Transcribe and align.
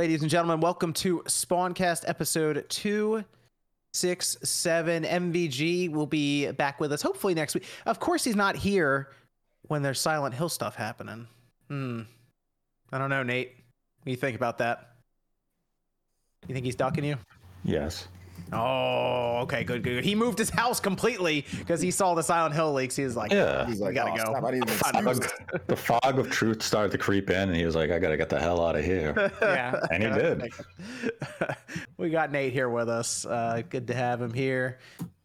Ladies 0.00 0.22
and 0.22 0.30
gentlemen, 0.30 0.60
welcome 0.60 0.94
to 0.94 1.18
Spawncast 1.26 2.08
episode 2.08 2.64
267. 2.70 5.04
MVG 5.04 5.92
will 5.92 6.06
be 6.06 6.50
back 6.52 6.80
with 6.80 6.90
us 6.90 7.02
hopefully 7.02 7.34
next 7.34 7.52
week. 7.52 7.66
Of 7.84 8.00
course, 8.00 8.24
he's 8.24 8.34
not 8.34 8.56
here 8.56 9.10
when 9.68 9.82
there's 9.82 10.00
Silent 10.00 10.34
Hill 10.34 10.48
stuff 10.48 10.74
happening. 10.74 11.26
Hmm. 11.68 12.04
I 12.90 12.96
don't 12.96 13.10
know, 13.10 13.22
Nate. 13.22 13.48
What 13.48 14.06
do 14.06 14.10
you 14.12 14.16
think 14.16 14.36
about 14.36 14.56
that? 14.56 14.94
You 16.48 16.54
think 16.54 16.64
he's 16.64 16.76
ducking 16.76 17.04
you? 17.04 17.18
Yes. 17.62 18.08
Oh, 18.52 19.38
okay, 19.42 19.62
good, 19.64 19.82
good. 19.82 19.94
good. 19.96 20.04
He 20.04 20.14
moved 20.14 20.38
his 20.38 20.50
house 20.50 20.80
completely 20.80 21.44
because 21.58 21.80
he 21.80 21.90
saw 21.90 22.14
the 22.14 22.22
Silent 22.22 22.54
Hill 22.54 22.72
leaks. 22.72 22.96
He 22.96 23.04
was 23.04 23.16
like, 23.16 23.30
Yeah. 23.32 23.66
He's 23.66 23.80
like, 23.80 23.94
gotta 23.94 24.12
"Oh, 24.12 24.16
go." 24.16 24.22
stop, 24.32 24.44
I 24.44 24.50
need 24.50 24.68
an 24.68 25.20
The 25.66 25.76
fog 25.76 26.18
of 26.18 26.30
truth 26.30 26.62
started 26.62 26.90
to 26.92 26.98
creep 26.98 27.30
in, 27.30 27.48
and 27.48 27.56
he 27.56 27.64
was 27.64 27.74
like, 27.76 27.90
"I 27.90 27.98
gotta 27.98 28.16
get 28.16 28.28
the 28.28 28.40
hell 28.40 28.64
out 28.66 28.76
of 28.76 28.84
here." 28.84 29.14
yeah, 29.42 29.78
And 29.90 30.02
he 30.02 30.08
did. 30.10 30.52
we 31.96 32.10
got 32.10 32.32
Nate 32.32 32.52
here 32.52 32.68
with 32.68 32.88
us. 32.88 33.24
Uh, 33.24 33.62
good 33.68 33.86
to 33.88 33.94
have 33.94 34.20
him 34.20 34.32
here. 34.34 34.78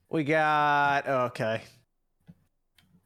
We 0.09 0.23
got 0.23 1.07
okay. 1.07 1.61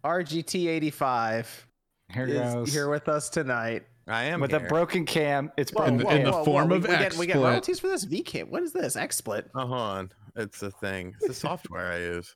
RGT 0.03 0.67
eighty 0.67 0.91
five 0.91 1.67
Here 2.13 2.25
is 2.27 2.53
goes. 2.53 2.73
here 2.73 2.89
with 2.89 3.07
us 3.09 3.29
tonight. 3.29 3.83
I 4.09 4.23
am 4.25 4.41
with 4.41 4.51
here. 4.51 4.65
a 4.65 4.67
broken 4.67 5.05
cam. 5.05 5.51
It's 5.57 5.71
Whoa, 5.71 5.81
broken. 5.81 5.97
the- 5.97 6.05
whoa, 6.05 6.11
in 6.11 6.23
the 6.23 6.31
whoa, 6.31 6.43
form 6.45 6.69
whoa. 6.69 6.75
of 6.77 6.83
we, 6.83 6.89
we 6.89 6.97
get 6.97 7.13
we 7.15 7.27
get 7.27 7.35
XSplit. 7.37 7.43
royalties 7.43 7.79
for 7.79 7.87
this 7.87 8.05
VCam. 8.05 8.49
What 8.49 8.63
is 8.63 8.73
this 8.73 8.95
XSplit? 8.95 9.45
Uh, 9.55 9.65
hold 9.65 9.71
on. 9.79 10.11
It's 10.35 10.61
a 10.63 10.71
thing. 10.71 11.15
It's 11.21 11.29
a 11.29 11.33
software 11.33 11.91
I 11.91 11.97
use. 11.99 12.35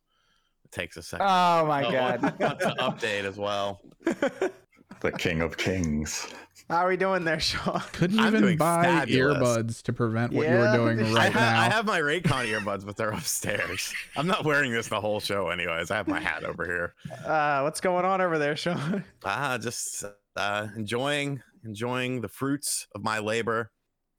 It 0.66 0.72
takes 0.72 0.98
a 0.98 1.04
second. 1.04 1.26
Oh 1.27 1.66
my 1.68 1.84
Oh, 1.86 1.91
god. 1.91 2.22
to 2.40 2.76
update 2.80 3.23
as 3.23 3.38
well. 3.38 3.82
the 5.02 5.12
king 5.18 5.41
of 5.41 5.58
kings. 5.58 6.27
How 6.70 6.77
are 6.86 6.88
we 6.90 6.98
doing 6.98 7.23
there, 7.26 7.40
Sean? 7.40 7.82
Couldn't 7.91 8.20
I'm 8.20 8.35
even 8.35 8.58
buy 8.58 8.84
fabulous. 8.84 9.38
earbuds 9.38 9.82
to 9.84 9.94
prevent 9.94 10.32
what 10.34 10.48
you 10.48 10.54
were 10.55 10.71
doing 10.74 10.99
I, 11.02 11.13
right 11.13 11.32
ha- 11.34 11.40
now. 11.40 11.62
I 11.62 11.66
have 11.70 11.85
my 11.85 11.99
Raycon 11.99 12.48
earbuds, 12.48 12.85
but 12.85 12.96
they're 12.96 13.12
upstairs. 13.12 13.94
I'm 14.16 14.27
not 14.27 14.46
wearing 14.46 14.71
this 14.71 14.88
the 14.88 15.01
whole 15.01 15.20
show, 15.20 15.49
anyways. 15.49 15.91
I 15.91 15.98
have 15.98 16.07
my 16.07 16.20
hat 16.21 16.44
over 16.46 16.66
here. 16.66 16.94
Uh, 17.26 17.62
what's 17.62 17.82
going 17.82 18.05
on 18.05 18.21
over 18.21 18.38
there, 18.40 18.55
Sean? 18.55 19.04
Ah, 19.26 19.57
just 19.62 20.05
uh, 20.38 20.68
enjoying 20.77 21.41
enjoying 21.64 22.22
the 22.22 22.30
fruits 22.30 22.88
of 22.96 23.04
my 23.04 23.20
labor. 23.20 23.72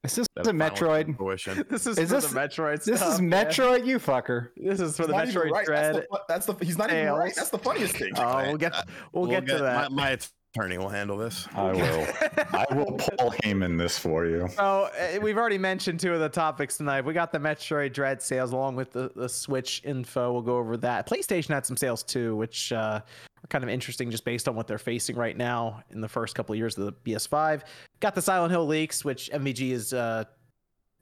Is 0.04 0.16
this 0.16 0.26
that 0.36 0.46
a 0.46 0.50
have 0.50 0.58
finally 0.58 0.70
come 0.70 1.06
to 1.06 1.14
Metroid? 1.14 1.16
Fruition. 1.16 1.64
This 1.70 1.86
is, 1.86 1.98
Is 1.98 2.10
for 2.10 2.16
this- 2.16 2.30
the 2.30 2.38
Metroid. 2.38 2.84
This 2.84 3.00
stuff, 3.00 3.14
is 3.14 3.20
man. 3.22 3.46
Metroid, 3.46 3.86
you 3.86 3.98
fucker. 3.98 4.50
This 4.56 4.80
is 4.80 4.96
for 4.96 5.06
the 5.06 5.14
Not 5.14 5.28
Metroid 5.28 5.50
right. 5.50 5.64
Dread. 5.66 5.94
That's 5.94 6.06
the, 6.08 6.20
that's 6.28 6.46
the 6.46 6.64
he's 6.64 6.78
not 6.78 6.90
even 6.92 7.12
right. 7.12 7.34
That's 7.34 7.50
the 7.50 7.58
funniest 7.58 7.96
thing. 7.96 8.12
Oh, 8.18 8.42
we'll 8.42 8.56
get 8.56 8.74
we'll, 9.12 9.26
get, 9.26 9.46
to 9.46 9.58
that. 9.58 9.92
My, 9.92 10.16
my 10.16 10.18
attorney 10.54 10.78
will 10.78 10.88
handle 10.88 11.16
this. 11.16 11.48
I 11.54 11.72
will. 11.72 12.06
I 12.52 12.66
will 12.74 12.92
Paul 12.92 13.32
Heyman 13.42 13.78
this 13.78 13.98
for 13.98 14.26
you. 14.26 14.46
So 14.56 14.88
uh, 14.98 15.18
we've 15.20 15.36
already 15.36 15.58
mentioned 15.58 16.00
two 16.00 16.12
of 16.12 16.20
the 16.20 16.28
topics 16.28 16.76
tonight. 16.76 17.04
We 17.04 17.12
got 17.12 17.32
the 17.32 17.38
Metroid 17.38 17.92
Dread 17.92 18.22
sales 18.22 18.52
along 18.52 18.76
with 18.76 18.92
the, 18.92 19.10
the 19.16 19.28
Switch 19.28 19.82
info. 19.84 20.32
We'll 20.32 20.42
go 20.42 20.58
over 20.58 20.76
that. 20.78 21.08
PlayStation 21.08 21.48
had 21.48 21.66
some 21.66 21.76
sales 21.76 22.02
too, 22.02 22.36
which 22.36 22.72
uh, 22.72 23.00
are 23.44 23.48
kind 23.48 23.62
of 23.62 23.70
interesting 23.70 24.10
just 24.10 24.24
based 24.24 24.48
on 24.48 24.54
what 24.54 24.66
they're 24.66 24.78
facing 24.78 25.16
right 25.16 25.36
now 25.36 25.82
in 25.90 26.00
the 26.00 26.08
first 26.08 26.34
couple 26.34 26.52
of 26.54 26.58
years 26.58 26.76
of 26.78 26.86
the 26.86 26.92
PS5. 26.92 27.62
Got 28.00 28.14
the 28.14 28.22
Silent 28.22 28.50
Hill 28.50 28.66
leaks, 28.66 29.04
which 29.04 29.30
MVG 29.32 29.70
is 29.70 29.92
uh, 29.92 30.24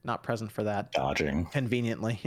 not 0.04 0.22
present 0.22 0.50
for 0.50 0.64
that 0.64 0.92
Dodging. 0.92 1.46
conveniently. 1.46 2.20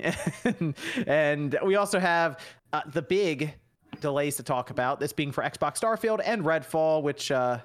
and 1.07 1.57
we 1.65 1.75
also 1.75 1.99
have 1.99 2.39
uh, 2.73 2.81
the 2.93 3.01
big 3.01 3.53
delays 4.01 4.37
to 4.37 4.43
talk 4.43 4.69
about. 4.69 4.99
This 4.99 5.13
being 5.13 5.31
for 5.31 5.43
Xbox 5.43 5.79
Starfield 5.79 6.21
and 6.23 6.43
Redfall, 6.43 7.03
which 7.03 7.31
uh, 7.31 7.59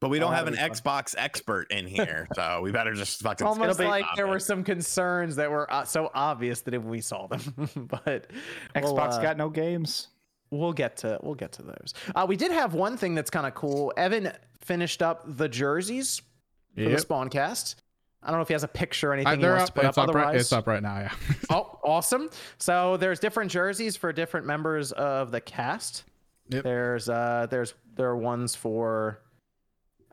But 0.00 0.10
we 0.10 0.18
don't 0.18 0.32
Oh, 0.32 0.36
have 0.36 0.46
an 0.48 0.54
that'd 0.54 0.72
Xbox 0.74 1.14
expert 1.16 1.70
in 1.70 1.86
here, 1.86 2.28
so 2.34 2.60
we 2.62 2.72
better 2.72 2.92
just 2.92 3.20
fucking. 3.22 3.46
It's 3.46 3.54
skip 3.54 3.62
almost 3.62 3.78
the 3.78 3.86
like 3.88 4.04
there 4.16 4.26
were 4.26 4.38
some 4.38 4.64
concerns 4.64 5.36
that 5.36 5.50
were 5.50 5.70
uh, 5.72 5.84
so 5.84 6.10
obvious 6.14 6.60
that 6.62 6.74
if 6.74 6.82
we 6.82 7.00
saw 7.00 7.26
them, 7.26 7.40
but 7.76 8.26
we'll, 8.74 8.82
Xbox 8.94 9.12
uh, 9.14 9.22
got 9.22 9.36
no 9.38 9.48
games. 9.48 10.08
We'll 10.58 10.72
get 10.72 10.96
to 10.98 11.18
we'll 11.22 11.34
get 11.34 11.52
to 11.52 11.62
those. 11.62 11.94
Uh, 12.14 12.24
we 12.28 12.36
did 12.36 12.52
have 12.52 12.74
one 12.74 12.96
thing 12.96 13.14
that's 13.14 13.30
kind 13.30 13.46
of 13.46 13.54
cool. 13.54 13.92
Evan 13.96 14.32
finished 14.60 15.02
up 15.02 15.22
the 15.26 15.48
jerseys 15.48 16.22
for 16.74 16.80
Yep. 16.82 16.98
the 16.98 17.04
Spawncast. 17.04 17.76
I 18.22 18.28
don't 18.28 18.38
know 18.38 18.42
if 18.42 18.48
he 18.48 18.54
has 18.54 18.62
a 18.64 18.68
picture 18.68 19.10
or 19.10 19.12
Uh, 19.12 19.16
anything 19.16 19.40
he 19.40 19.46
wants 19.46 19.62
up, 19.64 19.66
to 19.68 19.72
put 19.74 19.84
up. 19.84 19.98
up 19.98 20.14
right, 20.14 20.24
Otherwise, 20.26 20.40
it's 20.40 20.52
up 20.52 20.66
right 20.66 20.82
now. 20.82 20.98
Yeah. 21.00 21.12
oh, 21.50 21.78
awesome! 21.84 22.30
So 22.58 22.96
there's 22.96 23.18
different 23.20 23.50
jerseys 23.50 23.96
for 23.96 24.12
different 24.12 24.46
members 24.46 24.92
of 24.92 25.30
the 25.30 25.40
cast. 25.40 26.04
Yep. 26.50 26.62
There's 26.64 27.08
uh 27.08 27.46
there's 27.50 27.74
there 27.96 28.08
are 28.08 28.16
ones 28.16 28.54
for 28.54 29.20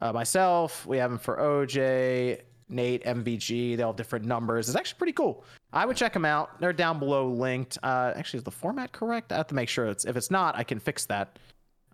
uh, 0.01 0.11
myself. 0.11 0.85
We 0.85 0.97
have 0.97 1.09
them 1.11 1.19
for 1.19 1.37
OJ, 1.37 2.41
Nate, 2.69 3.03
MVG. 3.05 3.77
They 3.77 3.83
all 3.83 3.91
have 3.91 3.97
different 3.97 4.25
numbers. 4.25 4.67
It's 4.67 4.75
actually 4.77 4.97
pretty 4.97 5.13
cool. 5.13 5.43
I 5.73 5.85
would 5.85 5.95
check 5.97 6.13
them 6.13 6.25
out. 6.25 6.59
They're 6.59 6.73
down 6.73 6.99
below 6.99 7.29
linked. 7.29 7.77
Uh, 7.81 8.13
actually, 8.15 8.39
is 8.39 8.43
the 8.43 8.51
format 8.51 8.91
correct? 8.91 9.31
I 9.31 9.37
have 9.37 9.47
to 9.47 9.55
make 9.55 9.69
sure 9.69 9.85
it's 9.87 10.05
if 10.05 10.15
it's 10.17 10.29
not, 10.31 10.57
I 10.57 10.63
can 10.63 10.79
fix 10.79 11.05
that. 11.07 11.39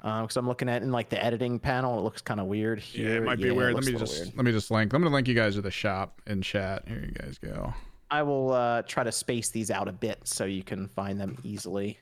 Because 0.02 0.38
I'm 0.38 0.48
looking 0.48 0.70
at 0.70 0.84
in 0.84 0.92
like 0.92 1.10
the 1.10 1.22
editing 1.24 1.60
panel, 1.60 1.98
it 2.00 2.02
looks 2.04 2.22
kind 2.22 2.40
of 2.40 2.46
weird 2.46 2.80
here. 2.80 3.10
Yeah, 3.10 3.16
it 3.18 3.24
might 3.24 3.38
be 3.40 3.46
Yeah, 3.48 3.54
weird. 3.54 3.74
Let 3.74 3.84
me 3.86 3.94
just 3.94 4.20
weird. 4.24 4.36
let 4.38 4.46
me 4.46 4.52
just 4.52 4.70
link. 4.72 4.94
I'm 4.94 5.02
gonna 5.02 5.14
link 5.14 5.28
you 5.28 5.34
guys 5.34 5.56
to 5.56 5.62
the 5.62 5.72
shop 5.72 6.22
in 6.28 6.42
chat. 6.42 6.84
Here 6.88 7.04
you 7.04 7.12
guys 7.12 7.38
go. 7.40 7.74
I 8.10 8.24
will 8.24 8.54
uh, 8.54 8.84
try 8.84 9.04
to 9.04 9.12
space 9.12 9.50
these 9.50 9.70
out 9.70 9.88
a 9.88 9.92
bit 9.92 10.20
so 10.24 10.46
you 10.46 10.64
can 10.64 10.88
find 10.88 11.20
them 11.20 11.38
easily 11.44 12.00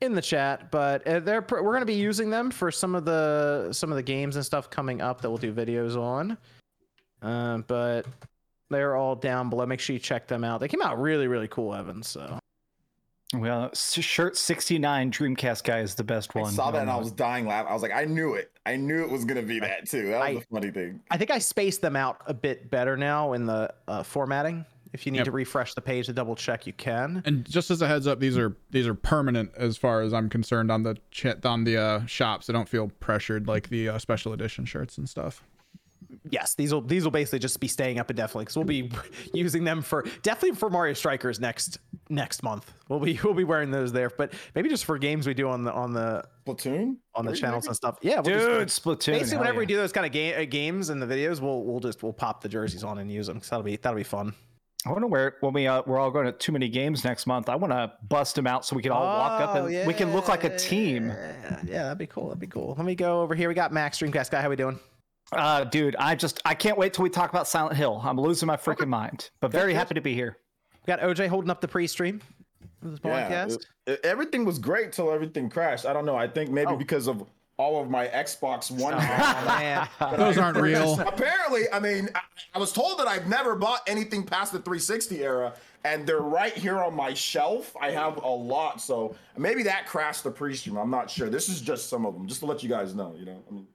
in 0.00 0.12
the 0.14 0.22
chat. 0.22 0.70
But 0.70 1.04
uh, 1.08 1.20
they're 1.20 1.42
pr- 1.42 1.56
we're 1.62 1.72
going 1.72 1.80
to 1.80 1.86
be 1.86 1.94
using 1.94 2.30
them 2.30 2.50
for 2.50 2.70
some 2.70 2.94
of 2.94 3.04
the 3.04 3.70
some 3.72 3.90
of 3.90 3.96
the 3.96 4.02
games 4.02 4.36
and 4.36 4.44
stuff 4.44 4.70
coming 4.70 5.00
up 5.00 5.20
that 5.22 5.28
we'll 5.30 5.38
do 5.38 5.52
videos 5.52 5.96
on. 5.96 6.38
Um, 7.22 7.64
but 7.66 8.06
they're 8.74 8.96
all 8.96 9.14
down 9.16 9.48
below. 9.50 9.64
Make 9.66 9.80
sure 9.80 9.94
you 9.94 10.00
check 10.00 10.26
them 10.26 10.44
out. 10.44 10.60
They 10.60 10.68
came 10.68 10.82
out 10.82 11.00
really 11.00 11.26
really 11.28 11.48
cool, 11.48 11.74
Evan. 11.74 12.02
So 12.02 12.38
Well, 13.34 13.70
shirt 13.74 14.36
69 14.36 15.10
Dreamcast 15.10 15.64
guy 15.64 15.80
is 15.80 15.94
the 15.94 16.04
best 16.04 16.34
one. 16.34 16.46
I 16.46 16.50
saw 16.50 16.66
that 16.70 16.72
don't 16.80 16.82
and 16.82 16.90
I 16.90 16.96
was 16.96 17.10
dying 17.10 17.46
laughing. 17.46 17.70
I 17.70 17.72
was 17.72 17.82
like, 17.82 17.92
I 17.94 18.04
knew 18.04 18.34
it. 18.34 18.50
I 18.66 18.76
knew 18.76 19.02
it 19.02 19.10
was 19.10 19.24
gonna 19.24 19.42
be 19.42 19.58
that 19.60 19.88
too. 19.88 20.08
That 20.08 20.18
was 20.20 20.28
I- 20.28 20.34
the 20.34 20.46
funny 20.52 20.70
thing. 20.70 21.00
I 21.10 21.16
think 21.16 21.30
I 21.30 21.38
spaced 21.38 21.80
them 21.80 21.96
out 21.96 22.18
a 22.26 22.34
bit 22.34 22.70
better 22.70 22.96
now 22.96 23.32
in 23.32 23.46
the 23.46 23.72
uh, 23.88 24.02
formatting. 24.02 24.64
If 24.92 25.06
you 25.06 25.10
need 25.10 25.18
Yep. 25.18 25.24
to 25.24 25.30
refresh 25.32 25.74
the 25.74 25.80
page 25.80 26.06
to 26.06 26.12
double 26.12 26.36
check, 26.36 26.68
you 26.68 26.72
can. 26.72 27.20
And 27.26 27.44
just 27.50 27.68
as 27.72 27.82
a 27.82 27.88
heads 27.88 28.06
up, 28.06 28.20
these 28.20 28.38
are 28.38 28.56
these 28.70 28.86
are 28.86 28.94
permanent 28.94 29.50
as 29.56 29.76
far 29.76 30.02
as 30.02 30.14
I'm 30.14 30.28
concerned 30.28 30.70
on 30.70 30.84
the 30.84 30.96
chat 31.10 31.44
on 31.44 31.64
the 31.64 31.76
uh, 31.76 32.06
shops. 32.06 32.48
I 32.48 32.52
don't 32.52 32.68
feel 32.68 32.92
pressured 33.00 33.48
like 33.48 33.70
the 33.70 33.88
uh, 33.88 33.98
special 33.98 34.32
edition 34.32 34.64
shirts 34.66 34.96
and 34.96 35.08
stuff. 35.08 35.42
Yes, 36.30 36.54
these 36.54 36.72
will 36.72 36.80
these 36.80 37.04
will 37.04 37.10
basically 37.10 37.38
just 37.38 37.58
be 37.60 37.68
staying 37.68 37.98
up 37.98 38.10
indefinitely 38.10 38.44
because 38.44 38.56
we'll 38.56 38.64
be 38.64 38.90
using 39.34 39.64
them 39.64 39.82
for 39.82 40.04
definitely 40.22 40.56
for 40.56 40.70
Mario 40.70 40.94
Strikers 40.94 41.40
next 41.40 41.78
next 42.08 42.42
month. 42.42 42.72
We'll 42.88 43.00
be 43.00 43.18
we'll 43.22 43.34
be 43.34 43.44
wearing 43.44 43.70
those 43.70 43.92
there, 43.92 44.10
but 44.10 44.32
maybe 44.54 44.68
just 44.68 44.84
for 44.84 44.98
games 44.98 45.26
we 45.26 45.34
do 45.34 45.48
on 45.48 45.64
the 45.64 45.72
on 45.72 45.92
the 45.92 46.24
Platoon 46.44 46.98
on 47.14 47.24
the 47.24 47.32
Three, 47.32 47.40
channels 47.40 47.66
and 47.66 47.76
stuff. 47.76 47.98
Yeah, 48.02 48.20
we'll 48.20 48.38
Dude, 48.38 48.68
just, 48.68 48.84
Splatoon. 48.84 49.12
basically 49.12 49.30
hell 49.30 49.38
whenever 49.40 49.58
we 49.58 49.66
do 49.66 49.76
those 49.76 49.92
kind 49.92 50.06
of 50.06 50.12
game 50.12 50.34
uh, 50.40 50.44
games 50.44 50.90
and 50.90 51.00
the 51.00 51.06
videos, 51.06 51.40
we'll 51.40 51.62
we'll 51.64 51.80
just 51.80 52.02
we'll 52.02 52.12
pop 52.12 52.42
the 52.42 52.48
jerseys 52.48 52.84
on 52.84 52.98
and 52.98 53.10
use 53.10 53.26
them. 53.26 53.40
So 53.40 53.50
that'll 53.50 53.64
be 53.64 53.76
that'll 53.76 53.96
be 53.96 54.02
fun. 54.02 54.34
I 54.86 54.90
want 54.90 55.00
to 55.02 55.06
wear 55.06 55.36
when 55.40 55.54
we 55.54 55.66
uh, 55.66 55.82
we're 55.86 55.98
all 55.98 56.10
going 56.10 56.26
to 56.26 56.32
too 56.32 56.52
many 56.52 56.68
games 56.68 57.04
next 57.04 57.26
month. 57.26 57.48
I 57.48 57.56
want 57.56 57.72
to 57.72 57.92
bust 58.06 58.34
them 58.34 58.46
out 58.46 58.66
so 58.66 58.76
we 58.76 58.82
can 58.82 58.92
all 58.92 59.02
walk 59.02 59.40
up 59.40 59.56
Oh, 59.56 59.66
and 59.66 59.86
we 59.86 59.94
can 59.94 60.12
look 60.12 60.28
like 60.28 60.44
a 60.44 60.54
team. 60.58 61.08
Yeah, 61.08 61.60
yeah, 61.64 61.82
that'd 61.84 61.96
be 61.96 62.06
cool. 62.06 62.28
That'd 62.28 62.38
be 62.40 62.46
cool. 62.46 62.74
Let 62.76 62.84
me 62.84 62.94
go 62.94 63.22
over 63.22 63.34
here. 63.34 63.48
We 63.48 63.54
got 63.54 63.72
Max 63.72 63.98
Dreamcast 63.98 64.30
guy. 64.30 64.42
How 64.42 64.50
we 64.50 64.56
doing? 64.56 64.78
Uh, 65.32 65.64
dude, 65.64 65.96
I 65.96 66.14
just 66.14 66.40
I 66.44 66.54
can't 66.54 66.78
wait 66.78 66.92
till 66.94 67.02
we 67.02 67.10
talk 67.10 67.30
about 67.30 67.48
Silent 67.48 67.76
Hill. 67.76 68.00
I'm 68.04 68.20
losing 68.20 68.46
my 68.46 68.56
freaking 68.56 68.88
mind, 68.88 69.30
but 69.40 69.50
very 69.50 69.72
good. 69.72 69.78
happy 69.78 69.94
to 69.94 70.00
be 70.00 70.14
here. 70.14 70.36
We 70.86 70.90
got 70.92 71.00
OJ 71.00 71.28
holding 71.28 71.50
up 71.50 71.60
the 71.60 71.68
pre-stream 71.68 72.20
of 72.82 73.00
the 73.00 73.08
Yeah, 73.08 73.28
podcast. 73.46 73.54
it- 73.56 73.66
it- 73.86 74.00
everything 74.04 74.44
was 74.44 74.58
great 74.58 74.92
till 74.92 75.10
everything 75.10 75.48
crashed. 75.50 75.86
I 75.86 75.92
don't 75.92 76.04
know. 76.04 76.16
I 76.16 76.28
think 76.28 76.50
maybe 76.50 76.72
Oh. 76.72 76.76
because 76.76 77.06
of 77.08 77.24
all 77.56 77.80
of 77.80 77.88
my 77.88 78.06
Xbox 78.08 78.70
One. 78.70 78.94
Oh, 78.98 78.98
man. 78.98 79.88
Those 80.18 80.36
aren't 80.38 80.58
real. 80.58 81.00
Apparently, 81.00 81.62
I 81.72 81.78
mean, 81.80 82.10
I, 82.14 82.20
I 82.54 82.58
was 82.58 82.72
told 82.72 82.98
that 82.98 83.06
I've 83.08 83.26
never 83.28 83.54
bought 83.54 83.80
anything 83.86 84.24
past 84.24 84.52
the 84.52 84.58
360 84.58 85.22
era, 85.22 85.54
and 85.84 86.06
they're 86.06 86.18
right 86.20 86.52
here 86.52 86.78
on 86.78 86.94
my 86.94 87.14
shelf. 87.14 87.74
I 87.80 87.90
have 87.92 88.16
a 88.18 88.28
lot, 88.28 88.80
so 88.80 89.14
maybe 89.38 89.62
that 89.64 89.86
crashed 89.86 90.24
the 90.24 90.30
pre-stream. 90.30 90.76
I'm 90.76 90.90
not 90.90 91.08
sure. 91.08 91.30
This 91.30 91.48
is 91.48 91.60
just 91.60 91.88
some 91.88 92.04
of 92.04 92.14
them, 92.14 92.26
just 92.26 92.40
to 92.40 92.46
let 92.46 92.62
you 92.62 92.68
guys 92.68 92.94
know. 92.94 93.14
You 93.16 93.26
know, 93.26 93.42
I 93.48 93.54
mean, 93.54 93.66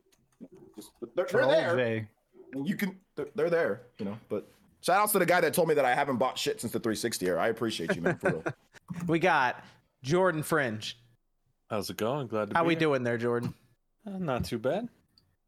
just, 0.79 0.91
they're, 1.15 1.25
they're 1.31 1.47
there. 1.47 1.75
OJ. 1.75 2.07
And 2.53 2.67
you 2.67 2.75
can, 2.75 2.97
they're, 3.15 3.27
they're 3.35 3.49
there. 3.49 3.81
You 3.99 4.05
know, 4.05 4.17
but 4.29 4.47
shout 4.81 4.99
outs 4.99 5.11
to 5.13 5.19
the 5.19 5.25
guy 5.25 5.41
that 5.41 5.53
told 5.53 5.67
me 5.67 5.73
that 5.75 5.85
I 5.85 5.93
haven't 5.93 6.17
bought 6.17 6.37
shit 6.37 6.59
since 6.61 6.73
the 6.73 6.79
360 6.79 7.27
era. 7.27 7.41
I 7.41 7.47
appreciate 7.49 7.95
you, 7.95 8.01
man. 8.01 8.17
For 8.17 8.29
real. 8.29 8.43
We 9.07 9.19
got 9.19 9.63
Jordan 10.01 10.41
Fringe. 10.41 10.97
How's 11.69 11.91
it 11.91 11.97
going? 11.97 12.25
Glad 12.25 12.49
to 12.49 12.55
How 12.55 12.63
be 12.63 12.69
we 12.69 12.73
here. 12.73 12.79
doing 12.79 13.03
there, 13.03 13.19
Jordan? 13.19 13.53
Uh, 14.07 14.17
not 14.17 14.45
too 14.45 14.57
bad. 14.57 14.89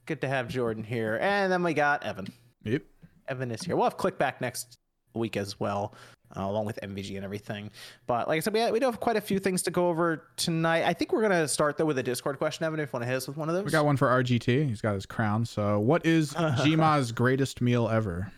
Good 0.05 0.21
to 0.21 0.27
have 0.27 0.47
Jordan 0.47 0.83
here. 0.83 1.17
And 1.19 1.51
then 1.51 1.63
we 1.63 1.73
got 1.73 2.03
Evan. 2.03 2.27
Yep. 2.65 2.83
Evan 3.27 3.49
is 3.49 3.63
here. 3.63 3.75
We'll 3.75 3.85
have 3.85 3.97
click 3.97 4.19
back 4.19 4.41
next 4.41 4.77
week 5.15 5.37
as 5.37 5.59
well, 5.59 5.95
uh, 6.37 6.41
along 6.43 6.65
with 6.65 6.79
MVG 6.81 7.15
and 7.15 7.25
everything. 7.25 7.69
But 8.07 8.27
like 8.27 8.37
I 8.37 8.39
said, 8.39 8.53
we, 8.53 8.71
we 8.71 8.79
do 8.79 8.85
have 8.85 8.99
quite 8.99 9.15
a 9.17 9.21
few 9.21 9.39
things 9.39 9.61
to 9.63 9.71
go 9.71 9.89
over 9.89 10.23
tonight. 10.37 10.83
I 10.85 10.93
think 10.93 11.11
we're 11.13 11.21
gonna 11.21 11.47
start 11.47 11.77
though 11.77 11.85
with 11.85 11.97
a 11.97 12.03
Discord 12.03 12.37
question, 12.37 12.65
Evan. 12.65 12.79
If 12.79 12.89
you 12.89 12.93
want 12.93 13.03
to 13.03 13.07
hit 13.07 13.15
us 13.17 13.27
with 13.27 13.37
one 13.37 13.49
of 13.49 13.55
those, 13.55 13.65
We 13.65 13.71
got 13.71 13.85
one 13.85 13.97
for 13.97 14.07
RGT. 14.07 14.67
He's 14.69 14.81
got 14.81 14.93
his 14.93 15.05
crown. 15.05 15.45
So, 15.45 15.79
what 15.79 16.05
is 16.05 16.33
Jima's 16.63 17.11
greatest 17.11 17.61
meal 17.61 17.89
ever? 17.89 18.31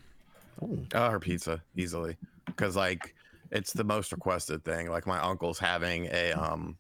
Uh, 0.94 1.10
her 1.10 1.19
pizza 1.19 1.62
easily 1.75 2.16
because 2.45 2.75
like 2.75 3.13
it's 3.51 3.74
the 3.74 3.84
most 3.84 4.12
requested 4.12 4.63
thing. 4.63 4.90
Like 4.90 5.06
my 5.06 5.19
uncle's 5.19 5.60
having 5.60 6.07
a 6.12 6.31
um, 6.31 6.78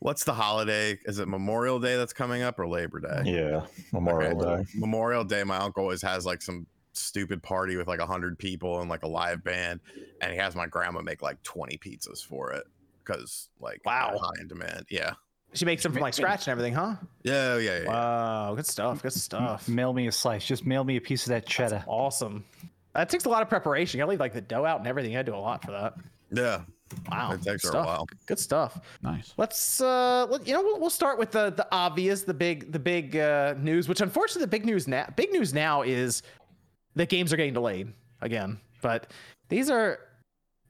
what's 0.00 0.24
the 0.24 0.34
holiday? 0.34 0.98
Is 1.06 1.18
it 1.18 1.28
Memorial 1.28 1.78
Day 1.78 1.96
that's 1.96 2.12
coming 2.12 2.42
up 2.42 2.58
or 2.58 2.66
Labor 2.68 3.00
Day? 3.00 3.22
Yeah, 3.24 3.64
Memorial 3.92 4.40
Okay. 4.42 4.62
Day. 4.62 4.68
Memorial 4.74 5.24
Day, 5.24 5.44
my 5.44 5.56
uncle 5.56 5.82
always 5.82 6.02
has 6.02 6.26
like 6.26 6.42
some 6.42 6.66
stupid 6.98 7.42
party 7.42 7.76
with 7.76 7.88
like 7.88 8.00
a 8.00 8.06
hundred 8.06 8.38
people 8.38 8.80
and 8.80 8.90
like 8.90 9.02
a 9.02 9.08
live 9.08 9.42
band, 9.44 9.80
and 10.20 10.32
he 10.32 10.38
has 10.38 10.54
my 10.54 10.66
grandma 10.66 11.00
make 11.02 11.22
like 11.22 11.42
twenty 11.42 11.78
pizzas 11.78 12.24
for 12.24 12.52
it 12.52 12.64
because 13.04 13.48
like 13.60 13.80
Wow. 13.84 14.18
high 14.20 14.40
in 14.40 14.48
demand. 14.48 14.84
Yeah, 14.90 15.14
She 15.54 15.64
makes 15.64 15.82
them 15.82 15.92
from 15.92 16.02
like 16.02 16.14
scratch 16.14 16.46
and 16.46 16.52
everything, 16.52 16.74
huh? 16.74 16.96
yeah, 17.22 17.56
yeah, 17.58 17.82
yeah. 17.82 17.88
Wow, 17.88 18.54
good 18.54 18.66
stuff. 18.66 19.02
Good 19.02 19.12
stuff. 19.14 19.68
Mail 19.68 19.92
me 19.92 20.06
a 20.08 20.12
slice. 20.12 20.44
Just 20.44 20.66
mail 20.66 20.84
me 20.84 20.96
a 20.96 21.00
piece 21.00 21.24
of 21.24 21.30
that 21.30 21.46
cheddar. 21.46 21.84
Awesome. 21.86 22.44
That 22.94 23.08
takes 23.08 23.24
a 23.26 23.28
lot 23.28 23.42
of 23.42 23.48
preparation. 23.48 23.98
You 23.98 24.02
gotta 24.02 24.10
leave 24.10 24.20
like 24.20 24.32
the 24.34 24.40
dough 24.40 24.64
out 24.64 24.78
and 24.80 24.88
everything. 24.88 25.12
You 25.12 25.18
gotta 25.18 25.30
do 25.30 25.36
a 25.36 25.38
lot 25.38 25.64
for 25.64 25.70
that. 25.72 25.94
yeah. 26.32 26.62
Wow. 27.12 27.32
It 27.32 27.42
takes 27.42 27.44
good 27.44 27.52
her 27.64 27.68
a 27.68 27.72
stuff. 27.72 27.86
while. 27.86 28.06
Good 28.26 28.38
stuff. 28.38 28.80
Nice. 29.02 29.34
Let's 29.36 29.80
uh 29.82 30.26
let, 30.30 30.46
you 30.46 30.54
know 30.54 30.62
we'll, 30.62 30.80
we'll 30.80 30.88
start 30.90 31.18
with 31.18 31.30
the 31.30 31.50
the 31.50 31.68
obvious, 31.70 32.22
the 32.22 32.32
big 32.32 32.72
the 32.72 32.78
big 32.78 33.14
uh 33.14 33.54
news, 33.58 33.88
which 33.88 34.00
unfortunately 34.00 34.40
the 34.40 34.46
big 34.50 34.64
news 34.64 34.88
now 34.88 35.06
big 35.14 35.30
news 35.30 35.52
now 35.52 35.82
is 35.82 36.22
that 36.98 37.08
games 37.08 37.32
are 37.32 37.36
getting 37.36 37.54
delayed 37.54 37.92
again. 38.20 38.60
But 38.82 39.10
these 39.48 39.70
are 39.70 40.00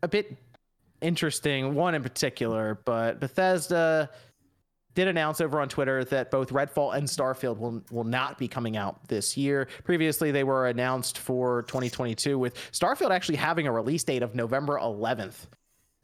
a 0.02 0.08
bit 0.08 0.36
interesting, 1.00 1.74
one 1.74 1.94
in 1.94 2.02
particular, 2.02 2.80
but 2.84 3.18
Bethesda 3.18 4.10
did 4.94 5.08
announce 5.08 5.40
over 5.40 5.60
on 5.60 5.68
Twitter 5.68 6.04
that 6.04 6.30
both 6.30 6.50
Redfall 6.50 6.94
and 6.96 7.06
Starfield 7.06 7.58
will 7.58 7.82
will 7.90 8.04
not 8.04 8.36
be 8.36 8.46
coming 8.46 8.76
out 8.76 9.08
this 9.08 9.36
year. 9.36 9.68
Previously, 9.84 10.30
they 10.30 10.44
were 10.44 10.68
announced 10.68 11.18
for 11.18 11.62
2022, 11.62 12.38
with 12.38 12.54
Starfield 12.72 13.10
actually 13.10 13.36
having 13.36 13.66
a 13.66 13.72
release 13.72 14.04
date 14.04 14.22
of 14.22 14.34
November 14.34 14.78
11th, 14.78 15.46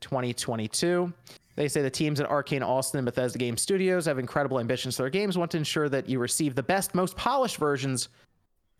2022. 0.00 1.12
They 1.56 1.68
say 1.68 1.82
the 1.82 1.90
teams 1.90 2.18
at 2.20 2.28
Arcane 2.30 2.62
Austin 2.62 2.98
and 2.98 3.04
Bethesda 3.04 3.38
Game 3.38 3.56
Studios 3.56 4.06
have 4.06 4.18
incredible 4.18 4.58
ambitions 4.58 4.96
for 4.96 5.02
their 5.02 5.10
games, 5.10 5.36
want 5.36 5.50
to 5.52 5.58
ensure 5.58 5.88
that 5.88 6.08
you 6.08 6.18
receive 6.18 6.54
the 6.54 6.62
best, 6.62 6.94
most 6.94 7.16
polished 7.16 7.58
versions 7.58 8.08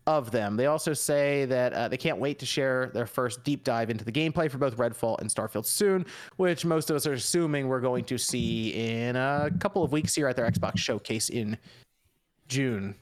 of 0.07 0.31
them. 0.31 0.55
They 0.55 0.67
also 0.67 0.93
say 0.93 1.45
that 1.45 1.73
uh, 1.73 1.87
they 1.87 1.97
can't 1.97 2.19
wait 2.19 2.39
to 2.39 2.45
share 2.45 2.91
their 2.93 3.07
first 3.07 3.43
deep 3.43 3.63
dive 3.63 3.89
into 3.89 4.05
the 4.05 4.11
gameplay 4.11 4.49
for 4.49 4.57
both 4.57 4.77
Redfall 4.77 5.19
and 5.19 5.29
Starfield 5.29 5.65
soon, 5.65 6.05
which 6.37 6.65
most 6.65 6.89
of 6.89 6.95
us 6.95 7.07
are 7.07 7.13
assuming 7.13 7.67
we're 7.67 7.81
going 7.81 8.05
to 8.05 8.17
see 8.17 8.69
in 8.69 9.15
a 9.15 9.49
couple 9.59 9.83
of 9.83 9.91
weeks 9.91 10.13
here 10.13 10.27
at 10.27 10.35
their 10.35 10.49
Xbox 10.49 10.77
showcase 10.77 11.29
in 11.29 11.57
June. 12.47 12.95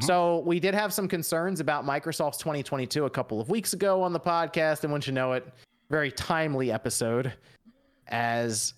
So 0.00 0.40
we 0.40 0.60
did 0.60 0.74
have 0.74 0.92
some 0.92 1.08
concerns 1.08 1.60
about 1.60 1.84
Microsoft's 1.84 2.36
2022 2.38 3.06
a 3.06 3.10
couple 3.10 3.40
of 3.40 3.48
weeks 3.48 3.72
ago 3.72 4.02
on 4.02 4.12
the 4.12 4.20
podcast, 4.20 4.82
and 4.82 4.92
once 4.92 5.06
you 5.06 5.14
know 5.14 5.32
it, 5.32 5.46
very 5.88 6.12
timely 6.12 6.70
episode. 6.70 7.32
As 8.08 8.74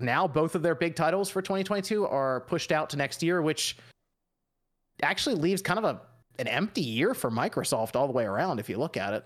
now 0.00 0.26
both 0.26 0.54
of 0.54 0.62
their 0.62 0.76
big 0.76 0.94
titles 0.94 1.28
for 1.28 1.42
2022 1.42 2.06
are 2.06 2.42
pushed 2.42 2.70
out 2.70 2.90
to 2.90 2.96
next 2.96 3.22
year, 3.24 3.42
which 3.42 3.76
actually 5.02 5.34
leaves 5.34 5.62
kind 5.62 5.78
of 5.78 5.84
a 5.84 6.00
an 6.38 6.48
empty 6.48 6.82
year 6.82 7.14
for 7.14 7.30
Microsoft 7.30 7.96
all 7.96 8.06
the 8.06 8.12
way 8.12 8.24
around 8.24 8.58
if 8.58 8.68
you 8.68 8.78
look 8.78 8.96
at 8.96 9.14
it. 9.14 9.24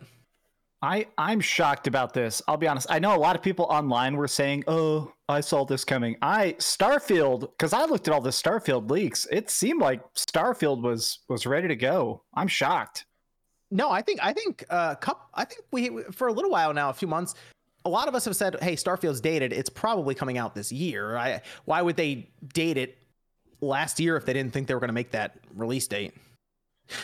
I 0.82 1.06
I'm 1.16 1.40
shocked 1.40 1.86
about 1.86 2.12
this. 2.12 2.42
I'll 2.46 2.58
be 2.58 2.68
honest. 2.68 2.86
I 2.90 2.98
know 2.98 3.16
a 3.16 3.18
lot 3.18 3.34
of 3.34 3.42
people 3.42 3.64
online 3.70 4.16
were 4.16 4.28
saying, 4.28 4.64
"Oh, 4.66 5.12
I 5.28 5.40
saw 5.40 5.64
this 5.64 5.84
coming." 5.84 6.16
I 6.20 6.54
Starfield 6.58 7.40
because 7.52 7.72
I 7.72 7.86
looked 7.86 8.08
at 8.08 8.14
all 8.14 8.20
the 8.20 8.30
Starfield 8.30 8.90
leaks. 8.90 9.26
It 9.30 9.50
seemed 9.50 9.80
like 9.80 10.02
Starfield 10.14 10.82
was 10.82 11.20
was 11.28 11.46
ready 11.46 11.68
to 11.68 11.76
go. 11.76 12.22
I'm 12.34 12.48
shocked. 12.48 13.06
No, 13.70 13.90
I 13.90 14.02
think 14.02 14.20
I 14.22 14.32
think 14.32 14.64
uh 14.68 14.96
cup 14.96 15.30
I 15.34 15.44
think 15.44 15.62
we 15.70 16.02
for 16.12 16.28
a 16.28 16.32
little 16.32 16.50
while 16.50 16.74
now, 16.74 16.90
a 16.90 16.94
few 16.94 17.08
months, 17.08 17.34
a 17.86 17.88
lot 17.88 18.06
of 18.06 18.14
us 18.14 18.26
have 18.26 18.36
said, 18.36 18.56
"Hey, 18.62 18.74
Starfield's 18.76 19.20
dated. 19.20 19.54
It's 19.54 19.70
probably 19.70 20.14
coming 20.14 20.36
out 20.36 20.54
this 20.54 20.70
year." 20.70 21.16
I 21.16 21.40
why 21.64 21.80
would 21.80 21.96
they 21.96 22.28
date 22.52 22.76
it 22.76 22.98
last 23.62 23.98
year 23.98 24.16
if 24.16 24.26
they 24.26 24.34
didn't 24.34 24.52
think 24.52 24.68
they 24.68 24.74
were 24.74 24.80
going 24.80 24.88
to 24.88 24.94
make 24.94 25.12
that 25.12 25.38
release 25.54 25.88
date? 25.88 26.12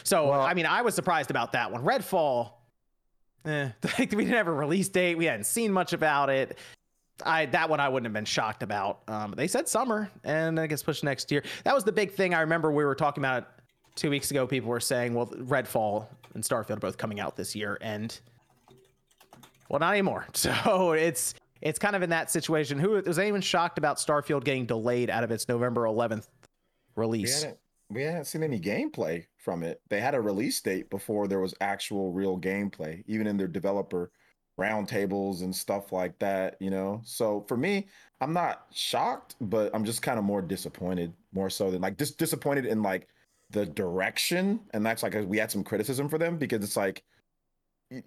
So, 0.05 0.29
Well- 0.29 0.41
I 0.43 0.55
mean, 0.55 0.67
I 0.67 0.83
was 0.83 0.95
surprised 0.95 1.31
about 1.31 1.53
that 1.53 1.71
one. 1.73 1.83
Redfall 1.85 2.53
eh, 3.45 3.71
we 3.99 4.07
didn't 4.07 4.29
have 4.29 4.47
a 4.49 4.53
release 4.53 4.89
date. 4.89 5.17
We 5.17 5.25
hadn't 5.27 5.45
seen 5.45 5.73
much 5.73 5.93
about 5.93 6.31
it. 6.31 6.59
I 7.25 7.47
that 7.47 7.69
one 7.69 7.79
I 7.81 7.89
wouldn't 7.89 8.07
have 8.07 8.13
been 8.13 8.25
shocked 8.25 8.63
about. 8.63 9.03
Um, 9.09 9.35
they 9.37 9.47
said 9.47 9.69
summer, 9.69 10.11
and 10.25 10.59
it 10.59 10.69
gets 10.69 10.83
pushed 10.83 11.05
next 11.05 11.31
year. 11.31 11.43
That 11.65 11.75
was 11.75 11.85
the 11.85 11.93
big 11.93 12.13
thing. 12.13 12.35
I 12.35 12.41
remember 12.41 12.73
we 12.73 12.85
were 12.85 12.95
talking 12.95 13.23
about 13.23 13.43
it 13.43 13.49
two 13.95 14.11
weeks 14.11 14.31
ago. 14.31 14.47
People 14.47 14.71
were 14.71 14.81
saying, 14.81 15.15
"Well, 15.15 15.27
Redfall 15.27 16.07
and 16.35 16.43
Starfield 16.43 16.77
are 16.79 16.81
both 16.81 16.97
coming 16.97 17.21
out 17.21 17.37
this 17.37 17.55
year," 17.55 17.79
and 17.81 18.19
well, 19.69 19.79
not 19.81 19.93
anymore. 19.93 20.27
So 20.35 20.93
it's 20.93 21.35
it's 21.61 21.79
kind 21.79 21.95
of 21.95 22.03
in 22.03 22.11
that 22.11 22.31
situation. 22.31 22.79
Who 22.79 22.91
was 23.07 23.19
anyone 23.19 23.41
shocked 23.41 23.79
about 23.79 23.99
Starfield 23.99 24.43
getting 24.45 24.67
delayed 24.67 25.09
out 25.11 25.23
of 25.23 25.31
its 25.31 25.49
November 25.49 25.83
11th 25.83 26.27
We 26.97 27.01
release? 27.03 27.43
hadn't, 27.43 27.59
we 27.93 28.03
hadn't 28.03 28.25
seen 28.25 28.43
any 28.43 28.59
gameplay 28.59 29.27
from 29.37 29.63
it. 29.63 29.81
They 29.89 30.01
had 30.01 30.15
a 30.15 30.21
release 30.21 30.61
date 30.61 30.91
before 30.91 31.29
there 31.29 31.41
was 31.41 31.55
actual 31.61 32.13
real 32.13 32.39
gameplay, 32.39 33.05
even 33.07 33.27
in 33.27 33.37
their 33.37 33.49
developer 33.49 34.11
roundtables 34.59 35.43
and 35.43 35.55
stuff 35.55 35.93
like 35.93 36.19
that, 36.19 36.57
you 36.61 36.71
know? 36.71 37.01
So 37.05 37.45
for 37.49 37.57
me, 37.57 37.89
I'm 38.21 38.33
not 38.33 38.67
shocked, 38.73 39.37
but 39.41 39.71
I'm 39.75 39.85
just 39.85 40.03
kind 40.03 40.19
of 40.19 40.25
more 40.25 40.43
disappointed, 40.43 41.13
more 41.33 41.51
so 41.51 41.71
than 41.71 41.81
like 41.81 41.99
just 41.99 42.19
disappointed 42.19 42.67
in 42.67 42.83
like 42.83 43.09
the 43.51 43.67
direction. 43.67 44.61
And 44.73 44.85
that's 44.85 45.03
like, 45.03 45.15
we 45.27 45.39
had 45.39 45.51
some 45.51 45.65
criticism 45.65 46.09
for 46.09 46.19
them 46.19 46.39
because 46.39 46.63
it's 46.63 46.77
like, 46.77 47.03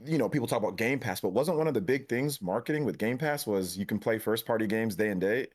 you 0.04 0.18
know, 0.18 0.30
people 0.30 0.48
talk 0.48 0.60
about 0.60 0.78
Game 0.78 1.00
Pass, 1.00 1.22
but 1.22 1.30
wasn't 1.30 1.58
one 1.58 1.68
of 1.68 1.74
the 1.74 1.82
big 1.82 2.10
things 2.10 2.42
marketing 2.42 2.86
with 2.86 2.98
Game 2.98 3.18
Pass 3.18 3.46
was 3.46 3.78
you 3.78 3.86
can 3.86 4.00
play 4.00 4.18
first 4.18 4.46
party 4.46 4.66
games 4.68 4.96
day 4.96 5.10
and 5.10 5.22
date? 5.22 5.54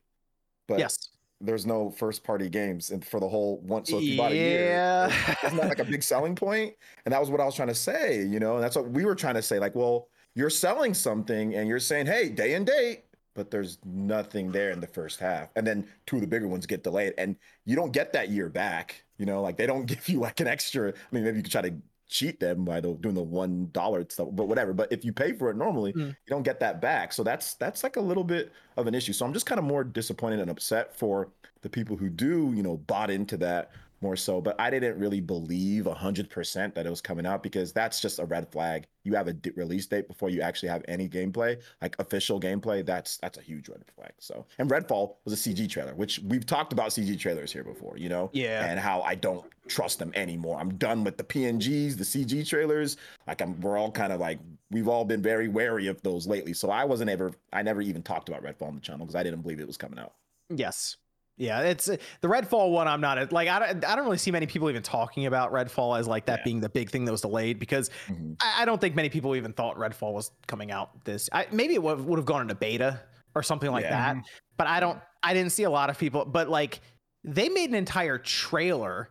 But 0.67 0.79
yes. 0.79 1.10
There's 1.41 1.65
no 1.65 1.89
first 1.91 2.23
party 2.23 2.49
games 2.49 2.91
and 2.91 3.05
for 3.05 3.19
the 3.19 3.27
whole 3.27 3.57
one 3.61 3.83
so 3.85 3.97
if 3.97 4.03
you 4.03 4.17
bought 4.17 4.31
a 4.31 4.35
year 4.35 4.65
Yeah. 4.69 5.35
isn't 5.45 5.57
like 5.57 5.79
a 5.79 5.85
big 5.85 6.03
selling 6.03 6.35
point 6.35 6.73
and 7.05 7.11
that 7.13 7.19
was 7.19 7.29
what 7.29 7.41
i 7.41 7.45
was 7.45 7.55
trying 7.55 7.67
to 7.69 7.75
say 7.75 8.23
you 8.23 8.39
know 8.39 8.55
and 8.55 8.63
that's 8.63 8.75
what 8.75 8.89
we 8.89 9.05
were 9.05 9.15
trying 9.15 9.35
to 9.35 9.41
say 9.41 9.59
like 9.59 9.75
well 9.75 10.07
you're 10.35 10.49
selling 10.49 10.93
something 10.93 11.55
and 11.55 11.67
you're 11.67 11.79
saying 11.79 12.05
hey 12.05 12.29
day 12.29 12.53
and 12.53 12.65
date 12.65 13.03
but 13.33 13.49
there's 13.49 13.77
nothing 13.85 14.51
there 14.51 14.71
in 14.71 14.79
the 14.79 14.87
first 14.87 15.19
half 15.19 15.49
and 15.55 15.65
then 15.65 15.87
two 16.05 16.17
of 16.17 16.21
the 16.21 16.27
bigger 16.27 16.47
ones 16.47 16.65
get 16.65 16.83
delayed 16.83 17.13
and 17.17 17.35
you 17.65 17.75
don't 17.75 17.91
get 17.91 18.13
that 18.13 18.29
year 18.29 18.49
back 18.49 19.03
you 19.17 19.25
know 19.25 19.41
like 19.41 19.57
they 19.57 19.65
don't 19.65 19.85
give 19.93 20.07
you 20.09 20.19
like 20.19 20.39
an 20.39 20.47
extra 20.47 20.89
i 20.89 20.93
mean 21.11 21.23
maybe 21.23 21.37
you 21.37 21.43
could 21.43 21.51
try 21.51 21.61
to 21.61 21.73
cheat 22.11 22.39
them 22.41 22.65
by 22.65 22.81
the, 22.81 22.93
doing 22.95 23.15
the 23.15 23.23
one 23.23 23.69
dollar 23.71 24.05
stuff 24.09 24.27
but 24.33 24.47
whatever 24.47 24.73
but 24.73 24.91
if 24.91 25.05
you 25.05 25.13
pay 25.13 25.31
for 25.31 25.49
it 25.49 25.55
normally 25.55 25.93
Mm. 25.93 26.09
you 26.09 26.15
don't 26.27 26.43
get 26.43 26.59
that 26.59 26.81
back 26.81 27.13
so 27.13 27.23
that's 27.23 27.53
that's 27.55 27.83
like 27.83 27.95
a 27.95 28.01
little 28.01 28.25
bit 28.25 28.51
of 28.77 28.85
an 28.85 28.93
issue 28.93 29.13
so 29.13 29.25
i'm 29.25 29.33
just 29.33 29.45
kind 29.45 29.57
of 29.59 29.65
more 29.65 29.83
disappointed 29.85 30.39
and 30.39 30.49
upset 30.51 30.93
for 30.95 31.29
the 31.61 31.69
people 31.69 31.95
who 31.95 32.09
do 32.09 32.51
you 32.53 32.61
know 32.63 32.75
bought 32.77 33.09
into 33.09 33.37
that 33.37 33.71
more 34.01 34.15
so 34.15 34.41
but 34.41 34.59
i 34.59 34.69
didn't 34.69 34.97
really 34.99 35.21
believe 35.21 35.85
100% 35.85 36.73
that 36.73 36.85
it 36.85 36.89
was 36.89 37.01
coming 37.01 37.25
out 37.25 37.43
because 37.43 37.71
that's 37.71 37.99
just 38.01 38.19
a 38.19 38.25
red 38.25 38.49
flag. 38.51 38.85
You 39.03 39.15
have 39.15 39.27
a 39.27 39.33
d- 39.33 39.51
release 39.55 39.87
date 39.87 40.07
before 40.07 40.29
you 40.29 40.41
actually 40.41 40.69
have 40.69 40.83
any 40.87 41.07
gameplay 41.09 41.59
like 41.81 41.95
official 41.99 42.39
gameplay 42.39 42.85
that's 42.85 43.17
that's 43.17 43.37
a 43.37 43.41
huge 43.41 43.69
red 43.69 43.83
flag 43.95 44.11
so. 44.19 44.45
And 44.59 44.69
redfall 44.69 45.15
was 45.25 45.33
a 45.33 45.37
cg 45.49 45.69
trailer 45.69 45.95
which 45.95 46.19
we've 46.19 46.45
talked 46.45 46.73
about 46.73 46.89
cg 46.89 47.19
trailers 47.19 47.51
here 47.51 47.63
before 47.63 47.97
you 47.97 48.09
know? 48.09 48.29
Yeah. 48.33 48.65
and 48.65 48.79
how 48.79 49.01
i 49.01 49.15
don't 49.15 49.45
trust 49.67 49.99
them 49.99 50.11
anymore. 50.15 50.59
I'm 50.59 50.73
done 50.75 51.03
with 51.03 51.17
the 51.17 51.23
pngs 51.23 51.97
the 51.97 52.03
cg 52.03 52.47
trailers. 52.47 52.97
Like 53.27 53.41
i'm 53.41 53.59
we're 53.61 53.77
all 53.77 53.91
kind 53.91 54.11
of 54.13 54.19
like 54.19 54.39
we've 54.69 54.87
all 54.87 55.05
been 55.05 55.21
very 55.21 55.47
wary 55.47 55.87
of 55.87 56.01
those 56.01 56.27
lately. 56.27 56.53
So 56.53 56.69
i 56.69 56.83
wasn't 56.85 57.09
ever 57.09 57.33
i 57.53 57.61
never 57.61 57.81
even 57.81 58.01
talked 58.03 58.29
about 58.29 58.43
redfall 58.43 58.67
on 58.67 58.75
the 58.75 58.81
channel 58.81 59.05
because 59.05 59.15
i 59.15 59.23
didn't 59.23 59.41
believe 59.41 59.59
it 59.59 59.67
was 59.67 59.77
coming 59.77 59.99
out. 59.99 60.13
Yes. 60.49 60.97
Yeah, 61.41 61.61
it's 61.61 61.89
uh, 61.89 61.97
the 62.21 62.27
Redfall 62.27 62.69
one. 62.71 62.87
I'm 62.87 63.01
not 63.01 63.31
like 63.31 63.47
I 63.49 63.57
don't, 63.59 63.83
I 63.83 63.95
don't 63.95 64.05
really 64.05 64.19
see 64.19 64.29
many 64.29 64.45
people 64.45 64.69
even 64.69 64.83
talking 64.83 65.25
about 65.25 65.51
Redfall 65.51 65.97
as 65.99 66.07
like 66.07 66.27
that 66.27 66.39
Yeah. 66.39 66.43
being 66.43 66.59
the 66.59 66.69
big 66.69 66.91
thing 66.91 67.03
that 67.05 67.11
was 67.11 67.21
delayed 67.21 67.57
because 67.57 67.89
Mhm. 68.07 68.35
I, 68.39 68.61
I 68.61 68.65
don't 68.65 68.79
think 68.79 68.95
many 68.95 69.09
people 69.09 69.35
even 69.35 69.51
thought 69.51 69.75
Redfall 69.75 70.13
was 70.13 70.31
coming 70.47 70.71
out 70.71 71.03
this. 71.03 71.29
I, 71.33 71.47
maybe 71.51 71.73
it 71.73 71.81
would, 71.81 71.99
would 72.05 72.19
have 72.19 72.25
gone 72.27 72.43
into 72.43 72.53
beta 72.53 72.99
or 73.33 73.41
something 73.41 73.71
like 73.71 73.85
Yeah. 73.85 74.13
that. 74.13 74.23
But 74.57 74.67
I 74.67 74.79
don't. 74.79 74.99
I 75.23 75.33
didn't 75.33 75.51
see 75.51 75.63
a 75.63 75.69
lot 75.69 75.89
of 75.89 75.97
people. 75.97 76.25
But 76.25 76.47
like 76.49 76.79
they 77.23 77.49
made 77.49 77.69
an 77.69 77.75
entire 77.75 78.19
trailer 78.19 79.09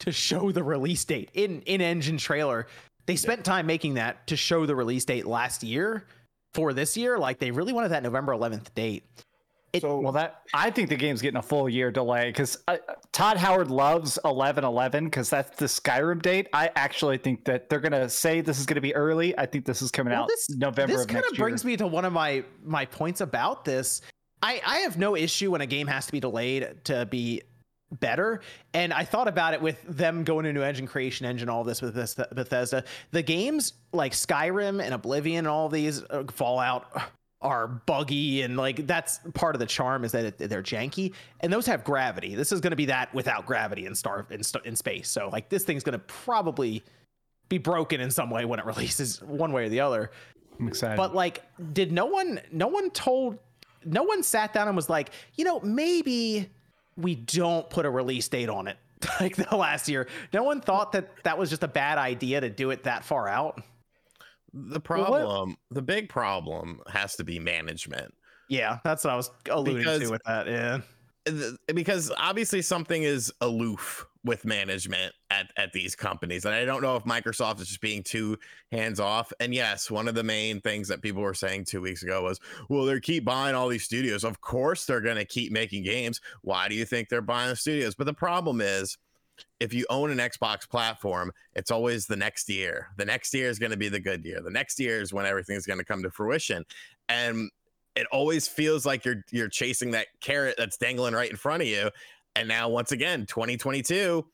to 0.00 0.12
show 0.12 0.52
the 0.52 0.62
release 0.62 1.04
date 1.04 1.30
in 1.34 1.62
in 1.62 1.80
engine 1.80 2.16
trailer. 2.16 2.68
They 3.06 3.16
spent 3.16 3.44
time 3.44 3.66
making 3.66 3.94
that 3.94 4.24
to 4.28 4.36
show 4.36 4.66
the 4.66 4.76
release 4.76 5.04
date 5.04 5.26
last 5.26 5.64
year 5.64 6.06
for 6.54 6.72
this 6.72 6.96
year. 6.96 7.18
Like 7.18 7.40
they 7.40 7.50
really 7.50 7.72
wanted 7.72 7.88
that 7.88 8.04
November 8.04 8.32
11th 8.32 8.72
date. 8.76 9.02
It- 9.72 9.80
so 9.82 9.98
Well, 10.00 10.12
that 10.12 10.42
I 10.52 10.70
think 10.70 10.88
the 10.90 10.96
game's 10.96 11.22
getting 11.22 11.38
a 11.38 11.42
full 11.42 11.68
year 11.68 11.90
delay 11.90 12.26
because 12.26 12.58
uh, 12.68 12.76
Todd 13.12 13.36
Howard 13.38 13.70
loves 13.70 14.18
eleven 14.24 14.64
eleven 14.64 15.04
because 15.04 15.30
that's 15.30 15.56
the 15.58 15.64
Skyrim 15.66 16.20
date. 16.20 16.48
I 16.52 16.70
actually 16.76 17.18
think 17.18 17.44
that 17.46 17.68
they're 17.70 17.80
gonna 17.80 18.08
say 18.08 18.40
this 18.42 18.58
is 18.60 18.66
gonna 18.66 18.80
be 18.82 18.94
early. 18.94 19.36
I 19.38 19.46
think 19.46 19.64
this 19.64 19.80
is 19.80 19.90
coming 19.90 20.12
Well, 20.12 20.24
out 20.24 20.28
this- 20.28 20.50
November 20.50 20.96
this 20.96 21.06
kind 21.06 21.24
of 21.24 21.36
brings 21.36 21.64
me 21.64 21.76
to 21.78 21.86
one 21.86 22.04
of 22.04 22.12
my 22.12 22.44
my 22.62 22.84
points 22.84 23.20
about 23.22 23.64
this. 23.64 24.02
I 24.42 24.60
I 24.66 24.78
have 24.80 24.98
no 24.98 25.16
issue 25.16 25.50
when 25.52 25.60
a 25.62 25.66
game 25.66 25.86
has 25.86 26.06
to 26.06 26.12
be 26.12 26.20
delayed 26.20 26.84
to 26.84 27.06
be 27.06 27.42
better. 28.00 28.40
And 28.72 28.92
I 28.92 29.04
thought 29.04 29.28
about 29.28 29.52
it 29.54 29.60
with 29.60 29.82
them 29.84 30.24
going 30.24 30.46
into 30.46 30.62
engine 30.64 30.86
creation 30.86 31.26
engine, 31.26 31.48
all 31.50 31.62
this 31.62 31.80
with 31.82 31.94
this 31.94 32.14
Bethesda. 32.14 32.84
The 33.10 33.22
games 33.22 33.74
like 33.92 34.12
Skyrim 34.12 34.82
and 34.82 34.94
Oblivion 34.94 35.40
and 35.40 35.48
all 35.48 35.68
these 35.68 36.02
uh, 36.04 36.24
Fallout 36.32 36.86
are 37.42 37.66
buggy 37.68 38.42
and 38.42 38.56
like 38.56 38.86
that's 38.86 39.20
part 39.34 39.54
of 39.54 39.58
the 39.58 39.66
charm 39.66 40.04
is 40.04 40.12
that 40.12 40.24
it, 40.24 40.48
they're 40.48 40.62
janky 40.62 41.12
and 41.40 41.52
those 41.52 41.66
have 41.66 41.84
gravity. 41.84 42.34
This 42.34 42.52
is 42.52 42.60
going 42.60 42.70
to 42.70 42.76
be 42.76 42.86
that 42.86 43.12
without 43.14 43.46
gravity 43.46 43.86
in 43.86 43.94
star 43.94 44.26
in, 44.30 44.42
in 44.64 44.76
space. 44.76 45.08
So 45.08 45.28
like 45.28 45.48
this 45.48 45.64
thing's 45.64 45.82
going 45.82 45.98
to 45.98 46.04
probably 46.06 46.82
be 47.48 47.58
broken 47.58 48.00
in 48.00 48.10
some 48.10 48.30
way 48.30 48.44
when 48.44 48.58
it 48.58 48.64
releases 48.74 49.20
one 49.22 49.52
way 49.52 49.66
or 49.66 49.68
the 49.68 49.80
other. 49.80 50.10
I'm 50.58 50.68
excited. 50.68 50.96
But 50.96 51.14
like, 51.14 51.42
did 51.72 51.92
no 51.92 52.06
one, 52.06 52.40
no 52.50 52.68
one 52.68 52.90
told, 52.90 53.38
no 53.84 54.02
one 54.02 54.22
sat 54.22 54.52
down 54.52 54.68
and 54.68 54.76
was 54.76 54.88
like, 54.88 55.10
you 55.34 55.44
know, 55.44 55.60
maybe 55.60 56.48
we 56.96 57.14
don't 57.14 57.68
put 57.68 57.84
a 57.84 57.90
release 57.90 58.28
date 58.28 58.48
on 58.48 58.68
it 58.68 58.78
like 59.20 59.36
the 59.36 59.56
last 59.56 59.88
year. 59.88 60.08
No 60.32 60.42
one 60.42 60.60
thought 60.60 60.92
that 60.92 61.10
that 61.24 61.36
was 61.36 61.50
just 61.50 61.62
a 61.62 61.68
bad 61.68 61.98
idea 61.98 62.40
to 62.40 62.48
do 62.48 62.70
it 62.70 62.84
that 62.84 63.04
far 63.04 63.28
out. 63.28 63.62
The 64.54 64.72
Well, 64.74 64.80
problem, 64.80 65.56
the 65.70 65.82
big 65.82 66.08
problem 66.08 66.80
has 66.88 67.16
to 67.16 67.24
be 67.24 67.38
management. 67.38 68.14
Yeah, 68.48 68.78
that's 68.84 69.04
what 69.04 69.12
I 69.12 69.16
was 69.16 69.30
alluding 69.50 69.78
Because- 69.78 70.00
to 70.02 70.10
with 70.10 70.22
that. 70.26 70.46
Yeah. 70.46 70.80
th- 71.26 71.54
eh, 71.68 71.72
because 71.72 72.10
obviously 72.18 72.60
something 72.62 73.02
is 73.04 73.32
aloof 73.40 74.04
with 74.24 74.44
management 74.44 75.14
at, 75.30 75.50
at 75.56 75.72
these 75.72 75.94
companies 75.96 76.44
and 76.44 76.54
i 76.54 76.64
don't 76.64 76.80
know 76.82 76.94
if 76.96 77.02
microsoft 77.04 77.60
is 77.60 77.66
just 77.68 77.80
being 77.80 78.02
too 78.04 78.36
hands 78.72 78.98
off 79.00 79.32
and 79.40 79.52
yes 79.54 79.88
one 79.90 80.06
of 80.08 80.14
the 80.16 80.22
main 80.22 80.60
things 80.60 80.86
that 80.88 81.00
people 81.02 81.22
were 81.22 81.34
saying 81.34 81.64
two 81.64 81.80
weeks 81.80 82.02
ago 82.04 82.22
was 82.22 82.38
well 82.68 82.84
they 82.84 82.98
keep 83.00 83.24
buying 83.24 83.54
all 83.54 83.68
these 83.68 83.82
studios 83.84 84.22
of 84.24 84.40
course 84.40 84.84
they're 84.84 85.00
going 85.00 85.16
to 85.16 85.24
keep 85.24 85.50
making 85.52 85.82
games 85.84 86.20
why 86.42 86.68
do 86.68 86.74
you 86.76 86.84
think 86.84 87.08
they're 87.08 87.20
buying 87.20 87.48
the 87.50 87.56
studios 87.56 87.94
but 87.96 88.04
the 88.06 88.12
problem 88.14 88.60
is 88.60 88.96
if 89.60 89.72
you 89.72 89.86
own 89.90 90.10
an 90.10 90.18
xbox 90.18 90.68
platform 90.68 91.32
it's 91.54 91.70
always 91.70 92.06
the 92.06 92.16
next 92.16 92.48
year 92.48 92.88
the 92.96 93.04
next 93.04 93.32
year 93.34 93.48
is 93.48 93.58
going 93.58 93.70
to 93.70 93.76
be 93.76 93.88
the 93.88 94.00
good 94.00 94.24
year 94.24 94.40
the 94.42 94.50
next 94.50 94.78
year 94.80 95.00
is 95.00 95.12
when 95.12 95.26
everything's 95.26 95.66
going 95.66 95.78
to 95.78 95.84
come 95.84 96.02
to 96.02 96.10
fruition 96.10 96.64
and 97.08 97.50
it 97.94 98.06
always 98.10 98.48
feels 98.48 98.86
like 98.86 99.04
you're 99.04 99.24
you're 99.30 99.48
chasing 99.48 99.90
that 99.92 100.06
carrot 100.20 100.54
that's 100.56 100.76
dangling 100.76 101.14
right 101.14 101.30
in 101.30 101.36
front 101.36 101.62
of 101.62 101.68
you. 101.68 101.90
And 102.34 102.48
now 102.48 102.68
once 102.68 102.92
again, 102.92 103.26
2022, 103.26 104.24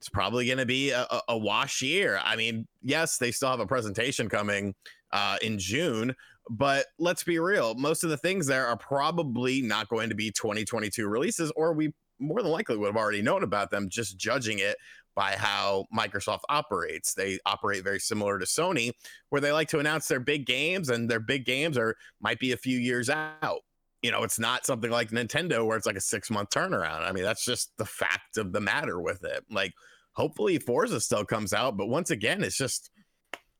it's 0.00 0.08
probably 0.08 0.46
going 0.46 0.58
to 0.58 0.66
be 0.66 0.90
a, 0.90 1.02
a, 1.02 1.20
a 1.30 1.38
wash 1.38 1.82
year. 1.82 2.20
I 2.22 2.36
mean, 2.36 2.66
yes, 2.82 3.18
they 3.18 3.30
still 3.30 3.50
have 3.50 3.60
a 3.60 3.66
presentation 3.66 4.28
coming 4.28 4.74
uh, 5.12 5.36
in 5.40 5.58
June, 5.58 6.14
but 6.50 6.86
let's 6.98 7.22
be 7.22 7.38
real. 7.38 7.74
Most 7.76 8.02
of 8.02 8.10
the 8.10 8.16
things 8.16 8.46
there 8.46 8.66
are 8.66 8.76
probably 8.76 9.62
not 9.62 9.88
going 9.88 10.08
to 10.08 10.16
be 10.16 10.32
2022 10.32 11.06
releases, 11.06 11.52
or 11.52 11.72
we 11.72 11.92
more 12.18 12.42
than 12.42 12.50
likely 12.50 12.76
would 12.76 12.86
have 12.86 12.96
already 12.96 13.22
known 13.22 13.42
about 13.42 13.70
them, 13.70 13.88
just 13.88 14.18
judging 14.18 14.58
it 14.58 14.76
by 15.14 15.32
how 15.36 15.86
Microsoft 15.96 16.40
operates. 16.48 17.14
They 17.14 17.38
operate 17.46 17.84
very 17.84 18.00
similar 18.00 18.38
to 18.38 18.46
Sony, 18.46 18.92
where 19.30 19.40
they 19.40 19.52
like 19.52 19.68
to 19.68 19.78
announce 19.78 20.08
their 20.08 20.20
big 20.20 20.46
games, 20.46 20.88
and 20.88 21.08
their 21.08 21.20
big 21.20 21.44
games 21.44 21.78
are 21.78 21.96
might 22.20 22.38
be 22.38 22.52
a 22.52 22.56
few 22.56 22.78
years 22.78 23.08
out. 23.08 23.60
You 24.02 24.10
know, 24.10 24.22
it's 24.22 24.38
not 24.38 24.66
something 24.66 24.90
like 24.90 25.10
Nintendo 25.10 25.64
where 25.64 25.76
it's 25.76 25.86
like 25.86 25.96
a 25.96 26.00
six 26.00 26.30
month 26.30 26.50
turnaround. 26.50 27.08
I 27.08 27.12
mean, 27.12 27.24
that's 27.24 27.44
just 27.44 27.72
the 27.78 27.86
fact 27.86 28.36
of 28.36 28.52
the 28.52 28.60
matter 28.60 29.00
with 29.00 29.24
it. 29.24 29.44
Like, 29.50 29.72
hopefully 30.12 30.58
Forza 30.58 31.00
still 31.00 31.24
comes 31.24 31.52
out, 31.52 31.76
but 31.76 31.86
once 31.86 32.10
again, 32.10 32.42
it's 32.42 32.56
just 32.56 32.90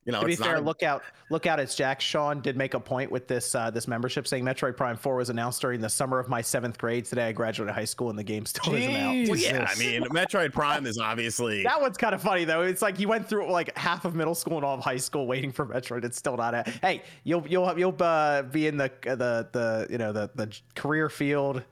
you 0.04 0.12
know, 0.12 0.20
to 0.20 0.26
be 0.26 0.32
it's 0.32 0.42
fair, 0.42 0.54
not 0.54 0.62
a- 0.62 0.64
look 0.64 0.82
out, 0.82 1.02
look 1.30 1.46
out! 1.46 1.58
It's 1.60 1.74
Jack 1.74 2.00
Sean 2.00 2.40
did 2.40 2.56
make 2.56 2.74
a 2.74 2.80
point 2.80 3.10
with 3.10 3.26
this 3.26 3.54
uh, 3.54 3.70
this 3.70 3.88
membership 3.88 4.26
saying 4.26 4.44
Metroid 4.44 4.76
Prime 4.76 4.96
Four 4.96 5.16
was 5.16 5.30
announced 5.30 5.60
during 5.60 5.80
the 5.80 5.88
summer 5.88 6.18
of 6.18 6.28
my 6.28 6.40
seventh 6.42 6.78
grade. 6.78 7.04
Today 7.04 7.28
I 7.28 7.32
graduated 7.32 7.74
high 7.74 7.84
school 7.84 8.10
and 8.10 8.18
the 8.18 8.24
game 8.24 8.44
still 8.46 8.74
isn't 8.74 8.94
out. 8.96 9.28
Well, 9.28 9.38
yeah, 9.38 9.66
I 9.68 9.78
mean, 9.78 10.02
Metroid 10.04 10.52
Prime 10.52 10.86
is 10.86 10.98
obviously 10.98 11.62
That 11.62 11.80
one's 11.80 11.96
kind 11.96 12.14
of 12.14 12.22
funny 12.22 12.44
though. 12.44 12.62
It's 12.62 12.82
like 12.82 12.98
you 13.00 13.08
went 13.08 13.28
through 13.28 13.50
like 13.50 13.76
half 13.76 14.04
of 14.04 14.14
middle 14.14 14.34
school 14.34 14.56
and 14.56 14.64
all 14.64 14.74
of 14.74 14.80
high 14.84 14.96
school 14.96 15.26
waiting 15.26 15.52
for 15.52 15.64
Metroid. 15.66 16.04
It's 16.04 16.18
still 16.18 16.36
not 16.36 16.54
out. 16.54 16.68
Hey, 16.68 17.02
you'll 17.24 17.46
you'll 17.48 17.78
you'll 17.78 17.96
uh, 18.00 18.42
be 18.42 18.66
in 18.66 18.76
the 18.76 18.90
the 19.04 19.48
the 19.52 19.86
you 19.90 19.98
know 19.98 20.12
the 20.12 20.30
the 20.34 20.54
career 20.74 21.08
field, 21.08 21.62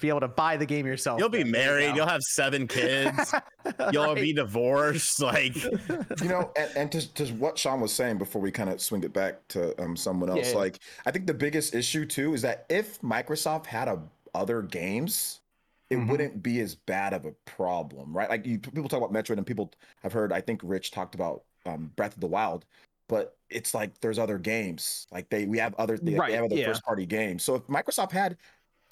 be 0.00 0.08
able 0.08 0.20
to 0.20 0.28
buy 0.28 0.56
the 0.56 0.66
game 0.66 0.86
yourself. 0.86 1.18
you'll 1.18 1.28
be 1.28 1.38
man. 1.38 1.46
You 1.46 1.52
married, 1.52 1.96
you'll 1.96 2.06
have 2.06 2.22
seven 2.22 2.66
kids, 2.66 3.34
you'll 3.92 4.14
be 4.14 4.32
divorced. 4.32 5.20
Like, 5.22 5.54
you 5.56 6.28
know, 6.28 6.50
and, 6.56 6.70
and 6.76 6.92
to, 6.92 7.14
to 7.14 7.26
what 7.34 7.58
Sean 7.58 7.80
was 7.80 7.92
saying 7.92 8.18
before 8.18 8.40
we 8.40 8.50
kind 8.50 8.70
of 8.70 8.80
swing 8.80 9.02
it 9.04 9.12
back 9.12 9.46
to 9.48 9.80
um, 9.82 9.96
someone 9.96 10.30
else, 10.30 10.50
Yeah. 10.52 10.58
like 10.58 10.78
I 11.06 11.10
think 11.10 11.26
the 11.26 11.34
biggest 11.34 11.74
issue 11.74 12.04
too 12.06 12.34
is 12.34 12.42
that 12.42 12.66
if 12.68 13.00
Microsoft 13.00 13.66
had 13.66 13.88
a 13.88 14.00
other 14.34 14.62
games, 14.62 15.40
it 15.90 15.96
Mm-hmm. 15.96 16.10
wouldn't 16.10 16.42
be 16.42 16.60
as 16.60 16.74
bad 16.74 17.14
of 17.14 17.24
a 17.24 17.32
problem, 17.46 18.14
right? 18.14 18.28
Like 18.28 18.44
you, 18.46 18.58
people 18.58 18.88
talk 18.90 18.98
about 19.02 19.12
Metroid, 19.12 19.38
and 19.38 19.46
people 19.46 19.72
have 20.02 20.12
heard. 20.12 20.32
I 20.32 20.40
think 20.42 20.60
Rich 20.62 20.90
talked 20.90 21.14
about 21.14 21.44
um, 21.64 21.90
Breath 21.96 22.12
of 22.14 22.20
the 22.20 22.26
Wild, 22.26 22.66
but 23.08 23.36
it's 23.48 23.72
like 23.72 23.98
there's 24.00 24.18
other 24.18 24.36
games. 24.38 25.06
Like 25.10 25.30
they, 25.30 25.46
we 25.46 25.56
have 25.58 25.74
other, 25.76 25.96
they, 25.96 26.14
Right, 26.14 26.28
they 26.30 26.36
have 26.36 26.44
other 26.44 26.56
yeah. 26.56 26.66
first 26.66 26.84
party 26.84 27.06
games. 27.06 27.42
So 27.42 27.54
if 27.54 27.62
Microsoft 27.68 28.12
had 28.12 28.36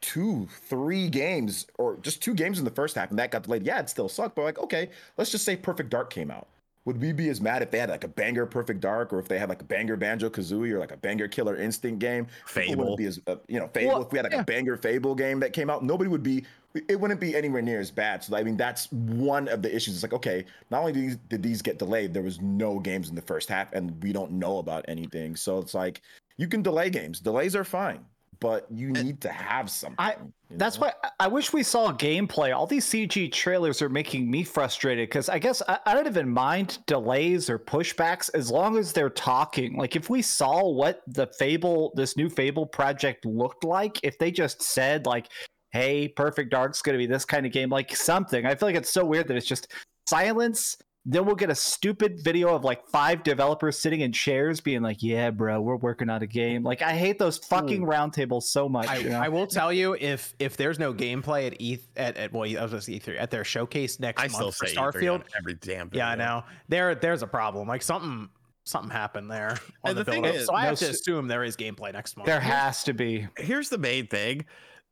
two, 0.00 0.46
three 0.68 1.08
games, 1.08 1.66
or 1.78 1.96
just 2.02 2.22
two 2.22 2.34
games 2.34 2.58
in 2.58 2.64
the 2.64 2.70
first 2.70 2.94
half, 2.96 3.10
and 3.10 3.18
that 3.18 3.30
got 3.30 3.44
delayed, 3.44 3.64
yeah, 3.64 3.80
it 3.80 3.90
still 3.90 4.08
sucked. 4.08 4.36
But 4.36 4.42
like, 4.42 4.58
okay, 4.58 4.90
let's 5.16 5.30
just 5.30 5.44
say 5.44 5.56
Perfect 5.56 5.90
Dark 5.90 6.10
came 6.10 6.30
out. 6.30 6.48
Would 6.86 7.00
we 7.00 7.12
be 7.12 7.28
as 7.30 7.40
mad 7.40 7.62
if 7.62 7.72
they 7.72 7.80
had 7.80 7.90
like 7.90 8.04
a 8.04 8.08
banger 8.08 8.46
Perfect 8.46 8.80
Dark, 8.80 9.12
or 9.12 9.18
if 9.18 9.26
they 9.26 9.40
had 9.40 9.48
like 9.48 9.60
a 9.60 9.64
banger 9.64 9.96
Banjo 9.96 10.30
Kazooie, 10.30 10.70
or 10.70 10.78
like 10.78 10.92
a 10.92 10.96
banger 10.96 11.26
Killer 11.26 11.56
Instinct 11.56 11.98
game? 11.98 12.28
Fable. 12.46 12.76
wouldn't 12.76 12.98
be 12.98 13.06
as 13.06 13.20
uh, 13.26 13.36
you 13.48 13.58
know 13.58 13.66
Fable. 13.66 13.94
Well, 13.94 14.02
if 14.02 14.12
we 14.12 14.18
had 14.18 14.24
like 14.24 14.32
yeah. 14.32 14.42
a 14.42 14.44
banger 14.44 14.76
Fable 14.76 15.16
game 15.16 15.40
that 15.40 15.52
came 15.52 15.68
out, 15.68 15.82
nobody 15.82 16.08
would 16.08 16.22
be. 16.22 16.44
It 16.88 17.00
wouldn't 17.00 17.20
be 17.20 17.34
anywhere 17.34 17.62
near 17.62 17.80
as 17.80 17.90
bad. 17.90 18.22
So 18.22 18.36
I 18.36 18.44
mean, 18.44 18.56
that's 18.56 18.92
one 18.92 19.48
of 19.48 19.62
the 19.62 19.74
issues. 19.74 19.94
It's 19.94 20.04
like 20.04 20.12
okay, 20.12 20.44
not 20.70 20.80
only 20.80 20.92
did 20.92 21.02
these, 21.02 21.16
did 21.28 21.42
these 21.42 21.60
get 21.60 21.78
delayed, 21.78 22.14
there 22.14 22.22
was 22.22 22.40
no 22.40 22.78
games 22.78 23.08
in 23.08 23.16
the 23.16 23.22
first 23.22 23.48
half, 23.48 23.72
and 23.72 24.00
we 24.00 24.12
don't 24.12 24.30
know 24.30 24.58
about 24.58 24.84
anything. 24.86 25.34
So 25.34 25.58
it's 25.58 25.74
like 25.74 26.02
you 26.36 26.46
can 26.46 26.62
delay 26.62 26.88
games. 26.88 27.18
Delays 27.18 27.56
are 27.56 27.64
fine, 27.64 28.04
but 28.40 28.66
you 28.70 28.90
need 28.90 29.20
to 29.22 29.28
have 29.28 29.70
something. 29.70 29.96
I- 29.98 30.16
That's 30.50 30.76
know? 30.78 30.86
why 30.86 31.10
I- 31.20 31.28
wish 31.28 31.52
we 31.52 31.62
saw 31.62 31.92
gameplay. 31.92 32.54
All 32.54 32.66
these 32.66 32.86
CG 32.86 33.32
trailers 33.32 33.82
are 33.82 33.88
making 33.88 34.30
me 34.30 34.44
frustrated 34.44 35.08
because 35.08 35.28
I 35.28 35.38
guess 35.38 35.62
I, 35.68 35.78
I 35.86 35.94
don't 35.94 36.06
even 36.06 36.28
mind 36.28 36.78
delays 36.86 37.50
or 37.50 37.58
pushbacks 37.58 38.30
as 38.34 38.50
long 38.50 38.76
as 38.78 38.92
they're 38.92 39.10
talking. 39.10 39.76
Like 39.76 39.96
if 39.96 40.08
we 40.10 40.22
saw 40.22 40.68
what 40.68 41.02
the 41.06 41.26
Fable, 41.38 41.92
this 41.96 42.16
new 42.16 42.28
Fable 42.28 42.66
project 42.66 43.24
looked 43.24 43.64
like, 43.64 43.98
if 44.02 44.18
they 44.18 44.30
just 44.30 44.62
said 44.62 45.06
like, 45.06 45.28
"Hey, 45.72 46.08
Perfect 46.08 46.50
Dark's 46.50 46.82
going 46.82 46.94
to 46.94 46.98
be 46.98 47.06
this 47.06 47.24
kind 47.24 47.44
of 47.46 47.52
game," 47.52 47.68
like 47.70 47.94
something. 47.96 48.46
I 48.46 48.54
feel 48.54 48.68
like 48.68 48.76
it's 48.76 48.92
so 48.92 49.04
weird 49.04 49.28
that 49.28 49.36
it's 49.36 49.46
just 49.46 49.72
silence. 50.08 50.76
Then 51.08 51.24
we'll 51.24 51.36
get 51.36 51.50
a 51.50 51.54
stupid 51.54 52.20
video 52.20 52.52
of 52.52 52.64
like 52.64 52.84
five 52.88 53.22
developers 53.22 53.78
sitting 53.78 54.00
in 54.00 54.10
chairs 54.10 54.60
being 54.60 54.82
like, 54.82 55.04
"Yeah, 55.04 55.30
bro, 55.30 55.60
we're 55.60 55.76
working 55.76 56.10
on 56.10 56.20
a 56.20 56.26
game." 56.26 56.64
Like 56.64 56.82
I 56.82 56.96
hate 56.96 57.20
those 57.20 57.38
fucking 57.38 57.82
hmm. 57.82 57.88
roundtables 57.88 58.42
so 58.42 58.68
much. 58.68 58.88
I, 58.88 58.96
you 58.96 59.10
know? 59.10 59.20
I 59.20 59.28
will 59.28 59.46
tell 59.46 59.72
you 59.72 59.96
if 60.00 60.34
if 60.40 60.56
there's 60.56 60.80
no 60.80 60.92
gameplay 60.92 61.46
at 61.46 61.60
E3 61.60 61.80
at, 61.96 62.16
at 62.16 62.32
well 62.32 62.42
I 62.42 62.60
was 62.60 62.72
gonna 62.72 62.98
E3 62.98 63.20
at 63.20 63.30
their 63.30 63.44
showcase 63.44 64.00
next 64.00 64.20
I 64.20 64.24
month 64.24 64.34
still 64.34 64.50
for 64.50 64.66
say 64.66 64.74
E3 64.74 64.92
Starfield. 64.92 65.22
every 65.38 65.54
damn. 65.54 65.90
Yeah, 65.92 66.08
I 66.08 66.16
know. 66.16 66.42
There 66.68 66.94
there's 66.96 67.22
a 67.22 67.28
problem. 67.28 67.68
Like 67.68 67.82
something 67.82 68.28
something 68.64 68.90
happened 68.90 69.30
there 69.30 69.50
on 69.84 69.90
And 69.90 69.98
the, 69.98 70.02
the 70.02 70.10
thing 70.10 70.24
is- 70.24 70.46
So 70.46 70.54
I 70.54 70.64
no 70.64 70.68
have 70.70 70.78
to 70.80 70.90
assume 70.90 71.28
there 71.28 71.44
is 71.44 71.56
gameplay 71.56 71.92
next 71.92 72.16
month. 72.16 72.26
there 72.26 72.40
has 72.40 72.82
to 72.84 72.92
be. 72.92 73.28
here's 73.38 73.68
the 73.68 73.78
main 73.78 74.08
thing 74.08 74.44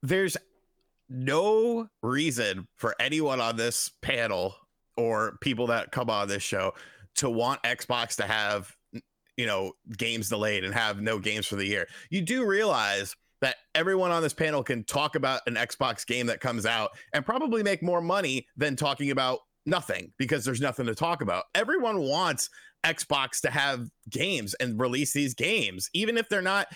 there's 0.02 0.37
no 1.09 1.88
reason 2.02 2.68
for 2.76 2.94
anyone 3.00 3.40
on 3.40 3.56
this 3.56 3.90
panel 4.00 4.54
or 4.96 5.36
people 5.40 5.66
that 5.68 5.92
come 5.92 6.10
on 6.10 6.28
this 6.28 6.42
show 6.42 6.72
to 7.16 7.30
want 7.30 7.62
xbox 7.62 8.16
to 8.16 8.24
have 8.24 8.74
you 9.36 9.46
know 9.46 9.72
games 9.96 10.28
delayed 10.28 10.64
and 10.64 10.74
have 10.74 11.00
no 11.00 11.18
games 11.18 11.46
for 11.46 11.56
the 11.56 11.66
year. 11.66 11.86
You 12.10 12.22
do 12.22 12.46
realize 12.46 13.14
that 13.40 13.56
everyone 13.74 14.10
on 14.10 14.22
this 14.22 14.32
panel 14.32 14.62
can 14.62 14.84
talk 14.84 15.16
about 15.16 15.40
an 15.46 15.54
xbox 15.54 16.06
game 16.06 16.26
that 16.26 16.40
comes 16.40 16.66
out 16.66 16.90
and 17.12 17.24
probably 17.24 17.62
make 17.62 17.82
more 17.82 18.00
money 18.00 18.46
than 18.56 18.76
talking 18.76 19.10
about 19.10 19.40
nothing 19.66 20.12
because 20.18 20.44
there's 20.44 20.60
nothing 20.60 20.86
to 20.86 20.94
talk 20.94 21.20
about. 21.20 21.44
Everyone 21.54 22.00
wants 22.00 22.50
xbox 22.84 23.40
to 23.40 23.50
have 23.50 23.88
games 24.10 24.54
and 24.60 24.78
release 24.78 25.14
these 25.14 25.34
games 25.34 25.88
even 25.94 26.18
if 26.18 26.28
they're 26.28 26.42
not 26.42 26.66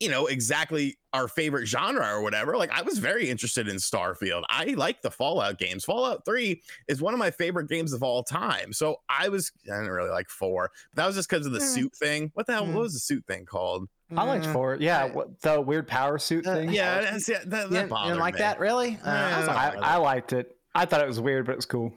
you 0.00 0.08
know 0.08 0.26
exactly 0.26 0.96
our 1.12 1.26
favorite 1.26 1.66
genre 1.66 2.06
or 2.14 2.22
whatever 2.22 2.56
like 2.56 2.70
i 2.70 2.82
was 2.82 2.98
very 2.98 3.28
interested 3.28 3.66
in 3.68 3.76
starfield 3.76 4.42
i 4.48 4.64
like 4.76 5.02
the 5.02 5.10
fallout 5.10 5.58
games 5.58 5.84
fallout 5.84 6.24
3 6.24 6.60
is 6.86 7.00
one 7.02 7.14
of 7.14 7.18
my 7.18 7.30
favorite 7.30 7.68
games 7.68 7.92
of 7.92 8.02
all 8.02 8.22
time 8.22 8.72
so 8.72 8.96
i 9.08 9.28
was 9.28 9.50
i 9.66 9.74
didn't 9.76 9.90
really 9.90 10.10
like 10.10 10.28
4 10.28 10.70
but 10.94 11.02
that 11.02 11.06
was 11.06 11.16
just 11.16 11.28
because 11.28 11.46
of 11.46 11.52
the 11.52 11.58
Mm. 11.58 11.74
suit 11.74 11.96
thing 11.96 12.30
what 12.34 12.46
the 12.46 12.52
hell 12.52 12.64
Mm. 12.66 12.74
what 12.74 12.82
was 12.82 12.92
the 12.94 13.00
suit 13.00 13.24
thing 13.26 13.44
called 13.44 13.88
I 14.16 14.22
liked 14.24 14.46
Mm, 14.46 14.52
four. 14.54 14.78
Yeah, 14.80 15.02
I- 15.04 15.10
what, 15.10 15.38
the 15.42 15.60
weird 15.60 15.86
power 15.86 16.18
suit 16.18 16.46
Uh, 16.46 16.54
thing. 16.54 16.72
yeah 16.72 17.00
that's, 17.10 17.28
yeah 17.28 17.40
that, 17.40 17.50
that 17.50 17.62
You 17.64 17.68
didn't, 17.76 17.90
you 17.90 18.04
didn't 18.04 18.18
like 18.20 18.34
me. 18.34 18.38
that 18.38 18.58
really? 18.58 18.98
Uh, 19.04 19.10
I, 19.10 19.38
was 19.38 19.46
Yeah. 19.48 19.72
all 19.76 19.84
I, 19.84 19.94
I 19.94 19.96
liked 19.96 20.32
it. 20.32 20.56
I 20.74 20.86
thought 20.86 21.02
it 21.02 21.06
was 21.06 21.20
weird, 21.20 21.44
but 21.44 21.52
it 21.52 21.56
was 21.56 21.66
cool. 21.66 21.92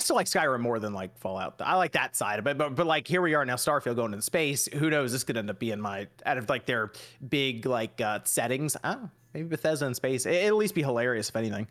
I 0.00 0.02
still 0.02 0.16
like 0.16 0.26
Skyrim 0.26 0.60
more 0.60 0.78
than 0.78 0.94
like 0.94 1.16
Fallout. 1.18 1.60
I 1.60 1.76
like 1.76 1.92
that 1.92 2.16
side 2.16 2.38
of 2.38 2.46
it, 2.46 2.56
but 2.56 2.74
but 2.74 2.86
like 2.86 3.06
here 3.06 3.20
we 3.20 3.34
are 3.34 3.44
now, 3.44 3.56
Starfield 3.56 3.96
going 3.96 4.12
into 4.14 4.22
space. 4.22 4.66
Who 4.72 4.88
knows? 4.88 5.12
This 5.12 5.24
could 5.24 5.36
end 5.36 5.50
up 5.50 5.58
being 5.58 5.78
my 5.78 6.06
out 6.24 6.38
of 6.38 6.48
like 6.48 6.64
their 6.64 6.92
big 7.28 7.66
like 7.66 8.00
uh 8.00 8.20
settings. 8.24 8.78
Oh, 8.82 9.10
maybe 9.34 9.48
Bethesda 9.48 9.84
in 9.86 9.94
space. 9.94 10.24
It, 10.24 10.30
will 10.30 10.46
at 10.48 10.54
least 10.56 10.74
be 10.74 10.82
hilarious 10.82 11.28
if 11.28 11.36
anything. 11.36 11.66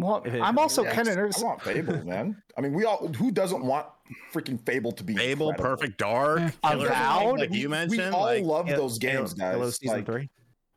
Well, 0.00 0.22
If 0.24 0.34
it- 0.34 0.40
I'm 0.42 0.58
also 0.58 0.82
Yes, 0.82 0.94
kind 0.94 1.08
of 1.08 1.16
nervous. 1.16 1.40
I 1.40 1.44
want 1.44 1.62
Fable, 1.62 2.04
man. 2.04 2.40
I 2.56 2.60
mean, 2.62 2.72
we 2.72 2.84
all 2.84 3.06
who 3.16 3.30
doesn't 3.30 3.64
want 3.64 3.86
freaking 4.32 4.60
Fable 4.66 4.90
to 4.92 5.04
be 5.04 5.14
Fable, 5.14 5.50
incredible? 5.50 5.76
Perfect 5.76 5.98
Dark, 5.98 6.40
Eh. 6.40 6.50
Killer 6.68 6.86
Avowed? 6.88 7.22
Instinct, 7.40 7.40
like 7.40 7.60
you 7.60 7.68
We- 7.68 7.70
mentioned. 7.70 7.98
We 8.00 8.04
all 8.18 8.22
like, 8.24 8.42
love 8.44 8.66
Halo- 8.66 8.78
those 8.80 8.98
games, 8.98 9.34
Halo- 9.38 9.50
Halo 9.52 9.64
guys. 9.66 9.76
season 9.78 9.96
Like, 9.98 10.06
three. 10.06 10.28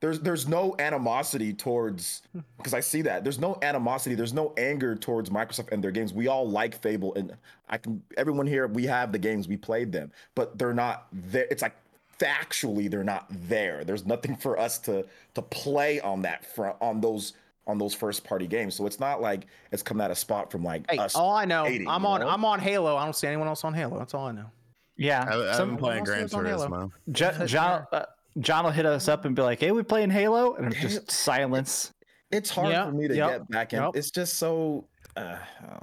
There's 0.02 0.20
there's 0.20 0.48
no 0.48 0.76
animosity 0.80 1.54
towards 1.54 2.24
because 2.58 2.74
I 2.74 2.80
see 2.82 3.02
that 3.04 3.24
there's 3.24 3.40
no 3.40 3.58
animosity, 3.62 4.16
there's 4.16 4.34
no 4.34 4.54
anger 4.58 4.96
towards 4.96 5.30
Microsoft 5.30 5.72
and 5.72 5.82
their 5.84 5.92
games. 5.92 6.12
We 6.14 6.28
all 6.28 6.50
like 6.50 6.76
Fable, 6.82 7.14
and 7.16 7.34
I 7.70 7.78
can 7.78 8.04
everyone 8.18 8.48
here 8.48 8.68
we 8.68 8.86
have 8.88 9.12
the 9.14 9.20
games, 9.20 9.48
we 9.48 9.56
played 9.58 9.92
them, 9.92 10.12
but 10.36 10.58
they're 10.58 10.74
not 10.74 11.08
there. 11.14 11.48
It's 11.50 11.62
like 11.62 11.76
factually 12.20 12.90
they're 12.90 13.04
not 13.04 13.26
there. 13.30 13.84
There's 13.84 14.06
nothing 14.06 14.36
for 14.36 14.60
us 14.60 14.78
to 14.80 15.06
to 15.36 15.42
play 15.42 16.00
on 16.02 16.22
that 16.24 16.46
front 16.46 16.76
on 16.82 17.00
those 17.02 17.34
on 17.68 17.78
those 17.78 17.94
first 17.94 18.24
party 18.24 18.48
games. 18.48 18.76
So 18.76 18.86
it's 18.88 19.00
not 19.00 19.22
like 19.22 19.46
it's 19.72 19.84
coming 19.84 20.04
out 20.04 20.12
of 20.12 20.18
spot 20.18 20.52
from 20.52 20.64
like 20.64 20.90
Hey, 20.90 20.98
us. 20.98 21.16
all 21.16 21.32
I 21.36 21.46
know, 21.46 21.66
hating, 21.66 21.88
I'm 21.88 22.06
on. 22.06 22.22
know? 22.22 22.28
I'm 22.28 22.44
on 22.44 22.60
Halo. 22.60 22.98
I 22.98 23.04
don't 23.04 23.16
see 23.16 23.28
anyone 23.28 23.48
else 23.48 23.64
on 23.64 23.74
Halo. 23.74 23.98
That's 24.00 24.14
all 24.16 24.28
I 24.28 24.32
know. 24.32 24.50
Yeah, 24.98 25.24
I, 25.30 25.50
I've 25.50 25.56
some- 25.56 25.70
been 25.70 25.78
playing 25.78 26.00
also 26.02 26.12
Gran 26.12 26.26
is 26.26 26.34
on 26.34 26.46
Halo. 26.46 26.68
Turismo. 26.68 26.92
Jo- 27.12 27.46
John, 27.46 27.88
uh, 27.92 28.06
John 28.40 28.64
will 28.66 28.72
hit 28.72 28.86
us 28.86 29.08
up 29.08 29.26
and 29.26 29.36
be 29.36 29.42
like, 29.42 29.60
"Hey, 29.60 29.72
we 29.72 29.84
playing 29.84 30.10
Halo," 30.10 30.54
and 30.56 30.68
it's 30.72 30.82
just 30.82 31.12
silence. 31.12 31.94
it's 32.32 32.50
hard 32.50 32.70
Yep, 32.70 32.86
for 32.86 32.92
me 32.94 33.08
to 33.10 33.16
yep, 33.16 33.30
get 33.32 33.50
back 33.50 33.74
in. 33.74 33.82
yep. 33.82 33.92
It's 33.96 34.12
just 34.12 34.36
so. 34.36 34.88
Uh, 35.18 35.38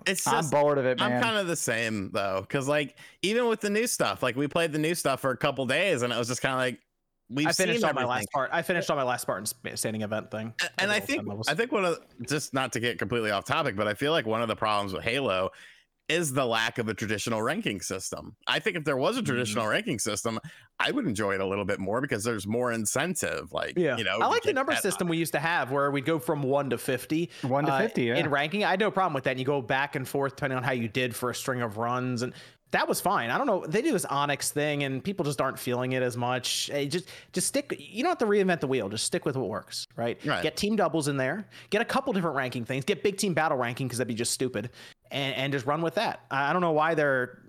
It's 0.06 0.26
I'm 0.26 0.48
bored 0.48 0.78
of 0.78 0.86
it, 0.86 0.98
man. 0.98 1.12
I'm 1.12 1.22
kind 1.22 1.36
of 1.36 1.46
the 1.46 1.56
same 1.56 2.10
though, 2.12 2.40
because 2.40 2.66
like 2.66 2.96
even 3.20 3.46
with 3.48 3.60
the 3.60 3.68
new 3.68 3.86
stuff, 3.86 4.22
like 4.22 4.36
we 4.36 4.48
played 4.48 4.72
the 4.72 4.78
new 4.78 4.94
stuff 4.94 5.20
for 5.20 5.30
a 5.30 5.36
couple 5.36 5.66
days, 5.66 6.00
and 6.02 6.12
it 6.12 6.16
was 6.16 6.28
just 6.28 6.40
kind 6.40 6.54
of 6.54 6.60
like 6.60 6.80
we've 7.28 7.46
I 7.46 7.52
finished 7.52 7.80
seen 7.80 7.88
on 7.90 7.94
my 7.94 8.06
last 8.06 8.30
part. 8.32 8.48
I 8.54 8.62
finished 8.62 8.90
on 8.90 8.96
my 8.96 9.02
last 9.02 9.26
part 9.26 9.52
in 9.66 9.76
standing 9.76 10.00
event 10.00 10.30
thing. 10.30 10.54
And 10.78 10.90
I 10.90 11.00
think 11.00 11.28
I 11.46 11.54
think 11.54 11.72
one 11.72 11.84
of 11.84 11.98
the, 12.18 12.24
just 12.24 12.54
not 12.54 12.72
to 12.72 12.80
get 12.80 12.98
completely 12.98 13.30
off 13.30 13.44
topic, 13.44 13.76
but 13.76 13.86
I 13.86 13.92
feel 13.92 14.12
like 14.12 14.24
one 14.24 14.40
of 14.40 14.48
the 14.48 14.56
problems 14.56 14.94
with 14.94 15.02
Halo 15.04 15.50
is 16.08 16.32
the 16.32 16.46
lack 16.46 16.78
of 16.78 16.88
a 16.88 16.94
traditional 16.94 17.42
ranking 17.42 17.80
system. 17.80 18.34
I 18.46 18.58
think 18.58 18.76
if 18.76 18.84
there 18.84 18.96
was 18.96 19.16
a 19.16 19.22
traditional 19.22 19.64
Mm-hmm. 19.64 19.72
ranking 19.72 19.98
system, 19.98 20.38
I 20.80 20.90
would 20.90 21.06
enjoy 21.06 21.34
it 21.34 21.40
a 21.40 21.46
little 21.46 21.64
bit 21.64 21.78
more 21.80 22.00
because 22.00 22.24
there's 22.24 22.46
more 22.46 22.72
incentive. 22.72 23.52
Like 23.52 23.74
Yeah, 23.76 23.96
you 23.96 24.04
know, 24.04 24.18
I 24.20 24.26
like 24.26 24.42
the 24.42 24.52
number 24.52 24.72
that 24.72 24.82
system 24.82 25.08
we 25.08 25.16
used 25.18 25.32
to 25.32 25.38
have 25.40 25.70
where 25.70 25.90
we'd 25.90 26.04
go 26.04 26.18
from 26.18 26.42
one 26.42 26.70
to 26.70 26.78
fifty. 26.78 27.30
One 27.42 27.64
to 27.66 27.72
uh, 27.72 27.78
50, 27.78 28.02
yeah. 28.04 28.16
in 28.16 28.30
ranking. 28.30 28.64
I 28.64 28.70
had 28.70 28.80
no 28.80 28.90
problem 28.90 29.14
with 29.14 29.24
that. 29.24 29.30
And 29.30 29.40
you 29.40 29.44
go 29.46 29.60
back 29.60 29.96
and 29.96 30.06
forth 30.06 30.36
depending 30.36 30.56
on 30.56 30.62
how 30.62 30.72
you 30.72 30.88
did 30.88 31.14
for 31.14 31.30
a 31.30 31.34
string 31.34 31.62
of 31.62 31.76
runs, 31.76 32.22
and 32.22 32.32
that 32.70 32.86
was 32.86 33.00
fine. 33.00 33.30
I 33.30 33.38
don't 33.38 33.46
know. 33.46 33.64
They 33.66 33.80
do 33.82 33.92
this 33.92 34.04
Onyx 34.04 34.50
thing, 34.50 34.82
and 34.82 35.02
people 35.02 35.24
just 35.24 35.40
aren't 35.40 35.58
feeling 35.58 35.92
it 35.92 36.02
as 36.02 36.16
much. 36.16 36.68
Hey, 36.72 36.86
just 36.86 37.08
just 37.32 37.46
stick. 37.46 37.74
You 37.78 38.02
don't 38.02 38.10
have 38.10 38.18
to 38.18 38.26
reinvent 38.26 38.60
the 38.60 38.66
wheel. 38.66 38.88
Just 38.88 39.04
stick 39.06 39.24
with 39.24 39.36
what 39.36 39.48
works. 39.48 39.86
Right. 39.96 40.18
Right. 40.24 40.42
Get 40.42 40.56
team 40.56 40.76
doubles 40.76 41.08
in 41.08 41.16
there. 41.16 41.46
Get 41.70 41.80
a 41.80 41.84
couple 41.84 42.12
different 42.12 42.36
ranking 42.36 42.64
things. 42.64 42.84
Get 42.84 43.02
big 43.02 43.16
team 43.16 43.32
battle 43.34 43.56
ranking 43.56 43.86
because 43.86 43.98
that'd 43.98 44.08
be 44.08 44.14
just 44.14 44.32
stupid, 44.32 44.70
and 45.10 45.34
and 45.34 45.52
just 45.52 45.64
run 45.66 45.80
with 45.82 45.94
that. 45.94 46.20
I 46.30 46.50
I 46.50 46.52
don't 46.52 46.62
know 46.62 46.72
why 46.72 46.94
they're. 46.94 47.42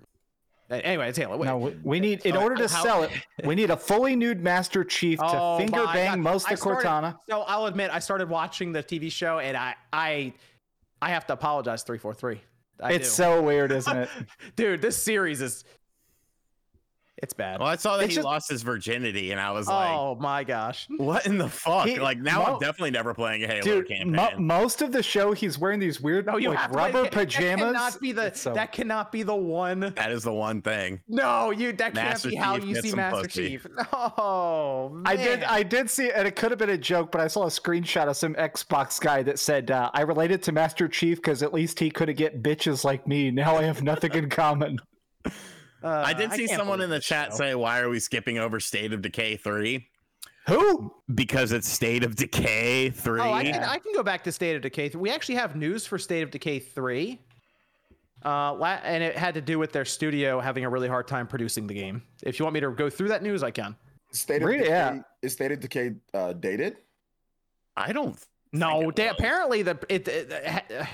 Anyway, 0.70 1.08
it's 1.08 1.18
Halo. 1.18 1.36
No, 1.42 1.58
we, 1.58 1.76
we 1.82 1.98
need 2.00 2.24
in 2.24 2.34
So, 2.34 2.40
order 2.42 2.54
to 2.54 2.68
how- 2.72 2.82
sell 2.84 3.02
it, 3.02 3.10
we 3.44 3.56
need 3.56 3.70
a 3.70 3.76
fully 3.76 4.14
nude 4.14 4.40
Master 4.40 4.84
Chief 4.84 5.18
to 5.18 5.24
Oh 5.26 5.58
finger 5.58 5.84
bang 5.92 6.10
God. 6.12 6.18
most 6.20 6.48
of 6.48 6.56
started- 6.60 6.86
Cortana. 6.86 7.16
So 7.28 7.40
I'll 7.40 7.66
admit, 7.66 7.90
I 7.92 7.98
started 7.98 8.28
watching 8.28 8.70
the 8.70 8.80
TV 8.82 9.10
show, 9.10 9.40
and 9.40 9.56
I 9.56 9.74
I 9.92 10.32
I 11.02 11.10
have 11.10 11.26
to 11.26 11.32
apologize. 11.32 11.82
Three 11.82 11.98
four 11.98 12.14
three. 12.14 12.40
It's 12.84 13.10
so 13.10 13.42
weird, 13.42 13.72
isn't 13.72 13.96
it? 13.96 14.08
dude. 14.56 14.80
This 14.82 14.96
series 14.96 15.40
is 15.40 15.64
it's 17.22 17.32
bad. 17.34 17.60
Well, 17.60 17.68
I 17.68 17.76
saw 17.76 17.96
that 17.96 18.04
It's 18.04 18.12
he 18.12 18.16
just- 18.16 18.24
lost 18.24 18.48
his 18.50 18.62
virginity, 18.62 19.30
and 19.32 19.40
I 19.40 19.50
was 19.52 19.68
like, 19.68 19.90
oh 19.90 20.16
my 20.20 20.44
gosh. 20.44 20.86
"What 20.96 21.26
in 21.26 21.38
the 21.38 21.48
fuck?" 21.48 21.86
He- 21.86 21.98
like 21.98 22.18
now, 22.18 22.38
Mo- 22.40 22.54
I'm 22.54 22.58
definitely 22.60 22.90
never 22.92 23.12
playing 23.14 23.44
a 23.44 23.46
Halo 23.46 23.62
Dude, 23.62 23.88
campaign. 23.88 24.12
mo- 24.12 24.30
most 24.38 24.82
of 24.82 24.92
the 24.92 25.02
show 25.02 25.32
he's 25.32 25.58
wearing 25.58 25.80
these 25.80 26.00
weird 26.00 26.26
No, 26.26 26.36
you 26.36 26.48
like 26.50 26.58
have 26.58 26.70
to 26.72 26.76
rubber 26.76 27.02
that- 27.02 27.12
pajamas. 27.12 27.60
That 27.60 27.72
cannot 27.72 28.00
be 28.00 28.12
the. 28.12 28.32
So- 28.34 28.54
That 28.54 28.72
cannot 28.72 29.12
be 29.12 29.22
the 29.22 29.34
one. 29.36 29.80
that 29.96 30.10
is 30.10 30.22
the 30.22 30.32
one 30.32 30.62
thing. 30.62 31.00
No, 31.08 31.50
you. 31.50 31.72
That 31.72 31.94
Master 31.94 32.30
can't 32.30 32.32
be 32.32 32.36
how 32.36 32.56
Chief 32.58 32.64
you 32.68 32.82
see 32.82 32.92
Master 32.96 33.22
pussy. 33.22 33.48
Chief. 33.50 33.66
No, 33.92 35.02
I 35.06 35.16
did. 35.16 35.44
I 35.44 35.62
did 35.62 35.90
see, 35.90 36.10
and 36.10 36.26
it 36.26 36.36
could 36.36 36.50
have 36.50 36.58
been 36.58 36.70
a 36.70 36.78
joke, 36.78 37.12
but 37.12 37.20
I 37.20 37.26
saw 37.26 37.44
a 37.44 37.48
screenshot 37.48 38.08
of 38.08 38.16
some 38.16 38.34
Xbox 38.34 39.00
guy 39.00 39.22
that 39.24 39.38
said, 39.38 39.70
uh, 39.70 39.90
"I 39.94 40.02
related 40.02 40.42
to 40.44 40.52
Master 40.52 40.88
Chief 40.88 41.18
because 41.18 41.42
at 41.42 41.52
least 41.52 41.78
he 41.78 41.90
could 41.90 42.08
have 42.08 42.16
get 42.16 42.42
bitches 42.42 42.84
like 42.84 43.06
me. 43.06 43.30
Now 43.30 43.56
I 43.56 43.62
have 43.64 43.82
nothing 43.82 44.12
in 44.14 44.30
common." 44.30 44.78
Uh, 45.82 46.02
I 46.06 46.12
did 46.12 46.32
see 46.32 46.46
can't 46.46 46.58
someone 46.58 46.80
in 46.80 46.90
the 46.90 47.00
chat 47.00 47.30
show. 47.30 47.38
say, 47.38 47.54
"Why 47.54 47.80
are 47.80 47.88
we 47.88 48.00
skipping 48.00 48.38
over 48.38 48.60
State 48.60 48.92
of 48.92 49.02
Decay 49.02 49.36
3? 49.36 49.86
Who? 50.48 50.92
Because 51.14 51.52
it's 51.52 51.68
State 51.68 52.02
of 52.02 52.16
Decay 52.16 52.90
3. 52.90 53.20
Oh, 53.20 53.32
I 53.32 53.44
can, 53.44 53.62
I 53.62 53.78
can 53.78 53.92
go 53.94 54.02
back 54.02 54.24
to 54.24 54.32
State 54.32 54.56
of 54.56 54.62
Decay. 54.62 54.88
3. 54.88 55.00
We 55.00 55.10
actually 55.10 55.36
have 55.36 55.54
news 55.54 55.86
for 55.86 55.98
State 55.98 56.22
of 56.22 56.30
Decay 56.30 56.58
3. 56.58 57.18
Uh, 58.22 58.54
and 58.84 59.02
it 59.02 59.16
had 59.16 59.34
to 59.34 59.40
do 59.40 59.58
with 59.58 59.72
their 59.72 59.84
studio 59.84 60.40
having 60.40 60.64
a 60.64 60.68
really 60.68 60.88
hard 60.88 61.06
time 61.08 61.26
producing 61.26 61.66
the 61.66 61.74
game. 61.74 62.02
If 62.22 62.38
you 62.38 62.44
want 62.44 62.54
me 62.54 62.60
to 62.60 62.70
go 62.70 62.90
through 62.90 63.08
that 63.08 63.22
news, 63.22 63.42
I 63.42 63.50
can. 63.50 63.76
State 64.12 64.42
of 64.42 64.48
Read 64.48 64.60
it, 64.60 64.64
Decay, 64.64 64.70
yeah. 64.70 65.00
Is 65.22 65.32
State 65.32 65.52
of 65.52 65.60
Decay 65.60 65.94
uh, 66.12 66.32
dated? 66.34 66.78
I 67.76 67.92
don't. 67.92 68.18
No, 68.52 68.90
it 68.90 68.96
they, 68.96 69.06
was. 69.06 69.16
apparently 69.18 69.62
the 69.62 69.78
it, 69.88 70.08
it, 70.08 70.32
uh, 70.32 70.84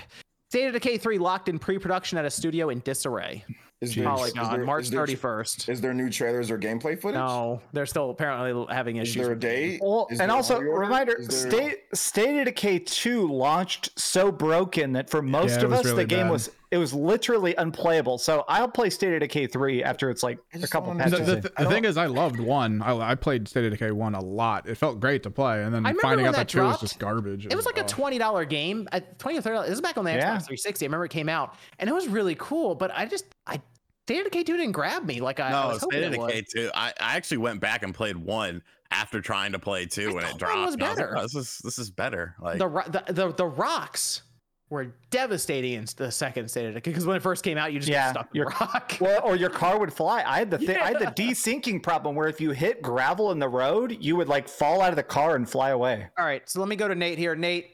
State 0.50 0.66
of 0.66 0.74
Decay 0.74 0.98
3 0.98 1.18
locked 1.18 1.48
in 1.48 1.58
pre-production 1.58 2.18
at 2.18 2.24
a 2.24 2.30
studio 2.30 2.68
in 2.68 2.80
disarray. 2.80 3.44
Is 3.82 3.94
Polygon, 3.94 4.42
is 4.44 4.50
there- 4.50 4.64
March 4.64 4.88
31st. 4.90 5.68
Is 5.68 5.82
there 5.82 5.92
new 5.92 6.08
trailers 6.08 6.50
or 6.50 6.58
gameplay 6.58 6.98
footage? 6.98 7.18
No, 7.18 7.60
they're 7.74 7.84
still 7.84 8.08
apparently 8.08 8.64
having 8.74 8.96
Is 8.96 9.10
issues. 9.10 9.16
there 9.22 9.26
a 9.32 9.34
with 9.34 9.40
date? 9.40 9.80
Well, 9.82 10.08
and 10.18 10.30
also 10.30 10.58
pre-order? 10.60 10.80
reminder: 10.80 11.16
Is 11.16 11.28
there- 11.28 11.50
State 11.50 11.78
State 11.92 12.38
of 12.38 12.44
Decay 12.46 12.78
two 12.78 13.28
launched 13.30 13.90
so 13.98 14.32
broken 14.32 14.92
that 14.92 15.10
for 15.10 15.20
most 15.20 15.58
it 15.58 15.62
of 15.64 15.74
us 15.74 15.84
really 15.84 16.04
the 16.04 16.08
game 16.08 16.30
was 16.30 16.50
it 16.70 16.78
was 16.78 16.92
literally 16.92 17.54
unplayable. 17.54 18.18
So 18.18 18.44
I'll 18.48 18.68
play 18.68 18.90
State 18.90 19.14
of 19.14 19.20
Decay 19.20 19.46
three 19.46 19.82
after 19.84 20.10
it's 20.10 20.22
like 20.22 20.38
a 20.52 20.66
couple 20.66 20.94
don't 20.94 21.10
The, 21.10 21.36
the, 21.36 21.52
the 21.64 21.68
thing 21.70 21.84
is, 21.84 21.96
I 21.96 22.06
loved 22.06 22.40
one. 22.40 22.82
I, 22.82 22.96
I 22.96 23.14
played 23.14 23.46
State 23.48 23.64
of 23.64 23.70
Decay 23.72 23.92
one 23.92 24.14
a 24.14 24.20
lot. 24.22 24.68
It 24.68 24.76
felt 24.76 24.98
great 25.00 25.22
to 25.24 25.30
play, 25.30 25.62
and 25.62 25.74
then 25.74 25.86
I 25.86 25.90
remember 25.90 26.02
finding 26.02 26.26
out 26.26 26.32
that 26.32 26.38
that 26.38 26.48
two 26.48 26.62
was 26.62 26.80
just 26.80 26.98
garbage. 26.98 27.46
It 27.46 27.54
was 27.54 27.66
like 27.66 27.78
a 27.78 27.84
twenty 27.84 28.18
dollar 28.18 28.44
game, 28.44 28.88
at 28.92 29.18
twenty 29.18 29.38
or 29.38 29.42
thirty. 29.42 29.54
dollars. 29.54 29.68
This 29.68 29.76
is 29.76 29.82
back 29.82 29.96
on 29.98 30.04
the 30.04 30.10
Xbox 30.10 30.16
Yeah. 30.20 30.38
360. 30.38 30.84
I 30.84 30.86
remember 30.86 31.04
it 31.04 31.10
came 31.10 31.28
out, 31.28 31.54
and 31.78 31.88
it 31.88 31.92
was 31.92 32.08
really 32.08 32.34
cool. 32.38 32.74
But 32.74 32.90
I 32.94 33.06
just, 33.06 33.26
I 33.46 33.60
State 34.06 34.18
of 34.18 34.24
Decay 34.24 34.42
two 34.44 34.56
didn't 34.56 34.72
grab 34.72 35.04
me 35.04 35.20
like 35.20 35.40
I, 35.40 35.48
I 35.48 35.50
No, 35.50 35.68
was 35.68 35.80
hoping 35.80 35.98
State 35.98 36.06
of 36.08 36.14
it 36.14 36.18
would. 36.20 36.28
Decay 36.28 36.44
2. 36.54 36.70
I, 36.74 36.88
I 37.00 37.16
actually 37.16 37.38
went 37.38 37.60
back 37.60 37.82
and 37.82 37.94
played 37.94 38.16
one 38.16 38.62
after 38.90 39.20
trying 39.20 39.50
to 39.52 39.58
play 39.58 39.84
two 39.86 40.10
I 40.10 40.12
when 40.14 40.24
it 40.24 40.38
dropped. 40.38 40.58
was 40.64 40.74
and 40.74 40.82
I 40.84 40.88
like, 40.88 40.96
better. 40.96 41.16
"Oh, 41.18 41.22
this 41.22 41.34
is 41.34 41.58
this 41.64 41.78
is 41.78 41.90
better. 41.90 42.34
Like 42.40 42.58
the, 42.58 42.68
ro- 42.68 42.84
the 42.88 43.02
the 43.12 43.32
the 43.32 43.46
rocks 43.46 44.22
were 44.68 44.88
devastating 45.10 45.74
in 45.74 45.86
the 45.96 46.10
second 46.10 46.48
State 46.50 46.66
of 46.66 46.74
Decay 46.74 46.90
because 46.90 47.06
when 47.06 47.16
it 47.16 47.22
first 47.22 47.44
came 47.44 47.56
out, 47.56 47.72
you 47.72 47.78
just 47.78 47.88
Yeah, 47.90 48.12
got 48.12 48.20
stuck 48.24 48.34
in 48.34 48.36
you're- 48.38 48.52
rock. 48.60 48.96
Well, 49.00 49.20
or 49.24 49.36
your 49.36 49.50
car 49.50 49.78
would 49.78 49.92
fly. 49.92 50.24
I 50.26 50.38
had 50.38 50.50
the 50.50 50.58
thing. 50.58 50.76
I 50.76 50.88
had 50.88 50.98
the 50.98 51.06
desyncing 51.06 51.82
problem 51.82 52.16
where 52.16 52.26
if 52.28 52.40
you 52.40 52.50
hit 52.50 52.82
gravel 52.82 53.30
in 53.30 53.38
the 53.38 53.48
road, 53.48 53.96
you 54.00 54.16
would 54.16 54.28
like 54.28 54.48
fall 54.48 54.80
out 54.82 54.90
of 54.90 54.96
the 54.96 55.02
car 55.02 55.36
and 55.36 55.48
fly 55.48 55.70
away. 55.70 56.06
All 56.18 56.24
right, 56.24 56.48
so 56.48 56.58
let 56.60 56.68
me 56.68 56.74
go 56.76 56.88
to 56.88 56.94
Nate 56.94 57.18
here. 57.18 57.36
Nate, 57.36 57.70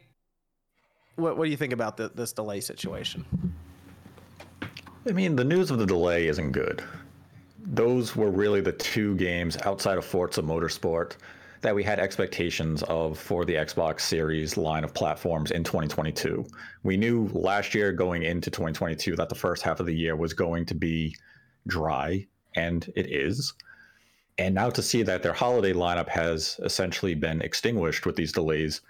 what 1.17 1.39
what 1.39 1.45
do 1.45 1.51
you 1.51 1.57
think 1.57 1.73
about 1.73 1.97
the, 1.97 2.11
this 2.15 2.33
delay 2.33 2.61
situation? 2.61 3.25
I 5.09 5.13
mean, 5.13 5.35
the 5.35 5.45
news 5.45 5.71
of 5.71 5.79
the 5.79 5.87
delay 5.87 6.27
isn't 6.29 6.53
good. 6.53 6.85
Those 7.65 8.15
were 8.15 8.31
really 8.31 8.61
the 8.61 8.73
two 8.73 9.15
games 9.17 9.57
outside 9.59 9.97
of 9.99 10.05
Forza 10.05 10.43
Motorsport 10.43 11.17
that 11.63 11.75
we 11.75 11.83
had 11.83 11.99
expectations 11.99 12.83
of 12.85 13.19
for 13.19 13.45
the 13.45 13.55
Xbox 13.55 14.01
Series 14.01 14.57
line 14.57 14.85
of 14.85 14.93
platforms 14.93 15.51
in 15.51 15.65
2022. 15.65 16.45
We 16.83 16.97
knew 16.97 17.29
last 17.33 17.75
year 17.75 17.93
going 17.93 18.25
into 18.25 18.51
2022 18.51 19.17
that 19.17 19.29
the 19.29 19.35
first 19.35 19.63
half 19.63 19.81
of 19.81 19.87
the 19.87 19.95
year 19.95 20.17
was 20.17 20.33
going 20.33 20.67
to 20.67 20.75
be 20.75 21.17
dry, 21.67 22.27
and 22.57 22.93
it 22.95 23.11
is. 23.11 23.55
And 24.39 24.55
now 24.55 24.71
to 24.71 24.83
see 24.83 25.03
that 25.03 25.23
their 25.23 25.33
holiday 25.33 25.73
lineup 25.73 26.09
has 26.09 26.59
essentially 26.63 27.15
been 27.15 27.41
extinguished 27.43 28.07
with 28.07 28.17
these 28.17 28.33
delays, 28.33 28.81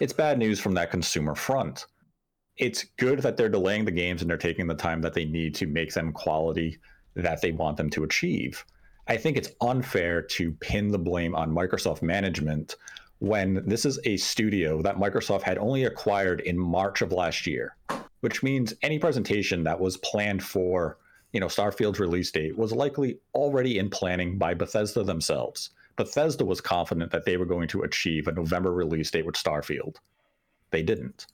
it's 0.00 0.12
bad 0.12 0.38
news 0.38 0.60
from 0.60 0.74
that 0.74 0.90
consumer 0.90 1.34
front 1.34 1.86
it's 2.56 2.84
good 2.96 3.20
that 3.20 3.36
they're 3.36 3.48
delaying 3.48 3.84
the 3.84 3.90
games 3.90 4.22
and 4.22 4.30
they're 4.30 4.38
taking 4.38 4.66
the 4.66 4.74
time 4.74 5.02
that 5.02 5.14
they 5.14 5.24
need 5.24 5.54
to 5.56 5.66
make 5.66 5.92
them 5.92 6.12
quality 6.12 6.78
that 7.14 7.40
they 7.40 7.52
want 7.52 7.76
them 7.76 7.90
to 7.90 8.04
achieve. 8.04 8.64
I 9.08 9.16
think 9.16 9.36
it's 9.36 9.50
unfair 9.60 10.20
to 10.22 10.52
pin 10.52 10.88
the 10.90 10.98
blame 10.98 11.34
on 11.34 11.50
Microsoft 11.50 12.02
management 12.02 12.76
when 13.18 13.62
this 13.66 13.84
is 13.84 13.98
a 14.04 14.16
studio 14.16 14.82
that 14.82 14.96
Microsoft 14.96 15.42
had 15.42 15.58
only 15.58 15.84
acquired 15.84 16.40
in 16.40 16.58
March 16.58 17.02
of 17.02 17.12
last 17.12 17.46
year, 17.46 17.76
which 18.20 18.42
means 18.42 18.74
any 18.82 18.98
presentation 18.98 19.64
that 19.64 19.80
was 19.80 19.96
planned 19.98 20.42
for, 20.42 20.98
you 21.32 21.40
know, 21.40 21.46
Starfield's 21.46 22.00
release 22.00 22.30
date 22.30 22.58
was 22.58 22.72
likely 22.72 23.18
already 23.34 23.78
in 23.78 23.88
planning 23.88 24.38
by 24.38 24.54
Bethesda 24.54 25.02
themselves. 25.02 25.70
Bethesda 25.96 26.44
was 26.44 26.60
confident 26.60 27.10
that 27.12 27.24
they 27.24 27.36
were 27.36 27.46
going 27.46 27.68
to 27.68 27.82
achieve 27.82 28.28
a 28.28 28.32
November 28.32 28.72
release 28.72 29.10
date 29.10 29.24
with 29.24 29.36
Starfield. 29.36 29.96
They 30.70 30.82
didn't. 30.82 31.26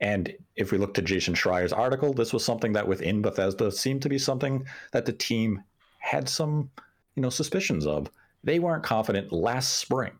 And 0.00 0.34
if 0.56 0.72
we 0.72 0.78
look 0.78 0.94
to 0.94 1.02
Jason 1.02 1.34
Schreier's 1.34 1.74
article, 1.74 2.14
this 2.14 2.32
was 2.32 2.44
something 2.44 2.72
that 2.72 2.88
within 2.88 3.20
Bethesda 3.20 3.70
seemed 3.70 4.02
to 4.02 4.08
be 4.08 4.18
something 4.18 4.66
that 4.92 5.04
the 5.04 5.12
team 5.12 5.62
had 6.00 6.28
some, 6.28 6.70
you 7.14 7.22
know, 7.22 7.30
suspicions 7.30 7.86
of. 7.86 8.10
They 8.42 8.58
weren't 8.58 8.82
confident 8.82 9.32
last 9.32 9.78
spring. 9.78 10.12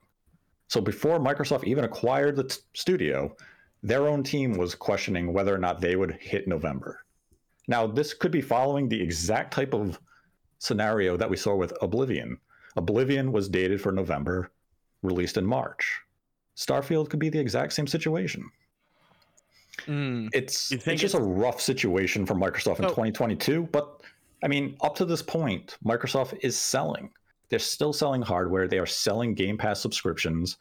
So 0.68 0.80
before 0.80 1.18
Microsoft 1.18 1.64
even 1.64 1.84
acquired 1.84 2.36
the 2.36 2.44
t- 2.44 2.60
studio, 2.74 3.34
their 3.82 4.06
own 4.06 4.22
team 4.22 4.56
was 4.56 4.74
questioning 4.74 5.32
whether 5.32 5.54
or 5.54 5.58
not 5.58 5.80
they 5.80 5.96
would 5.96 6.12
hit 6.20 6.46
November. 6.46 7.04
Now, 7.66 7.86
this 7.86 8.14
could 8.14 8.30
be 8.30 8.40
following 8.40 8.88
the 8.88 9.00
exact 9.00 9.52
type 9.52 9.74
of 9.74 9.98
scenario 10.58 11.16
that 11.16 11.28
we 11.28 11.36
saw 11.36 11.56
with 11.56 11.72
Oblivion. 11.82 12.38
Oblivion 12.76 13.32
was 13.32 13.48
dated 13.48 13.80
for 13.80 13.90
November, 13.90 14.50
released 15.02 15.36
in 15.36 15.46
March. 15.46 16.00
Starfield 16.56 17.08
could 17.08 17.18
be 17.20 17.30
the 17.30 17.38
exact 17.38 17.72
same 17.72 17.86
situation. 17.86 18.48
Mm. 19.86 20.28
It's, 20.32 20.70
it's 20.70 20.84
think 20.84 21.00
just 21.00 21.14
a 21.14 21.20
rough 21.20 21.60
situation 21.60 22.26
for 22.26 22.34
Microsoft 22.34 22.80
in 22.80 22.84
Oh. 22.84 22.88
2022, 22.88 23.68
but 23.72 24.02
I 24.42 24.48
mean, 24.48 24.76
up 24.80 24.94
to 24.96 25.04
this 25.04 25.22
point, 25.22 25.76
Microsoft 25.84 26.38
is 26.42 26.56
selling. 26.56 27.10
They're 27.48 27.58
still 27.58 27.92
selling 27.92 28.22
hardware, 28.22 28.68
they 28.68 28.78
are 28.78 28.86
selling 28.86 29.34
Game 29.34 29.58
Pass 29.58 29.80
subscriptions, 29.80 30.56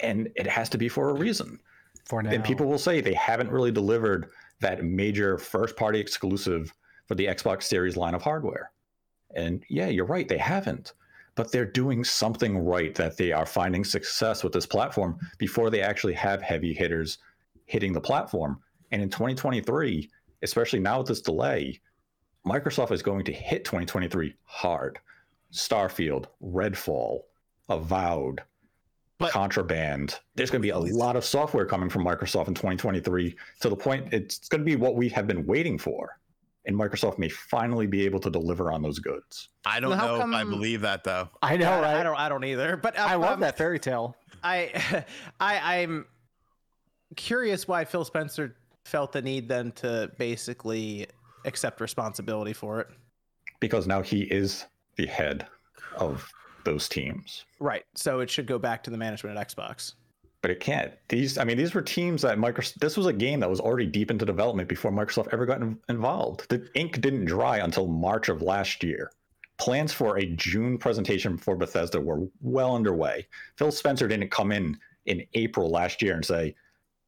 and 0.00 0.28
it 0.36 0.46
has 0.46 0.68
to 0.70 0.78
be 0.78 0.88
for 0.88 1.10
a 1.10 1.14
reason. 1.14 1.58
For 2.06 2.22
now. 2.22 2.30
And 2.30 2.44
people 2.44 2.66
will 2.66 2.78
say 2.78 3.00
they 3.00 3.14
haven't 3.14 3.50
really 3.50 3.72
delivered 3.72 4.30
that 4.60 4.84
major 4.84 5.38
first 5.38 5.76
party 5.76 6.00
exclusive 6.00 6.72
for 7.06 7.14
the 7.14 7.26
Xbox 7.26 7.64
Series 7.64 7.96
line 7.96 8.14
of 8.14 8.22
hardware. 8.22 8.70
And 9.34 9.64
yeah, 9.68 9.88
you're 9.88 10.06
right, 10.06 10.28
they 10.28 10.38
haven't. 10.38 10.92
But 11.34 11.50
they're 11.50 11.64
doing 11.64 12.04
something 12.04 12.58
right 12.58 12.94
that 12.94 13.16
they 13.16 13.32
are 13.32 13.46
finding 13.46 13.84
success 13.84 14.44
with 14.44 14.52
this 14.52 14.66
platform 14.66 15.18
before 15.38 15.70
they 15.70 15.80
actually 15.80 16.12
have 16.14 16.42
heavy 16.42 16.74
hitters 16.74 17.18
hitting 17.66 17.92
the 17.92 18.00
platform. 18.00 18.60
And 18.90 19.00
in 19.02 19.08
2023, 19.08 20.10
especially 20.42 20.80
now 20.80 20.98
with 20.98 21.08
this 21.08 21.22
delay, 21.22 21.80
Microsoft 22.46 22.90
is 22.90 23.02
going 23.02 23.24
to 23.24 23.32
hit 23.32 23.64
2023 23.64 24.34
hard. 24.44 24.98
Starfield, 25.52 26.26
Redfall, 26.42 27.20
Avowed, 27.68 28.42
But- 29.18 29.32
Contraband. 29.32 30.18
There's 30.34 30.50
going 30.50 30.60
to 30.60 30.66
be 30.66 30.70
a 30.70 30.78
lot 30.78 31.16
of 31.16 31.24
software 31.24 31.66
coming 31.66 31.88
from 31.88 32.04
Microsoft 32.04 32.48
in 32.48 32.54
2023 32.54 33.36
to 33.60 33.68
the 33.68 33.76
point 33.76 34.12
it's 34.12 34.48
going 34.48 34.60
to 34.60 34.64
be 34.64 34.76
what 34.76 34.96
we 34.96 35.08
have 35.10 35.26
been 35.26 35.46
waiting 35.46 35.78
for. 35.78 36.18
And 36.64 36.76
Microsoft 36.76 37.18
may 37.18 37.28
finally 37.28 37.88
be 37.88 38.04
able 38.04 38.20
to 38.20 38.30
deliver 38.30 38.70
on 38.70 38.82
those 38.82 39.00
goods. 39.00 39.48
I 39.64 39.80
don't 39.80 39.98
How 39.98 40.18
know 40.18 40.28
if 40.28 40.34
I 40.34 40.44
believe 40.44 40.80
that 40.82 41.02
though. 41.02 41.28
I 41.42 41.56
know, 41.56 41.72
I, 41.72 41.80
right? 41.80 41.96
I 41.96 42.02
don't. 42.04 42.16
I 42.16 42.28
don't 42.28 42.44
either. 42.44 42.76
But 42.76 42.96
I 42.96 43.14
um, 43.14 43.20
love 43.20 43.32
um, 43.34 43.40
that 43.40 43.58
fairy 43.58 43.80
tale. 43.80 44.14
I, 44.44 45.04
I, 45.40 45.80
I'm 45.80 46.06
curious 47.16 47.66
why 47.66 47.84
Phil 47.84 48.04
Spencer 48.04 48.54
felt 48.84 49.10
the 49.10 49.22
need 49.22 49.48
then 49.48 49.72
to 49.72 50.12
basically 50.18 51.08
accept 51.44 51.80
responsibility 51.80 52.52
for 52.52 52.80
it. 52.80 52.88
because 53.60 53.86
now 53.86 54.02
he 54.02 54.22
is 54.22 54.66
the 54.96 55.06
head 55.06 55.46
of 55.96 56.28
those 56.64 56.88
teams. 56.88 57.44
Right. 57.60 57.84
So 57.94 58.20
it 58.20 58.28
should 58.30 58.46
go 58.46 58.58
back 58.58 58.82
to 58.84 58.90
the 58.90 58.96
management 58.96 59.36
at 59.36 59.48
Xbox. 59.48 59.94
But 60.40 60.50
it 60.50 60.58
can't. 60.58 60.92
These, 61.08 61.38
I 61.38 61.44
mean, 61.44 61.56
these 61.56 61.72
were 61.72 61.82
teams 61.82 62.22
that 62.22 62.38
Microsoft. 62.38 62.74
This 62.80 62.96
was 62.96 63.06
a 63.06 63.12
game 63.12 63.38
that 63.40 63.48
was 63.48 63.60
already 63.60 63.86
deep 63.86 64.10
into 64.10 64.24
development 64.24 64.68
before 64.68 64.90
Microsoft 64.90 65.28
ever 65.32 65.46
got 65.46 65.60
in- 65.60 65.78
involved. 65.88 66.48
The 66.48 66.68
ink 66.74 67.00
didn't 67.00 67.26
dry 67.26 67.58
until 67.58 67.86
March 67.86 68.28
of 68.28 68.42
last 68.42 68.82
year. 68.82 69.12
Plans 69.58 69.92
for 69.92 70.18
a 70.18 70.26
June 70.26 70.76
presentation 70.78 71.38
for 71.38 71.54
Bethesda 71.54 72.00
were 72.00 72.26
well 72.40 72.74
underway. 72.74 73.28
Phil 73.56 73.70
Spencer 73.70 74.08
didn't 74.08 74.30
come 74.32 74.50
in 74.50 74.76
in 75.06 75.24
April 75.34 75.70
last 75.70 76.02
year 76.02 76.14
and 76.14 76.24
say, 76.24 76.56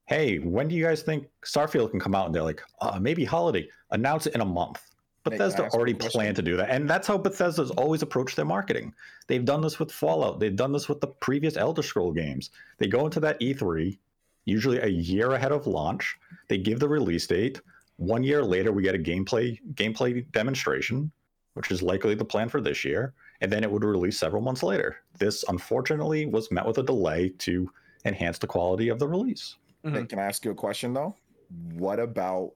"Hey, 0.06 0.38
when 0.38 0.68
do 0.68 0.74
you 0.74 0.84
guys 0.84 1.02
think 1.02 1.28
Starfield 1.44 1.90
can 1.90 2.00
come 2.00 2.14
out?" 2.14 2.26
And 2.26 2.34
they're 2.34 2.42
like, 2.42 2.62
uh, 2.80 2.98
"Maybe 3.00 3.24
holiday. 3.24 3.68
Announce 3.90 4.26
it 4.26 4.34
in 4.34 4.40
a 4.40 4.44
month." 4.44 4.82
Hey, 5.24 5.30
can 5.30 5.32
I 5.32 5.36
Bethesda 5.36 5.64
ask 5.64 5.72
you 5.72 5.76
a 5.76 5.78
already 5.78 5.94
planned 5.94 6.36
to 6.36 6.42
do 6.42 6.56
that, 6.56 6.70
and 6.70 6.88
that's 6.88 7.06
how 7.06 7.16
Bethesda's 7.16 7.70
always 7.72 8.02
approached 8.02 8.36
their 8.36 8.44
marketing. 8.44 8.94
They've 9.26 9.44
done 9.44 9.62
this 9.62 9.78
with 9.78 9.90
Fallout. 9.90 10.38
They've 10.38 10.54
done 10.54 10.72
this 10.72 10.88
with 10.88 11.00
the 11.00 11.06
previous 11.06 11.56
Elder 11.56 11.82
Scroll 11.82 12.12
games. 12.12 12.50
They 12.78 12.88
go 12.88 13.06
into 13.06 13.20
that 13.20 13.40
E3, 13.40 13.98
usually 14.44 14.78
a 14.78 14.86
year 14.86 15.32
ahead 15.32 15.52
of 15.52 15.66
launch. 15.66 16.16
They 16.48 16.58
give 16.58 16.78
the 16.78 16.88
release 16.88 17.26
date. 17.26 17.60
One 17.96 18.22
year 18.22 18.42
later, 18.42 18.72
we 18.72 18.82
get 18.82 18.94
a 18.94 18.98
gameplay 18.98 19.58
gameplay 19.74 20.30
demonstration, 20.32 21.10
which 21.54 21.70
is 21.70 21.80
likely 21.80 22.14
the 22.14 22.24
plan 22.24 22.48
for 22.50 22.60
this 22.60 22.84
year, 22.84 23.14
and 23.40 23.50
then 23.50 23.62
it 23.64 23.70
would 23.70 23.84
release 23.84 24.18
several 24.18 24.42
months 24.42 24.62
later. 24.62 24.96
This, 25.18 25.44
unfortunately, 25.48 26.26
was 26.26 26.50
met 26.50 26.66
with 26.66 26.78
a 26.78 26.82
delay 26.82 27.30
to 27.38 27.70
enhance 28.04 28.38
the 28.38 28.46
quality 28.46 28.88
of 28.90 28.98
the 28.98 29.08
release. 29.08 29.56
Mm-hmm. 29.84 29.96
Hey, 29.96 30.06
can 30.06 30.18
I 30.18 30.24
ask 30.24 30.44
you 30.44 30.50
a 30.50 30.54
question 30.54 30.94
though? 30.94 31.14
What 31.74 32.00
about 32.00 32.52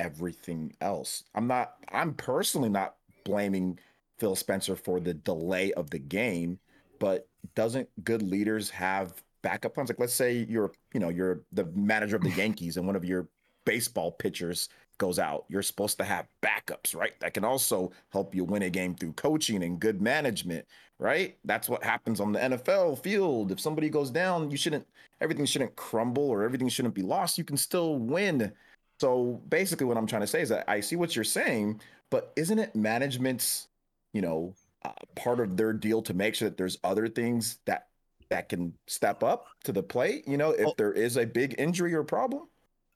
everything 0.00 0.74
else? 0.80 1.24
I'm 1.34 1.46
not. 1.46 1.74
I'm 1.90 2.14
personally 2.14 2.68
not 2.68 2.96
blaming 3.24 3.78
Phil 4.18 4.36
Spencer 4.36 4.76
for 4.76 5.00
the 5.00 5.14
delay 5.14 5.72
of 5.72 5.90
the 5.90 5.98
game, 5.98 6.58
but 6.98 7.28
doesn't 7.54 7.88
good 8.04 8.22
leaders 8.22 8.70
have 8.70 9.22
backup 9.42 9.74
plans? 9.74 9.88
Like, 9.88 10.00
let's 10.00 10.14
say 10.14 10.46
you're, 10.48 10.72
you 10.92 11.00
know, 11.00 11.08
you're 11.08 11.42
the 11.52 11.66
manager 11.74 12.16
of 12.16 12.22
the 12.22 12.30
Yankees, 12.36 12.76
and 12.76 12.86
one 12.86 12.96
of 12.96 13.04
your 13.04 13.28
baseball 13.64 14.12
pitchers 14.12 14.68
goes 14.98 15.18
out. 15.18 15.44
You're 15.48 15.62
supposed 15.62 15.98
to 15.98 16.04
have 16.04 16.26
backups, 16.42 16.94
right? 16.94 17.18
That 17.20 17.34
can 17.34 17.44
also 17.44 17.92
help 18.10 18.34
you 18.34 18.44
win 18.44 18.62
a 18.62 18.70
game 18.70 18.94
through 18.94 19.12
coaching 19.12 19.62
and 19.62 19.80
good 19.80 20.00
management, 20.00 20.66
right? 20.98 21.36
That's 21.44 21.68
what 21.68 21.84
happens 21.84 22.20
on 22.20 22.32
the 22.32 22.38
NFL 22.38 23.02
field. 23.02 23.52
If 23.52 23.60
somebody 23.60 23.88
goes 23.88 24.10
down, 24.10 24.50
you 24.50 24.56
shouldn't 24.56 24.86
everything 25.20 25.46
shouldn't 25.46 25.76
crumble 25.76 26.28
or 26.28 26.42
everything 26.42 26.68
shouldn't 26.68 26.94
be 26.94 27.02
lost. 27.02 27.38
You 27.38 27.44
can 27.44 27.56
still 27.56 27.98
win. 27.98 28.52
So 29.00 29.42
basically 29.48 29.86
what 29.86 29.96
I'm 29.96 30.06
trying 30.06 30.22
to 30.22 30.26
say 30.26 30.42
is 30.42 30.48
that 30.48 30.68
I 30.68 30.80
see 30.80 30.96
what 30.96 31.14
you're 31.14 31.24
saying, 31.24 31.80
but 32.10 32.32
isn't 32.36 32.58
it 32.58 32.74
management's, 32.74 33.68
you 34.12 34.22
know, 34.22 34.54
uh, 34.84 34.92
part 35.14 35.40
of 35.40 35.56
their 35.56 35.72
deal 35.72 36.00
to 36.02 36.14
make 36.14 36.34
sure 36.34 36.48
that 36.48 36.56
there's 36.56 36.78
other 36.84 37.08
things 37.08 37.58
that 37.66 37.88
that 38.28 38.48
can 38.48 38.74
step 38.86 39.22
up 39.22 39.46
to 39.64 39.72
the 39.72 39.82
plate, 39.82 40.26
you 40.26 40.36
know, 40.36 40.50
if 40.50 40.76
there 40.76 40.92
is 40.92 41.16
a 41.16 41.24
big 41.24 41.54
injury 41.58 41.94
or 41.94 42.02
problem? 42.02 42.48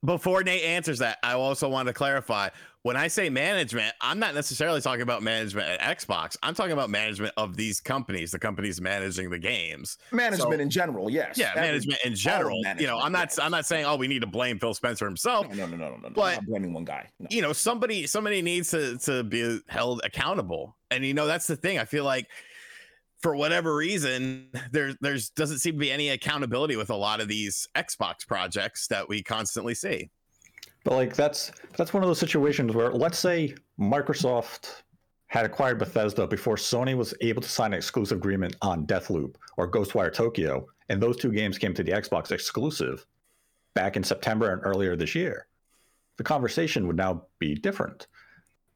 Before 0.04 0.42
Nate 0.42 0.64
answers 0.64 0.98
that, 1.00 1.18
I 1.22 1.34
also 1.34 1.68
want 1.68 1.86
to 1.88 1.92
clarify 1.92 2.48
when 2.82 2.96
I 2.96 3.08
say 3.08 3.28
management, 3.28 3.92
I'm 4.00 4.18
not 4.18 4.34
necessarily 4.34 4.80
talking 4.80 5.02
about 5.02 5.22
management 5.22 5.68
at 5.68 5.98
Xbox. 5.98 6.38
I'm 6.42 6.54
talking 6.54 6.72
about 6.72 6.88
management 6.88 7.34
of 7.36 7.54
these 7.54 7.78
companies, 7.78 8.30
the 8.30 8.38
companies 8.38 8.80
managing 8.80 9.28
the 9.28 9.38
games. 9.38 9.98
Management 10.10 10.54
So- 10.54 10.58
in 10.60 10.70
general, 10.70 11.10
yes. 11.10 11.36
Yeah, 11.36 11.50
Every- 11.50 11.60
management 11.68 12.00
in 12.06 12.14
general. 12.14 12.62
you 12.78 12.86
know, 12.86 12.98
I'm 12.98 13.12
not 13.12 13.24
yes. 13.28 13.38
I'm 13.38 13.50
not 13.50 13.66
saying 13.66 13.84
oh 13.84 13.96
we 13.96 14.08
need 14.08 14.22
to 14.22 14.26
blame 14.26 14.58
Phil 14.58 14.72
Spencer 14.72 15.04
himself. 15.04 15.50
No, 15.54 15.66
no, 15.66 15.76
no, 15.76 15.76
no, 15.76 15.88
no, 15.90 15.96
no. 15.98 16.06
I'm 16.06 16.12
But- 16.14 16.34
not 16.36 16.46
blaming 16.46 16.72
one 16.72 16.84
guy. 16.86 17.08
No. 17.18 17.26
you 17.30 17.42
know 17.42 17.52
somebody 17.52 18.06
somebody 18.06 18.40
needs 18.40 18.70
to 18.70 18.96
to 19.00 19.22
be 19.22 19.60
held 19.68 20.00
accountable 20.02 20.74
and 20.90 21.04
you 21.04 21.12
know 21.12 21.26
that's 21.26 21.46
the 21.46 21.56
thing 21.56 21.78
i 21.78 21.84
feel 21.84 22.04
like 22.04 22.26
for 23.20 23.36
whatever 23.36 23.74
reason 23.76 24.48
there 24.72 24.94
there's 25.00 25.30
doesn't 25.30 25.58
seem 25.58 25.74
to 25.74 25.78
be 25.78 25.92
any 25.92 26.10
accountability 26.10 26.76
with 26.76 26.90
a 26.90 26.96
lot 26.96 27.20
of 27.20 27.28
these 27.28 27.66
xbox 27.76 28.26
projects 28.26 28.86
that 28.88 29.08
we 29.08 29.22
constantly 29.22 29.74
see 29.74 30.10
But 30.84 30.94
like 30.94 31.14
that's 31.14 31.52
that's 31.76 31.92
one 31.92 32.02
of 32.02 32.08
those 32.08 32.18
situations 32.18 32.74
where 32.74 32.90
let's 32.90 33.18
say 33.18 33.54
Microsoft 33.78 34.82
had 35.30 35.46
acquired 35.46 35.78
Bethesda 35.78 36.26
before 36.26 36.56
Sony 36.56 36.96
was 36.96 37.14
able 37.20 37.40
to 37.40 37.48
sign 37.48 37.72
an 37.72 37.76
exclusive 37.78 38.18
agreement 38.18 38.56
on 38.62 38.84
Deathloop 38.84 39.36
or 39.56 39.70
Ghostwire 39.70 40.12
Tokyo, 40.12 40.66
and 40.88 41.00
those 41.00 41.16
two 41.16 41.30
games 41.30 41.56
came 41.56 41.72
to 41.74 41.84
the 41.84 41.92
Xbox 41.92 42.32
exclusive 42.32 43.06
back 43.74 43.96
in 43.96 44.02
September 44.02 44.52
and 44.52 44.60
earlier 44.64 44.96
this 44.96 45.14
year. 45.14 45.46
The 46.16 46.24
conversation 46.24 46.88
would 46.88 46.96
now 46.96 47.26
be 47.38 47.54
different. 47.54 48.08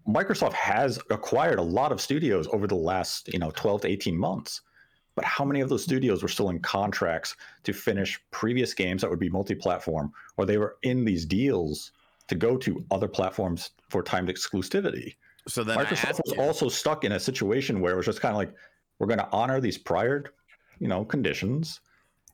Microsoft 0.09 0.53
has 0.53 0.99
acquired 1.11 1.59
a 1.59 1.63
lot 1.63 1.93
of 1.93 2.01
studios 2.01 2.47
over 2.53 2.67
the 2.67 2.75
last, 2.75 3.33
you 3.33 3.39
know, 3.39 3.51
12 3.55 3.83
to 3.83 3.89
18 3.89 4.17
months. 4.17 4.61
But 5.15 5.25
how 5.25 5.45
many 5.45 5.61
of 5.61 5.69
those 5.69 5.85
studios 5.85 6.23
were 6.23 6.29
still 6.29 6.51
in 6.51 6.59
contracts 6.59 7.37
to 7.63 7.73
finish 7.73 8.21
previous 8.31 8.75
games 8.75 9.01
that 9.03 9.11
would 9.11 9.21
be 9.21 9.31
multi-platform, 9.31 10.13
or 10.37 10.45
they 10.45 10.59
were 10.59 10.77
in 10.83 11.05
these 11.05 11.25
deals 11.25 11.93
to 12.27 12.35
go 12.35 12.57
to 12.57 12.85
other 12.91 13.09
platforms 13.09 13.71
for 13.89 14.03
timed 14.03 14.29
exclusivity? 14.29 15.15
so 15.47 15.63
then 15.63 15.79
Microsoft 15.79 16.21
was 16.25 16.35
you, 16.35 16.43
also 16.43 16.69
stuck 16.69 17.05
in 17.05 17.13
a 17.13 17.21
situation 17.21 17.81
where 17.81 17.93
it 17.93 17.97
was 17.97 18.07
just 18.07 18.21
kind 18.21 18.33
of 18.33 18.39
like, 18.39 18.53
we're 18.99 19.07
going 19.07 19.19
to 19.19 19.29
honor 19.31 19.61
these 19.61 19.77
prior, 19.77 20.25
you 20.79 20.89
know, 20.89 21.05
conditions, 21.05 21.81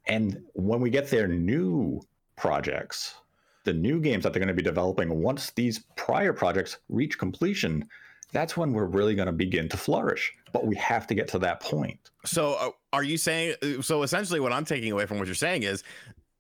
and 0.06 0.42
when 0.54 0.80
we 0.80 0.90
get 0.90 1.08
their 1.08 1.26
new 1.26 2.00
projects, 2.36 3.16
the 3.64 3.72
new 3.72 4.00
games 4.00 4.24
that 4.24 4.32
they're 4.32 4.40
going 4.40 4.48
to 4.48 4.54
be 4.54 4.62
developing, 4.62 5.22
once 5.22 5.50
these 5.50 5.80
prior 5.96 6.32
projects 6.32 6.78
reach 6.88 7.18
completion, 7.18 7.86
that's 8.32 8.56
when 8.56 8.72
we're 8.72 8.86
really 8.86 9.14
going 9.14 9.26
to 9.26 9.32
begin 9.32 9.68
to 9.68 9.76
flourish. 9.76 10.32
But 10.52 10.66
we 10.66 10.76
have 10.76 11.06
to 11.08 11.14
get 11.14 11.28
to 11.28 11.38
that 11.40 11.60
point. 11.60 11.98
so 12.24 12.54
uh, 12.54 12.70
are 12.92 13.02
you 13.04 13.16
saying 13.18 13.54
so 13.82 14.02
essentially 14.02 14.40
what 14.40 14.52
i'm 14.52 14.64
taking 14.64 14.90
away 14.92 15.06
from 15.06 15.18
what 15.18 15.26
you're 15.28 15.34
saying 15.34 15.62
is 15.62 15.84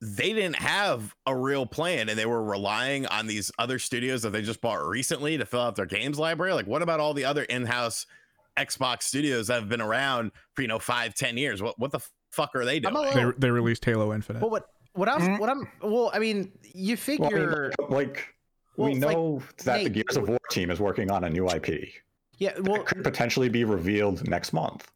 they 0.02 0.32
didn't 0.32 0.56
have 0.56 1.14
a 1.26 1.36
real 1.36 1.64
plan 1.64 2.08
and 2.08 2.18
they 2.18 2.26
were 2.26 2.42
relying 2.42 3.06
on 3.06 3.26
these 3.28 3.52
other 3.58 3.78
studios 3.78 4.22
that 4.22 4.30
they 4.30 4.42
just 4.42 4.60
bought 4.60 4.84
recently 4.84 5.38
to 5.38 5.46
fill 5.46 5.60
out 5.60 5.76
their 5.76 5.86
games 5.86 6.18
library 6.18 6.52
like 6.52 6.66
what 6.66 6.82
about 6.82 6.98
all 7.00 7.14
the 7.14 7.24
other 7.24 7.44
in-house 7.44 8.04
xbox 8.58 9.04
studios 9.04 9.46
that 9.46 9.60
have 9.60 9.68
been 9.68 9.80
around 9.80 10.32
for 10.54 10.62
you 10.62 10.68
know 10.68 10.78
five 10.80 11.14
ten 11.14 11.36
years 11.36 11.62
what 11.62 11.78
what 11.78 11.92
the 11.92 12.00
fuck 12.32 12.50
are 12.56 12.64
they 12.64 12.80
doing 12.80 12.96
a 12.96 13.00
They, 13.14 13.14
little. 13.14 13.32
they 13.38 13.50
released 13.50 13.84
Halo 13.84 14.12
Infinite. 14.12 14.40
Well, 14.42 14.50
what 14.50 14.66
what 14.92 15.08
I'm 15.08 15.20
mm-hmm. 15.20 15.38
what 15.38 15.50
I'm 15.50 15.68
well, 15.82 16.10
I 16.12 16.18
mean, 16.18 16.52
you 16.74 16.96
Well, 17.18 17.28
I 17.28 17.32
mean, 17.32 17.38
figure, 17.38 17.72
like, 17.88 18.34
Well, 18.76 18.88
we 18.88 18.96
it's 18.96 19.04
like, 19.04 19.16
know 19.16 19.42
that 19.64 19.84
the 19.84 19.90
Gears 19.90 20.16
of 20.16 20.28
War 20.28 20.38
team 20.50 20.70
is 20.70 20.80
working 20.80 21.10
on 21.10 21.24
a 21.24 21.30
new 21.30 21.48
IP. 21.48 21.88
yeah. 22.38 22.52
Well, 22.60 22.78
That 22.78 22.86
could 22.86 23.04
potentially 23.04 23.48
be 23.48 23.64
revealed 23.64 24.28
next 24.28 24.52
month. 24.52 24.90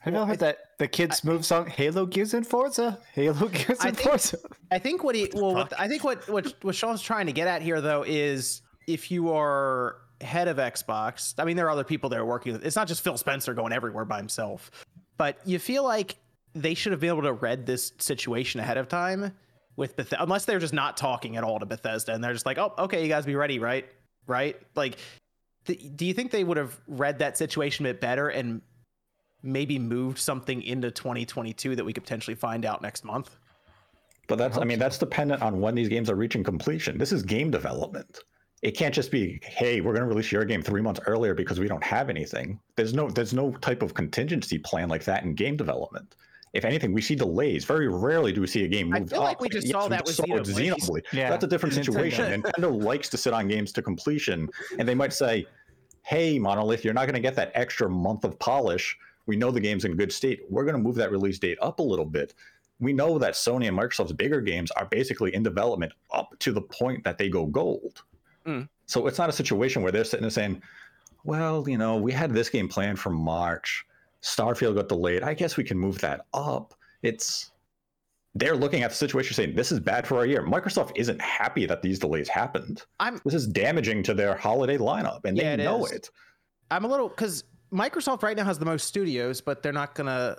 Have 0.00 0.14
you 0.14 0.20
ever 0.20 0.28
heard 0.28 0.38
that 0.38 0.58
the 0.78 0.86
kids 0.86 1.24
move 1.24 1.44
song 1.44 1.66
Halo 1.66 2.06
Gears 2.06 2.32
and 2.32 2.46
Forza? 2.46 2.98
Halo 3.14 3.48
Gears 3.48 3.78
I 3.80 3.88
and 3.88 3.96
think- 3.96 4.08
Forza. 4.08 4.38
I 4.70 4.78
think 4.78 5.02
what 5.02 5.14
he 5.14 5.28
well, 5.34 5.54
what, 5.54 5.78
I 5.78 5.88
think 5.88 6.04
what 6.04 6.28
what 6.28 6.54
what 6.62 6.74
Sean's 6.74 7.02
trying 7.02 7.26
to 7.26 7.32
get 7.32 7.48
at 7.48 7.62
here 7.62 7.80
though 7.80 8.04
is 8.06 8.62
if 8.86 9.10
you 9.10 9.32
are 9.32 9.96
head 10.20 10.48
of 10.48 10.56
Xbox, 10.58 11.34
I 11.38 11.44
mean 11.44 11.56
there 11.56 11.66
are 11.66 11.70
other 11.70 11.84
people 11.84 12.10
that 12.10 12.18
are 12.18 12.24
working. 12.26 12.58
It's 12.62 12.76
not 12.76 12.86
just 12.86 13.02
Phil 13.02 13.16
Spencer 13.16 13.54
going 13.54 13.72
everywhere 13.72 14.04
by 14.04 14.18
himself, 14.18 14.70
but 15.16 15.38
you 15.44 15.58
feel 15.58 15.82
like 15.84 16.16
they 16.54 16.74
should 16.74 16.92
have 16.92 17.00
been 17.00 17.10
able 17.10 17.22
to 17.22 17.32
read 17.32 17.66
this 17.66 17.92
situation 17.98 18.60
ahead 18.60 18.76
of 18.76 18.88
time 18.88 19.32
with 19.76 19.96
Beth- 19.96 20.14
unless 20.18 20.44
they're 20.44 20.58
just 20.58 20.74
not 20.74 20.96
talking 20.96 21.36
at 21.36 21.44
all 21.44 21.60
to 21.60 21.66
Bethesda 21.66 22.12
and 22.12 22.22
they're 22.22 22.32
just 22.32 22.46
like, 22.46 22.58
oh, 22.58 22.74
okay, 22.78 23.02
you 23.02 23.08
guys 23.08 23.24
be 23.24 23.36
ready, 23.36 23.58
right? 23.58 23.86
Right? 24.26 24.56
Like, 24.74 24.98
th- 25.66 25.80
do 25.94 26.04
you 26.04 26.12
think 26.12 26.30
they 26.30 26.44
would 26.44 26.56
have 26.56 26.78
read 26.88 27.20
that 27.20 27.38
situation 27.38 27.86
a 27.86 27.90
bit 27.90 28.00
better 28.00 28.28
and 28.28 28.60
maybe 29.42 29.78
moved 29.78 30.18
something 30.18 30.62
into 30.62 30.90
2022 30.90 31.76
that 31.76 31.84
we 31.84 31.92
could 31.92 32.02
potentially 32.02 32.34
find 32.34 32.66
out 32.66 32.82
next 32.82 33.04
month? 33.04 33.36
But 34.26 34.36
that's, 34.36 34.58
I 34.58 34.64
mean, 34.64 34.78
that's 34.78 34.98
dependent 34.98 35.42
on 35.42 35.60
when 35.60 35.74
these 35.74 35.88
games 35.88 36.10
are 36.10 36.16
reaching 36.16 36.44
completion. 36.44 36.98
This 36.98 37.12
is 37.12 37.22
game 37.22 37.50
development. 37.50 38.18
It 38.62 38.72
can't 38.72 38.92
just 38.92 39.12
be, 39.12 39.40
hey, 39.44 39.80
we're 39.80 39.92
going 39.92 40.02
to 40.02 40.08
release 40.08 40.32
your 40.32 40.44
game 40.44 40.62
three 40.62 40.82
months 40.82 41.00
earlier 41.06 41.34
because 41.34 41.60
we 41.60 41.68
don't 41.68 41.84
have 41.84 42.10
anything. 42.10 42.58
There's 42.74 42.92
no, 42.92 43.08
there's 43.08 43.32
no 43.32 43.52
type 43.52 43.82
of 43.82 43.94
contingency 43.94 44.58
plan 44.58 44.88
like 44.88 45.04
that 45.04 45.22
in 45.22 45.34
game 45.34 45.56
development. 45.56 46.16
If 46.52 46.64
anything, 46.64 46.92
we 46.92 47.02
see 47.02 47.14
delays. 47.14 47.64
Very 47.64 47.88
rarely 47.88 48.32
do 48.32 48.40
we 48.40 48.46
see 48.46 48.64
a 48.64 48.68
game 48.68 48.92
I 48.94 49.00
moved 49.00 49.10
feel 49.10 49.20
like 49.20 49.36
up. 49.36 49.42
we 49.42 49.48
just 49.48 49.68
saw 49.68 49.88
that 49.88 50.04
with 50.04 50.14
saw 50.14 50.24
it 50.24 50.42
Xenoblade. 50.44 50.74
Xenoblade. 50.74 51.04
Yeah, 51.12 51.30
That's 51.30 51.44
a 51.44 51.46
different 51.46 51.74
situation. 51.74 52.42
Nintendo 52.42 52.82
likes 52.82 53.08
to 53.10 53.16
sit 53.16 53.32
on 53.32 53.48
games 53.48 53.72
to 53.72 53.82
completion, 53.82 54.48
and 54.78 54.88
they 54.88 54.94
might 54.94 55.12
say, 55.12 55.46
hey, 56.02 56.38
Monolith, 56.38 56.84
you're 56.84 56.94
not 56.94 57.04
going 57.04 57.14
to 57.14 57.20
get 57.20 57.34
that 57.36 57.52
extra 57.54 57.88
month 57.88 58.24
of 58.24 58.38
polish. 58.38 58.96
We 59.26 59.36
know 59.36 59.50
the 59.50 59.60
game's 59.60 59.84
in 59.84 59.94
good 59.96 60.12
state. 60.12 60.40
We're 60.48 60.64
going 60.64 60.76
to 60.76 60.82
move 60.82 60.94
that 60.96 61.10
release 61.10 61.38
date 61.38 61.58
up 61.60 61.80
a 61.80 61.82
little 61.82 62.06
bit 62.06 62.34
we 62.80 62.92
know 62.92 63.18
that 63.18 63.34
Sony 63.34 63.68
and 63.68 63.76
Microsoft's 63.76 64.12
bigger 64.12 64.40
games 64.40 64.70
are 64.72 64.86
basically 64.86 65.34
in 65.34 65.42
development 65.42 65.92
up 66.12 66.38
to 66.38 66.52
the 66.52 66.60
point 66.60 67.02
that 67.04 67.18
they 67.18 67.28
go 67.28 67.46
gold. 67.46 68.02
Mm. 68.46 68.68
So 68.86 69.06
it's 69.06 69.18
not 69.18 69.28
a 69.28 69.32
situation 69.32 69.82
where 69.82 69.92
they're 69.92 70.04
sitting 70.04 70.22
there 70.22 70.30
saying, 70.30 70.62
well, 71.24 71.68
you 71.68 71.76
know, 71.76 71.96
we 71.96 72.12
had 72.12 72.32
this 72.32 72.48
game 72.48 72.68
planned 72.68 72.98
for 72.98 73.10
March. 73.10 73.84
Starfield 74.22 74.74
got 74.74 74.88
delayed. 74.88 75.22
I 75.22 75.34
guess 75.34 75.56
we 75.56 75.64
can 75.64 75.78
move 75.78 75.98
that 76.00 76.26
up. 76.34 76.74
It's 77.02 77.50
they're 78.34 78.56
looking 78.56 78.82
at 78.82 78.90
the 78.90 78.96
situation 78.96 79.34
saying 79.34 79.54
this 79.56 79.72
is 79.72 79.80
bad 79.80 80.06
for 80.06 80.18
our 80.18 80.26
year. 80.26 80.42
Microsoft 80.44 80.92
isn't 80.96 81.20
happy 81.20 81.66
that 81.66 81.82
these 81.82 81.98
delays 81.98 82.28
happened. 82.28 82.82
I'm 83.00 83.20
This 83.24 83.34
is 83.34 83.46
damaging 83.46 84.02
to 84.04 84.14
their 84.14 84.36
holiday 84.36 84.76
lineup, 84.78 85.20
and 85.24 85.36
Yeah, 85.36 85.56
they 85.56 85.62
it 85.62 85.66
know 85.66 85.84
is. 85.86 85.92
it. 85.92 86.10
I'm 86.70 86.84
a 86.84 86.88
little 86.88 87.08
because 87.08 87.44
Microsoft 87.72 88.22
right 88.22 88.36
now 88.36 88.44
has 88.44 88.58
the 88.58 88.64
most 88.64 88.86
studios, 88.86 89.40
but 89.40 89.62
they're 89.62 89.72
not 89.72 89.94
gonna 89.94 90.36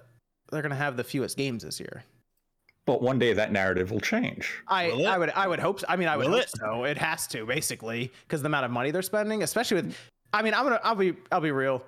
they're 0.51 0.61
gonna 0.61 0.75
have 0.75 0.97
the 0.97 1.03
fewest 1.03 1.37
games 1.37 1.63
this 1.63 1.79
year. 1.79 2.03
But 2.85 3.01
one 3.03 3.19
day 3.19 3.33
that 3.33 3.51
narrative 3.51 3.91
will 3.91 3.99
change. 3.99 4.63
I 4.67 4.87
Will? 4.89 5.07
I 5.07 5.17
would 5.17 5.29
I 5.31 5.47
would 5.47 5.59
hope. 5.59 5.79
So. 5.79 5.85
I 5.89 5.95
mean, 5.95 6.07
I 6.07 6.17
would 6.17 6.25
Will 6.27 6.33
hope 6.33 6.43
it? 6.43 6.49
so. 6.49 6.83
It 6.85 6.97
has 6.97 7.27
to 7.27 7.45
basically 7.45 8.11
because 8.27 8.41
the 8.41 8.47
amount 8.47 8.65
of 8.65 8.71
money 8.71 8.91
they're 8.91 9.01
spending, 9.01 9.43
especially 9.43 9.75
with. 9.81 9.95
I 10.33 10.41
mean, 10.41 10.53
I'm 10.53 10.63
gonna 10.63 10.79
I'll 10.83 10.95
be 10.95 11.13
I'll 11.31 11.41
be 11.41 11.51
real. 11.51 11.83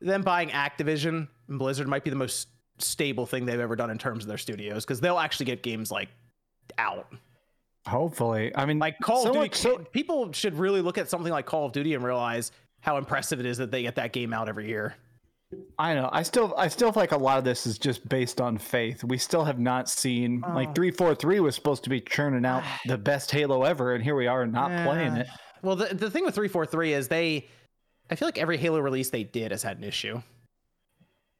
Them 0.00 0.22
buying 0.22 0.50
Activision 0.50 1.28
and 1.48 1.58
Blizzard 1.58 1.88
might 1.88 2.04
be 2.04 2.10
the 2.10 2.16
most 2.16 2.48
stable 2.78 3.24
thing 3.26 3.46
they've 3.46 3.58
ever 3.60 3.76
done 3.76 3.90
in 3.90 3.98
terms 3.98 4.24
of 4.24 4.28
their 4.28 4.38
studios 4.38 4.84
because 4.84 5.00
they'll 5.00 5.18
actually 5.18 5.46
get 5.46 5.62
games 5.62 5.90
like 5.90 6.08
out. 6.78 7.06
Hopefully, 7.86 8.52
I 8.54 8.66
mean, 8.66 8.78
Like 8.80 8.98
Call 9.00 9.26
of 9.26 9.32
Duty, 9.32 9.38
much- 9.38 9.54
so- 9.54 9.78
people 9.78 10.32
should 10.32 10.54
really 10.58 10.80
look 10.80 10.98
at 10.98 11.08
something 11.08 11.32
like 11.32 11.46
Call 11.46 11.66
of 11.66 11.72
Duty 11.72 11.94
and 11.94 12.02
realize 12.04 12.50
how 12.80 12.96
impressive 12.98 13.38
it 13.40 13.46
is 13.46 13.58
that 13.58 13.70
they 13.70 13.82
get 13.82 13.94
that 13.96 14.12
game 14.12 14.32
out 14.32 14.48
every 14.48 14.68
year. 14.68 14.94
I 15.78 15.94
know. 15.94 16.08
I 16.12 16.24
still, 16.24 16.52
I 16.58 16.66
still 16.66 16.90
feel 16.90 17.02
like 17.02 17.12
a 17.12 17.16
lot 17.16 17.38
of 17.38 17.44
this 17.44 17.66
is 17.66 17.78
just 17.78 18.06
based 18.08 18.40
on 18.40 18.58
faith. 18.58 19.04
We 19.04 19.16
still 19.16 19.44
have 19.44 19.60
not 19.60 19.88
seen 19.88 20.42
Oh. 20.44 20.52
like 20.52 20.74
three 20.74 20.90
four 20.90 21.14
three 21.14 21.38
was 21.38 21.54
supposed 21.54 21.84
to 21.84 21.90
be 21.90 22.00
churning 22.00 22.44
out 22.44 22.64
the 22.86 22.98
best 22.98 23.30
Halo 23.30 23.62
ever, 23.62 23.94
and 23.94 24.02
here 24.02 24.16
we 24.16 24.26
are 24.26 24.44
not 24.46 24.84
playing 24.84 25.14
it. 25.16 25.28
Well, 25.62 25.76
the, 25.76 25.94
the 25.94 26.10
thing 26.10 26.24
with 26.24 26.34
343 26.34 26.92
is 26.92 27.08
they, 27.08 27.46
I 28.10 28.14
feel 28.14 28.28
like 28.28 28.38
every 28.38 28.56
Halo 28.56 28.78
release 28.80 29.10
they 29.10 29.24
did 29.24 29.50
has 29.50 29.62
had 29.62 29.78
an 29.78 29.84
issue. 29.84 30.20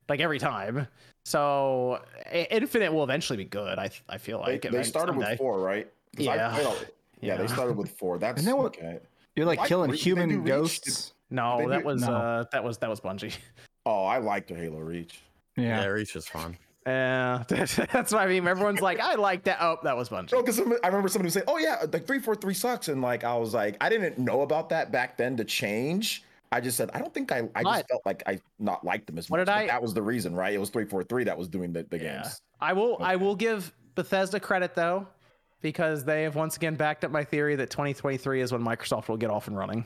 Like 0.09 0.20
every 0.20 0.38
time. 0.38 0.87
So 1.24 2.00
Infinite 2.33 2.92
will 2.92 3.05
eventually 3.05 3.37
be 3.37 3.44
good. 3.44 3.79
I 3.79 3.90
I 4.09 4.18
feel 4.18 4.38
like 4.38 4.62
they 4.62 4.68
eventually 4.68 4.85
started 4.85 5.12
someday. 5.12 5.31
with 5.31 5.38
four, 5.38 5.59
right? 5.61 5.90
Yeah. 6.16 6.52
played 6.55 6.66
all- 6.66 6.76
yeah, 7.20 7.37
they 7.37 7.46
started 7.46 7.76
with 7.76 7.90
four. 7.90 8.18
That's 8.18 8.38
And 8.38 8.46
then 8.46 8.57
what- 8.57 8.76
okay. 8.76 9.00
You're 9.35 9.46
like 9.46 9.59
Why- 9.59 9.68
killing 9.68 9.90
did 9.90 9.98
they 10.00 10.05
do 10.05 10.11
human 10.14 10.42
Reach? 10.42 10.46
ghosts. 10.46 11.12
No, 11.31 11.59
They 11.59 11.66
that 11.66 11.81
do- 11.81 11.85
was 11.87 12.02
No. 12.02 12.12
uh 12.14 12.44
that 12.52 12.62
was 12.64 12.79
that 12.79 12.88
was 12.90 13.00
Bungie. 13.00 13.37
Oh, 13.85 14.05
I 14.05 14.18
liked 14.18 14.48
the 14.48 14.55
Halo 14.55 14.79
Reach. 14.79 15.20
Yeah. 15.57 15.81
Yeah, 15.83 15.87
Reach 15.87 16.14
is 16.16 16.26
fun. 16.29 16.57
Yeah, 16.87 17.42
that's 17.48 17.76
what 17.76 18.14
I 18.14 18.26
mean. 18.26 18.46
Everyone's 18.46 18.81
like, 18.81 19.00
I 19.00 19.14
like 19.16 19.42
that. 19.44 19.59
Oh, 19.61 19.79
that 19.83 19.96
was 19.96 20.09
Bungie. 20.09 20.33
No, 20.33 20.40
because 20.40 20.61
I 20.61 20.87
remember 20.87 21.09
somebody 21.09 21.31
say, 21.31 21.42
"Oh 21.48 21.59
yeah, 21.59 21.85
like 21.92 22.07
three 22.07 22.20
four 22.20 22.37
three 22.37 22.55
sucks," 22.55 22.87
and 22.88 23.02
like 23.02 23.24
I 23.24 23.37
was 23.37 23.52
like, 23.55 23.76
I 23.81 23.88
didn't 23.88 24.18
know 24.18 24.42
about 24.42 24.68
that 24.68 24.92
back 24.92 25.16
then 25.16 25.37
to 25.38 25.44
change. 25.44 26.22
I 26.53 26.61
just 26.61 26.77
said 26.77 26.91
I 26.95 26.99
don't 27.01 27.13
think 27.13 27.33
I. 27.33 27.49
I 27.55 27.63
What? 27.63 27.75
just 27.79 27.89
felt 27.89 28.03
like 28.07 28.23
I 28.27 28.39
not 28.59 28.85
liked 28.85 29.07
them 29.07 29.19
as 29.19 29.29
What 29.29 29.39
much. 29.39 29.47
did 29.47 29.53
I- 29.53 29.67
That 29.67 29.83
was 29.83 29.95
the 29.95 30.03
reason, 30.03 30.35
right? 30.35 30.53
It 30.55 30.59
was 30.59 30.71
three 30.71 30.85
four 30.85 31.03
three 31.03 31.25
that 31.25 31.37
was 31.37 31.49
doing 31.49 31.73
the, 31.73 31.83
the 31.85 31.99
Yeah. 31.99 32.23
games. 32.23 32.41
I 32.61 32.73
will 32.73 32.97
I 33.01 33.17
will 33.17 33.35
give 33.37 33.73
Bethesda 33.95 34.39
credit 34.41 34.75
though, 34.75 35.07
because 35.61 36.05
they 36.05 36.23
have 36.23 36.37
once 36.37 36.57
again 36.57 36.75
backed 36.77 37.05
up 37.05 37.11
my 37.11 37.25
theory 37.25 37.57
that 37.57 37.71
2023 37.71 38.41
is 38.41 38.53
when 38.53 38.63
Microsoft 38.63 39.09
will 39.09 39.17
get 39.17 39.31
off 39.31 39.49
and 39.49 39.57
running. 39.57 39.85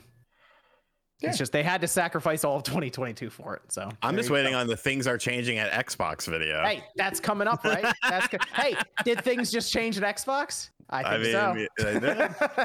Yeah. 1.21 1.29
It's 1.29 1.37
just 1.37 1.51
they 1.51 1.63
had 1.63 1.81
to 1.81 1.87
sacrifice 1.87 2.43
all 2.43 2.57
of 2.57 2.63
2022 2.63 3.29
for 3.29 3.55
it. 3.55 3.61
So 3.71 3.89
I'm 4.01 4.15
just 4.15 4.29
waiting 4.29 4.53
go. 4.53 4.59
on 4.59 4.67
the 4.67 4.75
things 4.77 5.05
are 5.07 5.17
changing 5.17 5.57
at 5.59 5.71
Xbox 5.87 6.27
video. 6.27 6.63
Hey, 6.63 6.83
that's 6.95 7.19
coming 7.19 7.47
up, 7.47 7.63
right? 7.63 7.85
That's 8.09 8.27
co- 8.27 8.37
hey, 8.53 8.75
did 9.05 9.23
things 9.23 9.51
just 9.51 9.71
change 9.71 9.97
at 9.99 10.15
Xbox? 10.15 10.69
I 10.89 11.03
I 11.03 11.21
think 11.21 11.23
mean, 11.23 11.67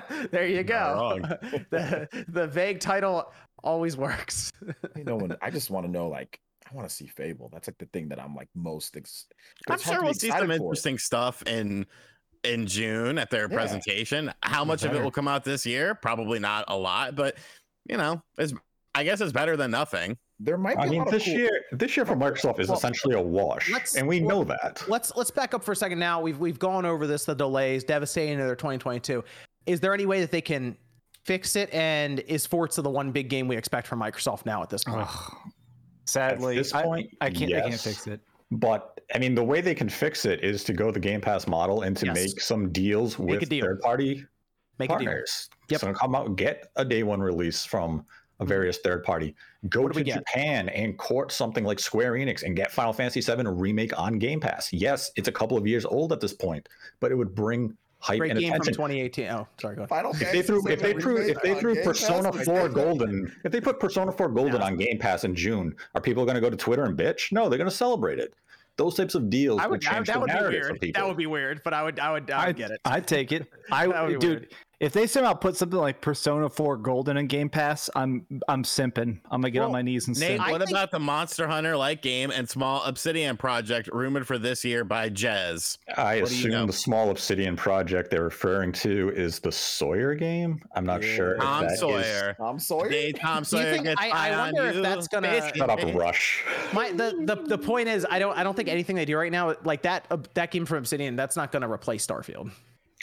so. 0.02 0.26
there 0.32 0.46
you 0.46 0.62
go. 0.64 0.74
wrong. 1.20 1.20
the 1.70 2.08
the 2.28 2.46
vague 2.46 2.80
title 2.80 3.32
always 3.62 3.96
works. 3.96 4.52
You 4.96 5.04
know, 5.04 5.16
when 5.16 5.36
I 5.42 5.50
just 5.50 5.70
want 5.70 5.86
to 5.86 5.92
know, 5.92 6.08
like, 6.08 6.40
I 6.70 6.74
want 6.74 6.88
to 6.88 6.94
see 6.94 7.06
Fable. 7.06 7.48
That's 7.52 7.68
like 7.68 7.78
the 7.78 7.86
thing 7.86 8.08
that 8.08 8.20
I'm 8.20 8.34
like 8.34 8.48
most. 8.54 8.96
Ex- 8.96 9.26
I'm 9.68 9.78
sure 9.78 10.02
we'll 10.02 10.14
see 10.14 10.30
some 10.30 10.46
for 10.46 10.52
it. 10.52 10.56
interesting 10.56 10.98
stuff 10.98 11.42
in 11.46 11.86
in 12.42 12.66
June 12.66 13.18
at 13.18 13.30
their 13.30 13.48
Yeah. 13.48 13.54
presentation. 13.56 14.32
How 14.42 14.64
much 14.64 14.84
of 14.84 14.94
it 14.94 15.02
will 15.02 15.10
come 15.12 15.28
out 15.28 15.44
this 15.44 15.64
year? 15.66 15.94
Probably 15.94 16.38
not 16.38 16.64
a 16.68 16.76
lot, 16.76 17.14
but 17.14 17.36
you 17.88 17.96
know, 17.96 18.22
it's 18.38 18.52
I 18.94 19.04
guess 19.04 19.20
it's 19.20 19.32
better 19.32 19.56
than 19.56 19.70
nothing. 19.70 20.16
There 20.38 20.56
might 20.58 20.76
be 20.76 20.82
I 20.82 20.86
a 20.86 20.90
mean, 20.90 21.04
this 21.10 21.24
cool- 21.24 21.34
year, 21.34 21.50
this 21.72 21.96
year 21.96 22.04
for 22.06 22.14
Microsoft 22.16 22.60
is 22.60 22.68
Well, 22.68 22.76
essentially 22.78 23.14
a 23.14 23.20
wash, 23.20 23.72
and 23.96 24.06
we 24.06 24.20
know 24.20 24.44
that. 24.44 24.82
let's 24.88 25.14
let's 25.16 25.30
back 25.30 25.54
up 25.54 25.62
for 25.64 25.72
a 25.72 25.76
second 25.76 25.98
now. 25.98 26.20
We've 26.20 26.38
we've 26.38 26.58
gone 26.58 26.84
over 26.84 27.06
this, 27.06 27.24
the 27.24 27.34
delays, 27.34 27.84
devastating 27.84 28.38
to 28.38 28.44
their 28.44 28.56
2022. 28.56 29.24
Is 29.66 29.80
there 29.80 29.92
any 29.94 30.06
way 30.06 30.20
that 30.20 30.30
they 30.30 30.40
can 30.42 30.76
fix 31.24 31.56
it? 31.56 31.72
And 31.72 32.20
is 32.20 32.46
Forza 32.46 32.82
the 32.82 32.90
one 32.90 33.12
big 33.12 33.28
game 33.28 33.48
we 33.48 33.56
expect 33.56 33.86
from 33.86 34.00
Microsoft 34.00 34.46
now 34.46 34.62
at 34.62 34.70
this 34.70 34.84
point? 34.84 35.06
Ugh. 35.08 35.32
Sadly, 36.06 36.56
this 36.56 36.72
point, 36.72 37.10
I, 37.20 37.30
can't. 37.30 37.52
I 37.52 37.62
can't 37.62 37.80
fix 37.80 38.06
it. 38.06 38.20
But 38.52 39.00
I 39.14 39.18
mean, 39.18 39.34
the 39.34 39.42
way 39.42 39.60
they 39.60 39.74
can 39.74 39.88
fix 39.88 40.24
it 40.24 40.44
is 40.44 40.62
to 40.64 40.72
go 40.72 40.90
the 40.92 41.00
Game 41.00 41.20
Pass 41.20 41.48
model 41.48 41.82
and 41.82 41.96
to 41.96 42.06
Yes. 42.06 42.14
make 42.14 42.40
some 42.40 42.70
deals 42.70 43.18
Make 43.18 43.40
with 43.40 43.48
deal. 43.48 43.64
third 43.64 43.80
party 43.80 44.24
Make 44.78 44.90
a 44.90 44.98
deal. 44.98 45.06
partners. 45.06 45.50
Yep. 45.70 45.80
So 45.80 45.92
come 45.92 46.14
out, 46.14 46.36
get 46.36 46.70
a 46.76 46.84
day 46.84 47.02
one 47.02 47.20
release 47.20 47.64
from 47.64 48.04
a 48.40 48.44
various 48.44 48.78
third 48.78 49.02
party. 49.02 49.34
Go 49.70 49.82
What 49.82 49.92
to 49.94 49.98
we 49.98 50.04
get? 50.04 50.18
Japan 50.18 50.68
and 50.68 50.96
court 50.98 51.32
something 51.32 51.64
like 51.64 51.78
Square 51.78 52.12
Enix 52.12 52.42
and 52.42 52.54
get 52.54 52.70
Final 52.70 52.92
Fantasy 52.92 53.20
VII 53.20 53.44
remake 53.46 53.98
on 53.98 54.18
Game 54.18 54.40
Pass. 54.40 54.72
Yes, 54.72 55.10
it's 55.16 55.28
a 55.28 55.32
couple 55.32 55.56
of 55.56 55.66
years 55.66 55.84
old 55.86 56.12
at 56.12 56.20
this 56.20 56.34
point, 56.34 56.68
but 57.00 57.10
it 57.10 57.14
would 57.14 57.34
bring 57.34 57.76
hype 57.98 58.18
Great 58.18 58.32
and 58.32 58.40
game 58.40 58.50
from 58.52 58.60
attention. 58.60 58.74
2018. 58.74 59.26
Oh, 59.30 59.48
sorry, 59.58 59.74
go 59.76 59.80
ahead. 59.82 59.88
Final 59.88 60.12
If 60.12 60.30
they 60.32 60.42
threw 60.42 60.66
if 60.68 60.80
they 60.80 60.92
threw 60.92 61.16
if 61.16 61.40
they 61.40 61.54
threw 61.54 61.74
Game 61.76 61.84
Pass, 61.84 62.00
Persona 62.02 62.32
4 62.32 62.68
Golden, 62.68 63.32
if 63.44 63.50
they 63.52 63.60
put 63.60 63.80
Persona 63.80 64.12
4 64.12 64.28
Golden 64.28 64.60
Yeah. 64.60 64.66
on 64.66 64.76
Game 64.76 64.98
Pass 64.98 65.24
in 65.24 65.34
June, 65.34 65.74
are 65.94 66.00
people 66.02 66.24
going 66.26 66.34
to 66.34 66.40
go 66.42 66.50
to 66.50 66.56
Twitter 66.56 66.84
and 66.84 66.96
bitch? 66.96 67.32
No, 67.32 67.48
they're 67.48 67.58
going 67.58 67.70
to 67.70 67.74
celebrate 67.76 68.18
it. 68.18 68.34
Those 68.76 68.94
types 68.94 69.14
of 69.14 69.30
deals 69.30 69.58
I 69.58 69.66
would 69.66 69.80
would, 69.80 69.86
I, 69.86 69.94
change 69.94 70.08
that 70.08 70.12
the 70.12 70.20
would 70.20 70.26
be 70.26 70.32
narrative 70.34 70.66
for 70.66 70.74
people. 70.74 71.00
That 71.00 71.08
would 71.08 71.16
be 71.16 71.24
weird, 71.24 71.62
but 71.64 71.72
I 71.72 71.82
would, 71.82 71.98
I 71.98 72.12
would, 72.12 72.30
I 72.30 72.48
would 72.48 72.56
get 72.56 72.70
it. 72.70 72.80
I'd 72.84 73.06
take 73.06 73.32
it. 73.32 73.50
I 73.72 73.86
would 73.86 74.08
be 74.08 74.12
dude. 74.18 74.22
weird. 74.40 74.54
If 74.78 74.92
they 74.92 75.06
somehow 75.06 75.32
put 75.32 75.56
something 75.56 75.78
like 75.78 76.02
Persona 76.02 76.50
4 76.50 76.76
Golden 76.76 77.16
in 77.16 77.28
Game 77.28 77.48
Pass, 77.48 77.88
I'm 77.96 78.26
I'm 78.46 78.62
simping. 78.62 79.20
I'm 79.30 79.40
gonna 79.40 79.50
get 79.50 79.62
on 79.62 79.72
my 79.72 79.80
knees 79.80 80.06
and 80.06 80.18
Nate, 80.20 80.38
simp. 80.38 80.50
What 80.50 80.58
think- 80.60 80.70
about 80.70 80.90
the 80.90 80.98
Monster 80.98 81.48
Hunter 81.48 81.74
like 81.78 82.02
game 82.02 82.30
and 82.30 82.46
small 82.46 82.82
Obsidian 82.84 83.38
project 83.38 83.88
rumored 83.90 84.26
for 84.26 84.36
this 84.36 84.66
year 84.66 84.84
by 84.84 85.08
Jez? 85.08 85.78
I 85.96 86.20
What 86.20 86.28
do 86.28 86.34
you 86.34 86.40
assume 86.40 86.50
know? 86.50 86.66
the 86.66 86.74
small 86.74 87.08
Obsidian 87.08 87.56
project 87.56 88.10
they're 88.10 88.24
referring 88.24 88.70
to 88.72 89.12
is 89.16 89.38
the 89.38 89.50
Sawyer 89.50 90.14
game. 90.14 90.60
I'm 90.74 90.84
not 90.84 91.02
Yeah. 91.02 91.14
sure. 91.16 91.32
if 91.36 91.40
Tom 91.40 91.64
that 91.64 91.72
is- 91.72 91.80
Sawyer. 91.80 92.34
Tom 92.38 92.58
Sawyer. 92.58 92.90
Hey, 92.90 93.12
Tom 93.12 93.44
Sawyer 93.44 93.72
think- 93.72 93.84
gets 93.84 94.02
I- 94.02 94.08
I 94.08 94.10
high 94.10 94.32
on 94.34 94.38
wonder 94.52 94.68
if 94.68 94.74
you. 94.76 94.82
that's 94.82 95.08
gonna- 95.08 95.28
Basically. 95.28 95.58
Shut 95.60 95.70
up, 95.70 95.94
Rush. 95.94 96.44
My 96.74 96.90
the, 96.92 97.14
the 97.24 97.36
the 97.46 97.56
point 97.58 97.88
is, 97.88 98.06
I 98.10 98.18
don't, 98.18 98.36
I 98.36 98.44
don't 98.44 98.54
think 98.54 98.68
anything 98.68 98.94
they 98.96 99.06
do 99.06 99.16
right 99.16 99.32
now, 99.32 99.54
like 99.64 99.80
that, 99.82 100.04
uh, 100.10 100.18
that 100.34 100.50
game 100.50 100.66
from 100.66 100.76
Obsidian, 100.76 101.16
that's 101.16 101.34
not 101.34 101.50
going 101.50 101.62
to 101.62 101.70
replace 101.72 102.06
Starfield. 102.06 102.50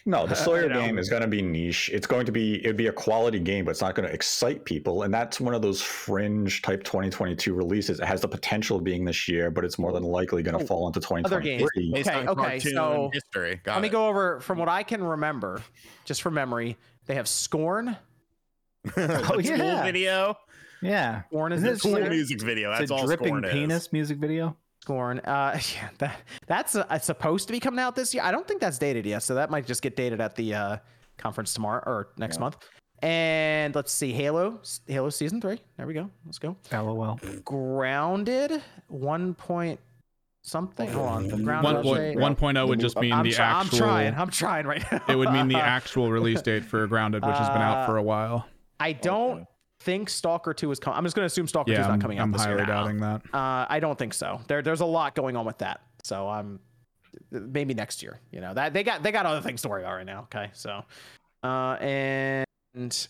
No, 0.06 0.28
the 0.28 0.36
Sawyer 0.48 0.68
know. 0.68 0.82
game 0.82 0.98
is 0.98 1.10
going 1.10 1.22
to 1.22 1.28
be 1.28 1.42
niche. 1.42 1.89
It's 1.94 2.06
going 2.08 2.26
to 2.26 2.32
be 2.32 2.60
it'd 2.63 2.76
be 2.76 2.88
a 2.88 2.92
quality 2.92 3.39
game, 3.39 3.63
but 3.66 3.72
it's 3.72 3.82
not 3.82 3.96
going 3.96 4.08
to 4.08 4.13
excite 4.13 4.66
people. 4.66 5.04
And 5.04 5.13
that's 5.13 5.39
one 5.39 5.54
of 5.56 5.62
those 5.62 5.82
fringe 5.82 6.62
type 6.62 6.84
2022 6.84 7.54
releases. 7.54 8.00
It 8.00 8.06
has 8.06 8.20
the 8.22 8.28
potential 8.28 8.78
of 8.78 8.84
being 8.84 9.06
this 9.06 9.28
year, 9.30 9.50
but 9.50 9.63
it's 9.63 9.80
more 9.80 9.94
than 9.94 10.04
likely 10.04 10.44
going 10.44 10.58
to 10.58 10.63
Oh, 10.63 10.68
fall 10.68 10.88
into 10.88 11.00
other 11.24 11.39
games. 11.39 11.70
2023. 11.76 12.02
Okay, 12.02 12.28
okay, 12.28 12.60
so 12.60 13.10
history. 13.13 13.62
Got 13.63 13.76
Let 13.76 13.82
me 13.82 13.89
go 13.89 14.08
over 14.08 14.39
from 14.42 14.58
what 14.58 14.68
I 14.70 14.84
can 14.84 15.02
remember, 15.04 15.62
just 16.06 16.22
from 16.22 16.34
memory. 16.34 16.78
They 17.06 17.16
have 17.16 17.28
Scorn. 17.28 17.96
Oh, 18.98 19.08
school 19.39 19.39
yeah. 19.42 19.84
video. 19.84 20.38
Yeah. 20.82 21.24
Scorn 21.30 21.54
is 21.54 21.63
Isn't 21.63 21.76
it 21.76 21.82
Cool 22.02 22.10
music 22.10 22.42
video. 22.42 22.72
It's 22.72 22.80
That's 22.80 22.92
a 22.92 22.94
all 22.96 23.06
dripping 23.06 23.28
Scorn 23.28 23.46
is. 23.46 23.52
penis 23.54 23.94
music 23.94 24.18
video. 24.18 24.58
Scorn. 24.84 25.19
Uh, 25.19 25.58
yeah, 25.76 25.89
that 26.00 26.19
that's 26.46 26.76
uh, 26.76 27.00
supposed 27.00 27.48
to 27.48 27.54
be 27.54 27.60
coming 27.62 27.80
out 27.80 27.96
this 27.96 28.13
year. 28.13 28.22
I 28.22 28.32
don't 28.32 28.46
think 28.46 28.60
that's 28.60 28.78
dated 28.78 29.06
yet, 29.06 29.24
so 29.24 29.36
that 29.36 29.50
might 29.50 29.65
just 29.65 29.82
get 29.82 29.96
dated 29.96 30.19
at 30.19 30.36
the 30.36 30.54
uh, 30.54 30.78
conference 31.17 31.54
tomorrow 31.54 31.82
or 31.86 32.10
next 32.17 32.38
month. 32.39 32.58
And 33.02 33.74
let's 33.76 33.93
see, 33.93 34.12
Halo, 34.12 34.60
Halo 34.86 35.10
season 35.10 35.39
three. 35.39 35.60
There 35.78 35.88
we 35.88 35.93
go. 35.93 36.10
Let's 36.26 36.38
go. 36.38 36.58
LOL. 36.74 37.17
Grounded, 37.46 38.62
one 38.88 39.34
point 39.36 39.80
something. 40.41 40.89
Hold 40.91 41.08
on. 41.08 41.43
Grounded. 41.43 41.63
One 41.63 41.76
I'll 41.78 41.96
say- 41.96 42.15
one 42.15 42.36
point 42.36 42.58
oh 42.58 42.67
would 42.67 42.82
just 42.82 42.98
mean 43.00 43.13
I'm, 43.13 43.24
the 43.24 43.32
try- 43.32 43.54
I'm 43.54 43.69
trying. 43.69 44.13
I'm 44.15 44.30
trying 44.30 44.67
right 44.67 44.84
now. 44.91 45.02
It 45.08 45.15
would 45.15 45.32
mean 45.32 45.48
the 45.48 45.60
actual 45.60 46.12
release 46.12 46.41
date 46.41 46.65
for 46.65 46.86
Grounded, 46.88 47.24
which 47.26 47.38
has 47.38 47.48
been 47.50 47.62
out 47.62 47.86
for 47.86 47.96
a 47.96 48.04
while. 48.04 48.48
I 48.82 48.91
don't 48.91 49.48
think 49.84 50.10
Stalker 50.10 50.54
2 50.54 50.72
is 50.72 50.80
coming. 50.80 50.98
I'm 50.98 51.04
just 51.04 51.15
going 51.15 51.24
to 51.24 51.28
assume 51.28 51.48
Stalker 51.48 51.74
2 51.74 51.74
is 51.74 51.88
not 51.88 51.91
I'm, 51.91 52.02
coming 52.02 52.19
out 52.19 52.24
I'm 52.24 52.32
this 52.32 52.43
highly 52.43 52.58
year. 52.58 52.65
doubting 52.65 52.98
that. 53.02 53.22
Uh, 53.34 53.65
I 53.69 53.80
don't 53.80 53.98
think 53.98 54.13
so. 54.13 54.41
There, 54.48 54.62
there's 54.62 54.82
a 54.82 54.86
lot 54.86 55.15
going 55.15 55.36
on 55.36 55.46
with 55.46 55.60
that. 55.60 55.82
So 56.04 56.28
I'm 56.28 56.60
maybe 57.32 57.74
next 57.74 58.04
year. 58.04 58.19
You 58.32 58.41
know 58.41 58.54
that 58.54 58.74
they 58.74 58.84
got 58.84 59.04
they 59.04 59.12
got 59.12 59.26
other 59.26 59.41
things 59.41 59.62
to 59.63 59.69
worry 59.69 59.84
about 59.84 59.96
right 59.96 60.06
now. 60.06 60.22
Okay, 60.24 60.50
so 60.54 60.84
uh, 61.43 61.74
and 61.80 63.08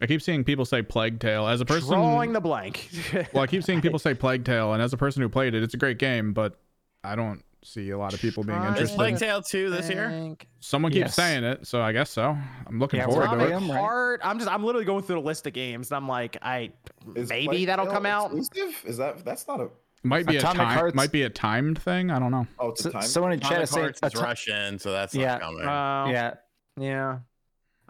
I 0.00 0.06
keep 0.06 0.22
seeing 0.22 0.44
people 0.44 0.64
say 0.64 0.82
Plague 0.82 1.20
Tale 1.20 1.46
as 1.46 1.60
a 1.60 1.64
person. 1.64 1.88
drawing 1.88 2.32
the 2.32 2.40
blank. 2.40 2.88
well, 3.32 3.42
I 3.42 3.46
keep 3.46 3.64
seeing 3.64 3.80
people 3.82 3.98
say 3.98 4.14
Plague 4.14 4.44
Tale, 4.44 4.72
and 4.72 4.82
as 4.82 4.92
a 4.92 4.96
person 4.96 5.22
who 5.22 5.28
played 5.28 5.54
it, 5.54 5.62
it's 5.62 5.74
a 5.74 5.78
great 5.78 5.98
game, 5.98 6.32
but 6.32 6.58
I 7.04 7.16
don't 7.16 7.42
see 7.62 7.90
a 7.90 7.98
lot 7.98 8.14
of 8.14 8.20
people 8.20 8.42
being 8.44 8.58
Trying 8.58 8.76
Is 8.82 8.90
Plague 8.90 9.14
interested. 9.14 9.26
Tale 9.26 9.42
2 9.42 9.70
this 9.70 9.90
year? 9.90 10.08
Think. 10.10 10.46
Someone 10.60 10.92
keeps 10.92 11.00
Yes. 11.08 11.14
saying 11.14 11.44
it, 11.44 11.66
so 11.66 11.80
I 11.82 11.92
guess 11.92 12.10
so. 12.10 12.36
I'm 12.66 12.78
looking 12.78 12.98
Yeah, 13.00 13.06
forward 13.06 13.30
we're 13.30 13.36
to 13.48 13.54
on 13.56 13.62
it. 13.62 13.66
it. 13.66 13.70
right? 13.72 13.78
Hard. 13.80 14.20
I'm 14.22 14.38
just 14.38 14.50
I'm 14.50 14.64
literally 14.64 14.84
going 14.86 15.02
through 15.04 15.16
the 15.16 15.26
list 15.26 15.46
of 15.46 15.52
games, 15.52 15.90
and 15.90 15.96
I'm 15.96 16.08
like, 16.08 16.36
I 16.42 16.72
Is 17.14 17.28
maybe 17.28 17.46
Plague 17.48 17.66
that'll 17.66 17.86
Tale 17.86 17.94
come 17.94 18.06
out. 18.06 18.34
Exclusive? 18.34 18.82
Is 18.86 18.96
that 18.98 19.24
that's 19.24 19.46
not 19.46 19.60
a 19.60 19.68
Might 20.02 20.26
be 20.26 20.36
Atomic 20.38 20.62
a 20.62 20.64
time, 20.64 20.78
Hearts- 20.78 20.94
might 20.94 21.12
be 21.12 21.22
a 21.22 21.28
timed 21.30 21.80
thing. 21.82 22.10
I 22.10 22.18
don't 22.18 22.30
know. 22.30 22.46
oh 22.58 22.70
it's 22.70 22.80
a 22.80 22.84
So, 22.84 22.90
time. 22.92 23.02
someone 23.02 23.32
in 23.32 23.40
chat 23.40 23.50
Atomic 23.52 23.62
is 23.64 23.70
saying, 23.70 23.84
Hearts 23.84 24.00
is 24.02 24.14
Ato- 24.14 24.22
Russian, 24.22 24.78
so 24.78 24.92
that's 24.92 25.14
Yeah. 25.14 25.32
not 25.32 25.40
coming. 25.42 25.60
Uh, 25.66 26.06
yeah, 26.10 26.34
Yeah. 26.78 27.18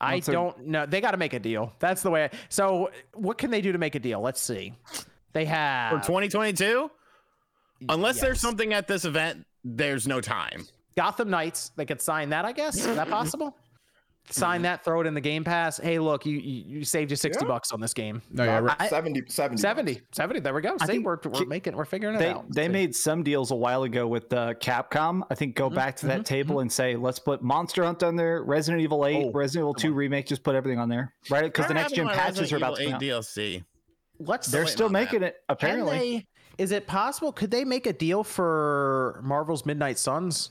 I 0.03 0.15
What's 0.17 0.29
a- 0.29 0.33
don't 0.33 0.67
know. 0.67 0.87
They 0.87 1.01
got 1.03 1.11
to 1.11 1.19
make 1.19 1.35
a 1.35 1.39
deal. 1.39 1.73
That's 1.79 2.03
the 2.03 2.11
way. 2.11 2.25
I- 2.25 2.31
so, 2.49 2.91
what 3.15 3.37
can 3.39 3.51
they 3.51 3.61
do 3.61 3.71
to 3.73 3.79
make 3.79 3.95
a 3.95 3.99
deal? 4.01 4.21
Let's 4.21 4.41
see. 4.41 4.75
They 5.35 5.45
have 5.45 6.01
For 6.01 6.07
2022? 6.07 6.91
Unless 7.89 8.21
there's 8.21 8.37
Yes. 8.37 8.41
something 8.43 8.73
at 8.73 8.89
this 8.89 9.05
event, 9.05 9.47
there's 9.64 10.07
no 10.07 10.20
time. 10.20 10.66
Gotham 10.96 11.31
Knights. 11.31 11.70
They 11.77 11.87
could 11.87 12.01
sign 12.03 12.31
that, 12.31 12.44
I 12.44 12.53
guess. 12.53 12.77
Is 12.77 12.87
that 12.96 13.09
possible? 13.09 13.57
Sign 14.29 14.62
that, 14.62 14.85
throw 14.85 15.01
it 15.01 15.07
in 15.09 15.14
the 15.14 15.20
Game 15.20 15.42
Pass. 15.42 15.79
Hey, 15.79 15.99
look, 15.99 16.25
you 16.25 16.38
you, 16.38 16.79
you 16.79 16.85
saved 16.85 17.11
you 17.11 17.16
60 17.16 17.42
Yeah. 17.44 17.49
bucks 17.49 17.73
on 17.73 17.81
this 17.81 17.92
game. 17.94 18.23
No, 18.31 18.44
yeah, 18.44 18.61
Not 18.61 18.79
right. 18.79 18.90
70, 18.90 19.23
70. 19.29 19.61
70. 19.61 20.01
70. 20.12 20.40
There 20.40 20.55
we 20.55 20.61
go. 20.61 20.77
I 20.81 20.87
See, 20.87 20.92
think 20.92 21.07
we're, 21.07 21.18
we're 21.25 21.46
making, 21.46 21.75
we're 21.75 21.85
figuring 21.85 22.14
it 22.14 22.18
they 22.18 22.29
out. 22.31 22.44
they 22.53 22.66
See. 22.66 22.73
made 22.73 22.94
some 22.94 23.25
deals 23.25 23.51
a 23.51 23.57
while 23.57 23.83
ago 23.83 24.07
with 24.07 24.33
uh, 24.33 24.55
Capcom. 24.55 25.23
I 25.31 25.35
think 25.35 25.57
go 25.57 25.66
Mm-hmm, 25.66 25.75
back 25.75 25.96
to 25.96 26.07
that 26.07 26.25
table 26.27 26.61
and 26.61 26.70
say, 26.70 26.94
let's 26.94 27.18
put 27.18 27.42
Monster 27.42 27.83
Hunt 27.85 28.03
on 28.05 28.14
there, 28.14 28.44
Resident 28.44 28.83
Evil 28.83 29.05
8, 29.05 29.16
Oh, 29.16 29.33
Resident 29.33 29.62
Evil 29.64 29.75
2 29.75 29.92
remake, 29.94 30.27
just 30.27 30.44
put 30.44 30.55
everything 30.55 30.79
on 30.79 30.88
there, 30.88 31.12
right? 31.29 31.44
Because 31.44 31.66
the 31.66 31.75
next 31.75 31.94
gen 31.94 32.07
happened 32.07 32.37
to 32.37 32.42
my 32.44 32.46
patches 32.46 32.53
are 32.53 32.59
Resident 32.59 32.62
about 32.62 32.77
to 32.77 32.85
come 32.85 32.94
out. 32.94 33.01
DLC. 33.01 33.64
Let's. 34.20 34.46
They're 34.49 34.66
still 34.66 34.87
on 34.87 34.92
that. 34.92 35.01
making 35.01 35.23
it 35.25 35.35
Can 35.35 35.42
apparently. 35.49 36.29
They? 36.61 36.64
Is 36.64 36.73
it 36.73 36.87
possible? 36.87 37.33
Could 37.33 37.51
they 37.51 37.64
make 37.64 37.87
a 37.87 37.92
deal 37.92 38.23
for 38.23 39.20
Marvel's 39.25 39.64
Midnight 39.66 39.99
Suns? 39.99 40.51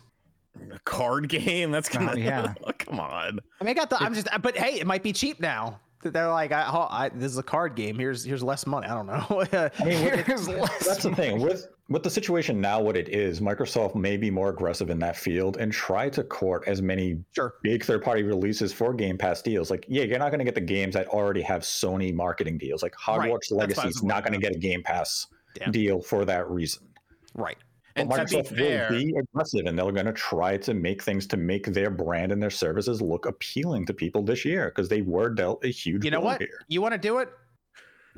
A 0.73 0.79
card 0.79 1.29
game? 1.29 1.71
That's 1.71 1.89
gonna 1.89 2.11
Uh, 2.11 2.15
yeah. 2.15 2.53
come 2.79 2.99
on. 2.99 3.39
I 3.61 3.63
mean, 3.63 3.71
I 3.71 3.73
got 3.73 3.89
the. 3.89 4.01
I'm 4.01 4.13
just. 4.13 4.27
But 4.41 4.57
hey, 4.57 4.79
it 4.79 4.87
might 4.87 5.03
be 5.03 5.13
cheap 5.13 5.39
now. 5.39 5.79
They're 6.01 6.29
like, 6.29 6.53
I, 6.53 6.69
oh, 6.71 6.87
I, 6.89 7.09
this 7.09 7.29
is 7.29 7.37
a 7.37 7.43
card 7.43 7.75
game. 7.75 7.99
Here's 7.99 8.23
here's 8.23 8.41
less 8.41 8.65
money. 8.65 8.87
I 8.87 8.95
don't 8.95 9.05
know. 9.05 9.69
Here's 9.83 10.47
less 10.47 10.87
That's 10.87 11.03
the 11.03 11.13
thing 11.13 11.41
with 11.41 11.67
with 11.89 12.03
the 12.03 12.09
situation 12.09 12.61
now. 12.61 12.79
What 12.79 12.95
it 12.95 13.09
is, 13.09 13.41
Microsoft 13.41 13.95
may 13.95 14.15
be 14.15 14.31
more 14.31 14.49
aggressive 14.49 14.89
in 14.89 14.99
that 14.99 15.17
field 15.17 15.57
and 15.57 15.73
try 15.73 16.07
to 16.09 16.23
court 16.23 16.63
as 16.67 16.81
many 16.81 17.21
sure. 17.35 17.55
big 17.63 17.83
third 17.83 18.01
party 18.01 18.23
releases 18.23 18.71
for 18.71 18.93
Game 18.93 19.17
Pass 19.17 19.41
deals. 19.41 19.69
Like, 19.69 19.85
yeah, 19.89 20.03
you're 20.03 20.19
not 20.19 20.29
going 20.29 20.39
to 20.39 20.45
get 20.45 20.55
the 20.55 20.61
games 20.61 20.93
that 20.93 21.07
already 21.09 21.41
have 21.41 21.63
Sony 21.63 22.13
marketing 22.13 22.57
deals. 22.57 22.81
Like 22.81 22.95
Right. 23.05 23.29
Hogwarts 23.29 23.49
That's 23.49 23.51
what 23.51 23.57
I 23.57 23.65
Legacy 23.67 23.87
is 23.89 24.03
not 24.03 24.23
going 24.23 24.39
to 24.39 24.39
get 24.39 24.55
a 24.55 24.59
Game 24.59 24.81
Pass 24.83 25.27
Yeah. 25.59 25.71
deal 25.71 26.01
for 26.01 26.25
that 26.25 26.49
reason. 26.49 26.87
Right. 27.35 27.57
But 27.95 28.01
And 28.01 28.11
to 28.11 28.17
be 28.17 28.41
Microsoft 28.41 28.57
fair, 28.57 28.87
will 28.91 28.97
be 28.99 29.13
aggressive 29.17 29.65
and 29.65 29.77
they're 29.77 29.91
going 29.91 30.05
to 30.05 30.13
try 30.13 30.57
to 30.57 30.73
make 30.73 31.03
things 31.03 31.25
to 31.27 31.37
make 31.37 31.65
their 31.65 31.89
brand 31.89 32.31
and 32.31 32.41
their 32.41 32.49
services 32.49 33.01
look 33.01 33.25
appealing 33.25 33.85
to 33.87 33.93
people 33.93 34.21
this 34.21 34.45
year 34.45 34.69
because 34.73 34.87
they 34.89 35.01
were 35.01 35.29
dealt 35.29 35.63
a 35.65 35.69
huge 35.69 36.05
You 36.05 36.11
know 36.11 36.19
blow 36.21 36.29
what? 36.31 36.41
here. 36.41 36.59
You 36.67 36.81
want 36.81 36.93
to 36.93 36.97
do 36.99 37.17
it? 37.19 37.29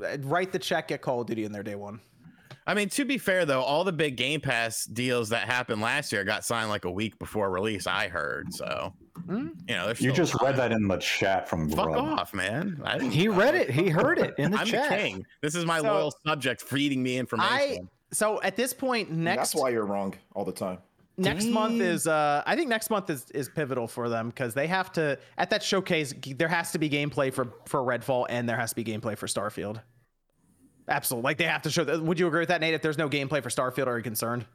Uh, 0.02 0.18
Write 0.22 0.52
the 0.52 0.58
check. 0.58 0.88
Get 0.88 1.00
Call 1.02 1.20
of 1.22 1.26
Duty 1.26 1.44
in 1.44 1.52
there 1.52 1.62
day 1.62 1.74
one. 1.74 2.00
I 2.66 2.74
mean, 2.74 2.88
to 2.90 3.04
be 3.04 3.18
fair 3.18 3.44
though, 3.44 3.62
all 3.62 3.82
the 3.82 3.92
big 3.92 4.16
Game 4.16 4.40
Pass 4.40 4.84
deals 4.84 5.30
that 5.30 5.48
happened 5.48 5.80
last 5.82 6.12
year 6.12 6.22
got 6.22 6.44
signed 6.44 6.68
like 6.68 6.84
a 6.84 6.90
week 6.90 7.18
before 7.18 7.50
release. 7.50 7.86
I 7.88 8.06
heard 8.08 8.52
so. 8.54 8.92
Hmm? 9.26 9.48
You 9.68 9.74
know, 9.74 9.92
You 9.98 10.12
just 10.12 10.34
read 10.42 10.56
that 10.56 10.72
in 10.72 10.88
the 10.88 10.96
chat 10.98 11.48
from 11.48 11.68
Fuck 11.70 11.86
Grub. 11.90 12.04
off, 12.18 12.34
man. 12.34 12.80
I 12.84 12.98
didn't- 12.98 13.12
He 13.12 13.28
read 13.28 13.54
it. 13.54 13.70
He 13.70 13.88
heard 13.88 14.18
it 14.18 14.34
in 14.38 14.50
the 14.50 14.58
I'm 14.58 14.66
chat. 14.66 14.90
the 14.90 14.96
king. 14.96 15.26
This 15.40 15.54
is 15.54 15.64
my 15.64 15.80
So- 15.80 15.84
loyal 15.92 16.14
subject 16.26 16.60
feeding 16.62 17.02
me 17.02 17.16
I 17.16 17.20
information. 17.20 17.88
so 18.12 18.40
at 18.42 18.56
this 18.56 18.72
point 18.74 19.10
next 19.10 19.52
That's 19.52 19.54
why 19.54 19.70
you're 19.70 19.86
wrong 19.86 20.14
all 20.34 20.44
the 20.44 20.52
time. 20.52 20.78
next 21.18 21.46
month 21.46 21.80
is 21.80 22.06
uh 22.06 22.42
I 22.46 22.56
think 22.56 22.68
next 22.68 22.90
month 22.90 23.10
is 23.10 23.30
is 23.32 23.48
pivotal 23.48 23.86
for 23.86 24.08
them 24.08 24.28
because 24.28 24.54
they 24.54 24.66
have 24.66 24.90
to 24.92 25.18
at 25.38 25.50
that 25.50 25.62
showcase 25.62 26.12
there 26.36 26.48
has 26.48 26.72
to 26.72 26.78
be 26.78 26.88
gameplay 26.90 27.32
for 27.32 27.48
for 27.66 27.80
Redfall 27.80 28.26
and 28.28 28.48
there 28.48 28.56
has 28.56 28.70
to 28.70 28.76
be 28.76 28.84
gameplay 28.84 29.16
for 29.16 29.26
Starfield. 29.26 29.80
Absolutely, 30.88 31.24
like 31.28 31.36
they 31.38 31.44
have 31.44 31.62
to 31.62 31.70
show. 31.70 31.84
that. 31.84 32.02
Would 32.02 32.18
you 32.18 32.26
agree 32.26 32.40
with 32.40 32.48
that, 32.48 32.60
Nate? 32.60 32.74
If 32.74 32.82
there's 32.82 32.98
no 32.98 33.08
gameplay 33.08 33.40
for 33.42 33.50
Starfield, 33.50 33.86
are 33.86 33.96
you 33.96 34.02
concerned? 34.02 34.46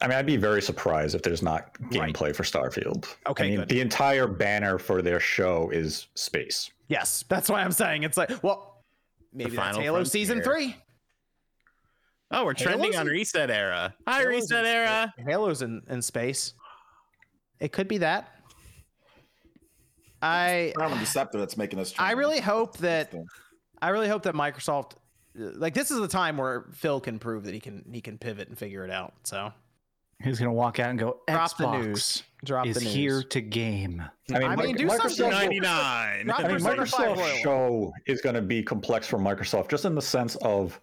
I 0.00 0.08
mean, 0.08 0.16
I'd 0.16 0.26
be 0.26 0.36
very 0.36 0.62
surprised 0.62 1.14
if 1.14 1.22
there's 1.22 1.42
not 1.42 1.76
Right. 1.80 2.12
gameplay 2.14 2.34
for 2.34 2.42
Starfield. 2.42 3.06
Okay, 3.26 3.44
I 3.44 3.48
mean, 3.48 3.56
good. 3.60 3.68
the 3.68 3.80
entire 3.80 4.26
banner 4.26 4.78
for 4.78 5.00
their 5.02 5.20
show 5.20 5.70
is 5.70 6.08
space. 6.14 6.70
Yes, 6.88 7.24
that's 7.28 7.48
why 7.48 7.62
I'm 7.62 7.72
saying 7.72 8.02
it's 8.02 8.16
like 8.16 8.42
well 8.42 8.82
maybe 9.32 9.50
that's 9.50 9.62
final 9.62 9.80
Halo 9.80 10.04
season 10.04 10.42
frontier. 10.42 10.72
three. 10.72 10.76
oh, 12.32 12.44
we're 12.44 12.54
trending 12.54 12.80
Halo's 12.92 12.96
on 12.96 13.06
in- 13.06 13.12
Reset 13.12 13.50
Era. 13.50 13.94
Hi, 14.08 14.20
Halo's 14.20 14.26
Reset 14.34 14.64
in- 14.64 14.70
Era. 14.70 15.14
Halo's 15.26 15.62
in, 15.62 15.82
in 15.88 16.02
space. 16.02 16.54
It 17.60 17.70
could 17.72 17.86
be 17.88 17.98
that. 17.98 18.28
I 20.20 20.72
Crown 20.76 20.92
and 20.92 21.00
Deceptor 21.00 21.38
that's 21.38 21.56
making 21.56 21.78
us. 21.78 21.94
I 21.98 22.12
really 22.12 22.40
hope 22.40 22.78
that 22.78 23.12
I 23.80 23.88
really 23.90 24.08
hope 24.08 24.22
that 24.24 24.34
Microsoft 24.34 24.92
like 25.34 25.74
this 25.74 25.90
is 25.90 25.98
the 25.98 26.08
time 26.08 26.36
where 26.36 26.66
Phil 26.72 27.00
can 27.00 27.18
prove 27.18 27.44
that 27.44 27.54
he 27.54 27.60
can 27.60 27.84
he 27.92 28.00
can 28.00 28.18
pivot 28.18 28.48
and 28.48 28.56
figure 28.58 28.84
it 28.84 28.90
out. 28.90 29.14
So 29.24 29.52
He's 30.24 30.38
gonna 30.38 30.52
walk 30.52 30.78
out 30.78 30.90
and 30.90 30.98
go. 30.98 31.20
drop 31.28 31.50
Xbox 31.50 31.56
the 31.58 31.78
news. 31.78 32.22
Drop 32.44 32.66
is 32.66 32.74
the 32.76 32.80
news. 32.84 32.94
here 32.94 33.22
to 33.22 33.40
game. 33.40 34.02
I 34.34 34.38
mean, 34.38 34.48
I 34.48 34.56
mean, 34.56 34.66
Mic- 34.68 34.76
do 34.78 34.88
something. 34.88 35.26
Microsoft- 35.26 35.30
99. 35.32 35.68
I 35.68 36.22
mean, 36.48 36.50
for 36.50 36.58
certified 36.58 36.78
Microsoft's 36.78 37.18
loyal. 37.20 37.36
show 37.36 37.92
is 38.06 38.20
going 38.20 38.34
to 38.34 38.42
be 38.42 38.62
complex 38.62 39.06
for 39.06 39.18
Microsoft, 39.18 39.68
just 39.70 39.84
in 39.84 39.94
the 39.94 40.02
sense 40.02 40.34
of 40.36 40.80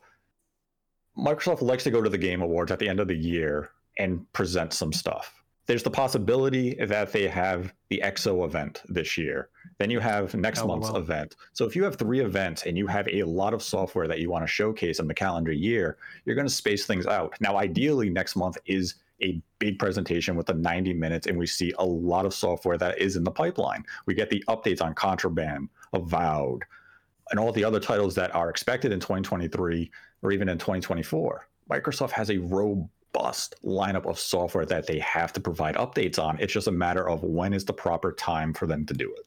Microsoft 1.18 1.62
likes 1.62 1.84
to 1.84 1.92
go 1.92 2.02
to 2.02 2.10
the 2.10 2.18
Game 2.18 2.42
Awards 2.42 2.72
at 2.72 2.80
the 2.80 2.88
end 2.88 3.00
of 3.00 3.08
the 3.08 3.16
year 3.16 3.72
and 3.98 4.32
present 4.34 4.72
some 4.74 4.94
stuff. 4.94 5.36
There's 5.66 5.84
the 5.84 5.92
possibility 5.92 6.74
that 6.86 7.12
they 7.12 7.28
have 7.28 7.74
the 7.90 8.02
EXO 8.04 8.46
event 8.46 8.82
this 8.88 9.18
year. 9.18 9.50
Then 9.78 9.92
you 9.92 10.00
have 10.00 10.34
next 10.34 10.62
Oh, 10.62 10.68
month's 10.68 10.90
wow. 10.90 10.98
event. 11.00 11.36
So 11.54 11.66
if 11.66 11.76
you 11.76 11.84
have 11.84 11.96
three 11.96 12.22
events 12.22 12.66
and 12.66 12.76
you 12.78 12.88
have 12.88 13.08
a 13.10 13.22
lot 13.24 13.54
of 13.54 13.62
software 13.62 14.08
that 14.08 14.20
you 14.20 14.30
want 14.32 14.44
to 14.44 14.48
showcase 14.48 15.00
in 15.00 15.08
the 15.08 15.14
calendar 15.14 15.52
year, 15.52 15.98
you're 16.26 16.36
going 16.36 16.48
to 16.48 16.54
space 16.54 16.86
things 16.86 17.06
out. 17.06 17.36
Now, 17.40 17.58
ideally, 17.58 18.10
next 18.10 18.36
month 18.36 18.58
is 18.66 18.96
a 19.22 19.42
big 19.60 19.80
presentation 19.80 20.36
with 20.36 20.48
the 20.48 20.54
90 20.54 20.94
minutes, 20.94 21.28
and 21.28 21.38
we 21.38 21.46
see 21.46 21.74
a 21.80 21.86
lot 21.86 22.26
of 22.26 22.34
software 22.34 22.78
that 22.78 23.00
is 23.00 23.16
in 23.16 23.24
the 23.24 23.32
pipeline. 23.32 23.84
We 24.06 24.14
get 24.14 24.30
the 24.30 24.44
updates 24.48 24.82
on 24.82 24.94
Contraband, 24.94 25.70
Avowed, 25.94 26.64
and 27.32 27.40
all 27.40 27.52
the 27.52 27.64
other 27.64 27.80
titles 27.80 28.16
that 28.16 28.34
are 28.34 28.50
expected 28.50 28.92
in 28.92 29.00
2023 29.00 29.92
or 30.22 30.32
even 30.32 30.50
in 30.50 30.58
2024. 30.58 31.48
Microsoft 31.70 32.12
has 32.12 32.32
a 32.32 32.38
robust 32.38 33.56
lineup 33.64 34.06
of 34.06 34.20
software 34.20 34.66
that 34.66 34.88
they 34.88 35.00
have 35.00 35.32
to 35.34 35.40
provide 35.40 35.76
updates 35.76 36.18
on. 36.18 36.40
It's 36.40 36.54
just 36.54 36.68
a 36.68 36.72
matter 36.72 37.08
of 37.08 37.24
when 37.24 37.54
is 37.54 37.66
the 37.66 37.74
proper 37.74 38.12
time 38.12 38.54
for 38.54 38.66
them 38.68 38.86
to 38.88 38.94
do 38.94 39.14
it. 39.14 39.26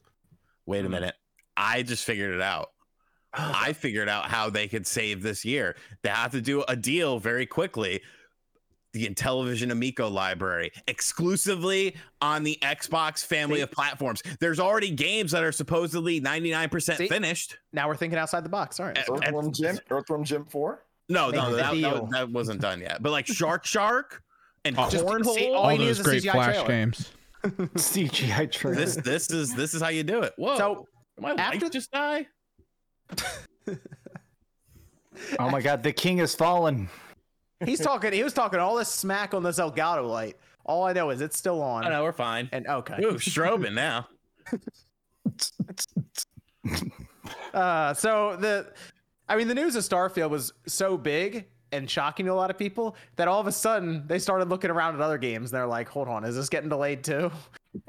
Wait 0.65 0.79
a 0.79 0.83
mm-hmm. 0.83 0.91
minute. 0.91 1.15
I 1.55 1.83
just 1.83 2.03
figured 2.03 2.33
it 2.33 2.41
out. 2.41 2.71
I 3.33 3.73
figured 3.73 4.09
out 4.09 4.25
how 4.25 4.49
they 4.49 4.67
could 4.67 4.85
save 4.85 5.21
this 5.21 5.45
year. 5.45 5.75
They 6.01 6.09
have 6.09 6.31
to 6.31 6.41
do 6.41 6.63
a 6.67 6.75
deal 6.75 7.19
very 7.19 7.45
quickly. 7.45 8.01
The 8.93 9.07
Intellivision 9.09 9.71
Amico 9.71 10.07
library 10.07 10.71
exclusively 10.87 11.95
on 12.21 12.43
the 12.43 12.57
Xbox 12.61 13.25
family 13.25 13.57
See? 13.57 13.61
of 13.61 13.71
platforms. 13.71 14.21
There's 14.39 14.59
already 14.59 14.91
games 14.91 15.31
that 15.31 15.43
are 15.43 15.51
supposedly 15.51 16.21
99% 16.21 16.97
See? 16.97 17.07
finished. 17.07 17.57
Now 17.73 17.87
we're 17.87 17.95
thinking 17.95 18.17
outside 18.19 18.45
the 18.45 18.49
box. 18.49 18.79
All 18.79 18.85
right. 18.85 18.97
Earthworm 19.09 19.51
Jim, 19.51 19.79
Earthworm 19.89 20.23
Jim 20.23 20.45
Four. 20.45 20.85
No, 21.09 21.27
Make 21.27 21.35
no, 21.35 21.55
that, 21.55 21.57
that, 21.57 21.73
deal. 21.73 22.05
that 22.11 22.29
wasn't 22.31 22.61
done 22.61 22.79
yet. 22.79 23.01
But 23.03 23.11
like 23.11 23.27
Shark 23.39 23.65
Shark 23.65 24.23
and 24.63 24.77
Oh. 24.77 24.83
Cornhole. 24.83 25.33
see- 25.35 25.47
all 25.49 25.55
All 25.71 25.77
those 25.77 25.99
great 26.01 26.23
CGI 26.23 26.31
Flash 26.31 26.53
trailer. 26.55 26.67
games. 26.67 27.11
CGI 27.43 28.49
trailer. 28.51 28.75
this 28.77 28.95
this 28.95 29.29
is 29.31 29.53
this 29.53 29.73
is 29.73 29.81
how 29.81 29.89
you 29.89 30.03
do 30.03 30.21
it. 30.21 30.33
Whoa. 30.37 30.57
So 30.57 30.87
my 31.19 31.31
after- 31.33 31.67
just 31.69 31.91
die. 31.91 32.27
oh 35.39 35.49
my 35.49 35.61
god, 35.61 35.83
the 35.83 35.91
king 35.91 36.19
has 36.19 36.33
fallen. 36.35 36.89
He's 37.65 37.79
talking. 37.79 38.13
He 38.13 38.23
was 38.23 38.33
talking 38.33 38.59
all 38.59 38.75
this 38.75 38.89
smack 38.89 39.33
on 39.33 39.43
this 39.43 39.59
Elgato 39.59 40.07
light. 40.07 40.37
All 40.65 40.85
I 40.85 40.93
know 40.93 41.09
is 41.09 41.21
it's 41.21 41.37
still 41.37 41.61
on. 41.61 41.85
I 41.85 41.89
know 41.89 42.03
we're 42.03 42.13
fine. 42.13 42.49
And 42.51 42.67
okay. 42.67 42.97
Ooh, 43.03 43.13
strobing 43.15 43.73
now. 43.73 44.07
Uh, 47.53 47.93
so 47.93 48.35
the, 48.37 48.71
I 49.29 49.35
mean, 49.35 49.47
the 49.47 49.53
news 49.53 49.75
of 49.75 49.83
Starfield 49.83 50.29
was 50.29 50.53
so 50.65 50.97
big 50.97 51.45
and 51.71 51.89
shocking 51.89 52.25
to 52.25 52.31
a 52.31 52.33
lot 52.33 52.49
of 52.49 52.57
people 52.57 52.95
that 53.15 53.27
all 53.27 53.39
of 53.39 53.47
a 53.47 53.51
sudden 53.51 54.05
they 54.07 54.19
started 54.19 54.49
looking 54.49 54.69
around 54.69 54.95
at 54.95 55.01
other 55.01 55.17
games. 55.17 55.51
And 55.51 55.57
they're 55.57 55.67
like, 55.67 55.89
"Hold 55.89 56.07
on, 56.07 56.23
is 56.23 56.35
this 56.35 56.49
getting 56.49 56.69
delayed 56.69 57.03
too?" 57.03 57.31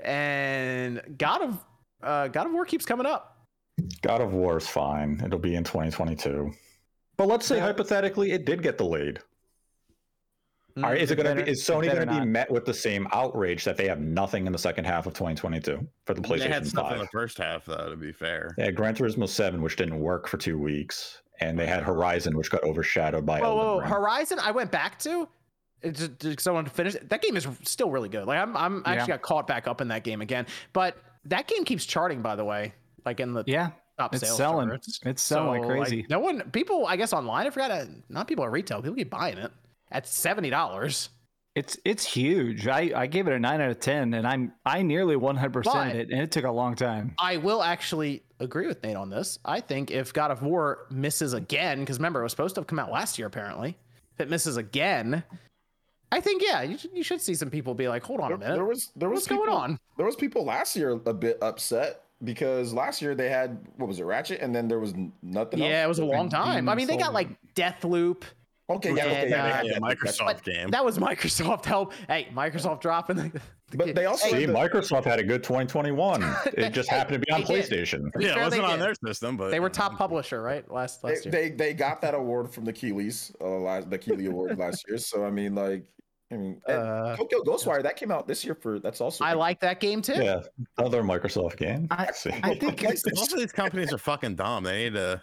And 0.00 1.00
God 1.18 1.42
of 1.42 1.64
uh, 2.02 2.28
God 2.28 2.46
of 2.46 2.52
War 2.52 2.64
keeps 2.64 2.84
coming 2.84 3.06
up. 3.06 3.46
God 4.02 4.20
of 4.20 4.32
War 4.32 4.58
is 4.58 4.66
fine. 4.66 5.20
It'll 5.24 5.38
be 5.38 5.54
in 5.54 5.64
2022. 5.64 6.52
But 7.16 7.28
let's 7.28 7.46
say 7.46 7.58
hypothetically 7.58 8.32
it 8.32 8.44
did 8.44 8.62
get 8.62 8.78
delayed. 8.78 9.20
All 10.76 10.82
right, 10.90 11.00
is 11.00 11.10
it 11.12 11.16
going 11.16 11.36
to 11.36 11.44
be? 11.44 11.48
Is 11.50 11.62
Sony 11.62 11.84
going 11.86 12.00
to 12.00 12.06
be 12.06 12.18
not. 12.18 12.26
met 12.26 12.50
with 12.50 12.64
the 12.64 12.74
same 12.74 13.06
outrage 13.12 13.62
that 13.64 13.76
they 13.76 13.86
have 13.86 14.00
nothing 14.00 14.46
in 14.46 14.52
the 14.52 14.58
second 14.58 14.84
half 14.86 15.06
of 15.06 15.12
2022 15.14 15.86
for 16.04 16.14
the 16.14 16.20
PlayStation 16.20 16.38
They 16.38 16.48
had 16.48 16.62
PlayStation 16.64 16.66
stuff 16.66 16.92
in 16.92 16.98
the 16.98 17.06
first 17.12 17.38
half, 17.38 17.64
though. 17.64 17.90
To 17.90 17.96
be 17.96 18.10
fair, 18.10 18.50
They 18.56 18.64
had 18.64 18.74
Gran 18.74 18.96
Turismo 18.96 19.28
7, 19.28 19.62
which 19.62 19.76
didn't 19.76 20.00
work 20.00 20.26
for 20.26 20.36
two 20.36 20.58
weeks, 20.58 21.22
and 21.40 21.56
they 21.56 21.66
had 21.66 21.84
Horizon, 21.84 22.36
which 22.36 22.50
got 22.50 22.64
overshadowed 22.64 23.24
by 23.24 23.40
Whoa, 23.40 23.46
Elden 23.56 23.84
whoa, 23.88 23.94
Horizon! 23.94 24.38
I 24.40 24.50
went 24.50 24.72
back 24.72 24.98
to. 25.00 25.28
It 25.82 25.94
just, 25.94 26.18
just 26.18 26.40
someone 26.40 26.64
to 26.64 26.70
finish 26.70 26.96
that 27.00 27.22
game 27.22 27.36
is 27.36 27.46
still 27.62 27.90
really 27.90 28.08
good. 28.08 28.26
Like 28.26 28.38
I'm, 28.40 28.56
I'm 28.56 28.82
I 28.84 28.94
actually 28.96 29.12
got 29.12 29.22
caught 29.22 29.46
back 29.46 29.68
up 29.68 29.80
in 29.80 29.88
that 29.88 30.02
game 30.02 30.22
again. 30.22 30.46
But 30.72 30.96
that 31.26 31.46
game 31.46 31.64
keeps 31.64 31.84
charting, 31.86 32.20
by 32.22 32.34
the 32.36 32.44
way, 32.44 32.74
like 33.04 33.20
in 33.20 33.32
the 33.32 33.44
Yeah, 33.46 33.70
top 33.98 34.12
it's 34.14 34.24
sales 34.26 34.38
selling. 34.38 34.68
charts. 34.68 34.98
It's 35.04 35.22
selling 35.22 35.60
like 35.60 35.68
like, 35.68 35.88
crazy. 35.88 36.06
no 36.08 36.18
one, 36.20 36.40
people, 36.50 36.86
I 36.86 36.96
guess 36.96 37.12
online. 37.12 37.46
I 37.46 37.50
forgot. 37.50 37.70
uh, 37.70 37.84
Not 38.08 38.26
people 38.26 38.44
at 38.44 38.50
retail. 38.50 38.80
People 38.82 38.96
keep 38.96 39.10
buying 39.10 39.36
it 39.38 39.52
at 39.94 40.06
seventy 40.06 40.50
dollars. 40.50 41.08
It's 41.54 41.78
it's 41.84 42.04
huge. 42.04 42.66
I, 42.66 42.90
I 42.94 43.06
gave 43.06 43.28
it 43.28 43.32
a 43.32 43.38
nine 43.38 43.60
out 43.60 43.70
of 43.70 43.78
ten, 43.78 44.12
and 44.14 44.26
I'm 44.26 44.52
I 44.66 44.82
nearly 44.82 45.14
one 45.14 45.36
hundred 45.36 45.62
percent 45.62 45.96
it, 45.96 46.10
and 46.10 46.20
it 46.20 46.32
took 46.32 46.44
a 46.44 46.50
long 46.50 46.74
time. 46.74 47.14
I 47.18 47.36
will 47.36 47.62
actually 47.62 48.24
agree 48.40 48.66
with 48.66 48.82
Nate 48.82 48.96
on 48.96 49.08
this. 49.08 49.38
I 49.44 49.60
think 49.60 49.92
if 49.92 50.12
God 50.12 50.32
of 50.32 50.42
War 50.42 50.86
misses 50.90 51.32
again, 51.32 51.80
because 51.80 51.98
remember 51.98 52.20
it 52.20 52.24
was 52.24 52.32
supposed 52.32 52.56
to 52.56 52.60
have 52.60 52.66
come 52.66 52.80
out 52.80 52.90
last 52.90 53.18
year, 53.18 53.28
apparently. 53.28 53.78
If 54.14 54.20
it 54.20 54.30
misses 54.30 54.56
again, 54.56 55.22
I 56.10 56.20
think 56.20 56.42
yeah, 56.42 56.62
you 56.62 56.76
should, 56.76 56.90
you 56.92 57.04
should 57.04 57.20
see 57.20 57.34
some 57.36 57.50
people 57.50 57.74
be 57.74 57.88
like, 57.88 58.02
hold 58.02 58.20
on 58.20 58.32
a 58.32 58.36
minute, 58.36 58.54
there 58.54 58.64
was 58.64 58.90
there 58.96 59.08
was 59.08 59.18
what's 59.18 59.28
going 59.28 59.42
people- 59.42 59.56
on? 59.56 59.78
There 59.96 60.06
was 60.06 60.16
people 60.16 60.44
last 60.44 60.74
year 60.74 60.90
a 61.06 61.14
bit 61.14 61.38
upset 61.40 62.02
because 62.24 62.72
last 62.72 63.00
year 63.00 63.14
they 63.14 63.28
had 63.30 63.64
what 63.76 63.86
was 63.86 64.00
it 64.00 64.04
Ratchet 64.04 64.40
and 64.40 64.52
then 64.52 64.66
there 64.66 64.80
was 64.80 64.92
nothing. 65.22 65.60
Yeah, 65.60 65.84
it 65.84 65.88
was 65.88 66.00
a 66.00 66.04
long 66.04 66.28
time. 66.28 66.68
I 66.68 66.74
mean, 66.74 66.88
they 66.88 66.96
got 66.96 67.12
like 67.12 67.28
Death 67.54 67.78
Deathloop. 67.80 68.24
Okay, 68.70 68.94
yeah, 68.94 69.04
okay, 69.04 69.14
and, 69.22 69.30
yeah, 69.30 69.42
they 69.42 69.50
had 69.50 69.66
yeah, 69.66 69.72
that, 69.74 69.82
that's- 70.02 70.18
Microsoft 70.18 70.42
game. 70.42 70.70
That 70.70 70.82
was 70.84 70.98
Microsoft 71.10 71.66
help. 71.66 71.92
Hey, 72.08 72.28
Microsoft 72.34 72.80
dropping 72.80 73.16
the. 73.16 73.40
the 73.70 73.76
But 73.76 73.94
they 73.94 74.06
also 74.06 74.28
See, 74.28 74.46
the- 74.46 74.52
Microsoft 74.54 75.04
had 75.04 75.18
a 75.18 75.22
good 75.22 75.42
2021. 75.44 76.22
It 76.54 76.70
just 76.70 76.88
Hey, 76.88 76.96
happened 76.96 77.20
to 77.20 77.26
be 77.26 77.30
on. 77.32 77.42
PlayStation. 77.42 78.10
To 78.12 78.18
be 78.18 78.24
yeah, 78.24 78.38
it 78.38 78.42
wasn't 78.42 78.64
on 78.64 78.78
their 78.78 78.94
system, 78.94 79.36
but 79.36 79.50
They 79.50 79.60
were 79.60 79.68
top 79.68 79.98
publisher, 79.98 80.40
right? 80.40 80.68
Last 80.72 81.02
they, 81.02 81.08
last 81.10 81.24
year. 81.26 81.32
they 81.32 81.50
they 81.50 81.74
got 81.74 82.00
that 82.00 82.14
award 82.14 82.54
from 82.54 82.64
the 82.64 82.72
Keighleys, 82.72 83.34
uh, 83.40 83.44
last, 83.44 83.90
the 83.90 83.98
Keighley 83.98 84.26
Award 84.26 84.58
last 84.58 84.82
year. 84.88 84.96
So 84.96 85.26
I 85.26 85.30
mean, 85.30 85.54
like, 85.54 85.84
I 86.32 86.36
mean, 86.36 86.62
and 86.66 86.78
Uh, 86.78 87.16
Tokyo 87.16 87.42
Ghostwire 87.42 87.82
that 87.82 87.96
came 87.96 88.10
out 88.10 88.26
this 88.26 88.46
year 88.46 88.54
for 88.54 88.78
that's 88.80 89.02
also 89.02 89.24
I 89.26 89.34
like 89.34 89.60
that 89.60 89.78
game 89.78 90.00
too. 90.00 90.14
Yeah, 90.14 90.40
another 90.78 91.02
Microsoft 91.02 91.58
game. 91.58 91.86
I- 91.90 92.12
See. 92.12 92.30
I 92.42 92.54
think 92.54 92.82
Most 92.82 93.32
of 93.34 93.38
these 93.38 93.52
companies 93.52 93.92
are 93.92 93.98
fucking 93.98 94.36
dumb. 94.36 94.64
They 94.64 94.84
need 94.84 94.94
to. 94.94 95.20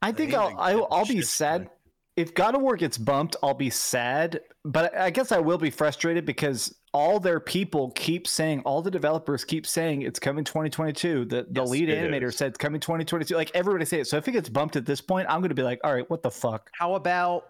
I 0.00 0.12
think 0.12 0.32
I'll 0.34 0.54
I'll, 0.58 0.86
I'll 0.92 1.06
be 1.06 1.22
sad 1.22 1.62
together. 1.62 1.73
If 2.16 2.34
God 2.34 2.54
of 2.54 2.62
War 2.62 2.76
gets 2.76 2.96
bumped. 2.98 3.36
I'll 3.42 3.54
be 3.54 3.70
sad, 3.70 4.40
but 4.64 4.96
I 4.96 5.10
guess 5.10 5.32
I 5.32 5.38
will 5.38 5.58
be 5.58 5.70
frustrated 5.70 6.24
because 6.24 6.74
all 6.92 7.18
their 7.18 7.40
people 7.40 7.90
keep 7.92 8.26
saying, 8.28 8.60
all 8.60 8.80
the 8.82 8.90
developers 8.90 9.44
keep 9.44 9.66
saying 9.66 10.02
it's 10.02 10.20
coming 10.20 10.44
2022. 10.44 11.24
The 11.24 11.46
the 11.50 11.60
Yes, 11.62 11.68
lead 11.70 11.88
animator 11.88 12.28
is. 12.28 12.36
said 12.36 12.48
it's 12.48 12.58
coming 12.58 12.80
2022. 12.80 13.34
Like 13.34 13.50
everybody 13.54 13.84
say 13.84 14.00
it. 14.00 14.06
So 14.06 14.16
if 14.16 14.28
it 14.28 14.32
gets 14.32 14.48
bumped 14.48 14.76
at 14.76 14.86
this 14.86 15.00
point, 15.00 15.26
I'm 15.28 15.40
going 15.40 15.48
to 15.48 15.54
be 15.56 15.62
like, 15.64 15.80
all 15.82 15.92
right, 15.92 16.08
what 16.08 16.22
the 16.22 16.30
fuck? 16.30 16.70
How 16.78 16.94
about 16.94 17.46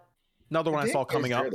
another 0.51 0.71
one 0.71 0.83
I 0.83 0.91
saw 0.91 1.05
coming 1.05 1.33
up? 1.35 1.47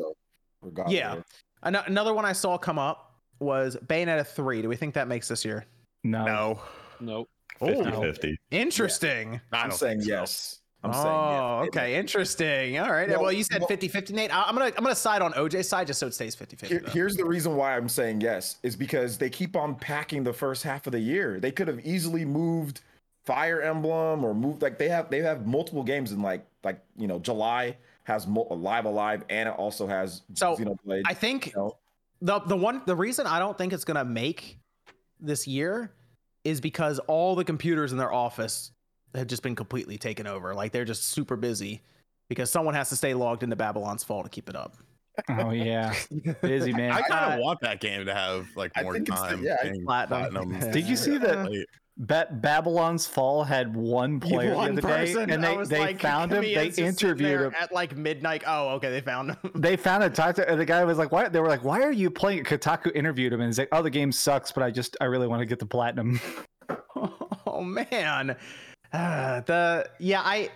Yeah. 0.87 1.17
Ano- 1.63 1.83
Another 1.87 2.13
one 2.13 2.25
I 2.25 2.33
saw 2.33 2.57
come 2.57 2.77
up 2.77 3.15
was 3.39 3.75
Bayonetta 3.87 4.27
3. 4.27 4.61
Do 4.61 4.69
we 4.69 4.75
think 4.75 4.93
that 4.93 5.07
makes 5.07 5.27
this 5.27 5.43
year? 5.43 5.65
No, 6.03 6.25
No, 6.25 6.59
Nope. 6.99 7.29
50 7.59 7.91
Oh. 7.91 8.01
50. 8.01 8.37
Interesting. 8.51 9.41
I 9.51 9.57
I'm 9.63 9.71
saying 9.71 10.01
so. 10.01 10.07
yes. 10.09 10.58
I'm 10.83 10.93
saying 10.93 11.05
oh, 11.07 11.59
yes. 11.63 11.67
okay. 11.69 11.95
Interesting. 11.95 12.79
All 12.79 12.89
right. 12.89 13.09
Well, 13.09 13.23
well, 13.23 13.31
you 13.33 13.43
said 13.43 13.59
well- 13.59 13.67
50 13.67 13.87
50, 13.89 14.13
Nate. 14.13 14.33
I- 14.33 14.43
I'm 14.43 14.55
going 14.55 14.71
to 14.71 14.77
I'm 14.77 14.83
gonna 14.83 14.95
side 14.95 15.21
on 15.21 15.33
OJ's 15.33 15.67
side 15.67 15.87
just 15.87 15.99
so 15.99 16.07
it 16.07 16.13
stays 16.13 16.35
50 16.35 16.67
Here, 16.67 16.79
50. 16.79 16.91
here's 16.97 17.15
the 17.17 17.25
reason 17.25 17.55
why 17.57 17.75
I'm 17.75 17.89
saying 17.89 18.21
yes 18.21 18.57
is 18.63 18.75
because 18.77 19.17
they 19.17 19.29
keep 19.29 19.55
on 19.57 19.75
packing 19.75 20.23
the 20.23 20.31
first 20.33 20.63
half 20.63 20.87
of 20.87 20.93
the 20.93 20.99
year. 20.99 21.39
They 21.39 21.51
could 21.51 21.67
have 21.67 21.85
easily 21.85 22.23
moved 22.23 22.81
Fire 23.25 23.61
Emblem 23.61 24.23
or 24.23 24.33
moved 24.33 24.61
like 24.61 24.77
they 24.77 24.87
have 24.89 25.09
they 25.09 25.19
have 25.19 25.45
multiple 25.45 25.83
games 25.83 26.13
in 26.13 26.21
like 26.21 26.45
like 26.63 26.79
you 26.97 27.07
know 27.07 27.19
July 27.19 27.75
has 28.05 28.25
mul- 28.25 28.47
Live 28.49 28.85
A 28.85 28.89
Live 28.89 29.23
and 29.29 29.49
it 29.49 29.55
also 29.55 29.85
has 29.85 30.21
So, 30.33 30.55
Xenoblade. 30.55 31.03
I 31.05 31.13
think 31.13 31.47
you 31.47 31.53
know? 31.57 31.77
the 32.21 32.39
the 32.39 32.55
one 32.55 32.81
the 32.85 32.95
reason 32.95 33.27
I 33.27 33.37
don't 33.39 33.57
think 33.57 33.73
it's 33.73 33.83
gonna 33.83 34.05
make 34.05 34.57
this 35.19 35.45
year 35.45 35.91
is 36.45 36.61
because 36.61 36.99
all 36.99 37.35
the 37.35 37.43
computers 37.43 37.91
in 37.91 37.97
their 37.97 38.11
office 38.13 38.71
have 39.15 39.27
just 39.27 39.43
been 39.43 39.55
completely 39.55 39.97
taken 39.97 40.27
over. 40.27 40.53
Like 40.53 40.71
they're 40.71 40.85
just 40.85 41.05
super 41.09 41.35
busy 41.35 41.81
because 42.29 42.51
someone 42.51 42.73
has 42.75 42.89
to 42.89 42.95
stay 42.95 43.13
logged 43.13 43.43
into 43.43 43.55
Babylon's 43.55 44.03
Fall 44.03 44.23
to 44.23 44.29
keep 44.29 44.49
it 44.49 44.55
up. 44.55 44.75
Oh 45.29 45.51
yeah, 45.51 45.93
busy 46.41 46.71
man. 46.71 46.91
I 46.93 47.01
kind 47.01 47.33
of 47.33 47.39
Uh, 47.39 47.43
want 47.43 47.59
that 47.61 47.81
game 47.81 48.05
to 48.05 48.13
have 48.13 48.47
like 48.55 48.71
I 48.75 48.83
more 48.83 48.93
think 48.93 49.09
it's 49.09 49.19
the- 49.21 49.27
time. 49.27 49.43
yeah, 49.43 49.57
Platinum. 49.85 50.49
platinum. 50.49 50.71
Did 50.71 50.85
you 50.85 50.95
see 50.95 51.17
that? 51.17 51.49
Like, 51.49 51.65
Ba- 52.01 52.29
Babylon's 52.31 53.05
Fall 53.05 53.43
had 53.43 53.75
one 53.75 54.21
player 54.21 54.55
One 54.55 54.73
the 54.75 54.81
other 54.81 54.87
person. 54.99 55.27
day, 55.27 55.33
and 55.35 55.45
I 55.45 55.57
they, 55.57 55.63
they 55.65 55.79
like, 55.79 55.99
found 55.99 56.31
him. 56.31 56.43
They 56.43 56.53
is 56.53 56.55
just 56.67 56.75
sitting 56.77 56.87
interviewed 57.09 57.41
him. 57.41 57.53
at 57.59 57.73
like 57.73 57.97
midnight. 57.97 58.43
Oh, 58.47 58.69
okay, 58.75 58.89
they 58.89 59.01
found 59.01 59.31
him. 59.31 59.51
They 59.55 59.75
found 59.75 60.03
a 60.05 60.09
talk 60.09 60.35
to, 60.35 60.49
and 60.49 60.57
the 60.57 60.63
guy 60.63 60.85
was 60.85 60.97
like, 60.97 61.11
"Why?" 61.11 61.27
They 61.27 61.41
were 61.41 61.49
like, 61.49 61.65
"Why 61.65 61.81
are 61.81 61.91
you 61.91 62.09
playing?" 62.09 62.39
it?" 62.39 62.45
Kotaku 62.45 62.95
interviewed 62.95 63.33
him, 63.33 63.41
and 63.41 63.49
he's 63.49 63.57
like, 63.59 63.67
"Oh, 63.73 63.81
the 63.81 63.89
game 63.89 64.13
sucks, 64.13 64.49
but 64.53 64.63
I 64.63 64.71
just 64.71 64.95
I 65.01 65.05
really 65.05 65.27
want 65.27 65.41
to 65.41 65.45
get 65.45 65.59
the 65.59 65.65
platinum." 65.65 66.21
oh 67.45 67.61
man, 67.61 68.37
uh, 68.93 69.41
the 69.45 69.89
yeah 69.99 70.21
I. 70.23 70.49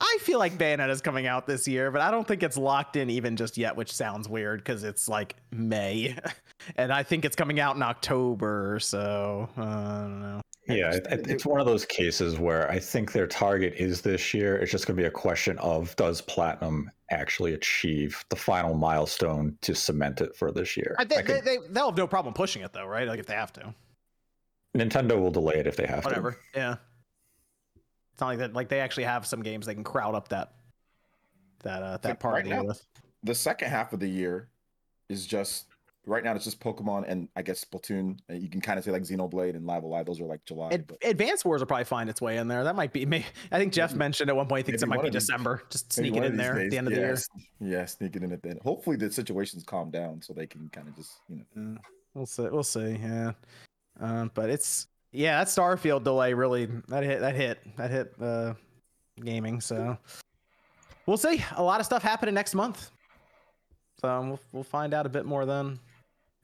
I 0.00 0.18
feel 0.20 0.38
like 0.38 0.56
Bayonetta's 0.56 1.00
coming 1.00 1.26
out 1.26 1.48
this 1.48 1.66
year, 1.66 1.90
but 1.90 2.00
I 2.00 2.12
don't 2.12 2.28
think 2.28 2.44
it's 2.44 2.56
locked 2.56 2.94
in 2.94 3.10
even 3.10 3.34
just 3.34 3.58
yet, 3.58 3.74
which 3.74 3.90
sounds 3.92 4.28
weird 4.28 4.60
because 4.60 4.84
it's 4.84 5.08
like 5.08 5.34
May, 5.50 6.16
and 6.76 6.92
I 6.92 7.02
think 7.02 7.24
it's 7.24 7.34
coming 7.34 7.58
out 7.58 7.74
in 7.74 7.82
October. 7.82 8.78
So 8.80 9.48
uh, 9.58 9.60
I 9.62 10.00
don't 10.02 10.20
know. 10.20 10.40
Yeah, 10.68 10.92
it, 10.94 11.06
it- 11.10 11.26
it's 11.28 11.44
one 11.44 11.58
of 11.58 11.66
those 11.66 11.84
cases 11.86 12.38
where 12.38 12.70
I 12.70 12.78
think 12.78 13.10
their 13.10 13.26
target 13.26 13.74
is 13.76 14.00
this 14.00 14.32
year. 14.32 14.56
It's 14.58 14.70
just 14.70 14.86
going 14.86 14.96
to 14.96 15.02
be 15.02 15.08
a 15.08 15.10
question 15.10 15.58
of 15.58 15.96
does 15.96 16.20
Platinum 16.20 16.88
actually 17.10 17.54
achieve 17.54 18.24
the 18.30 18.36
final 18.36 18.74
milestone 18.74 19.58
to 19.62 19.74
cement 19.74 20.20
it 20.20 20.36
for 20.36 20.52
this 20.52 20.76
year? 20.76 20.94
I 21.00 21.04
they, 21.04 21.20
could- 21.24 21.44
they 21.44 21.58
they'll 21.70 21.86
have 21.86 21.96
no 21.96 22.06
problem 22.06 22.32
pushing 22.32 22.62
it 22.62 22.72
though, 22.72 22.86
right? 22.86 23.08
Like 23.08 23.18
if 23.18 23.26
they 23.26 23.34
have 23.34 23.52
to, 23.54 23.74
Nintendo 24.76 25.20
will 25.20 25.32
delay 25.32 25.54
it 25.56 25.66
if 25.66 25.74
they 25.74 25.86
have 25.86 26.02
to. 26.02 26.08
whatever. 26.10 26.38
Yeah, 26.54 26.76
it's 28.14 28.20
not 28.20 28.28
like 28.28 28.38
that. 28.38 28.52
Like 28.54 28.68
they 28.68 28.78
actually 28.80 29.04
have 29.04 29.26
some 29.26 29.42
games 29.42 29.66
they 29.66 29.74
can 29.74 29.82
crowd 29.84 30.14
up 30.14 30.28
that 30.28 30.52
that 31.64 31.82
uh, 31.82 31.96
that 31.98 32.08
Like, 32.10 32.20
part 32.20 32.34
right 32.34 32.44
of 32.44 32.48
the 32.48 32.54
year 32.54 32.64
with. 32.64 32.86
the 33.24 33.34
second 33.34 33.70
half 33.70 33.92
of 33.92 33.98
the 34.00 34.08
year 34.08 34.48
is 35.08 35.26
just 35.26 35.66
right 36.06 36.22
now 36.22 36.32
it's 36.34 36.44
just 36.44 36.60
Pokemon 36.60 37.04
and 37.08 37.28
I 37.34 37.42
guess 37.42 37.64
Splatoon. 37.64 38.18
You 38.28 38.48
can 38.48 38.60
kind 38.60 38.78
of 38.78 38.84
say 38.84 38.92
like 38.92 39.02
Xenoblade 39.02 39.56
and 39.56 39.66
Live 39.66 39.82
A 39.82 39.86
Live. 39.86 40.06
Those 40.06 40.20
are 40.20 40.26
like 40.26 40.44
July. 40.44 40.70
Ad- 40.72 40.86
but 40.86 40.98
Advanced 41.04 41.44
Wars 41.44 41.60
will 41.60 41.66
probably 41.66 41.84
find 41.86 42.08
its 42.08 42.20
way 42.20 42.36
in 42.36 42.46
there. 42.46 42.62
That 42.62 42.76
might 42.76 42.92
be. 42.92 43.04
May, 43.04 43.24
I 43.50 43.58
think 43.58 43.72
Jeff 43.72 43.94
mentioned 43.94 44.30
at 44.30 44.36
one 44.36 44.46
point 44.46 44.64
he 44.64 44.70
thinks 44.70 44.82
it 44.84 44.88
might 44.88 45.00
be 45.02 45.08
of 45.08 45.12
these- 45.12 45.22
December. 45.26 45.62
Just 45.70 45.92
sneak 45.92 46.14
it 46.14 46.22
in 46.24 46.36
there 46.36 46.58
at 46.60 46.70
the 46.70 46.78
end 46.78 46.86
of 46.86 46.94
the 46.94 47.00
year. 47.00 47.18
Yeah, 47.60 47.84
sneak 47.86 48.14
it 48.14 48.22
in 48.22 48.30
at 48.32 48.42
the 48.42 48.50
end. 48.50 48.60
Hopefully 48.62 48.96
the 48.96 49.10
situation's 49.10 49.64
calmed 49.64 49.92
down 49.92 50.22
so 50.22 50.32
they 50.32 50.46
can 50.46 50.68
kind 50.68 50.86
of 50.86 50.94
just 50.94 51.12
you 51.28 51.44
know. 51.56 51.78
We'll 52.14 52.26
see. 52.26 52.42
We'll 52.44 52.62
see. 52.62 52.96
Yeah. 53.02 53.32
Um, 53.98 54.30
but 54.34 54.50
it's 54.50 54.86
yeah, 55.14 55.38
that 55.38 55.46
Starfield 55.46 56.02
delay 56.02 56.34
really 56.34 56.66
that 56.88 57.04
hit 57.04 57.20
that 57.20 57.34
hit 57.34 57.76
that 57.76 57.90
hit 57.90 58.14
uh, 58.20 58.54
gaming. 59.22 59.60
So 59.60 59.96
we'll 61.06 61.16
see. 61.16 61.42
A 61.56 61.62
lot 61.62 61.80
of 61.80 61.86
stuff 61.86 62.02
happening 62.02 62.34
next 62.34 62.54
month. 62.54 62.90
So 64.00 64.20
we'll, 64.20 64.40
we'll 64.52 64.64
find 64.64 64.92
out 64.92 65.06
a 65.06 65.08
bit 65.08 65.24
more 65.24 65.46
then. 65.46 65.78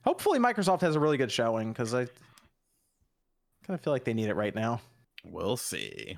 Hopefully, 0.05 0.39
Microsoft 0.39 0.81
has 0.83 0.95
a 0.95 1.01
really 1.01 1.19
good 1.19 1.33
showing 1.33 1.73
because 1.73 1.93
I 1.93 2.07
kind 3.67 3.79
of 3.79 3.81
feel 3.81 3.93
like 3.93 4.05
they 4.05 4.15
need 4.15 4.29
it 4.29 4.37
right 4.37 4.55
now. 4.55 4.81
We'll 5.25 5.57
see. 5.57 6.17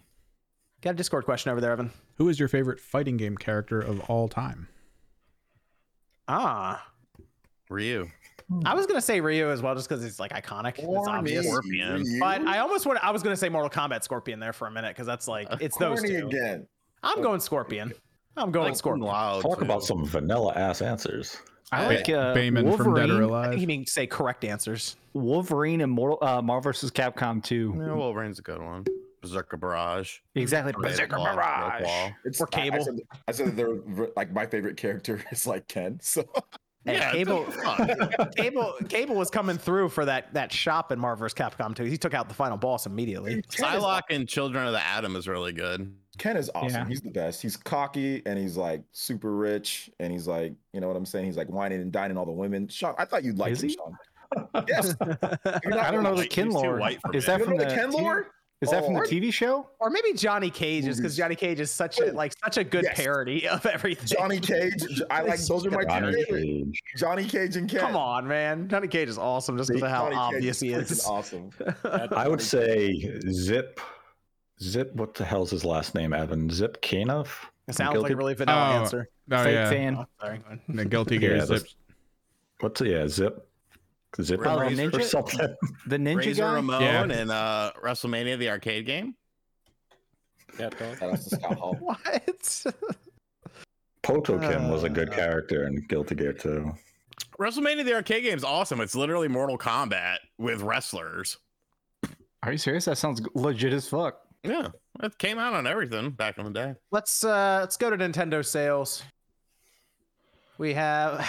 Got 0.82 0.90
a 0.90 0.94
Discord 0.94 1.24
question 1.24 1.50
over 1.50 1.61
there, 1.61 1.72
Evan. 1.72 1.90
Who 2.16 2.28
is 2.28 2.38
your 2.38 2.48
favorite 2.48 2.78
fighting 2.78 3.16
game 3.16 3.36
character 3.36 3.80
of 3.80 4.00
all 4.03 4.28
time? 4.28 4.68
Ah, 6.28 6.86
Ryu. 7.68 8.09
I 8.64 8.74
was 8.74 8.86
gonna 8.86 9.00
say 9.00 9.20
Ryu 9.20 9.50
as 9.50 9.62
well, 9.62 9.74
just 9.74 9.88
because 9.88 10.05
it's 10.05 10.20
like 10.20 10.32
iconic. 10.32 10.74
It's 10.78 11.09
obvious. 11.09 11.46
Scorpion. 11.46 12.18
But 12.20 12.42
I 12.42 12.59
almost 12.59 12.86
want. 12.86 13.03
I 13.03 13.11
was 13.11 13.22
gonna 13.22 13.36
say 13.36 13.48
Mortal 13.48 13.70
Kombat 13.70 14.03
Scorpion 14.03 14.40
there 14.40 14.53
for 14.53 14.66
a 14.66 14.70
minute 14.70 14.90
because 14.94 15.07
that's 15.07 15.26
like 15.28 15.48
it's 15.61 15.76
those 15.76 16.03
two. 16.03 16.26
again. 16.28 16.66
I'm 17.03 17.22
going 17.22 17.40
Scorpion. 17.40 17.92
I'm 18.36 18.50
going 18.50 18.68
Like 18.68 18.76
Scorpion. 18.76 19.07
loud. 19.07 19.42
Talk 19.42 19.59
too. 19.59 19.64
about 19.64 19.82
some 19.82 20.05
vanilla 20.07 20.53
ass 20.55 20.80
answers. 20.82 21.36
I 21.70 21.86
like 21.86 22.09
uh, 22.09 22.34
Bayman 22.34 22.76
from 22.76 22.94
Dead 22.94 23.09
or 23.11 23.14
Wolverine, 23.14 23.22
Alive. 23.22 23.59
You 23.59 23.66
mean 23.66 23.86
say 23.86 24.07
correct 24.07 24.44
answers? 24.44 24.96
Wolverine 25.14 25.80
and 25.80 25.90
Mortal, 25.90 26.18
uh, 26.26 26.40
Marvel 26.42 26.70
vs. 26.70 26.90
Capcom 26.90 27.42
2. 27.42 27.74
Yeah, 27.78 27.94
Wolverine's 27.94 28.38
a 28.38 28.42
good 28.42 28.61
one. 28.62 28.84
Berserker 29.22 29.57
Barrage. 29.57 30.18
Exactly. 30.34 30.72
Berserker 30.78 31.16
Barrage. 31.16 31.82
Claw. 31.82 32.11
It's 32.24 32.40
Or 32.40 32.48
I- 32.53 32.57
I, 32.59 32.61
Cable. 32.62 32.84
said, 32.84 32.98
I 33.28 33.32
said 33.32 33.46
that 33.48 33.57
they're 33.57 34.09
like 34.16 34.32
my 34.32 34.46
favorite 34.46 34.76
character 34.76 35.22
is 35.32 35.46
like 35.46 35.66
Ken. 35.68 35.98
So 36.03 36.24
Hey, 36.85 36.95
Yeah, 36.95 37.12
Cable. 37.12 37.47
Cable, 38.37 38.74
Cable 38.89 39.14
was 39.14 39.30
coming 39.30 39.57
through 39.59 39.89
for 39.89 40.05
that 40.05 40.33
that 40.35 40.53
shop 40.53 40.91
in 40.93 40.99
Marvel 40.99 41.24
vs. 41.24 41.35
Capcom 41.35 41.74
2. 41.74 41.85
He 41.85 41.97
took 41.97 42.14
out 42.14 42.28
the 42.28 42.35
final 42.35 42.57
boss 42.57 42.87
immediately. 42.87 43.43
Ken 43.43 43.80
Psylocke 43.80 44.03
and 44.11 44.28
Children 44.28 44.66
of 44.66 44.72
the 44.72 44.85
Atom 44.85 45.14
is 45.16 45.28
really 45.28 45.53
good. 45.53 45.95
Ken 46.18 46.37
is 46.37 46.51
awesome. 46.55 46.70
Yeah. 46.83 46.87
He's 46.89 47.01
the 47.01 47.11
best. 47.11 47.41
He's 47.41 47.57
cocky 47.57 48.20
and 48.26 48.39
he's 48.39 48.57
like 48.57 48.83
super 48.93 49.35
rich 49.35 49.91
and 50.01 50.12
he's 50.12 50.26
like, 50.26 50.55
you 50.72 50.80
know 50.80 50.89
what 50.89 50.97
I'm 50.97 51.07
saying? 51.07 51.24
He's 51.26 51.37
like 51.37 51.49
whining 51.49 51.80
and 51.80 51.91
dining 51.93 52.16
all 52.18 52.26
the 52.26 52.33
women. 52.33 52.68
Sean, 52.68 52.95
I 52.99 53.05
thought 53.05 53.24
you'd 53.24 53.39
like 53.39 53.53
Is 53.53 53.62
him, 53.62 53.68
he? 53.70 53.76
Sean. 53.76 53.97
Yes. 54.68 54.95
I 55.01 55.91
don't 55.91 56.03
know 56.03 56.14
the. 56.16 56.26
Ken 56.26 56.47
He's 56.47 56.55
lore. 56.55 56.78
white 56.78 56.99
Is 57.14 57.26
that 57.26 57.43
from 57.43 57.57
the 57.57 57.64
the 57.64 57.74
Ken 57.74 57.91
TV 57.93 58.01
lore? 58.01 58.26
Is 58.62 58.70
that 58.70 58.84
from 58.84 58.94
the 58.94 59.00
Oh. 59.00 59.04
TV 59.04 59.32
show? 59.32 59.68
or 59.80 59.90
maybe 59.90 60.12
Johnny 60.14 60.48
Cage 60.48 60.86
is 60.86 60.96
because 60.96 61.16
Johnny 61.16 61.34
Cage 61.34 61.58
is 61.60 61.70
such 61.70 61.98
a 62.00 62.12
like 62.12 62.32
such 62.44 62.56
a 62.58 62.64
good 62.64 62.84
Yes. 62.84 62.96
parody 63.00 63.48
of 63.48 63.66
everything. 63.66 64.06
Johnny 64.06 64.38
Cage. 64.40 64.84
I 65.10 65.22
like 65.22 65.40
those 65.40 65.66
are 65.66 65.70
my 65.70 65.82
two 65.82 65.88
Johnny 65.88 66.24
favorite. 66.24 66.42
Cage. 66.42 66.82
Johnny 66.96 67.24
Cage 67.24 67.56
and 67.56 67.68
Ken. 67.68 67.80
Come 67.80 67.96
on, 67.96 68.26
man. 68.28 68.68
Johnny 68.68 68.88
Cage 68.88 69.08
is 69.08 69.18
awesome 69.18 69.58
just 69.58 69.68
because 69.68 69.82
of 69.82 69.90
how 69.90 70.04
Johnny 70.10 70.14
Cage 70.16 70.36
obvious 70.36 70.60
he 70.60 70.72
is. 70.72 71.04
Awesome. 71.04 71.50
I 71.84 72.28
would 72.28 72.40
say 72.40 73.18
Zip. 73.30 73.80
Zip. 74.62 74.94
What 74.94 75.14
the 75.14 75.24
hell's 75.24 75.50
his 75.50 75.64
last 75.64 75.94
name? 75.96 76.12
Evan. 76.12 76.48
Zip 76.48 76.80
Kanoff. 76.82 77.46
It 77.68 77.74
sounds 77.74 77.98
like 78.00 78.12
a 78.12 78.16
really 78.16 78.34
vanilla 78.34 78.58
Oh, 78.58 78.80
answer. 78.82 79.08
Oh 79.30 79.42
Fake 79.42 79.54
yeah, 79.54 79.68
fan. 79.70 79.96
Oh, 79.96 80.06
sorry. 80.20 80.40
the 80.68 80.84
Guilty 80.84 81.18
Gear 81.18 81.36
Yeah, 81.36 81.46
Zip. 81.46 81.62
What's 82.60 82.80
it? 82.80 82.88
Yeah, 82.88 83.08
Zip. 83.08 83.48
Zip 84.20 84.40
Oh, 84.44 84.58
or 84.58 84.64
Ninja? 84.70 85.02
something. 85.02 85.38
The 85.86 85.96
ninja 85.96 86.16
Razor 86.16 86.42
guy? 86.42 86.54
Ramon 86.54 86.82
Yeah. 86.82 87.02
and 87.04 87.30
uh, 87.30 87.72
WrestleMania, 87.82 88.38
the 88.38 88.50
arcade 88.50 88.84
game. 88.86 89.14
Cat 90.58 90.78
dog. 90.78 90.98
Shout 90.98 91.12
out 91.12 91.16
to 91.18 91.22
Scott 91.36 91.58
Hall. 91.58 91.76
What? 91.80 92.64
Potemkin 94.02 94.68
was 94.68 94.82
a 94.82 94.88
good 94.90 95.10
Uh, 95.10 95.14
character 95.16 95.66
in 95.66 95.76
Guilty 95.88 96.14
Gear 96.14 96.32
too. 96.32 96.72
WrestleMania, 97.38 97.84
the 97.84 97.94
arcade 97.94 98.24
game 98.24 98.36
is 98.36 98.44
awesome. 98.44 98.80
It's 98.80 98.94
literally 98.94 99.28
Mortal 99.28 99.56
Kombat 99.58 100.16
with 100.38 100.60
wrestlers. 100.62 101.38
Are 102.42 102.52
you 102.52 102.58
serious? 102.58 102.84
That 102.86 102.98
sounds 102.98 103.22
legit 103.34 103.72
as 103.72 103.88
fuck. 103.88 104.16
Yeah, 104.42 104.68
it 105.02 105.16
came 105.18 105.38
out 105.38 105.54
on 105.54 105.68
everything 105.68 106.10
back 106.10 106.36
in 106.38 106.44
the 106.44 106.50
day. 106.50 106.74
let's 106.90 107.22
uh 107.24 107.58
let's 107.60 107.76
go 107.76 107.90
to 107.90 107.96
Nintendo 107.96 108.44
sales. 108.44 109.04
We 110.62 110.74
have 110.74 111.28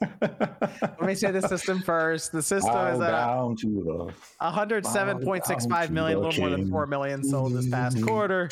let 0.20 1.00
me 1.00 1.14
say 1.14 1.30
the 1.30 1.46
system 1.46 1.80
first. 1.80 2.32
The 2.32 2.42
system 2.42 2.74
is 2.88 3.00
at 3.00 3.12
down 3.12 3.54
to 3.58 4.12
the 4.40 4.44
107.65 4.44 5.90
million, 5.90 6.18
a 6.18 6.20
little 6.20 6.40
more 6.40 6.50
than 6.50 6.68
4 6.68 6.86
million 6.88 7.22
sold 7.22 7.52
this 7.52 7.68
past 7.68 8.02
quarter. 8.04 8.50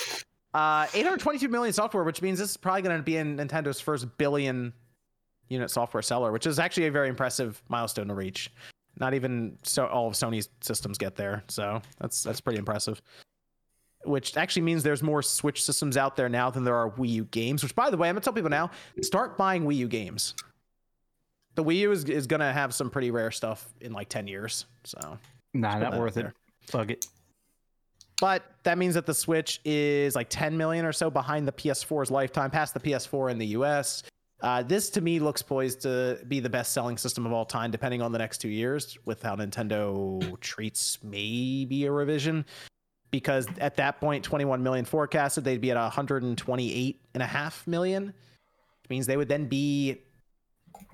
Uh 0.55 0.87
822 0.95 1.49
million 1.49 1.73
software, 1.73 2.05
which 2.05 2.23
means 2.23 2.39
this 2.39 2.51
is 2.51 2.57
probably 2.57 2.83
going 2.83 2.99
to 2.99 3.03
be 3.03 3.17
in 3.17 3.37
Nintendo's 3.37 3.81
first 3.81 4.07
billion 4.17 4.73
unit 5.49 5.73
software 5.73 6.03
seller, 6.03 6.31
which 6.31 6.47
is 6.47 6.61
actually 6.61 6.87
a 6.87 6.93
very 6.93 7.09
impressive 7.09 7.61
milestone 7.69 8.07
to 8.07 8.15
reach. 8.15 8.53
Not 9.01 9.15
even 9.15 9.59
so 9.65 9.87
all 9.87 10.07
of 10.07 10.15
Sony's 10.15 10.51
systems 10.61 10.99
get 10.99 11.17
there, 11.17 11.43
so 11.49 11.83
that's 11.99 12.23
that's 12.23 12.41
pretty 12.41 12.61
impressive. 12.61 13.03
Which 14.05 14.37
actually 14.37 14.63
means 14.63 14.83
there's 14.83 15.03
more 15.03 15.23
Switch 15.23 15.63
systems 15.63 15.97
out 15.97 16.17
there 16.17 16.29
now 16.29 16.51
than 16.51 16.65
there 16.65 16.77
are 16.77 16.91
Wii 16.91 17.09
U 17.11 17.25
games. 17.27 17.63
Which, 17.63 17.75
by 17.75 17.91
the 17.91 17.97
way, 17.97 18.09
I'm 18.09 18.15
gonna 18.15 18.23
tell 18.25 18.33
people 18.33 18.51
now: 18.51 18.71
start 19.03 19.37
buying 19.37 19.65
Wii 19.65 19.77
U 19.77 19.89
games. 19.89 20.35
The 21.57 21.65
Wii 21.65 21.77
U 21.81 21.93
is, 21.93 22.05
is 22.05 22.27
gonna 22.27 22.53
have 22.53 22.73
some 22.73 22.89
pretty 22.91 23.11
rare 23.11 23.31
stuff 23.31 23.69
in 23.81 23.93
like 23.93 24.09
10 24.09 24.27
years. 24.27 24.67
So 24.85 25.19
Nah, 25.53 25.79
not 25.79 25.99
worth 25.99 26.17
it. 26.17 26.33
Fuck 26.63 26.91
it. 26.91 27.07
but 28.21 28.45
that 28.63 28.79
means 28.79 28.95
that 28.95 29.05
the 29.07 29.15
Switch 29.15 29.61
is 29.65 30.15
like 30.15 30.29
10 30.31 30.57
million 30.57 30.85
or 30.85 30.93
so 30.93 31.11
behind 31.11 31.49
the 31.49 31.53
PS4's 31.53 32.11
lifetime, 32.11 32.51
past 32.51 32.73
the 32.75 32.81
PS4 32.81 33.31
in 33.31 33.39
the 33.39 33.47
US. 33.49 34.03
Uh, 34.43 34.63
this 34.63 34.89
to 34.91 35.01
me 35.03 35.19
looks 35.19 35.43
poised 35.43 35.83
to 35.83 36.19
be 36.29 36.41
the 36.41 36.49
best 36.49 36.73
selling 36.73 36.97
system 36.97 37.27
of 37.27 37.33
all 37.33 37.45
time, 37.45 37.71
depending 37.71 38.01
on 38.01 38.13
the 38.13 38.19
next 38.19 38.39
two 38.39 38.49
years, 38.49 38.97
with 39.05 39.23
how 39.23 39.37
Nintendo 39.37 40.39
treats 40.41 40.99
maybe 41.03 41.85
a 41.85 41.93
revision. 41.93 42.47
Because 43.11 43.49
at 43.59 43.77
that 43.77 44.01
point, 44.01 44.25
21 44.25 44.63
million 44.63 44.85
forecasted, 44.85 45.45
they'd 45.45 45.61
be 45.61 45.71
at 45.71 45.77
128 45.77 47.01
and 47.15 47.23
a 47.23 47.27
half 47.27 47.67
million, 47.67 48.07
which 48.07 48.91
means 48.91 49.07
they 49.07 49.17
would 49.17 49.29
then 49.29 49.47
be, 49.47 50.01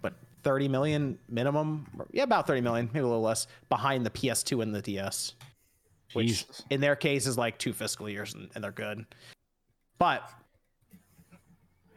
what, 0.01 0.14
30 0.43 0.69
million 0.69 1.19
minimum? 1.29 1.87
Yeah, 2.12 2.23
about 2.23 2.47
30 2.47 2.62
million, 2.62 2.87
maybe 2.93 3.01
a 3.05 3.07
little 3.07 3.21
less, 3.21 3.47
behind 3.69 4.07
the 4.07 4.11
PS2 4.11 4.62
and 4.62 4.75
the 4.75 4.81
DS 4.81 5.35
which 6.12 6.29
Jesus. 6.29 6.64
in 6.71 6.81
their 6.81 6.97
case 6.97 7.27
is 7.27 7.37
like 7.37 7.59
two 7.59 7.73
fiscal 7.73 8.09
years 8.09 8.35
and, 8.35 8.49
and 8.55 8.64
they're 8.64 8.73
good. 8.73 9.05
But 9.99 10.29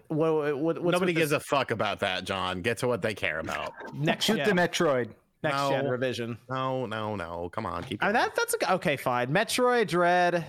what, 0.07 0.57
what 0.57 0.82
what's 0.82 0.93
Nobody 0.93 1.13
gives 1.13 1.32
this 1.32 1.41
a 1.41 1.45
fuck 1.45 1.72
about 1.72 1.99
that, 1.99 2.24
John. 2.24 2.61
Get 2.61 2.78
to 2.80 2.88
what 2.88 3.01
they 3.01 3.13
care 3.13 3.39
about. 3.39 3.74
next 3.93 4.26
Shoot 4.26 4.38
gen, 4.38 4.55
the 4.55 4.61
Metroid. 4.61 5.09
Next 5.43 5.69
gen 5.69 5.85
No. 5.85 5.91
revision. 5.91 6.37
No, 6.49 6.85
no, 6.85 7.15
no. 7.15 7.49
Come 7.53 7.65
on, 7.65 7.83
keep. 7.83 8.03
I 8.03 8.07
mean 8.07 8.13
going. 8.13 8.25
that 8.25 8.35
that's 8.35 8.55
a, 8.61 8.73
okay. 8.73 8.97
Fine. 8.97 9.27
Metroid 9.33 9.87
Dread. 9.87 10.45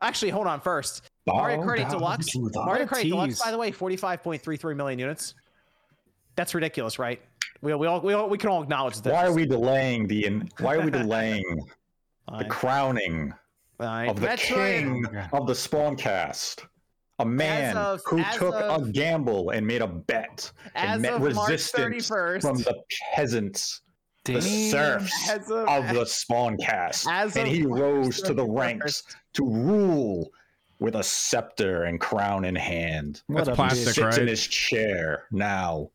Actually, 0.00 0.30
hold 0.30 0.46
on. 0.48 0.60
First, 0.60 1.08
Mario 1.26 1.62
Kart 1.62 1.78
8 1.80 1.88
Deluxe. 1.88 2.28
Mario 2.36 2.86
Kart 2.86 2.98
8 2.98 3.02
Deluxe, 3.08 3.40
by 3.40 3.50
the 3.52 3.58
way, 3.58 3.70
45.33 3.70 4.76
million 4.76 4.98
units. 4.98 5.34
That's 6.34 6.54
ridiculous, 6.54 6.98
right? 6.98 7.20
We, 7.60 7.72
we 7.74 7.86
all 7.86 8.00
we 8.00 8.12
all 8.14 8.28
we 8.28 8.38
can 8.38 8.50
all 8.50 8.62
acknowledge 8.62 9.00
that. 9.02 9.12
Why 9.12 9.26
are 9.26 9.32
we 9.32 9.46
delaying 9.46 10.08
the? 10.08 10.42
Why 10.58 10.74
are 10.76 10.80
we 10.80 10.90
delaying 10.90 11.44
the 12.38 12.44
crowning 12.46 13.32
Fine. 13.78 14.08
of 14.08 14.20
the 14.20 14.26
Metroid- 14.26 14.38
king 14.38 15.06
of 15.32 15.46
the 15.46 15.54
spawn 15.54 15.94
cast? 15.96 16.66
A 17.18 17.24
man 17.24 17.76
of- 17.76 18.00
who 18.06 18.24
took 18.34 18.54
of- 18.54 18.88
a 18.88 18.90
gamble 18.90 19.50
and 19.50 19.64
made 19.64 19.82
a 19.82 19.86
bet 19.86 20.50
and 20.74 21.02
met 21.02 21.20
resistance 21.20 22.08
31st, 22.10 22.40
from 22.40 22.56
the 22.56 22.74
peasants, 23.14 23.82
the 24.24 24.40
serfs 24.40 25.30
As 25.30 25.50
of- 25.50 25.68
of 25.68 25.88
the 25.94 26.04
Spawncast, 26.04 27.06
as 27.10 27.36
and 27.36 27.48
he 27.48 27.66
rose 27.66 28.20
to 28.22 28.32
the 28.34 28.44
31st. 28.44 28.58
ranks 28.58 29.02
to 29.34 29.44
rule 29.44 30.30
with 30.78 30.96
a 30.96 31.02
scepter 31.02 31.84
and 31.84 32.00
crown 32.00 32.44
in 32.44 32.54
hand. 32.56 33.22
What 33.26 33.44
That's 33.44 33.48
a 33.50 33.54
plastic, 33.54 33.94
Sits 33.94 33.98
right? 33.98 34.18
in 34.18 34.28
his 34.28 34.46
chair 34.46 35.24
now, 35.30 35.90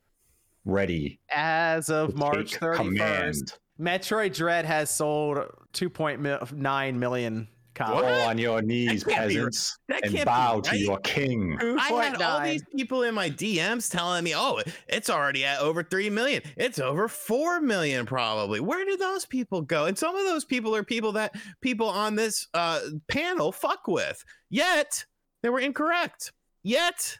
ready 0.65 1.19
as 1.29 1.89
of 1.89 2.15
March 2.15 2.51
take 2.51 2.59
31st. 2.61 2.75
command. 2.77 3.53
Metroid 3.79 4.33
Dread 4.35 4.65
has 4.65 4.89
sold 4.89 5.37
2.9 5.73 6.95
million 6.99 7.47
copies. 7.77 8.01
Fall 8.01 8.29
on 8.29 8.37
your 8.37 8.61
knees, 8.61 9.03
That 9.03 9.13
peasants, 9.13 9.77
that 9.87 10.03
and 10.03 10.13
can't 10.13 10.25
be 10.25 10.25
bow 10.25 10.59
to 10.61 10.77
your 10.77 10.99
king. 10.99 11.57
I 11.61 11.89
had 11.89 12.21
all 12.21 12.41
these 12.41 12.63
people 12.75 13.03
in 13.03 13.13
my 13.13 13.29
DMs 13.29 13.89
telling 13.89 14.23
me, 14.23 14.35
"Oh, 14.35 14.61
it's 14.87 15.09
already 15.09 15.45
at 15.45 15.59
over 15.59 15.83
three 15.83 16.09
million. 16.09 16.41
It's 16.57 16.79
over 16.79 17.07
four 17.07 17.61
million, 17.61 18.05
probably." 18.05 18.59
Where 18.59 18.83
did 18.83 18.99
those 18.99 19.25
people 19.25 19.61
go? 19.61 19.85
And 19.85 19.97
some 19.97 20.15
of 20.15 20.25
those 20.25 20.43
people 20.43 20.75
are 20.75 20.83
people 20.83 21.11
that 21.13 21.35
people 21.61 21.87
on 21.87 22.15
this 22.15 22.47
uh, 22.53 22.81
panel 23.07 23.51
fuck 23.51 23.87
with. 23.87 24.23
Yet 24.49 25.05
they 25.43 25.49
were 25.49 25.59
incorrect. 25.59 26.33
Yet 26.63 27.17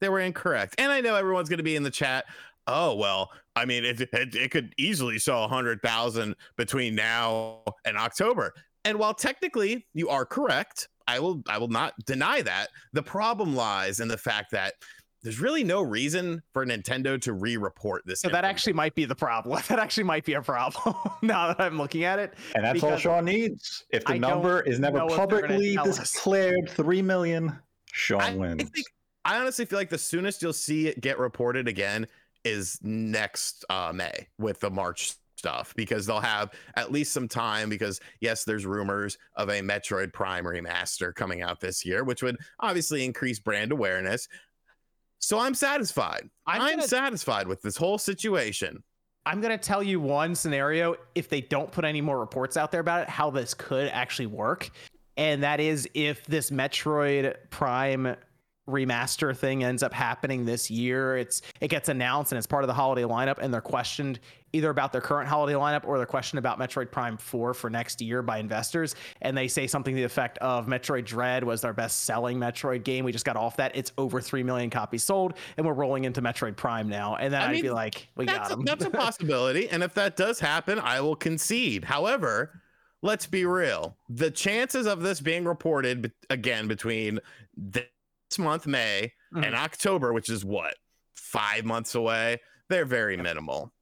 they 0.00 0.08
were 0.08 0.20
incorrect. 0.20 0.76
And 0.78 0.90
I 0.92 1.00
know 1.00 1.16
everyone's 1.16 1.48
going 1.48 1.58
to 1.58 1.64
be 1.64 1.76
in 1.76 1.82
the 1.82 1.90
chat. 1.90 2.24
Oh 2.66 2.94
well, 2.94 3.30
I 3.56 3.64
mean, 3.64 3.84
it 3.84 4.00
it, 4.00 4.34
it 4.34 4.50
could 4.50 4.72
easily 4.78 5.18
sell 5.18 5.44
a 5.44 5.48
hundred 5.48 5.82
thousand 5.82 6.36
between 6.56 6.94
now 6.94 7.62
and 7.84 7.96
October. 7.96 8.52
And 8.84 8.98
while 8.98 9.14
technically 9.14 9.86
you 9.92 10.08
are 10.08 10.24
correct, 10.24 10.88
I 11.06 11.18
will 11.18 11.42
I 11.48 11.58
will 11.58 11.68
not 11.68 11.94
deny 12.06 12.42
that. 12.42 12.68
The 12.92 13.02
problem 13.02 13.54
lies 13.54 14.00
in 14.00 14.08
the 14.08 14.18
fact 14.18 14.52
that 14.52 14.74
there's 15.22 15.40
really 15.40 15.64
no 15.64 15.82
reason 15.82 16.42
for 16.52 16.64
Nintendo 16.64 17.20
to 17.20 17.34
re-report 17.34 18.02
this. 18.06 18.20
So 18.20 18.30
that 18.30 18.44
actually 18.44 18.72
might 18.72 18.94
be 18.94 19.04
the 19.04 19.14
problem. 19.14 19.60
That 19.68 19.78
actually 19.78 20.04
might 20.04 20.24
be 20.24 20.32
a 20.34 20.42
problem 20.42 20.94
now 21.22 21.48
that 21.48 21.60
I'm 21.60 21.76
looking 21.76 22.04
at 22.04 22.18
it. 22.18 22.34
And 22.54 22.64
that's 22.64 22.82
all 22.82 22.96
Sean 22.96 23.26
needs. 23.26 23.84
If 23.90 24.04
the 24.04 24.14
I 24.14 24.18
number 24.18 24.62
is 24.62 24.80
never 24.80 24.98
know 24.98 25.06
if 25.08 25.10
they're 25.10 25.26
gonna 25.26 25.28
publicly 25.28 25.74
tell 25.74 25.88
us. 25.88 26.12
declared 26.12 26.70
three 26.70 27.02
million, 27.02 27.58
Sean 27.92 28.20
I, 28.22 28.32
I 28.32 28.34
wins. 28.34 28.70
think 28.70 28.86
I 29.24 29.38
honestly 29.38 29.66
feel 29.66 29.78
like 29.78 29.90
the 29.90 29.98
soonest 29.98 30.40
you'll 30.40 30.52
see 30.52 30.88
it 30.88 31.00
get 31.00 31.18
reported 31.18 31.68
again 31.68 32.06
is 32.44 32.78
next 32.82 33.64
uh, 33.68 33.92
May 33.94 34.28
with 34.38 34.60
the 34.60 34.70
March 34.70 35.14
stuff 35.40 35.72
because 35.74 36.04
they'll 36.04 36.20
have 36.20 36.50
at 36.76 36.92
least 36.92 37.12
some 37.12 37.26
time 37.26 37.70
because 37.70 37.98
yes 38.20 38.44
there's 38.44 38.66
rumors 38.66 39.16
of 39.36 39.48
a 39.48 39.60
Metroid 39.62 40.12
Prime 40.12 40.44
remaster 40.44 41.14
coming 41.14 41.40
out 41.40 41.60
this 41.60 41.82
year 41.84 42.04
which 42.04 42.22
would 42.22 42.36
obviously 42.60 43.04
increase 43.04 43.38
brand 43.38 43.72
awareness. 43.72 44.28
So 45.18 45.38
I'm 45.38 45.54
satisfied. 45.54 46.28
I'm 46.46 46.60
I'm, 46.60 46.70
gonna- 46.76 46.88
satisfied 46.88 47.48
with 47.48 47.62
this 47.62 47.76
whole 47.76 47.98
situation. 47.98 48.82
I'm 49.26 49.40
gonna 49.40 49.58
tell 49.58 49.82
you 49.82 49.98
one 49.98 50.34
scenario 50.34 50.96
if 51.14 51.28
they 51.30 51.40
don't 51.40 51.72
put 51.72 51.84
any 51.86 52.00
more 52.02 52.18
reports 52.20 52.56
out 52.58 52.70
there 52.70 52.80
about 52.80 53.02
it, 53.02 53.08
how 53.08 53.30
this 53.30 53.54
could 53.54 53.88
actually 53.88 54.26
work, 54.26 54.70
and 55.16 55.42
that 55.42 55.58
is 55.60 55.88
if 55.94 56.24
this 56.26 56.50
Metroid 56.50 57.34
Prime 57.50 58.14
remaster 58.70 59.36
thing 59.36 59.64
ends 59.64 59.82
up 59.82 59.92
happening 59.92 60.44
this 60.44 60.70
year. 60.70 61.16
It's 61.16 61.42
it 61.60 61.68
gets 61.68 61.88
announced 61.88 62.32
and 62.32 62.38
it's 62.38 62.46
part 62.46 62.64
of 62.64 62.68
the 62.68 62.74
holiday 62.74 63.02
lineup, 63.02 63.38
and 63.38 63.52
they're 63.52 63.60
questioned 63.60 64.20
either 64.52 64.70
about 64.70 64.90
their 64.90 65.00
current 65.00 65.28
holiday 65.28 65.54
lineup 65.54 65.84
or 65.84 65.96
they're 65.96 66.06
questioned 66.06 66.38
about 66.38 66.58
Metroid 66.58 66.90
Prime 66.90 67.16
4 67.16 67.54
for 67.54 67.70
next 67.70 68.00
year 68.00 68.20
by 68.20 68.38
investors, 68.38 68.96
and 69.22 69.36
they 69.36 69.46
say 69.46 69.68
something 69.68 69.94
to 69.94 70.00
the 70.00 70.04
effect 70.04 70.38
of 70.38 70.66
Metroid 70.66 71.04
Dread 71.04 71.44
was 71.44 71.62
our 71.62 71.72
best 71.72 72.02
selling 72.04 72.36
Metroid 72.36 72.82
game. 72.82 73.04
We 73.04 73.12
just 73.12 73.24
got 73.24 73.36
off 73.36 73.56
that. 73.58 73.76
It's 73.76 73.92
over 73.96 74.20
three 74.20 74.42
million 74.42 74.70
copies 74.70 75.04
sold, 75.04 75.34
and 75.56 75.64
we're 75.64 75.72
rolling 75.72 76.04
into 76.04 76.20
Metroid 76.20 76.56
Prime 76.56 76.88
now. 76.88 77.14
And 77.16 77.32
then 77.32 77.42
I 77.42 77.52
I'd 77.52 77.62
be 77.62 77.70
like, 77.70 78.08
we 78.16 78.26
got 78.26 78.50
a, 78.50 78.54
him. 78.54 78.64
that's 78.64 78.84
a 78.84 78.90
possibility 78.90 79.68
and 79.68 79.82
if 79.82 79.94
that 79.94 80.16
does 80.16 80.40
happen 80.40 80.78
I 80.78 81.00
will 81.00 81.16
concede 81.16 81.84
however 81.84 82.62
let's 83.02 83.26
be 83.26 83.44
real 83.44 83.96
the 84.08 84.30
chances 84.30 84.86
of 84.86 85.02
this 85.02 85.20
being 85.20 85.44
reported 85.44 86.12
again 86.28 86.68
between 86.68 87.20
this 87.56 87.84
month 88.38 88.66
May 88.66 89.12
Mhm. 89.32 89.46
and 89.46 89.54
October 89.54 90.12
which 90.12 90.28
is 90.28 90.44
what 90.44 90.76
5 91.16 91.64
months 91.64 91.94
away 91.94 92.38
they're 92.68 92.84
very 92.84 93.16
minimal 93.16 93.72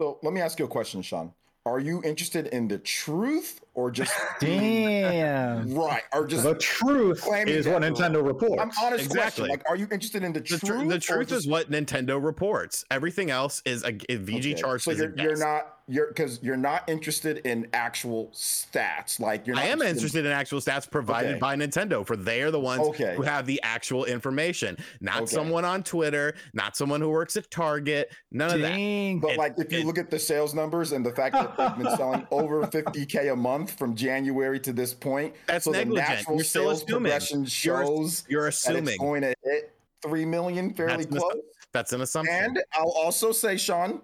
So 0.00 0.18
let 0.22 0.32
me 0.34 0.40
ask 0.42 0.58
you 0.58 0.66
a 0.66 0.68
question, 0.68 1.00
Sean. 1.02 1.32
Are 1.64 1.80
you 1.80 2.02
interested 2.04 2.48
in 2.48 2.68
the 2.68 2.78
truth 2.78 3.60
or 3.76 3.90
just 3.90 4.12
Damn. 4.40 5.72
right? 5.74 6.02
Or 6.12 6.26
just 6.26 6.42
The 6.42 6.54
truth 6.54 7.24
is 7.46 7.68
what 7.68 7.82
that- 7.82 7.92
Nintendo 7.94 8.26
reports. 8.26 8.60
I'm 8.60 8.70
honest 8.82 9.04
Exactly. 9.04 9.20
question. 9.20 9.48
Like, 9.48 9.62
are 9.68 9.76
you 9.76 9.84
interested 9.92 10.24
in 10.24 10.32
the 10.32 10.40
the, 10.40 10.46
truth? 10.46 10.60
tr- 10.62 10.84
the 10.88 10.94
or 10.96 10.98
truth 10.98 11.28
just- 11.28 11.40
is 11.44 11.46
what 11.46 11.70
Nintendo 11.70 12.22
reports 12.22 12.84
everything 12.90 13.30
else 13.30 13.62
is 13.64 13.84
a 13.84 13.92
VG 13.92 14.38
Okay, 14.38 14.54
charts 14.54 14.84
So 14.84 14.90
is 14.92 15.00
a 15.00 15.04
you're, 15.04 15.18
you're 15.18 15.36
not 15.36 15.72
you're 15.88 16.08
because 16.08 16.42
you're 16.42 16.56
not 16.56 16.82
interested 16.88 17.38
in 17.46 17.68
actual 17.72 18.26
stats. 18.34 19.20
Like 19.20 19.46
you're. 19.46 19.54
Not 19.54 19.64
I 19.66 19.68
am 19.68 19.82
interested 19.82 20.26
in 20.26 20.32
actual 20.32 20.58
stats 20.60 20.90
provided 20.90 21.32
Okay. 21.32 21.38
by 21.38 21.54
Nintendo, 21.54 22.04
for 22.04 22.16
they 22.16 22.42
are 22.42 22.50
the 22.50 22.58
ones 22.58 22.80
Okay. 22.88 23.14
who 23.14 23.22
have 23.22 23.46
the 23.46 23.60
actual 23.62 24.04
information, 24.04 24.76
not 25.00 25.18
Okay. 25.22 25.26
someone 25.26 25.64
on 25.64 25.84
Twitter, 25.84 26.34
not 26.54 26.76
someone 26.76 27.00
who 27.00 27.08
works 27.10 27.36
at 27.36 27.48
Target, 27.52 28.10
none 28.32 28.52
of 28.54 28.60
that. 28.62 29.18
But 29.22 29.32
It- 29.32 29.38
like, 29.38 29.54
if 29.58 29.70
you 29.72 29.80
it- 29.80 29.86
look 29.86 29.98
at 29.98 30.10
the 30.10 30.18
sales 30.18 30.54
numbers 30.54 30.90
and 30.90 31.06
the 31.06 31.12
fact 31.12 31.34
that 31.34 31.56
they've 31.56 31.84
been 31.84 31.96
selling 31.96 32.26
over 32.32 32.62
50k 32.66 33.32
a 33.32 33.36
month 33.36 33.65
from 33.70 33.94
January 33.94 34.58
to 34.60 34.72
this 34.72 34.94
point, 34.94 35.34
That's 35.46 35.64
so 35.64 35.72
the 35.72 35.78
negligent. 35.78 36.08
natural 36.08 36.36
You're 36.36 36.44
still 36.44 36.62
sales 36.64 36.82
assuming. 36.84 37.02
progression 37.02 37.38
You're- 37.40 37.50
shows 37.50 38.24
You're 38.28 38.50
that 38.50 38.76
it's 38.76 38.96
going 38.96 39.22
to 39.22 39.34
hit 39.44 39.72
three 40.02 40.24
million 40.24 40.72
fairly 40.74 41.04
That's 41.04 41.06
an 41.14 41.18
close. 41.20 41.36
that's 41.72 41.92
an 41.92 42.00
assumption. 42.02 42.34
And 42.34 42.62
I'll 42.74 42.90
also 42.90 43.32
say, 43.32 43.56
Sean, 43.56 44.00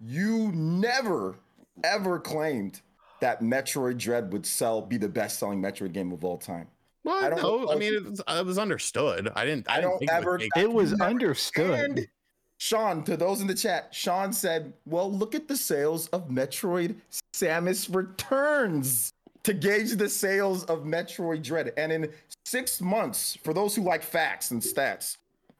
you 0.00 0.50
never 0.52 1.36
ever 1.84 2.18
claimed 2.18 2.80
that 3.20 3.40
Metroid 3.42 3.98
Dread 3.98 4.32
would 4.32 4.44
sell 4.46 4.80
be 4.82 4.96
the 4.98 5.08
best 5.08 5.38
selling 5.38 5.60
Metroid 5.60 5.92
game 5.92 6.12
of 6.12 6.24
all 6.24 6.36
time. 6.38 6.68
well, 7.04 7.24
I 7.24 7.30
don't 7.30 7.42
no, 7.42 7.58
know. 7.64 7.72
I 7.72 7.76
mean, 7.76 7.94
it 7.94 8.04
was, 8.04 8.20
it 8.28 8.44
was 8.46 8.58
understood. 8.58 9.30
I 9.34 9.44
didn't. 9.44 9.68
I, 9.68 9.74
I 9.74 9.76
didn't 9.76 9.90
don't 9.90 9.98
think 10.00 10.10
it 10.10 10.14
would 10.26 10.42
ever- 10.42 10.60
It 10.66 10.72
was 10.72 10.90
Never- 10.92 11.04
understood. 11.04 12.08
And 12.56 12.62
Sean, 12.62 13.04
to 13.04 13.16
those 13.16 13.40
in 13.40 13.46
the 13.46 13.54
chat, 13.54 13.94
Sean 13.94 14.32
said, 14.32 14.72
"Well, 14.86 15.12
look 15.12 15.34
at 15.34 15.48
the 15.48 15.56
sales 15.56 16.08
of 16.08 16.28
Metroid: 16.28 16.96
Samus 17.34 17.94
Returns 17.94 19.12
to 19.44 19.52
gauge 19.52 19.92
the 19.96 20.08
sales 20.08 20.64
of 20.64 20.80
Metroid 20.84 21.42
Dread." 21.42 21.72
And 21.76 21.92
in 21.92 22.12
six 22.44 22.80
months, 22.80 23.36
for 23.44 23.52
those 23.52 23.76
who 23.76 23.82
like 23.82 24.02
facts 24.02 24.50
and 24.50 24.60
stats, 24.62 25.16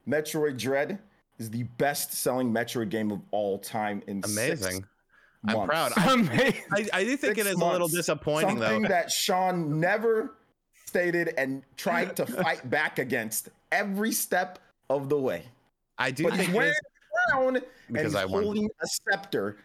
Metroid 0.07 0.57
Dread 0.57 0.99
is 1.37 1.49
the 1.51 1.63
best-selling 1.77 2.51
Metroid 2.51 2.89
game 2.89 3.11
of 3.11 3.21
all 3.31 3.59
time 3.59 4.01
in 4.07 4.23
six 4.23 4.61
amazing. 4.61 4.85
I'm 5.47 5.55
months. 5.55 5.69
proud. 5.69 5.91
I, 5.97 6.13
Amazing. 6.13 6.63
I, 6.71 6.89
I 6.93 7.03
do 7.03 7.15
think 7.15 7.35
Six 7.35 7.47
it 7.47 7.51
is 7.51 7.55
a 7.55 7.59
little 7.59 7.79
months. 7.81 7.93
disappointing 7.93 8.57
Something 8.57 8.81
though. 8.81 8.87
that 8.89 9.11
Sean 9.11 9.79
never 9.79 10.33
stated 10.85 11.33
and 11.37 11.61
tried 11.77 12.15
to 12.17 12.25
fight 12.25 12.67
back 12.71 12.97
against 12.97 13.49
every 13.71 14.11
step 14.11 14.57
of 14.89 15.09
the 15.09 15.17
way. 15.19 15.43
I 15.97 16.11
do 16.11 16.23
But 16.23 16.33
he's 16.33 16.39
think 16.41 16.49
it 16.51 16.55
wearing 16.57 16.73
a 16.73 17.31
crown 17.31 17.55
and 17.57 17.65
Because 17.87 18.13
he's 18.13 18.15
I 18.15 18.25
won. 18.25 18.43
holding 18.43 18.65
a 18.65 18.87
scepter. 18.87 19.57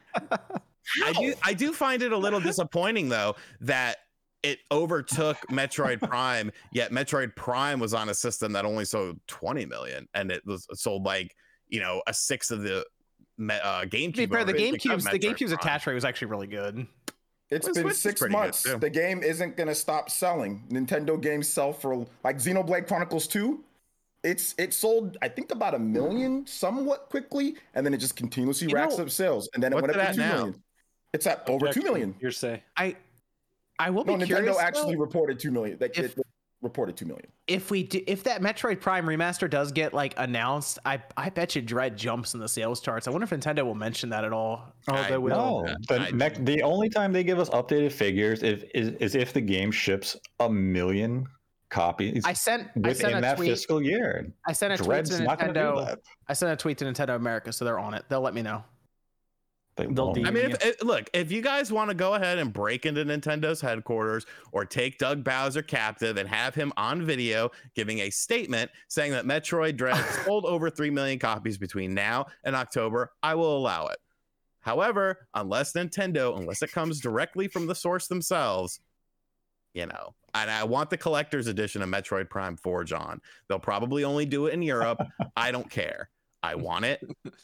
I 1.05 1.13
do 1.13 1.35
I 1.43 1.55
do 1.55 1.73
find 1.73 2.03
it 2.03 2.13
a 2.13 2.17
little 2.19 2.41
disappointing 2.41 3.09
though 3.09 3.37
that 3.61 3.99
it 4.43 4.59
overtook 4.73 5.37
Metroid 5.51 6.01
Prime, 6.01 6.51
yet 6.73 6.91
Metroid 6.91 7.37
Prime 7.37 7.79
was 7.79 7.95
on 7.95 8.09
a 8.09 8.15
system 8.15 8.53
that 8.55 8.65
only 8.65 8.85
sold 8.85 9.21
20 9.29 9.67
million 9.67 10.09
and 10.15 10.33
it 10.33 10.43
was 10.45 10.67
sold 10.75 11.05
like, 11.05 11.33
you 11.69 11.79
know, 11.79 12.03
a 12.09 12.13
sixth 12.15 12.51
of 12.51 12.63
the 12.63 12.85
me- 13.39 13.55
uh, 13.63 13.83
GameCube. 13.85 14.15
To 14.15 14.27
be 14.27 14.27
fair, 14.27 14.45
the 14.45 14.53
owners 14.53 14.71
because 14.73 14.83
GameCube's 14.83 15.05
the 15.05 15.11
Metroid 15.11 15.23
GameCube's 15.23 15.39
Prime. 15.53 15.59
attach 15.61 15.87
rate 15.87 15.95
was 15.95 16.05
actually 16.05 16.29
really 16.29 16.49
good. 16.49 16.87
It's 17.51 17.67
Well, 17.67 17.75
been 17.75 17.83
Switch 17.85 17.97
six 17.97 18.21
months. 18.29 18.63
The 18.63 18.91
game 18.91 19.23
isn't 19.23 19.57
gonna 19.57 19.75
stop 19.75 20.11
selling. 20.11 20.65
Nintendo 20.71 21.21
games 21.21 21.49
sell 21.49 21.73
for 21.73 22.07
like 22.25 22.39
Xenoblade 22.39 22.89
Chronicles 22.89 23.29
2. 23.29 23.63
It's 24.25 24.55
it 24.57 24.73
sold, 24.73 25.17
I 25.21 25.29
think, 25.29 25.51
about 25.51 25.75
a 25.75 25.79
million 25.79 26.47
somewhat 26.47 27.09
quickly, 27.11 27.57
and 27.75 27.85
then 27.85 27.93
it 27.93 27.99
just 27.99 28.15
continuously 28.17 28.69
You 28.69 28.75
racks 28.75 28.97
know, 28.97 29.05
up 29.05 29.11
sales. 29.11 29.49
And 29.55 29.63
then 29.63 29.73
it 29.73 29.77
went 29.77 29.91
it 29.91 29.97
up 29.97 30.03
at 30.03 30.09
to 30.11 30.15
two 30.15 30.21
now? 30.21 30.35
million. 30.37 30.63
It's 31.13 31.27
at 31.27 31.49
over 31.49 31.73
two 31.73 31.83
million. 31.83 32.11
Objection. 32.11 32.49
million. 32.51 32.61
Hearsay. 32.61 32.63
I 32.77 32.97
I 33.79 33.91
will 33.91 34.05
No, 34.05 34.17
be 34.17 34.25
Nintendo 34.25 34.27
curious 34.27 34.59
actually 34.59 34.95
though, 34.95 35.01
reported 35.01 35.39
two 35.41 35.51
million. 35.51 35.77
Like 35.81 35.99
If- 35.99 36.17
it 36.17 36.27
reported 36.63 36.97
two 36.97 37.07
million. 37.07 37.27
if 37.49 37.73
we 37.73 37.83
do, 37.83 38.01
if 38.07 38.23
that 38.23 38.41
Metroid 38.41 38.81
Prime 38.81 39.05
remaster 39.05 39.51
does 39.51 39.73
get 39.73 39.93
like 39.93 40.15
announced, 40.17 40.79
I 40.87 41.03
I 41.17 41.29
bet 41.31 41.57
you 41.57 41.63
Dread 41.63 41.97
jumps 41.97 42.35
in 42.35 42.41
the 42.41 42.49
sales 42.49 42.81
charts. 42.81 43.09
I 43.09 43.11
wonder 43.11 43.25
if 43.25 43.31
Nintendo 43.31 43.65
will 43.65 43.75
mention 43.75 44.09
that 44.11 44.25
at 44.25 44.33
all. 44.33 44.73
Oh, 44.89 44.95
I- 44.95 45.11
they 45.11 45.19
will. 45.19 45.65
No, 45.65 45.75
the 45.89 45.99
I- 46.01 46.11
next, 46.13 46.45
the 46.45 46.63
only 46.63 46.89
time 46.89 47.13
they 47.13 47.25
give 47.25 47.41
us 47.41 47.51
updated 47.51 47.91
figures 47.91 48.45
if, 48.45 48.63
is, 48.73 48.91
is 49.01 49.15
if 49.17 49.33
the 49.33 49.41
game 49.41 49.73
ships 49.73 50.17
a 50.39 50.49
million 50.49 51.27
copies 51.73 52.23
I 52.25 52.35
sent 52.35 52.69
I 52.69 52.73
sent 52.75 52.87
within 52.87 53.17
a 53.17 53.21
that 53.23 53.37
tweet. 53.37 53.51
fiscal 53.51 53.83
year. 53.83 54.33
I 54.47 54.53
sent 54.53 54.73
a 54.73 54.77
tweet 54.77 54.87
Dread's 54.87 55.11
to 55.11 55.17
to 55.19 55.25
Nintendo. 55.27 55.97
I 56.29 56.33
sent 56.35 56.53
a 56.53 56.57
tweet 56.57 56.79
to 56.79 56.85
Nintendo 56.85 57.17
America, 57.17 57.53
so 57.53 57.65
they're 57.65 57.81
on 57.81 57.95
it. 57.95 58.05
They'll 58.09 58.21
let 58.21 58.35
me 58.35 58.43
know. 58.43 58.63
They 59.77 59.87
They'll 59.87 60.11
I 60.27 60.31
mean, 60.31 60.51
Yeah. 60.51 60.57
if, 60.61 60.63
eh, 60.67 60.73
look, 60.83 61.09
if 61.15 61.33
you 61.33 61.41
guys 61.41 61.73
want 61.73 61.89
to 61.89 61.95
go 61.95 62.15
ahead 62.15 62.39
and 62.39 62.53
break 62.53 62.85
into 62.85 63.03
Nintendo's 63.05 63.61
headquarters 63.63 64.27
or 64.53 64.67
take 64.67 64.99
Doug 64.99 65.25
Bowser 65.25 65.63
captive 65.63 66.19
and 66.19 66.29
have 66.29 66.55
him 66.55 66.75
on 66.77 67.07
video 67.07 67.51
giving 67.75 68.01
a 68.01 68.11
statement 68.11 68.71
saying 68.89 69.13
that 69.13 69.25
Metroid 69.25 69.77
Dread 69.77 69.97
sold 70.27 70.45
over 70.45 70.69
3 70.69 70.91
million 70.91 71.19
copies 71.19 71.57
between 71.57 71.95
now 71.95 72.27
and 72.45 72.55
October, 72.55 73.13
I 73.23 73.35
will 73.35 73.57
allow 73.57 73.87
it. 73.87 73.97
However, 74.61 75.27
unless 75.35 75.73
Nintendo, 75.73 76.39
unless 76.39 76.63
it 76.63 76.71
comes 76.71 77.01
directly 77.01 77.49
from 77.49 77.67
the 77.67 77.75
source 77.75 78.09
themselves, 78.09 78.79
you 79.73 79.87
know, 79.87 80.15
and 80.35 80.51
I 80.51 80.65
want 80.65 80.91
the 80.91 80.97
collector's 80.97 81.47
edition 81.47 81.83
of 81.83 81.89
Metroid 81.89 82.31
Prime 82.31 82.57
4, 82.57 82.85
John. 82.85 83.21
They'll 83.49 83.59
probably 83.59 84.05
only 84.05 84.27
do 84.27 84.47
it 84.47 84.55
in 84.55 84.63
Europe. 84.63 85.01
I 85.37 85.51
don't 85.51 85.69
care. 85.71 86.09
I 86.43 86.55
want 86.57 86.85
it, 86.85 87.01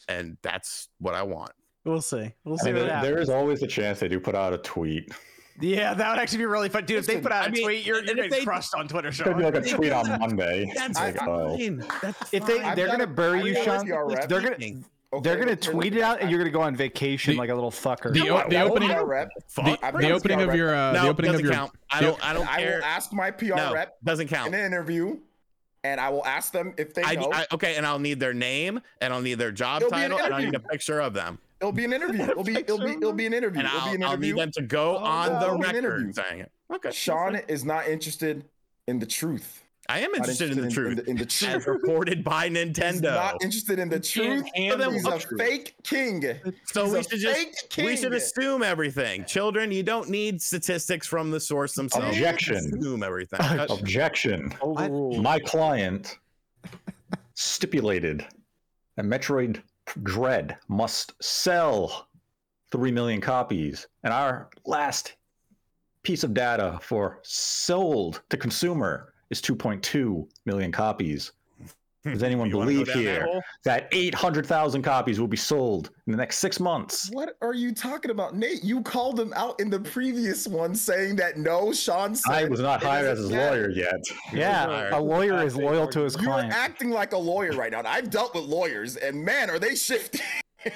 and 0.08 0.36
that's 0.42 0.88
what 0.98 1.14
I 1.14 1.22
want. 1.22 1.52
We'll 1.84 2.00
see. 2.02 2.32
We'll 2.44 2.56
I 2.60 2.64
see 2.64 2.72
mean, 2.72 2.82
what 2.82 2.88
there, 2.88 3.02
there 3.02 3.18
is 3.20 3.30
always 3.30 3.62
a 3.62 3.66
chance 3.66 4.00
they 4.00 4.08
do 4.08 4.18
put 4.18 4.34
out 4.34 4.52
a 4.52 4.58
tweet. 4.58 5.12
Yeah, 5.60 5.94
that 5.94 6.10
would 6.10 6.18
actually 6.20 6.38
be 6.38 6.46
really 6.46 6.68
fun, 6.68 6.84
dude. 6.84 6.98
If 6.98 7.06
they 7.06 7.20
put 7.20 7.32
out 7.32 7.44
a 7.44 7.48
I 7.48 7.50
mean, 7.50 7.64
tweet, 7.64 7.86
you're, 7.86 7.98
and 7.98 8.06
you're 8.08 8.16
if 8.18 8.30
getting 8.30 8.38
they- 8.40 8.44
crushed 8.44 8.74
on 8.74 8.86
Twitter, 8.88 9.08
It 9.08 9.16
could 9.18 9.36
be 9.36 9.42
like 9.44 9.54
a 9.56 9.60
tweet 9.62 9.92
on 9.92 10.06
Monday. 10.20 10.70
That's 10.74 10.98
Like, 10.98 11.16
oh. 11.22 11.56
fine. 11.56 11.84
That's 12.02 12.32
If 12.34 12.46
they 12.46 12.60
fine. 12.60 12.76
they're 12.76 12.86
got 12.86 12.98
gonna 12.98 13.04
a- 13.10 13.14
bury 13.14 13.40
I've 13.40 13.46
you, 13.46 13.64
Sean, 13.64 13.86
they're 13.86 14.40
gonna 14.40 14.54
Speaking. 14.54 14.84
Okay, 15.10 15.22
they're 15.22 15.38
gonna 15.38 15.56
tweet 15.56 15.96
it 15.96 16.02
out, 16.02 16.20
and 16.20 16.30
you're 16.30 16.38
gonna 16.38 16.50
go 16.50 16.60
on 16.60 16.76
vacation 16.76 17.32
The- 17.34 17.38
like 17.38 17.48
a 17.48 17.54
little 17.54 17.70
fucker. 17.70 18.12
The, 18.12 18.28
o- 18.28 18.46
the 18.48 18.58
I 18.58 18.62
opening 18.64 18.90
PR 18.90 19.04
rep. 19.04 19.28
The, 19.56 19.78
the 20.00 20.10
opening 20.10 20.42
of 20.42 20.54
your 20.54 20.74
uh, 20.74 20.92
no, 20.92 21.02
the 21.04 21.08
opening 21.08 21.32
doesn't 21.32 21.46
of 21.46 21.50
your 21.50 21.54
count. 21.58 21.72
I 21.90 22.00
don't. 22.02 22.24
I 22.24 22.32
don't 22.34 22.46
I 22.46 22.58
care. 22.60 22.76
will 22.78 22.84
ask 22.84 23.12
my 23.12 23.30
PR 23.30 23.54
no, 23.54 23.72
rep 23.72 23.96
doesn't 24.04 24.28
count. 24.28 24.48
in 24.48 24.54
an 24.60 24.66
interview, 24.66 25.16
and 25.82 25.98
I 25.98 26.10
will 26.10 26.26
ask 26.26 26.52
them 26.52 26.74
if 26.76 26.92
they 26.92 27.02
I, 27.04 27.14
know. 27.14 27.32
I 27.32 27.46
okay, 27.52 27.76
and 27.76 27.86
I'll 27.86 27.98
need 27.98 28.20
their 28.20 28.34
name, 28.34 28.80
and 29.00 29.14
I'll 29.14 29.22
need 29.22 29.36
their 29.36 29.50
job 29.50 29.80
It'll 29.80 29.90
be 29.90 29.96
an 30.02 30.10
title, 30.10 30.26
and 30.26 30.34
I'll 30.34 30.42
need 30.42 30.54
a 30.54 30.60
picture 30.60 31.00
of 31.00 31.14
them, 31.14 31.38
it'll 31.58 31.72
be 31.72 31.84
an 31.86 31.94
interview. 31.94 32.22
It'll 32.24 32.44
be 32.44 32.56
it'll 32.56 32.78
be 32.78 32.90
it'll 32.92 33.12
be 33.14 33.24
an 33.24 33.32
interview. 33.32 33.60
and 33.60 33.68
It'll 33.68 33.80
I'll, 33.80 33.88
be 33.90 33.94
an 33.96 34.02
I'll 34.02 34.16
need 34.18 34.36
them 34.36 34.50
to 34.52 34.62
go 34.62 34.96
Oh, 34.98 35.04
on 35.04 35.32
no, 35.32 35.38
the 35.40 35.46
it'll 35.46 35.58
be 35.58 35.68
an 35.68 35.76
interview. 35.76 36.06
record 36.08 36.14
saying 36.28 36.40
it. 36.42 36.52
Okay, 36.74 36.90
Sean 36.90 37.36
is 37.48 37.64
not 37.64 37.88
interested 37.88 38.44
in 38.86 38.98
the 38.98 39.06
truth. 39.06 39.64
I 39.90 40.00
am 40.00 40.10
Not 40.12 40.18
interested 40.18 40.50
in 40.50 40.60
the 40.60 40.70
truth, 40.70 40.98
In, 41.08 41.16
the 41.16 41.24
truth. 41.24 41.54
as 41.54 41.66
reported 41.66 42.22
by 42.22 42.48
Nintendo. 42.50 42.76
He's 42.92 43.00
Nintendo. 43.00 43.14
not 43.14 43.42
interested 43.42 43.78
in 43.78 43.88
the 43.88 43.98
truth. 43.98 44.44
handle 44.54 44.90
He's 44.92 45.02
the 45.02 45.14
a 45.14 45.18
fake 45.38 45.74
king. 45.82 46.22
So 46.66 46.84
He's 46.84 46.92
we 46.92 46.98
a 46.98 47.02
should 47.04 47.20
just 47.20 47.36
fake 47.74 47.86
we 47.86 47.96
should 47.96 48.12
assume 48.12 48.62
everything. 48.62 49.24
Children, 49.24 49.72
you 49.72 49.82
don't 49.82 50.10
need 50.10 50.42
statistics 50.42 51.06
from 51.06 51.30
the 51.30 51.40
source 51.40 51.72
themselves. 51.74 52.08
Objection. 52.08 52.56
Assume 52.56 53.02
everything. 53.02 53.40
Objection. 53.70 54.52
Overruled. 54.60 55.22
My 55.22 55.38
client 55.40 56.18
stipulated 57.34 58.26
that 58.96 59.06
Metroid 59.06 59.62
Dread 60.02 60.58
must 60.68 61.14
sell 61.22 62.08
3 62.72 62.92
million 62.92 63.22
copies. 63.22 63.86
And 64.04 64.12
our 64.12 64.50
last 64.66 65.14
piece 66.02 66.24
of 66.24 66.34
data 66.34 66.78
for 66.82 67.20
sold 67.22 68.20
to 68.28 68.36
consumer 68.36 69.14
is 69.30 69.40
2.2 69.42 70.26
million 70.46 70.72
copies. 70.72 71.32
Hmm. 72.04 72.12
Does 72.12 72.22
anyone 72.22 72.48
You 72.48 72.56
wanna 72.58 72.70
go 72.70 72.78
believe 72.84 72.86
down 72.86 72.96
that 72.96 73.02
here 73.02 73.24
hole? 73.24 73.42
that 73.64 73.88
800,000 73.90 74.82
copies 74.82 75.18
will 75.18 75.26
be 75.26 75.36
sold 75.36 75.90
in 76.06 76.12
the 76.12 76.16
next 76.16 76.38
six 76.38 76.60
months? 76.60 77.10
What 77.12 77.36
are 77.42 77.54
you 77.54 77.74
talking 77.74 78.12
about, 78.12 78.36
Nate? 78.36 78.62
You 78.62 78.82
called 78.82 79.18
him 79.18 79.32
out 79.34 79.58
in 79.60 79.68
the 79.68 79.80
previous 79.80 80.46
one, 80.46 80.76
saying 80.76 81.16
that 81.16 81.38
no, 81.38 81.72
Sean. 81.72 82.14
Said 82.14 82.32
I 82.32 82.44
was 82.44 82.60
not 82.60 82.82
hired 82.82 83.08
as 83.08 83.18
his 83.18 83.30
cat. 83.30 83.52
lawyer 83.52 83.70
yet. 83.70 84.00
Yeah, 84.32 84.96
a 84.96 85.00
lawyer 85.00 85.44
is 85.44 85.56
loyal 85.56 85.88
to 85.88 86.02
his 86.02 86.14
You're 86.14 86.24
client. 86.24 86.52
acting 86.52 86.90
like 86.90 87.12
a 87.14 87.18
lawyer 87.18 87.52
right 87.52 87.72
now. 87.72 87.82
I've 87.84 88.10
dealt 88.10 88.32
with 88.34 88.44
lawyers, 88.44 88.94
and 88.96 89.24
man, 89.24 89.50
are 89.50 89.58
they 89.58 89.74
shifty? 89.74 90.20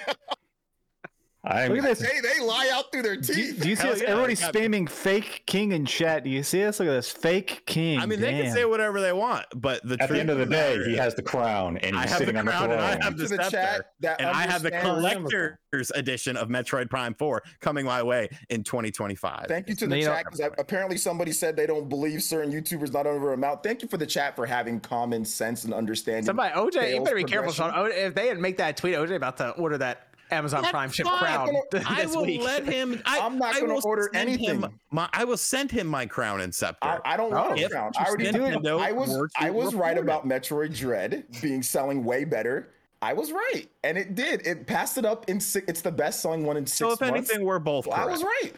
I'm, 1.44 1.70
Look 1.72 1.78
at 1.84 1.98
this. 1.98 1.98
they 1.98 2.20
they 2.20 2.40
lie 2.40 2.70
out 2.72 2.92
through 2.92 3.02
their 3.02 3.16
teeth. 3.16 3.60
do 3.60 3.68
you 3.68 3.74
see 3.74 3.82
Hell 3.82 3.92
this? 3.94 4.02
yeah, 4.02 4.10
Everybody's 4.10 4.38
they 4.38 4.44
got- 4.46 4.54
spamming 4.54 4.88
fake 4.88 5.42
king 5.46 5.72
in 5.72 5.84
chat. 5.84 6.22
Do 6.22 6.30
you 6.30 6.44
see 6.44 6.60
this? 6.60 6.78
Look 6.78 6.88
at 6.88 6.92
this 6.92 7.10
fake 7.10 7.64
king. 7.66 7.98
I 7.98 8.06
mean, 8.06 8.20
they 8.20 8.30
can 8.40 8.52
say 8.52 8.64
whatever 8.64 9.00
they 9.00 9.12
want, 9.12 9.46
but 9.56 9.80
the 9.82 9.96
At 10.00 10.08
the 10.08 10.20
end 10.20 10.30
of 10.30 10.38
the 10.38 10.46
day, 10.46 10.78
he 10.84 10.94
has 10.96 11.16
the 11.16 11.22
crown 11.22 11.78
and 11.78 11.96
I 11.96 12.02
he's 12.02 12.10
have 12.10 12.18
the 12.20 12.26
sitting 12.26 12.38
on 12.38 12.44
the 12.44 12.50
crown 12.52 12.68
throne. 12.68 12.78
and 12.78 12.80
I 13.00 13.04
have 13.04 13.16
the 13.16 13.24
to 13.26 13.36
the 13.36 13.42
scepter, 13.42 13.50
chat 13.50 13.86
that 14.00 14.20
and 14.20 14.30
I 14.30 14.42
have 14.46 14.62
the 14.62 14.68
understand 14.72 14.86
Amazon. 15.02 15.22
collector's 15.30 15.90
edition 15.96 16.36
of 16.36 16.48
Metroid 16.48 16.88
Prime 16.88 17.14
4 17.14 17.42
coming 17.60 17.86
my 17.86 18.04
way 18.04 18.28
in 18.48 18.62
2025. 18.62 19.46
Thank 19.48 19.68
you 19.68 19.74
to 19.74 19.86
the 19.88 19.98
You 19.98 20.04
chat 20.04 20.24
because 20.30 20.40
apparently 20.58 20.96
somebody 20.96 21.32
said 21.32 21.56
they 21.56 21.66
don't 21.66 21.88
believe 21.88 22.22
certain 22.22 22.52
YouTubers 22.52 22.92
not 22.92 23.08
over 23.08 23.32
a 23.32 23.34
amount. 23.34 23.64
Thank 23.64 23.82
you 23.82 23.88
for 23.88 23.96
the 23.96 24.06
chat 24.06 24.36
for 24.36 24.46
having 24.46 24.78
common 24.78 25.24
sense 25.24 25.64
and 25.64 25.74
understanding. 25.74 26.24
Somebody, 26.24 26.54
OJ, 26.54 26.94
you 26.94 27.02
better 27.02 27.16
be 27.16 27.24
careful, 27.24 27.52
Sean. 27.52 27.72
If 27.90 28.14
they 28.14 28.22
didn't 28.24 28.42
make 28.42 28.58
that 28.58 28.76
tweet, 28.76 28.94
OJ 28.94 29.16
about 29.16 29.38
to 29.38 29.50
order 29.52 29.76
that 29.78 30.06
Amazon 30.32 30.62
That's 30.62 30.72
Prime 30.72 30.90
ship 30.90 31.06
fine. 31.06 31.18
crown 31.18 31.50
I 31.86 32.02
this 32.04 32.14
will 32.16 32.24
week. 32.24 32.42
let 32.42 32.64
him. 32.64 33.00
I, 33.04 33.20
I'm 33.20 33.38
not 33.38 33.54
gonna 33.60 33.78
order 33.80 34.10
anything. 34.14 34.64
My, 34.90 35.08
I 35.12 35.24
will 35.24 35.36
send 35.36 35.70
him 35.70 35.86
my 35.86 36.06
crown 36.06 36.40
and 36.40 36.54
scepter. 36.54 36.86
I, 36.88 36.98
I 37.04 37.16
don't 37.16 37.30
want 37.30 37.58
Oh. 37.60 37.64
a 37.64 37.68
crown. 37.68 37.92
I 37.98 38.04
already 38.06 38.26
If 38.26 38.34
do 38.34 38.44
it. 38.44 38.54
Nintendo 38.54 38.80
I 38.80 38.92
was 38.92 39.30
I 39.36 39.50
was 39.50 39.74
right 39.74 39.96
report 39.96 40.04
about 40.04 40.28
Metroid 40.28 40.76
Dread 40.76 41.24
being 41.40 41.62
selling 41.62 42.04
way 42.04 42.24
better. 42.24 42.70
I 43.00 43.12
was 43.14 43.32
right, 43.32 43.66
and 43.82 43.98
it 43.98 44.14
did. 44.14 44.46
It 44.46 44.66
passed 44.66 44.96
it 44.96 45.04
up 45.04 45.28
in 45.28 45.40
six. 45.40 45.66
It's 45.68 45.80
the 45.82 45.90
best 45.90 46.20
selling 46.20 46.44
one 46.46 46.56
in 46.56 46.64
six 46.66 46.78
so 46.78 46.92
if 46.92 47.00
months. 47.00 47.30
anything, 47.30 47.44
we're 47.44 47.58
both 47.58 47.86
Well, 47.86 47.96
I 47.96 48.04
correct. 48.04 48.12
was 48.12 48.22
right. 48.22 48.52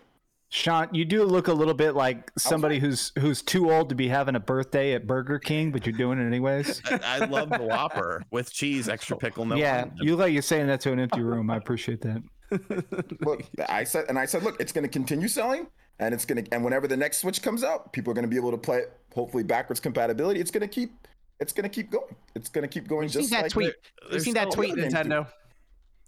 Sean, 0.50 0.88
you 0.92 1.04
do 1.04 1.24
look 1.24 1.48
a 1.48 1.52
little 1.52 1.74
bit 1.74 1.92
like 1.96 2.30
somebody 2.38 2.78
who's 2.78 3.10
who's 3.18 3.42
too 3.42 3.72
old 3.72 3.88
to 3.88 3.94
be 3.96 4.06
having 4.06 4.36
a 4.36 4.40
birthday 4.40 4.92
at 4.92 5.06
Burger 5.06 5.38
King, 5.38 5.72
but 5.72 5.84
you're 5.84 5.96
doing 5.96 6.20
it 6.20 6.26
anyways. 6.26 6.80
I, 6.84 7.00
I 7.04 7.18
love 7.26 7.50
the 7.50 7.62
Whopper 7.62 8.22
with 8.30 8.52
cheese, 8.52 8.88
extra 8.88 9.16
pickle, 9.16 9.44
no. 9.44 9.56
yeah, 9.56 9.82
onion. 9.82 9.96
you 10.00 10.16
like 10.16 10.32
you're 10.32 10.42
saying 10.42 10.68
that 10.68 10.80
to 10.82 10.92
an 10.92 11.00
empty 11.00 11.22
room. 11.22 11.50
I 11.50 11.56
appreciate 11.56 12.00
that. 12.02 12.22
Look, 13.20 13.42
I 13.68 13.82
said, 13.84 14.04
and 14.08 14.18
I 14.18 14.26
said, 14.26 14.44
look, 14.44 14.60
it's 14.60 14.70
going 14.70 14.84
to 14.84 14.88
continue 14.88 15.26
selling, 15.26 15.66
and 15.98 16.14
it's 16.14 16.24
going 16.24 16.44
to, 16.44 16.54
and 16.54 16.62
whenever 16.62 16.86
the 16.86 16.96
next 16.96 17.18
Switch 17.18 17.42
comes 17.42 17.64
out, 17.64 17.92
people 17.92 18.12
are 18.12 18.14
going 18.14 18.24
to 18.24 18.28
be 18.28 18.36
able 18.36 18.52
to 18.52 18.58
play 18.58 18.78
it. 18.78 18.92
Hopefully, 19.12 19.42
backwards 19.42 19.80
compatibility. 19.80 20.40
It's 20.40 20.52
going 20.52 20.60
to 20.60 20.68
keep, 20.68 20.92
it's 21.40 21.52
going 21.52 21.68
to 21.68 21.68
keep 21.68 21.90
going. 21.90 22.14
It's 22.36 22.48
going 22.48 22.62
to 22.62 22.68
keep 22.68 22.86
going. 22.86 23.04
You've 23.04 23.12
seen 23.12 23.22
Just 23.22 23.30
that 23.32 23.42
like 23.42 23.52
tweet. 23.52 23.74
there's 24.02 24.14
You've 24.14 24.22
seen 24.22 24.34
that 24.34 24.52
tweet, 24.52 24.72
other 24.72 24.82
do. 24.82 24.88
Nintendo. 24.88 25.26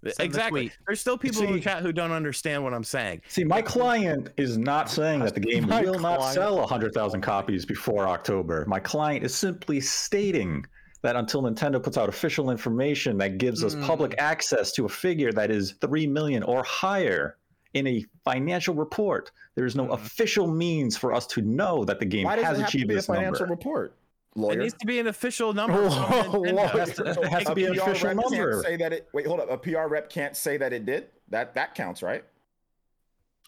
Send 0.04 0.20
exactly. 0.20 0.60
tweet. 0.68 0.78
There's 0.86 1.00
still 1.00 1.18
people 1.18 1.42
in 1.42 1.52
the 1.54 1.60
chat 1.60 1.82
who 1.82 1.92
don't 1.92 2.12
understand 2.12 2.62
what 2.62 2.72
I'm 2.74 2.84
saying. 2.84 3.22
See, 3.28 3.44
my 3.44 3.62
client 3.62 4.30
is 4.36 4.56
not 4.58 4.88
saying 4.90 5.20
that 5.20 5.34
the 5.34 5.40
game 5.40 5.66
My 5.68 5.82
will 5.82 5.98
not 5.98 6.32
sell 6.32 6.58
100,000 6.58 7.20
copies 7.22 7.64
before 7.64 8.06
October. 8.08 8.64
My 8.68 8.78
client 8.78 9.24
is 9.24 9.34
simply 9.34 9.80
stating 9.80 10.64
that 11.02 11.16
until 11.16 11.42
Nintendo 11.42 11.82
puts 11.82 11.96
out 11.98 12.08
official 12.08 12.50
information 12.50 13.16
that 13.18 13.38
gives 13.38 13.64
us 13.64 13.74
public 13.76 14.12
Hmm. 14.14 14.20
access 14.20 14.72
to 14.72 14.84
a 14.84 14.88
figure 14.88 15.32
that 15.32 15.50
is 15.50 15.72
3 15.80 16.06
million 16.06 16.42
or 16.42 16.62
higher 16.64 17.36
in 17.74 17.86
a 17.86 18.04
financial 18.24 18.74
report, 18.74 19.30
there 19.54 19.66
is 19.66 19.76
no 19.76 19.88
official 19.90 20.46
means 20.46 20.96
for 20.96 21.12
us 21.12 21.26
to 21.28 21.42
know 21.42 21.84
that 21.84 21.98
the 22.00 22.06
game 22.06 22.24
Why 22.24 22.36
does 22.36 22.44
has 22.44 22.58
it 22.58 22.62
have 22.62 22.70
to 22.70 22.76
achieved 22.78 22.88
be 22.88 22.94
a 22.94 22.96
this 22.98 23.06
financial 23.06 23.40
number. 23.46 23.52
report? 23.54 23.94
It 24.36 24.58
needs 24.58 24.74
to 24.74 24.86
be 24.86 24.98
an 24.98 25.06
official 25.06 25.52
number. 25.54 25.88
Whoa, 25.88 26.44
It 26.44 26.56
has 26.58 26.94
to, 26.96 27.04
it 27.04 27.28
has 27.28 27.44
to 27.44 27.54
be 27.54 27.64
an 27.64 27.78
official 27.78 28.14
number. 28.14 28.52
can't 28.52 28.64
say 28.64 28.76
that 28.76 28.92
it. 28.92 29.08
Wait, 29.12 29.26
hold 29.26 29.40
up. 29.40 29.50
A 29.50 29.56
PR 29.56 29.86
rep 29.88 30.10
can't 30.10 30.36
say 30.36 30.56
that 30.58 30.72
it 30.72 30.84
did. 30.86 31.08
That 31.30 31.54
that 31.54 31.74
counts, 31.74 32.02
right? 32.02 32.24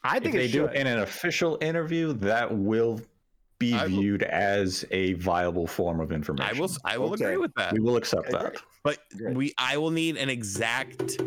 I 0.02 0.16
If 0.16 0.22
think 0.22 0.34
they 0.36 0.44
it 0.46 0.52
do 0.52 0.66
it 0.66 0.74
in 0.76 0.86
an 0.86 1.00
official 1.00 1.58
interview, 1.60 2.12
that 2.14 2.56
will 2.56 3.00
be 3.58 3.72
will- 3.74 3.86
viewed 3.88 4.22
as 4.22 4.84
a 4.90 5.12
viable 5.14 5.66
form 5.66 6.00
of 6.00 6.12
information. 6.12 6.56
I 6.56 6.58
will. 6.60 6.70
I 6.84 6.98
will 6.98 7.12
Okay. 7.14 7.24
agree 7.24 7.36
with 7.36 7.52
that. 7.56 7.72
We 7.72 7.80
will 7.80 7.96
accept 7.96 8.28
Okay, 8.28 8.38
that. 8.44 8.56
But 8.84 8.98
Great. 9.16 9.36
we, 9.36 9.54
I 9.58 9.76
will 9.76 9.90
need 9.90 10.16
an 10.16 10.30
exact 10.30 11.20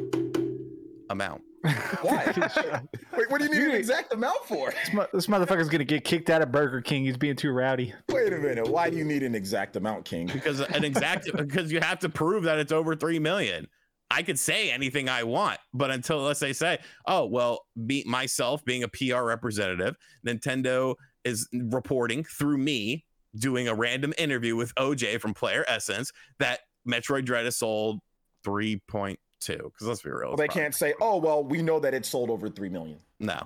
amount. 1.09 1.41
Why? 2.01 2.25
Wait, 3.17 3.29
what 3.29 3.39
do 3.39 3.45
you 3.45 3.51
need 3.51 3.69
an 3.69 3.75
exact 3.75 4.13
amount 4.13 4.45
for? 4.45 4.71
This 4.71 4.93
mo- 4.93 5.07
this 5.13 5.27
motherfucker's 5.27 5.69
gonna 5.69 5.83
get 5.83 6.03
kicked 6.03 6.29
out 6.29 6.41
of 6.41 6.51
Burger 6.51 6.81
King. 6.81 7.05
He's 7.05 7.17
being 7.17 7.35
too 7.35 7.51
rowdy. 7.51 7.93
Wait 8.09 8.33
a 8.33 8.37
minute. 8.37 8.67
Why 8.67 8.89
do 8.89 8.97
you 8.97 9.03
need 9.03 9.21
an 9.21 9.35
exact 9.35 9.75
amount, 9.75 10.05
King? 10.05 10.27
because 10.27 10.59
an 10.59 10.83
exact 10.83 11.29
because 11.35 11.71
you 11.71 11.79
have 11.79 11.99
to 11.99 12.09
prove 12.09 12.43
that 12.43 12.57
it's 12.57 12.71
over 12.71 12.95
three 12.95 13.19
million. 13.19 13.67
I 14.09 14.23
could 14.23 14.39
say 14.39 14.71
anything 14.71 15.07
I 15.07 15.23
want, 15.23 15.59
but 15.73 15.91
until 15.91 16.21
let's 16.21 16.39
say 16.39 16.51
say, 16.53 16.79
oh 17.05 17.25
well, 17.25 17.65
be 17.85 18.03
myself 18.07 18.65
being 18.65 18.83
a 18.83 18.87
PR 18.87 19.23
representative, 19.23 19.95
Nintendo 20.25 20.95
is 21.23 21.47
reporting 21.53 22.23
through 22.23 22.57
me 22.57 23.05
doing 23.35 23.67
a 23.67 23.75
random 23.75 24.13
interview 24.17 24.55
with 24.55 24.73
OJ 24.75 25.21
from 25.21 25.33
Player 25.33 25.63
Essence 25.67 26.11
that 26.39 26.61
Metroid 26.87 27.25
Dread 27.25 27.45
has 27.45 27.57
sold 27.57 27.99
three 28.43 28.81
point 28.87 29.19
two. 29.41 29.57
Because 29.73 29.87
let's 29.87 30.01
be 30.01 30.09
real, 30.11 30.29
Well, 30.29 30.37
they 30.37 30.47
can't 30.47 30.73
say, 30.73 30.93
"Oh, 31.01 31.17
well, 31.17 31.43
we 31.43 31.61
know 31.61 31.79
that 31.79 31.93
it 31.93 32.05
sold 32.05 32.29
over 32.29 32.47
three 32.49 32.69
million. 32.69 32.99
No, 33.19 33.39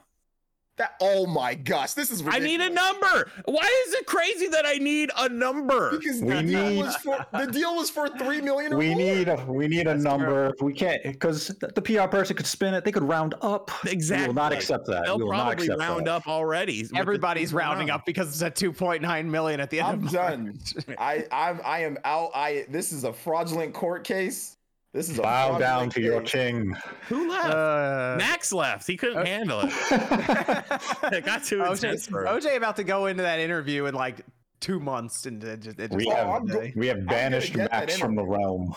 That. 0.78 0.96
Oh 1.02 1.26
my 1.26 1.54
gosh, 1.56 1.93
this 1.93 2.12
is. 2.12 2.22
I 2.28 2.39
need 2.39 2.60
a 2.62 2.70
number. 2.70 3.32
Why 3.46 3.84
is 3.88 3.93
it 3.93 4.06
crazy 4.06 4.48
that 4.50 4.66
I 4.66 4.74
need 4.74 5.10
a 5.18 5.30
number? 5.30 5.91
Because 5.98 6.22
We 6.22 6.34
the 6.34 6.43
deal 6.43 6.76
was 6.78 6.96
for 6.98 7.26
the 7.34 7.46
deal 7.48 7.76
was 7.76 7.89
for 7.89 8.10
three 8.10 8.41
million. 8.41 8.74
Or 8.74 8.78
We 8.78 8.89
more. 8.89 8.98
need 8.98 9.28
a 9.30 9.46
we 9.48 9.68
need 9.70 9.88
a 9.88 9.96
number. 9.98 10.54
We 10.62 10.74
can't 10.74 11.02
because 11.04 11.48
the 11.48 11.82
PR 11.82 12.08
person 12.10 12.36
could 12.36 12.46
spin 12.48 12.74
it. 12.74 12.84
They 12.84 12.91
could 12.91 13.04
round 13.04 13.36
up. 13.41 13.72
Exactly. 13.86 14.24
We 14.26 14.28
will 14.28 14.36
not 14.36 14.52
accept 14.54 14.86
that. 14.88 15.06
They'll 15.06 15.18
we 15.18 15.24
will 15.24 15.32
not 15.32 15.46
probably 15.48 15.66
accept 15.68 15.80
round 15.80 16.08
that. 16.08 16.12
up 16.14 16.28
already. 16.28 16.82
with 16.82 16.91
the 16.91 16.98
Everybody's 17.00 17.54
rounding 17.54 17.88
round. 17.88 18.02
up 18.02 18.06
because 18.06 18.28
it's 18.30 18.41
at 18.41 18.56
2.9 18.56 19.26
million 19.26 19.60
at 19.62 19.70
the 19.70 19.80
end 19.80 19.88
I'm 19.88 20.06
of 20.08 20.12
done. 20.12 20.60
I 20.98 21.26
I'm 21.32 21.62
I 21.64 21.80
am 21.84 21.98
out. 22.04 22.32
I 22.36 22.66
this 22.70 22.91
is 22.91 23.06
a 23.06 23.14
fraudulent 23.14 23.74
court 23.74 24.04
case. 24.04 24.58
This 24.96 25.10
is 25.10 25.20
a 25.20 25.24
Bow 25.24 25.58
down 25.58 25.60
fraudulent 25.60 25.91
to 25.91 26.02
your 26.02 26.22
king. 26.22 26.74
Who 27.10 27.30
left? 27.30 27.48
Uh, 27.48 28.16
Max 28.18 28.54
left. 28.54 28.88
He 28.88 28.96
couldn't 28.96 29.26
handle 29.26 29.60
it. 29.64 29.74
It 31.12 31.26
got 31.26 31.43
too 31.43 31.62
intense 31.66 32.08
OJ, 32.08 32.10
for. 32.10 32.24
OJ 32.24 32.56
about 32.56 32.78
to 32.78 32.86
go 32.86 33.08
into 33.08 33.22
that 33.22 33.39
interview 33.39 33.88
in 33.88 33.93
like 33.93 34.22
two 34.62 34.80
months, 34.80 35.26
and 35.26 35.43
it 35.43 35.60
just, 35.60 35.80
it 35.80 35.91
just 35.91 35.98
We 35.98 36.10
Oh, 36.10 36.16
have 36.16 36.74
we 36.78 36.88
have 36.88 37.06
banished 37.08 37.58
Max 37.58 37.98
from 37.98 38.16
the 38.16 38.24
realm. 38.24 38.74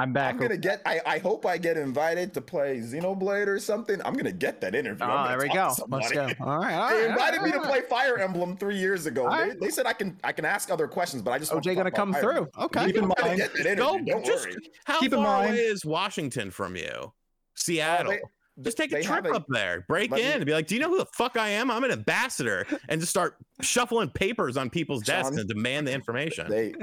I'm 0.00 0.12
back. 0.12 0.34
I'm 0.34 0.40
gonna 0.40 0.56
get. 0.56 0.80
I, 0.86 1.00
I 1.04 1.18
hope 1.18 1.44
I 1.44 1.58
get 1.58 1.76
invited 1.76 2.32
to 2.34 2.40
play 2.40 2.78
Xenoblade 2.78 3.48
or 3.48 3.58
something. 3.58 4.00
I'm 4.04 4.14
gonna 4.14 4.30
get 4.32 4.60
that 4.60 4.74
interview. 4.76 5.04
Oh, 5.04 5.26
there 5.26 5.38
we 5.38 5.48
go. 5.48 5.74
Let's 5.88 6.12
go. 6.12 6.28
somebody. 6.28 6.36
All 6.40 6.58
right, 6.58 6.74
all 6.74 6.88
They 6.90 6.94
right. 7.02 7.10
invited 7.10 7.40
all 7.40 7.46
me 7.46 7.52
to 7.52 7.60
play 7.62 7.80
Fire 7.82 8.16
Emblem 8.18 8.56
three 8.56 8.78
years 8.78 9.06
ago. 9.06 9.22
They, 9.24 9.36
right. 9.36 9.60
they 9.60 9.70
said 9.70 9.86
I 9.86 9.92
can 9.94 10.16
I 10.22 10.30
can 10.30 10.44
ask 10.44 10.70
other 10.70 10.86
questions, 10.86 11.20
but 11.22 11.32
I 11.32 11.38
just 11.40 11.52
want 11.52 11.64
OJ 11.64 11.70
to 11.70 11.74
gonna 11.74 11.90
come 11.90 12.12
Fire 12.12 12.22
through. 12.22 12.30
Emblem. 12.30 12.50
Okay. 12.66 12.86
Keep 12.86 12.96
in 12.96 13.08
mind, 13.08 13.36
get 13.38 13.52
that 13.54 13.66
interview. 13.66 13.76
Go, 13.76 13.98
Don't 14.04 14.24
just 14.24 14.46
worry. 14.46 14.56
how 14.84 15.00
Keep 15.00 15.12
in 15.14 15.18
far 15.18 15.38
mind- 15.40 15.50
away 15.54 15.58
is 15.64 15.84
Washington 15.84 16.50
from 16.52 16.76
you? 16.76 17.12
Seattle. 17.56 18.12
they- 18.12 18.20
just 18.60 18.76
take 18.76 18.90
a 18.92 19.00
trip 19.00 19.24
a- 19.24 19.30
up 19.34 19.44
there, 19.48 19.84
break 19.88 20.10
in, 20.10 20.16
me- 20.16 20.22
and 20.22 20.44
be 20.44 20.52
like, 20.52 20.66
"Do 20.66 20.74
you 20.74 20.80
know 20.80 20.88
who 20.88 20.98
the 20.98 21.06
fuck 21.16 21.36
I 21.36 21.48
am? 21.50 21.70
I'm 21.70 21.84
an 21.84 21.92
ambassador," 21.92 22.66
and 22.88 23.00
just 23.00 23.10
start 23.10 23.36
shuffling 23.60 24.10
papers 24.10 24.56
on 24.56 24.68
people's 24.68 25.02
desks 25.04 25.28
Sean, 25.30 25.38
and 25.38 25.48
demand 25.48 25.86
the 25.86 25.92
information. 25.92 26.48
They 26.50 26.74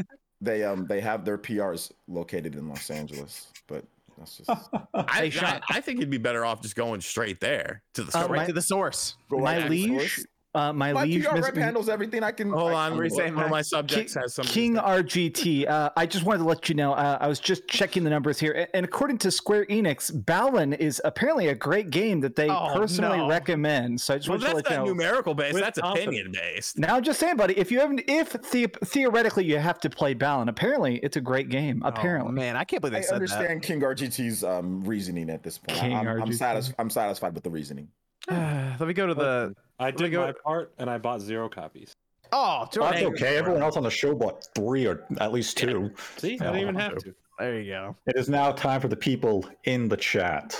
they 0.46 0.64
um 0.64 0.86
they 0.88 1.02
have 1.02 1.26
their 1.26 1.38
PRs 1.38 1.92
located 2.08 2.56
in 2.56 2.70
Los 2.70 2.90
Angeles, 2.90 3.52
but 3.68 3.84
that's 4.18 4.38
just 4.38 4.50
I, 4.94 5.32
I, 5.42 5.62
I 5.70 5.82
think 5.82 6.00
you'd 6.00 6.10
be 6.10 6.18
better 6.18 6.46
off 6.46 6.62
just 6.62 6.76
going 6.76 7.02
straight 7.02 7.40
there 7.42 7.82
to 7.96 8.04
the 8.04 8.10
Uh, 8.18 8.22
source. 8.22 8.30
Right 8.30 8.38
my- 8.38 8.46
to 8.46 8.54
the 8.54 8.62
source. 8.62 9.16
my 9.30 9.38
right 9.40 9.64
to 9.64 9.70
liege, 9.70 10.16
source. 10.16 10.26
Uh, 10.56 10.74
my, 10.74 10.94
My 10.94 11.04
liege, 11.04 11.26
PR 11.26 11.36
Miss- 11.36 11.46
rep 11.46 11.56
handles 11.58 11.90
everything. 11.90 12.24
I 12.24 12.32
can 12.32 12.50
Hold 12.52 12.72
I 12.72 12.86
on, 12.86 12.92
can- 12.92 12.98
What 12.98 13.06
are 13.06 13.10
saying, 13.10 13.36
one 13.36 13.46
of 13.46 13.52
my 13.52 13.62
subjects 13.62 14.14
King, 14.14 14.22
has 14.24 14.34
some. 14.34 14.46
King 14.46 14.76
RGT. 14.76 15.68
Uh, 15.68 15.90
I 15.96 16.06
just 16.06 16.26
wanted 16.26 16.40
to 16.40 16.46
let 16.46 16.70
you 16.70 16.76
know. 16.76 16.94
Uh, 16.94 17.18
I 17.20 17.28
was 17.28 17.40
just 17.40 17.68
checking 17.68 18.04
the 18.04 18.10
numbers 18.10 18.40
here, 18.40 18.68
and 18.74 18.86
according 18.86 19.18
to 19.20 19.32
Square 19.32 19.66
Enix, 19.68 20.12
Balan 20.26 20.74
is 20.74 21.02
apparently 21.06 21.50
a 21.50 21.56
great 21.56 21.90
game 21.90 22.22
that 22.22 22.36
they 22.36 22.50
Oh, 22.50 22.72
personally 22.74 23.18
no. 23.18 23.28
recommend. 23.30 24.00
So 24.02 24.14
I 24.14 24.18
just 24.18 24.30
Well, 24.30 24.38
want 24.40 24.50
to 24.50 24.56
that's 24.56 24.70
let 24.70 24.72
you 24.72 24.78
not 24.78 24.86
know. 24.86 24.92
numerical 24.94 25.34
based. 25.34 25.58
That's 25.60 25.80
confidence. 25.80 26.08
opinion 26.08 26.32
based. 26.32 26.78
Now, 26.80 26.96
I'm 26.96 27.04
just 27.04 27.20
saying, 27.20 27.36
buddy. 27.38 27.58
If 27.58 27.72
you 27.72 27.80
haven't, 27.80 28.02
if 28.08 28.32
the, 28.52 28.68
theoretically 28.86 29.46
you 29.46 29.58
have 29.58 29.80
to 29.82 29.90
play 29.90 30.14
Balan, 30.14 30.50
apparently 30.50 30.98
it's 31.04 31.18
a 31.18 31.22
great 31.22 31.50
game. 31.50 31.82
Apparently, 31.86 32.30
Oh, 32.30 32.32
man, 32.32 32.56
I 32.56 32.64
can't 32.64 32.82
believe 32.82 32.94
they 32.94 33.00
I 33.00 33.02
said 33.02 33.16
understand 33.16 33.62
King 33.62 33.82
RGT's 33.82 34.44
um 34.44 34.84
reasoning 34.84 35.30
at 35.30 35.44
this 35.44 35.58
point. 35.58 35.78
King 35.80 35.96
I'm, 35.96 36.08
I'm, 36.08 36.22
RGT. 36.30 36.34
satis- 36.38 36.74
I'm 36.80 36.90
satisfied 36.90 37.34
with 37.34 37.44
the 37.44 37.50
reasoning. 37.50 37.88
That. 38.28 38.80
Let 38.80 38.88
me 38.88 38.94
go 38.94 39.08
to 39.08 39.14
the. 39.14 39.56
I 39.80 39.92
did 39.92 40.12
go- 40.12 40.26
my 40.28 40.34
part 40.44 40.74
and 40.78 40.90
I 40.90 40.98
bought 40.98 41.22
zero 41.22 41.50
copies. 41.50 41.94
Oh, 42.32 42.68
That's 42.74 43.02
okay. 43.04 43.38
Everyone 43.38 43.62
else 43.62 43.78
on 43.78 43.84
the 43.84 43.90
show 43.90 44.14
bought 44.16 44.46
three 44.56 44.88
or 44.88 45.06
at 45.20 45.32
least 45.32 45.58
two. 45.58 45.94
See, 46.18 46.38
I 46.40 46.46
Yeah, 46.46 46.52
didn't 46.52 46.62
even 46.62 46.76
have 46.76 46.94
do. 46.96 47.12
to. 47.12 47.16
There 47.40 47.60
you 47.62 47.72
go. 47.72 47.96
It 48.08 48.18
is 48.18 48.28
now 48.30 48.52
time 48.52 48.82
for 48.82 48.88
the 48.88 48.96
people 48.96 49.48
in 49.66 49.88
the 49.88 49.96
chat 49.98 50.60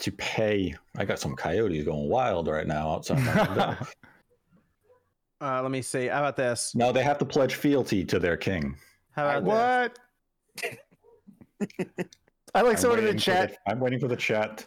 to 0.00 0.12
pay. 0.12 0.74
I 0.96 1.04
got 1.04 1.18
some 1.18 1.34
coyotes 1.34 1.84
going 1.84 2.08
wild 2.08 2.46
right 2.46 2.66
now 2.66 2.90
outside 2.92 3.24
my. 3.24 3.76
Uh, 5.42 5.62
let 5.62 5.70
me 5.70 5.80
see. 5.80 6.06
How 6.06 6.18
about 6.18 6.36
this? 6.36 6.74
No, 6.74 6.92
they 6.92 7.02
have 7.02 7.16
to 7.16 7.24
pledge 7.24 7.54
fealty 7.54 8.04
to 8.04 8.18
their 8.18 8.36
king. 8.36 8.76
How 9.12 9.38
about 9.38 9.90
this? 9.90 9.98
What? 11.80 12.10
I 12.54 12.60
like 12.60 12.72
I'm 12.72 12.76
someone 12.76 12.98
in 12.98 13.04
the 13.06 13.10
waiting 13.12 13.18
for 13.20 13.24
chat. 13.24 13.56
I'm 13.66 13.80
waiting 13.80 13.98
for 13.98 14.08
the 14.08 14.16
chat. 14.16 14.66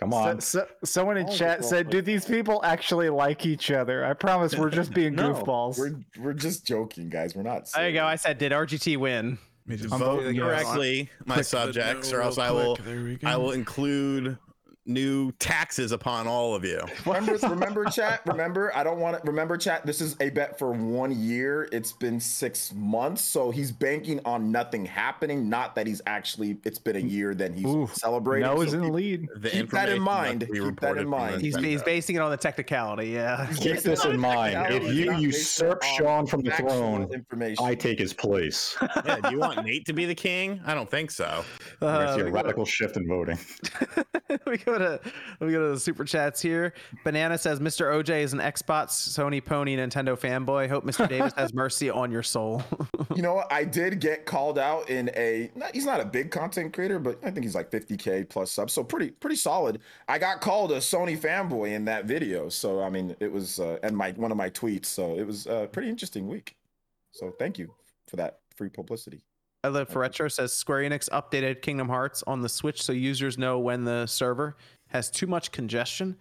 Come 0.00 0.14
on. 0.14 0.40
so, 0.40 0.66
someone 0.82 1.18
in 1.18 1.26
All 1.26 1.36
chat 1.36 1.62
said, 1.62 1.90
"Do 1.90 2.00
these 2.00 2.24
people 2.24 2.62
actually 2.64 3.10
like 3.10 3.44
each 3.44 3.70
other?" 3.70 4.02
I 4.02 4.14
promise 4.14 4.56
we're 4.56 4.70
just 4.70 4.94
being 4.94 5.14
No, 5.14 5.34
goofballs. 5.34 5.78
We're 5.78 6.00
we're 6.18 6.32
just 6.32 6.66
joking, 6.66 7.10
guys. 7.10 7.36
We're 7.36 7.42
not. 7.42 7.70
There 7.72 7.86
you 7.86 7.94
go. 7.94 8.06
I 8.06 8.16
said, 8.16 8.38
did 8.38 8.52
RGT 8.52 8.96
win? 8.96 9.38
Let 9.66 9.68
me 9.68 9.76
just 9.76 9.92
I'm 9.92 10.00
Vote 10.00 10.22
voting 10.22 10.36
yes. 10.36 10.44
correctly, 10.44 11.10
my 11.26 11.34
click 11.34 11.46
subjects, 11.46 12.10
no 12.10 12.18
or 12.18 12.22
else 12.22 12.38
I 12.38 12.50
will 12.50 12.76
quick. 12.76 12.86
There 12.86 13.04
we 13.04 13.16
go. 13.16 13.28
I 13.28 13.36
will 13.36 13.50
include 13.50 14.38
new 14.90 15.32
taxes 15.32 15.92
upon 15.92 16.26
all 16.26 16.54
of 16.54 16.64
you. 16.64 16.80
Remember, 17.06 17.36
remember, 17.48 17.84
chat. 17.86 18.20
Remember, 18.26 18.74
I 18.76 18.84
don't 18.84 18.98
want 18.98 19.22
to 19.22 19.26
remember, 19.26 19.56
chat. 19.56 19.86
This 19.86 20.00
is 20.00 20.16
a 20.20 20.30
bet 20.30 20.58
for 20.58 20.72
one 20.72 21.12
year. 21.12 21.68
It's 21.72 21.92
been 21.92 22.20
six 22.20 22.72
months, 22.74 23.22
so 23.22 23.50
he's 23.50 23.72
banking 23.72 24.20
on 24.24 24.52
nothing 24.52 24.84
happening. 24.84 25.48
Not 25.48 25.74
that 25.76 25.86
he's 25.86 26.02
actually. 26.06 26.58
It's 26.64 26.78
been 26.78 26.96
a 26.96 27.00
year. 27.00 27.34
Then 27.34 27.54
he's 27.54 27.66
Ooh, 27.66 27.88
celebrating. 27.92 28.46
Noah's 28.48 28.70
so 28.70 28.76
in 28.76 28.82
the 28.82 28.92
lead. 28.92 29.28
The 29.36 29.50
Keep 29.50 29.70
that 29.70 29.88
in 29.88 30.02
mind. 30.02 30.48
Keep 30.52 30.80
that 30.80 30.98
in 30.98 31.08
mind. 31.08 31.40
He's, 31.40 31.56
he's 31.56 31.82
basing 31.82 32.16
it 32.16 32.22
on 32.22 32.30
the 32.30 32.36
technicality. 32.36 33.08
Yeah. 33.08 33.50
Keep 33.56 33.80
this 33.80 34.04
in 34.04 34.18
mind. 34.18 34.72
If 34.74 34.94
you 34.94 35.14
usurp 35.16 35.82
Sean 35.82 36.26
from 36.26 36.42
the 36.42 36.50
throne, 36.52 37.12
information. 37.12 37.64
I 37.64 37.74
take 37.74 37.98
his 37.98 38.12
place. 38.12 38.76
yeah, 39.04 39.20
do 39.20 39.30
you 39.30 39.38
want 39.38 39.64
Nate 39.64 39.86
to 39.86 39.92
be 39.92 40.04
the 40.06 40.14
king? 40.14 40.60
I 40.66 40.74
don't 40.74 40.90
think 40.90 41.10
so. 41.10 41.44
We're 41.80 41.88
Uh, 41.88 41.92
gonna 41.98 42.14
see 42.14 42.20
a 42.20 42.24
we, 42.24 42.30
go 42.30 42.36
radical 42.36 42.64
shift 42.64 42.96
in 42.96 43.06
voting. 43.06 43.38
we 44.46 44.58
go 44.58 44.78
to 44.80 45.00
me 45.40 45.52
go 45.52 45.68
to 45.68 45.74
the 45.74 45.80
super 45.80 46.04
chats 46.04 46.40
here. 46.40 46.72
Banana 47.04 47.38
says, 47.38 47.60
"Mr. 47.60 47.92
OJ 47.92 48.22
is 48.22 48.32
an 48.32 48.40
Xbox, 48.40 48.88
Sony 48.88 49.44
Pony, 49.44 49.76
Nintendo 49.76 50.18
fanboy. 50.18 50.68
Hope 50.68 50.84
Mr. 50.84 51.08
Davis 51.08 51.32
has 51.36 51.54
mercy 51.54 51.90
on 51.90 52.10
your 52.10 52.22
soul." 52.22 52.62
you 53.14 53.22
know 53.22 53.34
what? 53.34 53.52
I 53.52 53.64
did 53.64 54.00
get 54.00 54.26
called 54.26 54.58
out 54.58 54.90
in 54.90 55.10
a. 55.16 55.50
Not, 55.54 55.74
he's 55.74 55.86
not 55.86 56.00
a 56.00 56.04
big 56.04 56.30
content 56.30 56.72
creator, 56.72 56.98
but 56.98 57.18
I 57.22 57.30
think 57.30 57.44
he's 57.44 57.54
like 57.54 57.70
50k 57.70 58.28
plus 58.28 58.52
subs, 58.52 58.72
so 58.72 58.82
pretty 58.82 59.10
pretty 59.10 59.36
solid. 59.36 59.80
I 60.08 60.18
got 60.18 60.40
called 60.40 60.72
a 60.72 60.78
Sony 60.78 61.18
fanboy 61.18 61.72
in 61.72 61.84
that 61.86 62.06
video, 62.06 62.48
so 62.48 62.82
I 62.82 62.90
mean, 62.90 63.16
it 63.20 63.30
was 63.30 63.60
uh, 63.60 63.78
and 63.82 63.96
my 63.96 64.12
one 64.12 64.30
of 64.30 64.36
my 64.36 64.50
tweets, 64.50 64.86
so 64.86 65.16
it 65.16 65.26
was 65.26 65.46
a 65.46 65.68
pretty 65.70 65.88
interesting 65.88 66.28
week. 66.28 66.56
So 67.12 67.32
thank 67.38 67.58
you 67.58 67.74
for 68.08 68.16
that 68.16 68.40
free 68.56 68.68
publicity. 68.68 69.22
I 69.62 69.68
live 69.68 69.88
for 69.90 69.98
retro 70.00 70.28
says 70.28 70.54
Square 70.54 70.88
Enix 70.88 71.08
updated 71.10 71.60
Kingdom 71.60 71.88
Hearts 71.88 72.24
on 72.26 72.40
the 72.40 72.48
Switch 72.48 72.82
so 72.82 72.92
users 72.92 73.36
know 73.36 73.58
when 73.58 73.84
the 73.84 74.06
server 74.06 74.56
has 74.88 75.10
too 75.10 75.26
much 75.26 75.52
congestion. 75.52 76.16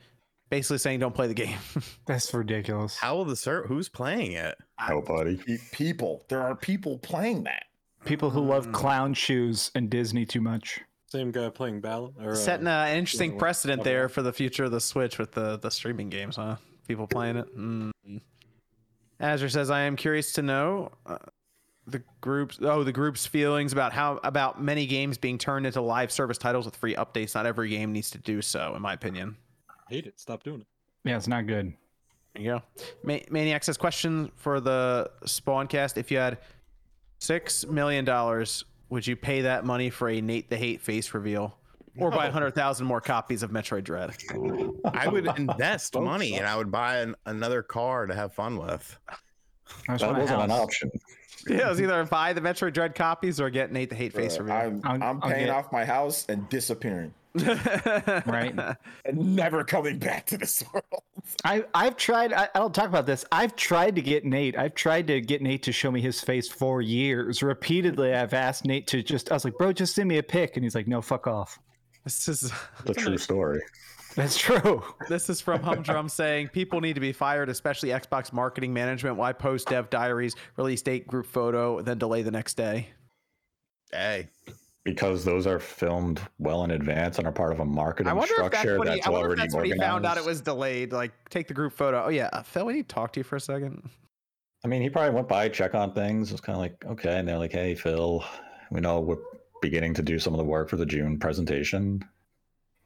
Basically 0.49 0.77
saying 0.79 0.99
don't 0.99 1.13
play 1.15 1.27
the 1.27 1.33
game. 1.33 1.57
That's 2.05 2.33
ridiculous. 2.33 2.97
How 2.97 3.15
will 3.15 3.25
the 3.25 3.35
sir? 3.35 3.65
Who's 3.67 3.87
playing 3.87 4.33
it? 4.33 4.57
Nobody. 4.89 5.37
Pe- 5.37 5.57
People, 5.71 6.25
there 6.27 6.41
are 6.41 6.55
people 6.55 6.97
playing 6.97 7.43
that. 7.43 7.63
People 8.03 8.29
who 8.29 8.41
love 8.41 8.71
clown 8.71 9.13
shoes 9.13 9.71
and 9.75 9.89
Disney 9.89 10.25
too 10.25 10.41
much. 10.41 10.81
Same 11.07 11.31
guy 11.31 11.49
playing 11.49 11.81
Ballad. 11.81 12.15
Or, 12.21 12.31
uh, 12.31 12.35
Setting 12.35 12.67
uh, 12.67 12.85
an 12.89 12.97
interesting 12.97 13.31
what- 13.33 13.39
precedent 13.39 13.79
what- 13.79 13.85
there 13.85 14.09
for 14.09 14.21
the 14.21 14.33
future 14.33 14.65
of 14.65 14.71
the 14.71 14.81
Switch 14.81 15.17
with 15.17 15.31
the 15.31 15.57
the 15.57 15.69
streaming 15.69 16.09
games, 16.09 16.35
huh? 16.35 16.57
People 16.87 17.07
playing 17.07 17.37
it. 17.37 17.55
Mm. 17.57 17.91
Azure 19.19 19.49
says, 19.49 19.69
"I 19.69 19.81
am 19.81 19.95
curious 19.95 20.31
to 20.33 20.41
know 20.41 20.91
uh, 21.05 21.17
the 21.89 22.03
group's 22.21 22.59
oh 22.61 22.83
the 22.83 22.91
group's 22.91 23.25
feelings 23.25 23.73
about 23.73 23.93
how 23.93 24.19
about 24.23 24.61
many 24.61 24.85
games 24.85 25.17
being 25.17 25.37
turned 25.37 25.65
into 25.65 25.81
live 25.81 26.11
service 26.11 26.37
titles 26.37 26.65
with 26.65 26.75
free 26.75 26.95
updates. 26.95 27.35
Not 27.35 27.45
every 27.45 27.69
game 27.69 27.91
needs 27.91 28.09
to 28.11 28.17
do 28.17 28.41
so, 28.41 28.73
in 28.75 28.81
my 28.81 28.93
opinion." 28.93 29.35
hate 29.89 30.05
it. 30.05 30.19
Stop 30.19 30.43
doing 30.43 30.61
it. 30.61 30.67
Yeah, 31.03 31.17
it's 31.17 31.27
not 31.27 31.47
good. 31.47 31.73
There 32.33 32.43
you 32.43 32.51
go. 32.51 32.61
Ma- 33.03 33.17
Maniac 33.29 33.63
says, 33.63 33.77
question 33.77 34.31
for 34.35 34.59
the 34.59 35.09
Spawncast. 35.25 35.97
If 35.97 36.11
you 36.11 36.17
had 36.17 36.37
six 37.17 37.65
million 37.65 38.05
dollars, 38.05 38.63
would 38.89 39.05
you 39.05 39.15
pay 39.15 39.41
that 39.41 39.65
money 39.65 39.89
for 39.89 40.09
a 40.09 40.21
Nate 40.21 40.49
the 40.49 40.57
Hate 40.57 40.81
face 40.81 41.13
reveal? 41.13 41.55
Or 41.97 42.11
buy 42.11 42.27
a 42.27 42.31
hundred 42.31 42.55
thousand 42.55 42.87
more 42.87 43.01
copies 43.01 43.43
of 43.43 43.51
Metroid 43.51 43.83
Dread. 43.83 44.11
I 44.93 45.07
would 45.07 45.25
invest 45.37 45.99
money 45.99 46.35
and 46.35 46.45
I 46.45 46.55
would 46.55 46.71
buy 46.71 46.99
an, 46.99 47.15
another 47.25 47.61
car 47.61 48.05
to 48.05 48.15
have 48.15 48.33
fun 48.33 48.57
with. 48.57 48.97
That 49.87 50.17
wasn't 50.17 50.43
an 50.43 50.51
option. 50.51 50.89
Yeah, 51.47 51.67
it 51.67 51.69
was 51.69 51.81
either 51.81 52.03
buy 52.05 52.33
the 52.33 52.41
Metroid 52.41 52.73
Dread 52.73 52.95
copies 52.95 53.39
or 53.39 53.49
get 53.49 53.71
Nate 53.71 53.89
the 53.89 53.95
Hate 53.95 54.13
face 54.13 54.37
Uh, 54.39 54.43
me. 54.43 54.51
I'm, 54.51 54.81
I'll- 54.83 55.03
I'm 55.03 55.21
paying 55.21 55.45
get- 55.45 55.49
off 55.49 55.71
my 55.71 55.85
house 55.85 56.25
and 56.29 56.47
disappearing 56.49 57.13
Right. 58.25 58.53
and 59.05 59.35
never 59.35 59.63
coming 59.63 59.99
back 59.99 60.25
to 60.27 60.37
this 60.37 60.63
world. 60.73 61.03
I, 61.45 61.63
I've 61.75 61.95
tried. 61.95 62.33
I, 62.33 62.45
I 62.55 62.59
don't 62.59 62.73
talk 62.73 62.87
about 62.87 63.05
this. 63.05 63.23
I've 63.31 63.55
tried 63.55 63.95
to 63.97 64.01
get 64.01 64.25
Nate. 64.25 64.57
I've 64.57 64.73
tried 64.73 65.07
to 65.07 65.21
get 65.21 65.41
Nate 65.41 65.61
to 65.63 65.71
show 65.71 65.91
me 65.91 66.01
his 66.01 66.21
face 66.21 66.47
for 66.49 66.81
years. 66.81 67.43
Repeatedly, 67.43 68.13
I've 68.15 68.33
asked 68.33 68.65
Nate 68.65 68.87
to 68.87 69.03
just. 69.03 69.31
I 69.31 69.35
was 69.35 69.45
like, 69.45 69.57
"Bro, 69.57 69.73
just 69.73 69.93
send 69.95 70.09
me 70.09 70.17
a 70.17 70.23
pic," 70.23 70.57
and 70.57 70.63
he's 70.63 70.73
like, 70.73 70.87
"No, 70.87 71.01
fuck 71.01 71.27
off." 71.27 71.59
This 72.03 72.27
is 72.27 72.51
The 72.85 72.93
true 72.95 73.17
story. 73.29 73.61
That's 74.15 74.37
true. 74.37 74.83
this 75.07 75.29
is 75.29 75.39
from 75.41 75.61
Humdrum 75.61 76.09
saying 76.09 76.49
people 76.49 76.81
need 76.81 76.93
to 76.93 76.99
be 76.99 77.11
fired, 77.11 77.49
especially 77.49 77.89
Xbox 77.89 78.33
marketing 78.33 78.73
management. 78.73 79.15
Why 79.17 79.33
post 79.33 79.67
dev 79.67 79.89
diaries, 79.89 80.35
release 80.57 80.81
date, 80.81 81.07
group 81.07 81.25
photo, 81.25 81.81
then 81.81 81.97
delay 81.97 82.21
the 82.21 82.31
next 82.31 82.55
day? 82.55 82.89
Hey, 83.91 84.27
Because 84.83 85.23
those 85.25 85.47
are 85.47 85.59
filmed 85.59 86.21
well 86.37 86.63
in 86.63 86.71
advance 86.71 87.17
and 87.17 87.27
are 87.27 87.31
part 87.31 87.51
of 87.51 87.59
a 87.59 87.65
marketing 87.65 88.09
I 88.09 88.13
wonder 88.13 88.33
if 88.35 88.51
that's 88.51 88.61
structure 88.61 88.77
he. 88.77 88.83
that's 88.85 89.07
I 89.07 89.11
if 89.11 89.15
already 89.15 89.41
that's 89.41 89.55
when 89.55 89.65
he 89.65 89.73
found 89.77 90.05
out 90.05 90.17
it 90.17 90.25
was 90.25 90.41
delayed. 90.41 90.91
Like, 90.91 91.11
take 91.29 91.47
the 91.47 91.53
group 91.53 91.73
photo. 91.73 92.03
Oh 92.05 92.09
yeah, 92.09 92.29
uh, 92.33 92.43
Phil, 92.43 92.65
we 92.65 92.73
need 92.73 92.89
to 92.89 92.93
talk 92.93 93.13
to 93.13 93.19
you 93.19 93.23
for 93.23 93.35
a 93.35 93.41
second. 93.41 93.89
I 94.63 94.67
mean, 94.67 94.81
he 94.81 94.89
probably 94.89 95.15
went 95.15 95.27
by, 95.27 95.47
check 95.49 95.73
on 95.73 95.93
things. 95.93 96.29
It 96.29 96.33
was 96.33 96.41
kind 96.41 96.55
of 96.55 96.61
like, 96.61 96.85
okay. 96.85 97.17
And 97.17 97.27
they're 97.27 97.37
like, 97.37 97.53
hey, 97.53 97.75
Phil, 97.75 98.23
we 98.71 98.81
know 98.81 98.99
we're 98.99 99.17
beginning 99.61 99.93
to 99.93 100.01
do 100.01 100.19
some 100.19 100.33
of 100.33 100.37
the 100.37 100.43
work 100.43 100.69
for 100.69 100.75
the 100.75 100.85
June 100.85 101.17
presentation. 101.17 102.03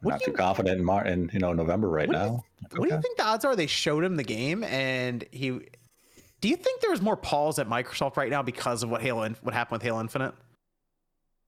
We're 0.03 0.07
What 0.07 0.11
not 0.11 0.19
do 0.19 0.25
too 0.25 0.31
you- 0.31 0.37
confident 0.37 0.79
in, 0.79 0.85
Mar- 0.85 1.05
in 1.05 1.29
you 1.33 1.39
know 1.39 1.53
November 1.53 1.87
right 1.89 2.07
What 2.07 2.13
do 2.15 2.19
you 2.19 2.25
now. 2.27 2.43
What 2.75 2.89
do 2.89 2.95
you 2.95 3.01
think 3.01 3.17
the 3.17 3.23
odds 3.25 3.45
are 3.45 3.55
they 3.55 3.67
showed 3.67 4.03
him 4.03 4.15
the 4.15 4.23
game 4.23 4.63
and 4.63 5.23
he? 5.31 5.49
Do 6.41 6.49
you 6.49 6.55
think 6.57 6.81
there's 6.81 7.01
more 7.01 7.15
pause 7.17 7.57
at 7.59 7.69
Microsoft 7.69 8.17
right 8.17 8.29
now 8.29 8.41
because 8.41 8.83
of 8.83 8.89
what 8.89 9.01
Halo, 9.01 9.29
what 9.43 9.53
happened 9.53 9.77
with 9.77 9.83
Halo 9.83 10.01
Infinite? 10.01 10.33